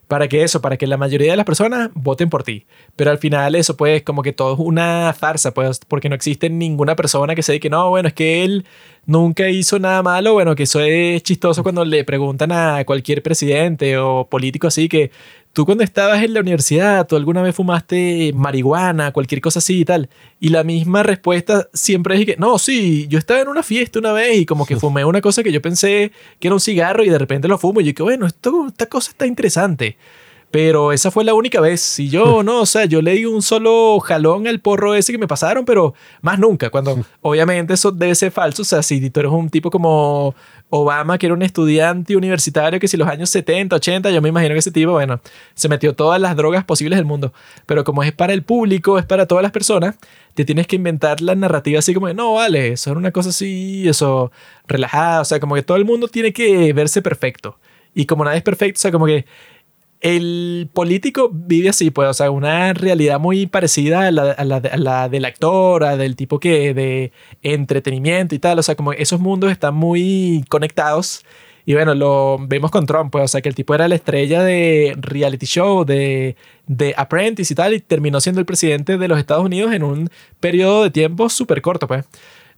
Para 0.07 0.27
que 0.27 0.43
eso, 0.43 0.59
para 0.59 0.75
que 0.75 0.87
la 0.87 0.97
mayoría 0.97 1.31
de 1.31 1.37
las 1.37 1.45
personas 1.45 1.91
voten 1.93 2.31
por 2.31 2.43
ti. 2.43 2.65
Pero 2.95 3.11
al 3.11 3.19
final 3.19 3.53
eso, 3.53 3.77
pues, 3.77 4.01
como 4.01 4.23
que 4.23 4.33
todo 4.33 4.53
es 4.53 4.59
una 4.59 5.13
farsa, 5.13 5.53
pues, 5.53 5.79
porque 5.87 6.09
no 6.09 6.15
existe 6.15 6.49
ninguna 6.49 6.95
persona 6.95 7.35
que 7.35 7.43
se 7.43 7.51
diga 7.51 7.61
que 7.61 7.69
no, 7.69 7.89
bueno, 7.89 8.07
es 8.07 8.15
que 8.15 8.43
él 8.43 8.65
nunca 9.05 9.49
hizo 9.49 9.77
nada 9.79 10.01
malo. 10.01 10.33
Bueno, 10.33 10.55
que 10.55 10.63
eso 10.63 10.79
es 10.79 11.21
chistoso 11.23 11.61
cuando 11.63 11.85
le 11.85 12.03
preguntan 12.03 12.51
a 12.51 12.83
cualquier 12.85 13.21
presidente 13.21 13.97
o 13.97 14.27
político 14.27 14.67
así 14.67 14.89
que 14.89 15.11
tú 15.53 15.65
cuando 15.65 15.83
estabas 15.83 16.23
en 16.23 16.33
la 16.33 16.41
universidad, 16.41 17.07
tú 17.07 17.15
alguna 17.15 17.41
vez 17.41 17.55
fumaste 17.55 18.31
marihuana, 18.33 19.11
cualquier 19.11 19.41
cosa 19.41 19.59
así 19.59 19.81
y 19.81 19.85
tal. 19.85 20.09
Y 20.39 20.49
la 20.49 20.63
misma 20.63 21.03
respuesta 21.03 21.67
siempre 21.73 22.19
es 22.19 22.25
que, 22.25 22.35
no, 22.37 22.57
sí, 22.59 23.07
yo 23.09 23.19
estaba 23.19 23.41
en 23.41 23.47
una 23.47 23.63
fiesta 23.63 23.99
una 23.99 24.13
vez 24.13 24.37
y 24.37 24.45
como 24.45 24.65
que 24.65 24.75
fumé 24.77 25.03
una 25.05 25.21
cosa 25.21 25.43
que 25.43 25.51
yo 25.51 25.61
pensé 25.61 26.11
que 26.39 26.47
era 26.47 26.55
un 26.55 26.61
cigarro 26.61 27.03
y 27.03 27.09
de 27.09 27.17
repente 27.17 27.47
lo 27.47 27.57
fumo 27.57 27.81
y 27.81 27.85
yo 27.85 27.93
que, 27.93 28.03
bueno, 28.03 28.25
esto, 28.25 28.67
esta 28.67 28.85
cosa 28.85 29.11
está 29.11 29.25
interesante. 29.25 29.97
Pero 30.51 30.91
esa 30.91 31.11
fue 31.11 31.23
la 31.23 31.33
única 31.33 31.61
vez. 31.61 31.99
Y 31.99 32.09
yo, 32.09 32.43
no, 32.43 32.61
o 32.61 32.65
sea, 32.65 32.85
yo 32.85 33.01
le 33.01 33.13
di 33.13 33.25
un 33.25 33.41
solo 33.41 33.99
jalón 33.99 34.47
al 34.47 34.59
porro 34.59 34.95
ese 34.95 35.11
que 35.11 35.17
me 35.17 35.27
pasaron, 35.27 35.65
pero 35.65 35.93
más 36.21 36.39
nunca. 36.39 36.69
Cuando, 36.69 37.03
obviamente, 37.21 37.73
eso 37.73 37.91
debe 37.91 38.15
ser 38.15 38.31
falso. 38.31 38.63
O 38.63 38.65
sea, 38.65 38.81
si 38.81 39.09
tú 39.09 39.19
eres 39.19 39.31
un 39.31 39.49
tipo 39.49 39.69
como 39.69 40.35
Obama, 40.69 41.17
que 41.17 41.27
era 41.27 41.35
un 41.35 41.41
estudiante 41.41 42.15
universitario 42.15 42.79
que 42.79 42.87
si 42.87 42.97
los 42.97 43.07
años 43.07 43.29
70, 43.29 43.75
80, 43.75 44.11
yo 44.11 44.21
me 44.21 44.29
imagino 44.29 44.53
que 44.53 44.59
ese 44.59 44.71
tipo, 44.71 44.91
bueno, 44.93 45.19
se 45.53 45.69
metió 45.69 45.95
todas 45.95 46.19
las 46.19 46.35
drogas 46.35 46.63
posibles 46.63 46.97
del 46.97 47.05
mundo. 47.05 47.33
Pero 47.65 47.83
como 47.83 48.03
es 48.03 48.11
para 48.11 48.33
el 48.33 48.43
público, 48.43 48.97
es 48.97 49.05
para 49.05 49.27
todas 49.27 49.43
las 49.43 49.51
personas, 49.51 49.95
te 50.33 50.45
tienes 50.45 50.67
que 50.67 50.75
inventar 50.75 51.21
la 51.21 51.35
narrativa 51.35 51.79
así 51.79 51.93
como 51.93 52.07
de, 52.07 52.13
no, 52.13 52.33
vale, 52.33 52.73
eso 52.73 52.91
era 52.91 52.99
una 52.99 53.11
cosa 53.11 53.29
así, 53.29 53.87
eso, 53.87 54.31
relajada. 54.67 55.21
O 55.21 55.25
sea, 55.25 55.39
como 55.39 55.55
que 55.55 55.63
todo 55.63 55.77
el 55.77 55.85
mundo 55.85 56.07
tiene 56.07 56.33
que 56.33 56.73
verse 56.73 57.01
perfecto. 57.01 57.57
Y 57.93 58.05
como 58.05 58.23
nadie 58.23 58.37
es 58.37 58.43
perfecto, 58.43 58.77
o 58.77 58.81
sea, 58.81 58.91
como 58.91 59.05
que 59.07 59.25
el 60.01 60.69
político 60.73 61.29
vive 61.31 61.69
así, 61.69 61.91
pues, 61.91 62.09
o 62.09 62.13
sea, 62.13 62.31
una 62.31 62.73
realidad 62.73 63.19
muy 63.19 63.47
parecida 63.47 64.07
a 64.07 64.11
la, 64.11 64.31
a 64.31 64.45
la, 64.45 65.03
a 65.03 65.09
del 65.09 65.25
actor, 65.25 65.83
a 65.83 65.97
del 65.97 66.15
tipo 66.15 66.39
que 66.39 66.73
de 66.73 67.11
entretenimiento 67.41 68.33
y 68.33 68.39
tal, 68.39 68.59
o 68.59 68.63
sea, 68.63 68.75
como 68.75 68.93
esos 68.93 69.19
mundos 69.19 69.51
están 69.51 69.75
muy 69.75 70.45
conectados. 70.49 71.25
Y 71.65 71.73
bueno, 71.73 71.93
lo 71.93 72.37
vemos 72.47 72.71
con 72.71 72.85
Trump, 72.85 73.11
pues, 73.11 73.25
o 73.25 73.27
sea, 73.27 73.41
que 73.41 73.49
el 73.49 73.55
tipo 73.55 73.75
era 73.75 73.87
la 73.87 73.95
estrella 73.95 74.41
de 74.41 74.95
reality 74.97 75.45
show, 75.45 75.85
de, 75.85 76.35
de 76.65 76.93
Apprentice 76.97 77.53
y 77.53 77.55
tal, 77.55 77.73
y 77.73 77.79
terminó 77.79 78.21
siendo 78.21 78.39
el 78.39 78.45
presidente 78.45 78.97
de 78.97 79.07
los 79.07 79.19
Estados 79.19 79.45
Unidos 79.45 79.73
en 79.73 79.83
un 79.83 80.09
periodo 80.39 80.83
de 80.83 80.89
tiempo 80.91 81.29
súper 81.29 81.61
corto, 81.61 81.87
pues. 81.87 82.05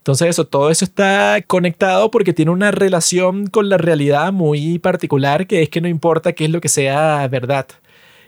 Entonces 0.01 0.29
eso, 0.29 0.47
todo 0.47 0.71
eso 0.71 0.83
está 0.83 1.43
conectado 1.45 2.09
porque 2.09 2.33
tiene 2.33 2.49
una 2.49 2.71
relación 2.71 3.45
con 3.45 3.69
la 3.69 3.77
realidad 3.77 4.33
muy 4.33 4.79
particular, 4.79 5.45
que 5.45 5.61
es 5.61 5.69
que 5.69 5.79
no 5.79 5.87
importa 5.87 6.33
qué 6.33 6.45
es 6.45 6.49
lo 6.51 6.59
que 6.59 6.69
sea 6.69 7.27
verdad. 7.27 7.67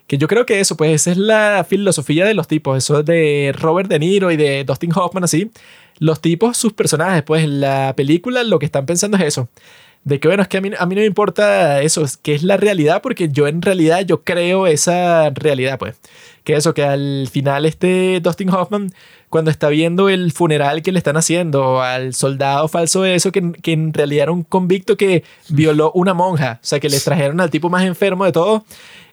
Que 0.05 0.19
yo 0.19 0.27
creo 0.27 0.45
que 0.45 0.59
eso, 0.59 0.77
pues 0.77 0.91
esa 0.93 1.11
es 1.11 1.17
la 1.17 1.65
filosofía 1.67 2.25
de 2.25 2.35
los 2.35 2.47
tipos, 2.47 2.77
eso 2.77 3.01
de 3.01 3.55
Robert 3.57 3.89
De 3.89 3.97
Niro 3.97 4.31
y 4.31 4.37
de 4.37 4.63
Dustin 4.65 4.91
Hoffman 4.93 5.23
así, 5.23 5.49
los 5.97 6.21
tipos, 6.21 6.57
sus 6.57 6.73
personajes, 6.73 7.23
pues 7.23 7.43
en 7.43 7.61
la 7.61 7.95
película 7.95 8.43
lo 8.43 8.59
que 8.59 8.67
están 8.67 8.85
pensando 8.85 9.17
es 9.17 9.23
eso. 9.23 9.49
De 10.03 10.19
que 10.19 10.27
bueno, 10.27 10.43
es 10.43 10.49
que 10.49 10.57
a 10.57 10.61
mí, 10.61 10.69
a 10.77 10.85
mí 10.85 10.95
no 10.95 11.01
me 11.01 11.07
importa 11.07 11.81
eso, 11.81 12.03
es 12.03 12.17
que 12.17 12.35
es 12.35 12.43
la 12.43 12.57
realidad, 12.57 13.01
porque 13.01 13.29
yo 13.29 13.47
en 13.47 13.61
realidad 13.61 14.01
yo 14.05 14.23
creo 14.23 14.67
esa 14.67 15.29
realidad, 15.31 15.79
pues. 15.79 15.95
Que 16.43 16.55
eso, 16.55 16.73
que 16.73 16.83
al 16.83 17.29
final 17.31 17.65
este 17.65 18.19
Dustin 18.21 18.49
Hoffman, 18.49 18.93
cuando 19.33 19.49
está 19.49 19.69
viendo 19.69 20.09
el 20.09 20.31
funeral 20.31 20.83
que 20.83 20.91
le 20.91 20.99
están 20.99 21.17
haciendo 21.17 21.81
al 21.81 22.13
soldado 22.13 22.67
falso 22.67 23.03
eso, 23.03 23.31
que, 23.31 23.51
que 23.63 23.71
en 23.71 23.91
realidad 23.91 24.25
era 24.25 24.31
un 24.31 24.43
convicto 24.43 24.95
que 24.95 25.23
violó 25.49 25.91
una 25.95 26.13
monja, 26.13 26.59
o 26.61 26.65
sea, 26.65 26.79
que 26.79 26.87
le 26.87 26.99
trajeron 26.99 27.41
al 27.41 27.49
tipo 27.49 27.67
más 27.67 27.83
enfermo 27.83 28.25
de 28.25 28.31
todo 28.31 28.63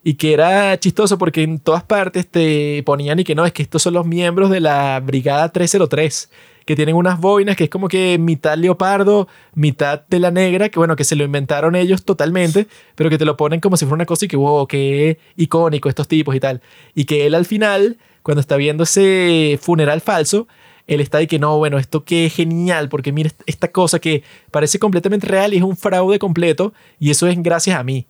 y 0.04 0.14
que 0.14 0.34
era 0.34 0.78
chistoso 0.78 1.16
porque 1.16 1.42
en 1.42 1.58
todas 1.58 1.84
partes 1.84 2.28
te 2.28 2.82
ponían 2.84 3.18
y 3.18 3.24
que 3.24 3.34
no, 3.34 3.46
es 3.46 3.54
que 3.54 3.62
estos 3.62 3.80
son 3.80 3.94
los 3.94 4.04
miembros 4.04 4.50
de 4.50 4.60
la 4.60 5.00
Brigada 5.00 5.48
303 5.48 6.28
que 6.66 6.76
tienen 6.76 6.96
unas 6.96 7.18
boinas 7.18 7.56
que 7.56 7.64
es 7.64 7.70
como 7.70 7.88
que 7.88 8.18
mitad 8.18 8.58
leopardo, 8.58 9.26
mitad 9.54 10.02
de 10.06 10.18
la 10.18 10.30
negra, 10.30 10.68
que 10.68 10.78
bueno, 10.78 10.96
que 10.96 11.04
se 11.04 11.16
lo 11.16 11.24
inventaron 11.24 11.76
ellos 11.76 12.04
totalmente, 12.04 12.66
pero 12.94 13.08
que 13.08 13.16
te 13.16 13.24
lo 13.24 13.38
ponen 13.38 13.60
como 13.60 13.78
si 13.78 13.86
fuera 13.86 13.94
una 13.94 14.04
cosa 14.04 14.26
y 14.26 14.28
que, 14.28 14.36
wow, 14.36 14.66
qué 14.66 15.18
icónico 15.36 15.88
estos 15.88 16.08
tipos 16.08 16.36
y 16.36 16.40
tal. 16.40 16.60
Y 16.94 17.06
que 17.06 17.24
él 17.24 17.34
al 17.34 17.46
final, 17.46 17.96
cuando 18.22 18.40
está 18.40 18.56
viendo 18.56 18.84
ese 18.84 19.58
funeral 19.60 20.00
falso, 20.00 20.46
él 20.86 21.00
está 21.00 21.18
de 21.18 21.26
que 21.26 21.38
no, 21.38 21.56
bueno, 21.58 21.78
esto 21.78 22.04
qué 22.04 22.28
genial, 22.30 22.88
porque 22.88 23.12
mira 23.12 23.30
esta 23.46 23.68
cosa 23.68 23.98
que 23.98 24.24
parece 24.50 24.78
completamente 24.78 25.26
real 25.26 25.54
y 25.54 25.58
es 25.58 25.62
un 25.62 25.76
fraude 25.76 26.18
completo, 26.18 26.72
y 26.98 27.10
eso 27.10 27.26
es 27.26 27.40
gracias 27.42 27.78
a 27.78 27.84
mí. 27.84 28.06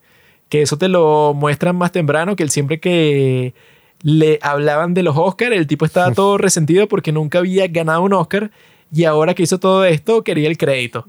Que 0.48 0.62
eso 0.62 0.78
te 0.78 0.88
lo 0.88 1.34
muestran 1.34 1.76
más 1.76 1.92
temprano, 1.92 2.36
que 2.36 2.42
él 2.42 2.50
siempre 2.50 2.80
que 2.80 3.54
le 4.02 4.38
hablaban 4.42 4.94
de 4.94 5.02
los 5.02 5.16
Oscars, 5.16 5.54
el 5.54 5.66
tipo 5.66 5.84
estaba 5.84 6.12
todo 6.12 6.38
resentido 6.38 6.88
porque 6.88 7.12
nunca 7.12 7.38
había 7.38 7.66
ganado 7.68 8.02
un 8.02 8.14
Oscar 8.14 8.50
y 8.92 9.04
ahora 9.04 9.34
que 9.34 9.42
hizo 9.42 9.60
todo 9.60 9.84
esto 9.84 10.24
quería 10.24 10.48
el 10.48 10.56
crédito. 10.56 11.06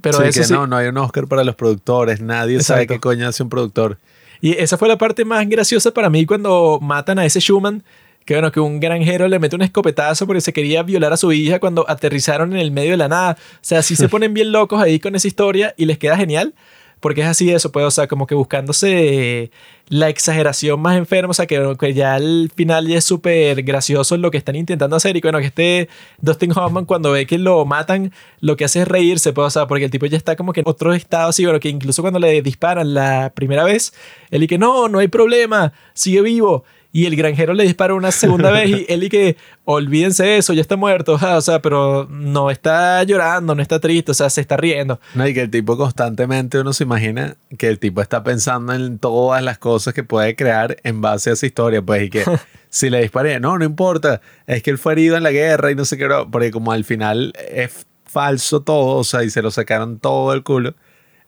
Pero 0.00 0.18
sí, 0.30 0.40
que 0.40 0.46
no, 0.48 0.66
no 0.66 0.76
hay 0.76 0.88
un 0.88 0.98
Oscar 0.98 1.26
para 1.26 1.42
los 1.42 1.56
productores, 1.56 2.20
nadie 2.20 2.60
sabe 2.60 2.86
qué 2.86 3.00
coño 3.00 3.26
hace 3.26 3.42
un 3.42 3.48
productor. 3.48 3.98
Y 4.40 4.52
esa 4.52 4.78
fue 4.78 4.86
la 4.86 4.98
parte 4.98 5.24
más 5.24 5.48
graciosa 5.48 5.92
para 5.92 6.10
mí 6.10 6.24
cuando 6.24 6.78
matan 6.80 7.18
a 7.18 7.24
ese 7.24 7.40
Schumann, 7.40 7.82
que 8.28 8.34
bueno, 8.34 8.52
que 8.52 8.60
un 8.60 8.78
granjero 8.78 9.26
le 9.26 9.38
mete 9.38 9.56
un 9.56 9.62
escopetazo 9.62 10.26
porque 10.26 10.42
se 10.42 10.52
quería 10.52 10.82
violar 10.82 11.14
a 11.14 11.16
su 11.16 11.32
hija 11.32 11.60
cuando 11.60 11.88
aterrizaron 11.88 12.52
en 12.52 12.58
el 12.58 12.70
medio 12.70 12.90
de 12.90 12.98
la 12.98 13.08
nada. 13.08 13.38
O 13.40 13.58
sea, 13.62 13.80
sí 13.80 13.96
se 13.96 14.06
ponen 14.10 14.34
bien 14.34 14.52
locos 14.52 14.82
ahí 14.82 15.00
con 15.00 15.16
esa 15.16 15.26
historia 15.26 15.72
y 15.78 15.86
les 15.86 15.96
queda 15.96 16.14
genial 16.14 16.52
porque 17.00 17.22
es 17.22 17.26
así 17.26 17.50
eso, 17.50 17.72
pues, 17.72 17.86
o 17.86 17.90
sea, 17.90 18.06
como 18.06 18.26
que 18.26 18.34
buscándose 18.34 19.50
la 19.88 20.10
exageración 20.10 20.78
más 20.80 20.98
enferma, 20.98 21.30
o 21.30 21.34
sea, 21.34 21.46
que, 21.46 21.74
que 21.78 21.94
ya 21.94 22.16
al 22.16 22.50
final 22.54 22.86
ya 22.86 22.98
es 22.98 23.04
súper 23.04 23.62
gracioso 23.62 24.16
lo 24.18 24.30
que 24.30 24.36
están 24.36 24.56
intentando 24.56 24.96
hacer 24.96 25.16
y 25.16 25.20
bueno, 25.22 25.38
que 25.38 25.46
este 25.46 25.88
Dustin 26.20 26.50
Hoffman 26.50 26.84
cuando 26.84 27.12
ve 27.12 27.26
que 27.26 27.38
lo 27.38 27.64
matan, 27.64 28.12
lo 28.40 28.56
que 28.56 28.64
hace 28.66 28.82
es 28.82 28.88
reírse, 28.88 29.32
pues, 29.32 29.46
o 29.46 29.50
sea, 29.50 29.66
porque 29.66 29.86
el 29.86 29.90
tipo 29.90 30.04
ya 30.04 30.18
está 30.18 30.36
como 30.36 30.52
que 30.52 30.60
en 30.60 30.68
otro 30.68 30.92
estado 30.92 31.30
así, 31.30 31.44
bueno, 31.44 31.60
que 31.60 31.70
incluso 31.70 32.02
cuando 32.02 32.18
le 32.18 32.42
disparan 32.42 32.92
la 32.92 33.32
primera 33.34 33.64
vez, 33.64 33.94
él 34.30 34.42
y 34.42 34.46
que 34.48 34.58
no, 34.58 34.88
no 34.88 34.98
hay 34.98 35.08
problema, 35.08 35.72
sigue 35.94 36.20
vivo 36.20 36.64
y 36.98 37.06
el 37.06 37.14
granjero 37.14 37.54
le 37.54 37.62
dispara 37.62 37.94
una 37.94 38.10
segunda 38.10 38.50
vez 38.50 38.68
y 38.70 38.86
él 38.92 39.04
y 39.04 39.08
que 39.08 39.36
olvídense 39.64 40.24
de 40.24 40.38
eso, 40.38 40.52
ya 40.52 40.60
está 40.60 40.74
muerto, 40.74 41.16
o 41.22 41.40
sea, 41.40 41.62
pero 41.62 42.08
no 42.10 42.50
está 42.50 43.04
llorando, 43.04 43.54
no 43.54 43.62
está 43.62 43.78
triste, 43.78 44.10
o 44.10 44.14
sea, 44.14 44.28
se 44.30 44.40
está 44.40 44.56
riendo. 44.56 44.98
No, 45.14 45.24
y 45.24 45.32
que 45.32 45.42
el 45.42 45.50
tipo 45.50 45.76
constantemente 45.76 46.58
uno 46.58 46.72
se 46.72 46.82
imagina 46.82 47.36
que 47.56 47.68
el 47.68 47.78
tipo 47.78 48.02
está 48.02 48.24
pensando 48.24 48.72
en 48.72 48.98
todas 48.98 49.44
las 49.44 49.58
cosas 49.58 49.94
que 49.94 50.02
puede 50.02 50.34
crear 50.34 50.78
en 50.82 51.00
base 51.00 51.30
a 51.30 51.34
esa 51.34 51.46
historia, 51.46 51.82
pues, 51.82 52.02
y 52.02 52.10
que 52.10 52.24
si 52.68 52.90
le 52.90 53.00
disparé, 53.00 53.38
no, 53.38 53.56
no 53.56 53.64
importa, 53.64 54.20
es 54.48 54.64
que 54.64 54.70
él 54.70 54.78
fue 54.78 54.94
herido 54.94 55.16
en 55.16 55.22
la 55.22 55.30
guerra 55.30 55.70
y 55.70 55.76
no 55.76 55.84
sé 55.84 55.98
qué, 55.98 56.08
porque 56.32 56.50
como 56.50 56.72
al 56.72 56.82
final 56.82 57.32
es 57.48 57.86
falso 58.06 58.62
todo, 58.62 58.96
o 58.96 59.04
sea, 59.04 59.22
y 59.22 59.30
se 59.30 59.40
lo 59.40 59.52
sacaron 59.52 60.00
todo 60.00 60.32
el 60.32 60.42
culo. 60.42 60.74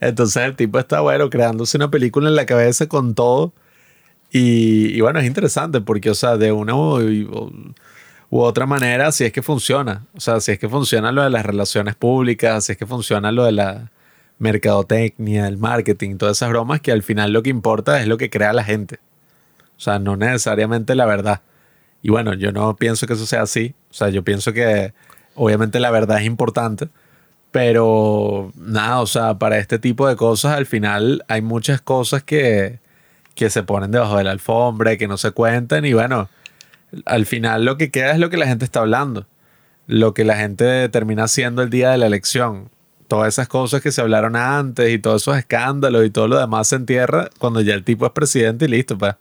Entonces 0.01 0.43
el 0.43 0.57
tipo 0.57 0.81
está, 0.81 1.01
bueno, 1.01 1.31
creándose 1.31 1.77
una 1.77 1.93
película 1.93 2.29
en 2.29 2.35
la 2.35 2.47
cabeza 2.47 2.89
con 2.89 3.15
todo 3.15 3.53
y, 4.33 5.01
bueno, 5.01 5.19
es 5.19 5.27
interesante 5.27 5.81
porque, 5.81 6.11
o 6.11 6.15
sea, 6.15 6.37
de 6.37 6.53
una 6.53 6.75
u, 6.77 7.75
otra 8.31 8.67
manera, 8.67 9.11
si 9.13 9.25
es 9.25 9.33
que 9.33 9.43
funciona. 9.43 10.07
O 10.15 10.21
sea, 10.21 10.41
si 10.41 10.53
es 10.53 10.59
que 10.59 10.69
funciona 10.69 11.11
lo 11.11 11.23
de 11.23 11.31
las 11.31 11.45
relaciones 11.45 11.97
públicas, 11.97 12.65
si 12.65 12.73
es 12.73 12.79
que 12.79 12.87
funciona 12.87 13.33
lo 13.33 13.45
de 13.45 13.53
la 13.53 13.91
mercadotecnia, 14.39 15.49
el 15.49 15.59
marketing, 15.59 16.17
todas 16.17 16.39
esas 16.39 16.51
bromas, 16.51 16.81
que 16.81 16.93
al 16.93 17.03
final 17.03 17.33
lo 17.33 17.43
que 17.43 17.51
importa 17.51 18.01
es 18.01 18.07
lo 18.07 18.17
que 18.19 18.31
crea 18.31 18.53
la 18.53 18.65
gente. 18.65 19.01
O 19.77 19.81
sea, 19.81 19.99
no 19.99 20.17
necesariamente 20.17 20.95
la 20.95 21.07
verdad. 21.07 21.43
Y 22.03 22.11
bueno, 22.11 22.35
yo 22.35 22.53
no 22.53 22.77
pienso 22.77 23.07
que 23.07 23.15
eso 23.15 23.27
sea 23.27 23.43
así. 23.43 23.75
O 23.91 23.95
sea, 23.95 24.11
yo 24.11 24.23
pienso 24.23 24.53
que 24.53 24.93
obviamente 25.35 25.81
la 25.81 25.91
verdad 25.91 26.19
es 26.21 26.27
importante. 26.27 26.89
Pero 27.51 28.53
nada, 28.57 29.01
o 29.01 29.07
sea, 29.07 29.39
para 29.39 29.59
este 29.59 29.79
tipo 29.79 30.07
de 30.07 30.17
cosas 30.17 30.57
al 30.57 30.67
final 30.67 31.25
hay 31.29 31.43
muchas 31.43 31.81
cosas 31.81 32.23
que, 32.23 32.79
que 33.35 33.51
se 33.51 33.63
ponen 33.63 33.91
debajo 33.91 34.17
de 34.17 34.25
la 34.25 34.31
alfombra, 34.31 34.97
que 34.97 35.09
no 35.09 35.17
se 35.17 35.31
cuentan 35.33 35.85
y 35.85 35.93
bueno, 35.93 36.29
al 37.05 37.27
final 37.27 37.65
lo 37.65 37.77
que 37.77 37.91
queda 37.91 38.13
es 38.13 38.19
lo 38.19 38.31
que 38.31 38.37
la 38.37 38.47
gente 38.47 38.65
está 38.65 38.81
hablando, 38.81 39.27
lo 39.87 40.15
que 40.15 40.25
la 40.25 40.37
gente 40.37 40.89
termina 40.89 41.25
haciendo 41.25 41.63
el 41.63 41.71
día 41.71 41.91
de 41.91 41.99
la 41.99 42.07
elección. 42.07 42.71
Todas 43.09 43.29
esas 43.29 43.49
cosas 43.49 43.83
que 43.83 43.91
se 43.91 44.01
hablaron 44.01 44.37
antes 44.37 44.89
y 44.93 44.99
todos 44.99 45.23
esos 45.23 45.37
escándalos 45.37 46.05
y 46.07 46.11
todo 46.11 46.29
lo 46.29 46.39
demás 46.39 46.69
se 46.69 46.77
entierra 46.77 47.29
cuando 47.39 47.61
ya 47.61 47.75
el 47.75 47.83
tipo 47.83 48.07
es 48.07 48.13
presidente 48.13 48.67
y 48.67 48.69
listo, 48.69 48.97
pues. 48.97 49.15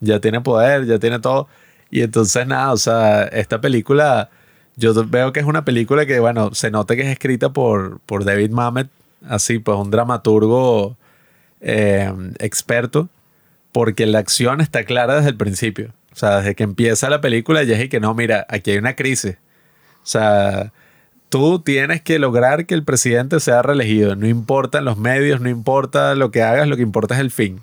Ya 0.00 0.20
tiene 0.20 0.40
poder, 0.40 0.86
ya 0.86 0.98
tiene 0.98 1.18
todo. 1.20 1.48
Y 1.90 2.02
entonces 2.02 2.46
nada, 2.46 2.72
o 2.72 2.76
sea, 2.76 3.24
esta 3.24 3.60
película, 3.60 4.30
yo 4.76 4.92
veo 5.06 5.32
que 5.32 5.40
es 5.40 5.46
una 5.46 5.64
película 5.64 6.06
que, 6.06 6.18
bueno, 6.20 6.52
se 6.54 6.70
nota 6.70 6.96
que 6.96 7.02
es 7.02 7.08
escrita 7.08 7.52
por, 7.52 8.00
por 8.00 8.24
David 8.24 8.50
Mamet, 8.50 8.88
así, 9.28 9.58
pues 9.58 9.78
un 9.78 9.90
dramaturgo 9.90 10.96
eh, 11.60 12.12
experto 12.38 13.08
porque 13.78 14.06
la 14.06 14.18
acción 14.18 14.60
está 14.60 14.82
clara 14.82 15.14
desde 15.14 15.28
el 15.30 15.36
principio. 15.36 15.94
O 16.12 16.16
sea, 16.16 16.38
desde 16.38 16.56
que 16.56 16.64
empieza 16.64 17.08
la 17.10 17.20
película 17.20 17.62
ya 17.62 17.78
es 17.78 17.88
que 17.88 18.00
no, 18.00 18.12
mira, 18.12 18.44
aquí 18.48 18.72
hay 18.72 18.78
una 18.78 18.96
crisis. 18.96 19.36
O 20.02 20.06
sea, 20.06 20.72
tú 21.28 21.60
tienes 21.60 22.02
que 22.02 22.18
lograr 22.18 22.66
que 22.66 22.74
el 22.74 22.82
presidente 22.82 23.38
sea 23.38 23.62
reelegido. 23.62 24.16
No 24.16 24.26
importa 24.26 24.80
los 24.80 24.98
medios, 24.98 25.40
no 25.40 25.48
importa 25.48 26.16
lo 26.16 26.32
que 26.32 26.42
hagas, 26.42 26.66
lo 26.66 26.74
que 26.74 26.82
importa 26.82 27.14
es 27.14 27.20
el 27.20 27.30
fin. 27.30 27.60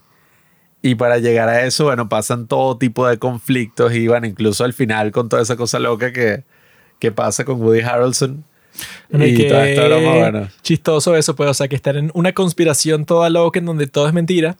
Y 0.82 0.96
para 0.96 1.18
llegar 1.18 1.50
a 1.50 1.66
eso, 1.66 1.84
bueno, 1.84 2.08
pasan 2.08 2.48
todo 2.48 2.78
tipo 2.78 3.06
de 3.06 3.18
conflictos 3.18 3.94
y 3.94 4.08
bueno, 4.08 4.26
incluso 4.26 4.64
al 4.64 4.72
final 4.72 5.12
con 5.12 5.28
toda 5.28 5.42
esa 5.42 5.58
cosa 5.58 5.80
loca 5.80 6.14
que, 6.14 6.46
que 6.98 7.12
pasa 7.12 7.44
con 7.44 7.62
Woody 7.62 7.82
Harrelson. 7.82 8.46
Y 9.12 9.36
que 9.36 9.50
toda 9.50 9.68
esta 9.68 9.86
broma, 9.86 10.16
bueno. 10.16 10.48
Chistoso 10.62 11.14
eso, 11.18 11.36
pues, 11.36 11.50
o 11.50 11.54
sea, 11.54 11.68
que 11.68 11.76
estar 11.76 11.98
en 11.98 12.10
una 12.14 12.32
conspiración 12.32 13.04
toda 13.04 13.30
loca 13.30 13.60
en 13.60 13.66
donde 13.66 13.88
todo 13.88 14.08
es 14.08 14.14
mentira 14.14 14.56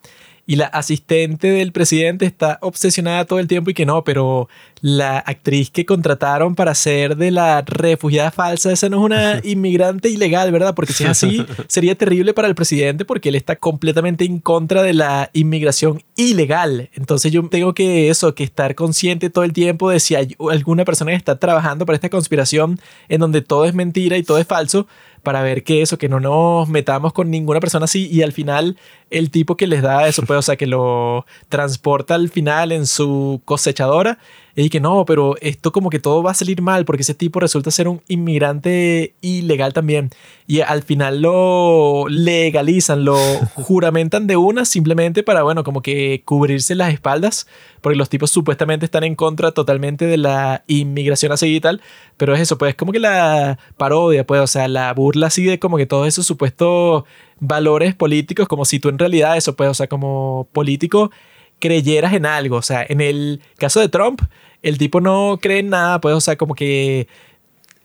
y 0.48 0.58
la 0.58 0.66
asistente 0.66 1.48
del 1.48 1.72
presidente 1.72 2.26
está 2.26 2.60
obsesionada 2.62 3.26
todo 3.26 3.40
el 3.40 3.48
tiempo 3.48 3.72
y 3.72 3.74
que 3.74 3.86
no, 3.86 4.04
pero 4.04 4.48
la 4.82 5.18
actriz 5.18 5.72
que 5.72 5.86
contrataron 5.86 6.54
para 6.54 6.76
ser 6.76 7.18
de 7.18 7.32
la 7.32 7.64
refugiada 7.64 8.30
falsa, 8.30 8.72
esa 8.72 8.88
no 8.88 9.00
es 9.00 9.04
una 9.06 9.42
inmigrante 9.44 10.10
ilegal, 10.10 10.52
¿verdad? 10.52 10.76
Porque 10.76 10.94
si 10.94 11.04
es 11.04 11.10
así, 11.10 11.46
sería 11.68 11.96
terrible 11.96 12.34
para 12.34 12.48
el 12.48 12.54
presidente 12.54 13.06
porque 13.06 13.30
él 13.30 13.36
está 13.36 13.56
completamente 13.56 14.26
en 14.26 14.40
contra 14.40 14.84
de 14.84 14.94
la 14.94 15.32
inmigración 15.34 16.04
ilegal. 16.16 16.90
Entonces 16.94 17.32
yo 17.32 17.48
tengo 17.50 17.74
que 17.74 18.10
eso, 18.10 18.36
que 18.36 18.44
estar 18.44 18.76
consciente 18.76 19.32
todo 19.32 19.44
el 19.44 19.54
tiempo 19.54 19.90
de 19.90 20.00
si 20.00 20.14
hay 20.14 20.36
alguna 20.52 20.86
persona 20.86 21.12
que 21.12 21.18
está 21.18 21.40
trabajando 21.40 21.86
para 21.88 21.96
esta 21.96 22.10
conspiración 22.10 22.80
en 23.10 23.22
donde 23.22 23.42
todo 23.42 23.66
es 23.66 23.74
mentira 23.74 24.18
y 24.18 24.24
todo 24.24 24.38
es 24.38 24.46
falso, 24.46 24.88
para 25.26 25.42
ver 25.42 25.66
que 25.66 25.82
eso, 25.82 25.98
que 25.98 26.08
no 26.08 26.22
nos 26.22 26.70
metamos 26.70 27.12
con 27.12 27.30
ninguna 27.30 27.60
persona 27.60 27.84
así 27.84 28.08
y 28.10 28.22
al 28.22 28.32
final 28.32 28.78
el 29.10 29.30
tipo 29.30 29.58
que 29.58 29.68
les 29.68 29.82
da 29.82 30.08
eso, 30.08 30.22
pues, 30.24 30.40
o 30.40 30.42
sea, 30.42 30.56
que 30.56 30.68
lo 30.68 31.26
transporta 31.50 32.16
al 32.16 32.30
final 32.30 32.72
en 32.72 32.86
su 32.86 33.42
cosechadora 33.44 34.20
y 34.64 34.70
que 34.70 34.80
no, 34.80 35.04
pero 35.04 35.36
esto 35.42 35.74
como 35.74 35.90
que 35.90 36.00
todo 36.00 36.24
va 36.24 36.32
a 36.32 36.36
salir 36.36 36.62
mal 36.62 36.86
porque 36.86 37.02
ese 37.02 37.14
tipo 37.14 37.42
resulta 37.42 37.72
ser 37.72 37.90
un 37.90 38.02
inmigrante 38.08 39.14
ilegal 39.20 39.74
también. 39.74 40.12
Y 40.48 40.62
al 40.62 40.82
final 40.84 41.22
lo 41.22 42.06
legalizan, 42.08 43.04
lo 43.04 43.18
juramentan 43.56 44.28
de 44.28 44.38
una 44.38 44.64
simplemente 44.64 45.24
para, 45.24 45.44
bueno, 45.44 45.66
como 45.66 45.82
que 45.82 46.22
cubrirse 46.24 46.74
las 46.74 46.94
espaldas, 46.94 47.48
porque 47.82 47.98
los 47.98 48.08
tipos 48.08 48.32
supuestamente 48.32 48.86
están 48.86 49.04
en 49.04 49.16
contra 49.16 49.52
totalmente 49.52 50.06
de 50.06 50.18
la 50.18 50.64
inmigración 50.68 51.34
así 51.34 51.54
y 51.54 51.60
tal. 51.60 51.82
Pero 52.16 52.34
es 52.34 52.40
eso, 52.40 52.58
pues 52.58 52.76
como 52.76 52.94
que 52.94 53.00
la 53.00 53.60
parodia, 53.76 54.26
pues, 54.26 54.40
o 54.40 54.48
sea, 54.48 54.70
la 54.70 54.94
burla 54.94 55.28
así 55.28 55.44
de 55.44 55.60
como 55.60 55.76
que 55.76 55.86
todos 55.86 56.08
esos 56.08 56.26
supuestos 56.26 57.04
valores 57.42 57.94
políticos, 57.94 58.48
como 58.48 58.64
si 58.64 58.80
tú 58.80 58.88
en 58.88 59.00
realidad 59.00 59.36
eso, 59.36 59.58
pues, 59.58 59.70
o 59.70 59.74
sea, 59.74 59.88
como 59.88 60.48
político 60.54 61.12
creyeras 61.60 62.14
en 62.14 62.26
algo. 62.26 62.58
O 62.58 62.62
sea, 62.62 62.86
en 62.88 63.02
el 63.02 63.42
caso 63.58 63.80
de 63.80 63.90
Trump, 63.90 64.22
el 64.66 64.80
tipo 64.80 65.00
no 65.00 65.38
cree 65.40 65.60
en 65.60 65.70
nada, 65.70 66.02
pues, 66.02 66.16
o 66.16 66.20
sea, 66.20 66.38
como 66.38 66.56
que 66.56 67.08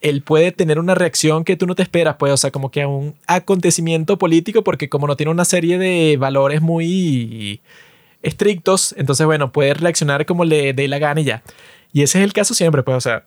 él 0.01 0.23
puede 0.23 0.51
tener 0.51 0.79
una 0.79 0.95
reacción 0.95 1.45
que 1.45 1.55
tú 1.55 1.67
no 1.67 1.75
te 1.75 1.83
esperas, 1.83 2.17
pues, 2.19 2.33
o 2.33 2.39
sea, 2.39 2.51
como 2.51 2.71
que 2.71 2.81
a 2.81 2.89
un 2.89 3.15
acontecimiento 3.27 4.17
político, 4.17 4.65
porque 4.65 4.89
como 4.89 5.07
no 5.07 5.15
tiene 5.15 5.31
una 5.31 5.45
serie 5.45 5.77
de 5.77 6.17
valores 6.17 6.63
muy 6.63 7.61
estrictos, 8.23 8.95
entonces, 8.97 9.27
bueno, 9.27 9.53
puede 9.53 9.75
reaccionar 9.75 10.25
como 10.25 10.47
le 10.47 10.73
dé 10.73 10.89
la 10.89 10.99
gana 10.99 11.21
y 11.21 11.25
ya. 11.25 11.43
Y 11.93 12.01
ese 12.01 12.19
es 12.19 12.25
el 12.25 12.33
caso 12.33 12.55
siempre, 12.55 12.83
pues, 12.83 12.97
o 12.97 13.01
sea, 13.03 13.25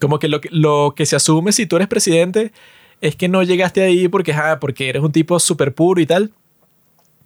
como 0.00 0.20
que 0.20 0.28
lo, 0.28 0.94
que 0.94 1.06
se 1.06 1.16
asume 1.16 1.50
si 1.50 1.66
tú 1.66 1.74
eres 1.74 1.88
presidente 1.88 2.52
es 3.00 3.16
que 3.16 3.26
no 3.26 3.42
llegaste 3.42 3.82
ahí 3.82 4.06
porque, 4.06 4.32
ah, 4.32 4.58
porque 4.60 4.88
eres 4.88 5.02
un 5.02 5.10
tipo 5.10 5.40
súper 5.40 5.74
puro 5.74 6.00
y 6.00 6.06
tal, 6.06 6.30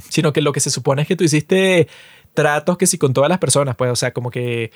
sino 0.09 0.33
que 0.33 0.41
lo 0.41 0.53
que 0.53 0.61
se 0.61 0.71
supone 0.71 1.03
es 1.03 1.09
que 1.09 1.17
tú 1.17 1.25
hiciste 1.25 1.87
tratos 2.37 2.79
que 2.79 2.87
sí 2.87 2.99
con 2.99 3.13
todas 3.13 3.29
las 3.29 3.39
personas, 3.39 3.75
pues, 3.75 3.91
o 3.91 3.97
sea, 3.97 4.13
como 4.13 4.31
que 4.31 4.71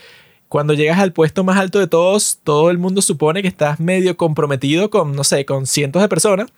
cuando 0.49 0.75
llegas 0.75 0.99
al 0.99 1.13
puesto 1.13 1.45
más 1.45 1.57
alto 1.59 1.79
de 1.79 1.87
todos, 1.87 2.41
todo 2.43 2.71
el 2.71 2.79
mundo 2.79 3.03
supone 3.03 3.41
que 3.41 3.47
estás 3.47 3.79
medio 3.79 4.17
comprometido 4.17 4.91
con, 4.91 5.15
no 5.15 5.23
sé, 5.23 5.45
con 5.47 5.65
cientos 5.65 6.03
de 6.03 6.09
personas. 6.09 6.49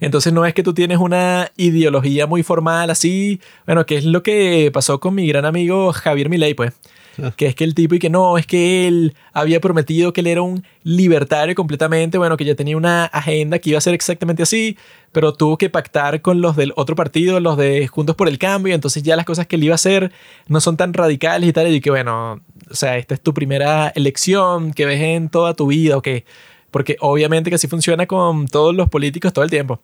Entonces 0.00 0.34
no 0.34 0.44
es 0.44 0.52
que 0.52 0.62
tú 0.62 0.74
tienes 0.74 0.98
una 0.98 1.50
ideología 1.56 2.26
muy 2.26 2.42
formal 2.42 2.90
así, 2.90 3.40
bueno, 3.64 3.86
que 3.86 3.96
es 3.96 4.04
lo 4.04 4.22
que 4.22 4.70
pasó 4.70 5.00
con 5.00 5.14
mi 5.14 5.26
gran 5.26 5.46
amigo 5.46 5.92
Javier 5.94 6.28
Milei, 6.28 6.52
pues. 6.52 6.74
Que 7.36 7.46
es 7.46 7.54
que 7.54 7.64
el 7.64 7.74
tipo 7.74 7.94
y 7.94 7.98
que 7.98 8.10
no, 8.10 8.38
es 8.38 8.46
que 8.46 8.86
él 8.88 9.14
había 9.32 9.60
prometido 9.60 10.12
que 10.12 10.20
él 10.20 10.26
era 10.26 10.42
un 10.42 10.64
libertario 10.82 11.54
completamente, 11.54 12.18
bueno, 12.18 12.36
que 12.36 12.44
ya 12.44 12.54
tenía 12.54 12.76
una 12.76 13.04
agenda 13.06 13.58
que 13.58 13.70
iba 13.70 13.78
a 13.78 13.82
ser 13.82 13.94
exactamente 13.94 14.42
así, 14.42 14.76
pero 15.12 15.32
tuvo 15.32 15.58
que 15.58 15.70
pactar 15.70 16.22
con 16.22 16.40
los 16.40 16.56
del 16.56 16.72
otro 16.76 16.96
partido, 16.96 17.38
los 17.40 17.56
de 17.56 17.86
Juntos 17.86 18.16
por 18.16 18.28
el 18.28 18.38
Cambio, 18.38 18.74
entonces 18.74 19.02
ya 19.02 19.16
las 19.16 19.26
cosas 19.26 19.46
que 19.46 19.56
él 19.56 19.64
iba 19.64 19.74
a 19.74 19.76
hacer 19.76 20.12
no 20.48 20.60
son 20.60 20.76
tan 20.76 20.92
radicales 20.94 21.48
y 21.48 21.52
tal, 21.52 21.72
y 21.72 21.80
que 21.80 21.90
bueno, 21.90 22.40
o 22.70 22.74
sea, 22.74 22.96
esta 22.96 23.14
es 23.14 23.20
tu 23.20 23.34
primera 23.34 23.92
elección 23.94 24.72
que 24.72 24.86
ves 24.86 25.00
en 25.00 25.28
toda 25.28 25.54
tu 25.54 25.66
vida, 25.66 25.96
o 25.96 26.02
que, 26.02 26.24
porque 26.70 26.96
obviamente 27.00 27.50
que 27.50 27.56
así 27.56 27.68
funciona 27.68 28.06
con 28.06 28.48
todos 28.48 28.74
los 28.74 28.88
políticos 28.88 29.32
todo 29.32 29.44
el 29.44 29.50
tiempo. 29.50 29.80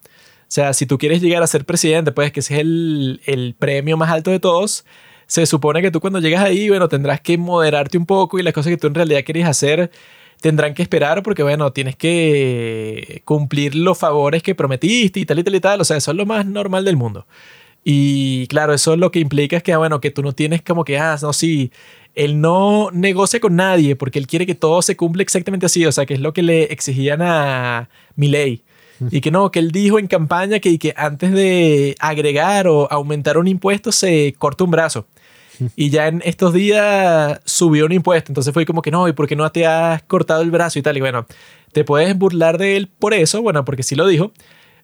O 0.48 0.50
sea, 0.50 0.72
si 0.72 0.86
tú 0.86 0.96
quieres 0.96 1.20
llegar 1.20 1.42
a 1.42 1.46
ser 1.46 1.66
presidente, 1.66 2.10
pues 2.10 2.32
que 2.32 2.40
ese 2.40 2.54
es 2.54 2.60
el, 2.60 3.20
el 3.26 3.54
premio 3.58 3.98
más 3.98 4.10
alto 4.10 4.30
de 4.30 4.40
todos, 4.40 4.86
se 5.28 5.44
supone 5.46 5.82
que 5.82 5.90
tú 5.90 6.00
cuando 6.00 6.20
llegas 6.20 6.42
ahí, 6.42 6.68
bueno, 6.70 6.88
tendrás 6.88 7.20
que 7.20 7.36
moderarte 7.36 7.98
un 7.98 8.06
poco 8.06 8.38
y 8.38 8.42
las 8.42 8.54
cosas 8.54 8.70
que 8.70 8.78
tú 8.78 8.86
en 8.86 8.94
realidad 8.94 9.22
quieres 9.24 9.46
hacer 9.46 9.90
tendrán 10.40 10.72
que 10.74 10.82
esperar 10.82 11.22
porque, 11.22 11.42
bueno, 11.42 11.72
tienes 11.72 11.96
que 11.96 13.22
cumplir 13.24 13.74
los 13.74 13.98
favores 13.98 14.42
que 14.42 14.54
prometiste 14.54 15.20
y 15.20 15.26
tal 15.26 15.38
y 15.38 15.44
tal 15.44 15.54
y 15.54 15.60
tal. 15.60 15.80
O 15.80 15.84
sea, 15.84 15.98
eso 15.98 16.12
es 16.12 16.16
lo 16.16 16.26
más 16.26 16.46
normal 16.46 16.84
del 16.84 16.96
mundo. 16.96 17.26
Y 17.84 18.46
claro, 18.48 18.72
eso 18.72 18.96
lo 18.96 19.10
que 19.10 19.18
implica 19.18 19.56
es 19.58 19.62
que, 19.62 19.76
bueno, 19.76 20.00
que 20.00 20.10
tú 20.10 20.22
no 20.22 20.32
tienes 20.32 20.62
como 20.62 20.84
que, 20.84 20.98
ah, 20.98 21.16
no, 21.20 21.32
sí, 21.32 21.72
él 22.14 22.40
no 22.40 22.90
negocia 22.92 23.40
con 23.40 23.56
nadie 23.56 23.96
porque 23.96 24.18
él 24.18 24.26
quiere 24.26 24.46
que 24.46 24.54
todo 24.54 24.80
se 24.82 24.96
cumpla 24.96 25.22
exactamente 25.22 25.66
así. 25.66 25.84
O 25.84 25.92
sea, 25.92 26.06
que 26.06 26.14
es 26.14 26.20
lo 26.20 26.32
que 26.32 26.42
le 26.42 26.64
exigían 26.64 27.20
a 27.22 27.90
Milei. 28.16 28.62
Y 29.12 29.20
que 29.20 29.30
no, 29.30 29.52
que 29.52 29.60
él 29.60 29.70
dijo 29.70 30.00
en 30.00 30.08
campaña 30.08 30.58
que, 30.58 30.76
que 30.78 30.92
antes 30.96 31.32
de 31.32 31.94
agregar 32.00 32.66
o 32.66 32.90
aumentar 32.90 33.38
un 33.38 33.46
impuesto 33.46 33.92
se 33.92 34.34
corta 34.38 34.64
un 34.64 34.72
brazo. 34.72 35.06
Y 35.76 35.90
ya 35.90 36.08
en 36.08 36.22
estos 36.24 36.52
días 36.52 37.40
subió 37.44 37.86
un 37.86 37.92
impuesto. 37.92 38.30
Entonces 38.30 38.52
fue 38.52 38.66
como 38.66 38.82
que 38.82 38.90
no, 38.90 39.08
¿y 39.08 39.12
por 39.12 39.26
qué 39.26 39.36
no 39.36 39.50
te 39.50 39.66
has 39.66 40.02
cortado 40.02 40.42
el 40.42 40.50
brazo 40.50 40.78
y 40.78 40.82
tal? 40.82 40.96
Y 40.96 41.00
bueno, 41.00 41.26
te 41.72 41.84
puedes 41.84 42.16
burlar 42.16 42.58
de 42.58 42.76
él 42.76 42.88
por 42.88 43.14
eso, 43.14 43.42
bueno, 43.42 43.64
porque 43.64 43.82
sí 43.82 43.94
lo 43.94 44.06
dijo. 44.06 44.32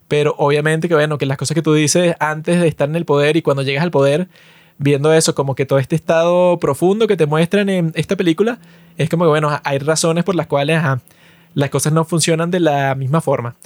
Pero 0.09 0.35
obviamente 0.39 0.89
que 0.89 0.95
bueno, 0.95 1.19
que 1.19 1.27
las 1.27 1.39
cosas 1.39 1.55
que 1.55 1.63
tú 1.63 1.73
dices 1.73 2.15
antes 2.21 2.61
de 2.61 2.69
estar 2.69 2.89
en 2.89 2.97
el 2.97 3.05
poder 3.05 3.37
y 3.37 3.43
cuando 3.43 3.63
llegas 3.63 3.83
al 3.83 3.91
poder, 3.91 4.29
viendo 4.79 5.13
eso, 5.13 5.35
como 5.35 5.55
que 5.55 5.67
todo 5.67 5.79
este 5.79 5.97
estado 5.97 6.59
profundo 6.59 7.07
que 7.07 7.17
te 7.17 7.27
muestran 7.27 7.69
en 7.69 7.93
esta 7.95 8.17
película, 8.17 8.59
es 8.99 9.09
como 9.09 9.25
que 9.25 9.29
bueno, 9.31 9.61
hay 9.65 9.79
razones 9.79 10.25
por 10.25 10.35
las 10.35 10.47
cuales 10.47 10.83
las 11.55 11.71
cosas 11.71 11.93
no 11.93 12.05
funcionan 12.05 12.51
de 12.51 12.61
la 12.61 12.95
misma 12.95 13.21
forma 13.21 13.57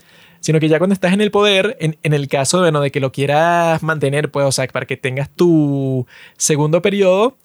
sino 0.41 0.61
que 0.61 0.69
ya 0.69 0.79
cuando 0.79 0.95
estás 0.95 1.13
en 1.13 1.21
el 1.21 1.31
poder, 1.31 1.77
en, 1.81 1.97
el 2.03 2.29
caso 2.29 2.61
bueno, 2.61 2.81
de 2.81 2.91
que 2.91 3.01
lo 3.01 3.13
quieras 3.13 3.83
mantener, 3.83 4.31
pues, 4.31 4.47
o 4.47 4.53
sea, 4.53 4.67
para 4.69 4.87
que 4.87 4.97
tengas 4.97 5.31
tu 5.31 6.07
segundo 6.37 6.83
periodo, 6.83 7.37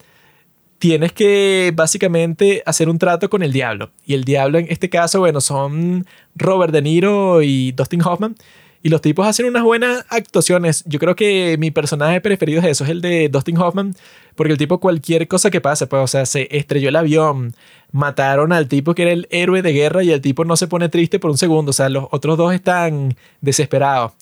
tienes 0.78 1.12
que 1.12 1.72
básicamente 1.74 2.62
hacer 2.66 2.88
un 2.88 2.98
trato 2.98 3.30
con 3.30 3.42
el 3.42 3.52
diablo. 3.52 3.90
Y 4.04 4.14
el 4.14 4.24
diablo 4.24 4.58
en 4.58 4.66
este 4.68 4.90
caso, 4.90 5.20
bueno, 5.20 5.40
son 5.40 6.06
Robert 6.34 6.72
De 6.72 6.82
Niro 6.82 7.42
y 7.42 7.72
Dustin 7.72 8.02
Hoffman. 8.02 8.36
Y 8.84 8.90
los 8.90 9.00
tipos 9.00 9.26
hacen 9.26 9.46
unas 9.46 9.62
buenas 9.62 10.04
actuaciones. 10.10 10.84
Yo 10.86 10.98
creo 10.98 11.16
que 11.16 11.56
mi 11.58 11.70
personaje 11.70 12.20
preferido 12.20 12.60
es 12.60 12.66
eso, 12.66 12.84
es 12.84 12.90
el 12.90 13.00
de 13.00 13.30
Dustin 13.30 13.56
Hoffman, 13.56 13.96
porque 14.34 14.52
el 14.52 14.58
tipo 14.58 14.78
cualquier 14.78 15.26
cosa 15.26 15.50
que 15.50 15.62
pase, 15.62 15.86
pues, 15.86 16.02
o 16.02 16.06
sea, 16.06 16.26
se 16.26 16.54
estrelló 16.54 16.90
el 16.90 16.96
avión, 16.96 17.54
mataron 17.92 18.52
al 18.52 18.68
tipo 18.68 18.94
que 18.94 19.00
era 19.04 19.12
el 19.12 19.26
héroe 19.30 19.62
de 19.62 19.72
guerra 19.72 20.04
y 20.04 20.10
el 20.10 20.20
tipo 20.20 20.44
no 20.44 20.54
se 20.54 20.68
pone 20.68 20.90
triste 20.90 21.18
por 21.18 21.30
un 21.30 21.38
segundo, 21.38 21.70
o 21.70 21.72
sea, 21.72 21.88
los 21.88 22.08
otros 22.10 22.36
dos 22.36 22.52
están 22.52 23.16
desesperados. 23.40 24.12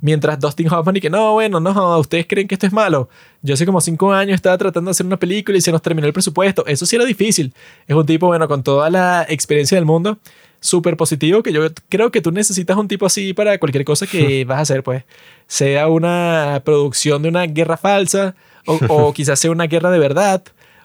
Mientras 0.00 0.38
Dustin 0.38 0.72
Hoffman 0.72 0.96
y 0.98 1.00
que 1.00 1.10
no, 1.10 1.32
bueno, 1.32 1.58
no, 1.58 1.98
ustedes 1.98 2.26
creen 2.28 2.46
que 2.46 2.54
esto 2.54 2.68
es 2.68 2.72
malo. 2.72 3.08
Yo 3.42 3.54
hace 3.54 3.66
como 3.66 3.80
cinco 3.80 4.12
años 4.12 4.36
estaba 4.36 4.56
tratando 4.56 4.88
de 4.88 4.92
hacer 4.92 5.06
una 5.06 5.18
película 5.18 5.58
y 5.58 5.60
se 5.60 5.72
nos 5.72 5.82
terminó 5.82 6.06
el 6.06 6.12
presupuesto. 6.12 6.64
Eso 6.66 6.86
sí 6.86 6.94
era 6.94 7.04
difícil. 7.04 7.52
Es 7.88 7.96
un 7.96 8.06
tipo, 8.06 8.28
bueno, 8.28 8.46
con 8.46 8.62
toda 8.62 8.88
la 8.88 9.26
experiencia 9.28 9.76
del 9.76 9.84
mundo 9.84 10.18
súper 10.62 10.96
positivo 10.96 11.42
que 11.42 11.52
yo 11.52 11.68
creo 11.88 12.10
que 12.10 12.22
tú 12.22 12.30
necesitas 12.30 12.76
un 12.76 12.88
tipo 12.88 13.04
así 13.04 13.34
para 13.34 13.58
cualquier 13.58 13.84
cosa 13.84 14.06
que 14.06 14.44
vas 14.46 14.58
a 14.58 14.62
hacer, 14.62 14.82
pues. 14.82 15.04
Sea 15.46 15.88
una 15.88 16.62
producción 16.64 17.20
de 17.22 17.28
una 17.28 17.42
guerra 17.46 17.76
falsa 17.76 18.34
o, 18.64 19.12
quizás 19.14 19.38
sea 19.38 19.50
una 19.50 19.66
guerra 19.66 19.90
de 19.90 19.98
verdad 19.98 20.42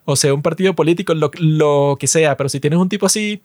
o 0.10 0.16
sea 0.16 0.34
un 0.34 0.42
partido 0.42 0.74
político, 0.74 1.14
lo, 1.14 1.32
lo, 1.38 1.98
que 2.00 2.08
sea. 2.08 2.36
Pero 2.38 2.50
si 2.50 2.60
tienes 2.62 2.80
un 2.80 2.88
tipo 2.88 3.06
así, 3.06 3.42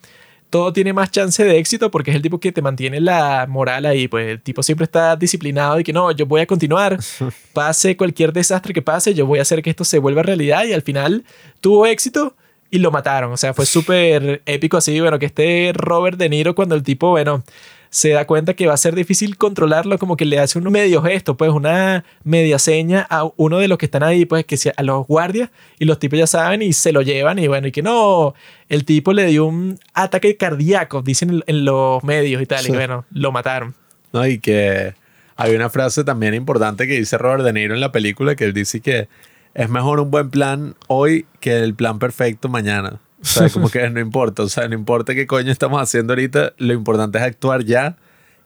todo 0.48 0.72
tiene 0.72 0.92
más 0.92 1.10
chance 1.10 1.42
de 1.44 1.58
éxito 1.58 1.90
porque 1.90 2.10
es 2.12 2.16
el 2.16 2.22
tipo 2.22 2.38
que 2.38 2.52
te 2.52 2.62
mantiene 2.62 3.00
la 3.00 3.46
moral 3.48 3.84
ahí. 3.84 4.06
Pues 4.06 4.28
el 4.28 4.40
tipo 4.40 4.62
siempre 4.62 4.84
está 4.84 5.16
disciplinado 5.16 5.80
y 5.80 5.84
que 5.84 5.92
no, 5.92 6.12
yo 6.12 6.24
voy 6.24 6.40
a 6.40 6.46
continuar. 6.46 6.98
Pase 7.52 7.96
cualquier 7.96 8.32
desastre 8.32 8.72
que 8.72 8.80
pase, 8.80 9.12
yo 9.12 9.26
voy 9.26 9.40
a 9.40 9.42
hacer 9.42 9.60
que 9.60 9.70
esto 9.70 9.84
se 9.84 9.98
vuelva 9.98 10.22
realidad 10.22 10.64
y 10.64 10.72
al 10.72 10.82
final 10.82 11.24
tuvo 11.60 11.84
éxito 11.84 12.36
y 12.72 12.78
lo 12.78 12.90
mataron. 12.90 13.30
O 13.30 13.36
sea, 13.36 13.54
fue 13.54 13.66
súper 13.66 14.42
épico 14.46 14.78
así, 14.78 14.98
bueno, 14.98 15.20
que 15.20 15.26
este 15.26 15.72
Robert 15.74 16.18
De 16.18 16.28
Niro 16.28 16.54
cuando 16.56 16.74
el 16.74 16.82
tipo, 16.82 17.10
bueno, 17.10 17.44
se 17.90 18.08
da 18.08 18.26
cuenta 18.26 18.54
que 18.54 18.66
va 18.66 18.72
a 18.72 18.78
ser 18.78 18.94
difícil 18.94 19.36
controlarlo, 19.36 19.98
como 19.98 20.16
que 20.16 20.24
le 20.24 20.38
hace 20.38 20.58
un 20.58 20.64
medio 20.72 21.02
gesto, 21.02 21.36
pues 21.36 21.50
una 21.50 22.02
media 22.24 22.58
seña 22.58 23.06
a 23.10 23.28
uno 23.36 23.58
de 23.58 23.68
los 23.68 23.76
que 23.76 23.84
están 23.84 24.02
ahí, 24.02 24.24
pues 24.24 24.46
que 24.46 24.56
sea 24.56 24.72
a 24.78 24.82
los 24.82 25.06
guardias, 25.06 25.50
y 25.78 25.84
los 25.84 25.98
tipos 25.98 26.18
ya 26.18 26.26
saben 26.26 26.62
y 26.62 26.72
se 26.72 26.92
lo 26.92 27.02
llevan, 27.02 27.38
y 27.38 27.46
bueno, 27.46 27.66
y 27.66 27.72
que 27.72 27.82
no, 27.82 28.34
el 28.70 28.86
tipo 28.86 29.12
le 29.12 29.26
dio 29.26 29.44
un 29.44 29.78
ataque 29.92 30.38
cardíaco, 30.38 31.02
dicen 31.02 31.44
en 31.46 31.64
los 31.66 32.02
medios 32.02 32.40
y 32.40 32.46
tal, 32.46 32.66
y 32.66 32.70
bueno, 32.70 33.04
lo 33.12 33.30
mataron. 33.30 33.74
No, 34.14 34.26
y 34.26 34.38
que 34.38 34.94
hay 35.36 35.54
una 35.54 35.68
frase 35.68 36.04
también 36.04 36.32
importante 36.32 36.86
que 36.86 36.94
dice 36.94 37.18
Robert 37.18 37.44
De 37.44 37.52
Niro 37.52 37.74
en 37.74 37.80
la 37.80 37.92
película, 37.92 38.34
que 38.34 38.44
él 38.44 38.54
dice 38.54 38.80
que 38.80 39.08
es 39.54 39.68
mejor 39.68 40.00
un 40.00 40.10
buen 40.10 40.30
plan 40.30 40.74
hoy 40.88 41.26
que 41.40 41.58
el 41.58 41.74
plan 41.74 41.98
perfecto 41.98 42.48
mañana. 42.48 43.00
O 43.20 43.24
sea, 43.24 43.48
como 43.50 43.70
que 43.70 43.88
no 43.88 44.00
importa, 44.00 44.42
o 44.42 44.48
sea, 44.48 44.66
no 44.66 44.74
importa 44.74 45.14
qué 45.14 45.28
coño 45.28 45.52
estamos 45.52 45.80
haciendo 45.80 46.12
ahorita, 46.12 46.54
lo 46.58 46.72
importante 46.72 47.18
es 47.18 47.24
actuar 47.24 47.64
ya 47.64 47.96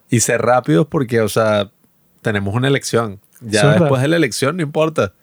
y 0.09 0.19
ser 0.19 0.41
rápidos 0.41 0.85
porque, 0.87 1.19
o 1.21 1.29
sea, 1.29 1.71
tenemos 2.21 2.53
una 2.53 2.67
elección. 2.67 3.19
Ya 3.41 3.79
después 3.79 4.01
de 4.01 4.07
la 4.07 4.17
elección 4.17 4.57
no 4.57 4.63
importa. 4.63 5.13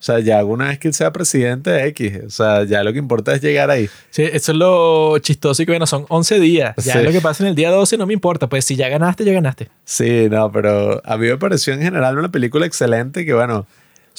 O 0.00 0.02
sea, 0.02 0.18
ya 0.20 0.38
alguna 0.38 0.68
vez 0.68 0.78
que 0.78 0.88
él 0.88 0.94
sea 0.94 1.12
presidente 1.12 1.84
X, 1.88 2.20
o 2.26 2.30
sea, 2.30 2.64
ya 2.64 2.82
lo 2.82 2.90
que 2.90 2.98
importa 2.98 3.34
es 3.34 3.42
llegar 3.42 3.68
ahí. 3.68 3.90
Sí, 4.08 4.22
eso 4.22 4.52
es 4.52 4.58
lo 4.58 5.18
chistoso 5.18 5.62
y 5.62 5.66
que 5.66 5.72
bueno, 5.72 5.86
son 5.86 6.06
11 6.08 6.40
días. 6.40 6.74
Ya 6.82 7.02
lo 7.02 7.12
que 7.12 7.20
pasa 7.20 7.44
en 7.44 7.50
el 7.50 7.54
día 7.54 7.70
12 7.70 7.98
no 7.98 8.06
me 8.06 8.14
importa, 8.14 8.48
pues 8.48 8.64
si 8.64 8.76
ya 8.76 8.88
ganaste, 8.88 9.26
ya 9.26 9.32
ganaste. 9.34 9.68
Sí, 9.84 10.28
no, 10.30 10.50
pero 10.50 11.02
a 11.04 11.18
mí 11.18 11.26
me 11.26 11.36
pareció 11.36 11.74
en 11.74 11.82
general 11.82 12.16
una 12.16 12.30
película 12.30 12.64
excelente 12.64 13.26
que 13.26 13.34
bueno, 13.34 13.66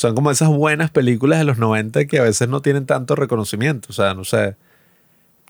son 0.02 0.16
como 0.16 0.32
esas 0.32 0.50
buenas 0.50 0.90
películas 0.90 1.38
de 1.38 1.46
los 1.46 1.60
90 1.60 2.06
que 2.06 2.18
a 2.18 2.24
veces 2.24 2.50
no 2.50 2.62
tienen 2.64 2.88
tanto 2.88 3.16
reconocimiento. 3.16 3.90
O 3.92 3.94
sea, 3.94 4.16
no 4.16 4.24
sé. 4.24 4.56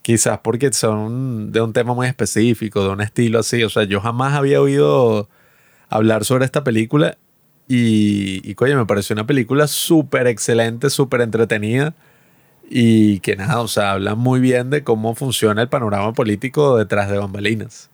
Quizás 0.02 0.40
porque 0.40 0.74
son 0.74 1.54
de 1.54 1.62
un 1.62 1.72
tema 1.72 1.94
muy 1.94 2.08
específico, 2.08 2.84
de 2.84 2.90
un 2.90 3.02
estilo 3.02 3.40
así. 3.40 3.64
O 3.64 3.70
sea, 3.70 3.84
yo 3.84 4.02
jamás 4.02 4.34
había 4.34 4.62
oído 4.62 5.30
hablar 5.90 6.26
sobre 6.26 6.44
esta 6.44 6.66
película 6.66 7.18
y, 7.70 8.42
y 8.50 8.56
coño, 8.56 8.78
me 8.78 8.86
pareció 8.86 9.14
una 9.14 9.26
película 9.26 9.68
súper 9.68 10.28
excelente, 10.28 10.90
súper 10.90 11.22
entretenida 11.22 11.94
y 12.70 13.22
que 13.22 13.38
nada, 13.38 13.62
o 13.62 13.70
sea, 13.70 13.94
habla 13.94 14.16
muy 14.16 14.42
bien 14.42 14.70
de 14.70 14.84
cómo 14.84 15.16
funciona 15.16 15.62
el 15.62 15.70
panorama 15.70 16.12
político 16.14 16.78
detrás 16.78 17.10
de 17.10 17.18
bambalinas. 17.18 17.90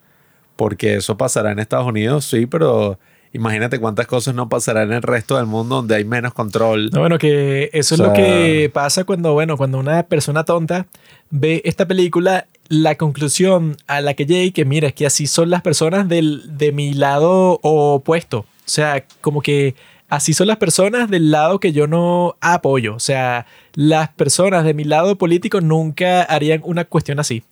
Porque 0.56 0.95
eso 0.95 1.18
pasará 1.18 1.52
en 1.52 1.60
Estados 1.60 1.88
Unidos, 1.88 2.26
sí, 2.26 2.48
pero 2.48 2.98
Imagínate 3.33 3.80
cuántas 3.80 4.07
cosas 4.07 4.33
no 4.33 4.49
pasarán 4.49 4.89
en 4.89 4.95
el 4.95 5.01
resto 5.01 5.38
del 5.38 5.45
mundo 5.45 5.77
donde 5.77 5.95
hay 5.95 6.06
menos 6.06 6.33
control. 6.33 6.89
No, 6.91 7.01
bueno, 7.01 7.17
que 7.17 7.69
eso 7.73 7.95
es 7.95 8.01
lo 8.01 8.14
que 8.14 8.72
pasa 8.73 9.03
cuando, 9.03 9.33
bueno, 9.33 9.57
cuando 9.57 9.80
una 9.80 10.03
persona 10.03 10.43
tonta 10.43 10.88
ve 11.30 11.61
esta 11.65 11.88
película, 11.88 12.47
la 12.69 12.95
conclusión 12.95 13.75
a 13.88 14.01
la 14.01 14.14
que 14.14 14.25
llega 14.25 14.53
que 14.53 14.65
mira, 14.65 14.88
es 14.88 14.93
que 14.93 15.06
así 15.06 15.27
son 15.27 15.49
las 15.49 15.61
personas 15.61 16.07
del, 16.07 16.57
de 16.57 16.72
mi 16.72 16.93
lado 16.93 17.59
opuesto. 17.61 18.39
O 18.39 18.45
sea, 18.69 19.06
como 19.22 19.41
que 19.41 19.75
así 20.09 20.33
son 20.33 20.47
las 20.47 20.57
personas 20.57 21.09
del 21.09 21.31
lado 21.31 21.59
que 21.59 21.73
yo 21.73 21.88
no 21.88 22.35
apoyo. 22.41 22.95
O 22.95 22.99
sea, 22.99 23.45
las 23.73 24.09
personas 24.09 24.64
de 24.64 24.73
mi 24.73 24.83
lado 24.83 25.17
político 25.17 25.61
nunca 25.61 26.23
harían 26.23 26.61
una 26.64 26.85
cuestión 26.85 27.19
así. 27.19 27.43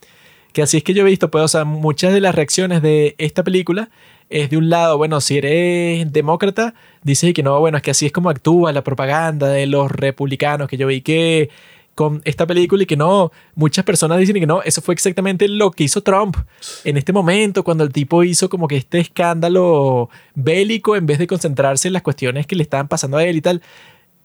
Que 0.53 0.61
así 0.61 0.77
es 0.77 0.83
que 0.83 0.93
yo 0.93 1.01
he 1.01 1.09
visto, 1.09 1.29
pues, 1.29 1.43
o 1.43 1.47
sea, 1.49 1.65
muchas 1.65 2.13
de 2.13 2.21
las 2.21 2.33
reacciones 2.33 2.81
de 2.81 3.15
esta 3.17 3.43
película 3.43 3.89
es 4.29 4.49
de 4.49 4.57
un 4.57 4.69
lado, 4.69 4.97
bueno, 4.97 5.21
si 5.21 5.37
eres 5.37 6.11
demócrata, 6.11 6.73
dices 7.03 7.33
que 7.33 7.43
no, 7.43 7.59
bueno, 7.59 7.77
es 7.77 7.83
que 7.83 7.91
así 7.91 8.05
es 8.05 8.11
como 8.11 8.29
actúa 8.29 8.71
la 8.71 8.83
propaganda 8.83 9.49
de 9.49 9.67
los 9.67 9.91
republicanos, 9.91 10.67
que 10.67 10.77
yo 10.77 10.87
vi 10.87 11.01
que, 11.01 11.49
con 11.95 12.21
esta 12.25 12.45
película 12.45 12.83
y 12.83 12.85
que 12.85 12.97
no, 12.97 13.31
muchas 13.55 13.85
personas 13.85 14.19
dicen 14.19 14.35
que 14.35 14.45
no, 14.45 14.61
eso 14.63 14.81
fue 14.81 14.93
exactamente 14.93 15.47
lo 15.47 15.71
que 15.71 15.85
hizo 15.85 16.03
Trump 16.03 16.35
en 16.83 16.97
este 16.97 17.13
momento, 17.13 17.63
cuando 17.63 17.85
el 17.85 17.93
tipo 17.93 18.23
hizo 18.23 18.49
como 18.49 18.67
que 18.67 18.75
este 18.75 18.99
escándalo 18.99 20.09
bélico 20.35 20.97
en 20.97 21.05
vez 21.05 21.19
de 21.19 21.27
concentrarse 21.27 21.87
en 21.87 21.93
las 21.93 22.01
cuestiones 22.01 22.47
que 22.47 22.57
le 22.57 22.63
estaban 22.63 22.89
pasando 22.89 23.17
a 23.17 23.23
él 23.23 23.37
y 23.37 23.41
tal. 23.41 23.61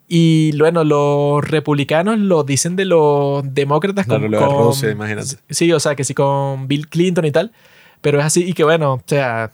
Y 0.09 0.59
bueno, 0.59 0.83
los 0.83 1.49
republicanos 1.49 2.19
lo 2.19 2.43
dicen 2.43 2.75
de 2.75 2.85
los 2.85 3.45
demócratas 3.55 4.09
con, 4.09 4.33
Rusia, 4.33 4.91
imagínate. 4.91 5.37
Sí, 5.49 5.71
o 5.73 5.79
sea, 5.79 5.95
que 5.95 6.03
sí 6.03 6.15
con 6.15 6.67
Bill 6.67 6.89
Clinton 6.89 7.25
y 7.27 7.31
tal. 7.31 7.53
Pero 8.01 8.19
es 8.19 8.25
así 8.25 8.43
y 8.43 8.53
que 8.53 8.65
bueno, 8.65 8.95
o 8.95 9.03
sea... 9.07 9.53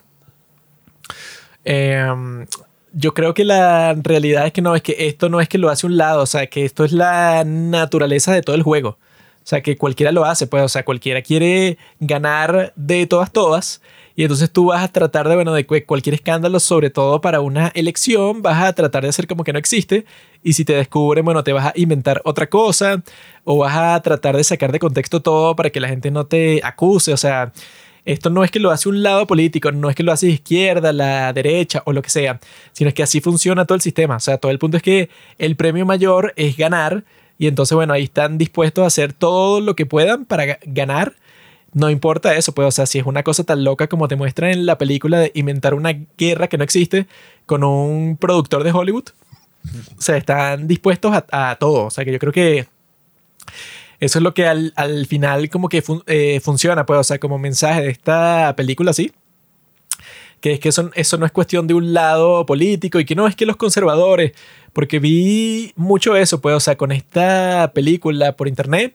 Em, 1.66 2.46
yo 2.92 3.12
creo 3.12 3.34
que 3.34 3.44
la 3.44 3.94
realidad 3.94 4.46
es 4.46 4.52
que 4.52 4.62
no, 4.62 4.76
es 4.76 4.82
que 4.82 5.08
esto 5.08 5.28
no 5.28 5.40
es 5.40 5.48
que 5.48 5.58
lo 5.58 5.68
hace 5.68 5.86
un 5.86 5.96
lado, 5.96 6.22
o 6.22 6.26
sea, 6.26 6.46
que 6.46 6.64
esto 6.64 6.84
es 6.84 6.92
la 6.92 7.42
naturaleza 7.44 8.32
de 8.32 8.40
todo 8.42 8.54
el 8.54 8.62
juego. 8.62 8.90
O 8.90 9.48
sea, 9.48 9.62
que 9.62 9.76
cualquiera 9.76 10.12
lo 10.12 10.24
hace, 10.24 10.46
pues, 10.46 10.62
o 10.62 10.68
sea, 10.68 10.84
cualquiera 10.84 11.22
quiere 11.22 11.76
ganar 12.00 12.72
de 12.76 13.06
todas, 13.06 13.32
todas. 13.32 13.82
Y 14.14 14.22
entonces 14.22 14.50
tú 14.50 14.66
vas 14.66 14.82
a 14.82 14.88
tratar 14.88 15.28
de, 15.28 15.34
bueno, 15.34 15.52
de 15.52 15.66
cualquier 15.66 16.14
escándalo, 16.14 16.58
sobre 16.60 16.88
todo 16.90 17.20
para 17.20 17.40
una 17.40 17.68
elección, 17.74 18.42
vas 18.42 18.62
a 18.64 18.72
tratar 18.72 19.02
de 19.02 19.10
hacer 19.10 19.26
como 19.26 19.44
que 19.44 19.52
no 19.52 19.58
existe. 19.58 20.04
Y 20.42 20.54
si 20.54 20.64
te 20.64 20.72
descubren, 20.74 21.24
bueno, 21.24 21.44
te 21.44 21.52
vas 21.52 21.66
a 21.66 21.72
inventar 21.76 22.22
otra 22.24 22.48
cosa 22.48 23.02
o 23.44 23.58
vas 23.58 23.76
a 23.76 24.00
tratar 24.02 24.36
de 24.36 24.44
sacar 24.44 24.72
de 24.72 24.78
contexto 24.78 25.20
todo 25.20 25.54
para 25.56 25.70
que 25.70 25.80
la 25.80 25.88
gente 25.88 26.10
no 26.10 26.26
te 26.26 26.60
acuse. 26.64 27.12
O 27.12 27.16
sea, 27.16 27.52
esto 28.06 28.30
no 28.30 28.44
es 28.44 28.52
que 28.52 28.60
lo 28.60 28.70
hace 28.70 28.88
un 28.88 29.02
lado 29.02 29.26
político, 29.26 29.72
no 29.72 29.90
es 29.90 29.96
que 29.96 30.04
lo 30.04 30.12
hace 30.12 30.28
izquierda, 30.28 30.92
la 30.92 31.32
derecha 31.32 31.82
o 31.84 31.92
lo 31.92 32.02
que 32.02 32.08
sea, 32.08 32.38
sino 32.72 32.88
es 32.88 32.94
que 32.94 33.02
así 33.02 33.20
funciona 33.20 33.66
todo 33.66 33.74
el 33.74 33.82
sistema. 33.82 34.16
O 34.16 34.20
sea, 34.20 34.38
todo 34.38 34.52
el 34.52 34.60
punto 34.60 34.76
es 34.76 34.82
que 34.82 35.10
el 35.38 35.56
premio 35.56 35.84
mayor 35.84 36.32
es 36.36 36.56
ganar 36.56 37.04
y 37.36 37.48
entonces, 37.48 37.74
bueno, 37.74 37.92
ahí 37.92 38.04
están 38.04 38.38
dispuestos 38.38 38.84
a 38.84 38.86
hacer 38.86 39.12
todo 39.12 39.60
lo 39.60 39.74
que 39.74 39.86
puedan 39.86 40.24
para 40.24 40.58
ganar. 40.64 41.14
No 41.72 41.90
importa 41.90 42.36
eso, 42.36 42.52
pues, 42.52 42.68
o 42.68 42.70
sea, 42.70 42.86
si 42.86 42.98
es 43.00 43.06
una 43.06 43.24
cosa 43.24 43.44
tan 43.44 43.64
loca 43.64 43.88
como 43.88 44.08
te 44.08 44.16
muestra 44.16 44.52
en 44.52 44.66
la 44.66 44.78
película 44.78 45.18
de 45.18 45.32
inventar 45.34 45.74
una 45.74 45.92
guerra 46.16 46.48
que 46.48 46.58
no 46.58 46.64
existe 46.64 47.06
con 47.44 47.64
un 47.64 48.16
productor 48.16 48.62
de 48.64 48.72
Hollywood, 48.72 49.04
o 49.98 50.00
sea, 50.00 50.16
están 50.16 50.68
dispuestos 50.68 51.12
a, 51.12 51.50
a 51.50 51.56
todo. 51.56 51.86
O 51.86 51.90
sea, 51.90 52.04
que 52.04 52.12
yo 52.12 52.18
creo 52.20 52.32
que 52.32 52.66
eso 54.00 54.18
es 54.18 54.22
lo 54.22 54.34
que 54.34 54.46
al, 54.46 55.06
final 55.06 55.48
como 55.48 55.68
que 55.68 55.82
eh, 56.06 56.40
funciona, 56.40 56.84
pues, 56.86 57.00
o 57.00 57.04
sea, 57.04 57.18
como 57.18 57.38
mensaje 57.38 57.82
de 57.82 57.90
esta 57.90 58.54
película, 58.56 58.92
sí. 58.92 59.12
Que 60.40 60.52
es 60.52 60.60
que 60.60 60.68
eso, 60.68 60.90
eso 60.94 61.16
no 61.16 61.24
es 61.24 61.32
cuestión 61.32 61.66
de 61.66 61.74
un 61.74 61.94
lado 61.94 62.44
político 62.44 63.00
y 63.00 63.06
que 63.06 63.14
no 63.14 63.26
es 63.26 63.34
que 63.34 63.46
los 63.46 63.56
conservadores, 63.56 64.32
porque 64.74 64.98
vi 64.98 65.72
mucho 65.76 66.14
eso, 66.14 66.40
pues, 66.40 66.54
o 66.54 66.60
sea, 66.60 66.76
con 66.76 66.92
esta 66.92 67.72
película 67.74 68.36
por 68.36 68.46
internet, 68.46 68.94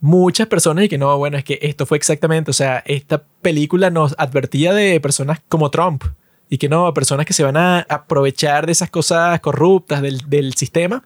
muchas 0.00 0.46
personas 0.48 0.84
y 0.84 0.88
que 0.88 0.98
no, 0.98 1.16
bueno, 1.16 1.38
es 1.38 1.44
que 1.44 1.58
esto 1.62 1.86
fue 1.86 1.96
exactamente, 1.96 2.50
o 2.50 2.54
sea, 2.54 2.82
esta 2.86 3.24
película 3.40 3.88
nos 3.88 4.14
advertía 4.18 4.74
de 4.74 5.00
personas 5.00 5.40
como 5.48 5.70
Trump 5.70 6.04
y 6.50 6.58
que 6.58 6.68
no, 6.68 6.92
personas 6.92 7.24
que 7.24 7.32
se 7.32 7.42
van 7.42 7.56
a 7.56 7.86
aprovechar 7.88 8.66
de 8.66 8.72
esas 8.72 8.90
cosas 8.90 9.40
corruptas 9.40 10.02
del, 10.02 10.28
del 10.28 10.54
sistema, 10.54 11.02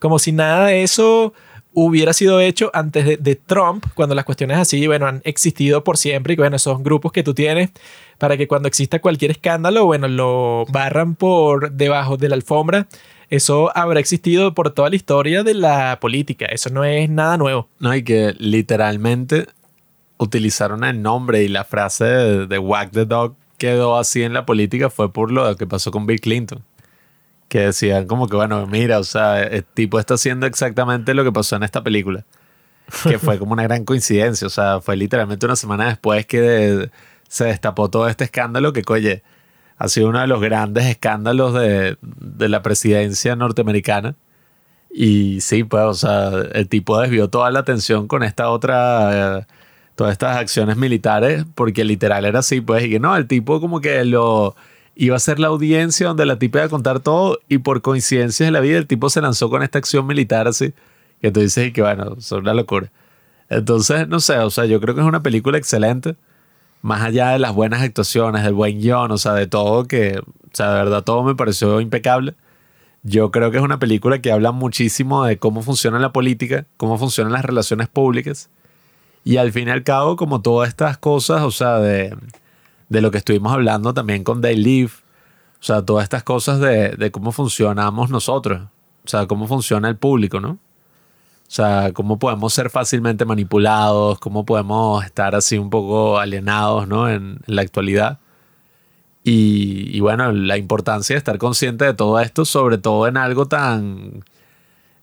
como 0.00 0.18
si 0.18 0.32
nada 0.32 0.66
de 0.66 0.82
eso 0.82 1.32
hubiera 1.74 2.12
sido 2.12 2.40
hecho 2.40 2.70
antes 2.74 3.22
de, 3.22 3.36
Trump, 3.36 3.84
cuando 3.94 4.14
las 4.14 4.24
cuestiones 4.24 4.58
así, 4.58 4.86
bueno, 4.86 5.06
han 5.06 5.22
existido 5.24 5.84
por 5.84 5.96
siempre 5.96 6.34
y 6.34 6.36
bueno, 6.36 6.56
esos 6.56 6.82
grupos 6.82 7.12
que 7.12 7.22
tú 7.22 7.34
tienes 7.34 7.70
para 8.18 8.36
que 8.36 8.46
cuando 8.46 8.68
exista 8.68 9.00
cualquier 9.00 9.32
escándalo, 9.32 9.84
bueno, 9.84 10.08
lo 10.08 10.64
barran 10.68 11.14
por 11.14 11.72
debajo 11.72 12.16
de 12.16 12.28
la 12.28 12.36
alfombra. 12.36 12.86
Eso 13.30 13.76
habrá 13.76 13.98
existido 13.98 14.54
por 14.54 14.70
toda 14.70 14.90
la 14.90 14.96
historia 14.96 15.42
de 15.42 15.54
la 15.54 15.98
política. 16.00 16.46
Eso 16.46 16.68
no 16.70 16.84
es 16.84 17.08
nada 17.08 17.38
nuevo. 17.38 17.68
No, 17.78 17.94
y 17.94 18.04
que 18.04 18.34
literalmente 18.38 19.46
utilizaron 20.18 20.84
el 20.84 21.00
nombre 21.02 21.42
y 21.42 21.48
la 21.48 21.64
frase 21.64 22.04
de, 22.04 22.46
de 22.46 22.58
Whack 22.58 22.92
the 22.92 23.06
Dog 23.06 23.34
quedó 23.58 23.96
así 23.96 24.22
en 24.22 24.34
la 24.34 24.44
política 24.44 24.90
fue 24.90 25.12
por 25.12 25.30
lo 25.32 25.56
que 25.56 25.66
pasó 25.66 25.90
con 25.90 26.06
Bill 26.06 26.20
Clinton 26.20 26.62
que 27.52 27.60
decían 27.60 28.06
como 28.06 28.28
que, 28.28 28.36
bueno, 28.36 28.66
mira, 28.66 28.98
o 28.98 29.04
sea, 29.04 29.42
el 29.42 29.62
tipo 29.62 30.00
está 30.00 30.14
haciendo 30.14 30.46
exactamente 30.46 31.12
lo 31.12 31.22
que 31.22 31.32
pasó 31.32 31.54
en 31.56 31.64
esta 31.64 31.84
película. 31.84 32.24
Que 33.02 33.18
fue 33.18 33.38
como 33.38 33.52
una 33.52 33.64
gran 33.64 33.84
coincidencia, 33.84 34.46
o 34.46 34.50
sea, 34.50 34.80
fue 34.80 34.96
literalmente 34.96 35.44
una 35.44 35.54
semana 35.54 35.86
después 35.88 36.24
que 36.24 36.90
se 37.28 37.44
destapó 37.44 37.90
todo 37.90 38.08
este 38.08 38.24
escándalo 38.24 38.72
que, 38.72 38.82
oye, 38.88 39.22
ha 39.76 39.88
sido 39.88 40.08
uno 40.08 40.20
de 40.20 40.28
los 40.28 40.40
grandes 40.40 40.86
escándalos 40.86 41.52
de, 41.52 41.98
de 42.00 42.48
la 42.48 42.62
presidencia 42.62 43.36
norteamericana. 43.36 44.14
Y 44.90 45.42
sí, 45.42 45.62
pues, 45.62 45.82
o 45.82 45.94
sea, 45.94 46.30
el 46.54 46.68
tipo 46.70 46.98
desvió 46.98 47.28
toda 47.28 47.50
la 47.50 47.58
atención 47.58 48.08
con 48.08 48.22
esta 48.22 48.48
otra, 48.48 49.40
eh, 49.40 49.46
todas 49.94 50.12
estas 50.12 50.38
acciones 50.38 50.78
militares, 50.78 51.44
porque 51.54 51.84
literal 51.84 52.24
era 52.24 52.38
así, 52.38 52.62
pues, 52.62 52.84
y 52.84 52.90
que 52.92 52.98
no, 52.98 53.14
el 53.14 53.26
tipo 53.26 53.60
como 53.60 53.82
que 53.82 54.06
lo 54.06 54.56
iba 54.94 55.16
a 55.16 55.20
ser 55.20 55.38
la 55.38 55.48
audiencia 55.48 56.08
donde 56.08 56.26
la 56.26 56.38
tipa 56.38 56.58
iba 56.58 56.66
a 56.66 56.70
contar 56.70 57.00
todo 57.00 57.38
y 57.48 57.58
por 57.58 57.82
coincidencias 57.82 58.46
de 58.46 58.50
la 58.50 58.60
vida 58.60 58.78
el 58.78 58.86
tipo 58.86 59.10
se 59.10 59.20
lanzó 59.20 59.50
con 59.50 59.62
esta 59.62 59.78
acción 59.78 60.06
militar 60.06 60.48
así, 60.48 60.74
que 61.20 61.30
tú 61.30 61.40
dices 61.40 61.72
que 61.72 61.82
bueno, 61.82 62.16
es 62.18 62.30
una 62.32 62.54
locura. 62.54 62.90
Entonces, 63.48 64.08
no 64.08 64.20
sé, 64.20 64.38
o 64.38 64.50
sea, 64.50 64.64
yo 64.66 64.80
creo 64.80 64.94
que 64.94 65.02
es 65.02 65.06
una 65.06 65.22
película 65.22 65.58
excelente, 65.58 66.16
más 66.82 67.02
allá 67.02 67.30
de 67.30 67.38
las 67.38 67.54
buenas 67.54 67.82
actuaciones, 67.82 68.44
del 68.44 68.54
buen 68.54 68.80
guion, 68.80 69.10
o 69.12 69.18
sea, 69.18 69.34
de 69.34 69.46
todo 69.46 69.86
que, 69.86 70.18
o 70.18 70.50
sea, 70.52 70.70
de 70.70 70.74
verdad 70.76 71.04
todo 71.04 71.22
me 71.22 71.34
pareció 71.34 71.80
impecable. 71.80 72.34
Yo 73.02 73.30
creo 73.30 73.50
que 73.50 73.58
es 73.58 73.62
una 73.62 73.78
película 73.78 74.20
que 74.20 74.32
habla 74.32 74.52
muchísimo 74.52 75.24
de 75.24 75.38
cómo 75.38 75.62
funciona 75.62 75.98
la 75.98 76.12
política, 76.12 76.66
cómo 76.76 76.98
funcionan 76.98 77.32
las 77.32 77.44
relaciones 77.44 77.88
públicas. 77.88 78.50
Y 79.24 79.36
al 79.36 79.52
fin 79.52 79.68
y 79.68 79.70
al 79.70 79.84
cabo, 79.84 80.16
como 80.16 80.42
todas 80.42 80.68
estas 80.68 80.98
cosas, 80.98 81.42
o 81.42 81.50
sea, 81.50 81.78
de, 81.78 82.16
de 82.92 83.00
lo 83.00 83.10
que 83.10 83.18
estuvimos 83.18 83.52
hablando 83.52 83.94
también 83.94 84.22
con 84.22 84.40
Day 84.42 84.54
Live. 84.54 84.92
O 85.60 85.64
sea, 85.64 85.82
todas 85.82 86.04
estas 86.04 86.22
cosas 86.22 86.60
de, 86.60 86.90
de, 86.90 87.10
cómo 87.10 87.32
funcionamos 87.32 88.10
nosotros. 88.10 88.62
O 89.04 89.08
sea, 89.08 89.26
cómo 89.26 89.48
funciona 89.48 89.88
el 89.88 89.96
público, 89.96 90.40
¿no? 90.40 90.50
O 90.50 90.58
sea, 91.54 91.92
cómo 91.94 92.18
podemos 92.18 92.52
ser 92.52 92.70
fácilmente 92.70 93.24
manipulados, 93.24 94.18
cómo 94.18 94.44
podemos 94.44 95.04
estar 95.04 95.34
así 95.34 95.58
un 95.58 95.70
poco 95.70 96.18
alienados, 96.18 96.86
¿no? 96.86 97.08
En, 97.08 97.40
la 97.46 97.62
actualidad. 97.62 98.18
Y, 99.24 99.96
y, 99.96 100.00
bueno, 100.00 100.32
la 100.32 100.58
importancia 100.58 101.14
de 101.14 101.18
estar 101.18 101.38
consciente 101.38 101.84
de 101.86 101.94
todo 101.94 102.20
esto, 102.20 102.44
sobre 102.44 102.76
todo 102.78 103.06
en 103.06 103.16
algo 103.16 103.46
tan 103.46 104.24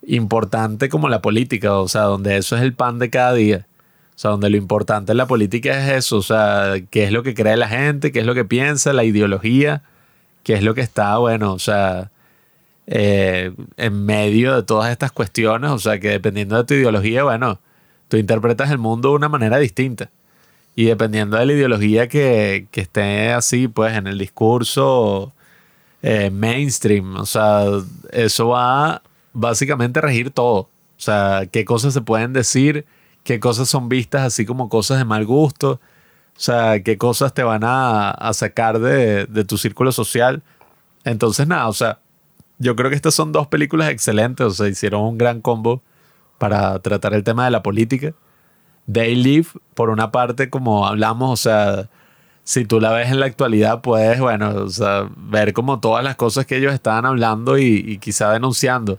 importante 0.05 0.89
como 0.89 1.09
la 1.09 1.21
política, 1.21 1.73
o 1.73 1.87
sea, 1.87 2.03
donde 2.03 2.37
eso 2.37 2.55
es 2.55 2.61
el 2.61 2.73
pan 2.73 2.99
de 2.99 3.09
cada 3.09 3.33
día. 3.33 3.68
O 4.19 4.21
sea, 4.21 4.31
donde 4.31 4.49
lo 4.49 4.57
importante 4.57 5.13
en 5.13 5.17
la 5.17 5.27
política 5.27 5.79
es 5.79 6.05
eso, 6.05 6.17
o 6.17 6.21
sea, 6.21 6.73
qué 6.89 7.05
es 7.05 7.13
lo 7.13 7.23
que 7.23 7.33
cree 7.33 7.55
la 7.55 7.69
gente, 7.69 8.11
qué 8.11 8.19
es 8.19 8.25
lo 8.25 8.35
que 8.35 8.43
piensa, 8.43 8.91
la 8.91 9.05
ideología, 9.05 9.83
qué 10.43 10.55
es 10.55 10.61
lo 10.61 10.75
que 10.75 10.81
está, 10.81 11.17
bueno, 11.19 11.53
o 11.53 11.59
sea, 11.59 12.11
eh, 12.85 13.53
en 13.77 14.05
medio 14.05 14.57
de 14.57 14.63
todas 14.63 14.91
estas 14.91 15.13
cuestiones, 15.13 15.71
o 15.71 15.79
sea, 15.79 16.01
que 16.01 16.09
dependiendo 16.09 16.57
de 16.57 16.65
tu 16.65 16.73
ideología, 16.73 17.23
bueno, 17.23 17.61
tú 18.09 18.17
interpretas 18.17 18.69
el 18.71 18.77
mundo 18.77 19.11
de 19.11 19.15
una 19.15 19.29
manera 19.29 19.57
distinta. 19.57 20.09
Y 20.75 20.83
dependiendo 20.83 21.37
de 21.37 21.45
la 21.45 21.53
ideología 21.53 22.09
que, 22.09 22.67
que 22.71 22.81
esté 22.81 23.31
así, 23.31 23.69
pues, 23.69 23.95
en 23.95 24.05
el 24.05 24.17
discurso 24.17 25.31
eh, 26.01 26.29
mainstream, 26.29 27.15
o 27.15 27.25
sea, 27.25 27.63
eso 28.11 28.49
va 28.49 29.01
básicamente 29.31 29.99
a 29.99 30.01
regir 30.01 30.31
todo. 30.31 30.57
O 30.57 30.69
sea, 30.97 31.43
qué 31.49 31.63
cosas 31.63 31.93
se 31.93 32.01
pueden 32.01 32.33
decir, 32.33 32.85
qué 33.29 33.39
cosas 33.39 33.69
son 33.69 33.89
vistas 33.89 34.23
así 34.23 34.43
como 34.43 34.69
cosas 34.69 34.97
de 34.97 35.05
mal 35.05 35.23
gusto, 35.23 35.73
o 35.73 35.79
sea, 36.39 36.81
qué 36.81 36.97
cosas 36.97 37.31
te 37.31 37.43
van 37.43 37.61
a, 37.63 38.31
sacar 38.33 38.79
de, 38.79 39.27
tu 39.47 39.59
círculo 39.59 39.91
social. 39.91 40.41
Entonces, 41.03 41.45
nada, 41.45 41.67
o 41.67 41.73
sea, 41.73 41.99
yo 42.57 42.75
creo 42.75 42.89
que 42.89 42.95
estas 42.95 43.13
son 43.13 43.31
dos 43.31 43.45
películas 43.45 43.91
excelentes, 43.91 44.47
o 44.47 44.49
sea, 44.49 44.67
hicieron 44.67 45.03
un 45.03 45.19
gran 45.19 45.41
combo 45.41 45.83
para 46.39 46.79
tratar 46.79 47.13
el 47.13 47.23
tema 47.23 47.45
de 47.45 47.51
la 47.51 47.61
política. 47.61 48.15
They 48.91 49.13
Live, 49.13 49.49
por 49.75 49.91
una 49.91 50.11
parte, 50.11 50.49
como 50.49 50.87
hablamos, 50.87 51.29
o 51.29 51.37
sea, 51.37 51.87
si 52.43 52.65
tú 52.65 52.81
la 52.81 52.91
ves 52.93 53.11
en 53.11 53.19
la 53.19 53.27
actualidad, 53.27 53.81
puedes, 53.81 54.19
bueno, 54.19 54.65
ver 55.17 55.53
como 55.53 55.79
todas 55.79 56.03
las 56.03 56.15
cosas 56.15 56.47
que 56.47 56.57
ellos 56.57 56.73
estaban 56.73 57.05
hablando 57.05 57.59
y, 57.59 57.85
y 57.87 57.99
quizá 57.99 58.31
denunciando. 58.31 58.97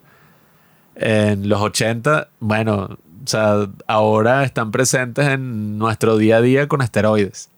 En 0.95 1.49
los 1.49 1.61
80, 1.61 2.29
bueno, 2.39 2.97
o 3.23 3.27
sea, 3.27 3.69
ahora 3.87 4.45
están 4.45 4.71
presentes 4.71 5.27
en 5.29 5.79
nuestro 5.79 6.17
día 6.17 6.39
a 6.39 6.41
día 6.41 6.69
con 6.69 6.83
esteroides. 6.83 7.51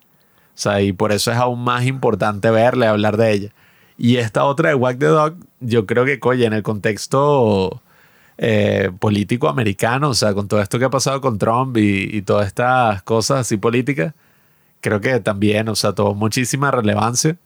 O 0.55 0.59
sea, 0.59 0.83
y 0.83 0.93
por 0.93 1.13
eso 1.13 1.31
es 1.31 1.39
aún 1.39 1.63
más 1.63 1.87
importante 1.87 2.51
verle, 2.51 2.87
hablar 2.87 3.17
de 3.17 3.33
ella. 3.33 3.49
Y 3.97 4.17
esta 4.17 4.45
otra 4.45 4.71
de 4.71 4.75
Wack 4.75 4.99
the 4.99 5.07
Dog, 5.07 5.37
yo 5.61 5.87
creo 5.87 6.05
que, 6.05 6.19
oye, 6.23 6.45
en 6.45 6.53
el 6.53 6.63
contexto 6.63 7.81
eh, 8.39 8.91
político 8.99 9.49
americano, 9.49 10.11
o 10.11 10.15
sea, 10.15 10.35
con 10.35 10.49
todo 10.49 10.61
esto 10.61 10.79
que 10.79 10.87
ha 10.87 10.91
pasado 10.91 11.21
con 11.21 11.39
Trump 11.39 11.77
y, 11.77 12.23
todas 12.23 12.47
estas 12.49 13.03
cosas 13.03 13.41
así 13.41 13.57
políticas, 13.57 14.15
creo 14.81 15.01
que 15.01 15.21
también, 15.21 15.69
o 15.69 15.77
sea, 15.77 15.93
tuvo 15.95 16.15
muchísima 16.15 16.71
relevancia. 16.71 17.37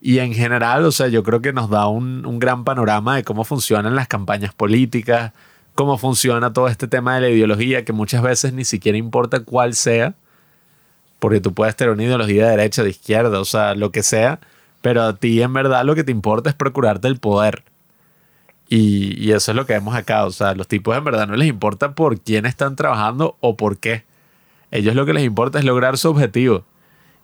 Y 0.00 0.18
en 0.18 0.34
general, 0.34 0.84
o 0.84 0.92
sea, 0.92 1.08
yo 1.08 1.22
creo 1.22 1.40
que 1.42 1.52
nos 1.52 1.70
da 1.70 1.88
un, 1.88 2.24
un 2.26 2.38
gran 2.38 2.64
panorama 2.64 3.16
de 3.16 3.24
cómo 3.24 3.44
funcionan 3.44 3.96
las 3.96 4.08
campañas 4.08 4.54
políticas, 4.54 5.32
cómo 5.76 5.98
funciona 5.98 6.52
todo 6.52 6.66
este 6.66 6.88
tema 6.88 7.14
de 7.14 7.20
la 7.20 7.28
ideología, 7.28 7.84
que 7.84 7.92
muchas 7.92 8.22
veces 8.22 8.52
ni 8.52 8.64
siquiera 8.64 8.98
importa 8.98 9.40
cuál 9.44 9.74
sea, 9.74 10.14
porque 11.20 11.40
tú 11.40 11.54
puedes 11.54 11.76
tener 11.76 11.92
una 11.94 12.02
ideología 12.02 12.46
de 12.46 12.50
derecha, 12.56 12.82
de 12.82 12.90
izquierda, 12.90 13.38
o 13.38 13.44
sea, 13.44 13.74
lo 13.76 13.92
que 13.92 14.02
sea, 14.02 14.40
pero 14.82 15.02
a 15.02 15.16
ti 15.16 15.40
en 15.42 15.52
verdad 15.52 15.84
lo 15.84 15.94
que 15.94 16.04
te 16.04 16.12
importa 16.12 16.50
es 16.50 16.56
procurarte 16.56 17.08
el 17.08 17.18
poder. 17.18 17.64
Y, 18.68 19.30
eso 19.32 19.52
es 19.52 19.56
lo 19.56 19.66
que 19.66 19.74
vemos 19.74 19.94
acá. 19.94 20.24
O 20.24 20.30
sea, 20.30 20.54
los 20.54 20.66
tipos 20.68 20.96
en 20.96 21.04
verdad 21.04 21.28
no 21.28 21.36
les 21.36 21.48
importa 21.48 21.94
por 21.94 22.20
quién 22.20 22.46
están 22.46 22.76
trabajando 22.76 23.36
o 23.40 23.56
por 23.56 23.78
qué. 23.78 24.04
Ellos 24.70 24.94
lo 24.94 25.06
que 25.06 25.12
les 25.12 25.24
importa 25.24 25.58
es 25.58 25.64
lograr 25.64 25.98
su 25.98 26.10
objetivo. 26.10 26.64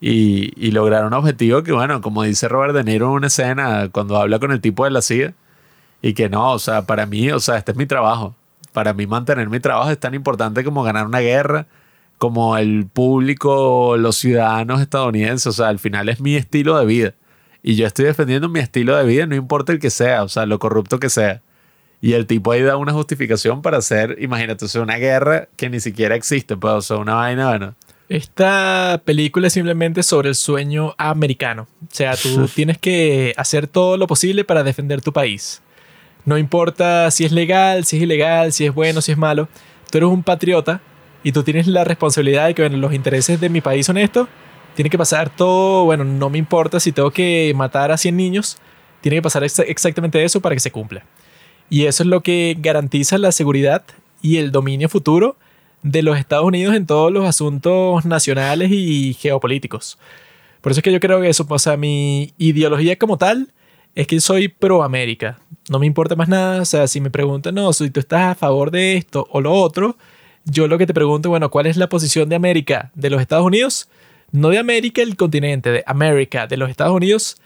Y, 0.00 0.52
y 0.56 0.72
lograr 0.72 1.04
un 1.04 1.14
objetivo 1.14 1.62
que, 1.62 1.72
bueno, 1.72 2.00
como 2.00 2.24
dice 2.24 2.48
Robert 2.48 2.74
De 2.74 2.84
Niro 2.84 3.06
en 3.06 3.12
una 3.12 3.26
escena 3.28 3.88
cuando 3.92 4.16
habla 4.16 4.38
con 4.40 4.50
el 4.52 4.60
tipo 4.60 4.84
de 4.84 4.90
la 4.90 5.02
CIA, 5.02 5.34
y 6.02 6.14
que 6.14 6.28
no, 6.28 6.52
o 6.52 6.58
sea, 6.58 6.82
para 6.82 7.06
mí, 7.06 7.30
o 7.30 7.38
sea, 7.38 7.56
este 7.56 7.72
es 7.72 7.78
mi 7.78 7.86
trabajo. 7.86 8.34
Para 8.72 8.94
mí 8.94 9.06
mantener 9.06 9.48
mi 9.48 9.60
trabajo 9.60 9.90
es 9.90 9.98
tan 9.98 10.14
importante 10.14 10.64
como 10.64 10.82
ganar 10.82 11.06
una 11.06 11.20
guerra, 11.20 11.66
como 12.18 12.56
el 12.56 12.86
público, 12.86 13.96
los 13.96 14.16
ciudadanos 14.16 14.80
estadounidenses. 14.80 15.46
O 15.46 15.52
sea, 15.52 15.68
al 15.68 15.78
final 15.78 16.08
es 16.08 16.20
mi 16.20 16.36
estilo 16.36 16.78
de 16.78 16.86
vida. 16.86 17.14
Y 17.62 17.76
yo 17.76 17.86
estoy 17.86 18.06
defendiendo 18.06 18.48
mi 18.48 18.60
estilo 18.60 18.96
de 18.96 19.04
vida, 19.04 19.26
no 19.26 19.36
importa 19.36 19.72
el 19.72 19.78
que 19.78 19.90
sea, 19.90 20.24
o 20.24 20.28
sea, 20.28 20.46
lo 20.46 20.58
corrupto 20.58 20.98
que 20.98 21.08
sea. 21.08 21.42
Y 22.00 22.14
el 22.14 22.26
tipo 22.26 22.50
ahí 22.50 22.62
da 22.62 22.76
una 22.76 22.92
justificación 22.92 23.62
para 23.62 23.78
hacer, 23.78 24.16
imagínate, 24.20 24.64
o 24.64 24.68
sea, 24.68 24.82
una 24.82 24.96
guerra 24.96 25.48
que 25.56 25.70
ni 25.70 25.78
siquiera 25.78 26.16
existe, 26.16 26.56
pues, 26.56 26.74
o 26.74 26.82
sea, 26.82 26.96
una 26.96 27.14
vaina, 27.14 27.48
bueno. 27.48 27.74
Esta 28.08 29.00
película 29.04 29.46
es 29.46 29.52
simplemente 29.52 30.02
sobre 30.02 30.28
el 30.28 30.34
sueño 30.34 30.94
americano. 30.98 31.68
O 31.82 31.94
sea, 31.94 32.16
tú 32.16 32.48
tienes 32.54 32.78
que 32.78 33.32
hacer 33.36 33.68
todo 33.68 33.96
lo 33.96 34.08
posible 34.08 34.44
para 34.44 34.64
defender 34.64 35.00
tu 35.00 35.12
país. 35.12 35.62
No 36.24 36.38
importa 36.38 37.10
si 37.10 37.24
es 37.24 37.32
legal, 37.32 37.84
si 37.84 37.96
es 37.96 38.02
ilegal, 38.02 38.52
si 38.52 38.66
es 38.66 38.74
bueno, 38.74 39.00
si 39.00 39.12
es 39.12 39.18
malo. 39.18 39.48
Tú 39.90 39.98
eres 39.98 40.10
un 40.10 40.22
patriota 40.22 40.80
y 41.22 41.32
tú 41.32 41.42
tienes 41.42 41.66
la 41.66 41.84
responsabilidad 41.84 42.46
de 42.46 42.54
que 42.54 42.62
bueno, 42.62 42.76
los 42.78 42.94
intereses 42.94 43.40
de 43.40 43.48
mi 43.48 43.60
país 43.60 43.86
son 43.86 43.98
estos. 43.98 44.28
Tiene 44.74 44.88
que 44.88 44.98
pasar 44.98 45.34
todo, 45.34 45.84
bueno, 45.84 46.04
no 46.04 46.30
me 46.30 46.38
importa 46.38 46.80
si 46.80 46.92
tengo 46.92 47.10
que 47.10 47.52
matar 47.54 47.90
a 47.90 47.96
100 47.96 48.16
niños. 48.16 48.58
Tiene 49.00 49.16
que 49.16 49.22
pasar 49.22 49.44
exactamente 49.44 50.22
eso 50.22 50.40
para 50.40 50.54
que 50.54 50.60
se 50.60 50.70
cumpla. 50.70 51.04
Y 51.68 51.86
eso 51.86 52.02
es 52.02 52.08
lo 52.08 52.22
que 52.22 52.56
garantiza 52.58 53.18
la 53.18 53.32
seguridad 53.32 53.82
y 54.22 54.36
el 54.36 54.52
dominio 54.52 54.88
futuro 54.88 55.36
de 55.82 56.02
los 56.02 56.18
Estados 56.18 56.44
Unidos 56.44 56.76
en 56.76 56.86
todos 56.86 57.12
los 57.12 57.26
asuntos 57.26 58.04
nacionales 58.04 58.70
y 58.70 59.14
geopolíticos. 59.14 59.98
Por 60.60 60.70
eso 60.70 60.78
es 60.78 60.84
que 60.84 60.92
yo 60.92 61.00
creo 61.00 61.20
que 61.20 61.28
eso, 61.28 61.44
o 61.48 61.58
sea, 61.58 61.76
mi 61.76 62.32
ideología 62.38 62.96
como 62.96 63.18
tal 63.18 63.52
es 63.94 64.06
que 64.06 64.20
soy 64.20 64.48
pro 64.48 64.82
América. 64.82 65.38
No 65.68 65.78
me 65.78 65.86
importa 65.86 66.16
más 66.16 66.28
nada. 66.28 66.62
O 66.62 66.64
sea, 66.64 66.86
si 66.86 67.00
me 67.00 67.10
preguntan, 67.10 67.54
no, 67.54 67.72
si 67.72 67.90
tú 67.90 68.00
estás 68.00 68.32
a 68.32 68.34
favor 68.34 68.70
de 68.70 68.96
esto 68.96 69.26
o 69.30 69.40
lo 69.40 69.52
otro, 69.52 69.96
yo 70.44 70.66
lo 70.66 70.78
que 70.78 70.86
te 70.86 70.94
pregunto, 70.94 71.28
bueno, 71.28 71.50
¿cuál 71.50 71.66
es 71.66 71.76
la 71.76 71.88
posición 71.88 72.28
de 72.28 72.36
América 72.36 72.90
de 72.94 73.10
los 73.10 73.20
Estados 73.20 73.46
Unidos? 73.46 73.88
No 74.32 74.48
de 74.48 74.58
América, 74.58 75.02
el 75.02 75.16
continente, 75.16 75.70
de 75.70 75.84
América, 75.86 76.46
de 76.46 76.56
los 76.56 76.70
Estados 76.70 76.94
Unidos. 76.94 77.36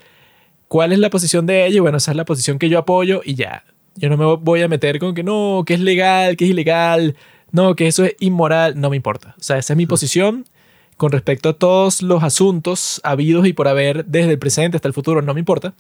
¿Cuál 0.69 0.93
es 0.93 0.99
la 0.99 1.11
posición 1.11 1.47
de 1.47 1.67
ella? 1.67 1.83
Bueno, 1.83 1.99
esa 1.99 2.13
es 2.13 2.17
la 2.17 2.25
posición 2.25 2.59
que 2.59 2.69
yo 2.69 2.79
apoyo 2.79 3.21
y 3.25 3.35
ya. 3.35 3.65
Yo 3.97 4.09
no 4.09 4.17
me 4.17 4.37
voy 4.37 4.63
a 4.63 4.69
meter 4.69 4.99
con 4.99 5.15
que 5.15 5.23
no, 5.23 5.65
que 5.67 5.75
es 5.75 5.81
legal, 5.81 6.37
que 6.37 6.45
es 6.45 6.51
ilegal, 6.51 7.17
no, 7.51 7.75
que 7.75 7.87
eso 7.87 8.05
es 8.05 8.15
inmoral. 8.21 8.81
No 8.81 8.91
me 8.91 8.97
importa. 8.97 9.35
O 9.39 9.43
sea, 9.43 9.59
esa 9.59 9.73
es 9.73 9.77
mi 9.77 9.87
posición 9.87 10.45
con 10.97 11.13
respecto 11.13 11.51
a 11.51 11.53
todos 11.55 12.03
los 12.03 12.23
asuntos 12.23 13.01
habidos 13.05 13.47
y 13.47 13.53
por 13.53 13.69
haber 13.69 14.05
desde 14.07 14.33
el 14.33 14.39
presente 14.39 14.77
hasta 14.77 14.89
el 14.89 14.95
futuro. 14.95 15.23
No 15.23 15.35
me 15.35 15.41
importa. 15.41 15.75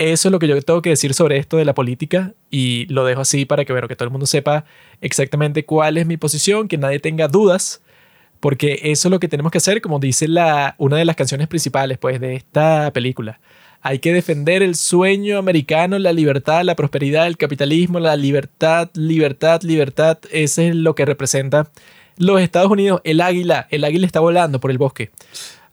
Eso 0.00 0.28
es 0.28 0.32
lo 0.32 0.38
que 0.38 0.48
yo 0.48 0.58
tengo 0.62 0.80
que 0.80 0.88
decir 0.88 1.12
sobre 1.12 1.36
esto 1.36 1.58
de 1.58 1.66
la 1.66 1.74
política 1.74 2.32
y 2.50 2.86
lo 2.86 3.04
dejo 3.04 3.20
así 3.20 3.44
para 3.44 3.66
que, 3.66 3.74
bueno, 3.74 3.86
que 3.86 3.96
todo 3.96 4.06
el 4.06 4.10
mundo 4.10 4.24
sepa 4.24 4.64
exactamente 5.02 5.66
cuál 5.66 5.98
es 5.98 6.06
mi 6.06 6.16
posición, 6.16 6.68
que 6.68 6.78
nadie 6.78 7.00
tenga 7.00 7.28
dudas, 7.28 7.82
porque 8.40 8.80
eso 8.84 9.08
es 9.08 9.10
lo 9.10 9.20
que 9.20 9.28
tenemos 9.28 9.52
que 9.52 9.58
hacer, 9.58 9.82
como 9.82 9.98
dice 9.98 10.26
la, 10.26 10.74
una 10.78 10.96
de 10.96 11.04
las 11.04 11.16
canciones 11.16 11.48
principales 11.48 11.98
pues, 11.98 12.18
de 12.18 12.34
esta 12.34 12.90
película. 12.94 13.40
Hay 13.82 13.98
que 13.98 14.14
defender 14.14 14.62
el 14.62 14.74
sueño 14.74 15.36
americano, 15.36 15.98
la 15.98 16.14
libertad, 16.14 16.62
la 16.64 16.76
prosperidad, 16.76 17.26
el 17.26 17.36
capitalismo, 17.36 18.00
la 18.00 18.16
libertad, 18.16 18.88
libertad, 18.94 19.60
libertad. 19.64 20.16
Ese 20.32 20.68
es 20.68 20.76
lo 20.76 20.94
que 20.94 21.04
representa 21.04 21.70
los 22.16 22.40
Estados 22.40 22.70
Unidos, 22.70 23.02
el 23.04 23.20
águila. 23.20 23.66
El 23.70 23.84
águila 23.84 24.06
está 24.06 24.20
volando 24.20 24.60
por 24.60 24.70
el 24.70 24.78
bosque. 24.78 25.10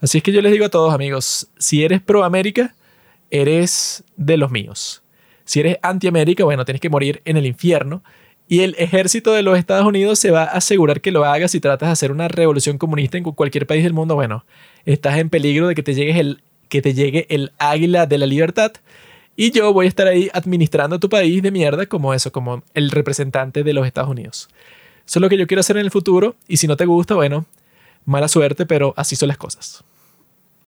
Así 0.02 0.18
es 0.18 0.24
que 0.26 0.34
yo 0.34 0.42
les 0.42 0.52
digo 0.52 0.66
a 0.66 0.70
todos 0.70 0.94
amigos, 0.94 1.48
si 1.58 1.86
eres 1.86 2.02
pro 2.02 2.26
América, 2.26 2.74
eres 3.32 4.04
de 4.16 4.38
los 4.38 4.52
míos. 4.52 5.04
Si 5.46 5.60
eres 5.60 5.78
anti-América, 5.82 6.44
bueno, 6.44 6.66
tienes 6.66 6.82
que 6.82 6.90
morir 6.90 7.22
en 7.26 7.38
el 7.38 7.46
infierno. 7.46 8.04
Y 8.50 8.62
el 8.62 8.76
ejército 8.78 9.34
de 9.34 9.44
los 9.44 9.58
Estados 9.58 9.86
Unidos 9.86 10.20
se 10.20 10.32
va 10.32 10.44
a 10.44 10.58
asegurar 10.58 11.02
que 11.02 11.12
lo 11.12 11.26
hagas 11.26 11.52
si 11.52 11.60
tratas 11.60 11.90
de 11.90 11.94
hacer 11.94 12.12
una 12.12 12.28
revolución 12.28 12.78
comunista 12.78 13.18
en 13.18 13.24
cualquier 13.24 13.68
país 13.68 13.84
del 13.84 13.94
mundo. 13.94 14.16
Bueno, 14.16 14.46
estás 14.86 15.18
en 15.18 15.30
peligro 15.30 15.68
de 15.68 15.76
que 15.76 15.84
te, 15.84 15.94
que 16.70 16.82
te 16.82 16.94
llegue 16.94 17.28
el 17.30 17.52
águila 17.60 18.06
de 18.06 18.18
la 18.18 18.26
libertad. 18.26 18.72
Y 19.36 19.52
yo 19.52 19.72
voy 19.72 19.86
a 19.86 19.90
estar 19.90 20.08
ahí 20.08 20.30
administrando 20.34 21.00
tu 21.00 21.10
país 21.10 21.44
de 21.44 21.52
mierda 21.52 21.86
como 21.86 22.14
eso, 22.14 22.32
como 22.32 22.64
el 22.74 22.90
representante 22.92 23.64
de 23.64 23.74
los 23.74 23.86
Estados 23.86 24.10
Unidos. 24.10 24.50
Eso 25.06 25.20
es 25.20 25.22
lo 25.22 25.30
que 25.30 25.38
yo 25.38 25.48
quiero 25.48 25.62
hacer 25.62 25.78
en 25.78 25.84
el 25.84 25.92
futuro. 25.92 26.36
Y 26.48 26.58
si 26.58 26.68
no 26.68 26.76
te 26.76 26.86
gusta, 26.86 27.16
bueno, 27.16 27.46
mala 28.06 28.28
suerte, 28.28 28.66
pero 28.66 28.94
así 28.98 29.16
son 29.16 29.28
las 29.28 29.38
cosas. 29.38 29.84